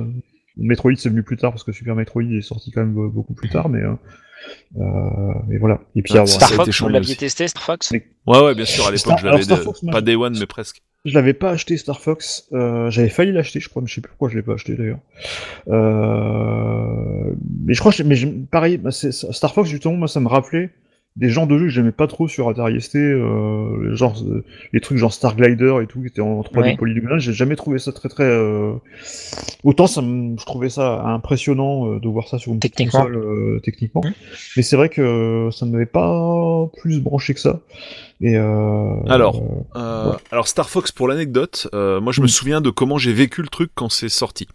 Metroid 0.57 0.93
c'est 0.97 1.09
venu 1.09 1.23
plus 1.23 1.38
tard 1.38 1.51
parce 1.51 1.63
que 1.63 1.71
Super 1.71 1.95
Metroid 1.95 2.23
est 2.23 2.41
sorti 2.41 2.71
quand 2.71 2.81
même 2.81 2.93
be- 2.93 3.11
beaucoup 3.11 3.34
plus 3.34 3.49
tard, 3.49 3.69
mais 3.69 3.81
euh, 3.81 3.93
euh, 4.77 5.34
mais 5.47 5.57
voilà. 5.57 5.80
Et 5.95 6.01
puis 6.01 6.13
Ouais, 6.13 6.17
alors, 6.19 6.27
ça 6.30 6.45
a 6.45 6.47
Star 6.47 6.65
Fox, 6.65 6.81
vous 6.81 6.89
l'aviez 6.89 7.15
testé, 7.15 7.47
Star 7.47 7.63
Fox? 7.63 7.91
Mais- 7.91 8.05
Ouais, 8.27 8.39
ouais, 8.41 8.55
bien 8.55 8.65
sûr, 8.65 8.84
à 8.85 8.91
l'époque, 8.91 8.99
Star- 8.99 9.17
je 9.17 9.25
l'avais 9.27 9.43
de- 9.45 9.91
pas 9.91 9.99
je- 9.99 10.03
Day 10.03 10.15
One, 10.15 10.38
mais 10.39 10.45
presque. 10.45 10.81
Je 11.05 11.13
l'avais 11.15 11.34
pas 11.34 11.49
acheté 11.51 11.75
Star 11.77 11.99
Fox, 11.99 12.47
euh, 12.53 12.89
j'avais 12.89 13.09
failli 13.09 13.31
l'acheter, 13.34 13.59
je 13.59 13.67
crois, 13.67 13.81
mais 13.81 13.88
je 13.89 13.95
sais 13.95 14.01
plus 14.01 14.09
pourquoi 14.09 14.30
je 14.30 14.35
l'ai 14.38 14.41
pas 14.41 14.53
acheté 14.53 14.75
d'ailleurs. 14.75 14.99
Euh, 15.69 17.34
mais 17.65 17.73
je 17.73 17.80
crois, 17.80 17.91
que, 17.91 18.03
mais 18.03 18.15
je- 18.15 18.27
pareil, 18.51 18.77
bah, 18.77 18.91
Star 18.91 19.53
Fox 19.53 19.69
justement, 19.69 19.95
moi 19.95 20.07
ça 20.07 20.19
me 20.19 20.27
rappelait 20.27 20.69
des 21.15 21.30
genres 21.30 21.45
de 21.45 21.57
jeux 21.60 21.65
que 21.65 21.72
j'aimais 21.72 21.91
pas 21.91 22.07
trop 22.07 22.27
sur 22.27 22.49
Atari 22.49 22.81
ST, 22.81 22.95
euh, 22.95 23.90
les 23.90 23.95
genre 23.95 24.15
euh, 24.26 24.44
les 24.72 24.81
trucs 24.81 24.98
genre 24.98 25.14
Star 25.14 25.35
Glider 25.35 25.76
et 25.84 25.85
tout, 25.88 26.02
qui 26.02 26.07
étaient 26.07 26.22
en 26.22 26.41
3D 26.41 26.57
Ouais. 26.72 26.76
polygonal. 26.77 27.19
J'ai 27.19 27.34
jamais 27.34 27.56
trouvé 27.56 27.77
ça 27.77 27.91
très 27.91 28.10
très. 28.10 28.23
euh, 28.23 28.73
Autant 29.64 29.85
ça, 29.88 30.02
me- 30.02 30.38
je 30.40 30.45
trouvais 30.45 30.69
ça 30.69 31.03
impressionnant 31.03 31.88
euh, 31.88 31.99
de 31.99 32.07
voir 32.10 32.27
ça 32.27 32.38
sur 32.40 32.52
une 32.52 32.60
petite 32.60 32.76
Techniquement. 32.76 33.02
console 33.02 33.15
euh, 33.18 33.60
techniquement, 33.64 34.02
Mhm. 34.03 34.14
mais 34.57 34.64
c'est 34.64 34.76
vrai 34.76 34.90
que 34.90 35.49
ça 35.52 35.65
ne 35.68 35.72
m'avait 35.72 35.85
pas 35.85 36.68
plus 36.81 36.99
branché 36.99 37.34
que 37.34 37.40
ça. 37.40 37.60
Et 38.22 38.35
euh, 38.38 38.95
Alors, 39.07 39.41
Euh, 39.76 40.11
Ouais. 40.11 40.18
Alors 40.31 40.48
Star 40.48 40.69
Fox, 40.69 40.91
pour 40.91 41.07
l'anecdote, 41.07 41.68
euh, 41.73 42.02
moi 42.02 42.11
je 42.11 42.22
me 42.22 42.26
Mm. 42.26 42.30
souviens 42.30 42.61
de 42.61 42.69
comment 42.72 42.98
j'ai 42.98 43.14
vécu 43.14 43.41
le 43.41 43.48
truc 43.49 43.69
quand 43.76 43.90
c'est 43.90 44.10
sorti. 44.10 44.48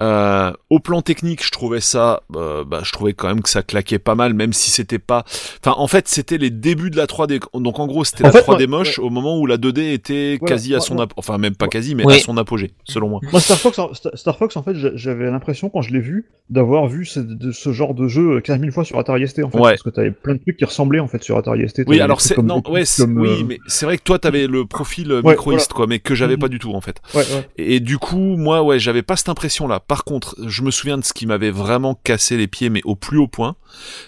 Euh, 0.00 0.52
au 0.70 0.80
plan 0.80 1.02
technique, 1.02 1.44
je 1.44 1.50
trouvais 1.50 1.80
ça, 1.80 2.22
euh, 2.34 2.64
bah, 2.64 2.80
je 2.82 2.90
trouvais 2.90 3.12
quand 3.12 3.28
même 3.28 3.42
que 3.42 3.48
ça 3.48 3.62
claquait 3.62 4.00
pas 4.00 4.14
mal, 4.16 4.34
même 4.34 4.52
si 4.52 4.70
c'était 4.70 4.98
pas. 4.98 5.24
Enfin, 5.64 5.76
en 5.78 5.86
fait, 5.86 6.08
c'était 6.08 6.36
les 6.38 6.50
débuts 6.50 6.90
de 6.90 6.96
la 6.96 7.06
3D. 7.06 7.40
Donc 7.54 7.78
en 7.78 7.86
gros, 7.86 8.04
c'était 8.04 8.24
la 8.24 8.32
fait, 8.32 8.40
3D 8.40 8.66
moi, 8.66 8.78
moche 8.78 8.98
au 8.98 9.08
moment 9.10 9.38
où 9.38 9.46
la 9.46 9.56
2D 9.56 9.92
était 9.92 10.36
Voilà, 10.40 10.54
quasi 10.56 10.74
à 10.74 10.80
son, 10.80 10.98
ap- 10.98 11.12
enfin 11.16 11.38
même 11.38 11.54
pas 11.54 11.68
quasi, 11.68 11.94
mais 11.94 12.04
à 12.12 12.18
son 12.18 12.36
apogée, 12.36 12.72
selon 12.84 13.08
moi. 13.08 13.20
Moi, 13.30 13.40
Star 13.40 13.56
Fox, 13.58 13.78
en- 13.78 13.90
Star 13.94 14.36
Fox, 14.36 14.56
en 14.56 14.62
fait, 14.64 14.74
j'a- 14.74 14.96
j'avais 14.96 15.30
l'impression, 15.30 15.68
quand 15.70 15.82
je 15.82 15.92
l'ai 15.92 16.00
vu, 16.00 16.26
d'avoir 16.50 16.88
vu 16.88 17.04
ce, 17.06 17.20
de- 17.20 17.52
ce 17.52 17.72
genre 17.72 17.94
de 17.94 18.08
jeu 18.08 18.40
15 18.40 18.58
000 18.60 18.72
fois 18.72 18.84
sur 18.84 18.98
Atari 18.98 19.26
ST, 19.28 19.44
en 19.44 19.50
fait. 19.50 19.58
Ouais. 19.58 19.70
Parce 19.72 19.82
que 19.82 19.90
t'avais 19.90 20.10
plein 20.10 20.34
de 20.34 20.40
trucs 20.40 20.56
qui 20.56 20.64
ressemblaient, 20.64 21.00
en 21.00 21.08
fait, 21.08 21.22
sur 21.22 21.38
Atari 21.38 21.68
ST. 21.68 21.84
Oui, 21.86 22.00
alors 22.00 22.20
c'est 22.20 22.36
non, 22.38 22.62
ouais, 22.68 22.84
c'est- 22.84 23.02
comme, 23.02 23.18
oui, 23.18 23.28
euh, 23.28 23.44
mais 23.46 23.58
c'est 23.68 23.86
vrai 23.86 23.96
que 23.96 24.02
toi 24.02 24.18
t'avais 24.18 24.46
le 24.48 24.66
profil 24.66 25.10
euh, 25.12 25.22
Ouais, 25.22 25.32
microïste, 25.32 25.72
quoi, 25.72 25.86
mais 25.86 26.00
que 26.00 26.14
j'avais 26.16 26.34
Mhm. 26.34 26.40
pas 26.40 26.48
du 26.48 26.58
tout 26.58 26.72
en 26.72 26.80
fait. 26.80 27.00
Ouais, 27.14 27.20
ouais. 27.20 27.48
Et 27.56 27.78
du 27.80 27.98
coup, 27.98 28.18
moi, 28.36 28.62
ouais, 28.62 28.78
j'avais 28.80 29.02
pas 29.02 29.16
cette 29.16 29.28
impression-là. 29.28 29.80
Par 29.86 30.04
contre, 30.04 30.34
je 30.46 30.62
me 30.62 30.70
souviens 30.70 30.98
de 30.98 31.04
ce 31.04 31.12
qui 31.12 31.26
m'avait 31.26 31.50
vraiment 31.50 31.94
cassé 32.04 32.36
les 32.36 32.46
pieds, 32.46 32.70
mais 32.70 32.80
au 32.84 32.96
plus 32.96 33.18
haut 33.18 33.28
point. 33.28 33.56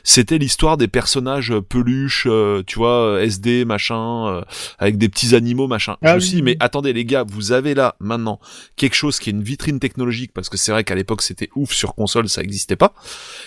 C'était 0.04 0.38
l'histoire 0.38 0.76
des 0.76 0.88
personnages 0.88 1.50
euh, 1.52 1.60
peluches, 1.60 2.26
euh, 2.30 2.62
tu 2.66 2.78
vois, 2.78 3.16
euh, 3.16 3.22
SD, 3.24 3.64
machin, 3.64 4.28
euh, 4.28 4.42
avec 4.78 4.96
des 4.98 5.08
petits 5.08 5.34
animaux, 5.34 5.66
machin. 5.66 5.96
je 6.02 6.08
Ah 6.08 6.14
me 6.14 6.18
oui, 6.20 6.22
suis 6.22 6.30
dit, 6.36 6.42
oui. 6.42 6.42
mais 6.42 6.56
attendez, 6.60 6.92
les 6.92 7.04
gars, 7.04 7.24
vous 7.26 7.52
avez 7.52 7.74
là, 7.74 7.96
maintenant, 8.00 8.38
quelque 8.76 8.94
chose 8.94 9.18
qui 9.18 9.30
est 9.30 9.32
une 9.32 9.42
vitrine 9.42 9.80
technologique, 9.80 10.32
parce 10.32 10.48
que 10.48 10.56
c'est 10.56 10.70
vrai 10.72 10.84
qu'à 10.84 10.94
l'époque, 10.94 11.22
c'était 11.22 11.48
ouf 11.56 11.72
sur 11.72 11.94
console, 11.94 12.28
ça 12.28 12.42
existait 12.42 12.76
pas. 12.76 12.94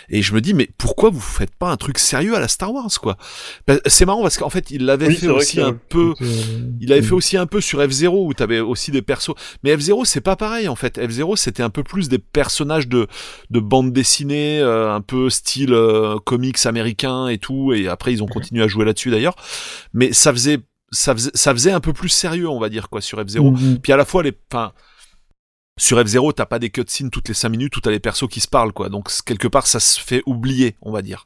Et 0.10 0.22
je 0.22 0.34
me 0.34 0.42
dis, 0.42 0.54
mais 0.54 0.70
pourquoi 0.78 1.10
vous 1.10 1.20
faites 1.22 1.56
pas 1.56 1.70
un 1.72 1.78
truc 1.78 1.98
sérieux 2.00 2.36
à 2.36 2.40
la 2.40 2.48
Star 2.48 2.74
Wars, 2.74 2.90
quoi? 3.02 3.18
Bah, 3.68 3.76
C'est 3.86 4.06
marrant 4.06 4.22
parce 4.22 4.38
qu'en 4.38 4.50
fait, 4.50 4.72
il 4.72 4.86
l'avait 4.86 5.08
Oui, 5.08 5.16
fait 5.16 5.28
aussi 5.28 5.56
que, 5.58 5.62
un 5.62 5.74
peu, 5.74 6.14
euh, 6.22 6.26
il 6.82 6.92
avait 6.92 7.02
fait 7.02 7.14
aussi 7.14 7.38
un 7.38 7.46
peu 7.46 7.62
sur 7.62 7.80
F0 7.80 8.10
où 8.28 8.34
t'avais 8.34 8.60
aussi 8.60 8.92
des 8.92 9.02
persos. 9.02 9.34
Mais 9.64 9.76
F0 9.76 10.06
c'est 10.06 10.22
pas 10.22 10.36
pareil 10.36 10.68
en 10.68 10.76
fait. 10.76 10.98
F0 10.98 11.36
c'était 11.38 11.64
un 11.64 11.70
peu 11.70 11.84
plus 11.84 12.10
des 12.10 12.19
personnages 12.20 12.88
de 12.88 13.08
de 13.50 13.60
bande 13.60 13.94
dessinée, 13.94 14.60
euh, 14.60 14.94
un 14.94 15.02
peu 15.02 15.30
style 15.30 15.74
euh, 15.74 16.18
comics 16.24 16.66
américain 16.66 17.28
et 17.28 17.38
tout. 17.38 17.74
Et 17.74 17.88
après 17.88 18.14
ils 18.14 18.24
ont 18.24 18.28
continué 18.28 18.64
à 18.64 18.68
jouer 18.68 18.86
là-dessus 18.86 19.12
d'ailleurs. 19.12 19.36
Mais 19.94 20.14
ça 20.14 20.32
faisait 20.32 20.60
ça 20.92 21.14
faisait 21.14 21.32
ça 21.34 21.54
faisait 21.54 21.72
un 21.72 21.80
peu 21.80 21.94
plus 21.94 22.10
sérieux 22.10 22.50
on 22.50 22.60
va 22.60 22.70
dire 22.70 22.90
quoi 22.90 23.02
sur 23.02 23.20
F0. 23.20 23.52
Mhm. 23.52 23.80
Puis 23.80 23.92
à 23.94 23.98
la 23.98 24.06
fois 24.06 24.24
les, 24.24 24.34
enfin 24.52 24.74
sur 25.80 25.98
F0, 26.00 26.34
t'as 26.34 26.46
pas 26.46 26.60
des 26.60 26.70
cutscenes 26.70 27.10
toutes 27.10 27.30
les 27.30 27.34
5 27.34 27.50
minutes 27.50 27.76
où 27.78 27.80
t'as 27.82 27.90
les 27.90 28.00
persos 28.00 28.28
qui 28.30 28.42
se 28.42 28.48
parlent, 28.48 28.74
quoi. 28.74 28.90
Donc, 28.90 29.10
quelque 29.26 29.48
part, 29.48 29.66
ça 29.66 29.80
se 29.80 30.00
fait 30.00 30.22
oublier, 30.26 30.76
on 30.82 30.92
va 30.92 31.02
dire. 31.02 31.26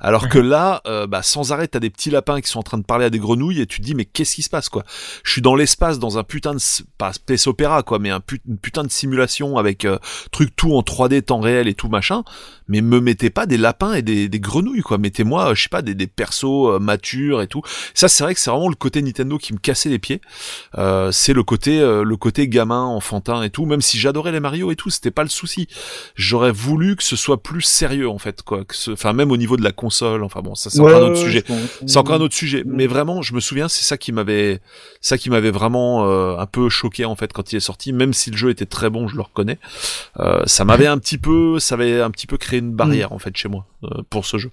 Alors 0.00 0.28
que 0.28 0.38
là, 0.38 0.80
euh, 0.86 1.06
bah, 1.06 1.22
sans 1.22 1.52
arrêt, 1.52 1.68
t'as 1.68 1.80
des 1.80 1.90
petits 1.90 2.10
lapins 2.10 2.40
qui 2.40 2.48
sont 2.50 2.58
en 2.58 2.62
train 2.64 2.78
de 2.78 2.82
parler 2.84 3.04
à 3.04 3.10
des 3.10 3.18
grenouilles 3.18 3.60
et 3.60 3.66
tu 3.66 3.80
te 3.80 3.84
dis, 3.84 3.94
mais 3.94 4.06
qu'est-ce 4.06 4.34
qui 4.34 4.42
se 4.42 4.50
passe, 4.50 4.68
quoi? 4.70 4.84
Je 5.22 5.30
suis 5.30 5.42
dans 5.42 5.54
l'espace, 5.54 5.98
dans 5.98 6.18
un 6.18 6.24
putain 6.24 6.54
de, 6.54 6.60
pas 6.98 7.12
space 7.12 7.46
opéra, 7.46 7.82
quoi, 7.82 7.98
mais 7.98 8.10
un 8.10 8.20
put- 8.20 8.40
une 8.48 8.58
putain 8.58 8.82
de 8.84 8.90
simulation 8.90 9.58
avec 9.58 9.84
euh, 9.84 9.98
truc 10.32 10.56
tout 10.56 10.74
en 10.74 10.80
3D, 10.80 11.22
temps 11.22 11.40
réel 11.40 11.68
et 11.68 11.74
tout 11.74 11.88
machin. 11.88 12.24
Mais 12.68 12.80
me 12.80 13.00
mettez 13.00 13.30
pas 13.30 13.46
des 13.46 13.58
lapins 13.58 13.92
et 13.94 14.02
des, 14.02 14.28
des 14.28 14.40
grenouilles, 14.40 14.82
quoi. 14.82 14.96
Mettez-moi, 14.98 15.50
euh, 15.50 15.54
je 15.54 15.62
sais 15.64 15.68
pas, 15.68 15.82
des, 15.82 15.94
des 15.94 16.06
persos 16.06 16.44
euh, 16.44 16.78
matures 16.78 17.42
et 17.42 17.48
tout. 17.48 17.60
Ça, 17.94 18.08
c'est 18.08 18.24
vrai 18.24 18.34
que 18.34 18.40
c'est 18.40 18.50
vraiment 18.50 18.68
le 18.70 18.74
côté 18.76 19.02
Nintendo 19.02 19.36
qui 19.36 19.52
me 19.52 19.58
cassait 19.58 19.88
les 19.90 19.98
pieds. 19.98 20.20
Euh, 20.78 21.12
c'est 21.12 21.32
le 21.34 21.42
côté 21.42 21.80
euh, 21.80 22.02
le 22.02 22.16
côté 22.16 22.48
gamin 22.48 22.84
enfantin 22.84 23.42
et 23.42 23.50
tout 23.50 23.66
même 23.66 23.80
si 23.80 23.89
j'adorais 23.98 24.32
les 24.32 24.40
Mario 24.40 24.70
et 24.70 24.76
tout 24.76 24.90
c'était 24.90 25.10
pas 25.10 25.22
le 25.22 25.28
souci. 25.28 25.68
J'aurais 26.14 26.52
voulu 26.52 26.96
que 26.96 27.02
ce 27.02 27.16
soit 27.16 27.42
plus 27.42 27.62
sérieux 27.62 28.08
en 28.08 28.18
fait 28.18 28.42
quoi 28.42 28.64
que 28.64 28.74
ce... 28.74 28.90
enfin 28.92 29.12
même 29.12 29.30
au 29.30 29.36
niveau 29.36 29.56
de 29.56 29.62
la 29.62 29.72
console 29.72 30.22
enfin 30.24 30.40
bon 30.40 30.54
ça 30.54 30.70
c'est 30.70 30.80
Ouais, 30.80 30.92
encore 30.94 31.06
un 31.08 31.10
autre 31.12 31.20
sujet. 31.20 31.44
c'est 31.86 31.96
encore 31.96 32.14
un 32.16 32.20
autre 32.20 32.34
sujet. 32.34 32.62
Mm. 32.64 32.72
mais 32.72 32.86
vraiment 32.86 33.22
je 33.22 33.34
me 33.34 33.40
souviens 33.40 33.68
c'est 33.68 33.84
ça 33.84 33.96
qui 33.96 34.12
m'avait 34.12 34.60
ça 35.00 35.18
qui 35.18 35.30
m'avait 35.30 35.50
vraiment 35.50 36.06
euh, 36.06 36.36
un 36.38 36.46
peu 36.46 36.68
choqué 36.68 37.04
en 37.04 37.16
fait 37.16 37.32
quand 37.32 37.52
il 37.52 37.56
est 37.56 37.60
sorti. 37.60 37.92
Même 37.92 38.12
si 38.12 38.30
le 38.30 38.36
jeu 38.36 38.50
était 38.50 38.66
très 38.66 38.90
bon 38.90 39.08
je 39.08 39.16
le 39.16 39.22
reconnais. 39.22 39.58
Euh, 40.18 40.42
ça 40.46 40.64
m'avait 40.64 40.86
un 40.86 40.98
petit 40.98 41.18
peu 41.18 41.58
ça 41.58 41.74
avait 41.74 42.00
un 42.00 42.10
petit 42.10 42.26
peu 42.26 42.36
créé 42.36 42.58
une 42.60 42.72
barrière 42.72 43.12
en 43.12 43.18
fait 43.18 43.36
chez 43.36 43.48
moi 43.48 43.66
euh, 43.84 44.02
pour 44.10 44.26
ce 44.26 44.38
jeu 44.38 44.50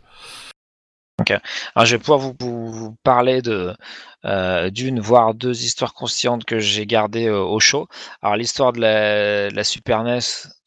Alors, 1.76 1.85
je 1.85 1.95
vais 1.95 1.99
pouvoir 1.99 2.19
vous, 2.19 2.35
vous- 2.39 2.72
vous 2.72 2.95
parler 3.03 3.41
de 3.41 3.73
euh, 4.26 4.69
d'une 4.72 4.99
voire 4.99 5.34
deux 5.34 5.64
histoires 5.64 5.94
conscientes 5.94 6.44
que 6.45 6.60
j'ai 6.60 6.85
gardées 6.85 7.27
euh, 7.27 7.39
au 7.41 7.60
show. 7.60 7.88
Alors 8.22 8.35
l'histoire 8.35 8.73
de 8.73 8.81
la, 8.81 9.49
de 9.49 9.56
la 9.56 9.64
Super 9.64 10.02
NES 10.02 10.19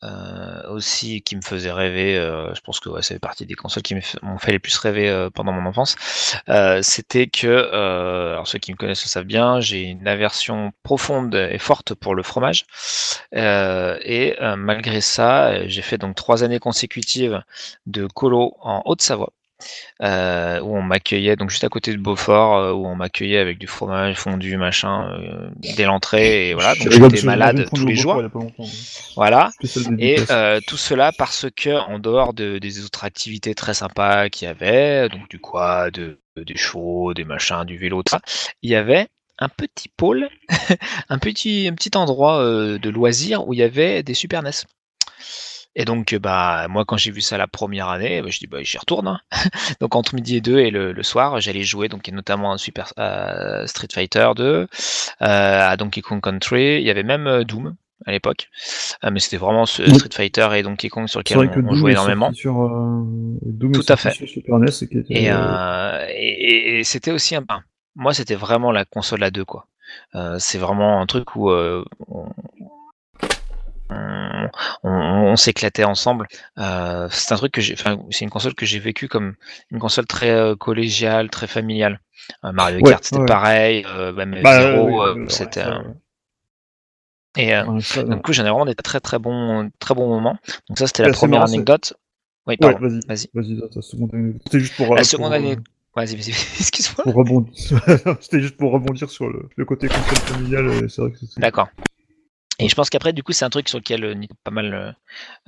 euh, 0.05 0.69
aussi 0.71 1.21
qui 1.23 1.37
me 1.37 1.43
faisait 1.43 1.71
rêver. 1.73 2.17
euh, 2.17 2.55
je 2.55 2.61
pense 2.63 2.81
que 2.81 2.89
ouais, 2.89 3.03
fait 3.03 3.19
partie 3.19 3.45
des 3.47 3.55
consoles 3.55 3.83
qui 3.83 3.95
m'ont 4.23 4.39
fait 4.39 4.53
les 4.53 4.59
plus 4.59 4.77
rêver 4.79 5.09
euh, 5.11 5.31
pendant 5.31 5.53
mon 5.53 5.67
enfance. 5.69 5.97
Euh, 6.49 6.81
C'était 6.83 7.27
que, 7.27 7.47
euh, 7.49 8.33
alors 8.33 8.47
ceux 8.49 8.59
qui 8.59 8.73
me 8.73 8.77
connaissent 8.77 9.05
le 9.05 9.09
savent 9.09 9.25
bien, 9.25 9.61
j'ai 9.61 9.83
une 9.83 10.09
aversion 10.09 10.73
profonde 10.83 11.35
et 11.35 11.59
forte 11.59 11.95
pour 11.95 12.15
le 12.15 12.23
fromage. 12.23 12.65
Euh, 13.35 13.99
et 14.03 14.37
euh, 14.43 14.57
malgré 14.57 15.01
ça, 15.01 15.49
euh, 15.51 15.65
j'ai 15.67 15.83
fait 15.83 15.99
donc 15.99 16.15
trois 16.17 16.45
années 16.45 16.59
consécutives 16.61 17.43
de 17.87 18.07
colo 18.07 18.57
en 18.61 18.83
Haute-Savoie 18.87 19.33
euh, 20.03 20.61
où 20.61 20.77
on 20.77 20.83
m'accueillait 20.83 21.37
donc 21.37 21.51
juste 21.51 21.65
à 21.65 21.69
côté 21.69 21.93
de 21.93 21.99
Beaufort, 21.99 22.57
euh, 22.57 22.73
où 22.73 22.87
on 22.87 22.95
m'accueillait 22.95 23.39
avec 23.39 23.59
du 23.59 23.67
fromage 23.67 24.17
fondu, 24.17 24.57
machin, 24.57 25.11
euh, 25.13 25.51
dès 25.77 25.85
l'entrée, 25.85 26.51
et 26.51 26.55
voilà. 26.55 26.75
Je 26.75 26.85
Donc 26.85 26.93
rigole, 26.95 27.11
j'étais 27.15 27.27
malade 27.27 27.69
tous 27.75 27.87
les 27.87 27.97
jours, 27.97 28.15
Beaufort 28.15 28.21
il 28.21 28.25
y 28.25 28.27
a 28.27 28.31
pas 28.31 28.39
longtemps, 28.39 28.65
hein. 28.65 29.13
voilà. 29.17 29.51
Et 29.99 30.15
dédicace. 30.17 30.65
tout 30.67 30.77
cela 30.77 31.13
parce 31.17 31.47
que 31.55 31.71
en 31.71 31.99
dehors 31.99 32.35
de, 32.35 32.59
des 32.59 32.85
autres 32.85 33.05
activités 33.05 33.55
très 33.55 33.75
sympas 33.75 34.29
qu'il 34.29 34.47
y 34.47 34.51
avait, 34.51 35.09
donc 35.09 35.29
du 35.29 35.39
quad, 35.39 35.93
de- 35.95 36.19
des 36.37 36.57
chevaux, 36.57 37.13
des 37.15 37.25
machins, 37.25 37.65
du 37.65 37.77
vélo, 37.77 38.03
tout 38.03 38.11
ça, 38.13 38.21
il 38.63 38.71
y 38.71 38.75
avait 38.77 39.09
un 39.39 39.49
petit 39.49 39.89
pôle, 39.89 40.29
un 41.09 41.19
petit, 41.19 41.67
un 41.71 41.75
petit 41.75 41.97
endroit 41.97 42.43
de 42.43 42.91
loisirs 42.91 43.47
où 43.49 43.55
il 43.55 43.59
y 43.61 43.63
avait 43.63 44.03
des 44.03 44.15
Super 44.15 44.43
NES. 44.43 44.51
Et 45.77 45.85
donc, 45.85 46.13
euh, 46.13 46.19
bah, 46.19 46.67
moi, 46.69 46.85
quand 46.85 46.97
j'ai 46.97 47.11
vu 47.11 47.21
ça 47.21 47.39
la 47.39 47.47
première 47.47 47.89
année, 47.89 48.23
bah, 48.23 48.29
je 48.31 48.39
dis, 48.39 48.47
bah, 48.47 48.59
j'y 48.63 48.79
retourne. 48.79 49.07
hein. 49.09 49.21
donc, 49.81 49.95
entre 49.95 50.15
midi 50.15 50.37
et 50.37 50.41
deux 50.41 50.59
et 50.59 50.71
le, 50.71 50.93
le 50.93 51.03
soir, 51.03 51.41
j'allais 51.41 51.63
jouer, 51.63 51.89
donc, 51.89 52.09
et 52.09 52.13
notamment 52.13 52.57
Super 52.59 52.93
Street 53.67 53.89
Fighter 53.93 54.31
2, 54.37 54.45
euh, 54.45 54.67
à 55.21 55.77
Donkey 55.77 56.01
Kong 56.01 56.21
Country. 56.21 56.81
Il 56.81 56.87
y 56.87 56.91
avait 56.91 57.03
même 57.03 57.27
euh, 57.27 57.45
Doom 57.45 57.75
à 58.07 58.13
l'époque, 58.13 58.49
Euh, 59.05 59.11
mais 59.13 59.21
c'était 59.21 59.37
vraiment 59.37 59.67
ce. 59.67 59.85
Street 59.95 60.09
Fighter 60.13 60.49
et 60.55 60.63
Donkey 60.63 60.89
Kong 60.89 61.07
sur 61.07 61.21
lequel 61.21 61.39
on, 61.39 61.75
jouait 61.75 61.93
énormément. 61.93 62.33
Sur, 62.33 62.63
euh, 62.63 63.03
Doom 63.43 63.73
Tout 63.73 63.85
à 63.89 63.97
fait. 63.97 64.11
Sur 64.13 64.29
Super 64.29 64.59
NES 64.59 64.69
et 64.69 64.85
était, 64.85 65.05
Et, 65.11 65.31
euh, 65.31 66.07
et, 66.09 66.83
c'était 66.85 67.11
aussi 67.11 67.37
un. 67.37 67.45
moi, 67.95 68.15
c'était 68.15 68.35
vraiment 68.35 68.73
la 68.73 68.85
console 68.85 69.23
à 69.23 69.31
deux, 69.31 69.45
quoi. 69.45 69.67
C'est 70.39 70.59
vraiment 70.59 71.01
un 71.01 71.07
truc 71.07 71.37
où 71.37 71.51
euh, 71.51 71.85
on, 72.09 72.27
on, 73.91 74.49
on- 74.85 74.91
on 75.33 75.37
s'éclatait 75.37 75.85
ensemble. 75.85 76.27
Euh, 76.59 77.09
c'est 77.11 77.33
un 77.35 77.37
truc 77.37 77.53
que 77.53 77.61
j'ai. 77.61 77.77
C'est 77.77 78.25
une 78.25 78.31
console 78.31 78.55
que 78.55 78.67
j'ai 78.67 78.79
vécue 78.79 79.09
comme 79.09 79.35
une 79.71 79.79
console 79.79 80.07
très 80.07 80.31
euh, 80.31 80.57
collégiale, 80.57 81.31
très 81.31 81.47
familiale. 81.47 82.01
Euh, 82.45 82.53
Mario 82.53 82.81
Ouais, 82.81 82.91
Kart, 82.93 83.05
c'était 83.05 83.21
ouais. 83.21 83.27
pareil. 83.27 83.85
Euh, 83.89 84.13
même 84.13 84.37
bah, 84.43 84.61
Zero, 84.61 84.87
oui, 84.87 84.95
euh, 84.95 85.15
oui, 85.15 85.21
ouais, 85.23 85.27
c'était. 85.29 85.65
Et 87.37 87.55
euh, 87.55 87.65
ouais, 87.65 87.81
ça, 87.81 88.03
du 88.03 88.17
coup, 88.17 88.33
j'en 88.33 88.45
ai 88.45 88.49
vraiment 88.51 88.67
des 88.67 88.75
très 88.75 89.01
très 89.01 89.19
bons 89.19 89.71
très 89.79 89.95
bons 89.95 90.09
moments. 90.09 90.37
Donc 90.69 90.79
ça, 90.79 90.87
c'était 90.87 91.05
la 91.05 91.11
première 91.13 91.41
marrant, 91.41 91.53
anecdote. 91.53 91.95
Oui, 92.47 92.57
pardon. 92.57 92.79
vas-y. 92.81 93.01
Vas-y. 93.07 93.31
Vas-y, 93.35 93.71
ta 93.71 93.83
seconde 93.83 94.15
anecdote. 94.15 94.43
C'était 94.47 94.61
juste 94.61 94.77
pour. 94.77 94.95
La 94.95 95.01
euh, 95.01 95.05
seconde 95.05 95.33
euh, 95.33 95.37
année. 95.37 95.57
Vas-y, 95.95 96.17
vas-y, 96.17 96.31
excuse-moi. 96.59 97.05
Pour 97.05 97.15
rebondir. 97.15 97.53
C'était 98.21 98.41
juste 98.41 98.57
pour 98.57 98.73
rebondir 98.73 99.11
sur 99.11 99.29
le, 99.29 99.49
le 99.57 99.65
côté 99.65 99.89
console 99.89 100.19
familial. 100.19 100.67
et 100.85 100.89
C'est 100.89 101.03
vrai 101.03 101.11
que 101.13 101.19
c'est. 101.19 101.41
D'accord. 101.41 101.69
Et 102.61 102.69
je 102.69 102.75
pense 102.75 102.91
qu'après, 102.91 103.13
du 103.13 103.23
coup, 103.23 103.33
c'est 103.33 103.45
un 103.45 103.51
truc 103.51 103.69
sur 103.69 103.79
lequel 103.79 104.05
euh, 104.05 104.15
Nintendo 104.15 104.35
a 104.35 104.45
pas 104.45 104.51
mal 104.53 104.75
euh, 104.75 104.93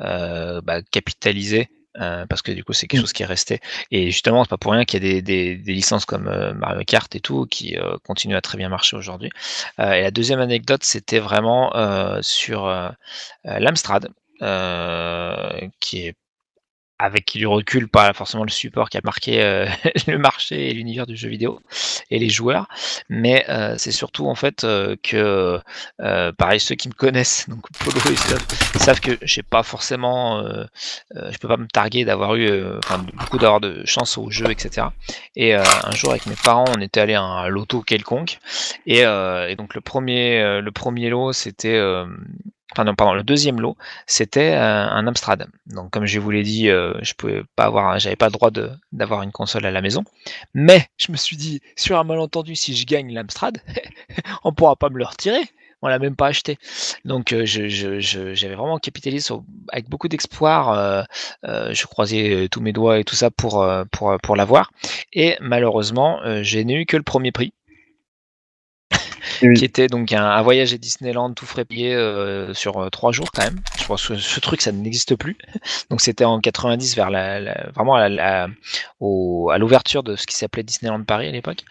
euh, 0.00 0.60
bah, 0.62 0.82
capitalisé. 0.82 1.68
euh, 2.00 2.26
parce 2.26 2.42
que 2.42 2.52
du 2.52 2.64
coup 2.64 2.72
c'est 2.74 2.88
quelque 2.88 3.00
Mm. 3.00 3.02
chose 3.02 3.12
qui 3.12 3.22
est 3.22 3.26
resté 3.26 3.60
et 3.90 4.10
justement 4.10 4.44
c'est 4.44 4.50
pas 4.50 4.58
pour 4.58 4.72
rien 4.72 4.84
qu'il 4.86 5.04
y 5.04 5.08
a 5.08 5.12
des, 5.14 5.22
des, 5.22 5.56
des 5.56 5.74
licences 5.74 6.06
comme 6.06 6.28
euh, 6.28 6.54
Mario 6.54 6.82
Kart 6.86 7.14
et 7.16 7.20
tout 7.20 7.46
qui 7.46 7.76
continuent 8.06 8.36
à 8.36 8.40
très 8.42 8.58
bien 8.58 8.70
marcher 8.70 8.96
aujourd'hui 8.96 9.30
et 9.78 10.02
la 10.02 10.10
deuxième 10.10 10.40
anecdote 10.40 10.84
c'était 10.84 11.18
vraiment 11.20 11.70
sur 12.22 12.66
l'Amstrad 13.44 14.08
qui 15.80 16.06
est 16.06 16.14
avec 16.98 17.32
du 17.34 17.46
recul, 17.46 17.88
pas 17.88 18.12
forcément 18.12 18.44
le 18.44 18.50
support 18.50 18.88
qui 18.88 18.96
a 18.96 19.00
marqué 19.02 19.42
euh, 19.42 19.66
le 20.06 20.18
marché 20.18 20.70
et 20.70 20.72
l'univers 20.72 21.06
du 21.06 21.16
jeu 21.16 21.28
vidéo 21.28 21.60
et 22.10 22.18
les 22.18 22.28
joueurs, 22.28 22.68
mais 23.08 23.44
euh, 23.48 23.74
c'est 23.76 23.90
surtout 23.90 24.28
en 24.28 24.34
fait 24.34 24.64
euh, 24.64 24.96
que, 25.02 25.58
euh, 26.00 26.32
pareil, 26.32 26.60
ceux 26.60 26.74
qui 26.74 26.88
me 26.88 26.94
connaissent, 26.94 27.48
donc 27.48 27.66
Polo 27.80 27.98
et 28.10 28.16
savent, 28.16 28.46
savent 28.76 29.00
que 29.00 29.18
j'ai 29.22 29.42
pas 29.42 29.62
forcément, 29.62 30.38
euh, 30.38 30.64
euh, 31.16 31.32
je 31.32 31.38
peux 31.38 31.48
pas 31.48 31.56
me 31.56 31.66
targuer 31.66 32.04
d'avoir 32.04 32.36
eu, 32.36 32.48
beaucoup 33.14 33.38
d'avoir 33.38 33.60
de 33.60 33.84
chance 33.84 34.16
au 34.16 34.30
jeu, 34.30 34.50
etc. 34.50 34.88
Et 35.34 35.54
un 35.54 35.90
jour 35.92 36.10
avec 36.10 36.26
mes 36.26 36.36
parents, 36.36 36.66
on 36.76 36.80
était 36.80 37.00
allé 37.00 37.14
à 37.14 37.22
un 37.22 37.48
loto 37.48 37.82
quelconque, 37.82 38.38
et, 38.86 39.00
et 39.00 39.56
donc 39.56 39.74
le 39.74 39.80
premier, 39.80 40.60
le 40.60 40.70
premier 40.70 41.10
lot, 41.10 41.32
c'était 41.32 41.80
Enfin 42.72 42.84
non, 42.84 42.94
pardon, 42.94 43.12
le 43.12 43.22
deuxième 43.22 43.60
lot, 43.60 43.76
c'était 44.06 44.52
euh, 44.54 44.88
un 44.88 45.06
Amstrad. 45.06 45.46
Donc 45.66 45.90
comme 45.90 46.06
je 46.06 46.18
vous 46.18 46.30
l'ai 46.30 46.42
dit, 46.42 46.70
euh, 46.70 46.94
je 47.02 47.12
pouvais 47.12 47.42
pas 47.54 47.64
avoir, 47.64 47.98
j'avais 47.98 48.16
pas 48.16 48.26
le 48.26 48.32
droit 48.32 48.50
d'avoir 48.92 49.22
une 49.22 49.32
console 49.32 49.66
à 49.66 49.70
la 49.70 49.82
maison. 49.82 50.04
Mais 50.54 50.86
je 50.96 51.12
me 51.12 51.16
suis 51.18 51.36
dit, 51.36 51.60
sur 51.76 51.98
un 51.98 52.04
malentendu, 52.04 52.56
si 52.56 52.74
je 52.74 52.86
gagne 52.86 53.12
l'Amstrad, 53.12 53.58
on 54.44 54.54
pourra 54.54 54.76
pas 54.76 54.88
me 54.88 54.98
le 54.98 55.04
retirer. 55.04 55.42
On 55.84 55.88
l'a 55.88 55.98
même 55.98 56.14
pas 56.14 56.28
acheté. 56.28 56.58
Donc 57.04 57.32
euh, 57.32 57.44
j'avais 57.44 58.54
vraiment 58.54 58.78
capitalisé 58.78 59.34
avec 59.68 59.88
beaucoup 59.90 60.08
d'espoir. 60.08 61.06
je 61.42 61.86
croisais 61.86 62.48
tous 62.50 62.60
mes 62.60 62.72
doigts 62.72 63.00
et 63.00 63.04
tout 63.04 63.16
ça 63.16 63.30
pour 63.32 63.66
pour 63.90 64.16
pour 64.22 64.36
l'avoir. 64.36 64.70
Et 65.12 65.36
malheureusement, 65.40 66.20
je 66.42 66.58
n'ai 66.60 66.74
eu 66.74 66.86
que 66.86 66.96
le 66.96 67.02
premier 67.02 67.32
prix 67.32 67.52
qui 69.40 69.64
était 69.64 69.86
donc 69.86 70.12
un, 70.12 70.40
voyage 70.42 70.72
à 70.72 70.78
Disneyland 70.78 71.32
tout 71.32 71.46
frais 71.46 71.64
euh, 71.70 72.52
sur 72.54 72.78
euh, 72.78 72.90
trois 72.90 73.12
jours 73.12 73.30
quand 73.32 73.44
même. 73.44 73.60
Je 73.78 73.84
pense 73.84 74.06
que 74.06 74.16
ce 74.16 74.40
truc 74.40 74.60
ça 74.60 74.72
n'existe 74.72 75.16
plus. 75.16 75.36
Donc 75.90 76.00
c'était 76.00 76.24
en 76.24 76.40
90 76.40 76.96
vers 76.96 77.10
la, 77.10 77.70
vraiment 77.74 77.96
à 77.96 78.48
l'ouverture 79.58 80.02
de 80.02 80.16
ce 80.16 80.26
qui 80.26 80.36
s'appelait 80.36 80.62
Disneyland 80.62 81.04
Paris 81.04 81.28
à 81.28 81.32
l'époque. 81.32 81.64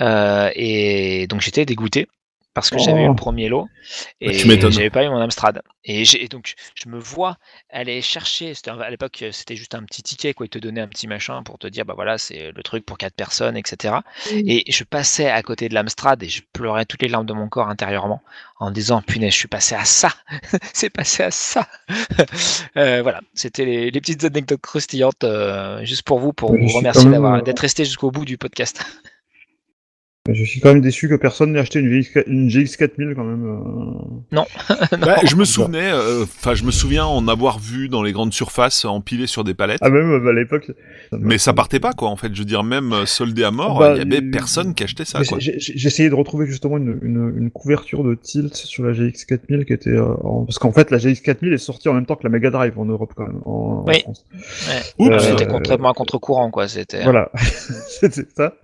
Euh, 0.00 0.50
et 0.54 1.26
donc 1.28 1.40
j'étais 1.40 1.64
dégoûté 1.64 2.08
parce 2.54 2.70
que 2.70 2.78
j'avais 2.78 3.02
eu 3.02 3.06
Oh. 3.06 3.08
le 3.08 3.14
premier 3.14 3.48
lot 3.48 3.68
et 4.20 4.36
tu 4.36 4.48
m'étonnes. 4.48 4.72
j'avais 4.72 4.90
pas 4.90 5.04
eu 5.04 5.08
mon 5.08 5.20
Amstrad. 5.20 5.60
Et, 5.84 6.02
et 6.18 6.28
donc 6.28 6.54
je 6.74 6.88
me 6.88 6.98
vois 6.98 7.36
aller 7.70 8.00
chercher. 8.00 8.52
À 8.66 8.90
l'époque 8.90 9.24
c'était 9.32 9.56
juste 9.56 9.74
un 9.74 9.82
petit 9.82 10.02
ticket 10.02 10.32
quoi. 10.32 10.46
Ils 10.46 10.50
te 10.50 10.58
donnaient 10.58 10.80
un 10.80 10.88
petit 10.88 11.06
machin 11.06 11.42
pour 11.42 11.58
te 11.58 11.66
dire 11.66 11.84
bah 11.84 11.94
voilà 11.94 12.16
c'est 12.16 12.52
le 12.52 12.62
truc 12.62 12.86
pour 12.86 12.96
quatre 12.96 13.14
personnes 13.14 13.56
etc. 13.56 13.96
Et 14.30 14.64
je 14.72 14.84
passais 14.84 15.28
à 15.28 15.42
côté 15.42 15.68
de 15.68 15.74
l'Amstrad 15.74 16.22
et 16.22 16.28
je 16.28 16.42
pleurais 16.52 16.84
toutes 16.86 17.02
les 17.02 17.08
larmes 17.08 17.26
de 17.26 17.34
mon 17.34 17.48
corps 17.48 17.68
intérieurement 17.68 18.22
en 18.60 18.70
disant 18.70 19.02
punaise, 19.02 19.32
je 19.32 19.38
suis 19.38 19.48
passé 19.48 19.74
à 19.74 19.84
ça, 19.84 20.08
c'est 20.72 20.90
passé 20.90 21.22
à 21.24 21.30
ça. 21.30 21.68
Euh, 22.76 23.02
voilà, 23.02 23.20
c'était 23.34 23.64
les, 23.64 23.90
les 23.90 24.00
petites 24.00 24.24
anecdotes 24.24 24.60
croustillantes 24.60 25.22
euh, 25.24 25.84
juste 25.84 26.02
pour 26.02 26.18
vous, 26.18 26.32
pour 26.32 26.54
je 26.56 26.60
vous 26.62 26.68
remercier 26.78 27.08
d'avoir 27.08 27.34
euh, 27.36 27.40
d'être 27.40 27.60
resté 27.60 27.84
jusqu'au 27.84 28.10
bout 28.10 28.24
du 28.24 28.36
podcast. 28.38 28.84
Mais 30.26 30.34
Je 30.34 30.42
suis 30.44 30.58
quand 30.60 30.70
même 30.72 30.80
déçu 30.80 31.06
que 31.10 31.16
personne 31.16 31.52
n'ait 31.52 31.58
acheté 31.58 31.80
une 31.80 31.90
GX, 32.00 32.22
une 32.26 32.48
GX 32.48 32.78
4000 32.78 33.12
quand 33.14 33.24
même. 33.24 33.44
euh. 33.46 34.40
Bah, 34.98 35.16
je 35.22 35.36
me 35.36 35.44
souvenais, 35.44 35.90
euh, 35.92 36.22
enfin, 36.22 36.54
je 36.54 36.64
me 36.64 36.70
souviens 36.70 37.04
en 37.04 37.28
avoir 37.28 37.58
vu 37.58 37.90
dans 37.90 38.02
les 38.02 38.12
grandes 38.12 38.32
surfaces 38.32 38.86
empilées 38.86 39.26
sur 39.26 39.44
des 39.44 39.52
palettes. 39.52 39.80
Ah 39.82 39.90
même 39.90 40.10
euh, 40.12 40.30
à 40.30 40.32
l'époque. 40.32 40.70
mais 41.12 41.36
ça 41.36 41.52
partait 41.52 41.78
pas, 41.78 41.92
quoi, 41.92 42.08
en 42.08 42.16
fait. 42.16 42.34
Je 42.34 42.38
veux 42.38 42.46
dire, 42.46 42.64
même 42.64 42.94
soldé 43.04 43.44
à 43.44 43.50
mort, 43.50 43.78
Bah, 43.80 43.92
il 43.96 43.98
y 43.98 44.00
avait 44.16 44.26
euh, 44.26 44.30
personne 44.30 44.72
qui 44.74 44.82
achetait 44.84 45.04
ça, 45.04 45.20
j'ai- 45.38 45.58
essayé 45.86 46.08
de 46.08 46.14
retrouver 46.14 46.46
justement 46.46 46.78
une, 46.78 46.98
une, 47.02 47.34
une 47.36 47.50
couverture 47.50 48.02
de 48.02 48.14
tilt 48.14 48.54
sur 48.56 48.82
la 48.84 48.94
GX 48.94 49.26
4000 49.28 49.66
qui 49.66 49.74
était 49.74 49.90
euh, 49.90 50.06
en- 50.24 50.46
parce 50.46 50.58
qu'en 50.58 50.72
fait 50.72 50.90
la 50.90 50.96
GX 50.96 51.20
4000 51.22 51.52
est 51.52 51.58
sortie 51.58 51.90
en 51.90 51.92
même 51.94 52.06
temps 52.06 52.16
que 52.16 52.24
la 52.24 52.30
Mega 52.30 52.48
Drive 52.50 52.78
en 52.78 52.86
Europe 52.86 53.12
quand 53.14 53.26
même 53.26 53.42
en, 53.44 53.84
Oui. 53.86 54.02
Euh, 55.00 55.18
C'était 55.18 55.46
complètement 55.46 55.90
à 55.90 55.94
contre-courant, 55.94 56.50
quoi. 56.50 56.66
C'était. 56.66 57.02
Voilà, 57.04 57.30
c'était 58.00 58.24
ça. 58.34 58.54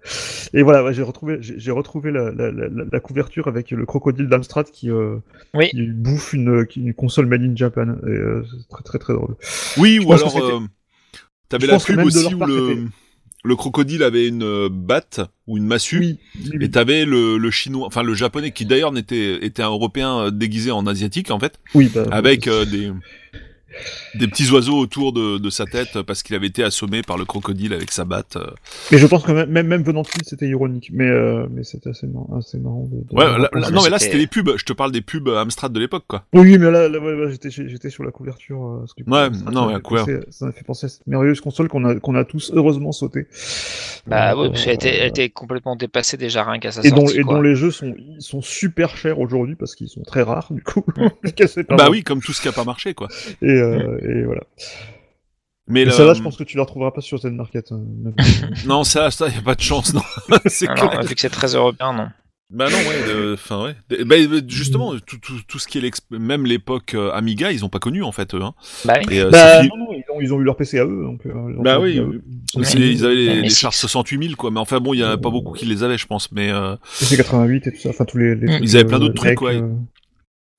Et 0.54 0.62
voilà, 0.62 0.82
ouais, 0.82 0.94
j'ai 0.94 1.02
retrouvé, 1.02 1.38
j'ai 1.58 1.70
retrouvé 1.70 2.10
la, 2.12 2.30
la, 2.30 2.50
la, 2.50 2.68
la 2.90 3.00
couverture 3.00 3.48
avec 3.48 3.70
le 3.70 3.84
crocodile 3.86 4.28
d'Amstrad 4.28 4.70
qui, 4.70 4.90
euh, 4.90 5.16
Oui. 5.54 5.68
qui 5.70 5.82
bouffe 5.86 6.32
une, 6.32 6.66
qui- 6.66 6.80
une 6.80 6.94
console 6.94 7.26
made 7.26 7.42
in 7.42 7.54
Japan. 7.56 7.96
Euh, 8.04 8.42
c'est 8.50 8.68
très 8.68 8.82
très 8.82 8.98
très 8.98 9.12
drôle. 9.14 9.36
Oui, 9.76 9.98
je 10.00 10.06
ou 10.06 10.12
alors, 10.12 10.36
euh, 10.38 10.60
t'avais 11.48 11.66
la 11.66 11.78
pub 11.78 11.98
aussi 12.00 12.34
où 12.34 12.44
le, 13.42 13.56
crocodile 13.56 14.02
avait 14.02 14.28
une 14.28 14.68
batte 14.68 15.20
ou 15.46 15.56
une 15.56 15.66
massue. 15.66 15.98
Oui, 16.00 16.18
oui, 16.36 16.50
oui. 16.58 16.64
Et 16.64 16.70
t'avais 16.70 17.04
le, 17.06 17.38
le 17.38 17.50
chinois, 17.50 17.86
enfin 17.86 18.02
le 18.02 18.12
japonais 18.14 18.50
qui 18.50 18.66
d'ailleurs 18.66 18.92
n'était 18.92 19.44
était 19.44 19.62
un 19.62 19.70
européen 19.70 20.30
déguisé 20.30 20.70
en 20.70 20.86
asiatique 20.86 21.30
en 21.30 21.38
fait, 21.40 21.58
Oui, 21.74 21.90
bah, 21.94 22.04
avec 22.10 22.48
euh, 22.48 22.64
des 22.66 22.92
des 24.14 24.26
petits 24.28 24.50
oiseaux 24.50 24.78
autour 24.78 25.12
de, 25.12 25.38
de 25.38 25.50
sa 25.50 25.64
tête 25.66 26.02
parce 26.02 26.22
qu'il 26.22 26.34
avait 26.36 26.46
été 26.48 26.62
assommé 26.64 27.02
par 27.02 27.16
le 27.18 27.24
crocodile 27.24 27.72
avec 27.72 27.90
sa 27.92 28.04
batte. 28.04 28.36
euh. 28.36 28.46
Mais 28.92 28.98
je 28.98 29.06
pense 29.06 29.22
que 29.22 29.32
même, 29.32 29.48
même, 29.50 29.66
même 29.66 29.82
venant 29.82 30.02
de 30.02 30.08
Tilt, 30.08 30.24
c'était 30.26 30.46
ironique. 30.48 30.90
Mais, 30.92 31.08
euh, 31.08 31.46
mais 31.50 31.64
c'était 31.64 31.90
assez 31.90 32.06
marrant. 32.06 32.28
Assez 32.38 32.58
marrant 32.58 32.88
de, 32.90 32.96
de- 32.96 33.14
Ouais, 33.16 33.24
de 33.26 33.30
là- 33.42 33.48
repenser. 33.52 33.60
là- 33.60 33.70
non 33.70 33.82
mais 33.84 33.90
là 33.90 33.98
c'était- 33.98 34.18
les 34.18 34.26
pubs. 34.26 34.50
Je 34.56 34.64
te 34.64 34.72
parle 34.72 34.92
des 34.92 35.00
pubs 35.00 35.28
Amstrad 35.28 35.72
de 35.72 35.80
l'époque 35.80 36.04
quoi. 36.06 36.24
Oui, 36.32 36.58
mais 36.58 36.70
là, 36.70 36.88
là 36.88 36.98
ouais, 36.98 37.14
ouais, 37.14 37.30
j'étais, 37.30 37.50
j'étais 37.50 37.90
sur 37.90 38.04
la 38.04 38.10
couverture. 38.10 38.64
euh, 38.64 38.86
Ouais, 39.06 39.28
ça 39.32 39.50
non, 39.50 39.62
m'a 39.62 39.66
ouais, 39.68 39.74
fait 39.74 39.80
couvert. 39.82 40.04
penser- 40.06 40.20
Ça 40.30 40.46
m'a 40.46 40.52
fait 40.52 40.64
penser 40.64 40.86
à 40.86 40.88
cette 40.88 41.06
merveilleuse 41.06 41.40
console 41.40 41.68
qu'on 41.68 41.84
a, 41.84 41.94
qu'on 41.96 42.14
a 42.14 42.24
tous 42.24 42.50
heureusement 42.54 42.92
sauté. 42.92 43.26
Bah 44.06 44.32
Euh, 44.32 44.42
oui, 44.42 44.48
parce 44.50 44.64
qu'elle 44.64 44.74
était, 44.74 44.96
elle 44.96 45.08
était 45.08 45.28
complètement 45.28 45.76
dépassée 45.76 46.16
déjà 46.16 46.42
rien 46.44 46.58
qu'à 46.58 46.72
sa 46.72 46.82
et 46.82 46.90
dont, 46.90 46.98
sortie. 47.06 47.18
et 47.18 47.22
quoi. 47.22 47.34
dont 47.34 47.42
les 47.42 47.54
jeux 47.54 47.70
sont, 47.70 47.94
ils 47.98 48.22
sont 48.22 48.40
super 48.42 48.96
chers 48.96 49.18
aujourd'hui 49.18 49.54
parce 49.54 49.74
qu'ils 49.74 49.88
sont 49.88 50.02
très 50.02 50.22
rares 50.22 50.52
du 50.52 50.62
coup. 50.62 50.84
Bah 51.70 51.88
oui, 51.90 52.02
comme 52.02 52.20
tout 52.20 52.32
ce 52.32 52.40
qui 52.40 52.48
a 52.48 52.52
pas 52.52 52.64
marché 52.64 52.94
quoi. 52.94 53.08
Et, 53.42 53.59
euh, 53.60 53.98
et 54.02 54.24
voilà. 54.24 54.42
Mais 55.68 55.88
ça 55.90 56.04
là, 56.04 56.14
je 56.14 56.22
pense 56.22 56.36
que 56.36 56.42
tu 56.44 56.56
la 56.56 56.64
retrouveras 56.64 56.90
pas 56.90 57.00
sur 57.00 57.18
Zen 57.18 57.36
Market. 57.36 57.70
hein, 57.70 57.80
non 58.66 58.82
ça 58.82 59.10
ça 59.10 59.28
y 59.28 59.36
a 59.38 59.42
pas 59.42 59.54
de 59.54 59.60
chance 59.60 59.94
non. 59.94 60.02
c'est 60.46 60.66
Ah 60.68 60.74
clair. 60.74 61.02
vu 61.04 61.14
que 61.14 61.20
c'est 61.20 61.30
très 61.30 61.54
européen, 61.54 61.92
non. 61.92 62.08
Bah 62.52 62.66
non 62.68 62.78
ouais, 62.78 63.34
enfin 63.34 63.62
ouais. 63.62 63.76
De- 63.90 64.02
Bah, 64.02 64.16
justement 64.48 64.94
tout, 65.06 65.18
tout, 65.18 65.34
tout 65.46 65.58
ce 65.60 65.68
qui 65.68 65.78
est 65.78 65.80
l'exp- 65.80 66.10
même 66.10 66.44
l'époque 66.46 66.94
euh, 66.94 67.12
Amiga 67.12 67.52
ils 67.52 67.64
ont 67.64 67.68
pas 67.68 67.78
connu 67.78 68.02
en 68.02 68.10
fait 68.10 68.34
eux. 68.34 68.42
Hein. 68.42 68.54
Bah 68.84 68.94
oui. 69.06 69.14
Et, 69.14 69.20
euh, 69.20 69.30
bah, 69.30 69.62
c'est- 69.62 69.68
non, 69.68 69.76
non, 69.76 69.86
ils 69.92 70.02
ont, 70.12 70.20
ils 70.20 70.34
ont 70.34 70.40
eu 70.40 70.42
leur 70.42 70.56
PC 70.56 70.80
à 70.80 70.84
eux. 70.84 71.04
Donc, 71.04 71.24
euh, 71.26 71.32
Bah 71.60 71.78
oui, 71.78 72.00
eux. 72.00 72.20
c'est- 72.52 72.64
Son 72.64 72.78
ils 72.78 73.04
avaient 73.04 73.14
les, 73.14 73.26
Mais 73.36 73.42
les 73.42 73.50
chars 73.50 73.72
68 73.72 74.20
000 74.20 74.34
quoi. 74.34 74.50
Mais 74.50 74.58
enfin 74.58 74.80
bon 74.80 74.94
il 74.94 74.98
y 74.98 75.04
en 75.04 75.10
a 75.10 75.16
pas 75.16 75.30
beaucoup 75.30 75.52
qui 75.52 75.64
les 75.66 75.84
avaient 75.84 75.96
je 75.98 76.08
pense. 76.08 76.32
Mais 76.32 76.50
euh, 76.50 76.74
PC 76.98 77.16
88 77.18 77.68
et 77.68 77.72
tout 77.72 77.78
ça. 77.78 77.90
Enfin, 77.90 78.04
tous 78.04 78.18
les. 78.18 78.34
les 78.34 78.46
Mm. 78.46 78.48
trucs, 78.48 78.62
Ils 78.64 78.76
avaient 78.76 78.84
plein 78.84 78.98
d'autres 78.98 79.24
euh, 79.24 79.26
trucs, 79.28 79.42
ouais. 79.42 79.62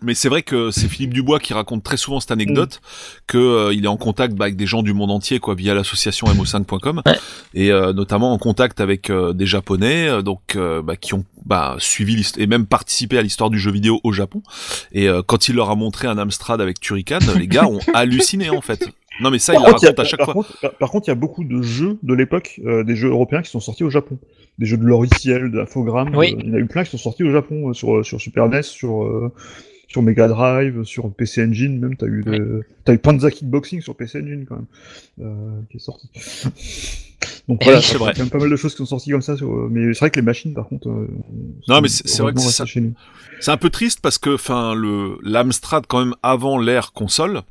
Mais 0.03 0.13
c'est 0.15 0.29
vrai 0.29 0.41
que 0.41 0.71
c'est 0.71 0.87
Philippe 0.87 1.13
Dubois 1.13 1.39
qui 1.39 1.53
raconte 1.53 1.83
très 1.83 1.97
souvent 1.97 2.19
cette 2.19 2.31
anecdote 2.31 2.81
que 3.27 3.37
euh, 3.37 3.73
il 3.73 3.85
est 3.85 3.87
en 3.87 3.97
contact 3.97 4.33
bah, 4.33 4.45
avec 4.45 4.55
des 4.55 4.65
gens 4.65 4.81
du 4.81 4.93
monde 4.93 5.11
entier 5.11 5.39
quoi 5.39 5.53
via 5.53 5.73
l'association 5.75 6.27
mo5.com 6.27 7.01
Ouais. 7.05 7.13
et 7.53 7.71
euh, 7.71 7.93
notamment 7.93 8.33
en 8.33 8.37
contact 8.37 8.81
avec 8.81 9.09
euh, 9.09 9.33
des 9.33 9.45
japonais 9.45 10.07
euh, 10.07 10.21
donc 10.21 10.55
euh, 10.55 10.81
bah, 10.81 10.95
qui 10.95 11.13
ont 11.13 11.23
bah, 11.45 11.75
suivi 11.79 12.25
et 12.37 12.47
même 12.47 12.65
participé 12.65 13.17
à 13.17 13.21
l'histoire 13.21 13.49
du 13.51 13.59
jeu 13.59 13.71
vidéo 13.71 13.99
au 14.03 14.11
Japon 14.11 14.41
et 14.91 15.07
euh, 15.07 15.21
quand 15.25 15.47
il 15.47 15.55
leur 15.55 15.69
a 15.69 15.75
montré 15.75 16.07
un 16.07 16.17
Amstrad 16.17 16.61
avec 16.61 16.79
Turrican 16.79 17.19
les 17.37 17.47
gars 17.47 17.67
ont 17.67 17.79
halluciné 17.93 18.49
en 18.49 18.61
fait. 18.61 18.87
Non 19.19 19.29
mais 19.29 19.37
ça 19.39 19.53
il 19.53 19.57
Par 19.57 19.65
il 19.65 19.83
y 19.83 19.85
a- 19.85 19.89
raconte 19.89 19.99
à 19.99 20.03
chaque 20.03 20.17
par 20.19 20.25
fois. 20.25 20.33
Contre, 20.33 20.57
par, 20.61 20.71
par 20.77 20.89
contre, 20.89 21.07
il 21.07 21.11
y 21.11 21.13
a 21.13 21.15
beaucoup 21.15 21.43
de 21.43 21.61
jeux 21.61 21.97
de 22.01 22.13
l'époque, 22.15 22.59
euh, 22.65 22.83
des 22.83 22.95
jeux 22.95 23.09
européens 23.09 23.41
qui 23.43 23.51
sont 23.51 23.59
sortis 23.59 23.83
au 23.83 23.89
Japon. 23.91 24.17
Des 24.57 24.65
jeux 24.65 24.77
de 24.77 24.83
logiciels, 24.85 25.51
d'Infogrames. 25.51 26.15
Oui. 26.15 26.33
euh, 26.33 26.41
il 26.43 26.47
y 26.47 26.51
en 26.51 26.55
a 26.55 26.59
eu 26.59 26.65
plein 26.65 26.83
qui 26.83 26.91
sont 26.91 26.97
sortis 26.97 27.23
au 27.23 27.31
Japon, 27.31 27.69
euh, 27.69 27.73
sur, 27.73 28.05
sur 28.05 28.19
Super 28.19 28.47
NES, 28.49 28.63
sur, 28.63 29.03
euh, 29.03 29.31
sur 29.91 30.01
Mega 30.01 30.27
Drive, 30.27 30.83
sur 30.83 31.11
PC 31.13 31.43
Engine, 31.43 31.79
même. 31.79 31.95
T'as 31.97 32.07
eu, 32.07 32.23
de- 32.23 32.63
t'as 32.85 32.93
eu 32.93 32.97
Panza 32.97 33.29
Kickboxing 33.29 33.81
sur 33.81 33.95
PC 33.95 34.19
Engine, 34.21 34.45
quand 34.47 34.55
même, 34.55 34.65
euh, 35.21 35.59
qui 35.69 35.77
est 35.77 35.79
sorti. 35.81 36.09
Donc 37.47 37.59
Eh 37.61 37.65
voilà, 37.65 37.79
oui, 37.79 37.83
c'est 37.85 37.91
il 37.91 37.93
y 37.93 37.95
a 37.95 37.99
vrai. 38.05 38.13
quand 38.15 38.19
même 38.21 38.29
pas 38.29 38.37
mal 38.39 38.49
de 38.49 38.55
choses 38.55 38.71
qui 38.71 38.77
sont 38.77 38.85
sorties 38.85 39.11
comme 39.11 39.21
ça. 39.21 39.35
Sur, 39.37 39.51
euh, 39.51 39.67
mais 39.69 39.93
c'est 39.93 39.99
vrai 39.99 40.09
que 40.09 40.15
les 40.19 40.25
machines, 40.25 40.53
par 40.53 40.67
contre. 40.67 40.89
euh, 40.89 41.07
Non, 41.67 41.81
mais 41.81 41.87
c'est- 41.87 42.07
c'est 42.07 42.21
vrai 42.21 42.33
que 42.33 42.39
c'est 42.39 42.79
nous. 42.79 42.93
C'est 43.39 43.51
un 43.51 43.57
peu 43.57 43.69
triste 43.69 43.99
parce 44.01 44.17
que 44.17 44.35
enfin 44.35 44.73
le 44.75 45.17
l'Amstrad 45.23 45.85
quand 45.87 45.99
même 46.05 46.15
avant 46.23 46.57
l'ère 46.59 46.93
console 46.93 47.41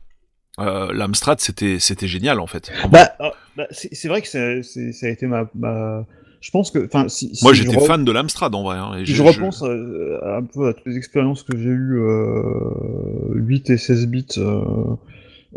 euh, 0.60 0.92
l'Amstrad 0.92 1.40
c'était 1.40 1.78
c'était 1.80 2.06
génial 2.06 2.38
en 2.40 2.46
fait. 2.46 2.70
Bah, 2.90 3.12
ah, 3.18 3.32
bah, 3.56 3.66
c'est 3.70 3.92
c'est 3.94 4.08
vrai 4.08 4.22
que 4.22 4.28
c'est- 4.28 4.62
c'est- 4.62 4.92
ça 4.92 5.06
a 5.06 5.08
été 5.10 5.26
ma, 5.26 5.48
ma... 5.54 6.06
Je 6.40 6.50
pense 6.50 6.70
que, 6.70 6.84
enfin, 6.86 7.08
si, 7.08 7.26
Moi 7.42 7.52
si 7.52 7.58
je 7.58 7.64
j'étais 7.64 7.76
re- 7.76 7.86
fan 7.86 8.04
de 8.04 8.12
l'Amstrad 8.12 8.54
en 8.54 8.62
vrai. 8.62 8.78
Hein, 8.78 8.94
et 8.98 9.04
Si 9.04 9.12
je 9.12 9.22
repense 9.22 9.62
euh, 9.62 10.18
un 10.24 10.42
peu 10.42 10.68
à 10.68 10.72
toutes 10.74 10.86
les 10.86 10.96
expériences 10.96 11.42
que 11.42 11.56
j'ai 11.56 11.68
eues, 11.68 11.98
euh, 12.00 13.34
8 13.34 13.68
et 13.70 13.76
16 13.76 14.06
bits, 14.06 14.26
euh, 14.38 14.62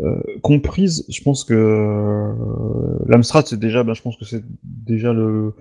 euh, 0.00 0.16
comprise, 0.42 1.04
je 1.08 1.22
pense 1.22 1.44
que 1.44 1.54
euh, 1.54 2.32
l'Amstrad, 3.06 3.46
c'est 3.46 3.58
déjà, 3.58 3.82
ben, 3.82 3.94
je 3.94 4.02
pense 4.02 4.16
que 4.16 4.24
c'est 4.24 4.44
déjà 4.62 5.12
le 5.12 5.54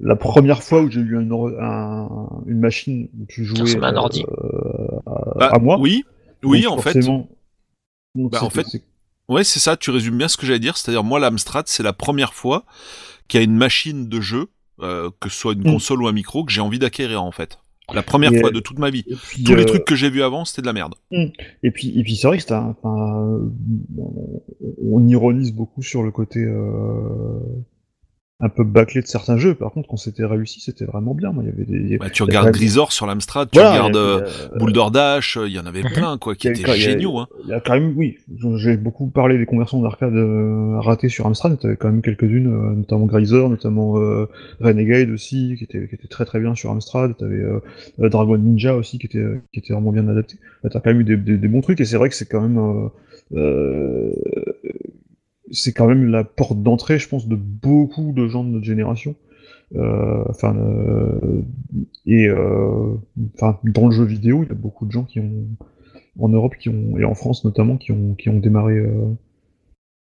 la 0.00 0.14
première 0.14 0.62
fois 0.62 0.82
où 0.82 0.90
j'ai 0.90 1.00
eu 1.00 1.16
un, 1.16 1.30
or- 1.30 1.50
un- 1.60 2.42
une 2.46 2.60
machine 2.60 3.08
où 3.20 3.26
tu 3.28 3.44
jouais 3.44 3.82
un 3.82 3.96
ordi. 3.96 4.24
euh, 4.28 4.98
à, 5.06 5.38
Bah, 5.38 5.50
à 5.54 5.58
moi. 5.58 5.78
Oui, 5.80 6.04
oui, 6.44 6.62
Donc, 6.62 6.78
en 6.78 6.82
fait. 6.82 6.98
donc, 7.00 7.28
Bah, 8.14 8.42
en 8.44 8.50
fait, 8.50 8.66
Ouais, 9.28 9.44
c'est 9.44 9.60
ça, 9.60 9.76
tu 9.76 9.90
résumes 9.90 10.18
bien 10.18 10.26
ce 10.26 10.36
que 10.36 10.44
j'allais 10.44 10.58
dire. 10.58 10.76
C'est-à-dire, 10.76 11.04
moi, 11.04 11.20
l'Amstrad, 11.20 11.66
c'est 11.68 11.84
la 11.84 11.92
première 11.92 12.34
fois 12.34 12.64
qu'il 13.30 13.40
y 13.40 13.42
a 13.42 13.44
une 13.44 13.56
machine 13.56 14.08
de 14.08 14.20
jeu, 14.20 14.48
euh, 14.82 15.10
que 15.20 15.28
ce 15.28 15.36
soit 15.38 15.52
une 15.54 15.60
Mm. 15.60 15.72
console 15.72 16.02
ou 16.02 16.08
un 16.08 16.12
micro, 16.12 16.44
que 16.44 16.52
j'ai 16.52 16.60
envie 16.60 16.78
d'acquérir, 16.78 17.22
en 17.22 17.32
fait. 17.32 17.58
La 17.92 18.02
première 18.02 18.32
Et, 18.32 18.38
fois 18.38 18.50
euh, 18.50 18.52
de 18.52 18.60
toute 18.60 18.78
ma 18.78 18.90
vie. 18.90 19.02
puis, 19.02 19.42
Tous 19.42 19.54
les 19.54 19.62
euh, 19.62 19.66
trucs 19.66 19.84
que 19.84 19.96
j'ai 19.96 20.10
vus 20.10 20.22
avant, 20.22 20.44
c'était 20.44 20.62
de 20.62 20.66
la 20.66 20.72
merde. 20.72 20.94
Et 21.62 21.70
puis, 21.70 21.98
et 21.98 22.02
puis 22.02 22.14
c'est 22.16 22.26
vrai 22.28 22.38
que 22.38 22.52
un, 22.52 22.76
un- 22.84 23.50
on, 23.98 24.42
on 24.84 25.06
ironise 25.08 25.52
beaucoup 25.52 25.82
sur 25.82 26.02
le 26.02 26.10
côté 26.12 26.40
euh, 26.40 27.40
un 28.42 28.48
peu 28.48 28.64
bâclé 28.64 29.02
de 29.02 29.06
certains 29.06 29.36
jeux. 29.36 29.54
Par 29.54 29.70
contre, 29.70 29.88
quand 29.88 29.96
c'était 29.98 30.24
réussi, 30.24 30.60
c'était 30.60 30.84
vraiment 30.86 31.14
bien. 31.14 31.30
Moi, 31.32 31.44
il 31.44 31.50
y 31.50 31.52
avait 31.52 31.64
des. 31.88 31.98
Bah, 31.98 32.08
tu 32.10 32.22
regardes 32.22 32.50
Grisor 32.52 32.90
sur 32.92 33.06
l'Amstrad, 33.06 33.48
tu 33.50 33.58
Voilà, 33.58 33.70
regardes 33.82 33.96
euh, 33.96 34.20
il 34.26 34.52
y 34.52 34.54
a- 34.54 34.58
Boulder 34.58 34.84
Dash, 34.92 35.36
euh, 35.36 35.46
il 35.46 35.52
y 35.54 35.58
en 35.58 35.66
avait 35.66 35.82
Mhm. 35.82 35.90
plein, 35.92 36.18
quoi, 36.18 36.34
qui 36.34 36.48
étaient 36.48 36.62
il 36.62 36.68
y 36.68 36.70
a- 36.70 36.74
géniaux, 36.74 37.18
hein. 37.18 37.28
Il 37.44 37.50
y 37.50 37.52
a 37.52 37.60
quand 37.60 37.74
même, 37.74 37.92
oui, 37.96 38.16
j'ai 38.56 38.76
beaucoup 38.76 39.08
parlé 39.08 39.36
des 39.38 39.46
conversions 39.46 39.82
d'arcade 39.82 40.14
euh, 40.14 40.78
ratées 40.80 41.08
sur 41.08 41.26
Amstrad, 41.26 41.58
t'avais 41.58 41.76
quand 41.76 41.88
même 41.90 42.02
quelques-unes, 42.02 42.46
euh, 42.46 42.74
notamment 42.76 43.06
Grisor, 43.06 43.50
notamment 43.50 43.98
euh, 43.98 44.26
Renegade 44.60 45.10
aussi, 45.10 45.54
qui 45.58 45.64
était, 45.64 45.86
qui 45.88 45.94
était 45.94 46.08
très 46.08 46.24
très 46.24 46.40
bien 46.40 46.54
sur 46.54 46.70
Amstrad. 46.70 47.16
T'avais 47.16 47.34
euh, 47.36 47.60
euh, 48.00 48.08
Dragon 48.08 48.38
Ninja 48.38 48.74
aussi, 48.74 48.98
qui 48.98 49.06
était, 49.06 49.24
qui 49.52 49.60
était 49.60 49.72
vraiment 49.74 49.92
bien 49.92 50.08
adapté. 50.08 50.36
Bah, 50.62 50.70
T'as 50.72 50.80
quand 50.80 50.90
même 50.90 51.00
eu 51.00 51.04
des, 51.04 51.16
des- 51.16 51.36
des 51.38 51.48
bons 51.48 51.60
trucs, 51.60 51.80
et 51.80 51.84
c'est 51.84 51.96
vrai 51.98 52.08
que 52.08 52.14
c'est 52.14 52.26
quand 52.28 52.40
même, 52.40 52.58
euh, 52.58 52.88
euh, 53.36 54.12
c'est 55.50 55.72
quand 55.72 55.86
même 55.86 56.06
la 56.10 56.24
porte 56.24 56.62
d'entrée, 56.62 56.98
je 56.98 57.08
pense, 57.08 57.26
de 57.26 57.36
beaucoup 57.36 58.12
de 58.12 58.28
gens 58.28 58.44
de 58.44 58.50
notre 58.50 58.64
génération. 58.64 59.14
Euh, 59.76 60.24
enfin, 60.28 60.56
euh, 60.56 61.42
et 62.06 62.26
euh, 62.26 62.94
enfin, 63.34 63.58
dans 63.64 63.86
le 63.86 63.92
jeu 63.92 64.04
vidéo, 64.04 64.42
il 64.42 64.48
y 64.48 64.52
a 64.52 64.54
beaucoup 64.54 64.86
de 64.86 64.90
gens 64.90 65.04
qui 65.04 65.20
ont 65.20 65.46
en 66.18 66.28
Europe 66.28 66.56
qui 66.58 66.68
ont 66.68 66.98
et 66.98 67.04
en 67.04 67.14
France 67.14 67.44
notamment 67.44 67.76
qui 67.76 67.92
ont 67.92 68.14
qui 68.14 68.28
ont 68.28 68.38
démarré 68.38 68.74
euh, 68.74 69.14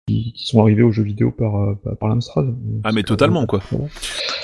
qui, 0.08 0.32
qui 0.32 0.46
sont 0.46 0.60
arrivés 0.60 0.82
aux 0.82 0.90
jeux 0.90 1.04
vidéo 1.04 1.30
par 1.30 1.76
par, 1.78 1.96
par 1.96 2.08
l'Amstrad. 2.08 2.52
Ah, 2.82 2.90
mais 2.92 3.04
totalement, 3.04 3.46
quoi. 3.46 3.62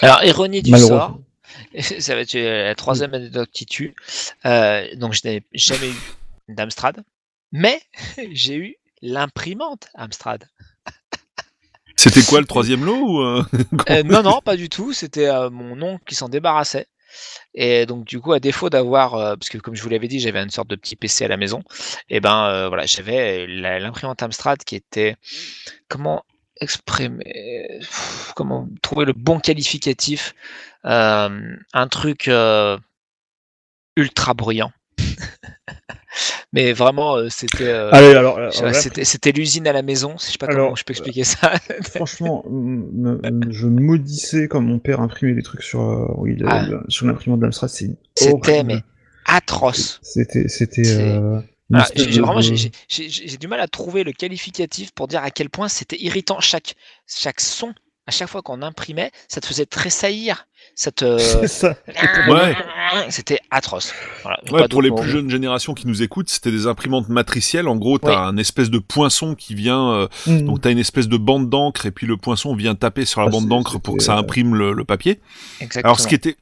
Alors, 0.00 0.22
ironie 0.24 0.62
du 0.62 0.70
sort, 0.78 1.18
ça 1.78 2.14
va 2.14 2.20
être 2.20 2.34
la 2.34 2.74
troisième 2.74 3.14
anecdote 3.14 3.50
qui 3.52 3.66
tue. 3.66 3.94
Euh, 4.46 4.86
donc, 4.96 5.14
je 5.14 5.20
n'ai 5.24 5.42
jamais 5.52 5.90
eu 5.90 6.54
d'Amstrad, 6.54 7.02
mais 7.52 7.80
j'ai 8.32 8.56
eu 8.56 8.76
l'imprimante 9.02 9.88
Amstrad. 9.94 10.44
C'était 12.00 12.22
quoi 12.22 12.40
le 12.40 12.46
troisième 12.46 12.82
lot 12.82 12.96
ou 12.96 13.20
euh, 13.20 13.44
Euh, 13.90 14.02
non, 14.02 14.22
non, 14.22 14.40
pas 14.40 14.56
du 14.56 14.70
tout. 14.70 14.94
C'était 14.94 15.28
euh, 15.28 15.50
mon 15.50 15.82
oncle 15.82 16.02
qui 16.06 16.14
s'en 16.14 16.30
débarrassait. 16.30 16.86
Et 17.54 17.84
donc, 17.84 18.06
du 18.06 18.20
coup, 18.20 18.32
à 18.32 18.40
défaut 18.40 18.70
d'avoir, 18.70 19.10
parce 19.36 19.50
que 19.50 19.58
comme 19.58 19.74
je 19.74 19.82
vous 19.82 19.90
l'avais 19.90 20.08
dit, 20.08 20.18
j'avais 20.18 20.42
une 20.42 20.48
sorte 20.48 20.68
de 20.68 20.76
petit 20.76 20.96
PC 20.96 21.26
à 21.26 21.28
la 21.28 21.36
maison, 21.36 21.62
et 22.08 22.20
ben 22.20 22.68
voilà, 22.68 22.86
j'avais 22.86 23.48
l'imprimante 23.48 24.22
Amstrad 24.22 24.62
qui 24.62 24.76
était. 24.76 25.16
Comment 25.88 26.24
exprimer. 26.60 27.66
pff, 27.80 28.32
Comment 28.36 28.68
trouver 28.80 29.06
le 29.06 29.12
bon 29.12 29.40
qualificatif 29.40 30.34
Un 30.84 31.88
truc 31.90 32.30
ultra 33.96 34.34
bruyant. 34.34 34.72
Mais 36.52 36.72
vraiment, 36.72 37.16
euh, 37.16 37.28
c'était. 37.28 37.68
euh, 37.68 37.90
Allez, 37.92 38.14
alors, 38.14 38.38
c'était 38.74 39.04
c'était 39.04 39.32
l'usine 39.32 39.66
à 39.66 39.72
la 39.72 39.82
maison. 39.82 40.14
Je 40.18 40.24
sais 40.24 40.38
pas 40.38 40.46
Alors, 40.46 40.66
comment 40.66 40.74
je 40.76 40.84
peux 40.84 40.92
expliquer 40.92 41.24
ça. 41.24 41.52
franchement, 41.94 42.44
je 42.46 43.66
maudissais 43.66 44.48
quand 44.48 44.60
mon 44.60 44.78
père 44.78 45.00
imprimait 45.00 45.34
des 45.34 45.42
trucs 45.42 45.62
sur 45.62 45.80
euh, 45.80 46.06
oui, 46.18 46.36
Ah. 46.46 46.66
sur 46.88 47.06
l'imprimante 47.06 47.40
d'Amstrad. 47.40 47.70
C'est 47.70 47.90
C'était 48.16 48.64
mais 48.64 48.82
atroce. 49.26 50.00
C'était 50.02 50.48
c'était. 50.48 50.82
Euh, 50.86 51.40
j'ai- 51.94 52.20
vraiment, 52.20 52.40
j'ai 52.40 53.36
du 53.38 53.46
mal 53.46 53.60
à 53.60 53.68
trouver 53.68 54.02
le 54.02 54.10
qualificatif 54.12 54.90
pour 54.92 55.06
dire 55.06 55.22
à 55.22 55.30
quel 55.30 55.50
point 55.50 55.68
c'était 55.68 56.00
irritant. 56.02 56.40
Chaque, 56.40 56.74
chaque 57.06 57.40
son, 57.40 57.72
à 58.10 58.12
chaque 58.12 58.28
fois 58.28 58.42
qu'on 58.42 58.60
imprimait, 58.62 59.12
ça 59.28 59.40
te 59.40 59.46
faisait 59.46 59.66
tressaillir. 59.66 60.46
Ça 60.74 60.90
te... 60.90 61.16
C'est 61.18 61.46
ça. 61.46 61.76
Ouais. 62.28 62.56
C'était 63.08 63.38
atroce. 63.52 63.94
Voilà, 64.22 64.38
Ouais, 64.50 64.66
pour 64.68 64.82
les 64.82 64.90
plus 64.90 65.08
jeunes 65.08 65.30
générations 65.30 65.74
qui 65.74 65.86
nous 65.86 66.02
écoutent, 66.02 66.28
c'était 66.28 66.50
des 66.50 66.66
imprimantes 66.66 67.08
matricielles. 67.08 67.68
En 67.68 67.76
gros, 67.76 67.98
t'as 67.98 68.08
Oui. 68.08 68.14
un 68.16 68.36
espèce 68.36 68.68
de 68.68 68.78
poinçon 68.80 69.36
qui 69.36 69.54
vient, 69.54 69.92
euh, 69.92 70.08
Mm. 70.26 70.40
donc 70.46 70.60
t'as 70.60 70.72
une 70.72 70.78
espèce 70.78 71.06
de 71.06 71.16
bande 71.16 71.48
d'encre 71.48 71.86
et 71.86 71.92
puis 71.92 72.08
le 72.08 72.16
poinçon 72.16 72.54
vient 72.56 72.74
taper 72.74 73.04
sur 73.04 73.20
la 73.20 73.28
Ah, 73.28 73.30
bande 73.30 73.46
d'encre 73.48 73.78
pour 73.78 73.96
que 73.96 74.02
ça 74.02 74.16
euh, 74.16 74.20
imprime 74.20 74.54
le, 74.56 74.72
le 74.72 74.84
papier. 74.84 75.20
Exactement. 75.60 75.84
Alors 75.92 76.00
ce 76.00 76.08
qui 76.08 76.14
était 76.16 76.36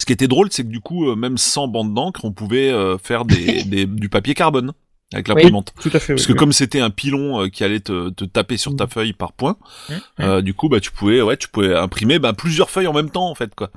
ce 0.00 0.06
qui 0.06 0.12
était 0.12 0.28
drôle, 0.28 0.48
c'est 0.52 0.62
que 0.64 0.68
du 0.68 0.80
coup, 0.80 1.08
euh, 1.08 1.16
même 1.16 1.38
sans 1.38 1.66
bande 1.66 1.92
d'encre, 1.94 2.24
on 2.24 2.32
pouvait 2.32 2.68
euh, 2.70 2.98
faire 2.98 3.24
des, 3.24 3.62
des- 3.64 3.86
du 3.86 4.08
papier 4.08 4.34
carbone 4.34 4.72
avec 5.14 5.28
l'imprimante. 5.28 5.72
Tout 5.80 5.90
à 5.94 5.98
fait. 6.00 6.14
Parce 6.14 6.22
oui, 6.22 6.26
que 6.28 6.32
oui. 6.32 6.38
comme 6.38 6.52
c'était 6.52 6.80
un 6.80 6.90
pilon 6.90 7.42
euh, 7.44 7.48
qui 7.48 7.64
allait 7.64 7.80
te, 7.80 8.10
te 8.10 8.24
taper 8.24 8.56
sur 8.56 8.74
ta 8.76 8.86
feuille 8.86 9.12
par 9.12 9.32
point, 9.32 9.56
Hum, 9.90 10.00
euh, 10.20 10.42
du 10.42 10.54
coup, 10.54 10.68
bah 10.68 10.80
tu 10.80 10.90
pouvais, 10.90 11.22
ouais, 11.22 11.36
tu 11.36 11.48
pouvais 11.48 11.74
imprimer 11.74 12.18
bah, 12.18 12.32
plusieurs 12.32 12.70
feuilles 12.70 12.86
en 12.86 12.92
même 12.92 13.10
temps 13.10 13.28
en 13.30 13.34
fait 13.34 13.54
quoi. 13.54 13.70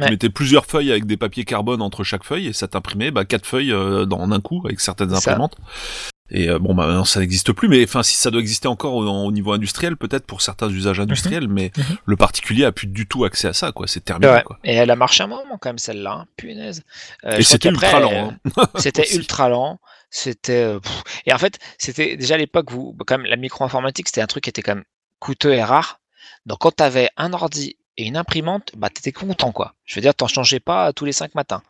Ouais. 0.00 0.06
Tu 0.06 0.12
mettais 0.12 0.30
plusieurs 0.30 0.64
feuilles 0.66 0.90
avec 0.90 1.04
des 1.06 1.16
papiers 1.18 1.44
carbone 1.44 1.82
entre 1.82 2.02
chaque 2.04 2.24
feuille 2.24 2.46
et 2.48 2.52
ça 2.52 2.66
t'imprimait 2.68 3.10
bah, 3.10 3.24
quatre 3.24 3.46
feuilles 3.46 3.72
euh, 3.72 4.04
dans 4.06 4.20
un 4.30 4.40
coup 4.40 4.62
avec 4.64 4.80
certaines 4.80 5.10
ça. 5.10 5.16
imprimantes. 5.16 5.56
Et 6.34 6.48
euh, 6.48 6.58
bon, 6.58 6.74
bah 6.74 6.86
maintenant 6.86 7.04
ça 7.04 7.20
n'existe 7.20 7.52
plus, 7.52 7.68
mais 7.68 7.84
enfin 7.84 8.02
si 8.02 8.16
ça 8.16 8.30
doit 8.30 8.40
exister 8.40 8.66
encore 8.66 8.94
au, 8.94 9.06
au 9.06 9.30
niveau 9.32 9.52
industriel, 9.52 9.98
peut-être 9.98 10.24
pour 10.24 10.40
certains 10.40 10.70
usages 10.70 10.98
industriels, 10.98 11.46
mais 11.46 11.72
Mhm. 11.76 11.84
le 12.06 12.16
particulier 12.16 12.64
a 12.64 12.72
plus 12.72 12.86
du 12.86 13.06
tout 13.06 13.24
accès 13.24 13.48
à 13.48 13.52
ça, 13.52 13.70
quoi. 13.70 13.86
C'est 13.86 14.00
terminé, 14.02 14.32
Ouais. 14.32 14.42
quoi. 14.42 14.58
Et 14.64 14.72
elle 14.72 14.90
a 14.90 14.96
marché 14.96 15.22
un 15.22 15.26
moment 15.26 15.58
quand 15.60 15.68
même 15.68 15.76
celle-là, 15.78 16.20
hein. 16.22 16.26
punaise. 16.38 16.84
Euh, 17.26 17.36
Et 17.36 17.42
c'était 17.42 17.68
ultra 17.68 18.00
lent. 18.00 18.32
hein. 18.56 18.64
C'était 18.76 19.02
Aussi. 19.02 19.16
ultra 19.18 19.50
lent. 19.50 19.78
C'était 20.14 20.62
euh, 20.62 20.78
et 21.24 21.32
en 21.32 21.38
fait 21.38 21.58
c'était 21.78 22.16
déjà 22.18 22.34
à 22.34 22.38
l'époque 22.38 22.70
où 22.72 22.94
quand 23.06 23.16
même 23.16 23.26
la 23.26 23.36
micro-informatique 23.36 24.08
c'était 24.08 24.20
un 24.20 24.26
truc 24.26 24.44
qui 24.44 24.50
était 24.50 24.60
quand 24.60 24.74
même 24.74 24.84
coûteux 25.20 25.54
et 25.54 25.64
rare. 25.64 26.00
Donc 26.44 26.58
quand 26.58 26.76
tu 26.76 26.82
avais 26.82 27.08
un 27.16 27.32
ordi 27.32 27.76
et 27.96 28.04
une 28.04 28.18
imprimante, 28.18 28.72
bah 28.76 28.90
t'étais 28.90 29.12
content 29.12 29.52
quoi. 29.52 29.74
Je 29.86 29.94
veux 29.94 30.02
dire, 30.02 30.14
t'en 30.14 30.26
changeais 30.26 30.60
pas 30.60 30.92
tous 30.92 31.06
les 31.06 31.12
cinq 31.12 31.34
matins. 31.34 31.62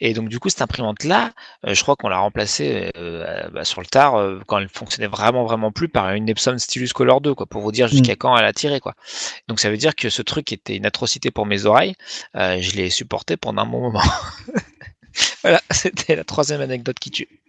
Et 0.00 0.14
donc 0.14 0.30
du 0.30 0.38
coup 0.38 0.48
cette 0.48 0.62
imprimante 0.62 1.04
là, 1.04 1.32
je 1.62 1.80
crois 1.82 1.94
qu'on 1.94 2.08
l'a 2.08 2.18
remplacée 2.18 2.90
euh, 2.96 3.48
bah, 3.50 3.64
sur 3.66 3.82
le 3.82 3.86
tard 3.86 4.14
euh, 4.14 4.40
quand 4.46 4.58
elle 4.58 4.70
fonctionnait 4.70 5.06
vraiment 5.06 5.44
vraiment 5.44 5.70
plus 5.70 5.88
par 5.90 6.10
une 6.12 6.26
Epson 6.28 6.56
Stylus 6.56 6.94
Color 6.94 7.20
2 7.20 7.34
quoi, 7.34 7.44
pour 7.44 7.60
vous 7.60 7.72
dire 7.72 7.86
jusqu'à 7.86 8.16
quand 8.16 8.34
elle 8.34 8.46
a 8.46 8.54
tiré 8.54 8.80
quoi. 8.80 8.94
Donc 9.48 9.60
ça 9.60 9.68
veut 9.68 9.76
dire 9.76 9.94
que 9.94 10.08
ce 10.08 10.22
truc 10.22 10.52
était 10.52 10.76
une 10.76 10.86
atrocité 10.86 11.30
pour 11.30 11.44
mes 11.44 11.66
oreilles. 11.66 11.96
Euh, 12.34 12.62
je 12.62 12.76
l'ai 12.76 12.88
supporté 12.88 13.36
pendant 13.36 13.60
un 13.62 13.66
bon 13.66 13.80
moment. 13.80 14.02
voilà, 15.42 15.60
c'était 15.70 16.16
la 16.16 16.24
troisième 16.24 16.62
anecdote 16.62 16.98
qui 16.98 17.10
tue. 17.10 17.39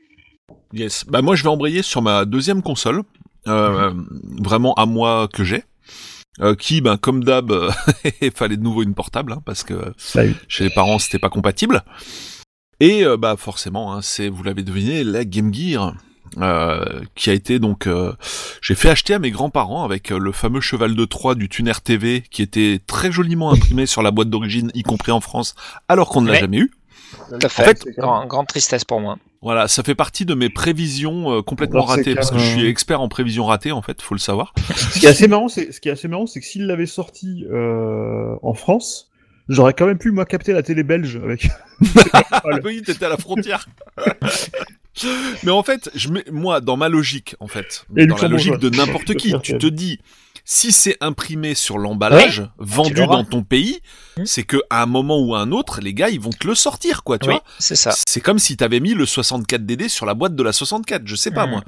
Yes. 0.73 1.05
Bah 1.07 1.21
moi 1.21 1.35
je 1.35 1.43
vais 1.43 1.49
embrayer 1.49 1.81
sur 1.81 2.01
ma 2.01 2.25
deuxième 2.25 2.61
console, 2.61 3.03
euh, 3.47 3.93
vraiment 4.41 4.73
à 4.75 4.85
moi 4.85 5.27
que 5.31 5.43
j'ai. 5.43 5.63
Euh, 6.39 6.55
qui, 6.55 6.79
ben, 6.79 6.95
comme 6.97 7.23
d'hab, 7.25 7.51
il 8.21 8.31
fallait 8.31 8.55
de 8.57 8.63
nouveau 8.63 8.83
une 8.83 8.93
portable, 8.93 9.33
hein, 9.33 9.41
parce 9.45 9.63
que 9.63 9.73
Bah 10.15 10.23
chez 10.47 10.63
les 10.63 10.69
parents 10.69 10.97
c'était 10.97 11.19
pas 11.19 11.29
compatible. 11.29 11.83
Et 12.79 13.03
euh, 13.05 13.17
bah 13.17 13.35
forcément, 13.37 13.93
hein, 13.93 14.01
c'est, 14.01 14.29
vous 14.29 14.41
l'avez 14.43 14.63
deviné, 14.63 15.03
la 15.03 15.25
Game 15.25 15.53
Gear, 15.53 15.93
euh, 16.37 17.01
qui 17.15 17.29
a 17.29 17.33
été 17.33 17.59
donc, 17.59 17.85
euh, 17.85 18.13
j'ai 18.61 18.75
fait 18.75 18.89
acheter 18.89 19.13
à 19.13 19.19
mes 19.19 19.29
grands-parents 19.29 19.83
avec 19.83 20.11
euh, 20.11 20.17
le 20.17 20.31
fameux 20.31 20.61
cheval 20.61 20.95
de 20.95 21.05
Troie 21.05 21.35
du 21.35 21.49
Tuner 21.49 21.73
TV, 21.83 22.23
qui 22.31 22.41
était 22.41 22.79
très 22.87 23.11
joliment 23.11 23.51
imprimé 23.51 23.85
sur 23.85 24.01
la 24.01 24.11
boîte 24.11 24.29
d'origine, 24.29 24.71
y 24.73 24.83
compris 24.83 25.11
en 25.11 25.19
France, 25.19 25.53
alors 25.89 26.07
qu'on 26.09 26.21
ne 26.21 26.31
l'a 26.31 26.39
jamais 26.39 26.57
eu. 26.59 26.71
Tout 27.29 27.35
à 27.41 27.49
fait. 27.49 27.61
En 27.61 27.65
fait, 27.65 27.85
Grand- 27.97 28.25
grande 28.25 28.47
tristesse 28.47 28.85
pour 28.85 29.01
moi. 29.01 29.17
Voilà, 29.41 29.67
ça 29.67 29.81
fait 29.81 29.95
partie 29.95 30.25
de 30.25 30.35
mes 30.35 30.49
prévisions 30.49 31.31
euh, 31.37 31.41
complètement 31.41 31.79
Alors, 31.79 31.89
ratées, 31.97 32.13
parce 32.13 32.29
que 32.29 32.37
je 32.37 32.45
suis 32.45 32.65
expert 32.67 33.01
en 33.01 33.07
prévisions 33.09 33.45
ratées, 33.45 33.71
en 33.71 33.81
fait, 33.81 33.99
faut 34.01 34.13
le 34.13 34.19
savoir. 34.19 34.53
Ce 34.75 34.99
qui 34.99 35.05
est 35.07 35.09
assez 35.09 35.27
marrant, 35.27 35.47
c'est 35.47 35.71
ce 35.71 35.81
qui 35.81 35.89
est 35.89 35.91
assez 35.91 36.07
marrant, 36.07 36.27
c'est 36.27 36.39
que 36.39 36.45
s'il 36.45 36.67
l'avait 36.67 36.85
sorti 36.85 37.45
euh, 37.51 38.35
en 38.43 38.53
France, 38.53 39.09
j'aurais 39.49 39.73
quand 39.73 39.87
même 39.87 39.97
pu 39.97 40.11
moi 40.11 40.25
capter 40.25 40.53
la 40.53 40.61
télé 40.61 40.83
belge 40.83 41.19
avec. 41.23 41.49
Ah 42.31 42.41
oui, 42.63 42.83
t'étais 42.83 43.05
à 43.05 43.09
la 43.09 43.17
frontière. 43.17 43.67
Mais 45.43 45.51
en 45.51 45.63
fait, 45.63 45.89
je 45.95 46.09
mets, 46.09 46.23
moi, 46.31 46.61
dans 46.61 46.77
ma 46.77 46.89
logique, 46.89 47.35
en 47.39 47.47
fait, 47.47 47.85
Et 47.97 48.05
dans 48.05 48.17
la 48.17 48.27
logique 48.27 48.57
de 48.57 48.69
n'importe 48.69 49.15
qui, 49.15 49.33
tu 49.41 49.57
te 49.57 49.67
dis, 49.67 49.99
si 50.45 50.71
c'est 50.71 50.97
imprimé 51.01 51.55
sur 51.55 51.77
l'emballage, 51.77 52.47
vendu 52.57 52.93
tu 52.93 52.99
l'auras. 52.99 53.15
dans 53.17 53.23
ton 53.23 53.43
pays, 53.43 53.79
Hmm. 54.17 54.25
c'est 54.25 54.43
que 54.43 54.57
à 54.69 54.83
un 54.83 54.87
moment 54.87 55.19
ou 55.21 55.35
à 55.35 55.39
un 55.39 55.51
autre, 55.53 55.79
les 55.81 55.93
gars, 55.93 56.09
ils 56.09 56.19
vont 56.19 56.31
te 56.31 56.45
le 56.45 56.53
sortir, 56.53 57.03
quoi, 57.03 57.17
tu 57.17 57.29
oui, 57.29 57.35
vois. 57.35 57.43
c'est 57.59 57.77
ça. 57.77 57.91
C'est 58.13 58.19
comme 58.19 58.39
si 58.39 58.57
t'avais 58.57 58.81
mis 58.81 58.93
le 58.93 59.05
64DD 59.05 59.87
sur 59.87 60.05
la 60.05 60.13
boîte 60.15 60.35
de 60.35 60.43
la 60.43 60.51
64, 60.51 61.03
je 61.05 61.15
sais 61.15 61.31
pas 61.31 61.47
Mm. 61.47 61.49
moi. 61.49 61.63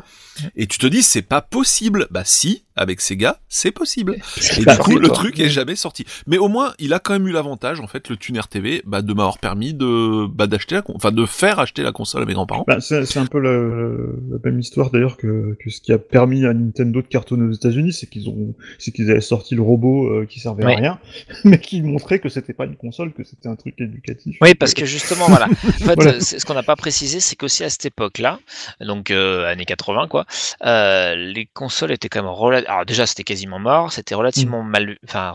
Et 0.57 0.67
tu 0.67 0.77
te 0.77 0.87
dis 0.87 1.01
c'est 1.01 1.21
pas 1.21 1.39
possible. 1.41 2.07
Bah 2.11 2.23
si, 2.25 2.65
avec 2.75 2.99
Sega, 2.99 3.39
c'est 3.47 3.71
possible. 3.71 4.17
Et 4.57 4.65
du 4.65 4.77
coup, 4.79 4.97
le 4.97 5.07
truc 5.07 5.39
est 5.39 5.47
jamais 5.49 5.77
sorti. 5.77 6.05
Mais 6.27 6.37
au 6.37 6.49
moins, 6.49 6.73
il 6.79 6.91
a 6.93 6.99
quand 6.99 7.13
même 7.13 7.27
eu 7.29 7.31
l'avantage, 7.31 7.79
en 7.79 7.87
fait, 7.87 8.09
le 8.09 8.17
tuner 8.17 8.41
TV, 8.49 8.81
bah, 8.85 9.01
de 9.01 9.13
m'avoir 9.13 9.37
permis 9.37 9.73
de, 9.73 10.27
bah, 10.27 10.47
d'acheter 10.47 10.75
la, 10.75 10.81
con- 10.81 10.93
enfin, 10.97 11.13
de 11.13 11.25
faire 11.25 11.59
acheter 11.59 11.81
la 11.81 11.93
console 11.93 12.23
à 12.23 12.25
mes 12.25 12.33
grands-parents. 12.33 12.65
Bah, 12.67 12.81
c'est 12.81 13.05
c'est 13.05 13.19
un 13.19 13.25
peu 13.25 13.39
la, 13.39 13.51
la 13.53 14.37
même 14.43 14.59
histoire 14.59 14.89
d'ailleurs 14.91 15.15
que, 15.15 15.55
que 15.63 15.69
ce 15.69 15.79
qui 15.79 15.93
a 15.93 15.97
permis 15.97 16.45
à 16.45 16.53
Nintendo 16.53 17.01
de 17.01 17.07
cartonner 17.07 17.47
aux 17.47 17.53
États-Unis, 17.53 17.93
c'est 17.93 18.07
qu'ils 18.07 18.27
ont, 18.27 18.53
c'est 18.79 18.91
qu'ils 18.91 19.09
avaient 19.11 19.21
sorti 19.21 19.55
le 19.55 19.61
robot 19.61 20.07
euh, 20.07 20.25
qui 20.25 20.41
servait 20.41 20.65
Ouais. 20.65 20.73
à 20.73 20.77
rien, 20.77 20.99
mais 21.45 21.59
qui 21.59 21.81
montrait 21.81 22.19
que 22.19 22.27
c'était 22.27 22.53
pas 22.53 22.65
une 22.65 22.75
console, 22.75 23.13
que 23.13 23.23
c'était 23.23 23.47
un 23.47 23.55
truc 23.55 23.75
éducatif. 23.79 24.35
Oui, 24.41 24.55
parce 24.55 24.73
que 24.73 24.83
justement, 24.85 25.27
voilà. 25.29 25.45
En 25.47 25.55
fait, 25.55 25.95
Voilà. 25.95 26.19
Ce 26.39 26.45
qu'on 26.45 26.53
n'a 26.53 26.63
pas 26.63 26.75
précisé, 26.75 27.19
c'est 27.19 27.35
qu'aussi 27.35 27.63
à 27.63 27.69
cette 27.69 27.85
époque-là, 27.85 28.39
donc 28.81 29.11
euh, 29.11 29.45
années 29.45 29.65
80, 29.65 30.07
quoi, 30.07 30.25
euh, 30.65 31.15
les 31.15 31.45
consoles 31.53 31.91
étaient 31.91 32.09
quand 32.09 32.21
même 32.23 32.31
rela- 32.31 32.65
Alors 32.67 32.85
déjà, 32.85 33.05
c'était 33.07 33.23
quasiment 33.23 33.59
mort, 33.59 33.91
c'était 33.91 34.15
relativement 34.15 34.63
mal, 34.63 34.97
enfin, 35.05 35.33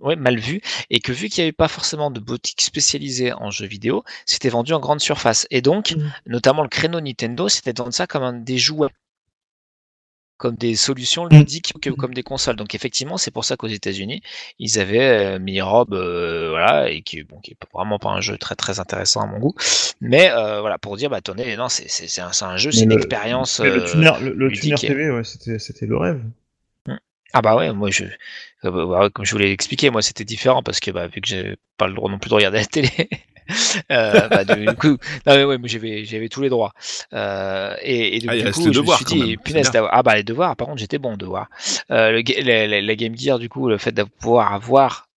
ouais, 0.00 0.16
mal 0.16 0.38
vu, 0.38 0.60
et 0.90 1.00
que 1.00 1.12
vu 1.12 1.28
qu'il 1.28 1.42
n'y 1.42 1.48
avait 1.48 1.52
pas 1.52 1.68
forcément 1.68 2.10
de 2.10 2.20
boutique 2.20 2.60
spécialisée 2.62 3.32
en 3.32 3.50
jeux 3.50 3.66
vidéo, 3.66 4.04
c'était 4.26 4.48
vendu 4.48 4.72
en 4.72 4.80
grande 4.80 5.00
surface. 5.00 5.46
Et 5.50 5.62
donc, 5.62 5.92
Mm. 5.96 6.12
notamment 6.26 6.62
le 6.62 6.68
créneau 6.68 7.00
Nintendo, 7.00 7.48
c'était 7.48 7.72
de 7.72 7.82
vendre 7.82 7.94
ça 7.94 8.06
comme 8.06 8.22
un, 8.22 8.32
des 8.32 8.58
jouets 8.58 8.88
comme 10.40 10.56
des 10.56 10.74
solutions 10.74 11.26
Mm. 11.26 11.28
ludiques 11.38 11.72
que 11.82 11.90
comme 11.90 12.14
des 12.14 12.22
consoles. 12.22 12.56
Donc 12.56 12.74
effectivement, 12.74 13.18
c'est 13.18 13.30
pour 13.30 13.44
ça 13.44 13.56
qu'aux 13.56 13.68
États-Unis, 13.68 14.22
ils 14.58 14.80
avaient 14.80 15.36
euh, 15.36 15.38
mis 15.38 15.60
Rob, 15.60 15.92
euh, 15.92 16.48
voilà, 16.50 16.90
et 16.90 17.02
qui, 17.02 17.22
bon, 17.22 17.38
qui 17.40 17.52
est 17.52 17.56
vraiment 17.74 17.98
pas 17.98 18.08
un 18.08 18.22
jeu 18.22 18.38
très 18.38 18.56
très 18.56 18.80
intéressant 18.80 19.20
à 19.20 19.26
mon 19.26 19.38
goût, 19.38 19.54
mais 20.00 20.30
euh, 20.32 20.60
voilà 20.62 20.78
pour 20.78 20.96
dire, 20.96 21.10
bah 21.10 21.18
attendez, 21.18 21.56
non, 21.56 21.68
c'est 21.68 21.88
c'est 21.88 22.08
c'est 22.08 22.22
un, 22.22 22.30
un 22.40 22.56
jeu, 22.56 22.72
c'est 22.72 22.84
une 22.84 22.92
expérience. 22.92 23.60
Le 23.60 23.82
euh, 23.82 23.86
tuner, 23.86 24.12
le, 24.22 24.50
tuner 24.50 24.74
TV, 24.76 25.10
ouais, 25.10 25.24
c'était, 25.24 25.58
c'était 25.58 25.86
le 25.86 25.96
rêve. 25.98 26.20
Ah 27.32 27.42
bah 27.42 27.54
ouais, 27.56 27.72
moi 27.72 27.90
je, 27.90 28.04
euh, 28.64 28.86
bah, 28.86 29.08
comme 29.12 29.24
je 29.24 29.32
vous 29.32 29.38
l'ai 29.38 29.52
expliqué, 29.52 29.90
moi 29.90 30.02
c'était 30.02 30.24
différent 30.24 30.62
parce 30.62 30.80
que 30.80 30.90
bah, 30.90 31.06
vu 31.06 31.20
que 31.20 31.28
j'ai 31.28 31.56
pas 31.76 31.86
le 31.86 31.94
droit 31.94 32.10
non 32.10 32.18
plus 32.18 32.28
de 32.28 32.34
regarder 32.34 32.58
la 32.58 32.64
télé, 32.66 32.88
euh, 33.92 34.28
bah, 34.28 34.44
du 34.44 34.74
coup, 34.76 34.88
non 35.26 35.34
mais 35.36 35.44
ouais, 35.44 35.58
j'avais 35.64 36.04
j'avais 36.04 36.28
tous 36.28 36.42
les 36.42 36.48
droits. 36.48 36.72
Euh, 37.12 37.74
et, 37.82 38.16
et 38.16 38.18
du, 38.20 38.28
Ah, 38.28 38.36
du 38.36 38.44
reste 38.44 38.54
coup, 38.54 38.66
les 38.66 38.72
je 38.72 38.78
me 38.78 38.82
devoirs, 38.82 38.96
suis 38.98 39.04
dit, 39.06 39.36
punaise, 39.36 39.70
ah 39.74 40.02
bah 40.02 40.14
les 40.16 40.22
devoirs, 40.24 40.56
par 40.56 40.66
contre 40.68 40.78
j'étais 40.80 40.98
bon 40.98 41.12
en 41.12 41.16
devoirs. 41.16 41.48
Euh, 41.90 42.10
le, 42.12 42.22
la, 42.42 42.66
la- 42.66 42.80
la 42.80 42.94
Game 42.96 43.16
Gear, 43.16 43.38
du 43.38 43.48
coup, 43.48 43.68
le 43.68 43.78
fait 43.78 43.92
de 43.92 44.02
pouvoir 44.04 44.52
avoir 44.52 45.08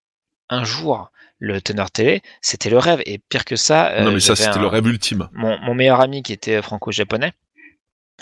un 0.49 0.63
jour 0.63 1.09
le 1.39 1.61
teneur 1.61 1.91
télé, 1.91 2.21
c'était 2.41 2.69
le 2.69 2.77
rêve. 2.77 3.01
Et 3.05 3.17
pire 3.19 3.43
que 3.45 3.55
ça, 3.55 3.93
non, 3.99 4.07
euh, 4.07 4.11
mais 4.13 4.19
ça, 4.19 4.35
c'était 4.35 4.59
le 4.59 4.67
rêve 4.67 4.87
ultime. 4.87 5.27
mon, 5.33 5.57
mon 5.59 5.73
meilleur 5.75 5.99
ami 6.01 6.23
qui 6.23 6.31
était 6.33 6.61
franco-japonais, 6.61 7.33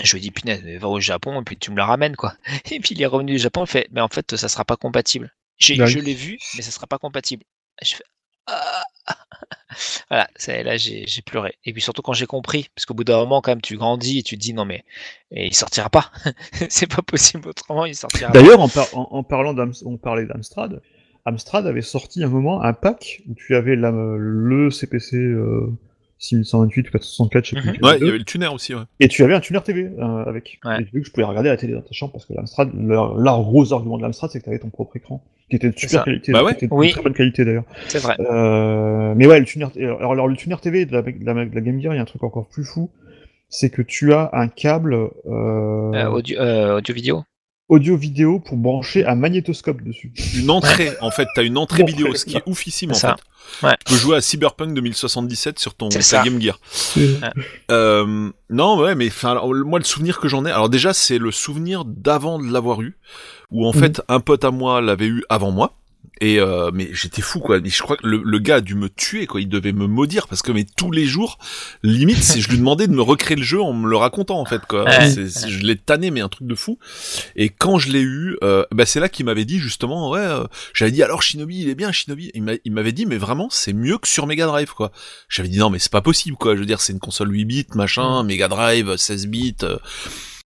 je 0.02 0.12
lui 0.14 0.18
ai 0.20 0.22
dit, 0.22 0.32
punaise, 0.32 0.62
mais 0.64 0.78
va 0.78 0.88
au 0.88 1.00
Japon 1.00 1.40
et 1.42 1.44
puis 1.44 1.58
tu 1.58 1.70
me 1.72 1.76
le 1.76 1.84
ramènes, 1.84 2.16
quoi. 2.16 2.34
Et 2.72 2.80
puis 2.80 2.96
il 2.96 3.02
est 3.02 3.06
revenu 3.06 3.34
du 3.34 3.38
Japon, 3.40 3.66
il 3.66 3.68
fait, 3.70 3.88
mais 3.92 4.02
en 4.02 4.08
fait, 4.08 4.36
ça 4.36 4.48
sera 4.48 4.66
pas 4.66 4.78
compatible. 4.78 5.34
Je 5.58 6.00
l'ai 6.00 6.14
vu, 6.16 6.40
mais 6.56 6.62
ça 6.64 6.72
sera 6.72 6.88
pas 6.88 6.98
compatible. 6.98 7.44
Je 7.84 7.96
fais, 7.96 8.04
Voilà, 10.10 10.28
là 10.48 10.78
j'ai 10.78 11.06
pleuré. 11.26 11.56
Et 11.64 11.72
puis 11.72 11.82
surtout 11.82 12.02
quand 12.02 12.12
j'ai 12.14 12.26
compris, 12.26 12.70
parce 12.76 12.86
qu'au 12.86 12.94
bout 12.94 13.06
d'un 13.06 13.18
moment, 13.20 13.42
quand 13.42 13.52
même, 13.52 13.62
tu 13.62 13.78
grandis 13.78 14.20
et 14.20 14.24
tu 14.24 14.36
te 14.36 14.42
dis, 14.42 14.54
non 14.54 14.66
mais 14.66 14.84
et 15.32 15.48
il 15.48 15.54
sortira 15.54 15.90
pas. 15.90 16.12
c'est 16.70 16.94
pas 16.94 17.02
possible 17.02 17.48
autrement, 17.48 17.86
il 17.86 17.96
sortira. 17.96 18.32
D'ailleurs, 18.32 18.60
en, 18.60 18.68
par- 18.68 18.90
en, 18.94 19.24
parlant 19.24 19.56
on 19.86 19.98
parlait 19.98 20.26
d'Amstrad. 20.26 20.82
Amstrad 21.26 21.68
avait 21.68 21.82
sorti 21.82 22.24
un 22.24 22.28
moment 22.28 22.62
un 22.62 22.74
pack 22.74 23.22
où 23.30 23.36
tu 23.36 23.56
avais 23.56 23.76
le 23.78 24.70
CPC 24.72 25.18
6128 26.22 26.88
ou 26.88 26.92
464, 26.92 27.46
je 27.46 27.50
sais 27.50 27.62
plus. 27.62 27.70
Mhm. 27.80 27.86
Ouais, 27.86 27.98
il 28.00 28.06
y 28.06 28.10
avait 28.10 28.18
le 28.20 28.24
tuner 28.24 28.48
aussi, 28.48 28.76
ouais. 28.76 28.84
Et 29.00 29.08
tu 29.08 29.24
avais 29.24 29.34
un 29.34 29.40
tuner 29.40 29.60
TV 29.62 29.90
euh, 30.00 30.24
avec. 30.26 30.60
Ouais. 30.64 30.82
Et 30.82 30.86
tu 30.86 30.92
vu 30.94 31.02
que 31.02 31.08
je 31.08 31.12
pouvais 31.12 31.26
regarder 31.26 31.50
la 31.50 31.58
télé 31.58 31.74
dans 31.74 31.82
ta 31.82 31.92
chambre 31.94 32.12
parce 32.14 32.26
que 32.26 32.34
l'Amstrad, 32.34 32.70
leur, 32.80 33.18
leur 33.18 33.42
gros 33.42 33.74
argument 33.74 33.98
de 33.98 34.04
l'Amstrad, 34.04 34.30
c'est 34.32 34.40
que 34.40 34.44
tu 34.44 34.50
avais 34.52 34.60
ton 34.60 34.70
propre 34.70 34.96
écran, 34.98 35.24
qui 35.50 35.56
était 35.56 35.72
de 35.72 35.78
super 35.78 36.04
qualité, 36.06 36.32
Bah 36.32 36.44
ouais. 36.44 36.52
qui 36.52 36.58
était 36.66 36.68
de 36.68 36.74
Oui. 36.74 36.92
très 36.92 37.02
bonne 37.02 37.14
qualité 37.14 37.44
d'ailleurs. 37.44 37.64
C'est 37.88 37.98
vrai. 38.00 38.16
Euh, 38.20 39.14
mais 39.18 39.26
ouais, 39.26 39.40
le 39.40 39.46
tuner, 39.46 39.66
alors, 39.80 40.12
alors, 40.12 40.28
le 40.28 40.36
tuner 40.38 40.56
TV 40.62 40.86
de 40.86 40.94
la, 40.94 41.02
de 41.02 41.12
la, 41.26 41.34
de 41.46 41.56
la 41.56 41.62
Game 41.62 41.82
Gear, 41.82 41.94
il 41.94 41.98
y 41.98 42.00
a 42.00 42.04
un 42.04 42.06
truc 42.06 42.24
encore 42.24 42.48
plus 42.48 42.66
fou, 42.66 42.92
c'est 43.50 43.70
que 43.72 43.82
tu 43.82 44.14
as 44.14 44.30
un 44.34 44.48
câble 44.48 44.94
euh, 44.94 45.10
Euh, 45.26 46.06
audio, 46.08 46.40
euh, 46.40 46.78
audio 46.78 46.94
vidéo. 46.94 47.24
Audio-vidéo 47.72 48.40
pour 48.40 48.58
brancher 48.58 49.06
un 49.06 49.16
magnétoscope 49.16 49.82
dessus. 49.82 50.12
Une 50.36 50.50
entrée, 50.52 50.92
en 51.02 51.10
fait, 51.10 51.28
t'as 51.36 51.44
une 51.44 51.58
entrée 51.58 51.84
vidéo, 51.84 52.14
ce 52.14 52.26
qui 52.26 52.36
est 52.38 52.44
oufissime, 52.46 52.92
en 52.92 52.96
ça. 52.96 53.16
fait. 53.62 53.66
Ouais. 53.68 53.76
Tu 53.86 53.94
peux 53.94 54.00
jouer 54.00 54.18
à 54.18 54.22
Cyberpunk 54.22 54.74
2077 54.76 55.58
sur 55.58 55.74
ton 55.74 55.90
ta 55.90 56.02
ça. 56.02 56.22
Game 56.24 56.40
Gear. 56.42 56.60
Euh, 57.72 58.30
non, 58.50 58.78
ouais, 58.80 58.96
mais 58.96 59.08
enfin, 59.08 59.32
alors, 59.32 59.54
moi, 59.56 59.80
le 59.80 59.86
souvenir 59.86 60.20
que 60.20 60.28
j'en 60.28 60.46
ai, 60.46 60.52
alors 60.52 60.70
déjà, 60.70 60.94
c'est 60.94 61.18
le 61.18 61.32
souvenir 61.32 61.86
d'avant 61.86 62.40
de 62.40 62.52
l'avoir 62.52 62.82
eu, 62.82 62.98
où 63.52 63.66
en 63.66 63.74
Mhm. 63.74 63.80
fait, 63.80 64.02
un 64.08 64.20
pote 64.20 64.44
à 64.44 64.52
moi 64.52 64.82
l'avait 64.82 65.08
eu 65.08 65.24
avant 65.30 65.52
moi. 65.52 65.74
Et 66.24 66.40
euh, 66.40 66.70
mais 66.72 66.90
j'étais 66.94 67.24
fou 67.24 67.40
quoi. 67.40 67.60
Mais 67.60 67.70
je 67.70 67.82
crois 67.82 67.98
que 67.98 68.06
le, 68.06 68.22
le 68.24 68.38
gars 68.40 68.58
a 68.58 68.62
dû 68.62 68.76
me 68.76 68.90
tuer 68.90 69.26
quoi. 69.26 69.42
Il 69.42 69.50
devait 69.50 69.72
me 69.72 69.88
maudire 69.88 70.28
parce 70.28 70.44
que 70.44 70.52
mais 70.52 70.66
tous 70.78 70.92
les 70.92 71.06
jours, 71.08 71.40
limite, 71.82 72.22
si 72.22 72.42
je 72.42 72.50
lui 72.50 72.58
demandais 72.60 72.86
de 72.88 72.94
me 72.94 73.02
recréer 73.02 73.36
le 73.38 73.44
jeu 73.44 73.60
en 73.60 73.74
me 73.74 73.90
le 73.90 73.98
racontant 73.98 74.40
en 74.40 74.46
fait 74.46 74.62
quoi. 74.68 74.84
Ouais. 74.86 75.10
Je 75.48 75.60
l'ai 75.66 75.76
tanné 75.78 76.12
mais 76.12 76.22
un 76.22 76.30
truc 76.30 76.48
de 76.48 76.54
fou. 76.54 76.78
Et 77.36 77.50
quand 77.50 77.80
je 77.80 77.92
l'ai 77.92 78.02
eu, 78.02 78.38
euh, 78.44 78.64
bah 78.72 78.86
c'est 78.86 79.00
là 79.00 79.10
qu'il 79.10 79.26
m'avait 79.26 79.46
dit 79.46 79.58
justement 79.58 80.12
ouais. 80.12 80.20
euh, 80.20 80.44
J'avais 80.76 80.92
dit 80.92 81.02
alors 81.02 81.24
Shinobi 81.24 81.62
il 81.62 81.70
est 81.70 81.76
bien 81.76 81.92
Shinobi. 81.92 82.30
Il 82.36 82.44
m'a- 82.44 82.52
il 82.66 82.72
m'avait 82.72 82.92
dit 82.92 83.08
mais 83.08 83.18
vraiment 83.18 83.48
c'est 83.50 83.74
mieux 83.74 83.98
que 83.98 84.08
sur 84.08 84.28
Mega 84.28 84.46
Drive 84.46 84.74
quoi. 84.74 84.92
J'avais 85.28 85.50
dit 85.50 85.58
non 85.58 85.72
mais 85.72 85.80
c'est 85.80 85.92
pas 85.92 86.02
possible 86.02 86.38
quoi. 86.38 86.54
Je 86.56 86.60
veux 86.60 86.68
dire 86.68 86.82
c'est 86.82 86.94
une 86.94 87.00
console 87.00 87.32
8 87.32 87.46
bits 87.46 87.68
machin, 87.74 88.22
Mega 88.24 88.48
Drive 88.48 88.96
16 88.96 89.26
bits. 89.28 89.56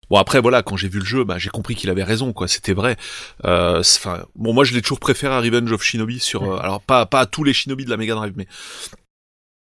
Bon 0.09 0.17
après 0.17 0.39
voilà 0.39 0.63
quand 0.63 0.77
j'ai 0.77 0.87
vu 0.89 0.99
le 0.99 1.05
jeu 1.05 1.23
bah 1.23 1.37
j'ai 1.37 1.49
compris 1.49 1.75
qu'il 1.75 1.89
avait 1.89 2.03
raison 2.03 2.33
quoi. 2.33 2.47
C'était 2.47 2.73
vrai. 2.73 2.97
Euh, 3.45 3.79
enfin 3.79 4.25
bon 4.35 4.53
moi 4.53 4.63
je 4.63 4.73
l'ai 4.73 4.81
toujours 4.81 4.99
préféré 4.99 5.33
à 5.33 5.39
Revenge 5.39 5.71
of 5.71 5.83
Shinobi 5.83 6.19
sur 6.19 6.43
euh, 6.43 6.59
alors 6.59 6.81
pas 6.81 7.05
pas 7.05 7.21
à 7.21 7.25
tous 7.25 7.43
les 7.43 7.53
Shinobi 7.53 7.85
de 7.85 7.89
la 7.89 7.97
Mega 7.97 8.15
Drive 8.15 8.33
mais 8.35 8.47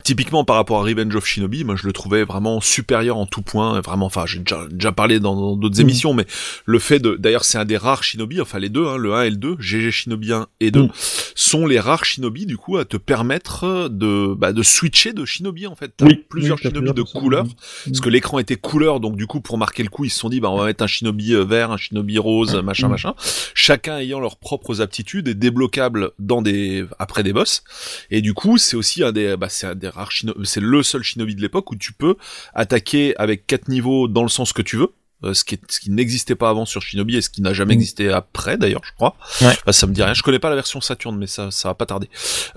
typiquement 0.06 0.44
par 0.44 0.54
rapport 0.54 0.78
à 0.78 0.82
Revenge 0.84 1.16
of 1.16 1.26
Shinobi 1.26 1.64
moi 1.64 1.74
je 1.76 1.84
le 1.84 1.92
trouvais 1.92 2.22
vraiment 2.22 2.60
supérieur 2.60 3.16
en 3.16 3.26
tout 3.26 3.42
point 3.42 3.80
vraiment 3.80 4.06
enfin 4.06 4.24
j'ai 4.24 4.38
déjà, 4.38 4.66
déjà 4.70 4.92
parlé 4.92 5.18
dans 5.18 5.56
d'autres 5.56 5.76
Mhm. 5.78 5.82
émissions 5.82 6.14
mais 6.14 6.26
le 6.64 6.78
fait 6.78 7.00
de 7.00 7.16
d'ailleurs 7.16 7.44
c'est 7.44 7.58
un 7.58 7.64
des 7.64 7.76
rares 7.76 8.04
Shinobi 8.04 8.40
enfin 8.40 8.60
les 8.60 8.68
deux 8.68 8.86
hein, 8.86 8.96
le 8.98 9.14
1 9.14 9.22
et 9.24 9.30
le 9.30 9.36
2 9.36 9.56
GG 9.58 9.90
Shinobi 9.90 10.32
1 10.32 10.46
et 10.60 10.70
2 10.70 10.82
Mhm. 10.82 10.88
sont 11.34 11.66
les 11.66 11.80
rares 11.80 12.04
Shinobi 12.04 12.46
du 12.46 12.56
coup 12.56 12.76
à 12.76 12.84
te 12.84 12.96
permettre 12.96 13.88
de 13.88 14.32
bah, 14.38 14.52
de 14.52 14.62
switcher 14.62 15.12
de 15.12 15.24
Shinobi 15.24 15.66
en 15.66 15.74
fait 15.74 15.92
T'as 15.96 16.06
Oui, 16.06 16.24
plusieurs 16.28 16.56
oui, 16.58 16.62
t'as 16.62 16.68
Shinobi 16.70 16.86
de 16.92 17.02
personnes. 17.02 17.48
parce 17.86 18.00
que 18.00 18.08
l'écran 18.08 18.38
était 18.38 18.54
couleur, 18.56 19.00
donc 19.00 19.16
du 19.16 19.26
coup 19.26 19.40
pour 19.40 19.58
marquer 19.58 19.82
le 19.82 19.88
coup, 19.88 20.04
ils 20.04 20.10
se 20.10 20.18
sont 20.20 20.28
dit 20.28 20.38
bah 20.40 20.50
on 20.50 20.56
va 20.58 20.66
mettre 20.66 20.84
un 20.84 20.86
shinobi 20.86 21.34
euh, 21.34 21.44
vert, 21.44 21.72
un 21.72 21.76
shinobi 21.76 22.18
rose, 22.18 22.54
machin 22.62 22.88
machin. 22.88 23.14
Chacun 23.54 23.98
ayant 23.98 24.20
leurs 24.20 24.36
propres 24.36 24.80
aptitudes 24.80 25.26
et 25.28 25.34
débloquables 25.34 26.10
dans 26.18 26.42
des 26.42 26.84
après 27.00 27.22
des 27.24 27.32
boss. 27.32 27.62
Et 28.10 28.20
du 28.22 28.34
coup 28.34 28.56
c'est 28.58 28.76
aussi 28.76 29.02
un 29.02 29.10
des 29.12 29.36
bah 29.36 29.48
c'est 29.48 29.66
un 29.66 29.74
des 29.74 29.88
rares 29.96 30.12
c'est 30.44 30.60
le 30.60 30.82
seul 30.82 31.02
shinobi 31.02 31.34
de 31.34 31.40
l'époque 31.40 31.70
où 31.72 31.76
tu 31.76 31.92
peux 31.92 32.16
attaquer 32.54 33.16
avec 33.18 33.46
quatre 33.46 33.68
niveaux 33.68 34.08
dans 34.08 34.22
le 34.22 34.28
sens 34.28 34.52
que 34.52 34.62
tu 34.62 34.76
veux. 34.76 34.92
euh, 35.24 35.32
ce 35.32 35.44
qui, 35.44 35.54
est- 35.54 35.72
ce 35.72 35.80
qui 35.80 35.90
n'existait 35.90 36.34
pas 36.34 36.50
avant 36.50 36.66
sur 36.66 36.82
Shinobi 36.82 37.16
et 37.16 37.22
ce 37.22 37.30
qui 37.30 37.40
n'a 37.40 37.54
jamais 37.54 37.72
Mm. 37.72 37.78
existé 37.78 38.08
après 38.12 38.58
d'ailleurs 38.58 38.82
je 38.84 38.92
crois 38.92 39.16
Ouais. 39.40 39.56
Bah, 39.64 39.72
ça 39.72 39.86
me 39.86 39.94
dit 39.94 40.02
rien 40.02 40.12
je 40.12 40.22
connais 40.22 40.38
pas 40.38 40.50
la 40.50 40.56
version 40.56 40.82
Saturn 40.82 41.16
mais 41.16 41.26
ça 41.26 41.50
ça 41.50 41.68
va 41.68 41.74
pas 41.74 41.86
tarder 41.86 42.10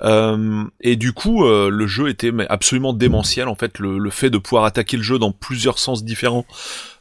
euh, 0.04 0.64
et 0.82 0.98
du 0.98 1.14
coup, 1.14 1.46
euh, 1.46 1.70
le 1.70 1.88
jeu 1.88 2.10
était 2.10 2.32
absolument 2.50 2.92
démentiel. 2.94 3.48
En 3.48 3.56
fait, 3.56 3.80
le, 3.80 3.98
le 3.98 4.10
fait 4.10 4.30
de 4.30 4.38
pouvoir 4.38 4.66
attaquer 4.66 4.98
le 4.98 5.04
jeu 5.04 5.18
dans 5.20 5.32
plusieurs 5.32 5.80
sens 5.80 6.04
différents, 6.04 6.46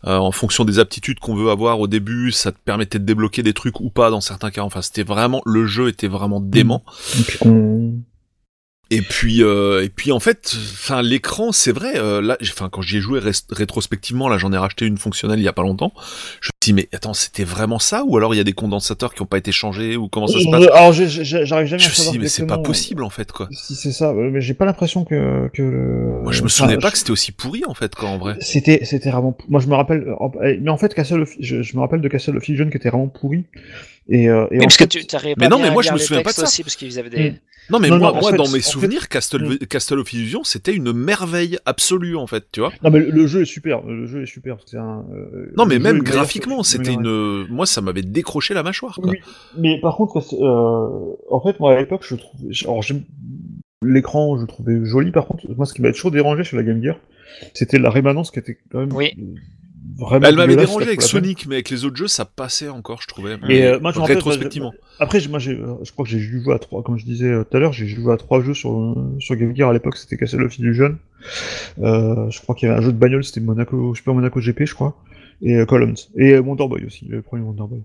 euh, 0.07 0.17
en 0.17 0.31
fonction 0.33 0.65
des 0.65 0.79
aptitudes 0.79 1.19
qu'on 1.19 1.35
veut 1.35 1.51
avoir 1.51 1.81
au 1.81 1.89
début, 1.89 2.31
ça 2.33 2.53
te 2.53 2.59
permettait 2.65 2.99
de 3.01 3.05
débloquer 3.05 3.43
des 3.43 3.53
trucs 3.53 3.81
ou 3.81 3.91
pas 3.91 4.11
dans 4.11 4.21
certains 4.21 4.51
cas. 4.53 4.63
Enfin, 4.63 4.81
c'était 4.83 5.03
vraiment 5.03 5.43
le 5.45 5.67
jeu 5.67 5.89
était 5.89 6.09
vraiment 6.09 6.41
dément. 6.41 6.85
Et 7.19 7.23
puis 7.23 7.39
qu'on- 7.39 7.99
Et 8.91 9.03
puis, 9.03 9.43
euh, 9.43 9.85
et 9.85 9.91
puis 9.91 10.13
en 10.13 10.21
fait, 10.21 10.55
enfin 10.73 11.03
l'écran, 11.03 11.53
c'est 11.53 11.73
vrai. 11.73 11.99
euh, 11.99 12.23
là, 12.23 12.39
j'ai- 12.41 12.53
enfin 12.53 12.71
quand 12.71 12.81
j'y 12.81 12.97
ai 12.97 13.01
joué 13.01 13.21
rétrospectivement, 13.51 14.29
là 14.31 14.39
j'en 14.39 14.51
ai 14.53 14.57
racheté 14.57 14.87
une 14.87 14.97
fonctionnelle 14.97 15.39
il 15.39 15.43
y 15.43 15.49
a 15.49 15.53
pas 15.53 15.63
longtemps. 15.63 15.93
Je 16.41 16.49
me 16.49 16.53
dis 16.65 16.73
mais 16.73 16.89
attends, 16.95 17.13
c'était 17.13 17.45
vraiment 17.45 17.79
ça 17.79 18.03
ou 18.07 18.17
alors 18.17 18.35
il 18.35 18.39
y 18.39 18.41
a 18.41 18.45
des 18.45 18.55
condensateurs 18.55 19.13
qui 19.15 19.21
ont 19.21 19.27
pas 19.27 19.37
été 19.39 19.53
changés 19.53 19.97
ou 19.97 20.09
comment 20.09 20.27
ça 20.27 20.41
se 20.41 20.49
passe? 20.51 20.63
Euh, 20.63 20.73
Alors, 20.73 20.93
j'arrive 20.95 21.67
jamais 21.67 21.83
Je 21.83 21.89
à 21.89 21.93
savoir 21.93 22.13
dit 22.13 22.19
mais 22.19 22.29
c'est 22.29 22.43
pas 22.43 22.55
exactement 22.55 22.63
possible 22.63 23.03
en 23.03 23.11
fait 23.11 23.31
quoi. 23.31 23.49
Si 23.53 23.75
c'est 23.75 23.93
ça, 23.93 24.11
euh, 24.11 24.31
mais 24.31 24.41
j'ai 24.41 24.55
pas 24.55 24.65
l'impression 24.65 25.05
que, 25.05 25.49
que 25.53 25.63
le- 25.63 26.23
Moi 26.23 26.33
je 26.33 26.41
me 26.41 26.47
enfin, 26.47 26.49
souvenais 26.65 26.79
pas 26.79 26.89
je- 26.89 26.93
que 26.93 26.99
c'était 26.99 27.11
aussi 27.11 27.33
pourri 27.33 27.63
en 27.67 27.75
fait 27.75 27.95
quoi 27.95 28.09
en 28.09 28.17
vrai. 28.19 28.37
C'était, 28.41 28.85
c'était 28.85 29.11
vraiment. 29.11 29.37
Moi, 29.49 29.61
je 29.61 29.67
me 29.67 29.75
rappelle. 29.75 30.09
euh, 30.09 30.29
eh, 30.45 30.59
Mais 30.63 30.71
en 30.71 30.79
fait, 30.79 30.95
Castle 30.95 31.21
of... 31.23 31.35
je, 31.41 31.63
je 31.63 31.77
me 31.77 31.81
rappelle 31.81 32.01
de 32.01 32.09
Castle 32.09 32.37
of 32.39 32.49
Illusion 32.49 32.71
qui 32.71 32.77
était 32.79 32.89
vraiment 32.89 33.09
pourri. 33.09 33.45
Et, 34.11 34.29
euh, 34.29 34.47
et 34.51 34.59
parce 34.59 34.77
fait, 34.77 34.87
que 34.89 34.99
tu 34.99 35.17
Mais 35.27 35.35
pas 35.35 35.49
non, 35.49 35.59
mais 35.61 35.71
moi, 35.71 35.83
à 35.83 35.87
je 35.87 35.93
me 35.93 35.99
souviens 35.99 36.23
pas 36.23 36.31
de 36.31 36.37
ça. 36.37 36.45
aussi 36.45 36.63
parce 36.63 36.77
qu'ils 36.77 36.99
avaient 36.99 37.11
des. 37.11 37.35
Non 37.71 37.79
mais 37.79 37.91
Non, 37.91 37.99
moi, 37.99 38.11
non, 38.13 38.17
en 38.17 38.21
moi 38.23 38.31
fait, 38.31 38.37
dans 38.39 38.49
mes 38.49 38.61
fait- 38.63 38.71
souvenirs, 38.71 39.09
Castle, 39.11 39.59
Castle 39.69 39.99
of 39.99 40.11
Illusion, 40.15 40.43
c'était 40.45 40.75
une 40.75 40.93
merveille 40.95 41.59
absolue 41.67 42.17
en 42.17 42.27
fait, 42.27 42.47
tu 42.51 42.61
vois. 42.61 42.73
Non, 42.83 42.91
mais 42.91 43.01
le, 43.01 43.27
jeu 43.27 43.43
est 43.43 43.45
super. 43.45 43.83
Le 43.85 44.07
jeu 44.07 44.23
est 44.23 44.27
super. 44.27 44.57
C'est 44.65 44.79
un. 44.79 45.05
euh, 45.13 45.53
Non 45.59 45.67
mais 45.67 45.79
même 45.79 45.99
est 45.99 46.01
graphiquement, 46.01 46.63
que- 46.63 46.67
c'était 46.67 46.95
une, 46.95 47.47
moi 47.51 47.67
ça 47.67 47.83
m'avait 47.83 48.01
décroché 48.01 48.55
la 48.55 48.63
mâchoire 48.63 48.95
quoi. 48.95 49.11
Oui, 49.11 49.19
mais 49.59 49.79
par 49.83 49.97
contre, 49.97 50.25
euh, 50.43 51.17
en 51.31 51.41
fait, 51.43 51.61
moi 51.61 51.75
à 51.75 51.79
l'époque, 51.81 52.05
je 52.09 52.15
trouvais. 52.15 52.49
Alors, 52.65 52.81
j'aime- 52.83 53.05
l'écran, 53.83 54.37
je 54.37 54.41
le 54.43 54.47
trouvais 54.47 54.85
joli. 54.87 55.11
Par 55.13 55.27
contre, 55.27 55.45
moi, 55.55 55.67
ce 55.67 55.75
qui 55.75 55.83
m'a 55.83 55.93
toujours 55.93 56.11
dérangé 56.11 56.45
sur 56.45 56.57
la 56.57 56.63
Game 56.63 56.83
Gear, 56.83 56.97
c'était 57.53 57.79
la 57.79 57.91
rémanence 57.91 58.31
qui 58.31 58.39
était 58.39 58.57
quand 58.73 58.79
même 58.81 58.93
Oui. 58.95 59.13
Euh, 59.89 60.05
vraiment. 60.05 60.21
Bah, 60.21 60.29
elle 60.31 60.37
m'avait 60.37 60.57
dérangé 60.57 60.87
avec. 60.87 61.03
Sonic, 61.03 61.47
mais 61.47 61.57
avec 61.57 61.71
les 61.71 61.85
autres 61.85 61.97
jeux, 61.97 62.09
ça 62.09 62.25
passait 62.25 62.69
encore, 62.69 63.01
je 63.03 63.07
trouvais. 63.09 63.37
Et 63.49 63.65
euh, 63.65 63.79
moi, 63.81 63.93
je 63.93 63.97
me 63.97 64.03
rappelle, 64.03 64.17
rétrospectivement. 64.17 64.73
Après, 64.99 65.21
j'ai- 65.21 65.29
moi, 65.29 65.39
j'ai, 65.39 65.53
euh, 65.53 65.75
je 65.83 65.93
crois 65.93 66.05
que 66.05 66.11
j'ai 66.11 66.19
joué 66.19 66.53
à 66.55 66.59
trois, 66.59 66.83
comme 66.83 66.99
je 66.99 67.05
disais 67.05 67.27
euh, 67.27 67.45
tout 67.45 67.57
à 67.57 67.61
l'heure, 67.61 67.73
j'ai 67.73 67.87
joué 67.87 68.13
à 68.13 68.17
trois 68.17 68.43
jeux 68.43 68.55
sur, 68.55 68.73
euh, 68.79 69.17
sur 69.21 69.37
Game 69.37 69.55
Gear 69.57 69.71
à 69.71 69.73
l'époque, 69.73 69.97
c'était 69.97 70.17
Castle 70.17 70.43
of 70.45 70.59
Illusion. 70.59 70.97
Euh, 71.81 72.31
je 72.31 72.41
crois 72.41 72.55
qu'il 72.55 72.69
y 72.69 72.71
avait 72.71 72.81
un 72.81 72.83
jeu 72.85 72.93
de 72.93 72.99
bagnole, 72.99 73.25
c'était 73.25 73.41
Monaco, 73.41 73.95
Super 73.95 74.15
Monaco 74.15 74.41
GP, 74.41 74.65
je 74.67 74.75
crois. 74.75 74.97
Et 75.43 75.55
euh, 75.57 75.67
Columns. 75.67 75.95
Et 76.17 76.33
euh, 76.33 76.41
Wonder 76.41 76.67
Boy 76.69 76.85
aussi, 76.85 77.05
le 77.07 77.23
premier 77.23 77.43
Wonder 77.45 77.65
Boy. 77.69 77.83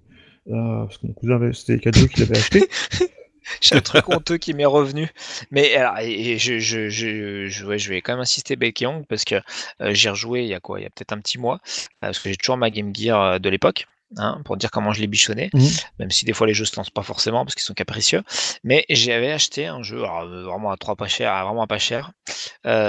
Euh, 0.49 0.83
parce 0.85 0.97
que 0.97 1.07
mon 1.07 1.13
cousin 1.13 1.35
avait, 1.35 1.53
c'était 1.53 1.73
les 1.73 1.79
quatre 1.79 1.97
jeux 1.97 2.07
qu'il 2.07 2.23
avait 2.23 2.37
acheté. 2.37 2.67
J'ai 3.61 3.75
un 3.75 3.81
truc 3.81 4.07
honteux 4.09 4.37
qui 4.37 4.53
m'est 4.53 4.65
revenu. 4.65 5.09
Mais 5.51 5.75
alors, 5.75 5.97
et 5.99 6.37
je, 6.37 6.59
je, 6.59 6.89
je, 6.89 7.47
je, 7.47 7.65
ouais, 7.65 7.77
je 7.77 7.89
vais 7.89 8.01
quand 8.01 8.13
même 8.13 8.21
insister 8.21 8.57
Ongle 8.85 9.05
parce 9.07 9.25
que 9.25 9.35
euh, 9.81 9.93
j'ai 9.93 10.09
rejoué 10.09 10.41
il 10.43 10.47
y 10.49 10.53
a 10.53 10.59
quoi? 10.59 10.79
Il 10.79 10.83
y 10.83 10.85
a 10.85 10.89
peut-être 10.89 11.13
un 11.13 11.19
petit 11.19 11.37
mois. 11.37 11.59
euh, 11.65 11.87
parce 12.01 12.19
que 12.19 12.29
j'ai 12.29 12.35
toujours 12.37 12.57
ma 12.57 12.69
Game 12.69 12.93
Gear 12.95 13.21
euh, 13.21 13.39
de 13.39 13.49
l'époque. 13.49 13.85
Hein, 14.17 14.41
pour 14.45 14.57
dire 14.57 14.69
comment 14.69 14.93
je 14.93 15.01
l'ai 15.01 15.07
bichonné, 15.07 15.49
Mhm. 15.55 15.69
même 15.97 16.11
si 16.11 16.23
des 16.23 16.33
fois 16.33 16.45
les 16.45 16.53
jeux 16.53 16.65
se 16.65 16.75
lancent 16.75 16.91
pas 16.91 17.01
forcément 17.01 17.43
parce 17.45 17.55
qu'ils 17.55 17.63
sont 17.63 17.73
capricieux. 17.73 18.21
Mais 18.63 18.85
j'avais 18.87 19.31
acheté 19.31 19.65
un 19.65 19.81
jeu 19.81 20.03
alors, 20.03 20.27
vraiment 20.27 20.69
à 20.69 20.77
trois 20.77 20.95
pas 20.95 21.07
cher, 21.07 21.33
à 21.33 21.43
vraiment 21.45 21.65
pas 21.65 21.79
cher. 21.79 22.11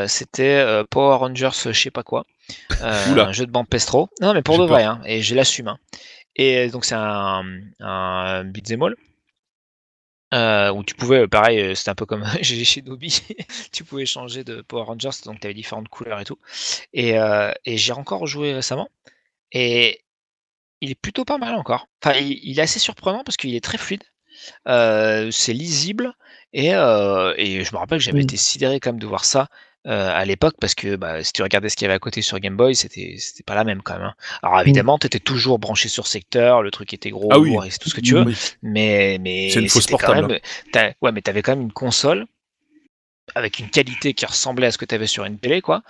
C'était 0.07 0.83
Power 0.91 1.17
Rangers, 1.17 1.49
je 1.65 1.73
sais 1.73 1.91
pas 1.91 2.03
quoi, 2.03 2.27
un 2.81 3.33
jeu 3.33 3.47
de 3.47 3.51
bande 3.51 3.69
pestro. 3.69 4.11
Non 4.21 4.35
mais 4.35 4.43
pour 4.43 4.59
de 4.59 4.65
vrai, 4.67 4.83
hein, 4.85 5.01
et 5.07 5.23
je 5.23 5.35
l'assume. 5.35 5.69
hein. 5.69 5.79
Et 6.37 6.69
donc 6.69 6.85
c'est 6.85 6.95
un, 6.95 7.43
un 7.81 8.45
beat'em 8.45 8.83
all. 8.83 8.95
Euh, 10.35 10.73
où 10.73 10.85
tu 10.85 10.94
pouvais, 10.97 11.20
euh, 11.20 11.28
pareil, 11.28 11.61
euh, 11.61 11.74
c'était 11.74 11.90
un 11.90 11.94
peu 11.94 12.06
comme 12.06 12.24
chez 12.43 12.82
Dobby, 12.82 13.23
tu 13.73 13.85
pouvais 13.85 14.06
changer 14.06 14.44
de 14.44 14.62
Power 14.62 14.85
Rangers, 14.85 15.11
donc 15.24 15.40
tu 15.40 15.47
avais 15.47 15.55
différentes 15.55 15.89
couleurs 15.89 16.20
et 16.20 16.24
tout. 16.24 16.39
Et, 16.93 17.19
euh, 17.19 17.52
et 17.65 17.77
j'ai 17.78 17.93
encore 17.93 18.27
joué 18.27 18.55
récemment, 18.55 18.89
et 19.52 20.02
il 20.81 20.90
est 20.90 20.97
plutôt 20.97 21.24
pas 21.24 21.39
mal 21.39 21.55
encore. 21.55 21.89
Enfin, 22.02 22.16
il, 22.19 22.40
il 22.43 22.59
est 22.59 22.62
assez 22.62 22.81
surprenant 22.81 23.24
parce 23.24 23.36
qu'il 23.36 23.55
est 23.55 23.65
très 23.65 23.78
fluide, 23.78 24.05
euh, 24.69 25.31
c'est 25.31 25.55
lisible, 25.55 26.15
et, 26.52 26.69
et 26.69 27.65
je 27.65 27.73
me 27.73 27.78
rappelle 27.78 27.98
que 27.98 28.05
j'avais 28.05 28.23
été 28.23 28.36
sidéré 28.36 28.81
quand 28.81 28.90
même 28.93 29.01
de 29.01 29.06
voir 29.06 29.24
ça 29.24 29.48
euh, 29.86 30.11
à 30.15 30.24
l'époque, 30.24 30.55
parce 30.61 30.74
que 30.74 30.97
bah, 30.97 31.23
si 31.23 31.32
tu 31.32 31.43
regardais 31.43 31.69
ce 31.69 31.77
qu'il 31.77 31.85
y 31.85 31.89
avait 31.89 31.94
à 31.94 31.98
côté 31.98 32.23
sur 32.23 32.39
Game 32.40 32.56
Boy, 32.56 32.74
c'était 32.74 33.16
c'était 33.19 33.43
pas 33.43 33.55
la 33.55 33.65
même 33.65 33.82
quand 33.82 33.94
même. 33.94 34.02
hein. 34.05 34.15
Alors 34.43 34.61
évidemment, 34.61 34.98
tu 34.98 35.06
étais 35.06 35.19
toujours 35.20 35.59
branché 35.59 35.89
sur 35.89 36.06
secteur, 36.06 36.62
le 36.62 36.70
truc 36.70 36.93
était 36.94 37.11
gros, 37.11 37.28
Ah 37.31 37.39
oui. 37.39 37.55
et 37.66 37.70
tout 37.78 37.90
ce 37.90 37.94
que 37.94 38.01
tu 38.01 38.15
veux. 38.15 38.23
Oui. 38.23 38.36
mais 38.62 39.19
mais 39.20 39.51
C'est 39.51 39.61
une 39.61 39.69
fausse 39.69 39.82
c'était 39.85 39.94
quand 39.98 40.06
portable, 40.15 40.40
même- 40.74 40.93
ouais 41.02 41.12
mais 41.12 41.20
t'avais 41.23 41.43
quand 41.43 41.52
même 41.52 41.62
une 41.62 41.73
console 41.73 42.27
avec 43.35 43.59
une 43.59 43.70
qualité 43.70 44.15
qui 44.15 44.27
ressemblait 44.27 44.66
à 44.66 44.70
ce 44.70 44.78
que 44.78 44.85
t'avais 44.85 45.06
sur 45.06 45.24
une 45.24 45.39
télé 45.39 45.61
quoi 45.62 45.82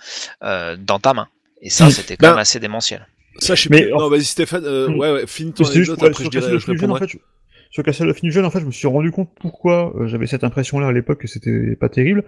euh, 0.43 0.77
dans 0.79 0.99
ta 0.99 1.13
main 1.13 1.27
et 1.61 1.69
ça 1.69 1.87
Mm. 1.87 1.91
c'était 1.91 2.17
quand 2.17 2.27
Ben, 2.27 2.31
même 2.31 2.39
assez 2.39 2.59
démentiel 2.59 3.07
Ça, 3.39 3.55
je 3.55 3.63
sais 3.63 3.69
Mais 3.69 3.81
plus. 3.83 3.93
en- 3.93 3.99
Non, 3.99 4.09
vas-y, 4.09 4.23
Stéphane. 4.23 4.63
euh, 4.65 4.87
Mm. 4.87 4.99
ouais, 4.99 5.11
ouais, 5.11 5.27
finis 5.27 5.51
ton 5.53 5.65
anecdote, 5.65 5.97
après 6.01 6.13
je 6.13 6.21
sur 6.21 6.29
dirai, 6.29 6.41
Castle 6.43 6.51
je 6.51 6.55
of 6.57 6.67
Illusion, 6.69 6.89
en 6.89 6.93
répondrai. 6.93 7.07
fait, 7.11 7.17
je- 7.19 7.34
sur 7.75 7.83
Castle 7.83 8.09
of 8.09 8.23
Illusion, 8.23 8.45
en 8.45 8.49
fait, 8.49 8.61
je 8.61 8.65
me 8.65 8.71
suis 8.71 8.87
rendu 8.87 9.11
compte 9.11 9.27
pourquoi 9.37 9.93
euh, 9.97 10.07
j'avais 10.07 10.27
cette 10.27 10.45
impression-là 10.45 10.87
à 10.87 10.91
l'époque 10.93 11.19
que 11.19 11.27
c'était 11.27 11.75
pas 11.75 11.89
terrible. 11.89 12.23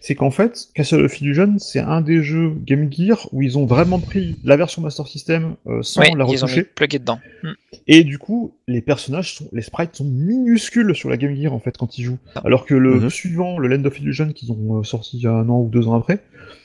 C'est 0.00 0.14
qu'en 0.14 0.30
fait, 0.30 0.68
Castle 0.74 1.04
of 1.04 1.20
Illusion, 1.20 1.56
c'est 1.58 1.80
un 1.80 2.00
des 2.00 2.22
jeux 2.22 2.54
Game 2.64 2.90
Gear 2.90 3.28
où 3.32 3.42
ils 3.42 3.58
ont 3.58 3.66
vraiment 3.66 4.00
pris 4.00 4.36
la 4.42 4.56
version 4.56 4.80
Master 4.80 5.06
System 5.06 5.56
euh, 5.66 5.82
sans 5.82 6.00
la 6.00 6.08
ils 6.08 6.16
ont 6.22 6.26
retoucher. 6.26 6.62
plugué 6.64 6.98
dedans 6.98 7.18
Mm. 7.42 7.50
Et 7.88 8.04
du 8.04 8.16
coup, 8.18 8.54
les 8.66 8.80
personnages, 8.80 9.34
sont, 9.34 9.48
les 9.52 9.60
sprites 9.60 9.94
sont 9.96 10.04
minuscules 10.06 10.94
sur 10.94 11.10
la 11.10 11.18
Game 11.18 11.34
Gear 11.36 11.52
en 11.52 11.60
fait 11.60 11.76
quand 11.76 11.98
ils 11.98 12.04
jouent. 12.04 12.18
Ah. 12.34 12.40
Alors 12.46 12.64
que 12.64 12.74
le 12.74 12.94
Mhm. 13.00 13.10
suivant, 13.10 13.58
le 13.58 13.68
Land 13.68 13.84
of 13.84 14.00
Illusion, 14.00 14.32
qu'ils 14.32 14.50
ont 14.50 14.78
euh, 14.78 14.82
sorti 14.82 15.18
il 15.18 15.22
y 15.24 15.26
a 15.26 15.32
un 15.32 15.46
an 15.50 15.60
ou 15.60 15.68
deux 15.68 15.86
ans 15.86 15.94
après, 15.94 16.20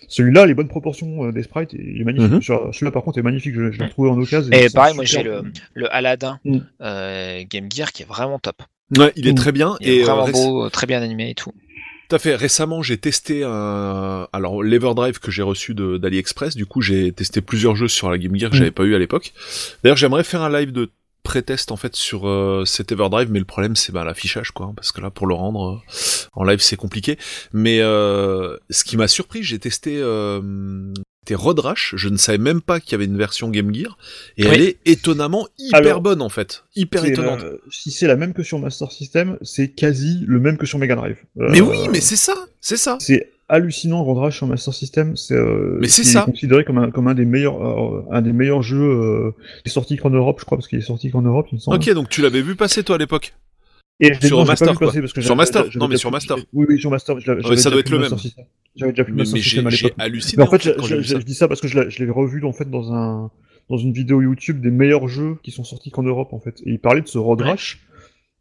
celui-là, 0.07 0.45
les 0.45 0.53
bonnes 0.53 0.67
proportions 0.67 1.25
euh, 1.25 1.31
des 1.31 1.43
sprites, 1.43 1.73
il 1.73 2.01
est 2.01 2.03
magnifique. 2.03 2.31
Mhm. 2.49 2.71
Celui-là 2.73 2.91
par 2.91 3.03
contre 3.03 3.17
est 3.19 3.23
magnifique, 3.23 3.53
je, 3.55 3.71
je 3.71 3.79
l'ai 3.79 3.85
retrouvé 3.85 4.09
en 4.09 4.19
occasion. 4.19 4.51
Et 4.51 4.69
pareil, 4.69 4.95
moi, 4.95 5.05
j'ai 5.05 5.23
le- 5.23 5.43
le 5.73 5.93
Aladdin 5.93 6.39
Mm. 6.45 6.57
euh, 6.81 7.43
Game 7.49 7.67
Gear 7.73 7.91
qui 7.91 8.03
est 8.03 8.07
vraiment 8.07 8.39
top 8.39 8.61
Ouais, 8.97 9.13
il 9.15 9.27
est 9.27 9.31
Mm. 9.31 9.35
très 9.35 9.51
bien. 9.53 9.77
il 9.79 9.89
est 9.89 9.95
Et 9.97 10.01
euh, 10.01 10.05
vraiment 10.13 10.29
beau 10.29 10.69
très 10.69 10.85
bien 10.87 11.01
animé 11.01 11.29
et 11.29 11.35
tout 11.35 11.53
Tout 12.09 12.15
à 12.17 12.19
fait. 12.19 12.35
Récemment, 12.35 12.81
j'ai 12.83 12.97
testé 12.97 13.43
un, 13.45 14.27
alors 14.33 14.63
l'Everdrive 14.63 15.19
que 15.19 15.31
j'ai 15.31 15.43
reçu 15.43 15.73
de- 15.73 15.97
d'AliExpress. 15.97 16.55
Du 16.57 16.65
coup, 16.65 16.81
j'ai 16.81 17.13
testé 17.13 17.39
plusieurs 17.39 17.77
jeux 17.77 17.87
sur 17.87 18.11
la 18.11 18.17
Game 18.17 18.35
Gear 18.37 18.49
que 18.49 18.55
Mm. 18.55 18.59
j'avais 18.59 18.71
pas 18.71 18.83
eu 18.83 18.95
à 18.95 18.99
l'époque. 18.99 19.31
D'ailleurs, 19.83 19.95
j'aimerais 19.95 20.25
faire 20.25 20.41
un 20.41 20.49
live 20.51 20.73
de 20.73 20.89
pré-test 21.23 21.71
en 21.71 21.77
fait 21.77 21.95
sur 21.95 22.27
euh, 22.27 22.63
cet 22.65 22.91
Everdrive, 22.91 23.29
mais 23.31 23.39
le 23.39 23.45
problème 23.45 23.75
c'est 23.75 23.91
bah, 23.91 24.03
l'affichage 24.03 24.51
quoi, 24.51 24.71
parce 24.75 24.91
que 24.91 25.01
là 25.01 25.09
pour 25.09 25.27
le 25.27 25.33
rendre 25.35 25.75
euh, 25.85 26.27
en 26.33 26.43
live 26.43 26.59
c'est 26.61 26.75
compliqué. 26.77 27.17
Mais 27.53 27.79
euh, 27.81 28.57
ce 28.69 28.83
qui 28.83 28.97
m'a 28.97 29.07
surpris, 29.07 29.43
j'ai 29.43 29.59
testé 29.59 29.97
euh, 29.99 30.41
c'était 31.23 31.35
Road 31.35 31.59
Rash. 31.59 31.93
Je 31.97 32.09
ne 32.09 32.17
savais 32.17 32.39
même 32.39 32.61
pas 32.61 32.79
qu'il 32.79 32.93
y 32.93 32.95
avait 32.95 33.05
une 33.05 33.17
version 33.17 33.49
Game 33.49 33.71
Gear 33.73 33.95
et 34.37 34.43
Oui. 34.47 34.49
elle 34.53 34.61
est 34.61 34.77
étonnamment 34.85 35.47
hyper 35.59 35.77
Alors, 35.79 36.01
bonne 36.01 36.21
en 36.23 36.29
fait, 36.29 36.63
hyper 36.75 37.05
étonnante. 37.05 37.43
la- 37.43 37.51
si 37.69 37.91
c'est 37.91 38.07
la 38.07 38.15
même 38.15 38.33
que 38.33 38.41
sur 38.41 38.57
Master 38.57 38.91
System, 38.91 39.37
c'est 39.43 39.69
quasi 39.69 40.23
le 40.25 40.39
même 40.39 40.57
que 40.57 40.65
sur 40.65 40.79
Mega 40.79 40.95
Drive. 40.95 41.17
Euh, 41.39 41.49
Mais 41.51 41.61
oui, 41.61 41.77
mais 41.91 42.01
c'est 42.01 42.15
ça, 42.15 42.33
c'est 42.59 42.77
ça. 42.77 42.97
c'est 42.99 43.30
hallucinant 43.51 44.03
Road 44.03 44.17
Rash 44.17 44.37
sur 44.37 44.47
Master 44.47 44.73
System. 44.73 45.15
C'est 45.15 45.35
euh, 45.35 45.77
Mais 45.81 45.87
c'est 45.87 46.17
est 46.17 46.23
considéré 46.23 46.63
comme 46.63 46.77
un, 46.77 46.89
comme 46.89 47.07
un 47.07 47.13
des 47.13 47.25
meilleurs 47.25 47.61
euh, 47.61 48.05
un 48.09 48.21
des 48.21 48.31
meilleurs 48.31 48.63
jeux 48.63 48.81
euh, 48.81 49.35
qui 49.63 49.69
est 49.69 49.71
sorti 49.71 49.97
qu'en 49.97 50.09
Europe, 50.09 50.39
je 50.39 50.45
crois, 50.45 50.57
parce 50.57 50.67
qu'il 50.67 50.79
est 50.79 50.83
sorti 50.83 51.11
qu'en 51.11 51.21
Europe, 51.21 51.47
il 51.51 51.55
me 51.55 51.59
semble. 51.59 51.77
Ok, 51.77 51.89
donc 51.93 52.09
tu 52.09 52.21
l'avais 52.21 52.41
vu 52.41 52.55
passer 52.55 52.83
toi 52.83 52.95
à 52.95 52.97
l'époque? 52.97 53.33
Et 53.99 54.15
Sur 54.15 54.39
non, 54.39 54.45
Master, 54.45 54.73
quoi. 54.73 54.91
parce 54.91 55.13
que 55.13 55.21
Sur 55.21 55.35
Master. 55.35 55.65
Non, 55.75 55.87
mais 55.87 55.97
sur 55.97 56.09
Master. 56.09 56.37
Oui, 56.53 56.65
oui, 56.67 56.79
sur 56.79 56.89
Master. 56.89 57.15
Ouais, 57.15 57.57
ça 57.57 57.69
doit 57.69 57.81
être 57.81 57.89
le 57.91 57.99
même. 57.99 58.15
J'avais 58.75 58.93
déjà 58.93 59.03
plus 59.03 59.13
Mais, 59.13 59.23
Master 59.23 59.63
mais 59.63 59.71
j'ai 59.71 59.93
halluciné. 59.97 60.41
Mais 60.41 60.47
en 60.47 60.51
fait, 60.51 60.63
fait, 60.63 61.01
je, 61.01 61.17
dis 61.17 61.35
ça 61.35 61.47
parce 61.49 61.59
que 61.59 61.67
je 61.67 62.03
l'ai 62.03 62.09
revu 62.09 62.43
en 62.45 62.53
fait 62.53 62.69
dans 62.69 62.93
un 62.93 63.29
dans 63.69 63.77
une 63.77 63.93
vidéo 63.93 64.21
YouTube 64.21 64.61
des 64.61 64.71
meilleurs 64.71 65.07
jeux 65.07 65.37
qui 65.43 65.51
sont 65.51 65.63
sortis 65.63 65.91
qu'en 65.91 66.03
Europe 66.03 66.33
en 66.33 66.39
fait. 66.39 66.61
Et 66.65 66.71
il 66.71 66.79
parlait 66.79 67.01
de 67.01 67.07
ce 67.07 67.17
Road. 67.17 67.41
Rash 67.41 67.79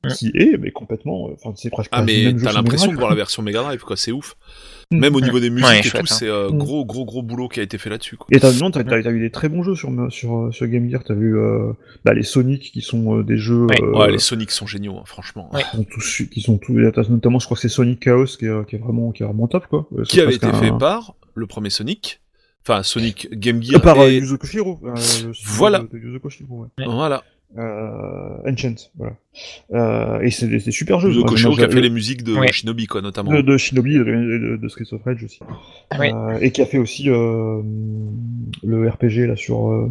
Ouais. 0.02 0.12
qui 0.14 0.30
est 0.34 0.56
mais 0.58 0.70
complètement, 0.70 1.28
euh, 1.28 1.32
enfin 1.34 1.52
c'est 1.56 1.68
presque 1.68 1.90
Ah 1.92 2.02
mais 2.02 2.34
t'as 2.42 2.52
l'impression 2.52 2.90
de 2.90 2.96
voir 2.96 3.10
la 3.10 3.16
version 3.16 3.42
Mega 3.42 3.60
Drive 3.62 3.82
quoi, 3.82 3.96
c'est 3.98 4.12
ouf. 4.12 4.34
Mm. 4.90 4.98
Même 4.98 5.14
au 5.14 5.20
niveau 5.20 5.40
des 5.40 5.50
musiques 5.50 5.68
Ouais, 5.68 5.80
et 5.80 5.82
chouette, 5.82 6.06
tout, 6.06 6.12
hein. 6.14 6.16
c'est 6.18 6.26
euh, 6.28 6.48
Mm. 6.50 6.56
gros 6.58 6.84
gros 6.86 7.04
gros 7.04 7.22
boulot 7.22 7.48
qui 7.48 7.60
a 7.60 7.62
été 7.62 7.76
fait 7.76 7.90
là-dessus 7.90 8.16
quoi. 8.16 8.26
Et 8.32 8.40
t'as 8.40 8.50
non, 8.54 8.70
t'as, 8.70 8.82
t'as, 8.82 9.02
t'as 9.02 9.10
eu 9.10 9.20
des 9.20 9.30
très 9.30 9.50
bons 9.50 9.62
jeux 9.62 9.74
sur 9.74 9.90
sur 10.10 10.48
sur 10.52 10.66
Game 10.68 10.88
Gear. 10.88 11.04
T'as 11.04 11.12
vu 11.12 11.36
euh, 11.38 11.72
bah, 12.04 12.14
les 12.14 12.22
Sonic 12.22 12.72
qui 12.72 12.80
sont 12.80 13.18
euh, 13.18 13.22
des 13.22 13.36
jeux 13.36 13.66
Ouais. 13.66 13.82
euh, 13.82 13.92
Ouais, 13.98 14.10
les 14.10 14.18
Sonic 14.18 14.50
sont 14.52 14.66
géniaux, 14.66 14.96
hein, 14.96 15.02
franchement. 15.04 15.50
Ouais. 15.52 15.62
qui 15.70 15.76
sont 15.76 15.84
tous 15.84 16.00
su- 16.00 16.28
qui 16.30 16.40
sont 16.40 16.56
tous 16.56 16.74
t'as 16.94 17.02
notamment 17.10 17.38
je 17.38 17.44
crois 17.44 17.56
que 17.56 17.60
c'est 17.60 17.68
Sonic 17.68 18.00
Chaos 18.00 18.24
qui 18.24 18.46
est, 18.46 18.68
qui 18.68 18.76
est 18.76 18.78
vraiment 18.78 19.12
qui 19.12 19.22
est 19.22 19.26
vraiment 19.26 19.48
top 19.48 19.66
quoi. 19.66 19.86
Euh, 19.98 20.04
Qui 20.04 20.20
avait 20.22 20.34
été 20.36 20.50
fait 20.54 20.72
par 20.78 21.14
le 21.34 21.46
premier 21.46 21.68
Sonic, 21.70 22.20
enfin 22.66 22.82
Sonic 22.82 23.28
Game 23.32 23.58
Euh, 23.58 23.62
Gear. 23.62 23.82
par 23.82 24.00
euh, 24.00 24.08
et... 24.08 24.16
Yuzo 24.16 24.38
Koshiro. 24.38 24.80
euh, 24.84 24.94
Voilà. 25.44 25.80
De, 25.80 25.88
de 25.92 25.98
Yuzo 25.98 26.20
Koshiro, 26.20 26.62
ouais. 26.78 26.84
Voilà, 26.86 27.22
Euh, 27.58 28.36
Enchant, 28.48 28.74
voilà. 28.96 29.16
Euh, 29.72 30.20
et 30.20 30.30
c'est 30.30 30.46
des, 30.46 30.58
des 30.58 30.70
super 30.70 31.00
jeux. 31.00 31.10
Moi, 31.12 31.24
Koshiro 31.28 31.54
qui 31.54 31.62
a 31.64 31.68
fait 31.68 31.74
le- 31.74 31.80
les 31.80 31.90
musiques 31.90 32.22
de 32.22 32.34
Ouais. 32.36 32.52
Shinobi 32.52 32.86
quoi 32.86 33.02
notamment. 33.02 33.32
de, 33.32 33.40
de 33.40 33.56
Shinobi 33.56 33.96
et 33.96 33.98
de, 33.98 34.04
de, 34.04 34.56
de 34.56 34.68
Streets 34.68 34.92
of 34.92 35.02
Rage 35.02 35.24
aussi. 35.24 35.40
Oui. 35.98 36.12
Euh, 36.14 36.38
et 36.40 36.52
qui 36.52 36.62
a 36.62 36.66
fait 36.66 36.78
aussi 36.78 37.10
euh, 37.10 37.60
le 38.62 38.88
RPG 38.88 39.26
là 39.26 39.34
sur 39.34 39.68
euh, 39.68 39.88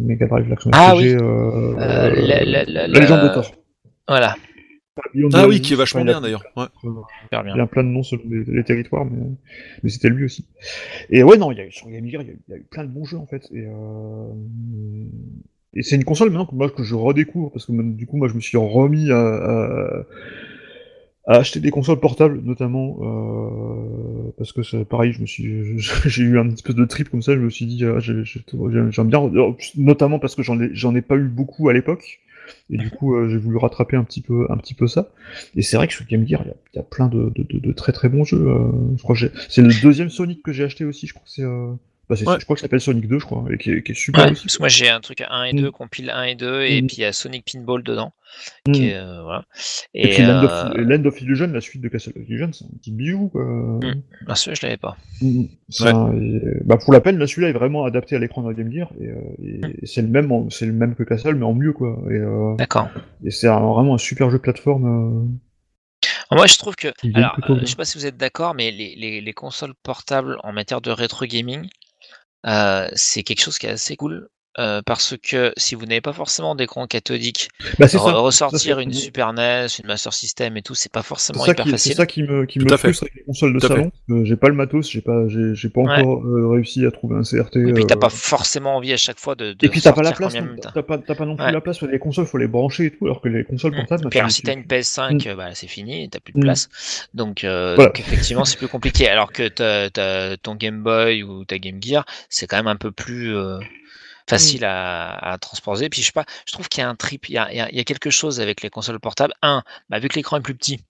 Mega 0.00 0.28
Drive, 0.28 0.48
l'action 0.48 0.70
Ah 0.72 0.92
RPG. 0.92 0.98
oui. 1.00 1.08
euh, 1.14 1.18
Euh, 1.20 1.74
euh, 1.76 2.26
la- 2.26 2.44
la- 2.44 2.64
la- 2.64 2.86
la 2.86 3.00
légende 3.00 3.22
de 3.28 3.34
Thor. 3.34 3.52
voilà 4.06 4.36
Ah 4.98 5.02
the 5.14 5.46
oui, 5.48 5.60
qui 5.60 5.72
est 5.72 5.76
vachement 5.76 6.04
bien 6.04 6.20
d'ailleurs. 6.20 6.44
Ouais. 6.56 6.66
Il 6.84 7.56
y 7.56 7.60
a 7.60 7.66
plein 7.66 7.82
de 7.82 7.88
noms 7.88 8.02
selon 8.04 8.22
les, 8.30 8.44
les 8.44 8.62
territoires, 8.62 9.06
mais, 9.06 9.26
mais 9.82 9.90
c'était 9.90 10.08
lui 10.10 10.24
aussi. 10.26 10.46
Et 11.10 11.24
ouais, 11.24 11.36
non, 11.36 11.50
il 11.50 11.58
y 11.58 11.62
a, 11.62 11.70
sur 11.70 11.88
Game 11.88 12.06
Gear, 12.08 12.22
il 12.22 12.28
y, 12.28 12.30
a, 12.30 12.34
il 12.48 12.50
y 12.52 12.54
a 12.54 12.58
eu 12.58 12.64
plein 12.70 12.84
de 12.84 12.90
bons 12.90 13.04
jeux 13.04 13.16
en 13.18 13.26
fait. 13.26 13.42
Et, 13.52 13.64
euh, 13.66 14.28
et 15.74 15.82
c'est 15.82 15.96
une 15.96 16.04
console 16.04 16.28
maintenant 16.30 16.46
que 16.46 16.54
moi 16.54 16.70
que 16.70 16.82
je 16.82 16.94
redécouvre 16.94 17.50
parce 17.50 17.66
que 17.66 17.72
du 17.72 18.06
coup, 18.06 18.16
moi, 18.16 18.28
je 18.28 18.34
me 18.34 18.40
suis 18.40 18.58
remis 18.58 19.10
à, 19.10 19.18
à, 19.18 20.04
à 21.26 21.36
acheter 21.36 21.60
des 21.60 21.70
consoles 21.70 22.00
portables, 22.00 22.40
notamment 22.42 22.98
euh, 23.00 24.32
parce 24.36 24.52
que 24.52 24.62
c'est 24.64 24.84
pareil, 24.84 25.12
je 25.12 25.20
me 25.20 25.26
suis, 25.26 25.78
j'ai 26.06 26.22
eu 26.24 26.38
un 26.38 26.50
espèce 26.50 26.74
de 26.74 26.84
trip 26.84 27.08
comme 27.10 27.22
ça. 27.22 27.34
Je 27.34 27.38
me 27.40 27.50
suis 27.50 27.66
dit, 27.66 27.84
ah, 27.84 28.00
j'ai- 28.00 28.24
j'ai- 28.24 28.40
j'aime 28.90 29.08
bien, 29.08 29.30
notamment 29.76 30.18
parce 30.18 30.34
que 30.34 30.42
j'en 30.42 30.60
ai, 30.60 30.70
j'en 30.72 30.94
ai 30.96 31.02
pas 31.02 31.16
eu 31.16 31.28
beaucoup 31.28 31.68
à 31.68 31.72
l'époque. 31.72 32.20
Et 32.70 32.76
du 32.76 32.90
coup, 32.90 33.14
euh, 33.14 33.28
j'ai 33.28 33.36
voulu 33.36 33.56
rattraper 33.56 33.96
un 33.96 34.02
petit 34.02 34.20
peu, 34.20 34.46
un 34.50 34.56
petit 34.56 34.74
peu 34.74 34.88
ça. 34.88 35.10
Et 35.54 35.62
c'est 35.62 35.76
vrai 35.76 35.86
que 35.86 35.92
sur 35.94 36.04
Game 36.06 36.26
Gear, 36.26 36.42
il 36.44 36.48
y 36.48 36.50
a, 36.50 36.54
il 36.74 36.76
y 36.76 36.80
a 36.80 36.82
plein 36.82 37.06
de, 37.06 37.30
de, 37.36 37.44
de, 37.58 37.72
très 37.72 37.92
très 37.92 38.08
bons 38.08 38.24
jeux. 38.24 38.44
euh, 38.48 38.68
je 38.96 39.02
crois 39.02 39.14
c'est 39.48 39.62
le 39.62 39.70
deuxième 39.80 40.10
Sonic 40.10 40.42
que 40.42 40.52
j'ai 40.52 40.64
acheté 40.64 40.84
aussi. 40.84 41.06
Je 41.06 41.14
crois 41.14 41.24
que 41.24 41.30
c'est, 41.30 41.44
euh, 41.44 41.72
bah, 42.24 42.32
Ouais. 42.32 42.36
je 42.40 42.44
crois 42.44 42.54
que 42.56 42.60
ça 42.60 42.66
s'appelle 42.66 42.80
Sonic 42.80 43.08
2, 43.08 43.18
je 43.18 43.24
crois, 43.24 43.44
et 43.50 43.58
qui 43.58 43.70
est, 43.70 43.82
qui 43.82 43.92
est 43.92 43.94
super 43.94 44.22
Ouais, 44.24 44.28
parce 44.30 44.42
que 44.56 44.58
moi 44.60 44.68
j'ai 44.68 44.88
un 44.88 45.00
truc 45.00 45.20
à 45.20 45.32
1 45.32 45.44
et 45.44 45.52
2 45.54 45.68
Mm. 45.68 45.70
compile 45.72 46.10
1 46.10 46.22
et 46.24 46.34
2 46.34 46.62
et 46.62 46.82
Mm. 46.82 46.86
puis 46.86 46.96
il 46.98 47.00
y 47.00 47.04
a 47.04 47.12
Sonic 47.12 47.44
Pinball 47.50 47.82
dedans 47.82 48.12
Mm. 48.66 48.72
qui 48.72 48.88
est, 48.88 48.94
euh, 48.96 49.22
voilà 49.22 49.44
Et, 49.94 50.06
et, 50.06 50.14
puis 50.14 50.22
Land, 50.22 50.42
euh, 50.44 50.70
of, 50.70 50.76
et 50.78 50.84
Land 50.84 51.04
of 51.04 51.20
Illusion, 51.20 51.46
la 51.48 51.60
suite 51.60 51.82
de 51.82 51.88
Castle 51.88 52.12
of 52.16 52.28
Illusion, 52.28 52.50
c'est 52.52 52.64
un 52.64 52.68
petit 52.78 52.90
bijou. 52.92 53.28
Quoi. 53.28 53.44
ah, 54.28 54.34
celui-là, 54.34 54.54
je 54.60 54.66
l'avais 54.66 54.76
pas 54.78 54.96
et, 55.22 55.50
bah, 56.64 56.76
pour 56.78 56.92
la 56.92 57.00
peine, 57.00 57.18
là, 57.18 57.26
celui-là 57.26 57.48
est 57.50 57.52
vraiment 57.52 57.84
adapté 57.84 58.16
à 58.16 58.18
l'écran 58.18 58.42
de 58.42 58.48
la 58.48 58.54
Game 58.54 58.72
Gear, 58.72 58.90
et, 59.00 59.06
euh, 59.08 59.14
et- 59.42 59.60
et 59.82 59.86
c'est 59.86 60.02
le 60.02 60.08
même, 60.08 60.30
en- 60.32 60.50
c'est 60.50 60.66
le 60.66 60.72
même 60.72 60.94
que 60.94 61.02
Castle, 61.02 61.34
mais 61.34 61.44
en 61.44 61.54
mieux, 61.54 61.72
quoi. 61.72 62.02
Et, 62.10 62.14
euh, 62.14 62.54
d'accord 62.56 62.88
et 63.24 63.30
c'est 63.30 63.46
vraiment 63.48 63.94
un 63.94 63.98
super 63.98 64.30
jeu 64.30 64.38
de 64.38 64.42
plateforme. 64.42 64.86
euh, 64.86 66.34
Moi, 66.34 66.46
je 66.46 66.56
trouve 66.56 66.74
que. 66.76 66.88
Alors, 67.14 67.36
euh, 67.50 67.58
je 67.60 67.66
sais 67.66 67.76
pas 67.76 67.84
si 67.84 67.98
vous 67.98 68.06
êtes 68.06 68.16
d'accord, 68.16 68.54
mais 68.54 68.70
les, 68.70 68.94
les, 68.96 69.20
les 69.20 69.32
consoles 69.34 69.74
portables 69.82 70.38
en 70.42 70.52
matière 70.52 70.80
de 70.80 70.90
rétro 70.90 71.26
gaming, 71.26 71.68
euh, 72.46 72.88
c'est 72.94 73.22
quelque 73.22 73.40
chose 73.42 73.58
qui 73.58 73.66
est 73.66 73.70
assez 73.70 73.96
cool. 73.96 74.28
Euh, 74.58 74.82
parce 74.84 75.14
que 75.22 75.52
si 75.56 75.74
vous 75.74 75.86
n'avez 75.86 76.00
pas 76.00 76.12
forcément 76.12 76.54
d'écran 76.54 76.86
cathodique, 76.86 77.48
Bah, 77.78 77.86
re- 77.86 78.12
ressortir 78.20 78.76
Ça, 78.76 78.82
une 78.82 78.92
Super 78.92 79.32
NES, 79.32 79.66
une 79.80 79.86
Master 79.86 80.12
System 80.12 80.56
et 80.56 80.62
tout, 80.62 80.74
c'est 80.74 80.92
pas 80.92 81.02
forcément 81.02 81.44
hyper 81.46 81.64
qui, 81.64 81.70
c'est 81.70 81.74
facile. 81.76 81.94
ça 81.94 82.06
qui 82.06 82.22
me, 82.22 82.44
qui 82.44 82.58
me 82.58 82.76
frustre 82.76 83.04
avec 83.04 83.14
les 83.14 83.22
consoles 83.22 83.54
de 83.54 83.60
Tout 83.60 83.66
salon. 83.68 83.90
J'ai 84.24 84.36
pas 84.36 84.48
le 84.48 84.54
matos, 84.54 84.90
j'ai 84.90 85.00
pas, 85.00 85.26
j'ai, 85.28 85.68
pas 85.68 85.80
Ouais. 85.80 86.00
encore 86.00 86.24
euh, 86.26 86.48
réussi 86.50 86.84
à 86.84 86.90
trouver 86.90 87.16
un 87.16 87.22
CRT. 87.22 87.56
Et 87.56 87.72
puis 87.72 87.86
t'as 87.86 87.94
euh, 87.94 87.98
pas 87.98 88.10
forcément 88.10 88.76
envie 88.76 88.92
à 88.92 88.96
chaque 88.98 89.18
fois 89.18 89.34
de. 89.34 89.52
de 89.54 89.66
Et 89.66 89.68
puis 89.70 89.80
t'as 89.80 89.92
pas 89.92 90.02
la 90.02 90.12
place, 90.12 90.34
t'as- 90.74 90.82
pas, 90.82 90.98
t'as 90.98 91.14
pas 91.14 91.24
non 91.24 91.36
plus 91.36 91.44
Ouais. 91.46 91.52
la 91.52 91.60
place, 91.60 91.80
les 91.82 91.98
consoles 91.98 92.26
faut 92.26 92.38
les 92.38 92.46
brancher 92.48 92.84
et 92.86 92.90
tout, 92.90 93.06
alors 93.06 93.20
que 93.20 93.28
les 93.28 93.44
consoles 93.44 93.72
Mm. 93.72 93.76
portables. 93.76 94.08
Puis 94.10 94.18
alors, 94.18 94.30
si 94.30 94.42
t'as 94.42 94.52
une 94.54 94.64
PS5, 94.64 95.26
euh, 95.28 95.34
bah, 95.34 95.48
c'est 95.54 95.66
fini, 95.66 96.08
t'as 96.10 96.20
plus 96.20 96.32
de 96.34 96.38
Mm. 96.38 96.42
place. 96.42 96.68
Donc, 97.14 97.44
euh, 97.44 97.74
Voilà. 97.74 97.88
donc 97.90 98.00
effectivement, 98.00 98.44
c'est 98.44 98.58
plus 98.58 98.68
compliqué. 98.68 99.08
Alors 99.08 99.32
que 99.32 99.48
t'as, 99.48 99.88
t'as 99.90 100.36
ton 100.36 100.54
Game 100.56 100.82
Boy 100.82 101.22
ou 101.22 101.44
ta 101.46 101.58
Game 101.58 101.78
Gear, 101.82 102.04
c'est 102.28 102.46
quand 102.46 102.56
même 102.58 102.66
un 102.66 102.76
peu 102.76 102.92
plus 102.92 103.34
euh, 103.34 103.58
facile 104.28 104.64
à, 104.64 105.12
à 105.32 105.38
transporter. 105.38 105.88
Puis 105.88 106.02
je 106.02 106.06
sais 106.06 106.12
pas, 106.12 106.24
je 106.46 106.52
trouve 106.52 106.68
qu'il 106.68 106.80
y 106.82 106.84
a 106.84 106.88
un 106.88 106.94
trip, 106.94 107.28
il 107.28 107.34
y 107.34 107.38
a, 107.38 107.50
il 107.52 107.56
y 107.56 107.60
a- 107.60 107.70
il 107.70 107.76
y 107.76 107.80
a 107.80 107.84
quelque 107.84 108.10
chose 108.10 108.40
avec 108.40 108.62
les 108.62 108.70
consoles 108.70 109.00
portables. 109.00 109.34
Un, 109.42 109.62
bah, 109.90 109.98
vu 109.98 110.08
que 110.08 110.14
l'écran 110.16 110.36
est 110.38 110.40
plus 110.42 110.54
petit. 110.54 110.80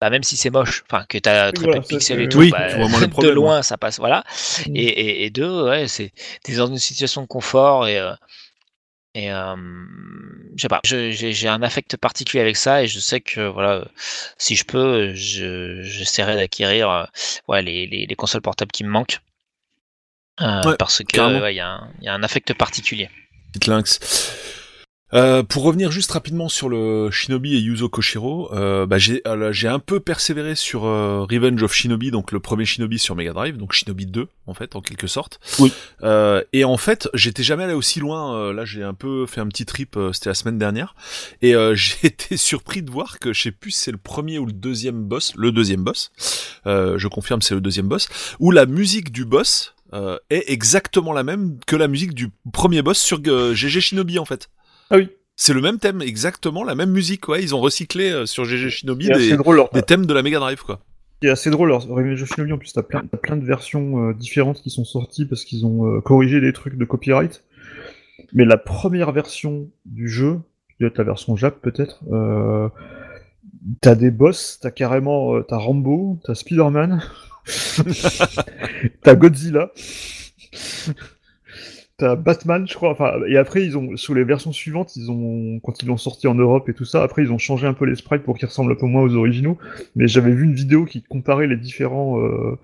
Bah, 0.00 0.10
même 0.10 0.24
si 0.24 0.36
c'est 0.36 0.50
moche, 0.50 0.82
enfin 0.90 1.04
que 1.08 1.16
t'as 1.18 1.52
très 1.52 1.66
voilà, 1.66 1.74
peu 1.80 1.84
de 1.84 1.86
pixels 1.86 2.18
c'est- 2.18 2.24
et 2.24 2.28
tout, 2.28 2.38
Oui, 2.38 2.50
bah, 2.50 2.68
tu 2.70 2.76
vois 2.76 2.88
moins 2.88 3.00
le 3.00 3.06
de 3.08 3.12
problème, 3.12 3.34
loin 3.34 3.62
ça 3.62 3.78
passe, 3.78 3.98
voilà. 3.98 4.24
Mm. 4.66 4.76
Et, 4.76 4.82
et, 4.82 5.24
et 5.26 5.30
deux, 5.30 5.64
ouais, 5.68 5.86
c'est 5.88 6.12
t'es 6.42 6.56
dans 6.56 6.66
une 6.66 6.78
situation 6.78 7.22
de 7.22 7.26
confort 7.28 7.86
et 7.86 7.98
euh, 7.98 8.12
et 9.14 9.30
euh, 9.30 9.54
je 10.56 10.62
sais 10.62 10.68
pas, 10.68 10.80
j'ai 10.84 11.48
un 11.48 11.62
affect 11.62 11.96
particulier 11.98 12.40
avec 12.40 12.56
ça 12.56 12.82
et 12.82 12.86
je 12.88 12.98
sais 12.98 13.20
que 13.20 13.40
voilà, 13.46 13.86
si 14.38 14.56
je 14.56 14.64
peux, 14.64 15.14
je- 15.14 15.82
j'essaierai 15.82 16.34
d'acquérir 16.36 16.90
euh, 16.90 17.04
ouais, 17.48 17.62
les, 17.62 17.86
les, 17.86 18.06
les 18.06 18.14
consoles 18.14 18.40
portables 18.42 18.72
qui 18.72 18.84
me 18.84 18.88
manquent. 18.90 19.20
Euh, 20.42 20.62
Ouais, 20.70 20.76
parce 20.78 20.98
que 20.98 21.04
carrément. 21.04 21.40
ouais, 21.40 21.54
il 21.54 21.56
y, 21.56 21.60
a 21.60 21.68
un- 21.68 21.88
il 22.00 22.04
y 22.04 22.08
a 22.08 22.14
un 22.14 22.22
affect 22.22 22.52
particulier. 22.54 23.08
Petite 23.52 23.66
lynx. 23.68 24.00
Euh, 25.14 25.42
pour 25.42 25.64
revenir 25.64 25.90
juste 25.92 26.10
rapidement 26.12 26.48
sur 26.48 26.70
le 26.70 27.10
Shinobi 27.10 27.54
et 27.54 27.58
Yuzo 27.58 27.90
Koshiro, 27.90 28.50
euh, 28.54 28.86
bah 28.86 28.96
j'ai 28.96 29.20
euh, 29.26 29.52
j'ai 29.52 29.68
un 29.68 29.78
peu 29.78 30.00
persévéré 30.00 30.54
sur 30.54 30.86
euh, 30.86 31.26
Revenge 31.30 31.62
of 31.62 31.74
Shinobi, 31.74 32.10
donc 32.10 32.32
le 32.32 32.40
premier 32.40 32.64
Shinobi 32.64 32.98
sur 32.98 33.14
Mega 33.14 33.34
Drive, 33.34 33.58
donc 33.58 33.74
Shinobi 33.74 34.06
2 34.06 34.26
en 34.46 34.54
fait 34.54 34.74
en 34.74 34.80
quelque 34.80 35.06
sorte. 35.06 35.38
Oui. 35.58 35.70
Euh, 36.02 36.42
et 36.54 36.64
en 36.64 36.78
fait, 36.78 37.10
j'étais 37.12 37.42
jamais 37.42 37.64
allé 37.64 37.74
aussi 37.74 38.00
loin. 38.00 38.34
euh, 38.38 38.52
là, 38.54 38.64
j'ai 38.64 38.82
un 38.82 38.94
peu 38.94 39.26
fait 39.26 39.42
un 39.42 39.48
petit 39.48 39.66
trip. 39.66 39.98
euh, 39.98 40.14
C'était 40.14 40.30
la 40.30 40.34
semaine 40.34 40.56
dernière, 40.56 40.94
et 41.42 41.54
euh, 41.54 41.74
j'ai 41.76 42.06
été 42.06 42.38
surpris 42.38 42.80
de 42.82 42.90
voir 42.90 43.18
que 43.18 43.34
je 43.34 43.42
sais 43.42 43.52
plus 43.52 43.72
si 43.72 43.80
c'est 43.80 43.92
le 43.92 43.98
premier 43.98 44.38
ou 44.38 44.46
le 44.46 44.52
deuxième 44.54 45.04
boss, 45.04 45.34
le 45.36 45.52
deuxième 45.52 45.84
boss. 45.84 46.10
Euh, 46.66 46.96
je 46.96 47.08
confirme, 47.08 47.42
c'est 47.42 47.54
le 47.54 47.60
deuxième 47.60 47.86
boss, 47.86 48.08
où 48.40 48.50
la 48.50 48.64
musique 48.64 49.12
du 49.12 49.26
boss 49.26 49.74
euh, 49.92 50.18
est 50.30 50.50
exactement 50.50 51.12
la 51.12 51.22
même 51.22 51.58
que 51.66 51.76
la 51.76 51.88
musique 51.88 52.14
du 52.14 52.28
premier 52.52 52.82
boss 52.82 52.98
sur 52.98 53.20
euh, 53.26 53.54
GG 53.54 53.80
Shinobi 53.80 54.18
en 54.18 54.24
fait. 54.24 54.48
Ah 54.90 54.96
oui. 54.96 55.08
C'est 55.36 55.54
le 55.54 55.60
même 55.60 55.78
thème, 55.78 56.02
exactement 56.02 56.62
la 56.62 56.74
même 56.74 56.90
musique, 56.90 57.26
ouais. 57.28 57.42
Ils 57.42 57.54
ont 57.54 57.60
recyclé 57.60 58.10
euh, 58.10 58.26
sur 58.26 58.44
GG 58.44 58.70
Shinobi 58.70 59.06
C'est 59.06 59.18
des, 59.18 59.36
drôle. 59.36 59.56
alors, 59.56 59.70
des 59.72 59.82
thèmes 59.82 60.06
de 60.06 60.14
la 60.14 60.22
Mega 60.22 60.38
Drive, 60.38 60.62
quoi. 60.62 60.80
C'est 61.22 61.30
assez 61.30 61.50
drôle. 61.50 61.70
Alors, 61.70 61.88
of 61.88 62.24
Shinobi, 62.34 62.52
en 62.52 62.58
plus, 62.58 62.72
t'as 62.72 62.82
plein, 62.82 63.02
plein 63.04 63.36
de 63.36 63.44
versions 63.44 64.08
euh, 64.08 64.12
différentes 64.12 64.60
qui 64.60 64.70
sont 64.70 64.84
sorties 64.84 65.24
parce 65.24 65.44
qu'ils 65.44 65.64
ont 65.64 65.86
euh, 65.86 66.00
corrigé 66.00 66.40
des 66.40 66.52
trucs 66.52 66.76
de 66.76 66.84
copyright. 66.84 67.44
Mais 68.32 68.44
la 68.44 68.56
première 68.56 69.12
version 69.12 69.70
du 69.84 70.08
jeu, 70.08 70.40
qui 70.70 70.76
doit 70.80 70.88
être 70.88 70.98
la 70.98 71.04
version 71.04 71.36
Jap 71.36 71.60
peut-être, 71.60 72.02
euh, 72.10 72.68
t'as 73.80 73.94
des 73.94 74.10
boss, 74.10 74.58
t'as 74.60 74.70
carrément, 74.70 75.36
euh, 75.36 75.42
t'as 75.42 75.58
Rambo, 75.58 76.18
t'as 76.24 76.34
Spider-Man, 76.34 77.02
t'as 79.02 79.14
Godzilla, 79.14 79.72
t'as 81.96 82.16
Batman, 82.16 82.66
je 82.68 82.74
crois. 82.74 82.90
Enfin, 82.90 83.12
et 83.28 83.36
après, 83.36 83.64
ils 83.64 83.76
ont, 83.76 83.96
sous 83.96 84.14
les 84.14 84.24
versions 84.24 84.52
suivantes, 84.52 84.96
ils 84.96 85.10
ont, 85.10 85.60
quand 85.60 85.82
ils 85.82 85.86
l'ont 85.86 85.96
sorti 85.96 86.26
en 86.26 86.34
Europe 86.34 86.68
et 86.68 86.74
tout 86.74 86.84
ça, 86.84 87.02
après, 87.02 87.22
ils 87.22 87.32
ont 87.32 87.38
changé 87.38 87.66
un 87.66 87.74
peu 87.74 87.84
les 87.84 87.96
sprites 87.96 88.22
pour 88.22 88.36
qu'ils 88.36 88.48
ressemblent 88.48 88.72
un 88.72 88.76
peu 88.76 88.86
moins 88.86 89.02
aux 89.02 89.14
originaux. 89.14 89.58
Mais 89.96 90.08
j'avais 90.08 90.32
vu 90.32 90.44
une 90.44 90.54
vidéo 90.54 90.84
qui 90.84 91.02
comparait 91.02 91.46
les 91.46 91.56
différents, 91.56 92.20
euh, 92.20 92.58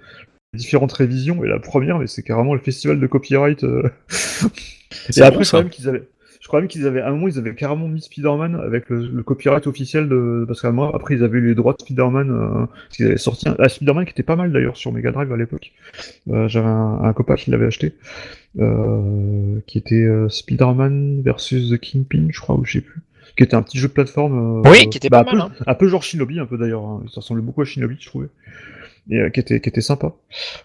les 0.53 0.59
différentes 0.59 0.93
révisions 0.93 1.45
et 1.45 1.49
la 1.49 1.59
première, 1.59 1.99
mais 1.99 2.07
c'est 2.07 2.23
carrément 2.23 2.55
le 2.55 2.61
festival 2.61 3.01
de 3.01 3.07
copyright. 3.07 3.65
euh. 3.65 3.83
Et 5.09 5.13
C'est 5.13 5.23
après, 5.23 5.41
bon, 5.41 5.45
crois 5.45 5.63
même 5.63 5.71
qu'ils 5.71 5.89
avaient, 5.89 6.09
je 6.41 6.47
crois 6.49 6.61
même 6.61 6.69
qu'ils 6.69 6.87
avaient, 6.87 7.01
à 7.01 7.09
un 7.09 7.11
moment, 7.13 7.29
ils 7.29 7.39
avaient 7.39 7.55
carrément 7.55 7.89
mis 7.89 8.01
Spider-Man 8.01 8.55
avec 8.57 8.89
le, 8.91 9.07
le 9.07 9.23
copyright 9.23 9.67
officiel 9.67 10.09
de, 10.09 10.45
parce 10.47 10.63
qu'à 10.63 10.71
moi, 10.71 10.93
après, 10.95 11.15
ils 11.15 11.25
avaient 11.25 11.39
eu 11.39 11.47
les 11.49 11.55
droits 11.55 11.73
de 11.75 11.81
Spider-Man, 11.81 12.31
euh, 12.31 12.67
parce 12.67 12.97
qu'ils 12.97 13.07
avaient 13.07 13.17
sorti 13.17 13.49
un, 13.49 13.57
ah, 13.59 13.69
Spider-Man 13.69 14.05
qui 14.05 14.13
était 14.13 14.23
pas 14.23 14.37
mal 14.37 14.53
d'ailleurs 14.53 14.77
sur 14.77 14.93
Mega 14.93 15.11
Drive 15.11 15.33
à 15.33 15.37
l'époque. 15.37 15.73
Euh, 16.31 16.47
j'avais 16.49 16.69
un, 16.69 17.01
un 17.03 17.13
copain 17.13 17.35
qui 17.35 17.51
l'avait 17.51 17.67
acheté, 17.67 17.95
euh, 18.61 19.59
qui 19.67 19.79
était 19.79 20.05
euh, 20.05 20.29
Spider-Man 20.29 21.23
versus 21.23 21.71
The 21.71 21.79
Kingpin, 21.79 22.29
je 22.31 22.41
crois, 22.41 22.57
ou 22.57 22.65
je 22.65 22.73
sais 22.75 22.81
plus. 22.81 23.01
Qui 23.37 23.45
était 23.45 23.55
un 23.55 23.63
petit 23.63 23.79
jeu 23.79 23.89
de 23.89 23.93
plateforme. 23.93 24.63
euh, 24.67 24.71
Oui, 24.71 24.89
qui 24.89 24.99
était 24.99 25.09
bah, 25.09 25.23
pas 25.23 25.31
un 25.31 25.33
peu, 25.33 25.39
mal, 25.39 25.47
hein. 25.61 25.65
un 25.67 25.75
peu 25.75 25.87
genre 25.89 26.03
Shinobi, 26.03 26.41
un 26.41 26.47
peu 26.47 26.59
d'ailleurs. 26.59 26.83
hein. 26.85 27.03
Ça 27.13 27.21
ressemblait 27.21 27.43
beaucoup 27.43 27.63
à 27.63 27.65
Shinobi, 27.65 27.97
je 28.01 28.07
trouvais. 28.07 28.29
Et 29.11 29.19
euh, 29.19 29.31
qui 29.31 29.41
était, 29.41 29.61
qui 29.61 29.69
était 29.69 29.81
sympa. 29.81 30.15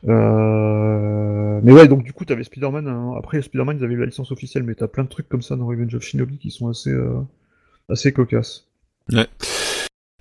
Euh... 0.08 1.60
Mais 1.64 1.72
ouais, 1.72 1.88
donc 1.88 2.04
du 2.04 2.12
coup, 2.14 2.26
t'avais 2.26 2.44
Spider-Man. 2.44 2.88
hein. 2.88 3.14
Après, 3.18 3.42
Spider-Man, 3.42 3.78
ils 3.80 3.84
avaient 3.86 3.96
la 3.96 4.06
licence 4.06 4.32
officielle, 4.32 4.64
mais 4.64 4.76
t'as 4.76 4.88
plein 4.88 5.04
de 5.04 5.10
trucs 5.10 5.30
comme 5.30 5.42
ça 5.42 5.56
dans 5.56 5.66
Revenge 5.66 5.96
of 5.96 6.04
Shinobi 6.04 6.38
qui 6.38 6.52
sont 6.52 6.68
assez, 6.70 6.90
euh, 6.90 7.22
assez 7.90 8.12
cocasses. 8.12 8.68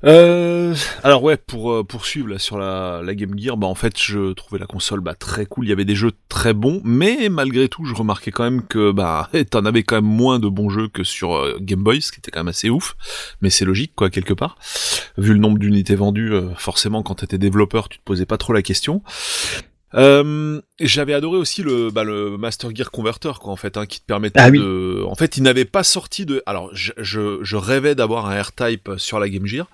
Euh, 0.04 0.74
alors 1.04 1.22
ouais, 1.22 1.36
pour 1.36 1.72
euh, 1.72 1.84
poursuivre 1.84 2.28
là 2.28 2.38
sur 2.38 2.58
la, 2.58 3.02
Game 3.14 3.38
Gear, 3.38 3.56
bah 3.56 3.66
en 3.66 3.74
fait 3.74 3.98
je 3.98 4.32
trouvais 4.32 4.58
la 4.58 4.66
console 4.66 5.00
bah 5.00 5.14
très 5.14 5.46
cool. 5.46 5.66
Il 5.66 5.68
y 5.68 5.72
avait 5.72 5.84
des 5.84 5.94
jeux 5.94 6.12
très 6.28 6.54
bons, 6.54 6.80
mais 6.84 7.28
malgré 7.28 7.68
tout, 7.68 7.84
je 7.84 7.94
remarquais 7.94 8.30
quand 8.30 8.44
même 8.44 8.66
que 8.66 8.90
bah 8.90 9.28
t'en 9.50 9.64
avais 9.64 9.82
quand 9.82 9.96
même 9.96 10.04
moins 10.04 10.38
de 10.38 10.48
bons 10.48 10.70
jeux 10.70 10.88
que 10.88 11.04
sur 11.04 11.34
euh, 11.34 11.58
Game 11.60 11.82
Boy, 11.82 12.02
ce 12.02 12.10
qui 12.10 12.18
était 12.18 12.30
quand 12.30 12.40
même 12.40 12.48
assez 12.48 12.70
ouf. 12.70 12.96
Mais 13.42 13.50
c'est 13.50 13.64
logique 13.64 13.92
quoi 13.94 14.10
quelque 14.10 14.34
part. 14.34 14.56
Vu 15.18 15.32
le 15.32 15.38
nombre 15.38 15.58
d'unités 15.58 15.94
vendues, 15.94 16.32
forcément 16.56 17.02
quand 17.02 17.16
t'étais 17.16 17.38
développeur, 17.38 17.88
tu 17.88 17.98
te 17.98 18.04
posais 18.04 18.26
pas 18.26 18.38
trop 18.38 18.52
la 18.52 18.62
question. 18.62 19.02
Euh, 19.94 20.60
j'avais 20.80 21.14
adoré 21.14 21.36
aussi 21.38 21.62
le, 21.62 21.90
bah, 21.90 22.04
le 22.04 22.36
Master 22.38 22.74
Gear 22.74 22.90
Converter, 22.90 23.32
quoi, 23.40 23.52
en 23.52 23.56
fait, 23.56 23.76
hein, 23.76 23.86
qui 23.86 24.00
te 24.00 24.06
permettait 24.06 24.40
Ah 24.40 24.48
oui. 24.48 24.58
de. 24.58 25.02
En 25.06 25.14
fait, 25.14 25.36
il 25.36 25.42
n'avait 25.42 25.64
pas 25.64 25.82
sorti 25.82 26.24
de. 26.26 26.42
Alors, 26.46 26.70
je, 26.72 26.92
je, 26.96 27.38
je 27.42 27.56
rêvais 27.56 27.94
d'avoir 27.94 28.26
un 28.26 28.40
R-Type 28.40 28.90
sur 28.96 29.18
la 29.20 29.28
Game 29.28 29.46
Gear, 29.46 29.66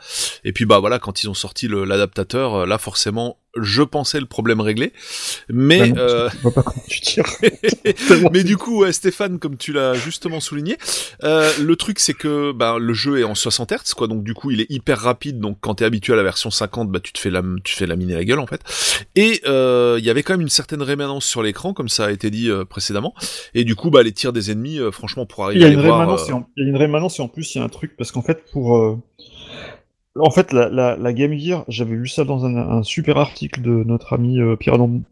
et 0.45 0.53
puis 0.53 0.65
bah 0.65 0.79
voilà, 0.81 0.99
quand 0.99 1.23
ils 1.23 1.29
ont 1.29 1.35
sorti 1.35 1.69
l'adaptateur, 1.69 2.67
là 2.67 2.79
forcément, 2.79 3.39
je 3.63 3.83
pensais 3.83 4.21
le 4.21 4.27
problème 4.27 4.61
réglé, 4.61 4.93
mais 5.49 5.79
Bah 5.79 5.87
non, 5.89 5.95
euh, 5.99 6.29
pas 6.43 6.63
comment 6.63 6.85
tu 6.89 7.01
tires. 7.01 7.27
mais 8.33 8.45
du 8.45 8.57
coup, 8.57 8.81
ouais, 8.81 8.93
Stéphane, 8.93 9.39
comme 9.39 9.57
tu 9.57 9.73
l'as 9.73 9.95
justement 9.95 10.41
souligné, 10.41 10.77
euh, 11.25 11.51
le 11.61 11.77
truc 11.77 11.99
c'est 11.99 12.15
que 12.15 12.53
bah, 12.53 12.77
le 12.79 12.93
jeu 12.95 13.21
est 13.21 13.25
en 13.25 13.35
60 13.35 13.73
Hz, 13.73 13.95
quoi, 13.95 14.07
donc 14.07 14.23
du 14.23 14.35
coup 14.35 14.51
il 14.51 14.61
est 14.61 14.71
hyper 14.71 14.99
rapide. 14.99 15.41
Donc 15.41 15.59
quand 15.61 15.77
t'es 15.77 15.85
habitué 15.85 16.13
à 16.13 16.17
la 16.17 16.23
version 16.23 16.51
50, 16.51 16.91
bah 16.91 17.01
tu 17.01 17.13
te 17.13 17.19
fais 17.19 17.31
la, 17.31 17.43
tu 17.65 17.75
fais 17.75 17.87
laminer 17.87 18.15
la 18.15 18.25
gueule 18.25 18.41
en 18.41 18.47
fait. 18.47 18.61
Et 19.15 19.41
euh, 19.47 19.97
il 19.99 20.05
y 20.05 20.11
avait 20.11 20.23
quand 20.23 20.35
même 20.35 20.41
une 20.41 20.49
certaine 20.49 20.83
rémanence 20.83 21.25
sur 21.25 21.43
l'écran, 21.43 21.73
comme 21.73 21.89
ça 21.89 22.07
a 22.07 22.11
été 22.11 22.31
dit 22.31 22.51
euh, 22.51 22.65
précédemment. 22.65 23.15
Et 23.55 23.65
du 23.65 23.75
coup, 23.75 23.91
bah 23.91 24.03
les 24.03 24.13
tirs 24.13 24.33
des 24.33 24.51
ennemis, 24.51 24.79
euh, 24.79 24.91
franchement, 24.91 25.27
pour 25.27 25.45
Il 25.45 25.45
arriver 25.45 25.61
y 25.61 25.65
a 25.65 25.67
à 25.69 25.71
une 25.71 25.81
les 25.81 25.87
voir, 25.87 26.01
rémanence, 26.01 26.29
et 26.29 26.33
en, 26.33 26.49
il 26.57 26.65
y 26.65 26.67
a 26.67 26.71
une 26.71 26.77
rémanence 26.77 27.19
et 27.19 27.23
en 27.23 27.29
plus 27.29 27.55
il 27.55 27.59
y 27.59 27.61
a 27.61 27.65
un 27.65 27.69
truc 27.69 27.97
parce 27.97 28.13
qu'en 28.13 28.23
fait 28.23 28.45
pour 28.53 28.77
euh, 28.77 28.99
en 30.21 30.31
fait 30.31 30.53
la, 30.53 30.69
la, 30.97 31.13
Game 31.13 31.37
Gear, 31.39 31.65
j'avais 31.69 31.95
lu 31.95 32.09
ça 32.09 32.25
dans 32.25 32.45
un, 32.45 32.83
super 32.83 33.19
article 33.19 33.63
de 33.63 33.85
notre 33.85 34.13
ami 34.13 34.41
euh, 34.41 34.57
Pierre 34.57 34.79
Dan- 34.79 35.03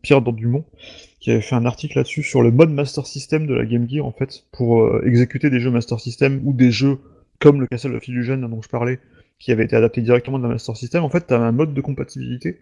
qui 1.20 1.30
avait 1.30 1.40
fait 1.40 1.54
un 1.54 1.64
article 1.64 1.98
là-dessus 1.98 2.22
sur 2.22 2.42
le 2.42 2.50
mode 2.50 2.70
Master 2.70 3.06
System 3.06 3.46
de 3.46 3.54
la 3.54 3.64
Game 3.64 3.88
Gear 3.88 4.04
en 4.04 4.12
fait 4.12 4.44
pour 4.52 4.82
euh, 4.82 5.02
exécuter 5.04 5.50
des 5.50 5.60
jeux 5.60 5.70
Master 5.70 6.00
System 6.00 6.40
ou 6.44 6.52
des 6.52 6.70
jeux 6.70 6.98
comme 7.40 7.60
le 7.60 7.66
Castle 7.66 7.94
of 7.94 8.06
Illusion 8.08 8.36
dont 8.36 8.62
je 8.62 8.68
parlais 8.68 8.98
qui 9.38 9.52
avait 9.52 9.64
été 9.64 9.76
adapté 9.76 10.00
directement 10.00 10.38
de 10.38 10.44
la 10.44 10.50
Master 10.50 10.76
System. 10.76 11.04
En 11.04 11.10
fait, 11.10 11.26
tu 11.26 11.34
un 11.34 11.52
mode 11.52 11.74
de 11.74 11.80
compatibilité 11.80 12.60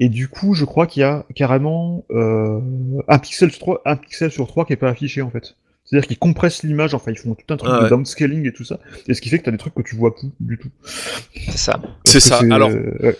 et 0.00 0.08
du 0.08 0.28
coup, 0.28 0.54
je 0.54 0.64
crois 0.64 0.86
qu'il 0.86 1.00
y 1.00 1.04
a 1.04 1.26
carrément 1.34 2.04
euh, 2.10 2.60
un 3.08 3.18
pixel 3.18 3.50
sur 3.50 3.60
3, 3.60 3.82
un 3.84 3.96
pixel 3.96 4.30
sur 4.30 4.46
3 4.46 4.64
qui 4.64 4.72
est 4.72 4.76
pas 4.76 4.88
affiché 4.88 5.20
en 5.20 5.30
fait. 5.30 5.56
C'est-à-dire 5.88 6.08
qu'ils 6.08 6.18
compressent 6.18 6.64
l'image, 6.64 6.94
enfin 6.94 7.12
ils 7.12 7.16
font 7.18 7.34
tout 7.36 7.54
un 7.54 7.56
truc 7.56 7.70
Ah 7.72 7.78
de 7.78 7.82
ouais. 7.84 7.90
downscaling 7.90 8.44
et 8.46 8.52
tout 8.52 8.64
ça, 8.64 8.80
et 9.06 9.14
ce 9.14 9.20
qui 9.20 9.28
fait 9.28 9.38
que 9.38 9.44
t'as 9.44 9.52
des 9.52 9.56
trucs 9.56 9.72
que 9.74 9.82
tu 9.82 9.94
vois 9.94 10.14
plus 10.16 10.28
du 10.40 10.58
tout. 10.58 10.68
C'est 11.48 11.56
ça. 11.58 11.80
C'est 12.04 12.18
ça. 12.20 12.40
Alors, 12.50 12.70
euh, 12.70 12.92
ouais. 13.00 13.16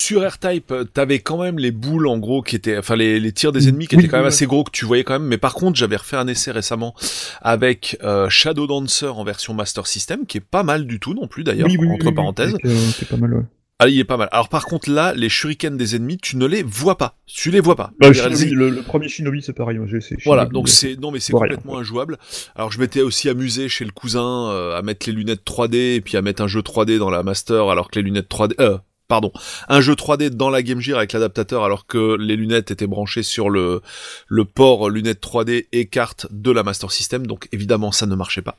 Sur 0.00 0.26
R-Type, 0.26 0.70
euh, 0.70 0.84
t'avais 0.84 1.18
quand 1.18 1.36
même 1.42 1.58
les 1.58 1.72
boules 1.72 2.06
en 2.06 2.16
gros 2.18 2.40
qui 2.40 2.56
étaient, 2.56 2.78
enfin 2.78 2.96
les, 2.96 3.20
les 3.20 3.32
tirs 3.32 3.52
des 3.52 3.68
ennemis 3.68 3.86
qui 3.86 3.96
Oui, 3.96 4.02
étaient 4.04 4.10
quand 4.10 4.16
même 4.16 4.26
assez 4.26 4.46
gros 4.46 4.64
que 4.64 4.70
tu 4.70 4.86
voyais 4.86 5.04
quand 5.04 5.12
même. 5.18 5.28
Mais 5.28 5.36
par 5.38 5.52
contre, 5.54 5.76
j'avais 5.76 5.96
refait 5.96 6.16
un 6.16 6.26
essai 6.28 6.52
récemment 6.52 6.94
avec 7.42 7.98
euh, 8.02 8.30
Shadow 8.30 8.66
Dancer 8.66 9.08
en 9.18 9.24
version 9.24 9.52
Master 9.52 9.86
System, 9.86 10.24
qui 10.24 10.38
est 10.38 10.40
pas 10.40 10.62
mal 10.62 10.86
du 10.86 10.98
tout 11.00 11.12
non 11.12 11.26
plus 11.26 11.44
d'ailleurs, 11.44 11.66
Oui, 11.68 11.76
oui, 11.78 11.86
oui, 11.86 11.94
entre 11.94 12.04
oui, 12.06 12.10
oui, 12.10 12.14
parenthèses. 12.14 12.54
avec, 12.54 12.64
euh, 12.64 12.74
c'est 12.96 13.08
pas 13.08 13.16
mal, 13.18 13.34
ouais. 13.34 13.42
Ah, 13.78 13.88
il 13.88 13.98
est 13.98 14.04
pas 14.04 14.16
mal. 14.16 14.28
Alors 14.32 14.48
par 14.48 14.64
contre 14.64 14.90
là, 14.90 15.12
les 15.14 15.28
shurikens 15.28 15.76
des 15.76 15.96
ennemis, 15.96 16.16
tu 16.16 16.38
ne 16.38 16.46
les 16.46 16.62
vois 16.62 16.96
pas. 16.96 17.18
Tu 17.26 17.50
les 17.50 17.60
vois 17.60 17.76
pas. 17.76 17.90
Bah, 18.00 18.10
Shinobi, 18.10 18.50
le, 18.50 18.70
le 18.70 18.82
premier 18.82 19.08
Shinobi, 19.08 19.42
c'est 19.42 19.52
pareil, 19.52 19.76
moi. 19.78 19.86
Voilà, 20.24 20.46
donc 20.46 20.66
euh, 20.66 20.70
c'est 20.70 20.98
non 20.98 21.10
mais 21.10 21.20
c'est 21.20 21.34
rien, 21.34 21.42
complètement 21.42 21.76
injouable. 21.76 22.16
Alors 22.54 22.72
je 22.72 22.80
m'étais 22.80 23.02
aussi 23.02 23.28
amusé 23.28 23.68
chez 23.68 23.84
le 23.84 23.90
cousin 23.90 24.48
euh, 24.48 24.78
à 24.78 24.80
mettre 24.80 25.06
les 25.06 25.12
lunettes 25.12 25.42
3D 25.44 25.96
et 25.96 26.00
puis 26.00 26.16
à 26.16 26.22
mettre 26.22 26.42
un 26.42 26.46
jeu 26.46 26.60
3D 26.60 26.96
dans 26.96 27.10
la 27.10 27.22
master 27.22 27.68
alors 27.68 27.90
que 27.90 27.98
les 27.98 28.04
lunettes 28.04 28.30
3D 28.30 28.54
euh, 28.60 28.78
pardon, 29.08 29.32
un 29.68 29.80
jeu 29.80 29.94
3D 29.94 30.30
dans 30.30 30.50
la 30.50 30.62
Game 30.62 30.80
Gear 30.80 30.98
avec 30.98 31.12
l'adaptateur 31.12 31.64
alors 31.64 31.86
que 31.86 32.16
les 32.16 32.36
lunettes 32.36 32.70
étaient 32.70 32.86
branchées 32.86 33.22
sur 33.22 33.50
le, 33.50 33.80
le 34.28 34.44
port 34.44 34.90
lunettes 34.90 35.22
3D 35.22 35.66
et 35.72 35.86
carte 35.86 36.26
de 36.30 36.50
la 36.50 36.62
Master 36.62 36.90
System, 36.90 37.26
donc 37.26 37.48
évidemment 37.52 37.92
ça 37.92 38.06
ne 38.06 38.14
marchait 38.14 38.42
pas. 38.42 38.58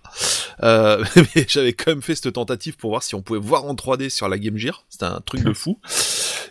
Euh, 0.64 1.04
mais 1.36 1.46
j'avais 1.48 1.74
quand 1.74 1.92
même 1.92 2.02
fait 2.02 2.16
cette 2.16 2.34
tentative 2.34 2.78
pour 2.78 2.92
voir 2.92 3.04
si 3.04 3.16
on 3.16 3.22
pouvait 3.22 3.40
voir 3.40 3.66
en 3.66 3.74
3D 3.74 4.10
sur 4.10 4.30
la 4.30 4.38
Game 4.38 4.58
Gear, 4.58 4.86
c'était 4.90 5.06
un 5.06 5.22
truc 5.22 5.44
de 5.44 5.54
fou. 5.54 5.80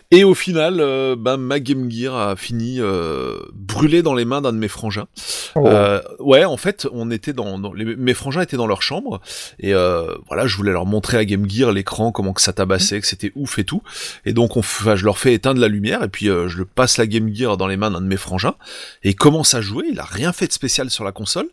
Et 0.09 0.23
au 0.23 0.33
final, 0.33 0.79
euh, 0.79 1.17
ben, 1.17 1.35
ma 1.35 1.59
Game 1.59 1.91
Gear 1.91 2.15
a 2.15 2.35
fini 2.37 2.79
euh, 2.79 3.39
brûlée 3.53 4.01
dans 4.01 4.13
les 4.13 4.23
mains 4.23 4.41
d'un 4.41 4.53
de 4.53 4.57
mes 4.57 4.69
frangins. 4.69 5.07
Oh. 5.55 5.67
Euh, 5.67 6.01
ouais, 6.19 6.45
en 6.45 6.55
fait, 6.55 6.87
on 6.93 7.11
était 7.11 7.33
dans, 7.33 7.59
dans 7.59 7.73
les, 7.73 7.83
mes 7.83 8.13
frangins 8.13 8.41
étaient 8.41 8.55
dans 8.55 8.67
leur 8.67 8.81
chambre 8.81 9.19
et 9.59 9.73
euh, 9.73 10.15
voilà, 10.27 10.47
je 10.47 10.55
voulais 10.55 10.71
leur 10.71 10.85
montrer 10.85 11.17
à 11.17 11.25
Game 11.25 11.49
Gear 11.49 11.73
l'écran, 11.73 12.13
comment 12.13 12.31
que 12.31 12.41
ça 12.41 12.53
tabassait, 12.53 13.01
que 13.01 13.07
c'était 13.07 13.33
ouf 13.35 13.59
et 13.59 13.65
tout. 13.65 13.81
Et 14.25 14.33
donc, 14.33 14.57
on, 14.57 14.59
enfin, 14.59 14.95
je 14.95 15.05
leur 15.05 15.17
fais 15.17 15.33
éteindre 15.33 15.59
la 15.59 15.67
lumière 15.67 16.03
et 16.03 16.09
puis 16.09 16.29
euh, 16.29 16.47
je 16.47 16.57
le 16.57 16.65
passe 16.65 16.97
la 16.97 17.07
Game 17.07 17.33
Gear 17.33 17.57
dans 17.57 17.67
les 17.67 17.77
mains 17.77 17.91
d'un 17.91 18.01
de 18.01 18.07
mes 18.07 18.17
frangins 18.17 18.55
et 19.03 19.09
il 19.09 19.15
commence 19.15 19.53
à 19.53 19.61
jouer. 19.61 19.85
Il 19.91 19.99
a 19.99 20.05
rien 20.05 20.33
fait 20.33 20.47
de 20.47 20.53
spécial 20.53 20.89
sur 20.89 21.03
la 21.03 21.11
console. 21.11 21.49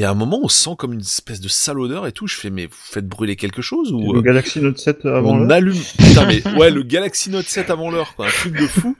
Et 0.00 0.04
à 0.04 0.10
un 0.10 0.14
moment, 0.14 0.38
on 0.42 0.48
sent 0.48 0.70
comme 0.78 0.92
une 0.92 1.00
espèce 1.00 1.40
de 1.40 1.48
sale 1.48 1.80
odeur 1.80 2.06
et 2.06 2.12
tout. 2.12 2.28
Je 2.28 2.36
fais, 2.36 2.50
mais 2.50 2.66
vous 2.66 2.72
faites 2.72 3.08
brûler 3.08 3.34
quelque 3.34 3.62
chose 3.62 3.90
ou 3.92 4.12
Le 4.12 4.20
euh, 4.20 4.22
Galaxy 4.22 4.60
Note 4.60 4.78
7 4.78 5.04
avant 5.06 5.32
on 5.32 5.38
l'heure. 5.40 5.50
allume, 5.56 5.74
putain 5.98 6.24
mais 6.26 6.46
ouais 6.56 6.70
le 6.70 6.82
Galaxy 6.84 7.30
Note 7.30 7.46
7 7.46 7.68
avant 7.70 7.90
l'heure 7.90 8.14
quoi, 8.14 8.26
un 8.28 8.30
truc 8.30 8.52
de 8.56 8.66
fou. 8.68 8.96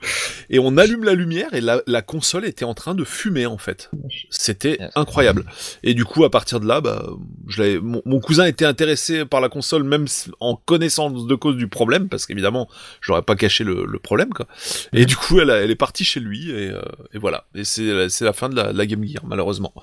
Et 0.49 0.59
on 0.59 0.75
allume 0.77 1.05
la 1.05 1.13
lumière 1.13 1.53
et 1.53 1.61
la, 1.61 1.81
la 1.87 2.01
console 2.01 2.43
était 2.45 2.65
en 2.65 2.73
train 2.73 2.95
de 2.95 3.05
fumer 3.05 3.45
en 3.45 3.57
fait. 3.57 3.89
C'était 4.29 4.77
incroyable. 4.95 5.45
Et 5.83 5.93
du 5.93 6.03
coup 6.03 6.25
à 6.25 6.29
partir 6.29 6.59
de 6.59 6.67
là, 6.67 6.81
bah, 6.81 7.07
je 7.47 7.61
l'avais, 7.63 7.79
mon, 7.79 8.01
mon 8.05 8.19
cousin 8.19 8.45
était 8.45 8.65
intéressé 8.65 9.23
par 9.23 9.39
la 9.39 9.47
console 9.47 9.83
même 9.83 10.05
en 10.41 10.57
connaissance 10.57 11.25
de 11.25 11.35
cause 11.35 11.55
du 11.55 11.69
problème 11.69 12.09
parce 12.09 12.25
qu'évidemment 12.25 12.67
j'aurais 12.99 13.21
pas 13.21 13.35
caché 13.37 13.63
le, 13.63 13.85
le 13.85 13.99
problème 13.99 14.29
quoi. 14.33 14.47
Et 14.91 15.05
du 15.05 15.15
coup 15.15 15.39
elle, 15.39 15.49
a- 15.49 15.61
elle 15.61 15.71
est 15.71 15.75
partie 15.75 16.03
chez 16.03 16.19
lui 16.19 16.49
et, 16.51 16.71
euh, 16.71 16.81
et 17.13 17.19
voilà. 17.19 17.45
Et 17.55 17.63
c'est 17.63 18.09
c'est 18.09 18.25
la 18.25 18.33
fin 18.33 18.49
de 18.49 18.55
la, 18.57 18.73
la 18.73 18.85
Game 18.85 19.05
Gear 19.05 19.23
malheureusement. 19.25 19.73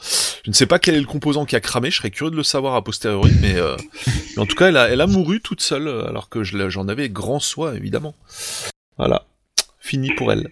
Je 0.45 0.51
ne 0.51 0.55
sais 0.55 0.67
pas 0.67 0.79
quel 0.79 0.95
est 0.95 1.01
le 1.01 1.06
composant 1.07 1.45
qui 1.47 1.57
a 1.57 1.61
cramé. 1.61 1.91
Je 1.91 1.97
serais 1.97 2.11
curieux 2.11 2.31
de 2.31 2.37
le 2.37 2.43
savoir 2.43 2.74
a 2.74 2.85
posteriori, 2.85 3.33
mais 3.41 3.55
euh, 3.57 3.77
mais 4.37 4.43
en 4.43 4.47
tout 4.47 4.57
cas, 4.57 4.69
elle 4.69 4.77
a, 4.77 4.89
elle 4.91 5.01
a 5.01 5.07
mouru 5.07 5.41
toute 5.41 5.61
seule, 5.62 5.89
euh, 5.89 6.07
alors 6.07 6.28
que 6.28 6.45
je 6.45 6.69
j'en 6.69 6.89
avais 6.89 7.09
grand 7.09 7.41
soin, 7.41 7.74
évidemment. 7.74 8.15
Voilà. 8.99 9.27
Fini 9.81 10.12
pour 10.15 10.33
elle. 10.33 10.49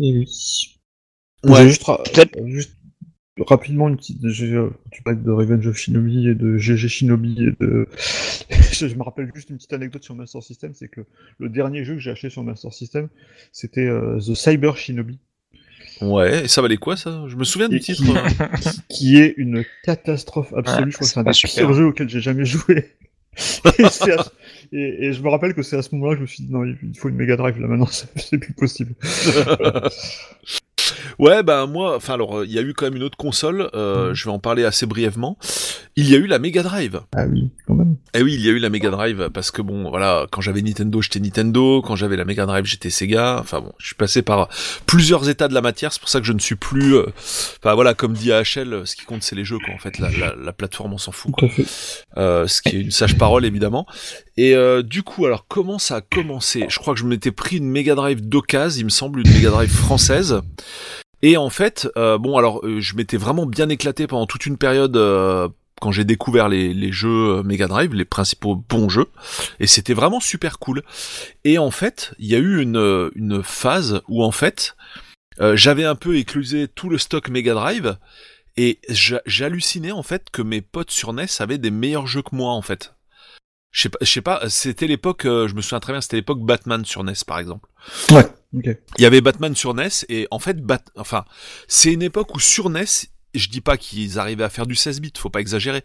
Eh 0.00 0.18
oui. 0.18 0.28
Ouais. 1.44 1.62
J'ai 1.62 1.68
Juste, 1.68 1.84
ra- 1.84 2.02
Peut-être- 2.02 2.38
juste 2.46 2.72
rapidement 3.38 3.88
une 3.88 3.96
petite. 3.96 4.22
euh, 4.24 4.70
Tu 4.90 5.02
parles 5.02 5.22
de 5.22 5.30
Revenge 5.30 5.66
of 5.66 5.76
Shinobi 5.76 6.28
et 6.28 6.34
de 6.34 6.56
GG 6.58 6.88
Shinobi 6.88 7.36
et 7.44 7.64
de. 7.64 7.88
je, 8.72 8.86
je 8.88 8.94
me 8.94 9.02
rappelle 9.02 9.30
juste 9.34 9.50
une 9.50 9.56
petite 9.56 9.72
anecdote 9.72 10.04
sur 10.04 10.14
Master 10.14 10.42
System, 10.42 10.72
c'est 10.74 10.88
que 10.88 11.00
le 11.38 11.48
dernier 11.48 11.84
jeu 11.84 11.94
que 11.94 12.00
j'ai 12.00 12.10
acheté 12.10 12.30
sur 12.30 12.42
Master 12.42 12.72
System, 12.72 13.08
c'était 13.52 13.86
euh, 13.86 14.18
The 14.20 14.34
Cyber 14.34 14.76
Shinobi, 14.76 15.18
Ouais, 16.02 16.44
et 16.44 16.48
ça 16.48 16.60
valait 16.62 16.76
quoi, 16.76 16.96
ça? 16.96 17.24
Je 17.28 17.36
me 17.36 17.44
souviens 17.44 17.68
du 17.68 17.76
Et 17.76 17.80
titre. 17.80 18.02
qui- 18.02 18.10
euh. 18.16 18.46
qui 18.88 19.16
est 19.20 19.34
une 19.36 19.64
catastrophe 19.84 20.52
absolue. 20.56 20.84
Ouais, 20.86 20.90
je 20.90 20.96
crois 20.96 21.06
que 21.06 21.12
c'est 21.12 21.20
un 21.20 21.22
des 21.22 21.32
super. 21.32 21.54
pires 21.66 21.74
jeux 21.74 21.86
auxquels 21.86 22.08
j'ai 22.08 22.20
jamais 22.20 22.44
joué. 22.44 22.90
et, 23.78 23.84
à- 24.12 24.26
et- 24.72 25.06
et 25.06 25.12
je 25.14 25.22
me 25.22 25.28
rappelle 25.30 25.54
que 25.54 25.62
c'est 25.62 25.76
à 25.76 25.82
ce 25.82 25.94
moment-là 25.94 26.12
que 26.12 26.18
je 26.18 26.22
me 26.22 26.26
suis 26.26 26.42
dit 26.44 26.52
non, 26.52 26.64
il 26.64 26.76
faut 26.98 27.08
une 27.08 27.14
Mega 27.16 27.36
Drive 27.36 27.58
là 27.60 27.66
maintenant, 27.66 27.86
c'est 28.16 28.38
plus 28.38 28.52
possible. 28.52 28.94
Ouais, 31.22 31.44
bah 31.44 31.66
moi, 31.66 31.94
enfin 31.96 32.14
alors, 32.14 32.38
euh, 32.40 32.44
il 32.46 32.50
y 32.52 32.58
a 32.58 32.62
eu 32.62 32.74
quand 32.74 32.84
même 32.86 32.96
une 32.96 33.04
autre 33.04 33.16
console, 33.16 33.70
euh, 33.74 34.08
Mhm. 34.08 34.14
je 34.14 34.24
vais 34.24 34.30
en 34.32 34.40
parler 34.40 34.64
assez 34.64 34.86
brièvement. 34.86 35.38
Il 35.94 36.08
y 36.10 36.14
a 36.16 36.18
eu 36.18 36.26
la 36.26 36.40
Mega 36.40 36.62
Drive. 36.64 37.00
Ah 37.14 37.26
oui, 37.30 37.50
quand 37.66 37.74
même. 37.74 37.96
Eh 38.14 38.22
oui, 38.22 38.34
il 38.34 38.40
y 38.44 38.48
a 38.48 38.50
eu 38.50 38.58
la 38.58 38.70
Mega 38.70 38.90
Drive 38.90 39.28
parce 39.32 39.50
que 39.52 39.62
bon, 39.62 39.88
voilà, 39.88 40.26
quand 40.32 40.40
j'avais 40.40 40.62
Nintendo, 40.62 41.00
j'étais 41.00 41.20
Nintendo, 41.20 41.80
quand 41.80 41.94
j'avais 41.94 42.16
la 42.16 42.24
Mega 42.24 42.44
Drive, 42.46 42.64
j'étais 42.64 42.90
Sega. 42.90 43.38
Enfin 43.40 43.60
bon, 43.60 43.72
je 43.78 43.86
suis 43.86 43.94
passé 43.94 44.22
par 44.22 44.48
plusieurs 44.86 45.28
états 45.28 45.46
de 45.48 45.54
la 45.54 45.60
matière, 45.60 45.92
c'est 45.92 46.00
pour 46.00 46.08
ça 46.08 46.18
que 46.18 46.26
je 46.26 46.32
ne 46.32 46.38
suis 46.40 46.56
plus. 46.56 46.96
euh, 46.96 47.06
Enfin 47.62 47.74
voilà, 47.74 47.94
comme 47.94 48.14
dit 48.14 48.32
AHL, 48.32 48.72
euh, 48.72 48.84
ce 48.84 48.96
qui 48.96 49.04
compte 49.04 49.22
c'est 49.22 49.36
les 49.36 49.44
jeux, 49.44 49.58
quoi. 49.64 49.74
En 49.74 49.78
fait, 49.78 49.98
la, 50.00 50.10
la, 50.10 50.34
la 50.34 50.52
plateforme, 50.52 50.94
on 50.94 50.98
s'en 50.98 51.12
fout. 51.12 51.32
Euh, 52.16 52.48
ce 52.48 52.62
qui 52.62 52.76
est 52.76 52.80
une 52.80 52.90
sage 52.90 53.16
parole 53.16 53.44
évidemment. 53.44 53.86
Et 54.36 54.56
euh, 54.56 54.82
du 54.82 55.02
coup, 55.04 55.24
alors 55.26 55.46
comment 55.46 55.78
ça 55.78 55.96
a 55.96 56.00
commencé? 56.00 56.64
Je 56.68 56.78
crois 56.80 56.94
que 56.94 57.00
je 57.00 57.06
m'étais 57.06 57.30
pris 57.32 57.58
une 57.58 57.68
Mega 57.70 57.94
Drive 57.94 58.26
d'occasion, 58.26 58.80
il 58.80 58.84
me 58.86 58.90
semble, 58.90 59.20
une 59.20 59.30
Mega 59.32 59.50
Drive 59.50 59.70
française. 59.70 60.40
Et 61.22 61.36
en 61.36 61.50
fait, 61.50 61.88
euh, 61.96 62.18
bon 62.18 62.36
alors, 62.36 62.66
euh, 62.66 62.80
je 62.80 62.96
m'étais 62.96 63.16
vraiment 63.16 63.46
bien 63.46 63.68
éclaté 63.68 64.06
pendant 64.06 64.26
toute 64.26 64.46
une 64.46 64.58
période. 64.58 64.96
euh, 64.96 65.48
quand 65.80 65.90
j'ai 65.90 66.04
découvert 66.04 66.48
les, 66.48 66.92
jeux 66.92 67.42
Mega 67.42 67.66
Drive, 67.66 67.92
les 67.92 68.04
principaux 68.04 68.54
bons 68.54 68.88
jeux, 68.88 69.08
et 69.58 69.66
c'était 69.66 69.94
vraiment 69.94 70.20
super 70.20 70.60
cool. 70.60 70.84
Et 71.42 71.58
en 71.58 71.72
fait, 71.72 72.14
il 72.20 72.28
y 72.28 72.36
a 72.36 72.38
eu 72.38 72.62
une, 72.62 73.10
une 73.16 73.42
phase 73.42 74.00
où 74.06 74.22
en 74.22 74.30
fait, 74.30 74.76
j'avais 75.40 75.84
un 75.84 75.96
peu 75.96 76.16
éclusé 76.16 76.68
tout 76.68 76.88
le 76.88 76.98
stock 76.98 77.28
Mega 77.30 77.54
Drive, 77.54 77.96
et 78.56 78.78
j'hallucinais 79.26 79.90
en 79.90 80.04
fait 80.04 80.30
que 80.30 80.42
mes 80.42 80.60
potes 80.60 80.92
sur 80.92 81.12
NES 81.12 81.26
avaient 81.40 81.58
des 81.58 81.72
meilleurs 81.72 82.06
jeux 82.06 82.22
que 82.22 82.36
moi 82.36 82.52
en 82.52 82.62
fait. 82.62 82.94
Je 83.72 83.82
sais 83.82 83.88
pas, 83.88 83.98
je 84.02 84.10
sais 84.10 84.20
pas, 84.20 84.48
c'était 84.50 84.86
l'époque, 84.86 85.24
euh, 85.24 85.48
je 85.48 85.54
me 85.54 85.62
souviens 85.62 85.80
très 85.80 85.92
bien, 85.92 86.00
c'était 86.02 86.16
l'époque 86.16 86.40
Batman 86.44 86.84
sur 86.84 87.02
NES 87.02 87.14
par 87.26 87.38
exemple. 87.38 87.68
Ouais. 88.10 88.26
Ok. 88.54 88.66
Il 88.98 89.02
y 89.02 89.06
avait 89.06 89.22
Batman 89.22 89.56
sur 89.56 89.72
NES 89.74 89.88
et 90.10 90.28
en 90.30 90.38
fait, 90.38 90.60
Bat... 90.60 90.82
enfin, 90.96 91.24
c'est 91.68 91.90
une 91.92 92.02
époque 92.02 92.34
où 92.34 92.38
sur 92.38 92.68
NES, 92.68 92.84
je 93.34 93.48
dis 93.48 93.62
pas 93.62 93.78
qu'ils 93.78 94.18
arrivaient 94.18 94.44
à 94.44 94.50
faire 94.50 94.66
du 94.66 94.74
16 94.74 95.00
bits, 95.00 95.12
faut 95.16 95.30
pas 95.30 95.40
exagérer, 95.40 95.82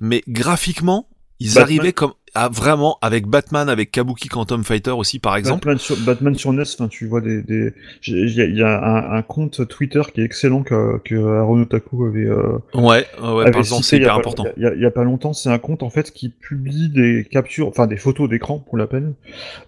mais 0.00 0.24
graphiquement, 0.26 1.08
ils 1.38 1.54
Batman- 1.54 1.62
arrivaient 1.62 1.92
comme 1.92 2.12
à 2.34 2.48
vraiment 2.48 2.98
avec 3.02 3.26
Batman, 3.26 3.68
avec 3.68 3.90
Kabuki 3.90 4.28
Quantum 4.28 4.64
Fighter 4.64 4.90
aussi 4.90 5.18
par 5.18 5.36
exemple. 5.36 5.66
Batman 5.66 5.78
sur, 5.78 5.96
Batman 6.04 6.34
sur 6.34 6.52
NES, 6.52 6.62
enfin, 6.62 6.88
tu 6.88 7.06
vois 7.06 7.20
des, 7.20 7.42
des... 7.42 7.72
il 8.06 8.34
y 8.34 8.40
a, 8.40 8.46
y 8.46 8.62
a 8.62 8.84
un, 8.84 9.16
un 9.16 9.22
compte 9.22 9.66
Twitter 9.68 10.02
qui 10.12 10.20
est 10.20 10.24
excellent 10.24 10.62
que, 10.62 10.98
que 11.04 11.14
Aaron 11.14 11.62
Otaku 11.62 12.06
avait, 12.06 12.26
euh, 12.26 12.58
Ouais, 12.74 13.06
ouais, 13.22 13.46
avait 13.46 13.62
cité 13.62 13.82
c'est 13.82 13.96
hyper 13.98 14.14
important. 14.16 14.44
Il 14.56 14.62
y, 14.62 14.66
a, 14.66 14.74
il 14.74 14.80
y 14.80 14.86
a 14.86 14.90
pas 14.90 15.04
longtemps, 15.04 15.32
c'est 15.32 15.50
un 15.50 15.58
compte 15.58 15.82
en 15.82 15.90
fait 15.90 16.10
qui 16.12 16.28
publie 16.28 16.88
des 16.88 17.26
captures, 17.30 17.68
enfin 17.68 17.86
des 17.86 17.96
photos 17.96 18.28
d'écran 18.28 18.58
pour 18.58 18.76
la 18.76 18.86
peine, 18.86 19.14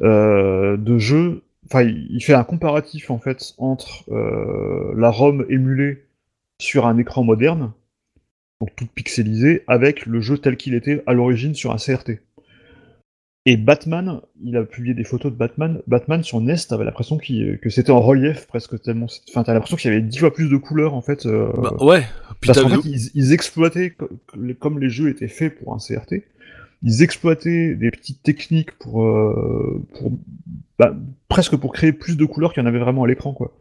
euh, 0.03 0.77
de 0.77 0.99
jeux. 0.99 1.43
Enfin, 1.67 1.83
il 1.83 2.09
il 2.11 2.23
fait 2.23 2.35
un 2.35 2.45
comparatif 2.45 3.11
en 3.11 3.19
fait 3.19 3.55
entre 3.59 4.05
euh, 4.11 4.93
la 4.97 5.11
ROM 5.11 5.47
émulée 5.49 6.05
sur 6.61 6.87
un 6.87 6.99
écran 6.99 7.25
moderne, 7.25 7.73
donc 8.61 8.71
toute 8.77 8.91
pixelisée, 8.91 9.65
avec 9.67 10.07
le 10.07 10.21
jeu 10.21 10.39
tel 10.39 10.57
qu'il 10.57 10.75
était 10.75 11.03
à 11.07 11.15
l'origine 11.15 11.55
sur 11.55 11.73
un 11.73 11.77
CRT. 11.77 12.21
Et 13.47 13.57
Batman, 13.57 14.21
il 14.43 14.55
a 14.57 14.65
publié 14.65 14.93
des 14.95 15.03
photos 15.05 15.33
de 15.33 15.37
Batman. 15.37 15.81
Batman 15.87 16.23
sur 16.23 16.41
NES, 16.43 16.57
t'avais 16.69 16.85
l'impression 16.85 17.17
qu'il- 17.17 17.59
que 17.59 17.71
c'était 17.71 17.91
en 17.91 18.01
relief 18.01 18.47
presque 18.47 18.81
tellement. 18.83 19.07
Enfin, 19.31 19.43
t'as 19.45 19.55
l'impression 19.55 19.77
qu'il 19.79 19.91
y 19.91 19.95
avait 19.95 20.03
dix 20.03 20.19
fois 20.19 20.33
plus 20.33 20.51
de 20.51 20.57
couleurs 20.59 20.93
en 20.95 21.01
fait. 21.01 21.25
euh, 21.25 21.49
Bah, 21.57 21.73
ouais, 21.81 22.03
puis 22.41 22.49
parce 22.49 22.61
qu'en 22.61 22.69
fait, 22.83 22.89
ils, 22.89 23.11
ils 23.15 23.33
exploitaient, 23.33 23.91
co- 23.91 24.11
co- 24.27 24.39
comme 24.59 24.79
les 24.79 24.91
jeux 24.91 25.09
étaient 25.09 25.27
faits 25.29 25.59
pour 25.59 25.73
un 25.75 25.79
CRT, 25.79 26.25
ils 26.83 27.03
exploitaient 27.03 27.75
des 27.75 27.91
petites 27.91 28.23
techniques 28.23 28.73
pour, 28.79 29.03
euh, 29.05 29.83
pour 29.99 30.13
bah, 30.79 30.95
presque 31.29 31.57
pour 31.57 31.73
créer 31.73 31.93
plus 31.93 32.19
de 32.19 32.25
couleurs 32.27 32.53
qu'il 32.53 32.63
y 32.63 32.67
en 32.67 32.69
avait 32.69 32.79
vraiment 32.79 33.05
à 33.05 33.09
l'écran, 33.09 33.33
quoi. 33.33 33.57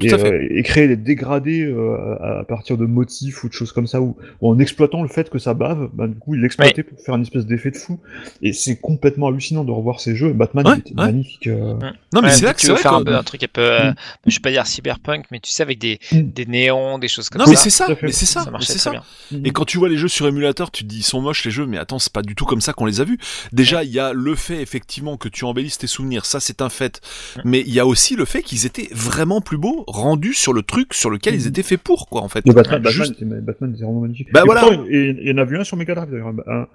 Et, 0.00 0.12
euh, 0.12 0.62
créer 0.62 0.88
des 0.88 0.96
dégradés 0.96 1.62
euh, 1.64 2.16
à, 2.20 2.40
à 2.40 2.44
partir 2.44 2.76
de 2.76 2.86
motifs 2.86 3.42
ou 3.44 3.48
de 3.48 3.52
choses 3.52 3.72
comme 3.72 3.86
ça, 3.86 4.00
ou, 4.00 4.16
ou 4.40 4.50
en 4.50 4.58
exploitant 4.58 5.02
le 5.02 5.08
fait 5.08 5.30
que 5.30 5.38
ça 5.38 5.54
bave, 5.54 5.88
bah, 5.92 6.06
du 6.06 6.14
coup, 6.14 6.34
ils 6.34 6.40
l'exploitaient 6.40 6.82
pour 6.82 6.98
faire 7.00 7.14
une 7.16 7.22
espèce 7.22 7.46
d'effet 7.46 7.70
de 7.70 7.76
fou. 7.76 7.98
Et 8.42 8.52
c'est 8.52 8.76
complètement 8.76 9.28
hallucinant 9.28 9.64
de 9.64 9.70
revoir 9.70 10.00
ces 10.00 10.14
jeux. 10.16 10.32
Batman, 10.32 10.66
Ouais, 10.66 10.74
il 10.76 10.80
était 10.80 10.90
ouais. 10.90 11.06
magnifique. 11.06 11.46
euh. 11.46 11.74
Non, 12.12 12.20
mais 12.20 12.28
Ouais, 12.28 12.30
c'est 12.30 12.44
là 12.44 12.50
tu 12.52 12.56
que 12.56 12.60
c'est 12.62 12.66
veux 12.68 12.72
vrai 12.74 12.82
faire 12.82 12.94
un, 12.94 13.04
peu 13.04 13.14
un 13.14 13.22
truc 13.22 13.42
un 13.42 13.46
peu, 13.52 13.60
euh, 13.62 13.90
Mm. 13.90 13.94
je 14.26 14.36
vais 14.36 14.40
pas 14.42 14.50
dire 14.50 14.66
cyberpunk, 14.66 15.24
mais 15.30 15.40
tu 15.40 15.50
sais 15.50 15.62
avec 15.62 15.78
des, 15.78 15.98
Mm. 16.12 16.20
des 16.22 16.46
néons, 16.46 16.98
des 16.98 17.08
choses 17.08 17.28
comme 17.30 17.40
Non, 17.40 17.44
ça. 17.46 17.50
mais 17.50 17.56
c'est 17.56 17.70
ça, 17.70 17.86
mais 18.02 18.12
c'est 18.12 18.26
ça, 18.26 18.42
ça 18.42 18.50
marchait 18.50 18.72
très 18.74 18.78
ça. 18.78 18.90
bien. 18.90 19.02
Et 19.44 19.50
quand 19.50 19.64
tu 19.64 19.78
vois 19.78 19.88
les 19.88 19.96
jeux 19.96 20.08
sur 20.08 20.26
émulateur, 20.26 20.70
tu 20.70 20.84
te 20.84 20.88
dis 20.88 20.98
ils 20.98 21.02
sont 21.02 21.20
moches 21.20 21.44
les 21.44 21.50
jeux, 21.50 21.66
mais 21.66 21.78
attends, 21.78 21.98
c'est 21.98 22.12
pas 22.12 22.22
du 22.22 22.34
tout 22.34 22.44
comme 22.44 22.60
ça 22.60 22.72
qu'on 22.72 22.86
les 22.86 23.00
a 23.00 23.04
vus. 23.04 23.18
Déjà, 23.52 23.84
il 23.84 23.90
y 23.90 23.98
a 23.98 24.12
le 24.12 24.34
fait 24.34 24.60
effectivement 24.62 25.16
que 25.16 25.28
tu 25.28 25.44
embellisses 25.44 25.78
tes 25.78 25.86
souvenirs, 25.86 26.26
ça 26.26 26.40
c'est 26.40 26.60
un 26.62 26.68
fait. 26.68 27.00
Mais 27.44 27.60
il 27.60 27.72
y 27.72 27.80
a 27.80 27.86
aussi 27.86 28.16
le 28.16 28.24
fait 28.24 28.42
qu'ils 28.42 28.66
étaient 28.66 28.88
vraiment 28.92 29.40
plus 29.40 29.56
beaux, 29.58 29.69
rendus 29.86 30.34
sur 30.34 30.52
le 30.52 30.62
truc 30.62 30.94
sur 30.94 31.10
lequel 31.10 31.34
ils 31.34 31.42
Mhm. 31.42 31.48
étaient 31.48 31.62
faits 31.62 31.80
pour, 31.82 32.08
quoi, 32.08 32.22
en 32.22 32.28
fait. 32.28 32.42
Le 32.46 32.52
Batman, 32.52 32.82
juste- 32.88 33.22
Batman 33.24 33.72
était 33.74 33.84
vraiment 33.84 34.00
magnifique. 34.00 34.28
Bah 34.32 34.40
Et 34.42 34.46
voilà. 34.46 34.60
pourtant, 34.62 34.84
Et 34.88 35.16
il 35.20 35.28
y 35.28 35.32
en 35.32 35.38
a 35.38 35.44
vu 35.44 35.58
un 35.58 35.64
sur 35.64 35.76
Mega 35.76 35.94
Drive 35.94 36.10
d'ailleurs. 36.10 36.28
un- 36.46 36.66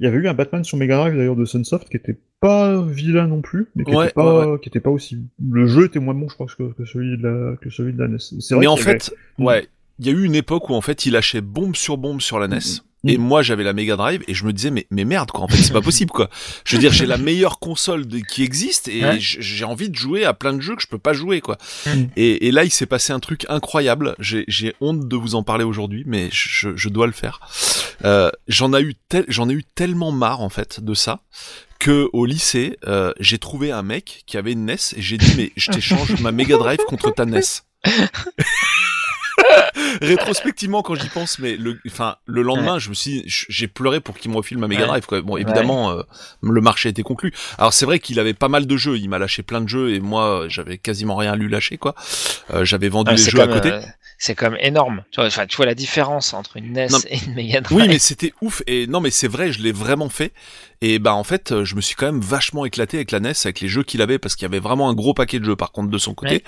Il 0.00 0.04
y 0.04 0.06
avait 0.06 0.18
eu 0.18 0.28
un 0.28 0.34
Batman 0.34 0.64
sur 0.64 0.76
Mega 0.76 0.96
Drive 0.96 1.16
d'ailleurs 1.16 1.36
de 1.36 1.44
Sunsoft 1.44 1.88
qui 1.88 1.96
était 1.96 2.16
pas 2.40 2.82
vilain 2.82 3.26
non 3.26 3.40
plus, 3.40 3.68
mais 3.74 3.84
qui, 3.84 3.94
Ouais, 3.94 4.04
était, 4.06 4.14
pas, 4.14 4.46
ouais, 4.52 4.58
qui 4.60 4.68
était 4.68 4.80
pas 4.80 4.90
aussi. 4.90 5.18
Le 5.50 5.66
jeu 5.66 5.86
était 5.86 5.98
moins 6.00 6.14
bon, 6.14 6.28
je 6.28 6.34
crois, 6.34 6.46
que, 6.46 6.72
que 6.72 6.84
celui 6.84 7.16
de 7.16 7.22
la, 7.26 7.56
que 7.56 7.70
celui 7.70 7.92
de 7.92 7.98
la 7.98 8.08
NES. 8.08 8.18
C'est 8.40 8.54
vrai 8.54 8.62
Mais 8.62 8.66
en 8.66 8.74
avait- 8.74 8.82
fait, 8.82 9.14
Mhm. 9.38 9.46
ouais, 9.46 9.66
il 9.98 10.06
y 10.06 10.08
a 10.10 10.12
eu 10.12 10.24
une 10.24 10.34
époque 10.34 10.68
où 10.68 10.74
en 10.74 10.80
fait 10.80 11.06
il 11.06 11.12
lâchait 11.12 11.40
bombe 11.40 11.74
sur 11.76 11.96
bombe 11.96 12.20
sur 12.20 12.38
la 12.38 12.46
NES. 12.48 12.56
Mhm. 12.56 12.80
Et 13.06 13.18
moi 13.18 13.42
j'avais 13.42 13.64
la 13.64 13.72
Mega 13.72 13.96
Drive 13.96 14.22
et 14.28 14.34
je 14.34 14.44
me 14.44 14.52
disais 14.52 14.70
mais 14.70 14.86
mais 14.90 15.04
merde 15.04 15.30
quoi 15.30 15.44
en 15.44 15.48
fait 15.48 15.62
c'est 15.62 15.72
pas 15.72 15.80
possible 15.90 16.10
quoi. 16.10 16.30
Je 16.64 16.76
veux 16.76 16.80
dire 16.80 16.92
j'ai 16.92 17.06
la 17.06 17.18
meilleure 17.18 17.58
console 17.58 18.06
de- 18.06 18.18
qui 18.18 18.42
existe 18.42 18.88
et 18.88 19.02
Ouais. 19.04 19.16
j'ai 19.20 19.64
envie 19.64 19.90
de 19.90 19.94
jouer 19.94 20.24
à 20.24 20.32
plein 20.34 20.52
de 20.54 20.60
jeux 20.60 20.74
que 20.76 20.82
je 20.82 20.86
peux 20.88 20.98
pas 20.98 21.12
jouer 21.12 21.40
quoi. 21.40 21.58
Mhm. 21.86 22.08
Et, 22.16 22.46
et 22.46 22.50
là 22.50 22.64
il 22.64 22.70
s'est 22.70 22.86
passé 22.86 23.12
un 23.12 23.20
truc 23.20 23.44
incroyable. 23.48 24.14
J'ai 24.18 24.44
j'ai 24.48 24.74
honte 24.80 25.06
de 25.08 25.16
vous 25.16 25.34
en 25.34 25.42
parler 25.42 25.64
aujourd'hui 25.64 26.04
mais 26.06 26.28
je, 26.32 26.70
je 26.76 26.88
dois 26.88 27.06
le 27.06 27.12
faire. 27.12 27.40
Euh, 28.04 28.30
j'en 28.48 28.72
ai 28.74 28.80
eu 28.82 28.94
tel 29.08 29.24
j'en 29.28 29.48
ai 29.48 29.52
eu 29.52 29.64
tellement 29.74 30.10
marre 30.12 30.40
en 30.40 30.48
fait 30.48 30.80
de 30.82 30.94
ça 30.94 31.20
que 31.80 32.08
au 32.14 32.24
lycée, 32.24 32.78
euh, 32.86 33.12
j'ai 33.20 33.36
trouvé 33.38 33.70
un 33.70 33.82
mec 33.82 34.22
qui 34.26 34.38
avait 34.38 34.52
une 34.52 34.64
NES 34.64 34.76
et 34.96 35.02
j'ai 35.02 35.18
dit 35.18 35.34
mais 35.36 35.52
je 35.56 35.70
t'échange 35.70 36.18
ma 36.20 36.32
Mega 36.32 36.56
Drive 36.56 36.78
contre 36.88 37.10
ta 37.12 37.26
NES. 37.26 37.40
Rétrospectivement, 40.02 40.82
quand 40.82 40.94
j'y 40.94 41.08
pense, 41.08 41.38
mais 41.38 41.56
le, 41.56 41.78
enfin, 41.86 42.16
le 42.26 42.42
lendemain, 42.42 42.78
je 42.78 42.88
me 42.88 42.94
suis, 42.94 43.22
j'ai 43.26 43.68
pleuré 43.68 44.00
pour 44.00 44.16
qu'il 44.16 44.30
me 44.30 44.36
refile 44.36 44.58
ma 44.58 44.68
Mega. 44.68 44.86
Drive. 44.86 45.06
Quoi. 45.06 45.20
Bon, 45.22 45.36
évidemment, 45.36 45.90
euh, 45.92 46.02
le 46.42 46.60
marché 46.60 46.88
était 46.88 47.02
conclu. 47.02 47.32
Alors 47.58 47.72
c'est 47.72 47.86
vrai 47.86 47.98
qu'il 47.98 48.18
avait 48.20 48.34
pas 48.34 48.48
mal 48.48 48.66
de 48.66 48.76
jeux. 48.76 48.98
Il 48.98 49.08
m'a 49.08 49.18
lâché 49.18 49.42
plein 49.42 49.60
de 49.60 49.68
jeux 49.68 49.94
et 49.94 50.00
moi, 50.00 50.46
j'avais 50.48 50.78
quasiment 50.78 51.16
rien 51.16 51.32
à 51.32 51.36
lui 51.36 51.48
lâcher. 51.48 51.76
Quoi. 51.78 51.94
Euh, 52.52 52.64
j'avais 52.64 52.88
vendu 52.88 53.12
les 53.12 53.16
jeux 53.16 53.40
à 53.40 53.46
côté. 53.46 53.72
euh, 53.72 53.80
c'est 54.18 54.34
comme 54.34 54.56
énorme. 54.60 55.04
Tu 55.10 55.20
vois, 55.20 55.26
enfin, 55.26 55.46
tu 55.46 55.56
vois 55.56 55.66
la 55.66 55.74
différence 55.74 56.34
entre 56.34 56.56
une 56.56 56.72
NES 56.72 56.88
Non, 56.90 56.98
et 57.08 57.18
une 57.26 57.34
Mega 57.34 57.60
Drive. 57.60 57.78
Oui, 57.78 57.88
mais 57.88 57.98
c'était 57.98 58.32
ouf. 58.40 58.62
Et 58.66 58.86
non, 58.86 59.00
mais 59.00 59.10
c'est 59.10 59.28
vrai, 59.28 59.52
je 59.52 59.60
l'ai 59.62 59.72
vraiment 59.72 60.08
fait. 60.08 60.32
Et 60.86 60.98
bah 60.98 61.14
en 61.14 61.24
fait, 61.24 61.64
je 61.64 61.76
me 61.76 61.80
suis 61.80 61.94
quand 61.94 62.04
même 62.04 62.20
vachement 62.20 62.66
éclaté 62.66 62.98
avec 62.98 63.10
la 63.10 63.18
NES, 63.18 63.32
avec 63.44 63.60
les 63.60 63.68
jeux 63.68 63.84
qu'il 63.84 64.02
avait, 64.02 64.18
parce 64.18 64.36
qu'il 64.36 64.42
y 64.42 64.50
avait 64.50 64.58
vraiment 64.58 64.90
un 64.90 64.92
gros 64.92 65.14
paquet 65.14 65.38
de 65.38 65.44
jeux 65.46 65.56
par 65.56 65.72
contre 65.72 65.88
de 65.88 65.96
son 65.96 66.12
côté. 66.12 66.44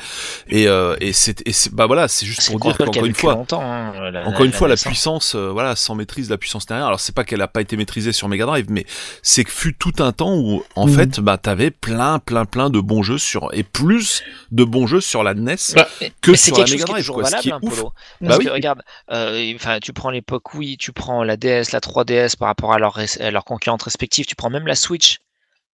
Et, 0.48 0.68
euh, 0.68 0.94
et 1.00 1.14
c'est, 1.14 1.42
bah 1.72 1.86
voilà, 1.86 2.06
c'est 2.06 2.26
juste 2.26 2.46
pour 2.50 2.60
dire 2.60 2.76
qu'encore 2.76 3.06
une 3.06 3.12
vécu 3.12 3.20
fois, 3.22 3.46
hein, 3.52 4.10
la- 4.10 4.26
encore 4.28 4.44
une 4.44 4.52
fois, 4.52 4.68
la 4.68 4.74
hein. 4.74 4.76
puissance, 4.84 5.34
euh, 5.34 5.48
voilà, 5.50 5.74
sans 5.74 5.94
maîtrise, 5.94 6.28
la 6.28 6.36
puissance 6.36 6.66
derrière. 6.66 6.86
Alors 6.86 7.00
c'est 7.00 7.14
pas 7.14 7.24
qu'elle 7.24 7.40
a 7.40 7.48
pas 7.48 7.62
été 7.62 7.78
maîtrisée 7.78 8.12
sur 8.12 8.28
Mega 8.28 8.44
Drive, 8.44 8.66
mais 8.68 8.84
c'est 9.22 9.42
que 9.42 9.50
fut 9.50 9.72
tout 9.74 9.94
un 10.00 10.12
temps 10.12 10.34
où 10.36 10.62
en 10.74 10.86
Mhm. 10.86 10.92
fait, 10.94 11.20
bah 11.20 11.38
t'avais 11.38 11.70
plein, 11.70 12.18
plein, 12.18 12.44
plein 12.44 12.68
de 12.68 12.80
bons 12.80 13.02
jeux 13.02 13.16
sur 13.18 13.48
et 13.54 13.62
plus 13.62 14.22
de 14.52 14.64
bons 14.64 14.86
jeux 14.86 15.00
sur 15.00 15.22
la 15.22 15.32
NES 15.32 15.56
Bah, 15.76 15.88
que 16.20 16.34
sur 16.36 16.58
la 16.58 16.64
Mega 16.64 16.84
Drive, 16.84 17.06
quoi. 17.06 17.24
Ce 17.24 17.36
qui 17.36 17.48
est 17.48 17.52
hein, 17.52 17.58
ouf. 17.62 17.74
Polo. 17.76 17.92
Bah 18.20 18.26
Parce 18.28 18.38
oui. 18.40 18.44
que 18.44 18.50
regarde, 18.50 18.82
euh, 19.12 19.52
enfin, 19.54 19.78
tu 19.80 19.94
prends 19.94 20.10
l'époque 20.10 20.52
Wii, 20.54 20.76
tu 20.76 20.92
prends 20.92 21.22
la 21.24 21.38
DS, 21.38 21.72
la 21.72 21.80
3DS 21.80 22.36
par 22.36 22.48
rapport 22.48 22.74
à 22.74 22.78
leurs 22.78 22.98
leurs 23.30 23.44
concurrentes 23.46 23.84
respectives, 23.84 24.26
tu 24.27 24.35
prends 24.36 24.51
même 24.51 24.66
la 24.66 24.74
Switch 24.74 25.19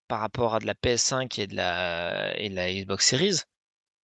par 0.09 0.21
rapport 0.21 0.55
à 0.55 0.59
de 0.59 0.67
la 0.67 0.75
PS5 0.75 1.41
et 1.41 1.47
de 1.47 1.57
la 1.57 2.39
et 2.39 2.49
de 2.51 2.55
la 2.55 2.73
Xbox 2.73 3.07
Series. 3.07 3.41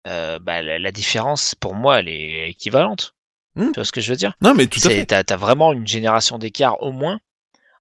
euh, 0.07 0.39
bah, 0.39 0.63
la, 0.63 0.79
la 0.79 0.93
différence 0.93 1.55
pour 1.55 1.75
moi 1.75 2.01
elle 2.01 2.09
est 2.09 2.51
équivalente. 2.51 3.15
Hmm. 3.57 3.69
Tu 3.69 3.75
vois 3.77 3.85
ce 3.85 3.93
que 3.93 4.01
je 4.01 4.11
veux 4.11 4.17
dire? 4.17 4.35
Non, 4.43 4.55
mais 4.55 4.67
tout 4.67 4.81
à 4.85 4.91
fait. 4.91 5.07
t'as 5.07 5.23
as 5.29 5.37
vraiment 5.37 5.73
une 5.73 5.87
génération 5.87 6.37
d'écart 6.39 6.83
au 6.83 6.93
moins 6.93 7.19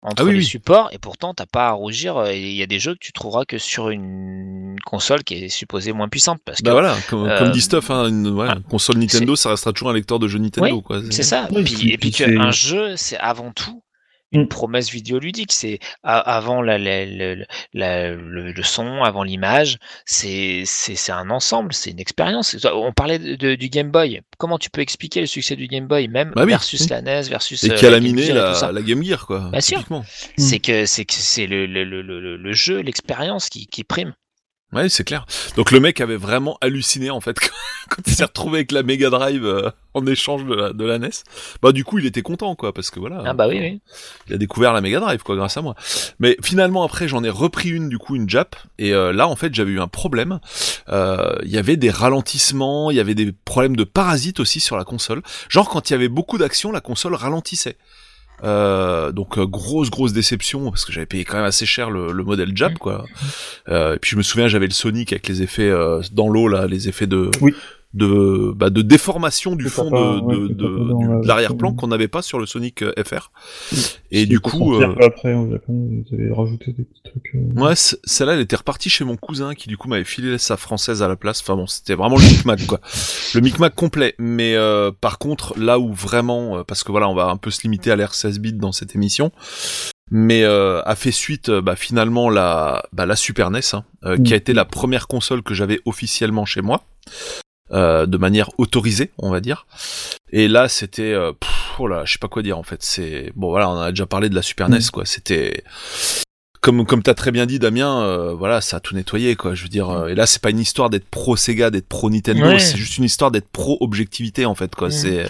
entre 0.02 0.22
Ah 0.22 0.26
oui, 0.26 0.34
les 0.34 0.38
oui. 0.40 0.46
supports 0.46 0.90
et 0.94 1.00
pourtant 1.00 1.34
t'as 1.34 1.46
pas 1.48 1.68
à 1.68 1.72
rougir. 1.72 2.16
euh, 2.18 2.32
Il 2.34 2.54
y 2.54 2.64
a 2.64 2.68
des 2.68 2.80
jeux 2.80 2.94
que 2.94 3.00
tu 3.00 3.12
trouveras 3.12 3.44
que 3.46 3.58
sur 3.58 3.90
une 3.90 4.76
console 4.86 5.24
qui 5.24 5.34
est 5.44 5.50
supposée 5.50 5.92
moins 5.94 6.08
puissante 6.10 6.40
parce 6.46 6.60
que 6.60 6.64
Bah 6.64 6.72
voilà, 6.72 6.96
comme, 7.10 7.28
euh, 7.28 7.38
comme 7.40 7.52
dit 7.52 7.62
Stuff, 7.62 7.90
hein, 7.92 8.08
une, 8.08 8.28
ouais, 8.30 8.48
ah, 8.50 8.58
console 8.70 8.98
Nintendo, 9.00 9.36
ça 9.36 9.50
restera 9.50 9.74
toujours 9.74 9.90
un 9.90 9.94
lecteur 9.94 10.20
de 10.20 10.28
jeux 10.28 10.40
Nintendo, 10.40 10.82
quoi. 10.82 11.02
C'est 11.12 11.24
ça. 11.24 11.48
Oui, 11.52 11.64
Puis- 11.64 11.76
puis- 11.76 11.92
et 11.92 11.98
puis 11.98 12.12
que 12.12 12.24
un 12.40 12.52
jeu, 12.52 12.96
c'est 12.96 13.18
avant 13.18 13.52
tout 13.52 13.82
une 14.36 14.48
promesse 14.48 14.90
vidéoludique. 14.92 15.52
C'est 15.52 15.80
avant 16.04 16.62
la, 16.62 16.78
la- 16.78 17.06
la- 17.06 17.36
la- 17.74 18.10
le, 18.12 18.52
le 18.52 18.64
son, 18.64 19.04
avant 19.04 19.24
l'image. 19.24 19.78
C'est 20.06 20.64
c'est 20.66 20.96
c'est 20.96 21.12
un 21.12 21.30
ensemble. 21.30 21.74
C'est 21.74 21.92
une 21.92 22.00
expérience. 22.00 22.56
On 22.74 22.92
parlait 22.92 23.20
de, 23.20 23.36
de- 23.36 23.56
du 23.56 23.70
Game 23.70 23.90
Boy. 23.92 24.22
Comment 24.38 24.58
tu 24.60 24.70
peux 24.70 24.82
expliquer 24.82 25.22
le 25.22 25.28
succès 25.28 25.56
du 25.56 25.68
Game 25.68 25.88
Boy, 25.88 26.08
même 26.08 26.32
Bah 26.36 26.44
oui. 26.44 26.52
versus 26.52 26.90
la 26.90 27.02
NES, 27.02 27.24
versus 27.30 27.64
Et 27.64 27.72
euh, 27.72 27.76
qui 27.76 27.86
a 27.86 27.90
la 27.90 28.00
Game 28.00 28.16
laminé 28.16 28.28
et 28.30 28.34
la, 28.34 28.82
Game 28.82 29.04
Gear, 29.04 29.26
quoi. 29.26 29.50
Bien 29.52 29.62
sûr. 29.62 29.78
typiquement. 29.78 30.06
C'est 30.38 30.60
que 30.60 30.86
c'est 30.86 31.06
que 31.06 31.14
c'est 31.14 31.48
le, 31.48 31.66
le, 31.66 31.84
le, 31.84 32.02
le, 32.02 32.38
le 32.38 32.54
jeu, 32.54 32.80
l'expérience 32.82 33.50
qui, 33.50 33.68
qui 33.68 33.84
prime. 33.84 34.14
Ouais, 34.74 34.90
c'est 34.90 35.06
clair. 35.06 35.26
Donc 35.56 35.72
le 35.72 35.80
mec 35.80 36.02
avait 36.02 36.18
vraiment 36.18 36.58
halluciné 36.60 37.10
en 37.10 37.22
fait 37.22 37.40
quand 37.90 38.02
il 38.06 38.14
s'est 38.14 38.26
retrouvé 38.26 38.58
avec 38.58 38.72
la 38.74 38.84
Mega 38.84 39.10
Drive 39.10 39.46
euh, 39.46 39.70
en 39.94 40.06
échange 40.06 40.44
de 40.44 40.54
la, 40.54 40.74
de 40.74 40.84
la 40.84 41.00
NES. 41.00 41.12
Bah 41.62 41.72
du 41.72 41.86
coup 41.86 42.00
il 42.00 42.06
était 42.06 42.24
content 42.24 42.56
quoi 42.56 42.74
parce 42.74 42.90
que 42.90 43.00
voilà. 43.00 43.22
Ah 43.26 43.34
bah 43.34 43.48
oui, 43.48 43.60
oui. 43.60 43.80
Il 44.28 44.34
a 44.34 44.38
découvert 44.38 44.74
la 44.74 44.82
Mega 44.82 45.00
Drive 45.00 45.24
quoi 45.24 45.36
grâce 45.38 45.56
à 45.56 45.62
moi. 45.62 45.76
Mais 46.20 46.36
finalement 46.44 46.84
après 46.84 47.08
j'en 47.08 47.24
ai 47.24 47.30
repris 47.30 47.70
une 47.70 47.88
du 47.88 48.00
coup 48.00 48.16
une 48.16 48.28
Jap 48.30 48.56
et 48.78 48.92
euh, 48.94 49.14
là 49.14 49.30
en 49.30 49.36
fait 49.38 49.54
j'avais 49.54 49.72
eu 49.72 49.80
un 49.80 49.88
problème. 49.88 50.40
Euh, 50.90 51.36
Il 51.44 51.52
y 51.52 51.58
avait 51.58 51.78
des 51.78 51.92
ralentissements, 51.92 52.92
il 52.92 52.98
y 52.98 53.00
avait 53.00 53.16
des 53.16 53.32
problèmes 53.32 53.78
de 53.78 53.86
parasites 53.86 54.40
aussi 54.42 54.60
sur 54.60 54.76
la 54.76 54.84
console. 54.84 55.22
Genre 55.48 55.70
quand 55.70 55.90
il 55.90 55.94
y 55.94 55.96
avait 55.96 56.10
beaucoup 56.10 56.38
d'action 56.38 56.72
la 56.72 56.82
console 56.82 57.14
ralentissait. 57.14 57.78
Euh, 58.44 59.12
donc 59.12 59.38
euh, 59.38 59.46
grosse 59.46 59.90
grosse 59.90 60.12
déception 60.12 60.70
parce 60.70 60.84
que 60.84 60.92
j'avais 60.92 61.06
payé 61.06 61.24
quand 61.24 61.38
même 61.38 61.46
assez 61.46 61.66
cher 61.66 61.90
le, 61.90 62.12
le 62.12 62.24
modèle 62.24 62.52
Jap 62.56 62.78
quoi. 62.78 63.06
Euh, 63.70 63.96
et 63.96 64.00
puis 64.00 64.12
je 64.12 64.18
me 64.18 64.24
souviens 64.24 64.48
j'avais 64.50 64.68
le 64.68 64.74
Sonic 64.74 65.14
avec 65.14 65.28
les 65.28 65.42
effets 65.42 65.70
euh, 65.70 66.02
dans 66.12 66.28
l'eau 66.28 66.48
là, 66.50 66.68
les 66.68 66.90
effets 66.90 67.08
de 67.08 67.32
Oui. 67.40 67.54
De 67.96 68.52
bah, 68.56 68.70
de 68.70 68.82
déformation 68.82 69.56
du 69.56 69.70
fond 69.70 69.90
pas- 69.90 69.98
de, 69.98 70.20
ouais, 70.22 70.36
de, 70.36 70.48
de- 70.50 71.22
de 71.22 71.28
l'arrière-plan 71.28 71.74
qu'on 71.74 71.88
n'avait 71.88 72.08
pas 72.10 72.22
sur 72.22 72.40
le 72.40 72.46
Sonic 72.46 72.82
euh, 72.82 72.94
FR. 73.04 73.32
Et 74.12 74.26
du 74.26 74.40
coup, 74.40 74.76
euh, 74.76 74.94
après 75.02 75.34
au 75.34 75.50
Japon, 75.50 75.90
ils 75.92 76.14
avaient 76.14 76.34
rajouté 76.34 76.74
des 76.74 76.84
petits 76.84 77.02
trucs. 77.04 77.32
euh, 77.36 77.62
Ouais, 77.62 77.74
celle-là, 77.76 78.34
elle 78.34 78.42
était 78.42 78.56
repartie 78.58 78.90
chez 78.90 79.04
mon 79.06 79.16
cousin 79.16 79.54
qui 79.56 79.68
du 79.70 79.78
coup 79.78 79.88
m'avait 79.88 80.04
filé 80.04 80.38
sa 80.38 80.58
française 80.58 81.02
à 81.02 81.08
la 81.08 81.16
place. 81.16 81.42
Enfin 81.42 81.56
bon, 81.56 81.68
c'était 81.68 81.96
vraiment 81.96 82.18
le 82.18 82.24
micmac 82.24 82.68
quoi, 82.68 82.80
le 83.34 83.42
micmac 83.42 83.74
complet. 83.74 84.14
Mais 84.20 84.56
euh, 84.56 84.92
par 84.92 85.18
contre, 85.18 85.58
là 85.58 85.80
où 85.80 85.94
vraiment, 85.94 86.58
euh, 86.60 86.64
parce 86.64 86.84
que 86.84 86.92
voilà, 86.92 87.08
on 87.10 87.16
va 87.16 87.28
un 87.28 87.38
peu 87.38 87.50
se 87.50 87.62
limiter 87.64 87.92
à 87.92 87.96
l'air 87.96 88.14
16 88.14 88.40
bits 88.40 88.54
dans 88.54 88.72
cette 88.74 88.94
émission, 88.96 89.32
mais 90.12 90.44
euh, 90.44 90.82
a 90.84 90.96
fait 90.96 91.12
suite 91.12 91.50
euh, 91.50 91.62
bah, 91.62 91.76
finalement 91.76 92.30
la 92.30 92.84
bah, 92.94 93.06
la 93.06 93.16
Super 93.16 93.50
NES, 93.52 93.62
hein, 93.74 93.86
euh, 94.04 94.18
qui 94.18 94.34
a 94.34 94.36
Mm. 94.36 94.40
été 94.40 94.54
la 94.54 94.66
première 94.66 95.08
console 95.08 95.42
que 95.44 95.54
j'avais 95.54 95.80
officiellement 95.86 96.46
chez 96.46 96.62
moi. 96.62 96.84
Euh, 97.72 98.06
de 98.06 98.18
manière 98.18 98.50
autorisée, 98.58 99.12
on 99.18 99.30
va 99.32 99.40
dire. 99.40 99.66
Et 100.32 100.48
là, 100.48 100.68
c'était, 100.70 101.14
euh, 101.14 101.32
oh 101.80 101.88
là, 101.88 102.04
je 102.06 102.14
sais 102.14 102.20
pas 102.20 102.28
quoi 102.28 102.42
dire 102.42 102.58
en 102.58 102.64
fait. 102.64 102.84
C'est 102.84 103.32
bon, 103.36 103.50
voilà, 103.50 103.70
on 103.70 103.80
a 103.80 103.90
déjà 103.92 104.06
parlé 104.06 104.30
de 104.30 104.36
la 104.36 104.42
Super 104.42 104.70
Mm. 104.70 104.74
NES, 104.76 104.80
quoi. 104.92 105.06
C'était 105.06 105.64
comme 106.66 106.84
comme 106.88 107.04
t'as 107.04 107.14
très 107.14 107.30
bien 107.32 107.46
dit, 107.46 107.60
Damien. 107.60 108.02
euh, 108.02 108.34
voilà, 108.34 108.60
ça 108.60 108.78
a 108.78 108.80
tout 108.80 108.96
nettoyé, 108.96 109.36
quoi. 109.36 109.54
Je 109.54 109.62
veux 109.64 109.70
dire. 109.70 109.88
euh, 109.92 110.08
et 110.08 110.16
là, 110.16 110.26
c'est 110.26 110.42
pas 110.42 110.50
une 110.50 110.60
histoire 110.60 110.90
d'être 110.90 111.06
pro 111.06 111.36
Sega, 111.36 111.70
d'être 111.70 111.88
pro 111.88 112.10
Nintendo. 112.10 112.44
Ouais. 112.48 112.58
C'est 112.60 112.76
juste 112.78 112.98
une 112.98 113.04
histoire 113.04 113.30
d'être 113.30 113.48
pro 113.50 113.78
objectivité, 113.82 114.48
en 114.48 114.56
fait, 114.56 114.74
quoi. 114.74 114.88
Mm. 114.88 114.92
C'est 114.92 115.26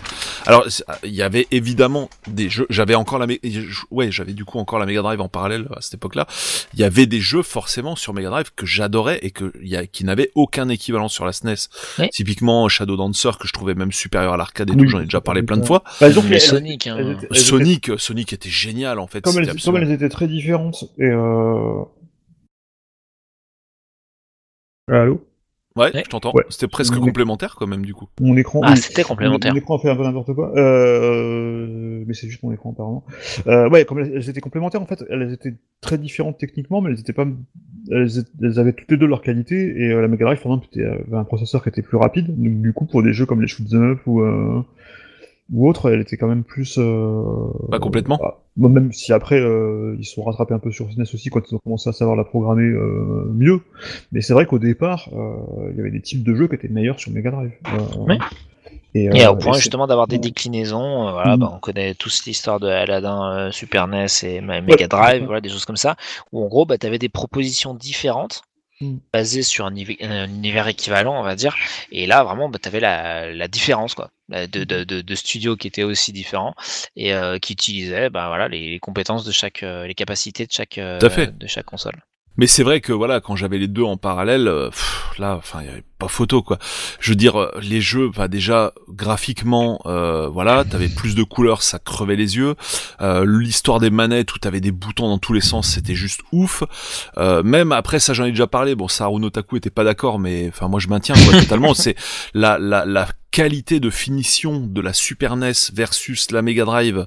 alors, 0.45 0.65
il 1.03 1.13
y 1.13 1.21
avait 1.21 1.45
évidemment 1.51 2.09
des 2.27 2.47
jeux. 2.49 2.65
J'avais 2.69 2.95
encore 2.95 3.19
la, 3.19 3.27
ouais, 3.91 4.11
j'avais 4.11 4.31
du 4.31 4.45
coup 4.45 4.59
encore 4.59 4.79
la 4.79 4.85
Mega 4.85 5.01
Drive 5.01 5.19
en 5.19 5.27
parallèle 5.27 5.67
à 5.75 5.81
cette 5.81 5.95
époque-là. 5.95 6.25
Il 6.73 6.79
y 6.79 6.83
avait 6.83 7.05
des 7.05 7.19
jeux 7.19 7.43
forcément 7.43 7.97
sur 7.97 8.13
Mega 8.13 8.29
Drive 8.29 8.51
que 8.55 8.65
j'adorais 8.65 9.19
et 9.21 9.31
que 9.31 9.51
il 9.61 9.67
y 9.67 9.75
a, 9.75 9.85
qui 9.85 10.05
n'avaient 10.05 10.31
aucun 10.35 10.69
équivalent 10.69 11.09
sur 11.09 11.25
la 11.25 11.33
SNES. 11.33 11.67
Ouais. 11.99 12.09
Typiquement 12.13 12.69
Shadow 12.69 12.95
Dancer 12.95 13.31
que 13.39 13.47
je 13.47 13.51
trouvais 13.53 13.75
même 13.75 13.91
supérieur 13.91 14.33
à 14.33 14.37
l'arcade 14.37 14.69
et 14.69 14.73
Oui, 14.73 14.83
tout. 14.83 14.87
J'en 14.89 15.01
ai 15.01 15.03
déjà 15.05 15.19
parlé 15.19 15.43
plein 15.43 15.57
de 15.57 15.65
fois. 15.65 15.83
Bah, 15.99 16.09
que 16.09 16.19
Mais 16.21 16.35
elles- 16.35 16.41
Sonic, 16.41 16.87
hein. 16.87 16.95
elles 16.97 17.11
étaient- 17.11 17.35
Sonic, 17.37 17.91
Sonic 17.97 18.31
était 18.31 18.49
génial 18.49 18.99
en 18.99 19.07
fait. 19.07 19.19
comme, 19.21 19.37
elles, 19.37 19.53
comme 19.61 19.77
elles 19.77 19.91
étaient 19.91 20.07
très 20.09 20.27
différentes 20.27 20.85
et 20.97 21.03
euh... 21.05 21.24
Allô 24.87 25.25
Ouais, 25.77 25.93
Ouais. 25.93 26.03
je 26.05 26.09
t'entends. 26.09 26.31
Ouais. 26.33 26.43
C'était 26.47 26.69
presque 26.69 26.97
complémentaire 26.97 27.55
quand 27.59 27.67
même 27.67 27.83
du 27.85 27.93
coup. 27.93 28.07
Mon 28.21 28.37
écran. 28.37 28.61
Ah, 28.63 28.71
oui. 28.71 28.77
c'était 28.77 29.03
complémentaire. 29.03 29.51
Mon 29.51 29.59
écran 29.59 29.77
fait 29.77 29.89
un 29.89 29.95
peu 29.97 30.03
n'importe 30.03 30.33
quoi. 30.33 30.53
Euh... 30.57 32.01
Mais 32.07 32.13
c'est 32.13 32.29
juste 32.29 32.43
mon 32.43 32.53
écran 32.53 32.71
apparemment. 32.71 33.03
Euh, 33.47 33.67
ouais, 33.69 33.83
comme 33.83 33.99
elles, 33.99 34.29
étaient 34.29 34.39
complémentaires 34.39 34.81
en 34.81 34.85
fait, 34.85 35.03
elles 35.09 35.33
étaient 35.33 35.55
très 35.81 35.97
différentes 35.97 36.37
techniquement, 36.37 36.79
mais 36.79 36.91
elles 36.91 36.99
étaient 37.01 37.11
pas. 37.11 37.25
Elles, 37.91 38.19
étaient- 38.19 38.31
elles 38.41 38.57
avaient 38.57 38.71
toutes 38.71 38.89
les 38.89 38.95
deux 38.97 39.05
leur 39.05 39.21
qualité 39.21 39.75
et 39.81 39.91
euh, 39.91 40.01
la 40.01 40.07
Mega 40.07 40.23
Drive 40.25 40.41
par 40.41 40.53
exemple 40.53 40.67
était, 40.71 40.85
avait 40.85 41.17
un 41.17 41.25
processeur 41.25 41.61
qui 41.61 41.67
était 41.69 41.81
plus 41.81 41.97
rapide. 41.97 42.27
Donc 42.27 42.61
du 42.61 42.71
coup 42.71 42.85
pour 42.85 43.03
des 43.03 43.11
jeux 43.11 43.25
comme 43.25 43.41
les 43.41 43.47
Shoot 43.47 43.67
'em 43.73 43.91
Up 43.91 43.99
ou 44.05 44.21
euh... 44.21 44.61
ou 45.53 45.69
autres, 45.69 45.91
elle 45.91 46.01
était 46.01 46.17
quand 46.17 46.27
même 46.27 46.43
plus. 46.43 46.77
Euh... 46.79 47.23
Pas 47.69 47.79
complètement. 47.79 48.19
ah, 48.23 48.35
bon, 48.57 48.69
même 48.69 48.91
si 48.91 49.13
après 49.13 49.39
euh, 49.39 49.95
ils 49.99 50.05
se 50.05 50.13
sont 50.15 50.23
rattrapés 50.23 50.53
un 50.53 50.59
peu 50.59 50.71
sur 50.71 50.91
SNES 50.91 51.03
aussi 51.13 51.29
quand 51.29 51.41
ils 51.49 51.55
ont 51.55 51.59
commencé 51.59 51.89
à 51.89 51.93
savoir 51.93 52.15
la 52.15 52.23
programmer 52.23 52.63
euh, 52.63 53.29
mieux. 53.33 53.59
Mais 54.11 54.21
c'est 54.21 54.33
vrai 54.33 54.45
qu'au 54.45 54.59
départ, 54.59 55.09
euh, 55.13 55.69
il 55.71 55.77
y 55.77 55.79
avait 55.81 55.91
des 55.91 56.01
types 56.01 56.23
de 56.23 56.33
jeux 56.35 56.47
qui 56.47 56.55
étaient 56.55 56.67
meilleurs 56.67 56.99
sur 56.99 57.11
Mega 57.11 57.31
Drive. 57.31 57.51
Euh, 57.73 57.97
Ouais. 58.07 58.17
Et, 58.97 59.05
Et 59.13 59.25
euh, 59.25 59.31
au 59.31 59.35
point 59.35 59.53
justement 59.57 59.87
d'avoir 59.87 60.07
des 60.07 60.17
déclinaisons, 60.19 61.09
euh, 61.09 61.11
voilà, 61.11 61.35
Mm. 61.35 61.39
bah, 61.41 61.51
on 61.53 61.59
connaît 61.59 61.93
tous 61.95 62.25
l'histoire 62.25 62.61
de 62.61 62.67
Aladdin, 62.67 63.29
euh, 63.29 63.51
Super 63.51 63.87
NES 63.87 64.05
et 64.23 64.39
Mega 64.39 64.87
Drive, 64.87 65.19
Ouais. 65.19 65.25
voilà, 65.25 65.41
des 65.41 65.49
choses 65.49 65.65
comme 65.65 65.75
ça, 65.75 65.97
où 66.31 66.41
en 66.43 66.47
gros, 66.47 66.65
bah, 66.65 66.77
tu 66.77 66.87
avais 66.87 66.97
des 66.97 67.09
propositions 67.09 67.73
différentes, 67.73 68.41
Mm. 68.81 68.97
basées 69.13 69.43
sur 69.43 69.65
un, 69.65 69.71
nive- 69.71 69.97
un 70.01 70.27
univers 70.27 70.67
équivalent, 70.67 71.17
on 71.17 71.23
va 71.23 71.35
dire, 71.35 71.55
et 71.91 72.05
là, 72.07 72.23
vraiment, 72.25 72.49
bah, 72.49 72.59
tu 72.61 72.67
avais 72.67 72.81
la, 72.81 73.31
la 73.31 73.47
différence, 73.47 73.95
quoi, 73.95 74.11
euh, 74.33 74.47
de, 74.47 74.65
de, 74.65 74.83
de, 74.83 74.99
de 75.01 75.15
studios 75.15 75.55
qui 75.55 75.67
étaient 75.67 75.83
aussi 75.83 76.11
différents, 76.11 76.55
et 76.97 77.13
euh, 77.13 77.39
qui 77.39 77.53
utilisaient 77.53 78.09
bah, 78.09 78.27
voilà, 78.27 78.49
les, 78.49 78.71
les 78.71 78.79
compétences 78.79 79.23
de 79.23 79.31
chaque, 79.31 79.63
euh, 79.63 79.87
les 79.87 79.95
capacités 79.95 80.45
de 80.45 80.51
chaque, 80.51 80.77
euh, 80.77 80.99
fait. 81.09 81.37
de 81.37 81.47
chaque 81.47 81.65
console. 81.65 82.03
Mais 82.37 82.47
c'est 82.47 82.63
vrai 82.63 82.81
que 82.81 82.91
voilà, 82.91 83.21
quand 83.21 83.35
j'avais 83.35 83.57
les 83.57 83.67
deux 83.67 83.83
en 83.83 83.97
parallèle, 83.97 84.47
euh, 84.47 84.69
pff, 84.69 85.11
là, 85.19 85.35
enfin, 85.35 85.59
il 85.61 85.67
y 85.67 85.69
avait 85.69 85.83
pas 85.97 86.07
photo 86.07 86.41
quoi. 86.41 86.57
Je 86.99 87.11
veux 87.11 87.15
dire, 87.15 87.39
euh, 87.39 87.51
les 87.61 87.79
jeux, 87.81 88.09
bah 88.09 88.27
déjà 88.27 88.73
graphiquement, 88.89 89.79
euh, 89.85 90.27
voilà, 90.27 90.65
t'avais 90.65 90.89
plus 90.89 91.15
de 91.15 91.23
couleurs, 91.23 91.61
ça 91.61 91.79
crevait 91.79 92.15
les 92.15 92.35
yeux. 92.37 92.55
Euh, 93.01 93.25
L'histoire 93.25 93.79
des 93.79 93.89
manettes 93.89 94.33
où 94.33 94.39
t'avais 94.39 94.61
des 94.61 94.71
boutons 94.71 95.07
dans 95.07 95.17
tous 95.17 95.33
les 95.33 95.41
sens, 95.41 95.67
c'était 95.69 95.95
juste 95.95 96.21
ouf. 96.31 96.63
Euh, 97.17 97.43
même 97.43 97.71
après, 97.71 97.99
ça 97.99 98.13
j'en 98.13 98.25
ai 98.25 98.31
déjà 98.31 98.47
parlé. 98.47 98.75
Bon, 98.75 98.87
Saru 98.87 99.19
Notaku 99.19 99.57
était 99.57 99.69
pas 99.69 99.83
d'accord, 99.83 100.19
mais 100.19 100.47
enfin 100.49 100.67
moi 100.67 100.79
je 100.79 100.87
maintiens 100.89 101.15
quoi, 101.15 101.39
totalement. 101.39 101.73
C'est 101.73 101.95
la 102.33 102.57
la 102.59 102.85
la 102.85 103.07
qualité 103.31 103.79
de 103.79 103.89
finition 103.89 104.61
de 104.65 104.79
la 104.81 104.93
Super 104.93 105.35
NES 105.35 105.51
versus 105.73 106.31
la 106.31 106.41
Mega 106.41 106.63
Drive, 106.63 107.05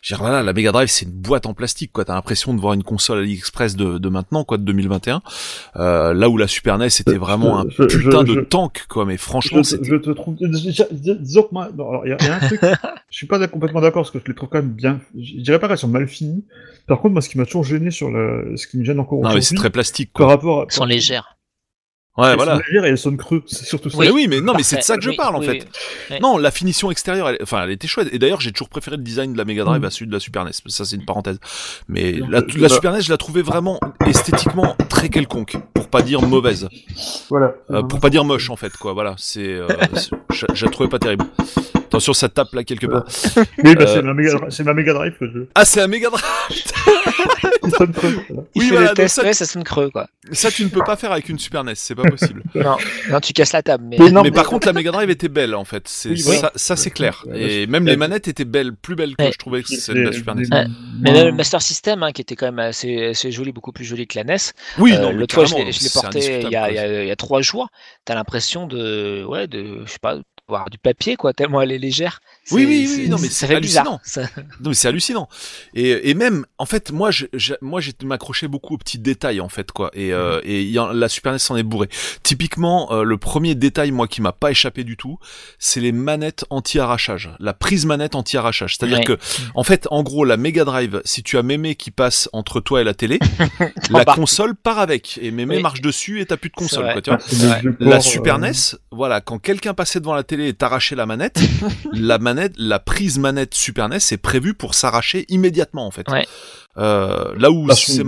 je 0.00 0.14
veux 0.14 0.16
dire, 0.16 0.18
voilà, 0.26 0.42
la 0.42 0.52
Mega 0.54 0.72
Drive 0.72 0.88
c'est 0.88 1.04
une 1.04 1.12
boîte 1.12 1.44
en 1.46 1.52
plastique 1.54 1.92
quoi. 1.92 2.04
T'as 2.06 2.14
l'impression 2.14 2.54
de 2.54 2.60
voir 2.60 2.72
une 2.72 2.82
console 2.82 3.18
AliExpress 3.18 3.76
de, 3.76 3.98
de 3.98 4.08
maintenant 4.08 4.44
quoi, 4.44 4.56
de 4.56 4.62
2021. 4.62 5.20
Euh, 5.76 6.14
là 6.14 6.28
où 6.30 6.38
la 6.38 6.46
Super 6.48 6.78
NES 6.78 6.86
était 6.86 7.18
vraiment 7.18 7.60
un 7.60 7.66
Je- 7.68 7.82
putain 7.84 8.24
je- 8.24 8.32
de 8.32 8.40
tank 8.40 8.86
quoi. 8.88 9.04
Mais 9.04 9.16
franchement, 9.18 9.58
je, 9.62 9.62
te- 9.62 9.76
c'était 9.76 9.90
je 9.90 9.96
te 9.96 10.10
trouve. 10.10 10.36
Disons 10.38 11.42
que 11.42 11.48
moi, 11.52 11.68
non, 11.76 11.90
alors, 11.90 12.06
il 12.06 12.10
y, 12.10 12.12
a- 12.12 12.24
y 12.24 12.28
a 12.28 12.36
un 12.36 12.40
truc. 12.46 12.60
je 13.10 13.16
suis 13.16 13.26
pas 13.26 13.46
complètement 13.46 13.80
d'accord 13.82 14.02
parce 14.02 14.10
que 14.10 14.18
je 14.18 14.24
les 14.30 14.34
trouve 14.34 14.48
quand 14.48 14.58
même 14.62 14.72
bien. 14.72 15.00
Je 15.14 15.40
dirais 15.42 15.58
pas 15.58 15.68
qu'elles 15.68 15.78
sont 15.78 15.88
mal 15.88 16.08
finies. 16.08 16.44
Par 16.86 17.00
contre, 17.00 17.12
moi, 17.12 17.20
ce 17.20 17.28
qui 17.28 17.36
m'a 17.38 17.44
toujours 17.44 17.64
gêné 17.64 17.90
sur 17.90 18.10
le, 18.10 18.54
ce 18.56 18.66
qui 18.66 18.78
me 18.78 18.84
gêne 18.84 19.00
encore 19.00 19.18
non 19.20 19.24
mais 19.28 19.34
c'est 19.34 19.38
aujourd'hui, 19.38 19.56
très 19.58 19.70
plastique 19.70 20.12
par 20.12 20.26
quoi. 20.26 20.34
rapport 20.36 20.60
à. 20.60 20.64
Elles 20.64 20.72
sont 20.72 20.84
légères. 20.84 21.35
Ouais 22.18 22.28
elles 22.30 22.36
voilà. 22.36 22.54
sont 22.56 22.62
légères 22.66 22.84
et 22.84 22.88
elles 22.88 22.98
sonnent 22.98 23.16
creux. 23.16 23.42
C'est 23.46 23.66
surtout 23.66 23.90
ça. 23.90 23.98
Mais 24.00 24.10
oui, 24.10 24.26
mais 24.28 24.40
non, 24.40 24.54
mais 24.56 24.62
c'est 24.62 24.76
de 24.76 24.82
ça 24.82 24.96
que 24.96 25.02
je 25.02 25.10
Oui, 25.10 25.16
parle 25.16 25.36
en 25.36 25.40
oui, 25.40 25.46
fait. 25.46 25.68
oui. 26.10 26.16
Non, 26.22 26.38
la 26.38 26.50
finition 26.50 26.90
extérieure, 26.90 27.28
elle, 27.28 27.38
enfin, 27.42 27.62
elle 27.64 27.70
était 27.70 27.86
chouette. 27.88 28.08
Et 28.12 28.18
d'ailleurs, 28.18 28.40
j'ai 28.40 28.52
toujours 28.52 28.68
préféré 28.70 28.96
le 28.96 29.02
design 29.02 29.32
de 29.34 29.38
la 29.38 29.44
Mega 29.44 29.64
Drive 29.64 29.82
Mm. 29.82 29.84
à 29.84 29.90
celui 29.90 30.06
de 30.06 30.12
la 30.12 30.20
Super 30.20 30.44
NES. 30.44 30.52
Ça, 30.68 30.84
c'est 30.84 30.96
une 30.96 31.04
parenthèse. 31.04 31.38
Mais 31.88 32.12
Non, 32.14 32.28
la, 32.30 32.38
euh, 32.38 32.46
la 32.56 32.68
bah- 32.68 32.74
Super 32.74 32.92
NES, 32.92 33.02
je 33.02 33.10
la 33.10 33.18
trouvais 33.18 33.42
vraiment 33.42 33.78
esthétiquement 34.06 34.76
très 34.88 35.08
quelconque, 35.10 35.56
pour 35.74 35.88
pas 35.88 36.02
dire 36.02 36.22
mauvaise, 36.22 36.68
Voilà. 37.28 37.54
Euh, 37.70 37.82
pour 37.82 38.00
pas 38.00 38.08
dire 38.10 38.24
moche 38.24 38.48
en 38.50 38.56
fait, 38.56 38.72
quoi. 38.76 38.92
Voilà, 38.94 39.14
c'est, 39.18 39.44
euh, 39.46 39.66
je, 40.32 40.46
je 40.54 40.64
la 40.64 40.70
trouvais 40.70 40.88
pas 40.88 40.98
terrible. 40.98 41.24
Attention, 41.96 42.12
ça 42.12 42.28
tape 42.28 42.52
là 42.54 42.62
quelque 42.64 42.86
part. 42.86 43.04
Oui, 43.64 43.74
bah, 43.74 43.84
Euh, 43.86 43.86
c'est 44.50 44.62
ma 44.64 44.72
ma 44.72 44.74
Mega 44.74 44.92
Drive 44.92 45.14
que 45.18 45.26
je. 45.26 45.38
Ah, 45.54 45.64
c'est 45.64 45.80
la 45.80 45.88
Mega 45.88 46.10
Drive. 46.10 46.24
Il 47.64 47.70
sonne 47.76 47.92
creux, 47.92 48.14
voilà. 48.28 48.42
Il 48.54 48.60
Oui, 48.60 48.64
fait 48.66 48.70
voilà, 48.70 48.80
le 48.82 48.86
donc 48.88 48.96
test, 48.96 49.14
ça- 49.16 49.22
ouais, 49.22 49.32
ça 49.32 49.46
sonne 49.46 49.64
creux 49.64 49.90
quoi. 49.90 50.06
Ça, 50.32 50.50
tu 50.50 50.64
ne 50.64 50.68
peux 50.68 50.82
pas 50.84 50.96
faire 50.96 51.12
avec 51.12 51.28
une 51.28 51.38
Super 51.38 51.64
NES, 51.64 51.72
c'est 51.76 51.94
pas 51.94 52.04
possible. 52.04 52.42
Non, 52.54 52.76
non, 53.10 53.20
tu 53.20 53.32
casses 53.32 53.52
la 53.52 53.62
table. 53.62 53.84
Mais, 53.88 53.96
Mais 53.98 54.10
non, 54.10 54.22
mais 54.22 54.30
mais- 54.30 54.34
par 54.34 54.46
contre, 54.46 54.66
la 54.66 54.72
Mega 54.72 54.90
Drive 54.90 55.10
était 55.10 55.28
belle 55.28 55.54
en 55.54 55.64
fait. 55.64 55.86
C'est 55.88 56.10
Oui, 56.10 56.22
voilà. 56.22 56.40
ça, 56.40 56.52
ça 56.56 56.76
c'est 56.76 56.90
clair. 56.90 57.24
Et 57.34 57.66
même 57.66 57.86
les 57.86 57.96
manettes 57.96 58.28
étaient 58.28 58.44
belles, 58.44 58.74
plus 58.74 58.94
belles 58.94 59.16
que 59.16 59.24
Ouais. 59.24 59.32
je 59.32 59.38
trouvais 59.38 59.62
que 59.62 59.68
celles 59.68 59.96
de 59.96 60.00
la 60.02 60.12
Super 60.12 60.34
NES. 60.34 60.46
Ouais. 60.52 60.66
mais 61.00 61.12
même 61.12 61.26
le 61.26 61.32
Master 61.32 61.62
System, 61.62 62.02
hein, 62.02 62.12
qui 62.12 62.22
était 62.22 62.36
quand 62.36 62.46
même 62.46 62.58
assez, 62.58 63.06
assez 63.06 63.30
joli, 63.32 63.52
beaucoup 63.52 63.72
plus 63.72 63.84
joli 63.84 64.06
que 64.06 64.18
la 64.18 64.24
NES. 64.24 64.36
Oui, 64.78 64.92
Euh, 64.94 64.98
non, 65.00 65.08
mais 65.12 65.14
L'autre 65.20 65.34
fois, 65.34 65.44
je 65.44 65.54
l'ai 65.54 65.90
porté 65.92 66.18
il 66.18 66.24
y, 66.52 66.56
a, 66.56 66.64
indiscutable, 66.64 66.72
il, 66.72 66.74
y 66.74 66.76
quoi. 66.76 66.82
a, 66.82 67.02
il 67.02 67.08
y 67.08 67.10
a 67.10 67.16
trois 67.16 67.42
jours. 67.42 67.68
T'as 68.04 68.14
l'impression 68.14 68.66
de, 68.66 69.24
ouais, 69.24 69.46
de, 69.46 69.82
je 69.86 69.90
sais 69.90 69.98
pas, 70.00 70.18
voir 70.48 70.70
du 70.70 70.78
papier 70.78 71.16
quoi, 71.16 71.32
tellement 71.32 71.60
elle 71.60 71.72
est 71.72 71.78
légère. 71.78 72.20
Oui, 72.52 72.62
C'est- 72.62 72.66
oui, 72.68 72.86
oui, 72.86 72.86
c'est- 73.04 73.08
non, 73.08 73.16
mais 73.20 73.28
c'est 73.28 73.52
hallucinant. 73.54 74.00
Ça- 74.04 74.22
Non 74.60 74.68
mais 74.68 74.74
c'est 74.74 74.86
hallucinant. 74.86 75.28
Et, 75.74 76.10
et 76.10 76.14
même, 76.14 76.46
en 76.58 76.66
fait, 76.66 76.92
moi, 76.92 77.10
je, 77.10 77.26
je- 77.32 77.54
moi, 77.60 77.80
j'ai 77.80 77.92
m'accrochais 78.04 78.46
beaucoup 78.46 78.74
aux 78.74 78.78
petits 78.78 78.98
détails, 79.00 79.40
en 79.40 79.48
fait, 79.48 79.72
quoi. 79.72 79.90
Et, 79.94 80.12
euh, 80.12 80.40
et 80.44 80.62
y 80.62 80.78
en- 80.78 80.92
la 80.92 81.08
Super 81.08 81.32
NES 81.32 81.38
s'en 81.40 81.56
est 81.56 81.64
bourré. 81.64 81.88
Typiquement, 82.22 82.92
euh, 82.92 83.02
le 83.02 83.16
premier 83.16 83.56
détail, 83.56 83.90
moi, 83.90 84.06
qui 84.06 84.20
m'a 84.22 84.30
pas 84.32 84.52
échappé 84.52 84.84
du 84.84 84.96
tout, 84.96 85.18
c'est 85.58 85.80
les 85.80 85.90
manettes 85.90 86.44
anti-arrachage. 86.50 87.30
La 87.40 87.52
prise 87.52 87.84
manette 87.86 88.14
anti-arrachage. 88.14 88.76
C'est-à-dire 88.76 88.98
Ouais. 88.98 89.04
que, 89.04 89.18
en 89.56 89.64
fait, 89.64 89.88
en 89.90 90.04
gros, 90.04 90.24
la 90.24 90.36
Mega 90.36 90.64
Drive, 90.64 91.00
si 91.04 91.24
tu 91.24 91.38
as 91.38 91.42
mémé 91.42 91.74
qui 91.74 91.90
passe 91.90 92.28
entre 92.32 92.60
toi 92.60 92.80
et 92.80 92.84
la 92.84 92.94
télé, 92.94 93.18
la 93.90 94.04
console 94.04 94.54
part 94.54 94.78
avec. 94.78 95.18
Et 95.20 95.32
mémé 95.32 95.56
Oui. 95.56 95.62
marche 95.62 95.80
dessus 95.80 96.20
et 96.20 96.26
t'as 96.26 96.36
plus 96.36 96.50
de 96.50 96.54
console, 96.54 96.92
quoi, 96.92 97.02
tu 97.02 97.10
vois. 97.10 97.18
Ouais. 97.46 97.62
La 97.80 97.96
ports, 97.96 98.02
Super 98.04 98.36
euh, 98.36 98.38
NES, 98.38 98.76
voilà, 98.92 99.20
quand 99.20 99.38
quelqu'un 99.38 99.74
passait 99.74 99.98
devant 100.00 100.14
la 100.14 100.22
télé 100.22 100.35
et 100.40 100.52
t'arrachait 100.54 100.96
la 100.96 101.06
manette, 101.06 101.40
la 101.92 102.18
manette, 102.18 102.54
la 102.58 102.78
prise 102.78 103.18
manette 103.18 103.54
Super 103.54 103.88
NES 103.88 103.96
est 104.10 104.16
prévue 104.16 104.54
pour 104.54 104.74
s'arracher 104.74 105.24
immédiatement 105.28 105.86
en 105.86 105.90
fait. 105.90 106.08
Ouais. 106.10 106.26
Euh, 106.78 107.34
là 107.38 107.50
où 107.50 107.66
Ah, 107.70 107.74
c'est 107.74 108.02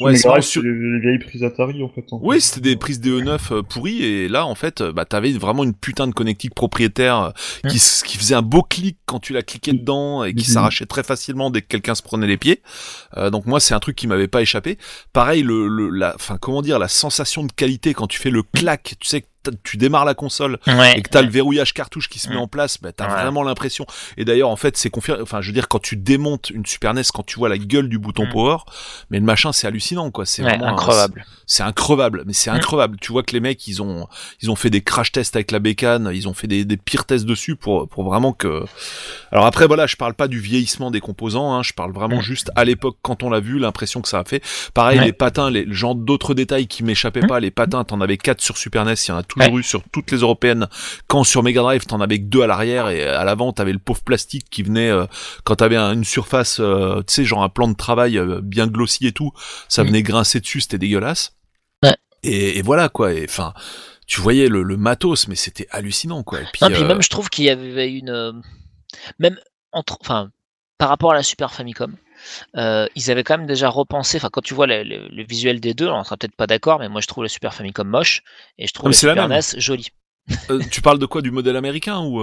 ouais, 0.00 0.16
c'est 0.16 0.40
sur- 0.42 0.62
les, 0.62 0.70
les 0.72 0.98
vieilles 1.00 1.18
prises 1.18 1.44
Atari 1.44 1.82
en 1.82 1.88
fait. 1.88 2.04
en 2.10 2.18
oui, 2.22 2.36
fait. 2.36 2.40
c'était 2.40 2.60
des 2.70 2.76
prises 2.76 3.00
DE9 3.00 3.38
euh, 3.52 3.62
pourries 3.62 4.02
et 4.02 4.28
là 4.28 4.46
en 4.46 4.54
fait, 4.54 4.80
euh, 4.80 4.92
bah 4.92 5.04
t'avais 5.04 5.30
vraiment 5.32 5.62
une 5.62 5.74
putain 5.74 6.06
de 6.08 6.12
connectique 6.14 6.54
propriétaire 6.54 7.32
qui, 7.68 7.78
qui 8.04 8.16
faisait 8.18 8.34
un 8.34 8.42
beau 8.42 8.62
clic 8.62 8.96
quand 9.06 9.20
tu 9.20 9.32
la 9.34 9.42
cliquais 9.42 9.72
dedans 9.72 10.24
et 10.24 10.34
qui 10.34 10.48
Mhm. 10.48 10.54
s'arrachait 10.54 10.86
très 10.86 11.02
facilement 11.02 11.50
dès 11.50 11.60
que 11.62 11.66
quelqu'un 11.68 11.94
se 11.94 12.02
prenait 12.02 12.26
les 12.26 12.38
pieds. 12.38 12.62
Euh, 13.18 13.30
donc 13.30 13.46
moi 13.46 13.60
c'est 13.60 13.74
un 13.74 13.78
truc 13.80 13.94
qui 13.94 14.06
m'avait 14.06 14.26
pas 14.28 14.40
échappé. 14.42 14.78
Pareil 15.12 15.42
le, 15.42 15.68
le 15.68 15.90
la, 15.90 16.14
enfin 16.16 16.38
comment 16.40 16.62
dire 16.62 16.78
la 16.78 16.88
sensation 16.88 17.44
de 17.44 17.52
qualité 17.52 17.92
quand 17.94 18.06
tu 18.06 18.18
fais 18.18 18.30
le 18.30 18.42
clac, 18.42 18.94
tu 18.98 19.06
sais 19.06 19.20
que 19.20 19.26
tu 19.62 19.76
démarres 19.76 20.04
la 20.04 20.14
console 20.14 20.58
Ouais. 20.66 20.98
et 20.98 21.02
que 21.02 21.08
t'as 21.10 21.22
le 21.22 21.28
verrouillage 21.30 21.72
cartouche 21.74 22.08
qui 22.08 22.18
se 22.18 22.28
met 22.28 22.34
Mm. 22.36 22.38
en 22.38 22.48
place, 22.48 22.78
bah, 22.80 22.92
t'as 22.92 23.06
Ouais. 23.08 23.22
vraiment 23.22 23.42
l'impression. 23.42 23.86
Et 24.16 24.24
d'ailleurs, 24.24 24.50
en 24.50 24.56
fait, 24.56 24.76
c'est 24.76 24.90
confirmé. 24.90 25.22
Enfin, 25.22 25.40
je 25.40 25.48
veux 25.48 25.52
dire, 25.52 25.68
quand 25.68 25.80
tu 25.80 25.96
démontes 25.96 26.50
une 26.50 26.64
Super 26.66 26.94
NES, 26.94 27.02
quand 27.12 27.24
tu 27.24 27.38
vois 27.38 27.48
la 27.48 27.58
gueule 27.58 27.88
du 27.88 27.98
bouton 27.98 28.26
Mm. 28.26 28.30
power, 28.32 28.56
mais 29.10 29.18
le 29.18 29.24
machin, 29.24 29.52
c'est 29.52 29.66
hallucinant, 29.66 30.10
quoi. 30.10 30.26
C'est 30.26 30.42
Ouais, 30.42 30.56
vraiment. 30.58 30.76
C'est 31.46 31.62
increvable, 31.62 32.22
mais 32.26 32.32
c'est 32.32 32.50
Mm. 32.50 32.54
increvable. 32.54 32.96
Tu 33.00 33.12
vois 33.12 33.22
que 33.22 33.32
les 33.32 33.40
mecs, 33.40 33.66
ils 33.68 33.82
ont, 33.82 34.06
ils 34.40 34.50
ont 34.50 34.56
fait 34.56 34.70
des 34.70 34.80
crash 34.82 35.12
tests 35.12 35.36
avec 35.36 35.50
la 35.50 35.58
bécane, 35.58 36.10
ils 36.14 36.28
ont 36.28 36.34
fait 36.34 36.46
des, 36.46 36.64
des 36.64 36.76
pires 36.76 37.04
tests 37.04 37.24
dessus 37.26 37.56
pour, 37.56 37.88
pour 37.88 38.04
vraiment 38.04 38.32
que. 38.32 38.64
Alors 39.32 39.46
après, 39.46 39.66
voilà, 39.66 39.86
je 39.86 39.96
parle 39.96 40.14
pas 40.14 40.28
du 40.28 40.38
vieillissement 40.40 40.90
des 40.90 41.00
composants, 41.00 41.52
hein, 41.54 41.62
je 41.62 41.72
parle 41.72 41.92
vraiment 41.92 42.18
Mm. 42.18 42.22
juste 42.22 42.50
à 42.56 42.64
l'époque 42.64 42.96
quand 43.02 43.22
on 43.22 43.30
l'a 43.30 43.40
vu, 43.40 43.58
l'impression 43.58 44.00
que 44.00 44.08
ça 44.08 44.20
a 44.20 44.24
fait. 44.24 44.42
Pareil, 44.72 44.98
Ouais. 44.98 45.04
les 45.06 45.12
patins, 45.12 45.50
les 45.50 45.64
le 45.64 45.72
genre 45.74 45.94
d'autres 45.94 46.34
détails 46.34 46.66
qui 46.66 46.82
m'échappaient 46.84 47.22
Mm. 47.22 47.26
pas. 47.26 47.40
Les 47.40 47.50
patins, 47.50 47.84
t'en 47.84 48.00
avais 48.00 48.16
quatre 48.16 48.40
sur 48.40 48.56
Super 48.56 48.84
NES, 48.84 48.94
il 49.06 49.08
y 49.08 49.12
en 49.12 49.18
a 49.18 49.22
toujours 49.34 49.54
Ouais. 49.54 49.60
eu 49.60 49.62
sur 49.62 49.82
toutes 49.92 50.10
les 50.10 50.18
européennes. 50.18 50.68
Quand 51.06 51.24
sur 51.24 51.42
Mega 51.42 51.60
Drive, 51.62 51.84
t'en 51.86 52.00
avais 52.00 52.18
que 52.18 52.24
deux 52.24 52.42
à 52.42 52.46
l'arrière 52.46 52.88
et 52.88 53.02
à 53.06 53.24
l'avant, 53.24 53.52
t'avais 53.52 53.72
le 53.72 53.78
pauvre 53.78 54.02
plastique 54.02 54.46
qui 54.50 54.62
venait 54.62 54.90
euh, 54.90 55.06
quand 55.44 55.56
t'avais 55.56 55.76
un- 55.76 55.92
une 55.92 56.04
surface, 56.04 56.58
euh, 56.60 57.02
tu 57.06 57.12
sais, 57.14 57.24
genre 57.24 57.42
un 57.42 57.48
plan 57.48 57.68
de 57.68 57.74
travail 57.76 58.18
euh, 58.18 58.40
bien 58.42 58.66
glossy 58.66 59.06
et 59.06 59.12
tout, 59.12 59.32
ça 59.68 59.82
Mm. 59.82 59.86
venait 59.88 60.02
grincer 60.02 60.40
dessus, 60.40 60.60
c'était 60.62 60.78
dégueulasse. 60.78 61.32
Ouais. 61.82 61.96
Et, 62.22 62.58
et 62.58 62.62
voilà 62.62 62.88
quoi. 62.88 63.12
Et 63.12 63.26
enfin, 63.28 63.52
tu 64.06 64.20
voyais 64.20 64.48
le, 64.48 64.62
le 64.62 64.76
matos, 64.76 65.28
mais 65.28 65.34
c'était 65.36 65.66
hallucinant 65.70 66.22
quoi. 66.22 66.40
Et 66.40 66.44
puis, 66.52 66.60
Non, 66.62 66.68
puis 66.70 66.84
même, 66.84 67.02
je 67.02 67.08
trouve 67.10 67.28
qu'il 67.28 67.44
y 67.44 67.50
avait 67.50 67.90
une. 67.92 68.42
Même 69.18 69.38
entre. 69.72 69.98
Enfin, 70.00 70.30
par 70.78 70.88
rapport 70.88 71.12
à 71.12 71.14
la 71.14 71.22
Super 71.22 71.52
Famicom, 71.52 71.94
euh, 72.56 72.86
ils 72.94 73.10
avaient 73.10 73.24
quand 73.24 73.38
même 73.38 73.46
déjà 73.46 73.68
repensé. 73.68 74.16
Enfin, 74.18 74.28
quand 74.32 74.42
tu 74.42 74.54
vois 74.54 74.66
le, 74.66 74.82
le- 74.82 75.08
le 75.08 75.24
visuel 75.24 75.60
des 75.60 75.74
deux, 75.74 75.88
on 75.88 76.02
sera 76.04 76.16
peut-être 76.16 76.36
pas 76.36 76.46
d'accord, 76.46 76.78
mais 76.78 76.88
moi 76.88 77.00
je 77.00 77.06
trouve 77.06 77.24
la 77.24 77.28
Super 77.28 77.54
Famicom 77.54 77.86
moche 77.88 78.22
et 78.58 78.66
je 78.66 78.72
trouve 78.72 78.90
Ah, 78.90 79.14
la. 79.14 79.28
NES 79.28 79.40
jolie. 79.58 79.88
euh, 80.50 80.60
tu 80.70 80.80
parles 80.82 80.98
de 80.98 81.06
quoi? 81.06 81.22
Du 81.22 81.30
modèle 81.30 81.56
américain 81.56 82.00
ou 82.00 82.20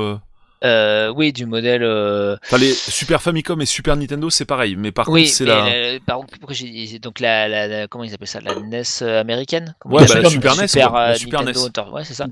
euh... 0.63 0.91
Euh, 0.91 1.13
oui, 1.15 1.33
du 1.33 1.45
modèle. 1.45 1.83
euh, 1.83 2.37
Enfin, 2.43 2.57
les 2.57 2.73
Super 2.73 3.21
Famicom 3.21 3.59
et 3.61 3.65
Super 3.65 3.95
Nintendo, 3.95 4.29
c'est 4.29 4.45
pareil, 4.45 4.75
mais 4.77 4.91
par 4.91 5.09
Oui, 5.09 5.23
contre, 5.23 5.33
c'est 5.33 5.45
la. 5.45 5.65
la- 5.93 5.99
par 5.99 6.17
contre, 6.17 6.37
pourquoi 6.39 6.55
j'ai 6.55 6.99
donc 6.99 7.19
la, 7.19 7.47
la, 7.47 7.67
la- 7.67 7.87
comment 7.87 8.03
ils 8.03 8.13
appellent 8.13 8.27
ça, 8.27 8.39
la 8.41 8.55
NES 8.55 8.83
euh, 9.01 9.19
américaine? 9.21 9.75
Comment 9.79 9.95
Ouais, 9.95 10.05
bah, 10.05 10.11
appellent 10.11 10.23
la 10.23 10.29
Super 10.29 10.55
NES, 10.55 10.67
Super, 10.67 10.89
quoi, 10.91 10.99
la 11.07 11.09
euh, 11.11 11.15
Super 11.15 11.39
Nintendo 11.41 11.59
NES. 11.59 11.65
Entertainment, 11.67 11.95
Ouais, 11.97 12.03
c'est 12.05 12.13
ça. 12.13 12.27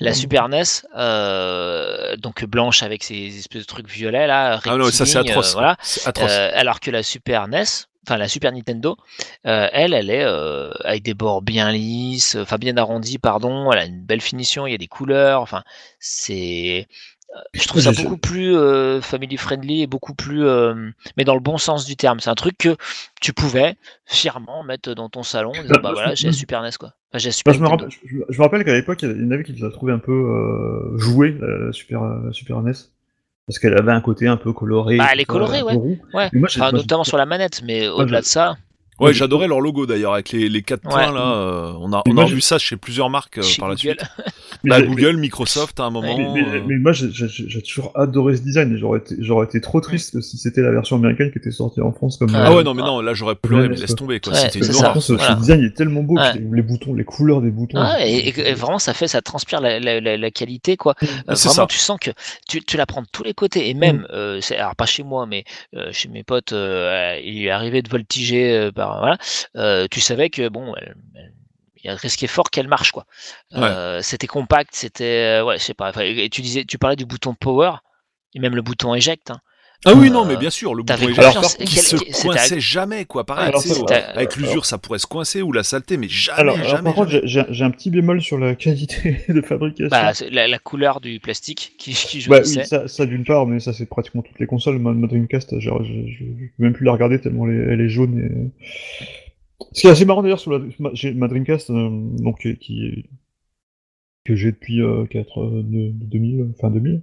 La 0.00 0.14
Super 0.14 0.48
NES, 0.48 0.62
euh, 0.96 2.16
donc 2.16 2.44
blanche 2.44 2.82
avec 2.82 3.02
ces 3.04 3.38
espèces 3.38 3.62
de 3.62 3.66
trucs 3.66 3.88
violets 3.88 4.26
là. 4.26 4.60
Ah 4.64 4.76
non, 4.76 4.90
ça 4.90 5.06
c'est 5.06 5.18
atroce. 5.18 5.50
euh, 5.50 5.54
voilà. 5.54 5.76
Atroce. 6.06 6.30
Euh, 6.30 6.50
alors 6.54 6.80
que 6.80 6.90
la 6.90 7.02
Super 7.02 7.48
NES, 7.48 7.64
enfin 8.06 8.16
la 8.16 8.28
Super 8.28 8.52
Nintendo, 8.52 8.96
euh, 9.46 9.68
elle, 9.72 9.94
elle 9.94 10.10
est 10.10 10.24
euh, 10.24 10.70
avec 10.84 11.02
des 11.02 11.14
bords 11.14 11.42
bien 11.42 11.70
lisses, 11.72 12.36
enfin 12.40 12.56
bien 12.58 12.76
arrondis, 12.76 13.18
pardon. 13.18 13.70
Elle 13.72 13.78
a 13.78 13.84
une 13.84 14.00
belle 14.04 14.20
finition, 14.20 14.66
il 14.66 14.72
y 14.72 14.74
a 14.74 14.78
des 14.78 14.88
couleurs. 14.88 15.40
Enfin, 15.40 15.62
c'est, 15.98 16.86
euh, 16.90 16.94
je 17.54 17.66
trouve 17.66 17.80
ça 17.82 17.92
beaucoup 17.92 18.16
plus 18.18 18.54
euh, 18.56 19.00
family 19.00 19.36
friendly 19.36 19.82
et 19.82 19.86
beaucoup 19.86 20.14
plus, 20.14 20.44
euh, 20.44 20.74
mais 21.16 21.24
dans 21.24 21.34
le 21.34 21.40
bon 21.40 21.56
sens 21.58 21.84
du 21.86 21.96
terme. 21.96 22.20
C'est 22.20 22.30
un 22.30 22.34
truc 22.34 22.56
que 22.58 22.76
tu 23.20 23.32
pouvais 23.32 23.76
fièrement 24.06 24.62
mettre 24.64 24.92
dans 24.94 25.08
ton 25.08 25.22
salon. 25.22 25.50
En 25.50 25.62
disant, 25.62 25.74
Bah, 25.74 25.80
bah 25.82 25.90
voilà, 25.92 26.14
j'ai 26.14 26.28
la 26.28 26.32
Super 26.32 26.62
NES 26.62 26.70
quoi. 26.78 26.92
Enfin, 27.10 27.18
j'ai 27.18 27.30
la 27.30 27.34
Moi, 27.46 27.54
Super 27.54 27.54
je, 27.54 27.58
me 27.60 27.64
Nintendo. 27.64 27.84
rappelle, 27.84 27.98
je, 28.04 28.16
je 28.28 28.38
me 28.38 28.42
rappelle 28.42 28.64
qu'à 28.64 28.74
l'époque, 28.74 29.02
il 29.02 29.10
y 29.22 29.26
en 29.26 29.30
avait 29.30 29.44
qui 29.44 29.52
les 29.52 29.64
a 29.64 29.70
trouvé 29.70 29.92
un 29.92 29.98
peu 29.98 30.12
euh, 30.12 30.98
joués, 30.98 31.36
la, 31.40 31.66
la 31.66 31.72
Super, 31.72 32.02
la 32.02 32.32
Super 32.32 32.60
NES. 32.62 32.72
Parce 33.46 33.58
qu'elle 33.58 33.76
avait 33.76 33.92
un 33.92 34.00
côté 34.00 34.28
un 34.28 34.36
peu 34.36 34.52
coloré. 34.52 34.98
Bah, 34.98 35.08
elle 35.12 35.20
est 35.20 35.24
colorée, 35.24 35.62
ouais. 35.62 35.74
Ouais. 36.14 36.28
Moi, 36.32 36.48
Enfin, 36.54 36.70
notamment 36.70 37.02
sur 37.04 37.16
la 37.16 37.26
manette, 37.26 37.62
mais 37.64 37.88
au-delà 37.88 38.20
de 38.20 38.26
ça, 38.26 38.56
Ouais, 39.02 39.14
j'adorais 39.14 39.48
leur 39.48 39.60
logo 39.60 39.86
d'ailleurs 39.86 40.14
avec 40.14 40.30
les, 40.32 40.48
les 40.48 40.62
quatre 40.62 40.84
Ouais. 40.86 40.92
points 40.92 41.12
là. 41.12 41.34
euh, 41.34 41.72
on 41.80 41.92
a, 41.92 42.02
on 42.08 42.12
moi, 42.14 42.24
a 42.24 42.26
vu 42.26 42.40
ça 42.40 42.58
chez 42.58 42.76
plusieurs 42.76 43.10
marques 43.10 43.38
euh, 43.38 43.42
chez 43.42 43.60
par 43.60 43.68
la 43.68 43.74
Google. 43.74 43.96
suite. 43.98 44.02
Bah, 44.64 44.80
Google, 44.80 45.16
Microsoft 45.16 45.80
à 45.80 45.84
un 45.84 45.90
moment. 45.90 46.16
Mais, 46.16 46.28
mais- 46.42 46.48
euh, 46.58 46.62
mais 46.64 46.76
moi, 46.78 46.92
j'ai- 46.92 47.10
toujours 47.62 47.90
adoré 47.96 48.36
ce 48.36 48.42
design 48.42 48.76
j'aurais 48.76 49.00
été, 49.00 49.16
j'aurais 49.18 49.46
été 49.46 49.60
trop 49.60 49.80
triste 49.80 50.20
si 50.20 50.36
c'était 50.36 50.60
la 50.60 50.70
version 50.70 50.94
américaine 50.96 51.32
qui 51.32 51.38
était 51.38 51.50
sortie 51.50 51.80
en 51.80 51.90
France 51.90 52.16
comme. 52.16 52.32
Ah 52.32 52.48
euh, 52.52 52.56
ouais, 52.56 52.62
non, 52.62 52.72
mais 52.72 52.82
non, 52.82 53.00
là 53.00 53.12
j'aurais 53.12 53.34
pleuré, 53.34 53.68
mais 53.68 53.74
laisse 53.74 53.96
tomber 53.96 54.20
quoi. 54.20 54.32
ouais, 54.34 54.38
C'était 54.38 54.60
c'est 54.60 54.66
une 54.68 54.72
ça. 54.74 54.90
horreur. 54.90 55.02
ce, 55.02 55.14
Voilà. 55.14 55.34
design 55.34 55.64
est 55.64 55.74
tellement 55.76 56.04
beau, 56.04 56.14
Ouais. 56.16 56.34
les, 56.52 56.62
boutons, 56.62 56.94
les 56.94 57.02
couleurs 57.02 57.40
des 57.40 57.50
boutons. 57.50 57.78
Ah, 57.80 58.06
et, 58.06 58.12
et- 58.28 58.48
et 58.50 58.54
vraiment, 58.54 58.78
ça 58.78 58.94
fait, 58.94 59.08
ça 59.08 59.20
transpire 59.20 59.60
la, 59.60 59.80
la, 59.80 60.00
la, 60.00 60.16
la 60.16 60.30
qualité, 60.30 60.76
quoi. 60.76 60.94
C'est 61.00 61.08
vraiment, 61.26 61.34
ça. 61.54 61.66
tu 61.68 61.78
sens 61.78 61.98
que 62.00 62.10
tu, 62.48 62.62
tu 62.62 62.76
la 62.76 62.86
prends 62.86 63.02
de 63.02 63.08
tous 63.10 63.24
les 63.24 63.34
côtés. 63.34 63.68
Et 63.68 63.74
même, 63.74 64.06
c'est, 64.42 64.56
alors 64.58 64.76
pas 64.76 64.86
chez 64.86 65.02
moi, 65.02 65.26
mais 65.26 65.42
chez 65.90 66.08
mes 66.08 66.22
potes, 66.22 66.52
il 66.52 67.42
est 67.44 67.50
arrivé 67.50 67.82
de 67.82 67.88
voltiger 67.90 68.70
par 68.76 68.91
voilà. 69.00 69.18
Euh, 69.56 69.86
tu 69.90 70.00
savais 70.00 70.30
que 70.30 70.48
bon, 70.48 70.74
elle- 70.76 70.96
elle- 71.16 71.34
il 71.76 71.86
y 71.88 71.90
a 71.90 71.96
risqué 71.96 72.28
fort 72.28 72.50
qu'elle 72.50 72.68
marche, 72.68 72.92
quoi. 72.92 73.06
Euh, 73.54 74.02
C'était 74.02 74.28
compact, 74.28 74.70
c'était, 74.74 75.40
ouais, 75.44 75.58
je 75.58 75.64
sais 75.64 75.74
pas. 75.74 75.92
Et 76.04 76.28
tu 76.30 76.40
disais, 76.42 76.64
tu 76.64 76.78
parlais 76.78 76.94
du 76.96 77.04
bouton 77.06 77.34
power 77.34 77.72
et 78.34 78.38
même 78.40 78.54
le 78.54 78.62
bouton 78.62 78.94
eject. 78.94 79.30
hein. 79.32 79.40
Ah 79.84 79.94
oui, 79.96 80.08
Euh, 80.08 80.12
non, 80.12 80.24
mais 80.24 80.36
bien 80.36 80.50
sûr, 80.50 80.74
le 80.74 80.84
bouton 80.84 80.94
éjecteur 81.08 81.42
qui 81.42 81.64
Quel- 81.74 81.82
se 81.82 82.22
coinçait 82.22 82.60
jamais, 82.60 83.04
quoi. 83.04 83.24
Pareil, 83.24 83.48
Alors, 83.48 83.60
ça, 83.62 83.74
avec 84.14 84.36
l'usure, 84.36 84.64
ça 84.64 84.78
pourrait 84.78 85.00
se 85.00 85.06
coincer 85.08 85.42
ou 85.42 85.50
la 85.50 85.64
saleté, 85.64 85.96
mais 85.96 86.08
jamais, 86.08 86.38
Alors, 86.40 86.56
alors, 86.56 86.68
jamais. 86.68 86.82
par 86.84 86.94
contre, 86.94 87.10
jamais. 87.10 87.46
j'ai- 87.50 87.64
un 87.64 87.70
petit 87.70 87.90
bémol 87.90 88.22
sur 88.22 88.38
la 88.38 88.54
qualité 88.54 89.16
de 89.28 89.40
fabrication. 89.40 89.88
Bah, 89.90 90.14
c'est 90.14 90.30
la, 90.30 90.46
la 90.46 90.58
couleur 90.60 91.00
du 91.00 91.18
plastique 91.18 91.72
qui, 91.78 91.92
qui 91.94 92.18
Ouais, 92.28 92.38
jaunissait. 92.44 92.60
oui, 92.60 92.66
ça, 92.66 92.86
ça 92.86 93.06
d'une 93.06 93.24
part, 93.24 93.46
mais 93.46 93.58
ça 93.58 93.72
c'est 93.72 93.86
pratiquement 93.86 94.22
toutes 94.22 94.38
les 94.38 94.46
consoles. 94.46 94.78
Ma, 94.78 94.92
ma 94.92 95.06
Dreamcast, 95.08 95.58
je 95.58 95.68
je 95.70 96.24
peux 96.24 96.62
même 96.62 96.72
plus 96.74 96.84
la 96.84 96.92
regarder 96.92 97.20
tellement 97.20 97.48
elle 97.48 97.54
est, 97.56 97.72
elle 97.74 97.80
est 97.80 97.88
jaune. 97.88 98.18
Et... 98.18 99.66
Ce 99.72 99.80
qui 99.80 99.86
est 99.86 99.90
assez 99.90 100.04
marrant 100.04 100.22
d'ailleurs 100.22 100.38
sur 100.40 100.52
la, 100.52 100.58
ma, 100.78 100.90
ma 101.14 101.28
Dreamcast, 101.28 101.70
euh, 101.70 101.88
donc 101.90 102.40
qui, 102.40 102.56
qui- 102.56 103.04
que 104.24 104.36
j'ai 104.36 104.52
depuis 104.52 104.80
euh, 104.80 105.04
4, 105.06 105.40
euh, 105.40 105.62
2000, 105.64 106.50
fin 106.60 106.70
2000. 106.70 107.00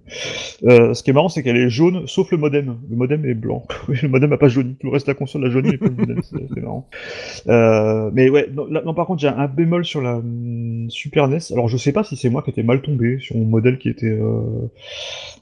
Euh, 0.63 0.93
ce 0.93 1.03
qui 1.03 1.09
est 1.09 1.13
marrant, 1.13 1.27
c'est 1.27 1.43
qu'elle 1.43 1.57
est 1.57 1.69
jaune, 1.69 2.07
sauf 2.07 2.31
le 2.31 2.37
modem. 2.37 2.77
Le 2.89 2.95
modem 2.95 3.25
est 3.25 3.33
blanc. 3.33 3.65
le 3.89 4.07
modem 4.07 4.31
a 4.31 4.37
pas 4.37 4.47
jauni. 4.47 4.75
Tout 4.79 4.87
le 4.87 4.93
reste 4.93 5.05
de 5.07 5.11
la 5.11 5.15
console 5.15 5.45
a 5.45 5.49
jauni, 5.49 5.71
mais 5.71 5.77
pas 5.77 5.87
le 5.87 5.95
modem. 5.95 6.21
C'est 6.23 6.61
marrant. 6.61 6.87
Euh, 7.49 8.09
mais 8.13 8.29
ouais, 8.29 8.47
non, 8.53 8.67
là- 8.67 8.81
non, 8.85 8.93
par 8.93 9.05
contre, 9.05 9.19
j'ai 9.21 9.27
un 9.27 9.47
bémol 9.47 9.83
sur 9.83 10.01
la 10.01 10.15
hum, 10.17 10.87
Super 10.89 11.27
NES. 11.27 11.39
Alors, 11.51 11.67
je 11.67 11.75
sais 11.75 11.91
pas 11.91 12.05
si 12.05 12.15
c'est 12.15 12.29
moi 12.29 12.41
qui 12.41 12.51
étais 12.51 12.63
mal 12.63 12.81
tombé 12.81 13.19
sur 13.19 13.35
mon 13.35 13.45
modèle 13.45 13.79
qui 13.79 13.89
était 13.89 14.05
euh, 14.07 14.41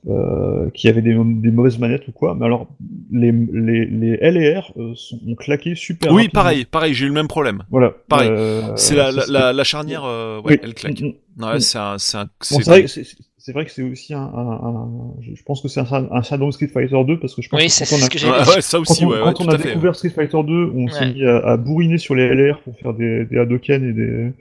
euh, 0.08 0.70
qui 0.72 0.88
avait 0.90 1.04
des, 1.04 1.14
des 1.14 1.52
mauvaises 1.52 1.78
manettes 1.78 2.08
ou 2.08 2.12
quoi. 2.12 2.34
Mais 2.34 2.46
alors, 2.48 2.68
les, 3.12 3.32
les, 3.32 3.86
les 3.86 4.18
L 4.20 4.38
et 4.38 4.58
R 4.58 4.74
euh, 4.78 4.94
sont, 4.96 5.20
ont 5.28 5.36
claqué 5.36 5.76
super. 5.76 6.12
Oui, 6.12 6.24
rapidement. 6.24 6.42
pareil, 6.42 6.66
pareil, 6.66 6.94
j'ai 6.96 7.06
eu 7.06 7.10
le 7.10 7.14
même 7.14 7.28
problème. 7.28 7.62
Voilà. 7.70 7.94
Pareil. 8.10 8.30
Euh, 8.32 8.62
C'est 8.78 8.96
la, 8.96 9.12
la, 9.12 9.26
la, 9.30 9.54
la 9.54 9.64
charnière, 9.64 10.06
euh, 10.06 10.38
ouais, 10.42 10.54
oui. 10.54 10.60
elle 10.64 10.74
claque. 10.74 11.02
Mm, 11.02 11.06
mm. 11.10 11.14
Ouais, 11.40 11.60
c'est 11.60 11.78
un, 11.78 11.98
c'est 11.98 12.18
un, 12.18 12.24
Bon, 12.26 12.30
c'est- 12.42 12.56
c'est 12.64 12.70
vrai, 12.70 12.82
que 12.84 12.88
c'est- 12.88 13.04
c'est- 13.04 13.18
c'est 13.38 13.52
vrai 13.54 13.66
que 13.66 13.72
c'est 13.72 13.84
aussi 13.84 14.14
un, 14.14 14.20
un- 14.22 14.60
un- 14.64 15.14
je 15.22 15.36
je 15.36 15.44
pense 15.44 15.62
que 15.62 15.68
c'est 15.68 15.80
un, 15.80 16.08
un 16.12 16.24
syndrome 16.24 16.52
Street 16.52 16.68
Fighter 16.68 17.02
2 17.06 17.20
parce 17.20 17.34
que 17.36 17.42
je 17.42 17.50
pense 17.50 17.60
Oui, 17.62 17.68
que 17.68 17.72
c'est 17.72 17.86
quand 17.86 17.96
on 17.96 18.00
ce 18.00 18.06
a, 18.06 18.10
que 18.10 18.18
j'ai 18.18 18.30
Ouais, 18.30 18.62
ça 18.62 18.80
aussi, 18.80 19.02
quand 19.02 19.06
on, 19.08 19.10
ouais, 19.12 19.18
ouais, 19.18 19.24
quand 19.24 19.34
tout 19.34 19.44
on 19.44 19.50
a 19.50 19.58
fait. 19.58 19.70
découvert 19.70 19.96
Street 19.96 20.10
Fighter 20.10 20.44
2, 20.44 20.72
on 20.76 20.88
s'est 20.90 21.00
Ouais. 21.02 21.14
mis 21.14 21.26
à, 21.26 21.38
à 21.38 21.58
bourriner 21.58 21.98
sur 21.98 22.16
les 22.16 22.24
LR 22.28 22.60
pour 22.62 22.76
faire 22.78 22.94
des, 22.94 23.26
des 23.26 23.38
Hadoken 23.40 23.90
et 23.90 23.94
des. 23.94 24.34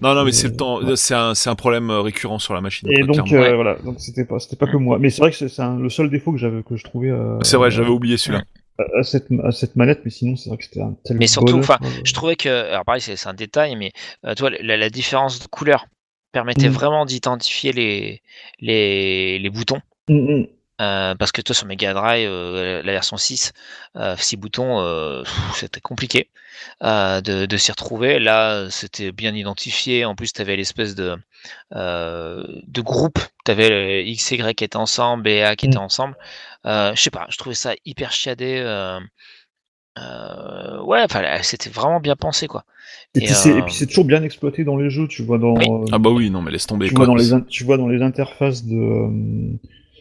Non, 0.00 0.14
non, 0.14 0.24
mais 0.24 0.30
c'est 0.32 0.48
le 0.48 0.56
temps, 0.56 0.80
ouais. 0.80 0.94
c'est 0.96 1.14
un, 1.14 1.34
c'est 1.34 1.50
un 1.50 1.54
problème 1.56 1.90
euh, 1.90 2.00
récurrent 2.02 2.38
sur 2.38 2.54
la 2.54 2.60
machine. 2.60 2.88
Et 2.90 3.02
donc 3.04 3.32
euh, 3.32 3.54
voilà, 3.54 3.76
donc 3.84 3.96
c'était 3.98 4.24
pas, 4.24 4.38
c'était 4.38 4.56
pas 4.56 4.66
que 4.66 4.76
moi. 4.76 4.98
Mais 4.98 5.10
c'est 5.10 5.20
vrai 5.22 5.30
que 5.32 5.36
c'est 5.36 5.62
le 5.78 5.88
seul 5.88 6.10
défaut 6.10 6.32
que 6.32 6.38
j'avais, 6.38 6.62
que 6.62 6.76
je 6.76 6.84
trouvais. 6.84 7.10
euh, 7.10 7.38
c'est 7.42 7.56
vrai, 7.56 7.70
j'avais 7.70 7.88
oublié 7.88 8.16
celui-là. 8.16 8.44
à, 8.96 9.02
cette, 9.02 9.26
à 9.42 9.50
cette 9.50 9.74
manette, 9.74 10.02
mais 10.04 10.10
sinon 10.10 10.36
c'est 10.36 10.50
vrai 10.50 10.58
que 10.58 10.64
c'était 10.64 10.82
un 10.82 10.94
tel. 11.04 11.16
Mais 11.18 11.26
surtout, 11.26 11.58
bonheur. 11.60 11.80
Je 12.04 12.12
trouvais 12.12 12.36
que, 12.36 12.48
alors 12.70 12.84
pareil, 12.84 13.00
c'est 13.00 13.16
c'est 13.16 13.28
un 13.28 13.34
détail, 13.34 13.74
mais 13.74 13.90
euh, 14.24 14.34
tu 14.34 14.42
vois, 14.42 14.50
la, 14.50 14.76
la 14.76 14.90
différence 14.90 15.40
de 15.40 15.46
couleur 15.48 15.86
permettait 16.32 16.68
Mm. 16.68 16.72
vraiment 16.72 17.04
d'identifier 17.06 17.72
les, 17.72 18.22
les, 18.60 19.38
les 19.38 19.50
boutons. 19.50 19.80
Mm, 20.08 20.14
mm. 20.40 20.46
Euh, 20.80 21.16
parce 21.16 21.32
que 21.32 21.40
toi 21.42 21.56
sur 21.56 21.66
Mega 21.66 21.92
Drive, 21.92 22.28
euh, 22.30 22.82
la 22.84 22.92
version 22.92 23.16
6, 23.16 23.52
euh, 23.96 24.14
6 24.16 24.36
boutons, 24.36 24.80
euh, 24.80 25.22
pff, 25.24 25.54
c'était 25.56 25.80
compliqué 25.80 26.30
de, 26.80 27.46
de 27.46 27.56
s'y 27.56 27.72
retrouver. 27.72 28.18
Là, 28.20 28.68
c'était 28.70 29.10
bien 29.12 29.34
identifié. 29.34 30.04
En 30.04 30.14
plus, 30.14 30.32
tu 30.32 30.40
avais 30.40 30.56
l'espèce 30.56 30.94
de, 30.94 31.16
de 31.72 32.80
groupe. 32.80 33.18
Tu 33.44 33.50
avais 33.50 34.04
X, 34.06 34.30
Y 34.30 34.54
qui 34.54 34.64
étaient 34.64 34.76
ensemble, 34.76 35.28
et 35.28 35.42
A 35.42 35.56
qui 35.56 35.66
étaient 35.66 35.78
ensemble. 35.78 36.16
Je 36.64 36.92
sais 36.96 37.10
pas, 37.10 37.26
je 37.28 37.36
trouvais 37.38 37.54
ça 37.54 37.74
hyper 37.84 38.12
chiadé. 38.12 38.62
Euh, 39.98 40.82
ouais, 40.82 41.00
enfin, 41.04 41.22
c'était 41.42 41.70
vraiment 41.70 42.00
bien 42.00 42.16
pensé, 42.16 42.46
quoi. 42.46 42.64
Et, 43.14 43.18
Et, 43.18 43.24
puis 43.24 43.34
c'est, 43.34 43.52
euh, 43.52 43.58
et 43.58 43.62
puis 43.62 43.74
c'est 43.74 43.86
toujours 43.86 44.04
bien 44.04 44.22
exploité 44.22 44.64
dans 44.64 44.76
les 44.76 44.90
jeux. 44.90 45.08
Tu 45.08 45.22
vois 45.22 45.38
dans. 45.38 45.56
Oui. 45.56 45.66
euh, 45.68 45.84
Ah 45.92 45.98
bah 45.98 46.10
oui, 46.10 46.30
non, 46.30 46.42
mais 46.42 46.50
laisse 46.50 46.66
tomber. 46.66 46.88
tu 46.88 46.94
quoi. 46.94 47.06
vois 47.06 47.14
dans 47.14 47.20
les, 47.20 47.32
in- 47.32 47.40
tu 47.48 47.64
vois 47.64 47.76
dans 47.76 47.88
les 47.88 48.02
interfaces 48.02 48.64
de. 48.64 48.76
euh, 48.76 49.08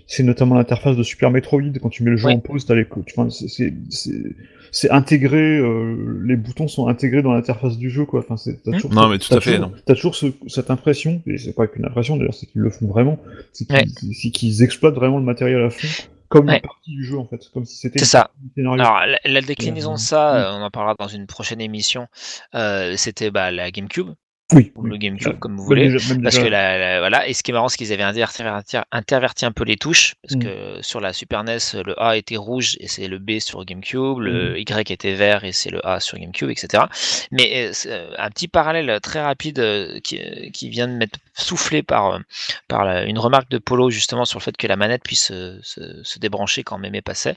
c'est 0.07 0.23
notamment 0.23 0.55
l'interface 0.55 0.95
de 0.95 1.03
Super 1.03 1.31
Metroid. 1.31 1.61
Quand 1.81 1.89
tu 1.89 2.03
mets 2.03 2.11
le 2.11 2.17
jeu 2.17 2.27
Oui. 2.27 2.33
en 2.33 2.39
pause, 2.39 2.65
t'as 2.65 2.75
les. 2.75 2.85
co- 2.85 3.03
Tu 3.05 3.13
vois, 3.15 3.27
c'est, 3.29 4.91
intégré. 4.91 5.57
euh, 5.57 6.21
les 6.25 6.35
boutons 6.35 6.67
sont 6.67 6.87
intégrés 6.87 7.21
dans 7.21 7.33
l'interface 7.33 7.77
du 7.77 7.89
jeu, 7.89 8.05
quoi. 8.05 8.19
Enfin, 8.27 8.35
Mm. 8.51 8.71
toujours, 8.73 8.93
Non, 8.93 9.07
mais 9.09 9.17
tout 9.17 9.33
à 9.33 9.41
fait, 9.41 9.55
toujours- 9.55 9.69
non. 9.69 9.75
T'as 9.85 9.95
toujours 9.95 10.15
ce- 10.15 10.27
cette 10.47 10.69
impression, 10.71 11.21
et 11.27 11.37
c'est 11.37 11.53
pas 11.55 11.67
qu'une 11.67 11.85
impression 11.85 12.17
d'ailleurs, 12.17 12.33
c'est 12.33 12.45
qu'ils 12.45 12.61
le 12.61 12.69
font 12.69 12.87
vraiment. 12.87 13.17
C'est 13.53 13.65
qu'ils, 13.65 13.75
Ouais. 13.75 13.85
c'est 14.13 14.29
qu'ils 14.29 14.63
exploitent 14.63 14.95
vraiment 14.95 15.17
le 15.17 15.23
matériel 15.25 15.61
à 15.63 15.69
fond, 15.69 15.87
comme 16.29 16.47
Ouais. 16.47 16.55
une 16.57 16.61
partie 16.61 16.91
du 16.91 17.03
jeu 17.03 17.17
en 17.17 17.25
fait, 17.25 17.49
comme 17.53 17.65
si 17.65 17.77
c'était. 17.77 17.99
C'est 17.99 18.05
ça. 18.05 18.31
Alors, 18.57 18.75
la, 19.05 19.17
la 19.23 19.41
déclinaison 19.41 19.93
de 19.93 19.97
ça, 19.99 20.33
Mm. 20.33 20.35
euh, 20.37 20.51
on 20.59 20.61
en 20.63 20.69
parlera 20.71 20.95
dans 20.99 21.07
une 21.07 21.27
prochaine 21.27 21.61
émission. 21.61 22.07
euh, 22.55 22.95
c'était 22.97 23.31
bah, 23.31 23.51
la 23.51 23.71
GameCube, 23.71 24.11
oui. 24.53 24.71
ou 24.75 24.83
oui. 24.83 24.89
le 24.91 24.97
GameCube, 24.97 25.27
Ouais. 25.33 25.39
comme 25.39 25.57
vous 25.57 25.63
voulez. 25.65 25.89
déjà- 25.89 26.15
Parce 26.21 26.35
déjà- 26.35 26.43
que 26.43 26.47
la, 26.49 26.77
la- 26.77 26.99
voilà, 26.99 27.27
et 27.27 27.33
ce 27.33 27.43
qui 27.43 27.51
est 27.51 27.53
marrant, 27.53 27.67
c'est 27.69 27.77
qu'ils 27.77 27.91
avaient 27.93 28.03
interverti, 28.03 28.77
interverti 28.91 29.45
un 29.45 29.51
peu 29.51 29.63
les 29.63 29.75
touches, 29.77 30.15
parce 30.21 30.35
Mm. 30.35 30.39
que 30.43 30.81
sur 30.81 30.99
la 31.01 31.11
Super 31.13 31.43
NES, 31.43 31.57
le 31.85 32.01
A 32.01 32.15
était 32.17 32.37
rouge 32.37 32.77
et 32.79 32.87
c'est 32.87 33.07
le 33.07 33.19
B 33.19 33.39
sur 33.39 33.63
GameCube, 33.65 34.19
le 34.19 34.53
Mm. 34.53 34.57
Y 34.57 34.91
était 34.91 35.13
vert 35.15 35.43
et 35.43 35.51
c'est 35.51 35.69
le 35.69 35.85
A 35.85 35.99
sur 35.99 36.17
GameCube, 36.17 36.49
etc. 36.49 36.83
Mais 37.31 37.67
euh, 37.67 37.71
euh, 37.87 38.11
un 38.17 38.29
petit 38.29 38.47
parallèle 38.47 38.99
très 39.01 39.21
rapide 39.21 39.59
euh, 39.59 39.99
qui, 39.99 40.19
euh, 40.19 40.49
qui 40.51 40.69
vient 40.69 40.87
de 40.87 40.93
m'être 40.93 41.19
soufflé 41.33 41.83
par, 41.83 42.13
euh, 42.15 42.19
par 42.67 42.85
la- 42.85 43.03
une 43.03 43.19
remarque 43.19 43.49
de 43.49 43.57
Polo 43.57 43.89
justement 43.89 44.25
sur 44.25 44.39
le 44.39 44.43
fait 44.43 44.55
que 44.55 44.67
la 44.67 44.75
manette 44.75 45.03
puisse 45.03 45.31
euh, 45.31 45.59
se, 45.61 46.01
se 46.03 46.19
débrancher 46.19 46.63
quand 46.63 46.77
mémé 46.77 47.01
passait, 47.01 47.35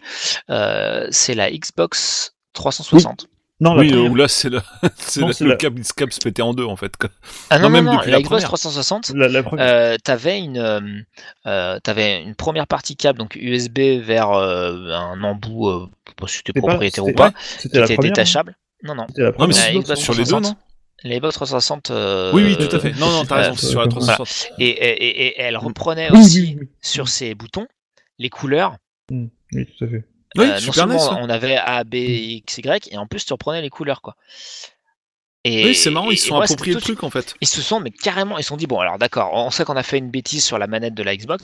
euh, 0.51 1.07
c'est 1.11 1.35
la 1.35 1.51
Xbox 1.51 2.35
360. 2.53 3.27
Non, 3.61 3.75
la 3.75 3.81
Oui, 3.83 3.89
euh, 3.93 3.97
première- 4.05 4.15
là, 4.17 4.29
c'est 4.29 4.49
le, 4.49 4.61
c'est 4.97 5.21
Non, 5.21 5.27
le, 5.29 5.33
c'est 5.35 5.45
le 5.45 5.51
la- 5.51 5.57
câble, 5.57 5.85
ce 5.85 5.93
câble 5.93 6.13
se 6.13 6.21
pétait 6.21 6.41
en 6.43 6.55
deux, 6.55 6.65
en 6.65 6.77
fait. 6.77 6.93
Ah 7.51 7.59
non, 7.59 7.65
Non, 7.65 7.69
non, 7.69 7.71
même 7.71 7.85
non, 7.85 7.97
depuis 7.97 8.11
la 8.11 8.17
la 8.17 8.23
Xbox 8.23 8.29
première. 8.45 8.49
360, 8.49 9.11
la, 9.15 9.29
la. 9.29 9.43
Euh, 9.59 9.97
t'avais 10.03 10.39
une, 10.39 10.57
euh, 10.59 10.81
euh, 11.47 11.79
t'avais 11.81 12.23
une 12.23 12.35
première 12.35 12.67
partie 12.67 12.97
câble 12.97 13.19
donc 13.19 13.37
USB 13.37 13.79
vers 14.03 14.31
euh, 14.31 14.93
un 14.93 15.23
embout, 15.23 15.69
euh, 15.69 15.87
je 16.07 16.11
sais 16.11 16.15
pas 16.17 16.27
si 16.27 16.37
c'était 16.39 16.49
C'était 16.51 16.61
pas- 16.63 16.67
propriétaire 16.69 17.05
ou 17.05 17.09
c'était- 17.09 17.17
pas, 17.17 17.31
qui 17.33 17.37
C'était 17.59 17.79
la 17.79 17.85
était 17.85 17.95
première. 17.97 18.13
détachable. 18.13 18.57
Non, 18.83 18.95
non. 18.95 19.05
C'était 19.09 19.23
la 19.23 19.27
Non, 19.29 19.33
mais 19.33 19.37
première. 19.39 19.57
c'est 19.57 19.73
La 19.75 19.81
Xbox 19.81 20.01
sur 20.01 20.13
les 20.15 20.19
deux, 20.21 20.25
360. 20.31 20.45
non 20.45 21.11
La 21.11 21.17
Xbox 21.17 21.35
360. 21.35 21.91
euh, 21.91 22.31
Oui, 22.33 22.43
oui, 22.45 22.57
tout 22.69 22.75
à 22.75 22.79
fait. 22.81 22.93
Non, 22.99 23.11
non, 23.11 23.25
t'as 23.27 23.37
euh, 23.37 23.41
raison, 23.43 23.55
c'est 23.57 23.67
sur 23.67 23.81
la 23.81 23.87
euh, 23.87 23.89
360. 23.91 24.53
Et, 24.59 24.69
et- 24.69 25.05
et- 25.05 25.27
et 25.27 25.41
elle 25.41 25.59
reprenait 25.59 26.11
aussi 26.13 26.59
sur 26.81 27.09
ses 27.09 27.35
boutons 27.35 27.67
les 28.19 28.31
couleurs. 28.31 28.77
Oui, 29.11 29.67
tout 29.67 29.85
à 29.85 29.89
fait. 29.89 30.05
Oui, 30.37 30.47
Euh, 30.47 30.61
non 30.87 30.97
ouais. 30.97 31.19
on 31.21 31.29
avait 31.29 31.57
A, 31.57 31.83
B, 31.85 31.95
X, 31.95 32.59
Y, 32.59 32.89
et 32.93 32.99
en 32.99 33.07
plus 33.07 33.25
tu 33.25 33.33
reprenais 33.33 33.63
les 33.63 33.71
couleurs, 33.71 34.01
quoi. 34.03 34.17
Et, 35.45 35.65
Oui, 35.65 35.75
c'est 35.75 35.91
marrant, 35.91 36.11
ils 36.11 36.19
se 36.19 36.27
sont 36.29 36.39
appropriés 36.39 36.75
le 36.75 36.81
truc, 36.81 37.03
en 37.03 37.11
fait. 37.11 37.35
Ils 37.41 37.49
se 37.49 37.63
sont, 37.63 37.81
mais 37.81 37.91
carrément, 37.91 38.37
ils 38.39 38.43
se 38.43 38.49
sont 38.49 38.57
dit, 38.59 38.67
bon, 38.67 38.79
alors 38.81 38.99
d'accord, 38.99 39.31
on 39.33 39.51
sait 39.51 39.65
qu'on 39.65 39.77
a 39.77 39.83
fait 39.83 39.99
une 39.99 40.11
bêtise 40.11 40.45
sur 40.45 40.59
la 40.59 40.67
manette 40.67 40.95
de 40.95 41.03
la 41.03 41.17
Xbox. 41.17 41.43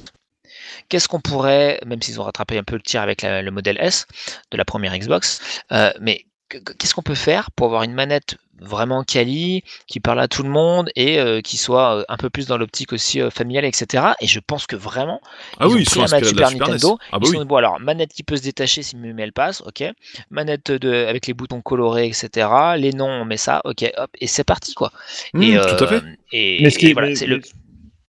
Qu'est-ce 0.89 1.09
qu'on 1.09 1.21
pourrait, 1.21 1.81
même 1.87 2.01
s'ils 2.03 2.21
ont 2.21 2.25
rattrapé 2.25 2.59
un 2.59 2.63
peu 2.63 2.77
le 2.77 2.83
tir 2.83 3.01
avec 3.03 3.23
la- 3.23 3.43
le 3.43 3.51
modèle 3.51 3.79
S 3.81 4.07
de 4.51 4.57
la 4.57 4.65
première 4.65 4.97
Xbox, 4.97 5.41
euh, 5.73 5.93
mais 6.01 6.27
que- 6.49 6.59
que- 6.59 6.73
qu'est-ce 6.75 6.95
qu'on 6.95 7.03
peut 7.03 7.15
faire 7.15 7.51
pour 7.53 7.67
avoir 7.67 7.83
une 7.83 7.95
manette 7.95 8.37
vraiment 8.61 9.05
quali, 9.05 9.63
qui 9.87 10.01
parle 10.01 10.21
à 10.21 10.29
tout 10.29 10.43
le 10.43 10.49
monde 10.49 10.89
et 10.97 11.19
euh, 11.19 11.41
qui 11.41 11.57
soit 11.57 11.99
euh, 11.99 12.05
un 12.09 12.17
peu 12.17 12.31
plus 12.31 12.47
dans 12.47 12.57
l'optique 12.57 12.93
aussi 12.93 13.21
euh, 13.21 13.31
familiale, 13.31 13.65
etc. 13.65 14.05
Et 14.21 14.27
je 14.27 14.41
pense 14.41 14.67
que 14.67 14.77
vraiment, 14.77 15.21
Ah 15.59 15.67
ils 15.69 15.75
oui, 15.75 15.81
ont 15.83 15.85
pris 15.85 16.01
la 16.01 16.07
manette 16.09 16.25
Super 16.29 16.51
Nintendo, 16.51 16.91
NES. 16.93 16.97
Ah 17.13 17.19
bah 17.19 17.19
ils 17.23 17.29
oui. 17.29 17.35
sont 17.37 17.43
dit, 17.43 17.47
bon 17.49 17.57
alors, 17.57 17.81
manette 17.81 18.13
qui 18.13 18.23
peut 18.23 18.37
se 18.37 18.43
détacher 18.43 18.83
si 18.83 18.97
mais 18.97 19.15
elle 19.23 19.33
passe, 19.33 19.63
ok. 19.67 19.85
Manette 20.31 20.71
de, 20.73 20.93
avec 21.07 21.27
les 21.27 21.35
boutons 21.35 21.61
colorés, 21.61 22.07
etc. 22.07 22.49
Les 22.79 22.93
noms, 22.93 23.09
on 23.09 23.25
met 23.25 23.37
ça, 23.37 23.61
ok, 23.65 23.85
hop, 23.97 24.11
et 24.21 24.27
c'est 24.27 24.45
parti, 24.45 24.75
quoi. 24.75 24.91
Mmh, 25.35 25.43
et, 25.43 25.53
tout 25.57 25.85
à 25.85 25.87
fait. 25.87 26.03
Et, 26.33 26.59
Mais 26.63 26.71
ce 26.71 26.79
qui 26.79 26.93
voilà, 26.93 27.09
mais, 27.09 27.15
c'est 27.15 27.27
le... 27.27 27.37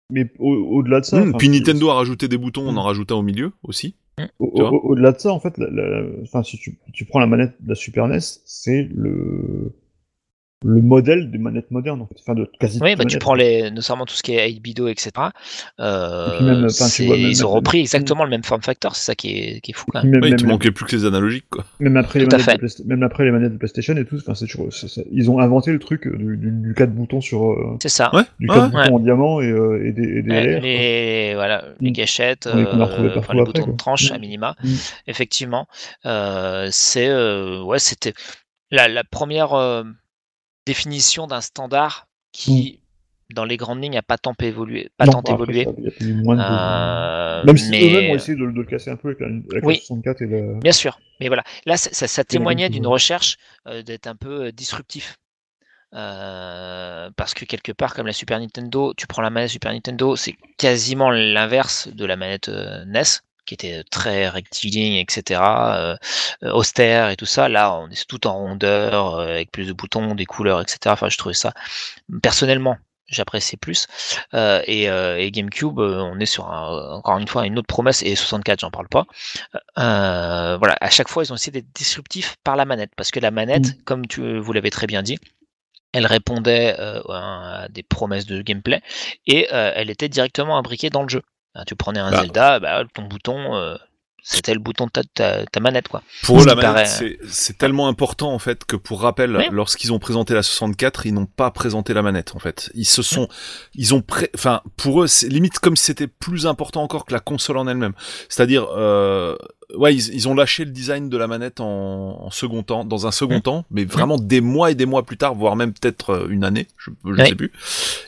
mais- 0.09 0.23
mais 0.23 0.31
au- 0.39 0.77
au-delà 0.77 1.01
de 1.01 1.05
ça, 1.05 1.19
Mmh, 1.19 1.35
Puis 1.37 1.49
Nintendo 1.49 1.89
a 1.89 1.95
rajouté 1.95 2.29
des 2.29 2.37
boutons, 2.37 2.65
on 2.67 2.71
Mm. 2.71 2.77
en 2.77 2.83
rajouta 2.83 3.15
au 3.15 3.21
milieu 3.21 3.51
aussi. 3.63 3.95
au- 4.39 4.45
au- 4.61 4.91
Au-delà 4.91 5.11
de 5.11 5.19
ça, 5.19 5.31
en 5.33 5.39
fait, 5.41 5.57
la- 5.57 5.69
la- 5.69 6.03
enfin, 6.23 6.41
si 6.43 6.57
tu, 6.57 6.77
tu 6.93 7.03
prends 7.05 7.19
la 7.19 7.27
manette 7.27 7.53
de 7.59 7.69
la 7.69 7.75
Super 7.75 8.07
NES, 8.07 8.19
c'est 8.45 8.87
le 8.95 9.73
le 10.65 10.81
modèle 10.81 11.29
des 11.29 11.37
manettes 11.37 11.69
modernes, 11.69 12.01
en 12.01 12.07
fait. 12.07 12.15
Enfin, 12.19 12.33
de 12.33 12.49
quasi 12.59 12.79
Oui, 12.81 12.95
bah, 12.95 13.05
tu 13.05 13.19
prends 13.19 13.35
les, 13.35 13.69
notamment 13.69 14.05
tout 14.05 14.15
ce 14.15 14.23
qui 14.23 14.33
est 14.33 14.49
8-bido, 14.49 14.87
etc. 14.87 15.11
Euh, 15.79 16.41
même, 16.41 16.65
enfin, 16.65 16.87
tu 16.91 17.05
vois, 17.05 17.15
même- 17.15 17.27
ils 17.27 17.45
ont 17.45 17.49
repris 17.51 17.79
exactement 17.79 18.23
le 18.23 18.31
même 18.31 18.43
form 18.43 18.61
factor, 18.63 18.95
c'est 18.95 19.05
ça 19.05 19.15
qui 19.15 19.29
est, 19.37 19.61
qui 19.61 19.71
est 19.71 19.73
fou 19.75 19.85
quand 19.91 20.01
même. 20.01 20.11
Même, 20.13 20.21
Oui, 20.23 20.29
il 20.31 20.35
te 20.35 20.45
manquait 20.47 20.71
plus 20.71 20.85
que 20.85 20.95
les 20.95 21.05
analogiques, 21.05 21.45
quoi. 21.51 21.63
même 21.79 21.95
après 21.95 22.19
les 22.19 22.25
Tout 22.27 22.37
manettes 22.37 22.59
de 22.59 22.87
même 22.87 23.03
après 23.03 23.25
les 23.25 23.31
manettes 23.31 23.53
de 23.53 23.57
PlayStation 23.57 23.95
et 23.97 24.05
tout, 24.05 24.15
enfin, 24.17 24.33
c'est 24.33 24.47
toujours, 24.47 24.73
c'est- 24.73 24.87
c'est- 24.87 25.05
ils 25.11 25.29
ont 25.29 25.37
inventé 25.39 25.71
le 25.71 25.77
truc 25.79 26.07
du, 26.07 26.37
du, 26.37 26.49
du 26.51 26.73
4 26.73 26.91
boutons 26.91 27.21
sur, 27.21 27.51
euh, 27.51 27.77
C'est 27.81 27.89
ça. 27.89 28.09
Ouais, 28.15 28.23
du 28.39 28.49
ouais. 28.49 28.55
4 28.55 28.71
boutons 28.71 28.95
en 28.95 28.99
diamant 28.99 29.41
et, 29.41 29.51
euh, 29.51 29.85
et 29.85 29.91
des, 29.91 30.03
et 30.17 30.21
des 30.23 30.31
Ouais, 30.31 30.43
LR. 30.43 30.61
les, 30.61 31.31
voilà, 31.35 31.65
les 31.79 31.91
Mm. 31.91 31.93
gâchettes, 31.93 32.47
euh, 32.47 32.55
les 32.55 32.81
après, 33.13 33.35
boutons 33.35 33.63
quoi. 33.63 33.71
de 33.73 33.77
tranche 33.77 34.09
Mm. 34.11 34.15
à 34.15 34.17
minima, 34.17 34.55
Mm. 34.63 34.69
effectivement. 35.05 35.67
Euh, 36.07 36.69
c'est, 36.71 37.07
euh, 37.09 37.61
ouais, 37.61 37.77
c'était 37.77 38.13
la, 38.71 38.87
la 38.87 39.03
première 39.03 39.53
euh, 39.53 39.83
définition 40.67 41.25
d'un 41.27 41.41
standard 41.41 42.07
qui, 42.31 42.81
dans 43.33 43.45
les 43.45 43.57
grandes 43.57 43.81
lignes, 43.81 43.93
n'a 43.95 44.01
pas 44.03 44.17
tant 44.17 44.35
évolué. 44.39 44.89
Pas 44.97 45.05
Non, 45.05 45.21
tant 45.23 45.33
évolué. 45.35 45.63
ça, 45.65 45.71
Il 45.77 45.83
y 45.85 45.87
a 45.87 45.91
plus 45.91 46.13
moins 46.13 46.35
de... 46.35 46.41
Euh, 46.41 47.43
Même 47.45 47.57
si 47.57 47.69
mais- 47.71 47.83
eux-mêmes 47.89 48.11
ont 48.11 48.15
essayé 48.15 48.37
de, 48.37 48.45
de 48.45 48.51
le 48.51 48.63
casser 48.65 48.89
un 48.91 48.95
peu 48.97 49.07
avec 49.09 49.19
la, 49.21 49.27
Oui. 49.63 49.75
la 49.75 49.79
64 49.81 50.21
et 50.21 50.27
la... 50.27 50.59
Bien 50.59 50.71
sûr, 50.71 50.99
mais 51.19 51.27
voilà. 51.27 51.43
Là, 51.65 51.77
ça, 51.77 51.89
ça- 51.91 52.07
ça 52.07 52.23
témoignait 52.23 52.69
d'une 52.69 52.85
recherche 52.87 53.37
euh, 53.67 53.81
d'être 53.81 54.07
un 54.07 54.15
peu 54.15 54.45
euh, 54.47 54.51
disruptif. 54.51 55.17
Euh, 55.93 57.09
parce 57.15 57.33
que 57.33 57.45
quelque 57.45 57.71
part, 57.71 57.93
comme 57.95 58.07
la 58.07 58.13
Super 58.13 58.39
Nintendo, 58.39 58.93
tu 58.95 59.07
prends 59.07 59.21
la 59.21 59.29
manette 59.29 59.49
Super 59.51 59.71
Nintendo, 59.71 60.15
c'est 60.15 60.35
quasiment 60.57 61.09
l'inverse 61.09 61.87
de 61.87 62.05
la 62.05 62.15
manette 62.17 62.49
NES. 62.49 63.03
Qui 63.47 63.55
était 63.55 63.83
très 63.89 64.29
rectiligne, 64.29 64.95
etc., 64.95 65.41
euh, 65.41 65.95
euh, 66.43 66.51
austère 66.53 67.09
et 67.09 67.15
tout 67.15 67.25
ça. 67.25 67.49
Là, 67.49 67.73
on 67.73 67.89
est 67.89 68.07
tout 68.07 68.27
en 68.27 68.33
rondeur, 68.33 69.15
euh, 69.15 69.29
avec 69.29 69.51
plus 69.51 69.65
de 69.65 69.73
boutons, 69.73 70.15
des 70.15 70.25
couleurs, 70.25 70.61
etc. 70.61 70.79
Enfin, 70.87 71.09
je 71.09 71.17
trouvais 71.17 71.35
ça 71.35 71.53
personnellement 72.21 72.77
j'appréciais 73.09 73.57
plus. 73.57 73.87
Euh, 74.33 74.61
et, 74.67 74.89
euh, 74.89 75.17
et, 75.17 75.31
GameCube, 75.31 75.79
on 75.79 76.19
est 76.19 76.25
sur 76.25 76.51
un, 76.51 76.95
encore 76.95 77.17
une 77.17 77.27
fois 77.27 77.45
une 77.47 77.57
autre 77.57 77.67
promesse, 77.67 78.03
et 78.03 78.15
64, 78.15 78.59
j'en 78.59 78.71
parle 78.71 78.89
pas. 78.89 79.05
Euh, 79.77 80.57
voilà, 80.57 80.75
à 80.81 80.89
chaque 80.89 81.07
fois, 81.07 81.23
ils 81.23 81.31
ont 81.31 81.35
essayé 81.35 81.53
d'être 81.53 81.71
disruptifs 81.73 82.35
par 82.43 82.57
la 82.57 82.65
manette, 82.65 82.91
parce 82.97 83.11
que 83.11 83.21
la 83.21 83.31
manette, 83.31 83.67
Mm. 83.67 83.83
comme 83.85 84.07
tu, 84.07 84.39
vous 84.39 84.53
l'avez 84.53 84.71
très 84.71 84.87
bien 84.87 85.03
dit, 85.03 85.19
elle 85.93 86.05
répondait 86.05 86.75
euh, 86.79 87.01
à 87.09 87.67
des 87.69 87.83
promesses 87.83 88.25
de 88.25 88.41
gameplay 88.41 88.81
et 89.25 89.47
euh, 89.53 89.71
elle 89.75 89.89
était 89.89 90.09
directement 90.09 90.57
imbriquée 90.57 90.89
dans 90.89 91.03
le 91.03 91.09
jeu. 91.09 91.21
Hein, 91.57 91.63
Tu 91.67 91.75
prenais 91.75 91.99
un 91.99 92.11
Bah. 92.11 92.21
Zelda, 92.21 92.59
bah, 92.59 92.83
ton 92.93 93.01
bouton, 93.03 93.55
euh, 93.55 93.75
c'était 94.21 94.53
le 94.53 94.59
bouton 94.59 94.85
de 94.85 94.91
ta, 94.91 95.01
ta- 95.13 95.45
ta 95.45 95.59
manette, 95.59 95.87
quoi. 95.87 96.03
Pour 96.23 96.41
eux, 96.41 96.45
la 96.45 96.53
manette, 96.55 96.71
paraît- 96.71 97.17
c'est- 97.27 97.57
tellement 97.57 97.87
important 97.87 98.31
en 98.33 98.39
fait 98.39 98.63
que 98.65 98.75
pour 98.75 99.01
rappel, 99.01 99.35
Oui. 99.37 99.45
lorsqu'ils 99.51 99.91
ont 99.93 99.99
présenté 99.99 100.33
la 100.33 100.43
64, 100.43 101.05
ils 101.05 101.13
n'ont 101.13 101.25
pas 101.25 101.49
présenté 101.51 101.93
la 101.93 102.01
manette 102.01 102.35
en 102.35 102.39
fait. 102.39 102.69
Ils 102.75 102.85
se 102.85 103.01
sont, 103.01 103.27
ils 103.73 103.93
ont, 103.95 104.01
pré... 104.01 104.29
enfin, 104.35 104.61
pour 104.75 105.01
eux, 105.01 105.07
c'est 105.07 105.29
limite 105.29 105.59
comme 105.59 105.75
si 105.77 105.85
c'était 105.85 106.07
plus 106.07 106.45
important 106.45 106.83
encore 106.83 107.05
que 107.05 107.13
la 107.13 107.19
console 107.21 107.57
en 107.57 107.67
elle-même. 107.67 107.93
C'est-à-dire, 108.29 108.67
euh, 108.75 109.35
ouais, 109.75 109.93
ils, 109.95 110.13
ils 110.13 110.27
ont 110.27 110.33
lâché 110.35 110.65
le 110.65 110.71
design 110.71 111.09
de 111.09 111.17
la 111.17 111.27
manette 111.27 111.59
en, 111.59 111.65
en 112.23 112.29
second 112.31 112.63
temps, 112.63 112.85
dans 112.85 113.07
un 113.07 113.11
second 113.11 113.37
Mm. 113.37 113.41
temps, 113.41 113.65
mais 113.71 113.85
vraiment 113.85 114.17
des 114.17 114.41
mois 114.41 114.71
et 114.71 114.75
des 114.75 114.85
mois 114.85 115.05
plus 115.05 115.17
tard, 115.17 115.35
voire 115.35 115.55
même 115.55 115.73
peut-être 115.73 116.11
euh, 116.11 116.27
une 116.29 116.43
année, 116.43 116.67
je, 116.77 116.91
Oui. 117.03 117.27
sais 117.27 117.35
plus. 117.35 117.51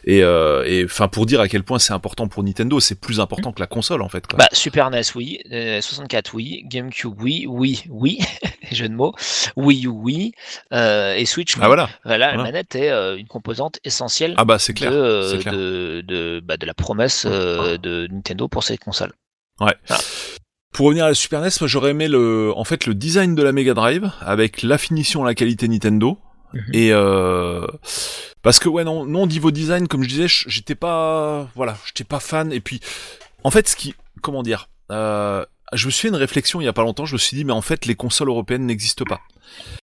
Et, 0.05 0.23
euh, 0.23 0.63
et 0.65 0.85
enfin, 0.85 1.07
pour 1.07 1.25
dire 1.25 1.41
à 1.41 1.47
quel 1.47 1.63
point 1.63 1.79
c'est 1.79 1.93
important 1.93 2.27
pour 2.27 2.43
Nintendo, 2.43 2.79
c'est 2.79 2.99
plus 2.99 3.19
important 3.19 3.51
que 3.51 3.59
la 3.59 3.67
console 3.67 4.01
en 4.01 4.09
fait. 4.09 4.25
Quoi. 4.27 4.38
Bah, 4.38 4.47
Super 4.53 4.89
NES, 4.89 5.01
oui. 5.15 5.39
euh, 5.51 5.81
64, 5.81 6.33
oui. 6.33 6.63
GameCube, 6.65 7.13
oui. 7.21 7.45
Oui, 7.47 7.83
oui. 7.89 8.19
jeu 8.71 8.88
de 8.88 8.93
mots. 8.93 9.13
Wii 9.55 9.85
U, 9.85 9.89
oui. 9.89 10.31
euh, 10.73 11.15
et 11.15 11.25
Switch, 11.25 11.55
oui. 11.55 11.61
ah 11.63 11.67
voilà. 11.67 11.89
Voilà, 12.05 12.27
la 12.27 12.33
voilà. 12.35 12.43
manette 12.51 12.75
est 12.75 12.89
euh, 12.89 13.17
une 13.17 13.27
composante 13.27 13.79
essentielle 13.83 14.33
Ah 14.38 14.45
bah 14.45 14.57
clair. 14.57 14.91
de, 14.91 14.95
euh, 14.97 15.31
c'est 15.31 15.38
clair. 15.39 15.53
de, 15.53 16.03
de, 16.07 16.41
bah, 16.43 16.57
de 16.57 16.65
la 16.65 16.73
promesse 16.73 17.25
euh, 17.29 17.77
de 17.77 18.07
Nintendo 18.11 18.47
pour 18.47 18.63
cette 18.63 18.79
console. 18.79 19.11
Pour 20.72 20.88
revenir 20.88 21.06
à 21.06 21.09
la 21.09 21.15
Super 21.15 21.41
NES, 21.41 21.49
moi 21.59 21.67
j'aurais 21.67 21.91
aimé 21.91 22.07
le, 22.07 22.53
en 22.56 22.64
fait, 22.64 22.85
le 22.85 22.93
design 22.93 23.35
de 23.35 23.43
la 23.43 23.51
Mega 23.51 23.73
Drive 23.73 24.11
avec 24.22 24.61
la 24.61 24.77
finition, 24.77 25.23
la 25.23 25.35
qualité 25.35 25.67
Nintendo. 25.67 26.17
Mhm. 26.53 26.61
Et 26.73 26.89
euh, 26.91 27.67
parce 28.41 28.59
que 28.59 28.69
ouais 28.69 28.83
non 28.83 29.06
non 29.06 29.27
niveau 29.27 29.51
design 29.51 29.88
comme 29.88 30.03
je 30.03 30.09
disais 30.09 30.27
j'étais 30.27 30.75
pas 30.75 31.49
voilà 31.56 31.77
j'étais 31.85 32.03
pas 32.03 32.19
fan 32.19 32.51
et 32.51 32.59
puis 32.59 32.80
en 33.43 33.51
fait 33.51 33.67
ce 33.67 33.75
qui 33.75 33.93
comment 34.22 34.43
dire 34.43 34.69
euh, 34.91 35.45
je 35.73 35.85
me 35.85 35.91
suis 35.91 36.03
fait 36.03 36.07
une 36.07 36.15
réflexion 36.15 36.61
il 36.61 36.65
y 36.65 36.67
a 36.67 36.73
pas 36.73 36.81
longtemps 36.81 37.06
je 37.06 37.14
me 37.14 37.19
suis 37.19 37.38
dit 37.38 37.45
mais 37.45 37.53
en 37.53 37.61
fait 37.61 37.85
les 37.85 37.95
consoles 37.95 38.30
européennes 38.30 38.65
n'existent 38.65 39.06
pas 39.06 39.22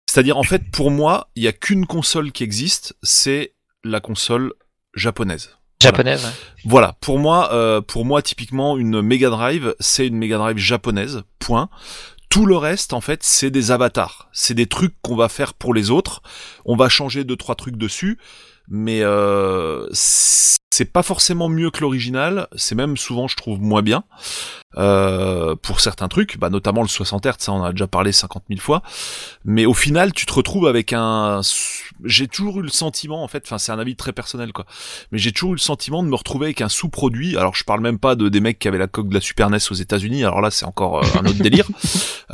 c'est-à-dire 0.08 0.38
en 0.38 0.42
fait 0.42 0.70
pour 0.70 0.90
moi 0.90 1.28
il 1.34 1.42
y 1.42 1.48
a 1.48 1.52
qu'une 1.52 1.86
console 1.86 2.32
qui 2.32 2.44
existe 2.44 2.96
c'est 3.02 3.54
la 3.84 4.00
console 4.00 4.52
japonaise 4.94 5.58
Japonaise, 5.80 6.24
ouais. 6.24 6.30
voilà, 6.64 6.96
pour 7.00 7.18
moi, 7.18 7.52
euh, 7.52 7.80
pour 7.80 8.04
moi 8.04 8.22
typiquement 8.22 8.76
une 8.76 9.02
Mega 9.02 9.28
Drive, 9.30 9.74
c'est 9.78 10.06
une 10.06 10.16
Mega 10.16 10.38
Drive 10.38 10.56
japonaise. 10.56 11.22
Point. 11.38 11.68
Tout 12.28 12.46
le 12.46 12.56
reste, 12.56 12.92
en 12.92 13.00
fait, 13.00 13.22
c'est 13.22 13.50
des 13.50 13.70
avatars. 13.70 14.28
C'est 14.32 14.54
des 14.54 14.66
trucs 14.66 14.94
qu'on 15.02 15.16
va 15.16 15.28
faire 15.28 15.54
pour 15.54 15.74
les 15.74 15.90
autres. 15.90 16.22
On 16.64 16.76
va 16.76 16.88
changer 16.88 17.24
deux 17.24 17.36
trois 17.36 17.54
trucs 17.54 17.76
dessus, 17.76 18.18
mais 18.68 19.00
euh, 19.02 19.86
c'est 20.76 20.92
pas 20.92 21.02
forcément 21.02 21.48
mieux 21.48 21.70
que 21.70 21.80
l'original. 21.80 22.48
C'est 22.56 22.74
même 22.74 22.96
souvent, 22.96 23.28
je 23.28 23.36
trouve, 23.36 23.60
moins 23.60 23.82
bien 23.82 24.04
euh, 24.76 25.56
pour 25.56 25.80
certains 25.80 26.08
trucs, 26.08 26.38
bah, 26.38 26.50
notamment 26.50 26.82
le 26.82 26.88
60 26.88 27.24
Hz. 27.24 27.32
Ça, 27.38 27.52
on 27.52 27.60
en 27.60 27.64
a 27.64 27.72
déjà 27.72 27.86
parlé 27.86 28.12
50 28.12 28.44
000 28.48 28.60
fois. 28.60 28.82
Mais 29.44 29.66
au 29.66 29.74
final, 29.74 30.12
tu 30.12 30.26
te 30.26 30.32
retrouves 30.32 30.66
avec 30.66 30.92
un. 30.92 31.40
J'ai 32.04 32.28
toujours 32.28 32.60
eu 32.60 32.62
le 32.62 32.68
sentiment, 32.68 33.22
en 33.22 33.28
fait, 33.28 33.44
enfin, 33.46 33.58
c'est 33.58 33.72
un 33.72 33.78
avis 33.78 33.96
très 33.96 34.12
personnel, 34.12 34.52
quoi 34.52 34.66
mais 35.12 35.18
j'ai 35.18 35.32
toujours 35.32 35.52
eu 35.52 35.56
le 35.56 35.60
sentiment 35.60 36.02
de 36.02 36.08
me 36.08 36.14
retrouver 36.14 36.46
avec 36.46 36.60
un 36.60 36.68
sous-produit. 36.68 37.36
Alors 37.36 37.54
je 37.54 37.64
parle 37.64 37.80
même 37.80 37.98
pas 37.98 38.14
de 38.14 38.28
des 38.28 38.40
mecs 38.40 38.58
qui 38.58 38.68
avaient 38.68 38.78
la 38.78 38.86
coque 38.86 39.08
de 39.08 39.14
la 39.14 39.20
Super 39.20 39.50
NES 39.50 39.58
aux 39.70 39.74
États-Unis. 39.74 40.24
Alors 40.24 40.40
là 40.40 40.50
c'est 40.50 40.64
encore 40.64 40.98
euh, 40.98 41.18
un 41.18 41.26
autre 41.26 41.42
délire. 41.42 41.66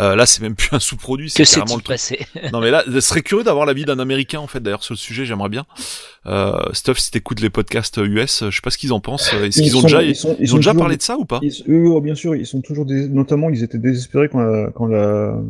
Euh, 0.01 0.17
là 0.17 0.25
c'est 0.25 0.41
même 0.41 0.55
plus 0.55 0.71
un 0.73 0.81
sous-produit, 0.81 1.29
c'est 1.29 1.45
Que 1.45 1.55
carrément 1.55 1.77
le 1.77 1.83
passé? 1.83 2.27
Non 2.53 2.61
mais 2.61 2.71
là, 2.71 2.83
ce 2.87 3.01
serait 3.01 3.21
curieux 3.21 3.45
d'avoir 3.45 3.67
l'avis 3.67 3.85
d'un 3.85 3.99
Américain 3.99 4.39
en 4.39 4.47
fait. 4.47 4.61
D'ailleurs 4.61 4.83
sur 4.83 4.95
le 4.95 4.99
sujet, 4.99 5.27
j'aimerais 5.27 5.51
bien. 5.51 5.67
Euh, 6.25 6.63
Stuff, 6.73 6.99
si 6.99 7.11
t'écoutes 7.11 7.41
les 7.41 7.51
podcasts 7.51 7.99
US, 7.99 8.32
je 8.41 8.51
sais 8.51 8.61
pas 8.63 8.71
ce 8.71 8.79
qu'ils 8.79 8.93
en 8.93 9.01
pensent. 9.01 9.33
Est-ce 9.35 9.61
qu'ils 9.63 9.77
ont 9.77 9.81
sont- 9.81 9.87
déjà 9.87 10.03
ils 10.03 10.15
sont- 10.17 10.37
ils 10.39 10.45
ils 10.45 10.49
sont 10.49 10.55
ont 10.57 10.59
déjà 10.59 10.75
parlé 10.75 10.97
de 10.97 11.03
ça 11.03 11.17
ou 11.19 11.25
pas? 11.25 11.41
Ils- 11.43 11.63
eux, 11.69 11.89
ouais, 11.89 12.01
bien 12.01 12.15
sûr, 12.15 12.35
ils 12.35 12.47
sont 12.47 12.61
toujours 12.61 12.87
des... 12.87 13.09
notamment 13.09 13.51
ils 13.51 13.63
étaient 13.63 13.79
désespérés 13.79 14.29
quand 14.29 14.41
la, 14.41 14.71
quand 14.75 14.87
la, 14.87 15.41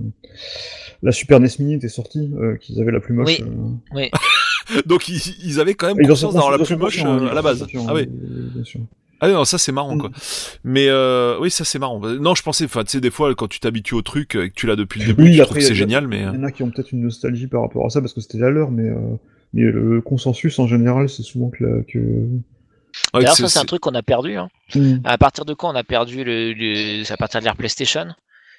la 1.03 1.13
Super 1.13 1.41
NES 1.41 1.49
Mini 1.59 1.75
était 1.75 1.89
sortie, 1.89 2.31
euh, 2.41 2.57
qu'ils 2.57 2.81
avaient 2.81 2.93
la 2.93 3.01
plus 3.01 3.15
moche. 3.15 3.41
Oui. 3.41 3.45
euh. 3.47 3.97
Oui. 3.97 4.11
Donc 4.87 5.09
ils, 5.09 5.21
ils 5.45 5.61
avaient 5.61 5.75
quand 5.75 5.89
même 5.89 5.97
Ils 6.01 6.07
en 6.07 6.09
conscience 6.11 6.35
d'avoir 6.35 6.57
la 6.57 6.65
plus 6.65 6.77
moche 6.77 7.03
euh, 7.05 7.29
à 7.29 7.35
la 7.35 7.43
base. 7.43 7.67
Ah 7.89 7.95
oui. 7.95 8.03
euh, 8.03 8.49
bien 8.55 8.65
sûr. 8.65 8.81
Ah 9.25 9.29
oui, 9.29 9.35
non, 9.35 9.45
ça 9.45 9.57
c'est 9.57 9.71
marrant 9.71 9.97
quoi. 9.99 10.09
Mm. 10.09 10.13
Mais 10.65 10.87
euh, 10.89 11.39
oui, 11.41 11.49
ça 11.51 11.65
c'est 11.65 11.79
marrant. 11.79 12.01
Non, 12.01 12.35
je 12.35 12.43
pensais, 12.43 12.65
enfin, 12.65 12.83
tu 12.83 12.91
sais, 12.91 13.01
des 13.01 13.11
fois 13.11 13.33
quand 13.37 13.47
tu 13.49 13.61
t'habitues 13.61 13.95
au 13.95 14.03
truc 14.03 14.35
et 14.35 14.51
que 14.51 14.55
tu 14.55 14.67
l'as 14.67 14.75
depuis 14.77 15.01
le 15.01 15.07
début, 15.07 15.23
Oui, 15.23 15.35
tu 15.37 15.41
après, 15.43 15.61
que 15.61 15.65
c'est 15.65 15.75
génial, 15.77 16.09
mais 16.09 16.21
Il 16.21 16.25
euh, 16.27 16.33
y 16.35 16.39
en 16.39 16.43
a 16.45 16.51
qui 16.51 16.63
ont 16.65 16.71
peut-être 16.71 16.91
une 16.93 17.03
nostalgie 17.03 17.47
par 17.47 17.61
rapport 17.63 17.87
à 17.87 17.91
ça 17.91 18.01
parce 18.01 18.13
que 18.15 18.21
c'était 18.21 18.39
la 18.39 18.51
leur, 18.51 18.71
mais, 18.73 18.89
euh, 18.89 18.97
mais 19.55 19.63
le 19.63 20.01
consensus 20.01 20.59
en 20.59 20.67
général, 20.67 21.09
c'est 21.09 21.23
souvent 21.23 21.51
que. 21.51 21.63
La, 21.65 21.83
que... 21.83 21.99
ouais, 23.15 23.21
D'ailleurs, 23.21 23.35
c'est- 23.37 23.43
ça, 23.43 23.49
c'est 23.49 23.59
un 23.59 23.65
truc 23.65 23.81
qu'on 23.81 23.95
a 23.95 24.03
perdu. 24.03 24.37
Hein. 24.37 24.49
Mm. 24.75 24.97
À 25.05 25.19
partir 25.19 25.45
de 25.45 25.55
quand 25.55 25.71
on 25.73 25.77
a 25.77 25.85
perdu 25.85 26.25
le, 26.25 26.53
le... 26.53 27.05
c'est 27.05 27.13
à 27.15 27.17
partir 27.17 27.41
de 27.41 27.45
l'ère 27.45 27.57
PlayStation? 27.57 28.07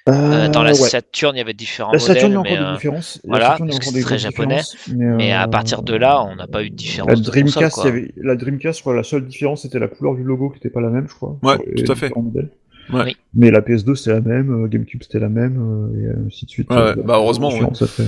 Euh, 0.06 0.12
Euh, 0.12 0.48
Dans 0.48 0.62
la 0.62 0.72
ouais. 0.72 0.76
Saturn, 0.76 1.34
il 1.34 1.38
y 1.38 1.40
avait 1.40 1.54
différents 1.54 1.92
La 1.92 1.98
Saturn, 1.98 2.32
il 2.32 2.34
y 2.34 2.36
modèles, 2.36 2.56
a 2.58 2.60
encore 2.60 2.62
mais, 2.62 2.66
des 2.66 2.72
euh, 2.72 2.74
différences. 2.76 3.20
La 3.24 3.28
voilà, 3.30 3.46
Saturn, 3.52 3.68
parce 3.70 3.78
que 3.78 3.84
c'est 3.86 4.00
très 4.02 4.18
japonais. 4.18 4.60
Mais, 4.92 5.04
mais 5.16 5.32
à 5.32 5.44
euh, 5.44 5.46
partir 5.46 5.82
de 5.82 5.94
là, 5.94 6.22
on 6.24 6.36
n'a 6.36 6.46
pas 6.46 6.62
eu 6.62 6.68
de 6.68 6.74
différence. 6.74 7.08
La 7.08 7.14
de 7.16 7.20
console, 7.20 7.32
Dreamcast, 7.42 7.74
quoi. 7.74 7.84
il 7.84 7.86
y 7.86 7.90
avait... 7.90 8.12
la 8.18 8.36
Dreamcast, 8.36 8.78
je 8.78 8.82
crois, 8.82 8.94
la 8.94 9.02
seule 9.02 9.26
différence, 9.26 9.62
c'était 9.62 9.78
la 9.78 9.88
couleur 9.88 10.14
du 10.14 10.22
logo 10.22 10.50
qui 10.50 10.58
était 10.58 10.68
pas 10.68 10.82
la 10.82 10.90
même, 10.90 11.08
je 11.08 11.14
crois. 11.14 11.38
Ouais, 11.42 11.56
tout 11.82 11.90
à 11.90 11.94
fait. 11.94 12.12
Ouais. 12.14 13.02
Oui. 13.06 13.16
Mais 13.32 13.50
la 13.50 13.62
PS2, 13.62 13.94
c'était 13.94 14.10
la 14.12 14.20
même, 14.20 14.64
euh, 14.64 14.68
GameCube, 14.68 15.02
c'était 15.02 15.20
la 15.20 15.30
même, 15.30 15.56
euh, 15.58 15.98
et 16.24 16.26
ainsi 16.26 16.44
de 16.44 16.50
suite. 16.50 16.68
Ouais, 16.70 16.76
Euh, 16.76 16.94
bah, 17.02 17.14
heureusement, 17.16 17.48
différence 17.48 17.80
après. 17.80 18.04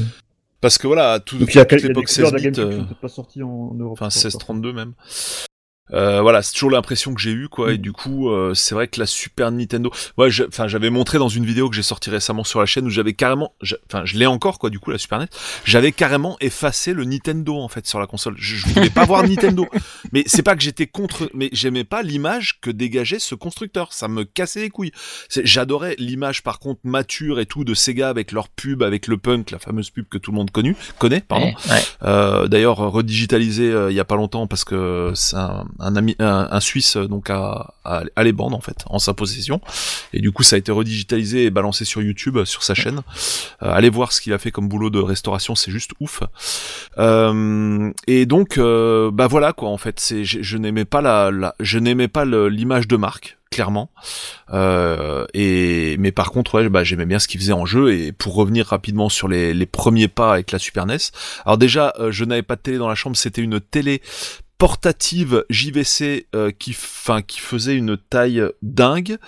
parce 0.60 0.76
que 0.76 0.86
voilà, 0.86 1.18
tout, 1.18 1.36
Et 1.40 1.46
puis, 1.46 1.54
toute 1.54 1.72
l'époque 1.82 1.94
couleurs 2.08 2.08
16 2.08 2.32
de 2.32 2.36
la 2.36 2.50
bits, 2.50 2.60
euh, 2.60 2.82
pas 3.00 3.08
sorties 3.08 3.42
en 3.42 3.72
Europe. 3.74 3.92
enfin 3.98 4.10
je 4.10 4.18
crois, 4.18 4.28
1632 4.28 4.74
même. 4.74 4.92
Euh, 5.92 6.20
voilà, 6.20 6.42
c'est 6.42 6.52
toujours 6.52 6.70
l'impression 6.70 7.14
que 7.14 7.20
j'ai 7.20 7.30
eu 7.30 7.48
quoi. 7.48 7.72
Et 7.72 7.78
Mm. 7.78 7.80
du 7.80 7.92
coup, 7.92 8.28
euh, 8.30 8.54
c'est 8.54 8.74
vrai 8.74 8.88
que 8.88 8.98
la 8.98 9.06
Super 9.06 9.50
Nintendo. 9.52 9.90
Ouais, 10.16 10.28
enfin, 10.48 10.66
j'avais 10.68 10.90
montré 10.90 11.18
dans 11.18 11.28
une 11.28 11.46
vidéo 11.46 11.68
que 11.70 11.76
j'ai 11.76 11.82
sorti 11.82 12.10
récemment 12.10 12.42
sur 12.44 12.58
la 12.60 12.66
chaîne 12.66 12.86
où 12.86 12.90
j'avais 12.90 13.12
carrément, 13.14 13.54
je- 13.62 13.76
enfin, 13.88 14.04
je 14.04 14.16
l'ai 14.18 14.26
encore 14.26 14.58
quoi. 14.58 14.70
Du 14.70 14.78
coup, 14.80 14.90
la 14.90 14.98
Super 14.98 15.18
NES, 15.20 15.28
j'avais 15.64 15.92
carrément 15.92 16.36
effacé 16.40 16.92
le 16.92 17.04
Nintendo 17.04 17.56
en 17.56 17.68
fait 17.68 17.86
sur 17.86 18.00
la 18.00 18.06
console. 18.06 18.34
Je, 18.38 18.56
je 18.56 18.66
voulais 18.68 18.90
pas 18.90 19.04
voir 19.04 19.22
Nintendo. 19.28 19.66
Mais 20.12 20.24
c'est 20.26 20.42
pas 20.42 20.56
que 20.56 20.62
j'étais 20.62 20.86
contre, 20.86 21.30
mais 21.34 21.48
j'aimais 21.52 21.84
pas 21.84 22.02
l'image 22.02 22.58
que 22.60 22.70
dégageait 22.70 23.18
ce 23.18 23.34
constructeur. 23.34 23.92
Ça 23.92 24.08
me 24.08 24.24
cassait 24.24 24.60
les 24.62 24.70
couilles. 24.70 24.92
J'adorais 25.30 25.94
l'image 25.98 26.42
par 26.42 26.58
contre 26.58 26.80
mature 26.84 27.38
et 27.40 27.46
tout 27.46 27.64
de 27.64 27.74
Sega 27.74 28.08
avec 28.08 28.32
leur 28.32 28.48
pub, 28.48 28.82
avec 28.82 29.06
le 29.06 29.18
punk, 29.18 29.50
la 29.50 29.58
fameuse 29.58 29.90
pub 29.90 30.06
que 30.08 30.18
tout 30.18 30.30
le 30.32 30.36
monde 30.36 30.50
connu, 30.50 30.76
connaît, 30.98 31.20
pardon. 31.20 31.46
Ouais, 31.46 31.70
ouais. 31.72 31.80
Euh, 32.02 32.48
D'ailleurs 32.48 32.78
redigitalisé 32.78 33.70
euh, 33.70 33.90
il 33.90 33.94
y 33.94 34.00
a 34.00 34.04
pas 34.04 34.16
longtemps 34.16 34.46
parce 34.46 34.64
que 34.64 35.12
c'est 35.14 35.36
un, 35.36 35.64
un 35.78 35.96
ami, 35.96 36.16
un, 36.18 36.48
un 36.50 36.60
Suisse 36.60 36.96
euh, 36.96 37.06
donc 37.06 37.30
à, 37.30 37.74
à, 37.84 38.02
à 38.14 38.24
les 38.24 38.32
bandes 38.32 38.54
en 38.54 38.60
fait 38.60 38.84
en 38.86 38.98
sa 38.98 39.14
possession 39.14 39.60
et 40.12 40.20
du 40.20 40.32
coup 40.32 40.42
ça 40.42 40.56
a 40.56 40.58
été 40.58 40.72
redigitalisé 40.72 41.44
et 41.44 41.50
balancé 41.50 41.84
sur 41.84 42.02
YouTube 42.02 42.44
sur 42.44 42.62
sa 42.62 42.74
chaîne. 42.74 43.00
Euh, 43.62 43.70
allez 43.72 43.90
voir 43.90 44.12
ce 44.12 44.20
qu'il 44.20 44.32
a 44.32 44.38
fait 44.38 44.50
comme 44.50 44.68
boulot 44.68 44.90
de 44.90 44.98
restauration, 45.00 45.54
c'est 45.54 45.70
juste 45.70 45.92
ouf. 46.00 46.22
Euh, 46.98 47.92
et 48.06 48.26
donc 48.26 48.58
euh, 48.58 49.10
bah 49.10 49.26
voilà 49.26 49.52
quoi 49.52 49.68
en 49.68 49.78
fait 49.78 50.00
c'est 50.00 50.24
je, 50.24 50.42
je 50.42 50.56
n'aimais 50.56 50.84
pas 50.84 51.00
la, 51.00 51.30
la 51.30 51.54
je 51.60 51.78
n'aimais 51.78 52.08
pas 52.08 52.24
l'image 52.24 52.88
de 52.88 52.96
marque 52.96 53.38
clairement 53.50 53.90
euh, 54.52 55.24
et 55.32 55.96
mais 55.98 56.12
par 56.12 56.30
contre 56.30 56.54
ouais 56.56 56.68
bah 56.68 56.84
j'aimais 56.84 57.06
bien 57.06 57.18
ce 57.18 57.28
qu'il 57.28 57.40
faisait 57.40 57.52
en 57.52 57.64
jeu 57.64 57.92
et 57.92 58.12
pour 58.12 58.34
revenir 58.34 58.66
rapidement 58.66 59.08
sur 59.08 59.28
les, 59.28 59.54
les 59.54 59.66
premiers 59.66 60.08
pas 60.08 60.32
avec 60.32 60.50
la 60.50 60.58
Super 60.58 60.86
NES 60.86 60.96
alors 61.44 61.56
déjà 61.56 61.94
euh, 61.98 62.10
je 62.10 62.24
n'avais 62.24 62.42
pas 62.42 62.56
de 62.56 62.60
télé 62.60 62.78
dans 62.78 62.88
la 62.88 62.94
chambre 62.94 63.16
c'était 63.16 63.42
une 63.42 63.60
télé 63.60 64.02
portative 64.58 65.44
JVC 65.50 66.28
euh, 66.34 66.50
qui 66.50 66.70
enfin 66.70 67.20
qui 67.22 67.40
faisait 67.40 67.74
une 67.74 67.98
taille 67.98 68.42
dingue 68.62 69.18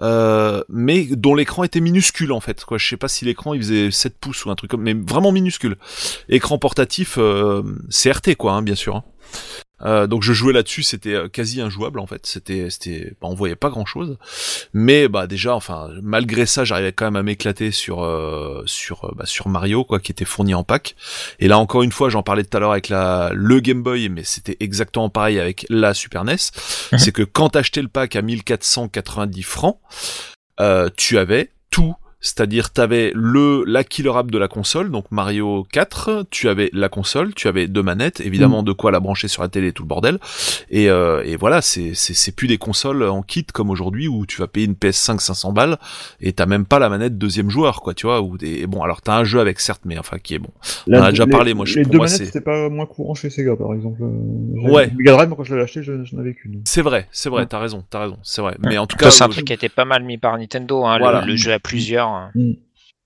euh, 0.00 0.62
mais 0.68 1.04
dont 1.04 1.34
l'écran 1.34 1.64
était 1.64 1.80
minuscule 1.80 2.32
en 2.32 2.40
fait 2.40 2.64
quoi 2.64 2.76
je 2.76 2.86
sais 2.86 2.96
pas 2.96 3.08
si 3.08 3.24
l'écran 3.24 3.54
il 3.54 3.62
faisait 3.62 3.90
7 3.90 4.18
pouces 4.18 4.44
ou 4.44 4.50
un 4.50 4.54
truc 4.54 4.70
comme 4.70 4.82
mais 4.82 4.94
vraiment 4.94 5.32
minuscule 5.32 5.76
écran 6.28 6.58
portatif 6.58 7.16
euh, 7.18 7.62
CRT 7.90 8.34
quoi 8.36 8.52
hein, 8.52 8.62
bien 8.62 8.74
sûr 8.74 8.96
hein. 8.96 9.04
Euh, 9.84 10.06
donc 10.06 10.22
je 10.22 10.32
jouais 10.32 10.52
là-dessus, 10.52 10.82
c'était 10.82 11.14
euh, 11.14 11.28
quasi 11.28 11.60
injouable 11.60 11.98
en 12.00 12.06
fait. 12.06 12.26
C'était, 12.26 12.70
c'était, 12.70 13.12
bah, 13.20 13.28
on 13.30 13.34
voyait 13.34 13.56
pas 13.56 13.70
grand-chose. 13.70 14.16
Mais 14.72 15.08
bah 15.08 15.26
déjà, 15.26 15.54
enfin, 15.54 15.90
malgré 16.02 16.46
ça, 16.46 16.64
j'arrivais 16.64 16.92
quand 16.92 17.04
même 17.06 17.16
à 17.16 17.22
m'éclater 17.22 17.70
sur 17.70 18.02
euh, 18.02 18.62
sur 18.66 19.04
euh, 19.04 19.12
bah, 19.16 19.26
sur 19.26 19.48
Mario 19.48 19.84
quoi, 19.84 20.00
qui 20.00 20.12
était 20.12 20.24
fourni 20.24 20.54
en 20.54 20.64
pack. 20.64 20.96
Et 21.38 21.48
là 21.48 21.58
encore 21.58 21.82
une 21.82 21.92
fois, 21.92 22.08
j'en 22.08 22.22
parlais 22.22 22.44
tout 22.44 22.56
à 22.56 22.60
l'heure 22.60 22.72
avec 22.72 22.88
la 22.88 23.30
le 23.34 23.60
Game 23.60 23.82
Boy, 23.82 24.08
mais 24.08 24.24
c'était 24.24 24.56
exactement 24.60 25.08
pareil 25.10 25.38
avec 25.38 25.66
la 25.68 25.94
Super 25.94 26.24
NES. 26.24 26.36
Mhm. 26.92 26.98
C'est 26.98 27.12
que 27.12 27.22
quand 27.22 27.50
t'achetais 27.50 27.82
le 27.82 27.88
pack 27.88 28.16
à 28.16 28.22
1490 28.22 29.42
francs. 29.42 29.78
euh, 30.60 30.88
tu 30.96 31.18
avais 31.18 31.50
tout. 31.70 31.94
C'est-à-dire, 32.28 32.70
t'avais 32.72 33.12
le 33.14 33.64
la 33.66 33.84
killer 33.84 34.12
app 34.16 34.30
de 34.30 34.38
la 34.38 34.48
console, 34.48 34.90
donc 34.90 35.04
Mario 35.10 35.66
4. 35.70 36.24
Tu 36.30 36.48
avais 36.48 36.70
la 36.72 36.88
console, 36.88 37.34
tu 37.34 37.48
avais 37.48 37.66
deux 37.66 37.82
manettes, 37.82 38.20
évidemment 38.20 38.62
de 38.62 38.72
quoi 38.72 38.90
la 38.90 38.98
brancher 38.98 39.28
sur 39.28 39.42
la 39.42 39.50
télé, 39.50 39.72
tout 39.72 39.82
le 39.82 39.88
bordel. 39.88 40.18
Et, 40.70 40.88
euh, 40.88 41.22
et 41.26 41.36
voilà, 41.36 41.60
c'est 41.60 41.92
c'est 41.92 42.14
c'est 42.14 42.32
plus 42.32 42.48
des 42.48 42.56
consoles 42.56 43.02
en 43.02 43.20
kit 43.20 43.44
comme 43.44 43.68
aujourd'hui 43.68 44.08
où 44.08 44.24
tu 44.24 44.38
vas 44.40 44.46
payer 44.46 44.64
une 44.64 44.72
PS5 44.72 45.20
500 45.20 45.52
balles 45.52 45.76
et 46.18 46.32
t'as 46.32 46.46
même 46.46 46.64
pas 46.64 46.78
la 46.78 46.88
manette 46.88 47.18
deuxième 47.18 47.50
joueur, 47.50 47.82
quoi, 47.82 47.92
tu 47.92 48.06
vois. 48.06 48.22
Ou 48.22 48.38
des 48.38 48.66
bon, 48.66 48.82
alors 48.82 49.02
t'as 49.02 49.18
un 49.18 49.24
jeu 49.24 49.40
avec 49.40 49.60
certes, 49.60 49.82
mais 49.84 49.98
enfin 49.98 50.16
qui 50.18 50.34
est 50.34 50.38
bon. 50.38 50.48
On 50.88 50.98
en 50.98 51.02
a 51.02 51.10
déjà 51.10 51.26
les- 51.26 51.30
parlé, 51.30 51.52
moi, 51.52 51.66
je- 51.66 51.80
Les 51.80 51.84
deux 51.84 51.98
moi, 51.98 52.06
manettes, 52.06 52.24
c'était 52.24 52.40
pas 52.40 52.70
moins 52.70 52.86
courant 52.86 53.14
chez 53.14 53.28
Sega, 53.28 53.54
par 53.54 53.74
exemple. 53.74 54.02
Euh, 54.02 54.70
Ouais. 54.72 54.90
Mega 54.96 55.12
Drive, 55.12 55.28
moi, 55.28 55.36
quand 55.36 55.44
je 55.44 55.54
l'ai 55.54 55.60
acheté, 55.62 55.82
je- 55.82 56.04
j'en 56.04 56.16
avais 56.18 56.32
qu'une. 56.32 56.62
C'est 56.64 56.80
vrai, 56.80 57.06
c'est 57.12 57.28
vrai, 57.28 57.42
Ouais. 57.42 57.46
t'as 57.46 57.58
raison, 57.58 57.84
t'as 57.90 58.00
raison, 58.00 58.16
c'est 58.22 58.40
vrai. 58.40 58.56
Mais 58.60 58.78
en 58.78 58.86
tout 58.86 58.96
cas, 58.96 59.10
c'est 59.10 59.24
un 59.24 59.28
truc 59.28 59.44
qui 59.44 59.52
a 59.52 59.56
été 59.56 59.68
pas 59.68 59.84
mal 59.84 60.04
mis 60.04 60.16
par 60.16 60.38
Nintendo, 60.38 60.86
hein, 60.86 60.98
le- 60.98 61.26
le, 61.26 61.36
jeu 61.36 61.52
à 61.52 61.58
plusieurs. 61.58 62.13
Hein. 62.16 62.30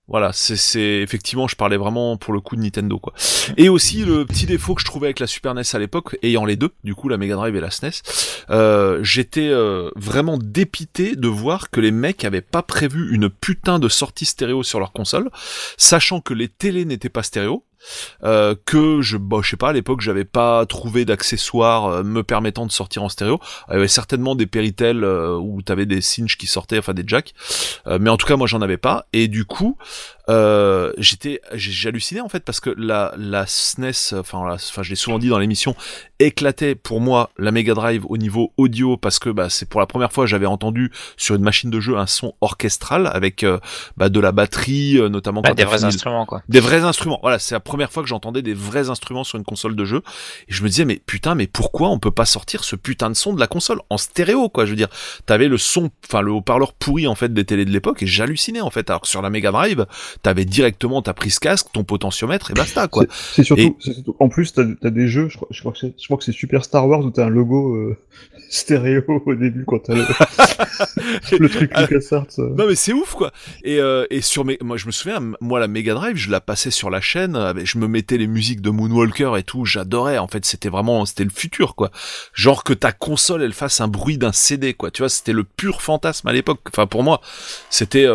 Voilà, 0.09 0.33
c'est 0.33 0.55
c'est 0.55 1.01
effectivement, 1.01 1.47
je 1.47 1.55
parlais 1.55 1.77
vraiment 1.77 2.17
pour 2.17 2.33
le 2.33 2.41
coup 2.41 2.55
de 2.55 2.61
Nintendo 2.61 2.97
quoi. 2.97 3.13
Et 3.57 3.69
aussi 3.69 4.03
le 4.03 4.25
petit 4.25 4.47
défaut 4.47 4.73
que 4.73 4.81
je 4.81 4.85
trouvais 4.85 5.07
avec 5.07 5.19
la 5.19 5.27
Super 5.27 5.53
NES 5.53 5.61
à 5.71 5.77
l'époque, 5.77 6.17
ayant 6.23 6.45
les 6.45 6.55
deux, 6.55 6.71
du 6.83 6.95
coup 6.95 7.09
la 7.09 7.17
Mega 7.17 7.35
Drive 7.35 7.55
et 7.55 7.59
la 7.59 7.69
SNES, 7.69 8.01
euh, 8.49 9.03
j'étais 9.03 9.49
euh, 9.49 9.91
vraiment 9.95 10.39
dépité 10.39 11.15
de 11.15 11.27
voir 11.27 11.69
que 11.69 11.79
les 11.79 11.91
mecs 11.91 12.25
avaient 12.25 12.41
pas 12.41 12.63
prévu 12.63 13.13
une 13.13 13.29
putain 13.29 13.77
de 13.77 13.87
sortie 13.87 14.25
stéréo 14.25 14.63
sur 14.63 14.79
leur 14.79 14.93
console, 14.93 15.29
sachant 15.77 16.21
que 16.21 16.33
les 16.33 16.47
télés 16.47 16.85
n'étaient 16.85 17.09
pas 17.09 17.21
stéréo. 17.21 17.63
Euh, 18.23 18.55
que 18.65 19.01
je, 19.01 19.17
bah, 19.17 19.37
je 19.41 19.49
sais 19.49 19.57
pas, 19.57 19.69
à 19.69 19.73
l'époque, 19.73 20.01
j'avais 20.01 20.25
pas 20.25 20.65
trouvé 20.65 21.05
d'accessoires 21.05 21.85
euh, 21.85 22.03
me 22.03 22.23
permettant 22.23 22.65
de 22.65 22.71
sortir 22.71 23.03
en 23.03 23.09
stéréo. 23.09 23.39
Il 23.69 23.73
y 23.73 23.77
avait 23.77 23.87
certainement 23.87 24.35
des 24.35 24.47
Péritel 24.47 25.03
euh, 25.03 25.37
où 25.37 25.61
t'avais 25.61 25.85
des 25.85 26.01
cinch 26.01 26.37
qui 26.37 26.47
sortaient, 26.47 26.79
enfin 26.79 26.93
des 26.93 27.03
jacks, 27.05 27.33
mais 27.99 28.09
en 28.09 28.17
tout 28.17 28.27
cas, 28.27 28.35
moi, 28.35 28.47
j'en 28.47 28.61
avais 28.61 28.77
pas. 28.77 29.05
Et 29.13 29.27
du 29.27 29.45
coup, 29.45 29.77
euh, 30.29 30.93
j'étais, 30.97 31.41
halluciné 31.85 32.21
en 32.21 32.29
fait 32.29 32.43
parce 32.45 32.59
que 32.59 32.69
la 32.77 33.13
la 33.17 33.45
SNES, 33.47 34.13
enfin, 34.13 34.45
la- 34.47 34.53
enfin, 34.53 34.83
je 34.83 34.91
l'ai 34.91 34.95
souvent 34.95 35.19
dit 35.19 35.27
dans 35.29 35.39
l'émission, 35.39 35.75
éclatait 36.19 36.75
pour 36.75 37.01
moi 37.01 37.31
la 37.37 37.51
Mega 37.51 37.73
Drive 37.73 38.05
au 38.09 38.17
niveau 38.17 38.53
audio 38.57 38.95
parce 38.97 39.19
que 39.19 39.29
bah, 39.29 39.49
c'est 39.49 39.67
pour 39.67 39.79
la 39.79 39.85
première 39.87 40.11
fois 40.11 40.25
j'avais 40.25 40.45
entendu 40.45 40.91
sur 41.17 41.35
une 41.35 41.41
machine 41.41 41.69
de 41.69 41.79
jeu 41.79 41.97
un 41.97 42.07
son 42.07 42.33
orchestral 42.41 43.07
avec 43.11 43.43
euh, 43.43 43.59
bah, 43.97 44.09
de 44.09 44.19
la 44.19 44.31
batterie, 44.31 44.97
euh, 44.97 45.09
notamment 45.09 45.41
Bah, 45.41 45.49
quand 45.49 45.55
des 45.55 45.63
vrais 45.65 45.77
fini- 45.77 45.87
instruments, 45.87 46.25
quoi. 46.25 46.41
des 46.47 46.59
vrais 46.59 46.83
instruments. 46.83 47.19
Voilà, 47.21 47.39
c'est 47.39 47.55
la 47.55 47.59
première 47.59 47.91
fois 47.91 48.03
que 48.03 48.09
j'entendais 48.09 48.41
des 48.41 48.53
vrais 48.53 48.89
instruments 48.89 49.23
sur 49.23 49.37
une 49.37 49.45
console 49.45 49.75
de 49.75 49.85
jeu. 49.85 50.01
Et 50.47 50.53
je 50.53 50.61
me 50.63 50.69
disais, 50.69 50.85
mais 50.85 51.01
putain, 51.05 51.35
mais 51.35 51.47
pourquoi 51.47 51.89
on 51.89 51.99
peut 51.99 52.11
pas 52.11 52.25
sortir 52.25 52.63
ce 52.63 52.75
putain 52.75 53.09
de 53.09 53.15
son 53.15 53.33
de 53.33 53.39
la 53.39 53.47
console 53.47 53.79
en 53.89 53.97
stéréo, 53.97 54.49
quoi? 54.49 54.65
Je 54.65 54.71
veux 54.71 54.75
dire, 54.75 54.89
t'avais 55.25 55.47
le 55.47 55.57
son, 55.57 55.89
enfin 56.07 56.21
le 56.21 56.31
haut-parleur 56.31 56.73
pourri 56.73 57.07
en 57.07 57.15
fait 57.15 57.33
des 57.33 57.45
télés 57.45 57.65
de 57.65 57.71
l'époque, 57.71 58.03
et 58.03 58.07
j'hallucinais 58.07 58.61
en 58.61 58.69
fait. 58.69 58.89
Alors 58.89 59.01
que 59.01 59.07
sur 59.07 59.21
la 59.21 59.29
Mega 59.29 59.51
Drive, 59.51 59.85
t'avais 60.21 60.45
directement 60.45 61.01
ta 61.01 61.13
prise 61.13 61.39
casque, 61.39 61.67
ton 61.73 61.83
potentiomètre, 61.83 62.51
et 62.51 62.53
basta, 62.53 62.87
quoi. 62.87 63.05
C'est- 63.09 63.43
surtout, 63.43 63.61
Et- 63.61 63.91
surtout- 63.93 64.15
en 64.19 64.29
plus, 64.29 64.53
t'as 64.53 64.63
as 64.83 64.89
des 64.89 65.07
jeux, 65.07 65.29
je 65.29 65.37
crois, 65.37 65.47
je 65.51 65.59
crois 65.61 65.71
que 65.71 65.77
c'est 65.79 65.93
je 65.99 66.05
crois 66.05 66.17
que 66.17 66.23
c'est 66.23 66.31
Super 66.31 66.63
Star 66.65 66.87
Wars 66.87 66.99
où 67.01 67.09
t'as 67.11 67.25
un 67.25 67.29
logo 67.29 67.75
euh, 67.75 67.97
stéréo 68.49 69.03
au 69.25 69.35
début 69.35 69.63
quand 69.65 69.79
t'as 69.79 69.95
le, 69.95 70.03
le 71.39 71.49
truc 71.49 71.71
LucasArts. 71.77 72.25
euh. 72.39 72.49
Non 72.57 72.65
mais 72.67 72.75
c'est 72.75 72.93
ouf 72.93 73.13
quoi. 73.15 73.31
Et, 73.63 73.79
euh, 73.79 74.05
et 74.09 74.21
sur 74.21 74.45
mes, 74.45 74.57
moi 74.61 74.77
je 74.77 74.85
me 74.87 74.91
souviens, 74.91 75.19
moi 75.41 75.59
la 75.59 75.67
Mega 75.67 75.93
Drive, 75.93 76.15
je 76.17 76.29
la 76.31 76.41
passais 76.41 76.71
sur 76.71 76.89
la 76.89 77.01
chaîne, 77.01 77.37
je 77.63 77.77
me 77.77 77.87
mettais 77.87 78.17
les 78.17 78.27
musiques 78.27 78.61
de 78.61 78.69
Moonwalker 78.69 79.31
et 79.37 79.43
tout, 79.43 79.65
j'adorais. 79.65 80.17
En 80.17 80.27
fait, 80.27 80.45
c'était 80.45 80.69
vraiment, 80.69 81.05
c'était 81.05 81.23
le 81.23 81.29
futur 81.29 81.75
quoi. 81.75 81.91
Genre 82.33 82.63
que 82.63 82.73
ta 82.73 82.91
console 82.91 83.43
elle 83.43 83.53
fasse 83.53 83.81
un 83.81 83.87
bruit 83.87 84.17
d'un 84.17 84.31
CD 84.33 84.73
quoi. 84.73 84.91
Tu 84.91 85.01
vois, 85.01 85.09
c'était 85.09 85.33
le 85.33 85.43
pur 85.43 85.81
fantasme 85.81 86.27
à 86.27 86.33
l'époque. 86.33 86.59
Enfin 86.69 86.87
pour 86.87 87.03
moi, 87.03 87.21
c'était. 87.69 88.05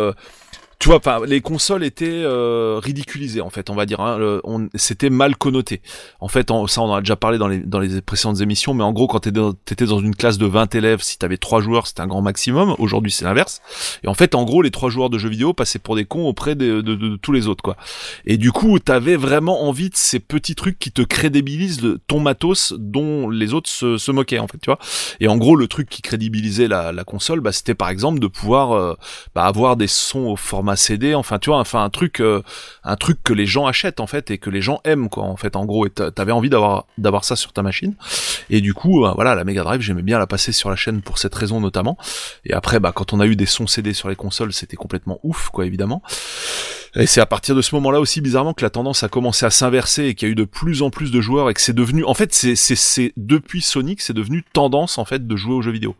Tu 0.79 0.89
vois, 0.89 0.97
enfin, 0.97 1.21
les 1.25 1.41
consoles 1.41 1.83
étaient 1.83 2.05
euh, 2.09 2.79
ridiculisées 2.83 3.41
en 3.41 3.49
fait, 3.49 3.69
on 3.69 3.75
va 3.75 3.85
dire. 3.85 3.99
Hein, 4.01 4.39
on, 4.43 4.67
c'était 4.75 5.09
mal 5.09 5.35
connoté. 5.35 5.81
En 6.19 6.27
fait, 6.27 6.51
en- 6.51 6.67
ça 6.67 6.81
on 6.81 6.85
en 6.91 6.95
a 6.95 6.99
déjà 7.01 7.15
parlé 7.15 7.37
dans 7.37 7.47
les 7.47 7.59
dans 7.59 7.79
les 7.79 8.01
précédentes 8.01 8.41
émissions, 8.41 8.73
mais 8.73 8.83
en 8.83 8.91
gros, 8.91 9.07
quand 9.07 9.19
t'étais 9.19 9.85
dans, 9.85 9.99
une 9.99 10.15
classe 10.15 10.37
de 10.37 10.45
20 10.45 10.75
élèves, 10.75 11.01
si 11.01 11.17
t'avais 11.17 11.37
trois 11.37 11.61
joueurs, 11.61 11.87
c'était 11.87 12.01
un 12.01 12.07
grand 12.07 12.21
maximum. 12.21 12.75
Aujourd'hui, 12.79 13.11
c'est 13.11 13.25
l'inverse. 13.25 13.61
Et 14.03 14.07
en 14.07 14.13
fait, 14.13 14.35
en 14.35 14.43
gros, 14.43 14.61
les 14.61 14.71
trois 14.71 14.89
joueurs 14.89 15.09
de 15.09 15.17
jeux 15.17 15.29
vidéo 15.29 15.53
passaient 15.53 15.79
pour 15.79 15.95
des 15.95 16.05
cons 16.05 16.25
auprès 16.27 16.55
de, 16.55 16.81
de- 16.81 16.95
de- 16.95 17.09
de 17.09 17.15
tous 17.15 17.31
les 17.31 17.47
autres, 17.47 17.63
quoi. 17.63 17.77
Et 18.25 18.37
du 18.37 18.51
coup, 18.51 18.79
t'avais 18.79 19.15
vraiment 19.15 19.63
envie 19.67 19.89
de 19.89 19.95
ces 19.95 20.19
petits 20.19 20.55
trucs 20.55 20.77
qui 20.79 20.91
te 20.91 21.01
crédibilisent 21.01 21.81
le- 21.81 21.99
ton 22.07 22.19
matos 22.19 22.73
dont 22.77 23.29
les 23.29 23.53
autres 23.53 23.69
se, 23.69 23.97
se 23.97 24.11
moquaient, 24.11 24.39
en 24.39 24.47
fait, 24.47 24.57
tu 24.57 24.67
vois. 24.69 24.79
Et 25.19 25.27
en 25.27 25.37
gros, 25.37 25.55
le 25.55 25.67
truc 25.67 25.89
qui 25.89 26.01
crédibilisait 26.01 26.67
la, 26.67 26.91
la 26.91 27.03
console, 27.03 27.39
bah, 27.39 27.51
c'était 27.51 27.75
par 27.75 27.89
exemple 27.89 28.19
de 28.19 28.27
pouvoir 28.27 28.71
euh, 28.73 28.95
bah, 29.33 29.45
avoir 29.45 29.75
des 29.77 29.87
sons 29.87 30.25
au 30.27 30.35
format 30.35 30.64
CD, 30.75 31.13
enfin, 31.13 31.37
tu 31.37 31.49
vois, 31.51 31.59
enfin 31.59 31.83
un 31.83 31.89
truc, 31.89 32.19
euh, 32.21 32.41
un 32.83 32.95
truc 32.95 33.19
que 33.23 33.33
les 33.33 33.45
gens 33.45 33.67
achètent 33.67 33.99
en 33.99 34.07
fait 34.07 34.31
et 34.31 34.37
que 34.37 34.49
les 34.49 34.61
gens 34.61 34.81
aiment, 34.85 35.09
quoi, 35.09 35.23
en 35.25 35.35
fait, 35.37 35.55
en 35.55 35.65
gros. 35.65 35.85
Et 35.85 35.89
t'a- 35.91 36.09
t'avais 36.11 36.31
envie 36.31 36.49
d'avoir 36.49 36.85
d'avoir 36.97 37.23
ça 37.25 37.35
sur 37.35 37.53
ta 37.53 37.61
machine. 37.61 37.93
Et 38.49 38.61
du 38.61 38.73
coup, 38.73 39.05
euh, 39.05 39.11
voilà, 39.15 39.35
la 39.35 39.43
Mega 39.43 39.63
Drive, 39.63 39.81
j'aimais 39.81 40.01
bien 40.01 40.17
la 40.17 40.27
passer 40.27 40.51
sur 40.51 40.69
la 40.69 40.75
chaîne 40.75 41.01
pour 41.01 41.17
cette 41.19 41.35
raison 41.35 41.59
notamment. 41.61 41.97
Et 42.45 42.53
après, 42.53 42.79
bah, 42.79 42.91
quand 42.95 43.13
on 43.13 43.19
a 43.19 43.27
eu 43.27 43.35
des 43.35 43.45
sons 43.45 43.67
CD 43.67 43.93
sur 43.93 44.09
les 44.09 44.15
consoles, 44.15 44.53
c'était 44.53 44.77
complètement 44.77 45.19
ouf, 45.23 45.49
quoi, 45.49 45.65
évidemment. 45.65 46.01
Et 46.97 47.05
c'est 47.07 47.21
à 47.21 47.25
partir 47.25 47.55
de 47.55 47.61
ce 47.61 47.75
moment-là 47.75 47.99
aussi, 47.99 48.21
bizarrement, 48.21 48.53
que 48.53 48.63
la 48.63 48.69
tendance 48.69 49.03
a 49.03 49.09
commencé 49.09 49.45
à 49.45 49.49
s'inverser 49.49 50.05
et 50.05 50.15
qu'il 50.15 50.27
y 50.27 50.29
a 50.29 50.31
eu 50.31 50.35
de 50.35 50.43
plus 50.45 50.81
en 50.81 50.89
plus 50.89 51.11
de 51.11 51.19
joueurs 51.21 51.49
et 51.49 51.53
que 51.53 51.61
c'est 51.61 51.73
devenu, 51.75 52.03
en 52.05 52.13
fait, 52.13 52.33
c'est, 52.33 52.55
c'est, 52.55 52.75
c'est 52.75 53.11
depuis 53.17 53.61
Sonic, 53.61 53.99
c'est 54.01 54.13
devenu 54.13 54.43
tendance, 54.53 54.97
en 54.97 55.05
fait, 55.05 55.27
de 55.27 55.35
jouer 55.35 55.53
aux 55.53 55.61
jeux 55.61 55.71
vidéo. 55.71 55.95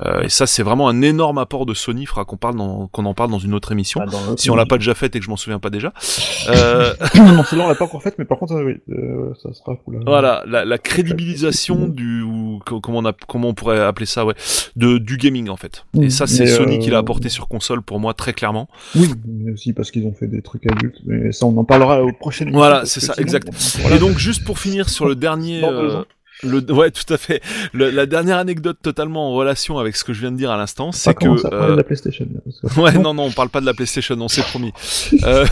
Euh, 0.00 0.22
et 0.22 0.28
ça, 0.28 0.46
c'est 0.46 0.62
vraiment 0.62 0.88
un 0.88 1.02
énorme 1.02 1.38
apport 1.38 1.66
de 1.66 1.74
Sony, 1.74 2.06
faudra 2.06 2.24
qu'on 2.24 2.36
parle 2.38 2.56
dans, 2.56 2.86
qu'on 2.88 3.04
en 3.04 3.14
parle 3.14 3.30
dans 3.30 3.38
une 3.38 3.54
autre 3.54 3.72
émission. 3.72 4.00
Ah, 4.02 4.06
l'autre- 4.06 4.40
Si 4.40 4.50
on 4.50 4.56
l'a 4.56 4.66
pas 4.66 4.78
déjà 4.78 4.94
faite 4.94 5.14
et 5.14 5.18
que 5.18 5.24
je 5.24 5.30
m'en 5.30 5.36
souviens 5.36 5.58
pas 5.58 5.70
déjà. 5.70 5.92
Euh, 6.48 6.94
non, 7.16 7.44
celle-là, 7.44 7.64
on 7.66 7.68
l'a 7.68 7.74
pas 7.74 7.84
encore 7.84 8.02
faite, 8.02 8.14
mais 8.18 8.24
par 8.24 8.38
contre, 8.38 8.54
euh, 8.54 8.64
oui, 8.64 8.74
euh, 8.90 9.32
ça 9.42 9.52
sera 9.52 9.76
la... 9.92 9.98
Voilà, 10.04 10.42
la, 10.46 10.64
la 10.64 10.78
crédibilisation 10.78 11.86
du, 11.86 12.22
comment 12.60 12.98
on 12.98 13.04
a, 13.04 13.12
comment 13.12 13.48
on 13.48 13.54
pourrait 13.54 13.80
appeler 13.80 14.06
ça, 14.06 14.24
ouais, 14.24 14.34
de 14.76 14.98
du 14.98 15.16
gaming 15.16 15.48
en 15.48 15.56
fait. 15.56 15.84
Et 16.00 16.10
ça, 16.10 16.26
c'est 16.26 16.46
Sony 16.46 16.76
euh, 16.76 16.78
qui 16.78 16.90
l'a 16.90 16.98
apporté 16.98 17.28
sur 17.28 17.48
console 17.48 17.82
pour 17.82 17.98
moi 18.00 18.14
très 18.14 18.32
clairement. 18.32 18.68
Oui, 18.94 19.08
mais 19.26 19.52
aussi 19.52 19.72
parce 19.72 19.90
qu'ils 19.90 20.06
ont 20.06 20.14
fait 20.14 20.26
des 20.26 20.42
trucs 20.42 20.66
adultes, 20.70 21.00
mais 21.06 21.32
ça, 21.32 21.46
on 21.46 21.56
en 21.56 21.64
parlera 21.64 22.02
au 22.02 22.12
prochain 22.12 22.48
Voilà, 22.52 22.84
c'est 22.84 23.00
ça, 23.00 23.14
sinon, 23.14 23.26
exact. 23.26 23.48
voilà. 23.80 23.96
Et 23.96 23.98
donc 23.98 24.18
juste 24.18 24.44
pour 24.44 24.58
finir 24.58 24.88
sur 24.88 25.06
le 25.06 25.14
dernier, 25.14 25.64
euh. 25.64 26.02
Le, 26.42 26.60
ouais, 26.72 26.90
tout 26.90 27.12
à 27.12 27.16
fait. 27.18 27.42
Le- 27.72 27.90
la 27.90 28.06
dernière 28.06 28.38
anecdote 28.38 28.78
totalement 28.82 29.28
en 29.30 29.32
relation 29.34 29.78
avec 29.78 29.96
ce 29.96 30.04
que 30.04 30.12
je 30.12 30.20
viens 30.20 30.32
de 30.32 30.36
dire 30.36 30.50
à 30.50 30.56
l'instant, 30.56 30.92
c'est 30.92 31.14
que 31.14 31.26
euh, 31.28 31.70
de 31.70 31.74
la 31.76 31.84
PlayStation. 31.84 32.26
là, 32.32 32.40
parce 32.44 32.74
que- 32.74 32.80
Ouais, 32.80 32.92
non, 32.98 33.14
non, 33.14 33.24
on 33.24 33.30
parle 33.30 33.48
pas 33.50 33.60
de 33.60 33.66
la 33.66 33.74
PlayStation, 33.74 34.16
on 34.20 34.28
s'est 34.28 34.42
promis. 34.42 34.72
Euh, 35.24 35.44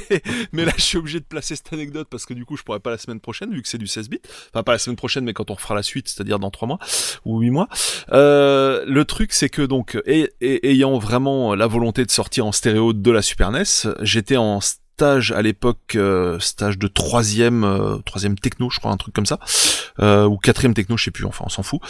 mais 0.52 0.64
là, 0.64 0.72
je 0.76 0.82
suis 0.82 0.98
obligé 0.98 1.18
de 1.20 1.24
placer 1.24 1.56
cette 1.56 1.72
anecdote 1.72 2.08
parce 2.10 2.26
que 2.26 2.34
du 2.34 2.44
coup, 2.44 2.56
je 2.56 2.62
pourrais 2.62 2.80
pas 2.80 2.90
la 2.90 2.98
semaine 2.98 3.20
prochaine, 3.20 3.50
vu 3.52 3.62
que 3.62 3.68
c'est 3.68 3.78
du 3.78 3.86
16 3.86 4.08
bits. 4.10 4.20
Enfin, 4.52 4.62
pas 4.62 4.72
la 4.72 4.78
semaine 4.78 4.96
prochaine, 4.96 5.24
mais 5.24 5.32
quand 5.32 5.50
on 5.50 5.54
refera 5.54 5.74
la 5.74 5.82
suite, 5.82 6.08
c'est-à-dire 6.08 6.38
dans 6.38 6.50
3 6.50 6.68
mois 6.68 6.78
ou 7.24 7.40
8 7.40 7.50
mois. 7.50 7.68
Euh, 8.12 8.84
le 8.86 9.04
truc, 9.04 9.32
c'est 9.32 9.48
que 9.48 9.62
donc, 9.62 9.98
et, 10.06 10.30
et- 10.40 10.70
ayant 10.70 10.98
vraiment 10.98 11.54
la 11.54 11.66
volonté 11.66 12.04
de 12.04 12.10
sortir 12.10 12.46
en 12.46 12.52
stéréo 12.52 12.92
de 12.92 13.10
la 13.10 13.22
Super 13.22 13.50
NES, 13.50 13.62
j'étais 14.02 14.36
en 14.36 14.58
stage 14.94 15.32
à 15.32 15.42
l'époque, 15.42 15.96
euh, 15.96 16.38
stage 16.38 16.78
de 16.78 16.86
troisième, 16.86 17.64
euh, 17.64 17.98
troisième 18.04 18.38
techno, 18.38 18.70
je 18.70 18.78
crois, 18.78 18.92
un 18.92 18.96
truc 18.96 19.12
comme 19.12 19.26
ça, 19.26 19.40
euh, 20.00 20.24
ou 20.24 20.36
quatrième 20.36 20.72
techno, 20.72 20.96
je 20.96 21.04
sais 21.04 21.10
plus, 21.10 21.24
enfin, 21.24 21.44
on 21.46 21.48
s'en 21.48 21.64
fout. 21.64 21.80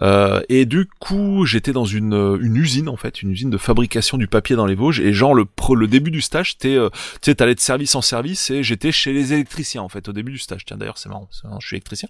Euh, 0.00 0.42
et 0.50 0.66
du 0.66 0.86
coup, 0.98 1.46
j'étais 1.46 1.72
dans 1.72 1.86
une, 1.86 2.12
euh, 2.12 2.38
une 2.38 2.56
usine 2.56 2.90
en 2.90 2.96
fait, 2.96 3.22
une 3.22 3.30
usine 3.30 3.48
de 3.48 3.56
fabrication 3.56 4.18
du 4.18 4.26
papier 4.26 4.56
dans 4.56 4.66
les 4.66 4.74
Vosges. 4.74 5.00
Et 5.00 5.14
genre 5.14 5.34
le 5.34 5.46
pro- 5.46 5.74
le 5.74 5.86
début 5.86 6.10
du 6.10 6.20
stage, 6.20 6.52
c'était, 6.52 6.76
euh, 6.76 6.90
tu 7.22 7.30
sais, 7.30 7.34
t'allais 7.34 7.54
de 7.54 7.60
service 7.60 7.94
en 7.94 8.02
service 8.02 8.50
et 8.50 8.62
j'étais 8.62 8.92
chez 8.92 9.14
les 9.14 9.32
électriciens 9.32 9.80
en 9.80 9.88
fait 9.88 10.06
au 10.08 10.12
début 10.12 10.32
du 10.32 10.38
stage. 10.38 10.66
Tiens 10.66 10.76
d'ailleurs 10.76 10.98
c'est 10.98 11.08
marrant, 11.08 11.28
marrant, 11.44 11.60
je 11.60 11.66
suis 11.66 11.76
électricien. 11.76 12.08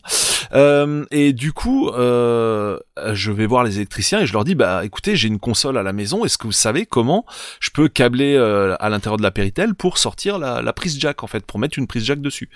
Et 1.13 1.33
du 1.33 1.53
coup, 1.53 1.93
je 1.95 3.31
vais 3.31 3.47
voir 3.47 3.63
les 3.63 3.77
électriciens 3.77 4.21
et 4.21 4.27
je 4.27 4.33
leur 4.33 4.43
dis 4.43 4.57
bah 4.57 4.85
écoutez, 4.85 5.15
j'ai 5.15 5.29
une 5.29 5.39
console 5.39 5.79
à 5.79 5.85
la 5.85 5.93
maison. 5.93 6.25
Est-ce 6.25 6.39
que 6.39 6.49
vous 6.49 6.53
savez 6.53 6.87
comment 6.87 7.25
je 7.61 7.71
peux 7.71 7.89
câbler 7.89 8.37
à 8.37 8.89
l'intérieur 8.89 9.17
de 9.17 9.23
la 9.23 9.31
Péritel 9.31 9.75
pour 9.75 9.97
sortir 9.99 10.40
la, 10.41 10.73
prise 10.73 10.99
jack 10.99 11.23
en 11.23 11.27
fait, 11.27 11.45
pour 11.45 11.59
mettre 11.59 11.79
une 11.79 11.87
prise 11.87 12.05
jack 12.05 12.21
dessus. 12.21 12.49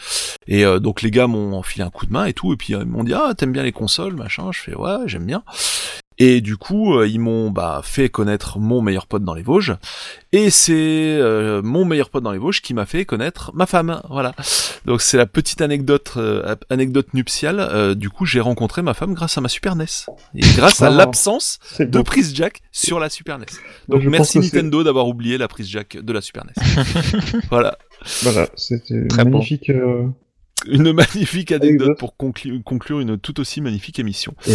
Et 0.47 0.65
euh, 0.65 0.79
donc 0.79 1.03
les 1.03 1.11
gars 1.11 1.27
m'ont 1.27 1.63
filé 1.63 1.85
un 1.85 1.91
coup 1.91 2.07
de 2.07 2.13
main 2.13 2.25
et 2.25 2.33
tout, 2.33 2.53
et 2.53 2.57
puis 2.57 2.75
euh, 2.75 2.81
ils 2.83 2.89
m'ont 2.89 3.05
dit 3.05 3.15
ah 3.15 3.35
t'aimes 3.37 3.53
bien 3.53 3.63
les 3.63 3.73
consoles 3.73 4.15
machin. 4.15 4.51
Je 4.53 4.61
fais 4.61 4.75
ouais 4.75 5.07
j'aime 5.07 5.27
bien. 5.27 5.43
Et 6.19 6.41
du 6.41 6.57
coup, 6.57 6.95
euh, 6.97 7.09
ils 7.09 7.19
m'ont 7.19 7.51
bah, 7.51 7.81
fait 7.83 8.09
connaître 8.09 8.61
mon 8.61 8.81
meilleur 8.81 9.09
pote 9.09 9.25
dans 9.25 9.35
les 9.35 9.43
Vosges. 9.43 9.75
Et 10.31 10.49
c'est 10.51 10.73
euh, 11.19 11.61
mon 11.63 11.85
meilleur 11.85 12.09
pote 12.09 12.23
dans 12.23 12.31
les 12.31 12.39
Vosges 12.39 12.63
qui 12.63 12.73
m'a 12.73 12.87
fait 12.87 13.05
connaître 13.05 13.51
ma 13.55 13.67
femme. 13.67 14.01
Voilà. 14.09 14.33
Donc 14.85 15.03
c'est 15.03 15.17
la 15.17 15.27
petite 15.27 15.61
anecdote 15.61 16.13
euh, 16.17 16.55
anecdote 16.71 17.13
nuptiale. 17.15 17.59
Euh, 17.59 17.95
du 17.97 18.11
coup, 18.11 18.27
j'ai 18.27 18.39
rencontré 18.41 18.81
ma 18.83 18.95
femme 18.95 19.13
grâce 19.15 19.37
à 19.39 19.41
ma 19.41 19.49
Super 19.49 19.75
NES. 19.75 19.87
Et 20.37 20.41
grâce 20.57 20.81
à 20.83 20.87
Ah. 20.87 20.91
l'absence 20.91 21.59
de 21.81 22.01
prise 22.03 22.33
jack 22.35 22.61
sur 22.71 23.01
la 23.01 23.11
Super 23.11 23.39
NES. 23.41 23.47
Donc 23.89 24.01
Je 24.03 24.09
merci 24.09 24.39
Nintendo 24.39 24.85
d'avoir 24.85 25.09
oublié 25.09 25.37
la 25.37 25.49
prise 25.49 25.67
jack 25.69 25.97
de 26.01 26.13
la 26.13 26.21
Super 26.21 26.45
NES. 26.45 26.53
voilà. 27.51 27.77
Voilà, 28.23 28.49
c'était 28.55 29.07
magnifique. 29.17 29.71
euh, 29.71 30.07
Une 30.67 30.93
magnifique 30.93 31.51
anecdote 31.51 31.89
Anecdote. 31.89 31.99
pour 31.99 32.15
conclu- 32.17 32.63
conclure 32.63 33.01
une 33.01 33.19
tout 33.19 33.41
aussi 33.41 33.61
magnifique 33.61 33.99
émission. 33.99 34.35
et- 34.47 34.53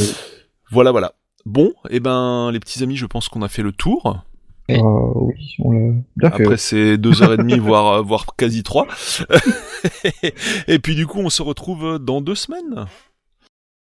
Voilà, 0.71 0.91
voilà. 0.91 1.13
Bon, 1.49 1.73
et 1.89 1.99
ben, 1.99 2.51
les 2.51 2.59
petits 2.59 2.83
amis, 2.83 2.95
je 2.95 3.07
pense 3.07 3.27
qu'on 3.27 3.41
a 3.41 3.47
fait 3.47 3.63
le 3.63 3.71
tour. 3.71 4.23
Oui. 4.69 4.75
Euh, 4.75 5.11
oui, 5.15 5.55
on 5.57 5.71
l'a 5.71 5.93
bien 6.15 6.29
fait. 6.29 6.43
Après 6.43 6.57
c'est 6.57 6.99
deux 6.99 7.23
heures 7.23 7.33
et 7.33 7.37
demie, 7.37 7.57
voire 7.57 7.87
euh, 7.93 8.01
voire 8.03 8.27
quasi 8.37 8.61
trois. 8.61 8.87
et 10.67 10.77
puis 10.77 10.93
du 10.93 11.07
coup, 11.07 11.17
on 11.17 11.31
se 11.31 11.41
retrouve 11.41 11.97
dans 11.97 12.21
deux 12.21 12.35
semaines. 12.35 12.85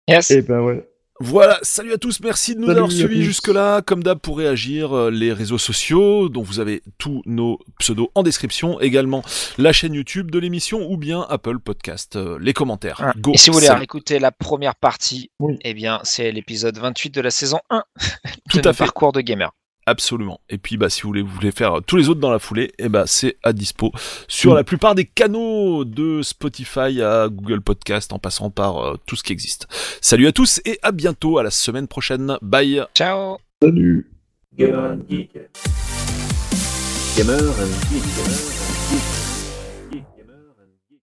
Yes. 0.08 0.30
Et 0.30 0.42
ben 0.42 0.60
ouais. 0.60 0.86
Voilà, 1.20 1.60
salut 1.62 1.92
à 1.92 1.96
tous, 1.98 2.18
merci 2.20 2.56
de 2.56 2.60
nous 2.60 2.66
Salut 2.66 2.78
avoir 2.78 2.90
suivis 2.90 3.22
jusque-là. 3.22 3.82
Comme 3.82 4.02
d'hab, 4.02 4.18
pour 4.18 4.36
réagir, 4.36 4.92
euh, 4.92 5.10
les 5.12 5.32
réseaux 5.32 5.58
sociaux, 5.58 6.28
dont 6.28 6.42
vous 6.42 6.58
avez 6.58 6.82
tous 6.98 7.22
nos 7.24 7.60
pseudos 7.78 8.08
en 8.16 8.24
description, 8.24 8.80
également 8.80 9.22
la 9.56 9.72
chaîne 9.72 9.94
YouTube 9.94 10.32
de 10.32 10.40
l'émission 10.40 10.90
ou 10.90 10.96
bien 10.96 11.24
Apple 11.30 11.60
Podcast, 11.60 12.16
euh, 12.16 12.36
les 12.40 12.52
commentaires. 12.52 12.96
Ah, 13.00 13.12
Go, 13.16 13.30
Et 13.32 13.36
si 13.38 13.50
vous 13.50 13.60
voulez 13.60 13.82
écouter 13.82 14.18
la 14.18 14.32
première 14.32 14.74
partie, 14.74 15.30
Oui. 15.38 15.56
eh 15.62 15.72
bien, 15.72 16.00
c'est 16.02 16.32
l'épisode 16.32 16.76
28 16.78 17.10
de 17.10 17.20
la 17.20 17.30
saison 17.30 17.60
1 17.70 17.84
Tout 18.50 18.60
de 18.60 18.68
à 18.68 18.72
fait. 18.72 18.78
parcours 18.84 19.12
de 19.12 19.20
gamer. 19.20 19.52
Absolument. 19.86 20.40
Et 20.48 20.58
puis, 20.58 20.76
bah, 20.76 20.88
si 20.88 21.02
vous 21.02 21.08
voulez, 21.08 21.22
vous 21.22 21.34
voulez 21.34 21.52
faire 21.52 21.80
tous 21.86 21.96
les 21.96 22.08
autres 22.08 22.20
dans 22.20 22.30
la 22.30 22.38
foulée, 22.38 22.72
eh 22.78 22.88
bah, 22.88 23.04
c'est 23.06 23.36
à 23.42 23.52
dispo 23.52 23.92
sur 24.28 24.54
la 24.54 24.64
plupart 24.64 24.94
des 24.94 25.04
canaux 25.04 25.84
de 25.84 26.22
Spotify 26.22 27.02
à 27.02 27.28
Google 27.28 27.60
Podcast, 27.60 28.12
en 28.12 28.18
passant 28.18 28.50
par 28.50 28.78
euh, 28.78 28.96
tout 29.06 29.16
ce 29.16 29.22
qui 29.22 29.32
existe. 29.32 29.66
Salut 30.00 30.26
à 30.26 30.32
tous 30.32 30.60
et 30.64 30.78
à 30.82 30.92
bientôt 30.92 31.38
à 31.38 31.42
la 31.42 31.50
semaine 31.50 31.88
prochaine. 31.88 32.36
Bye. 32.40 32.84
Ciao 32.94 33.38
Salut. 33.62 34.10
Gamer 34.56 34.92
and 34.92 35.00
Geek. 35.08 35.32
Gamer 37.16 37.34
and 37.34 37.72
Geek. 37.90 38.02
Gamer 38.02 38.32
and 38.32 38.90
Geek. 38.90 39.23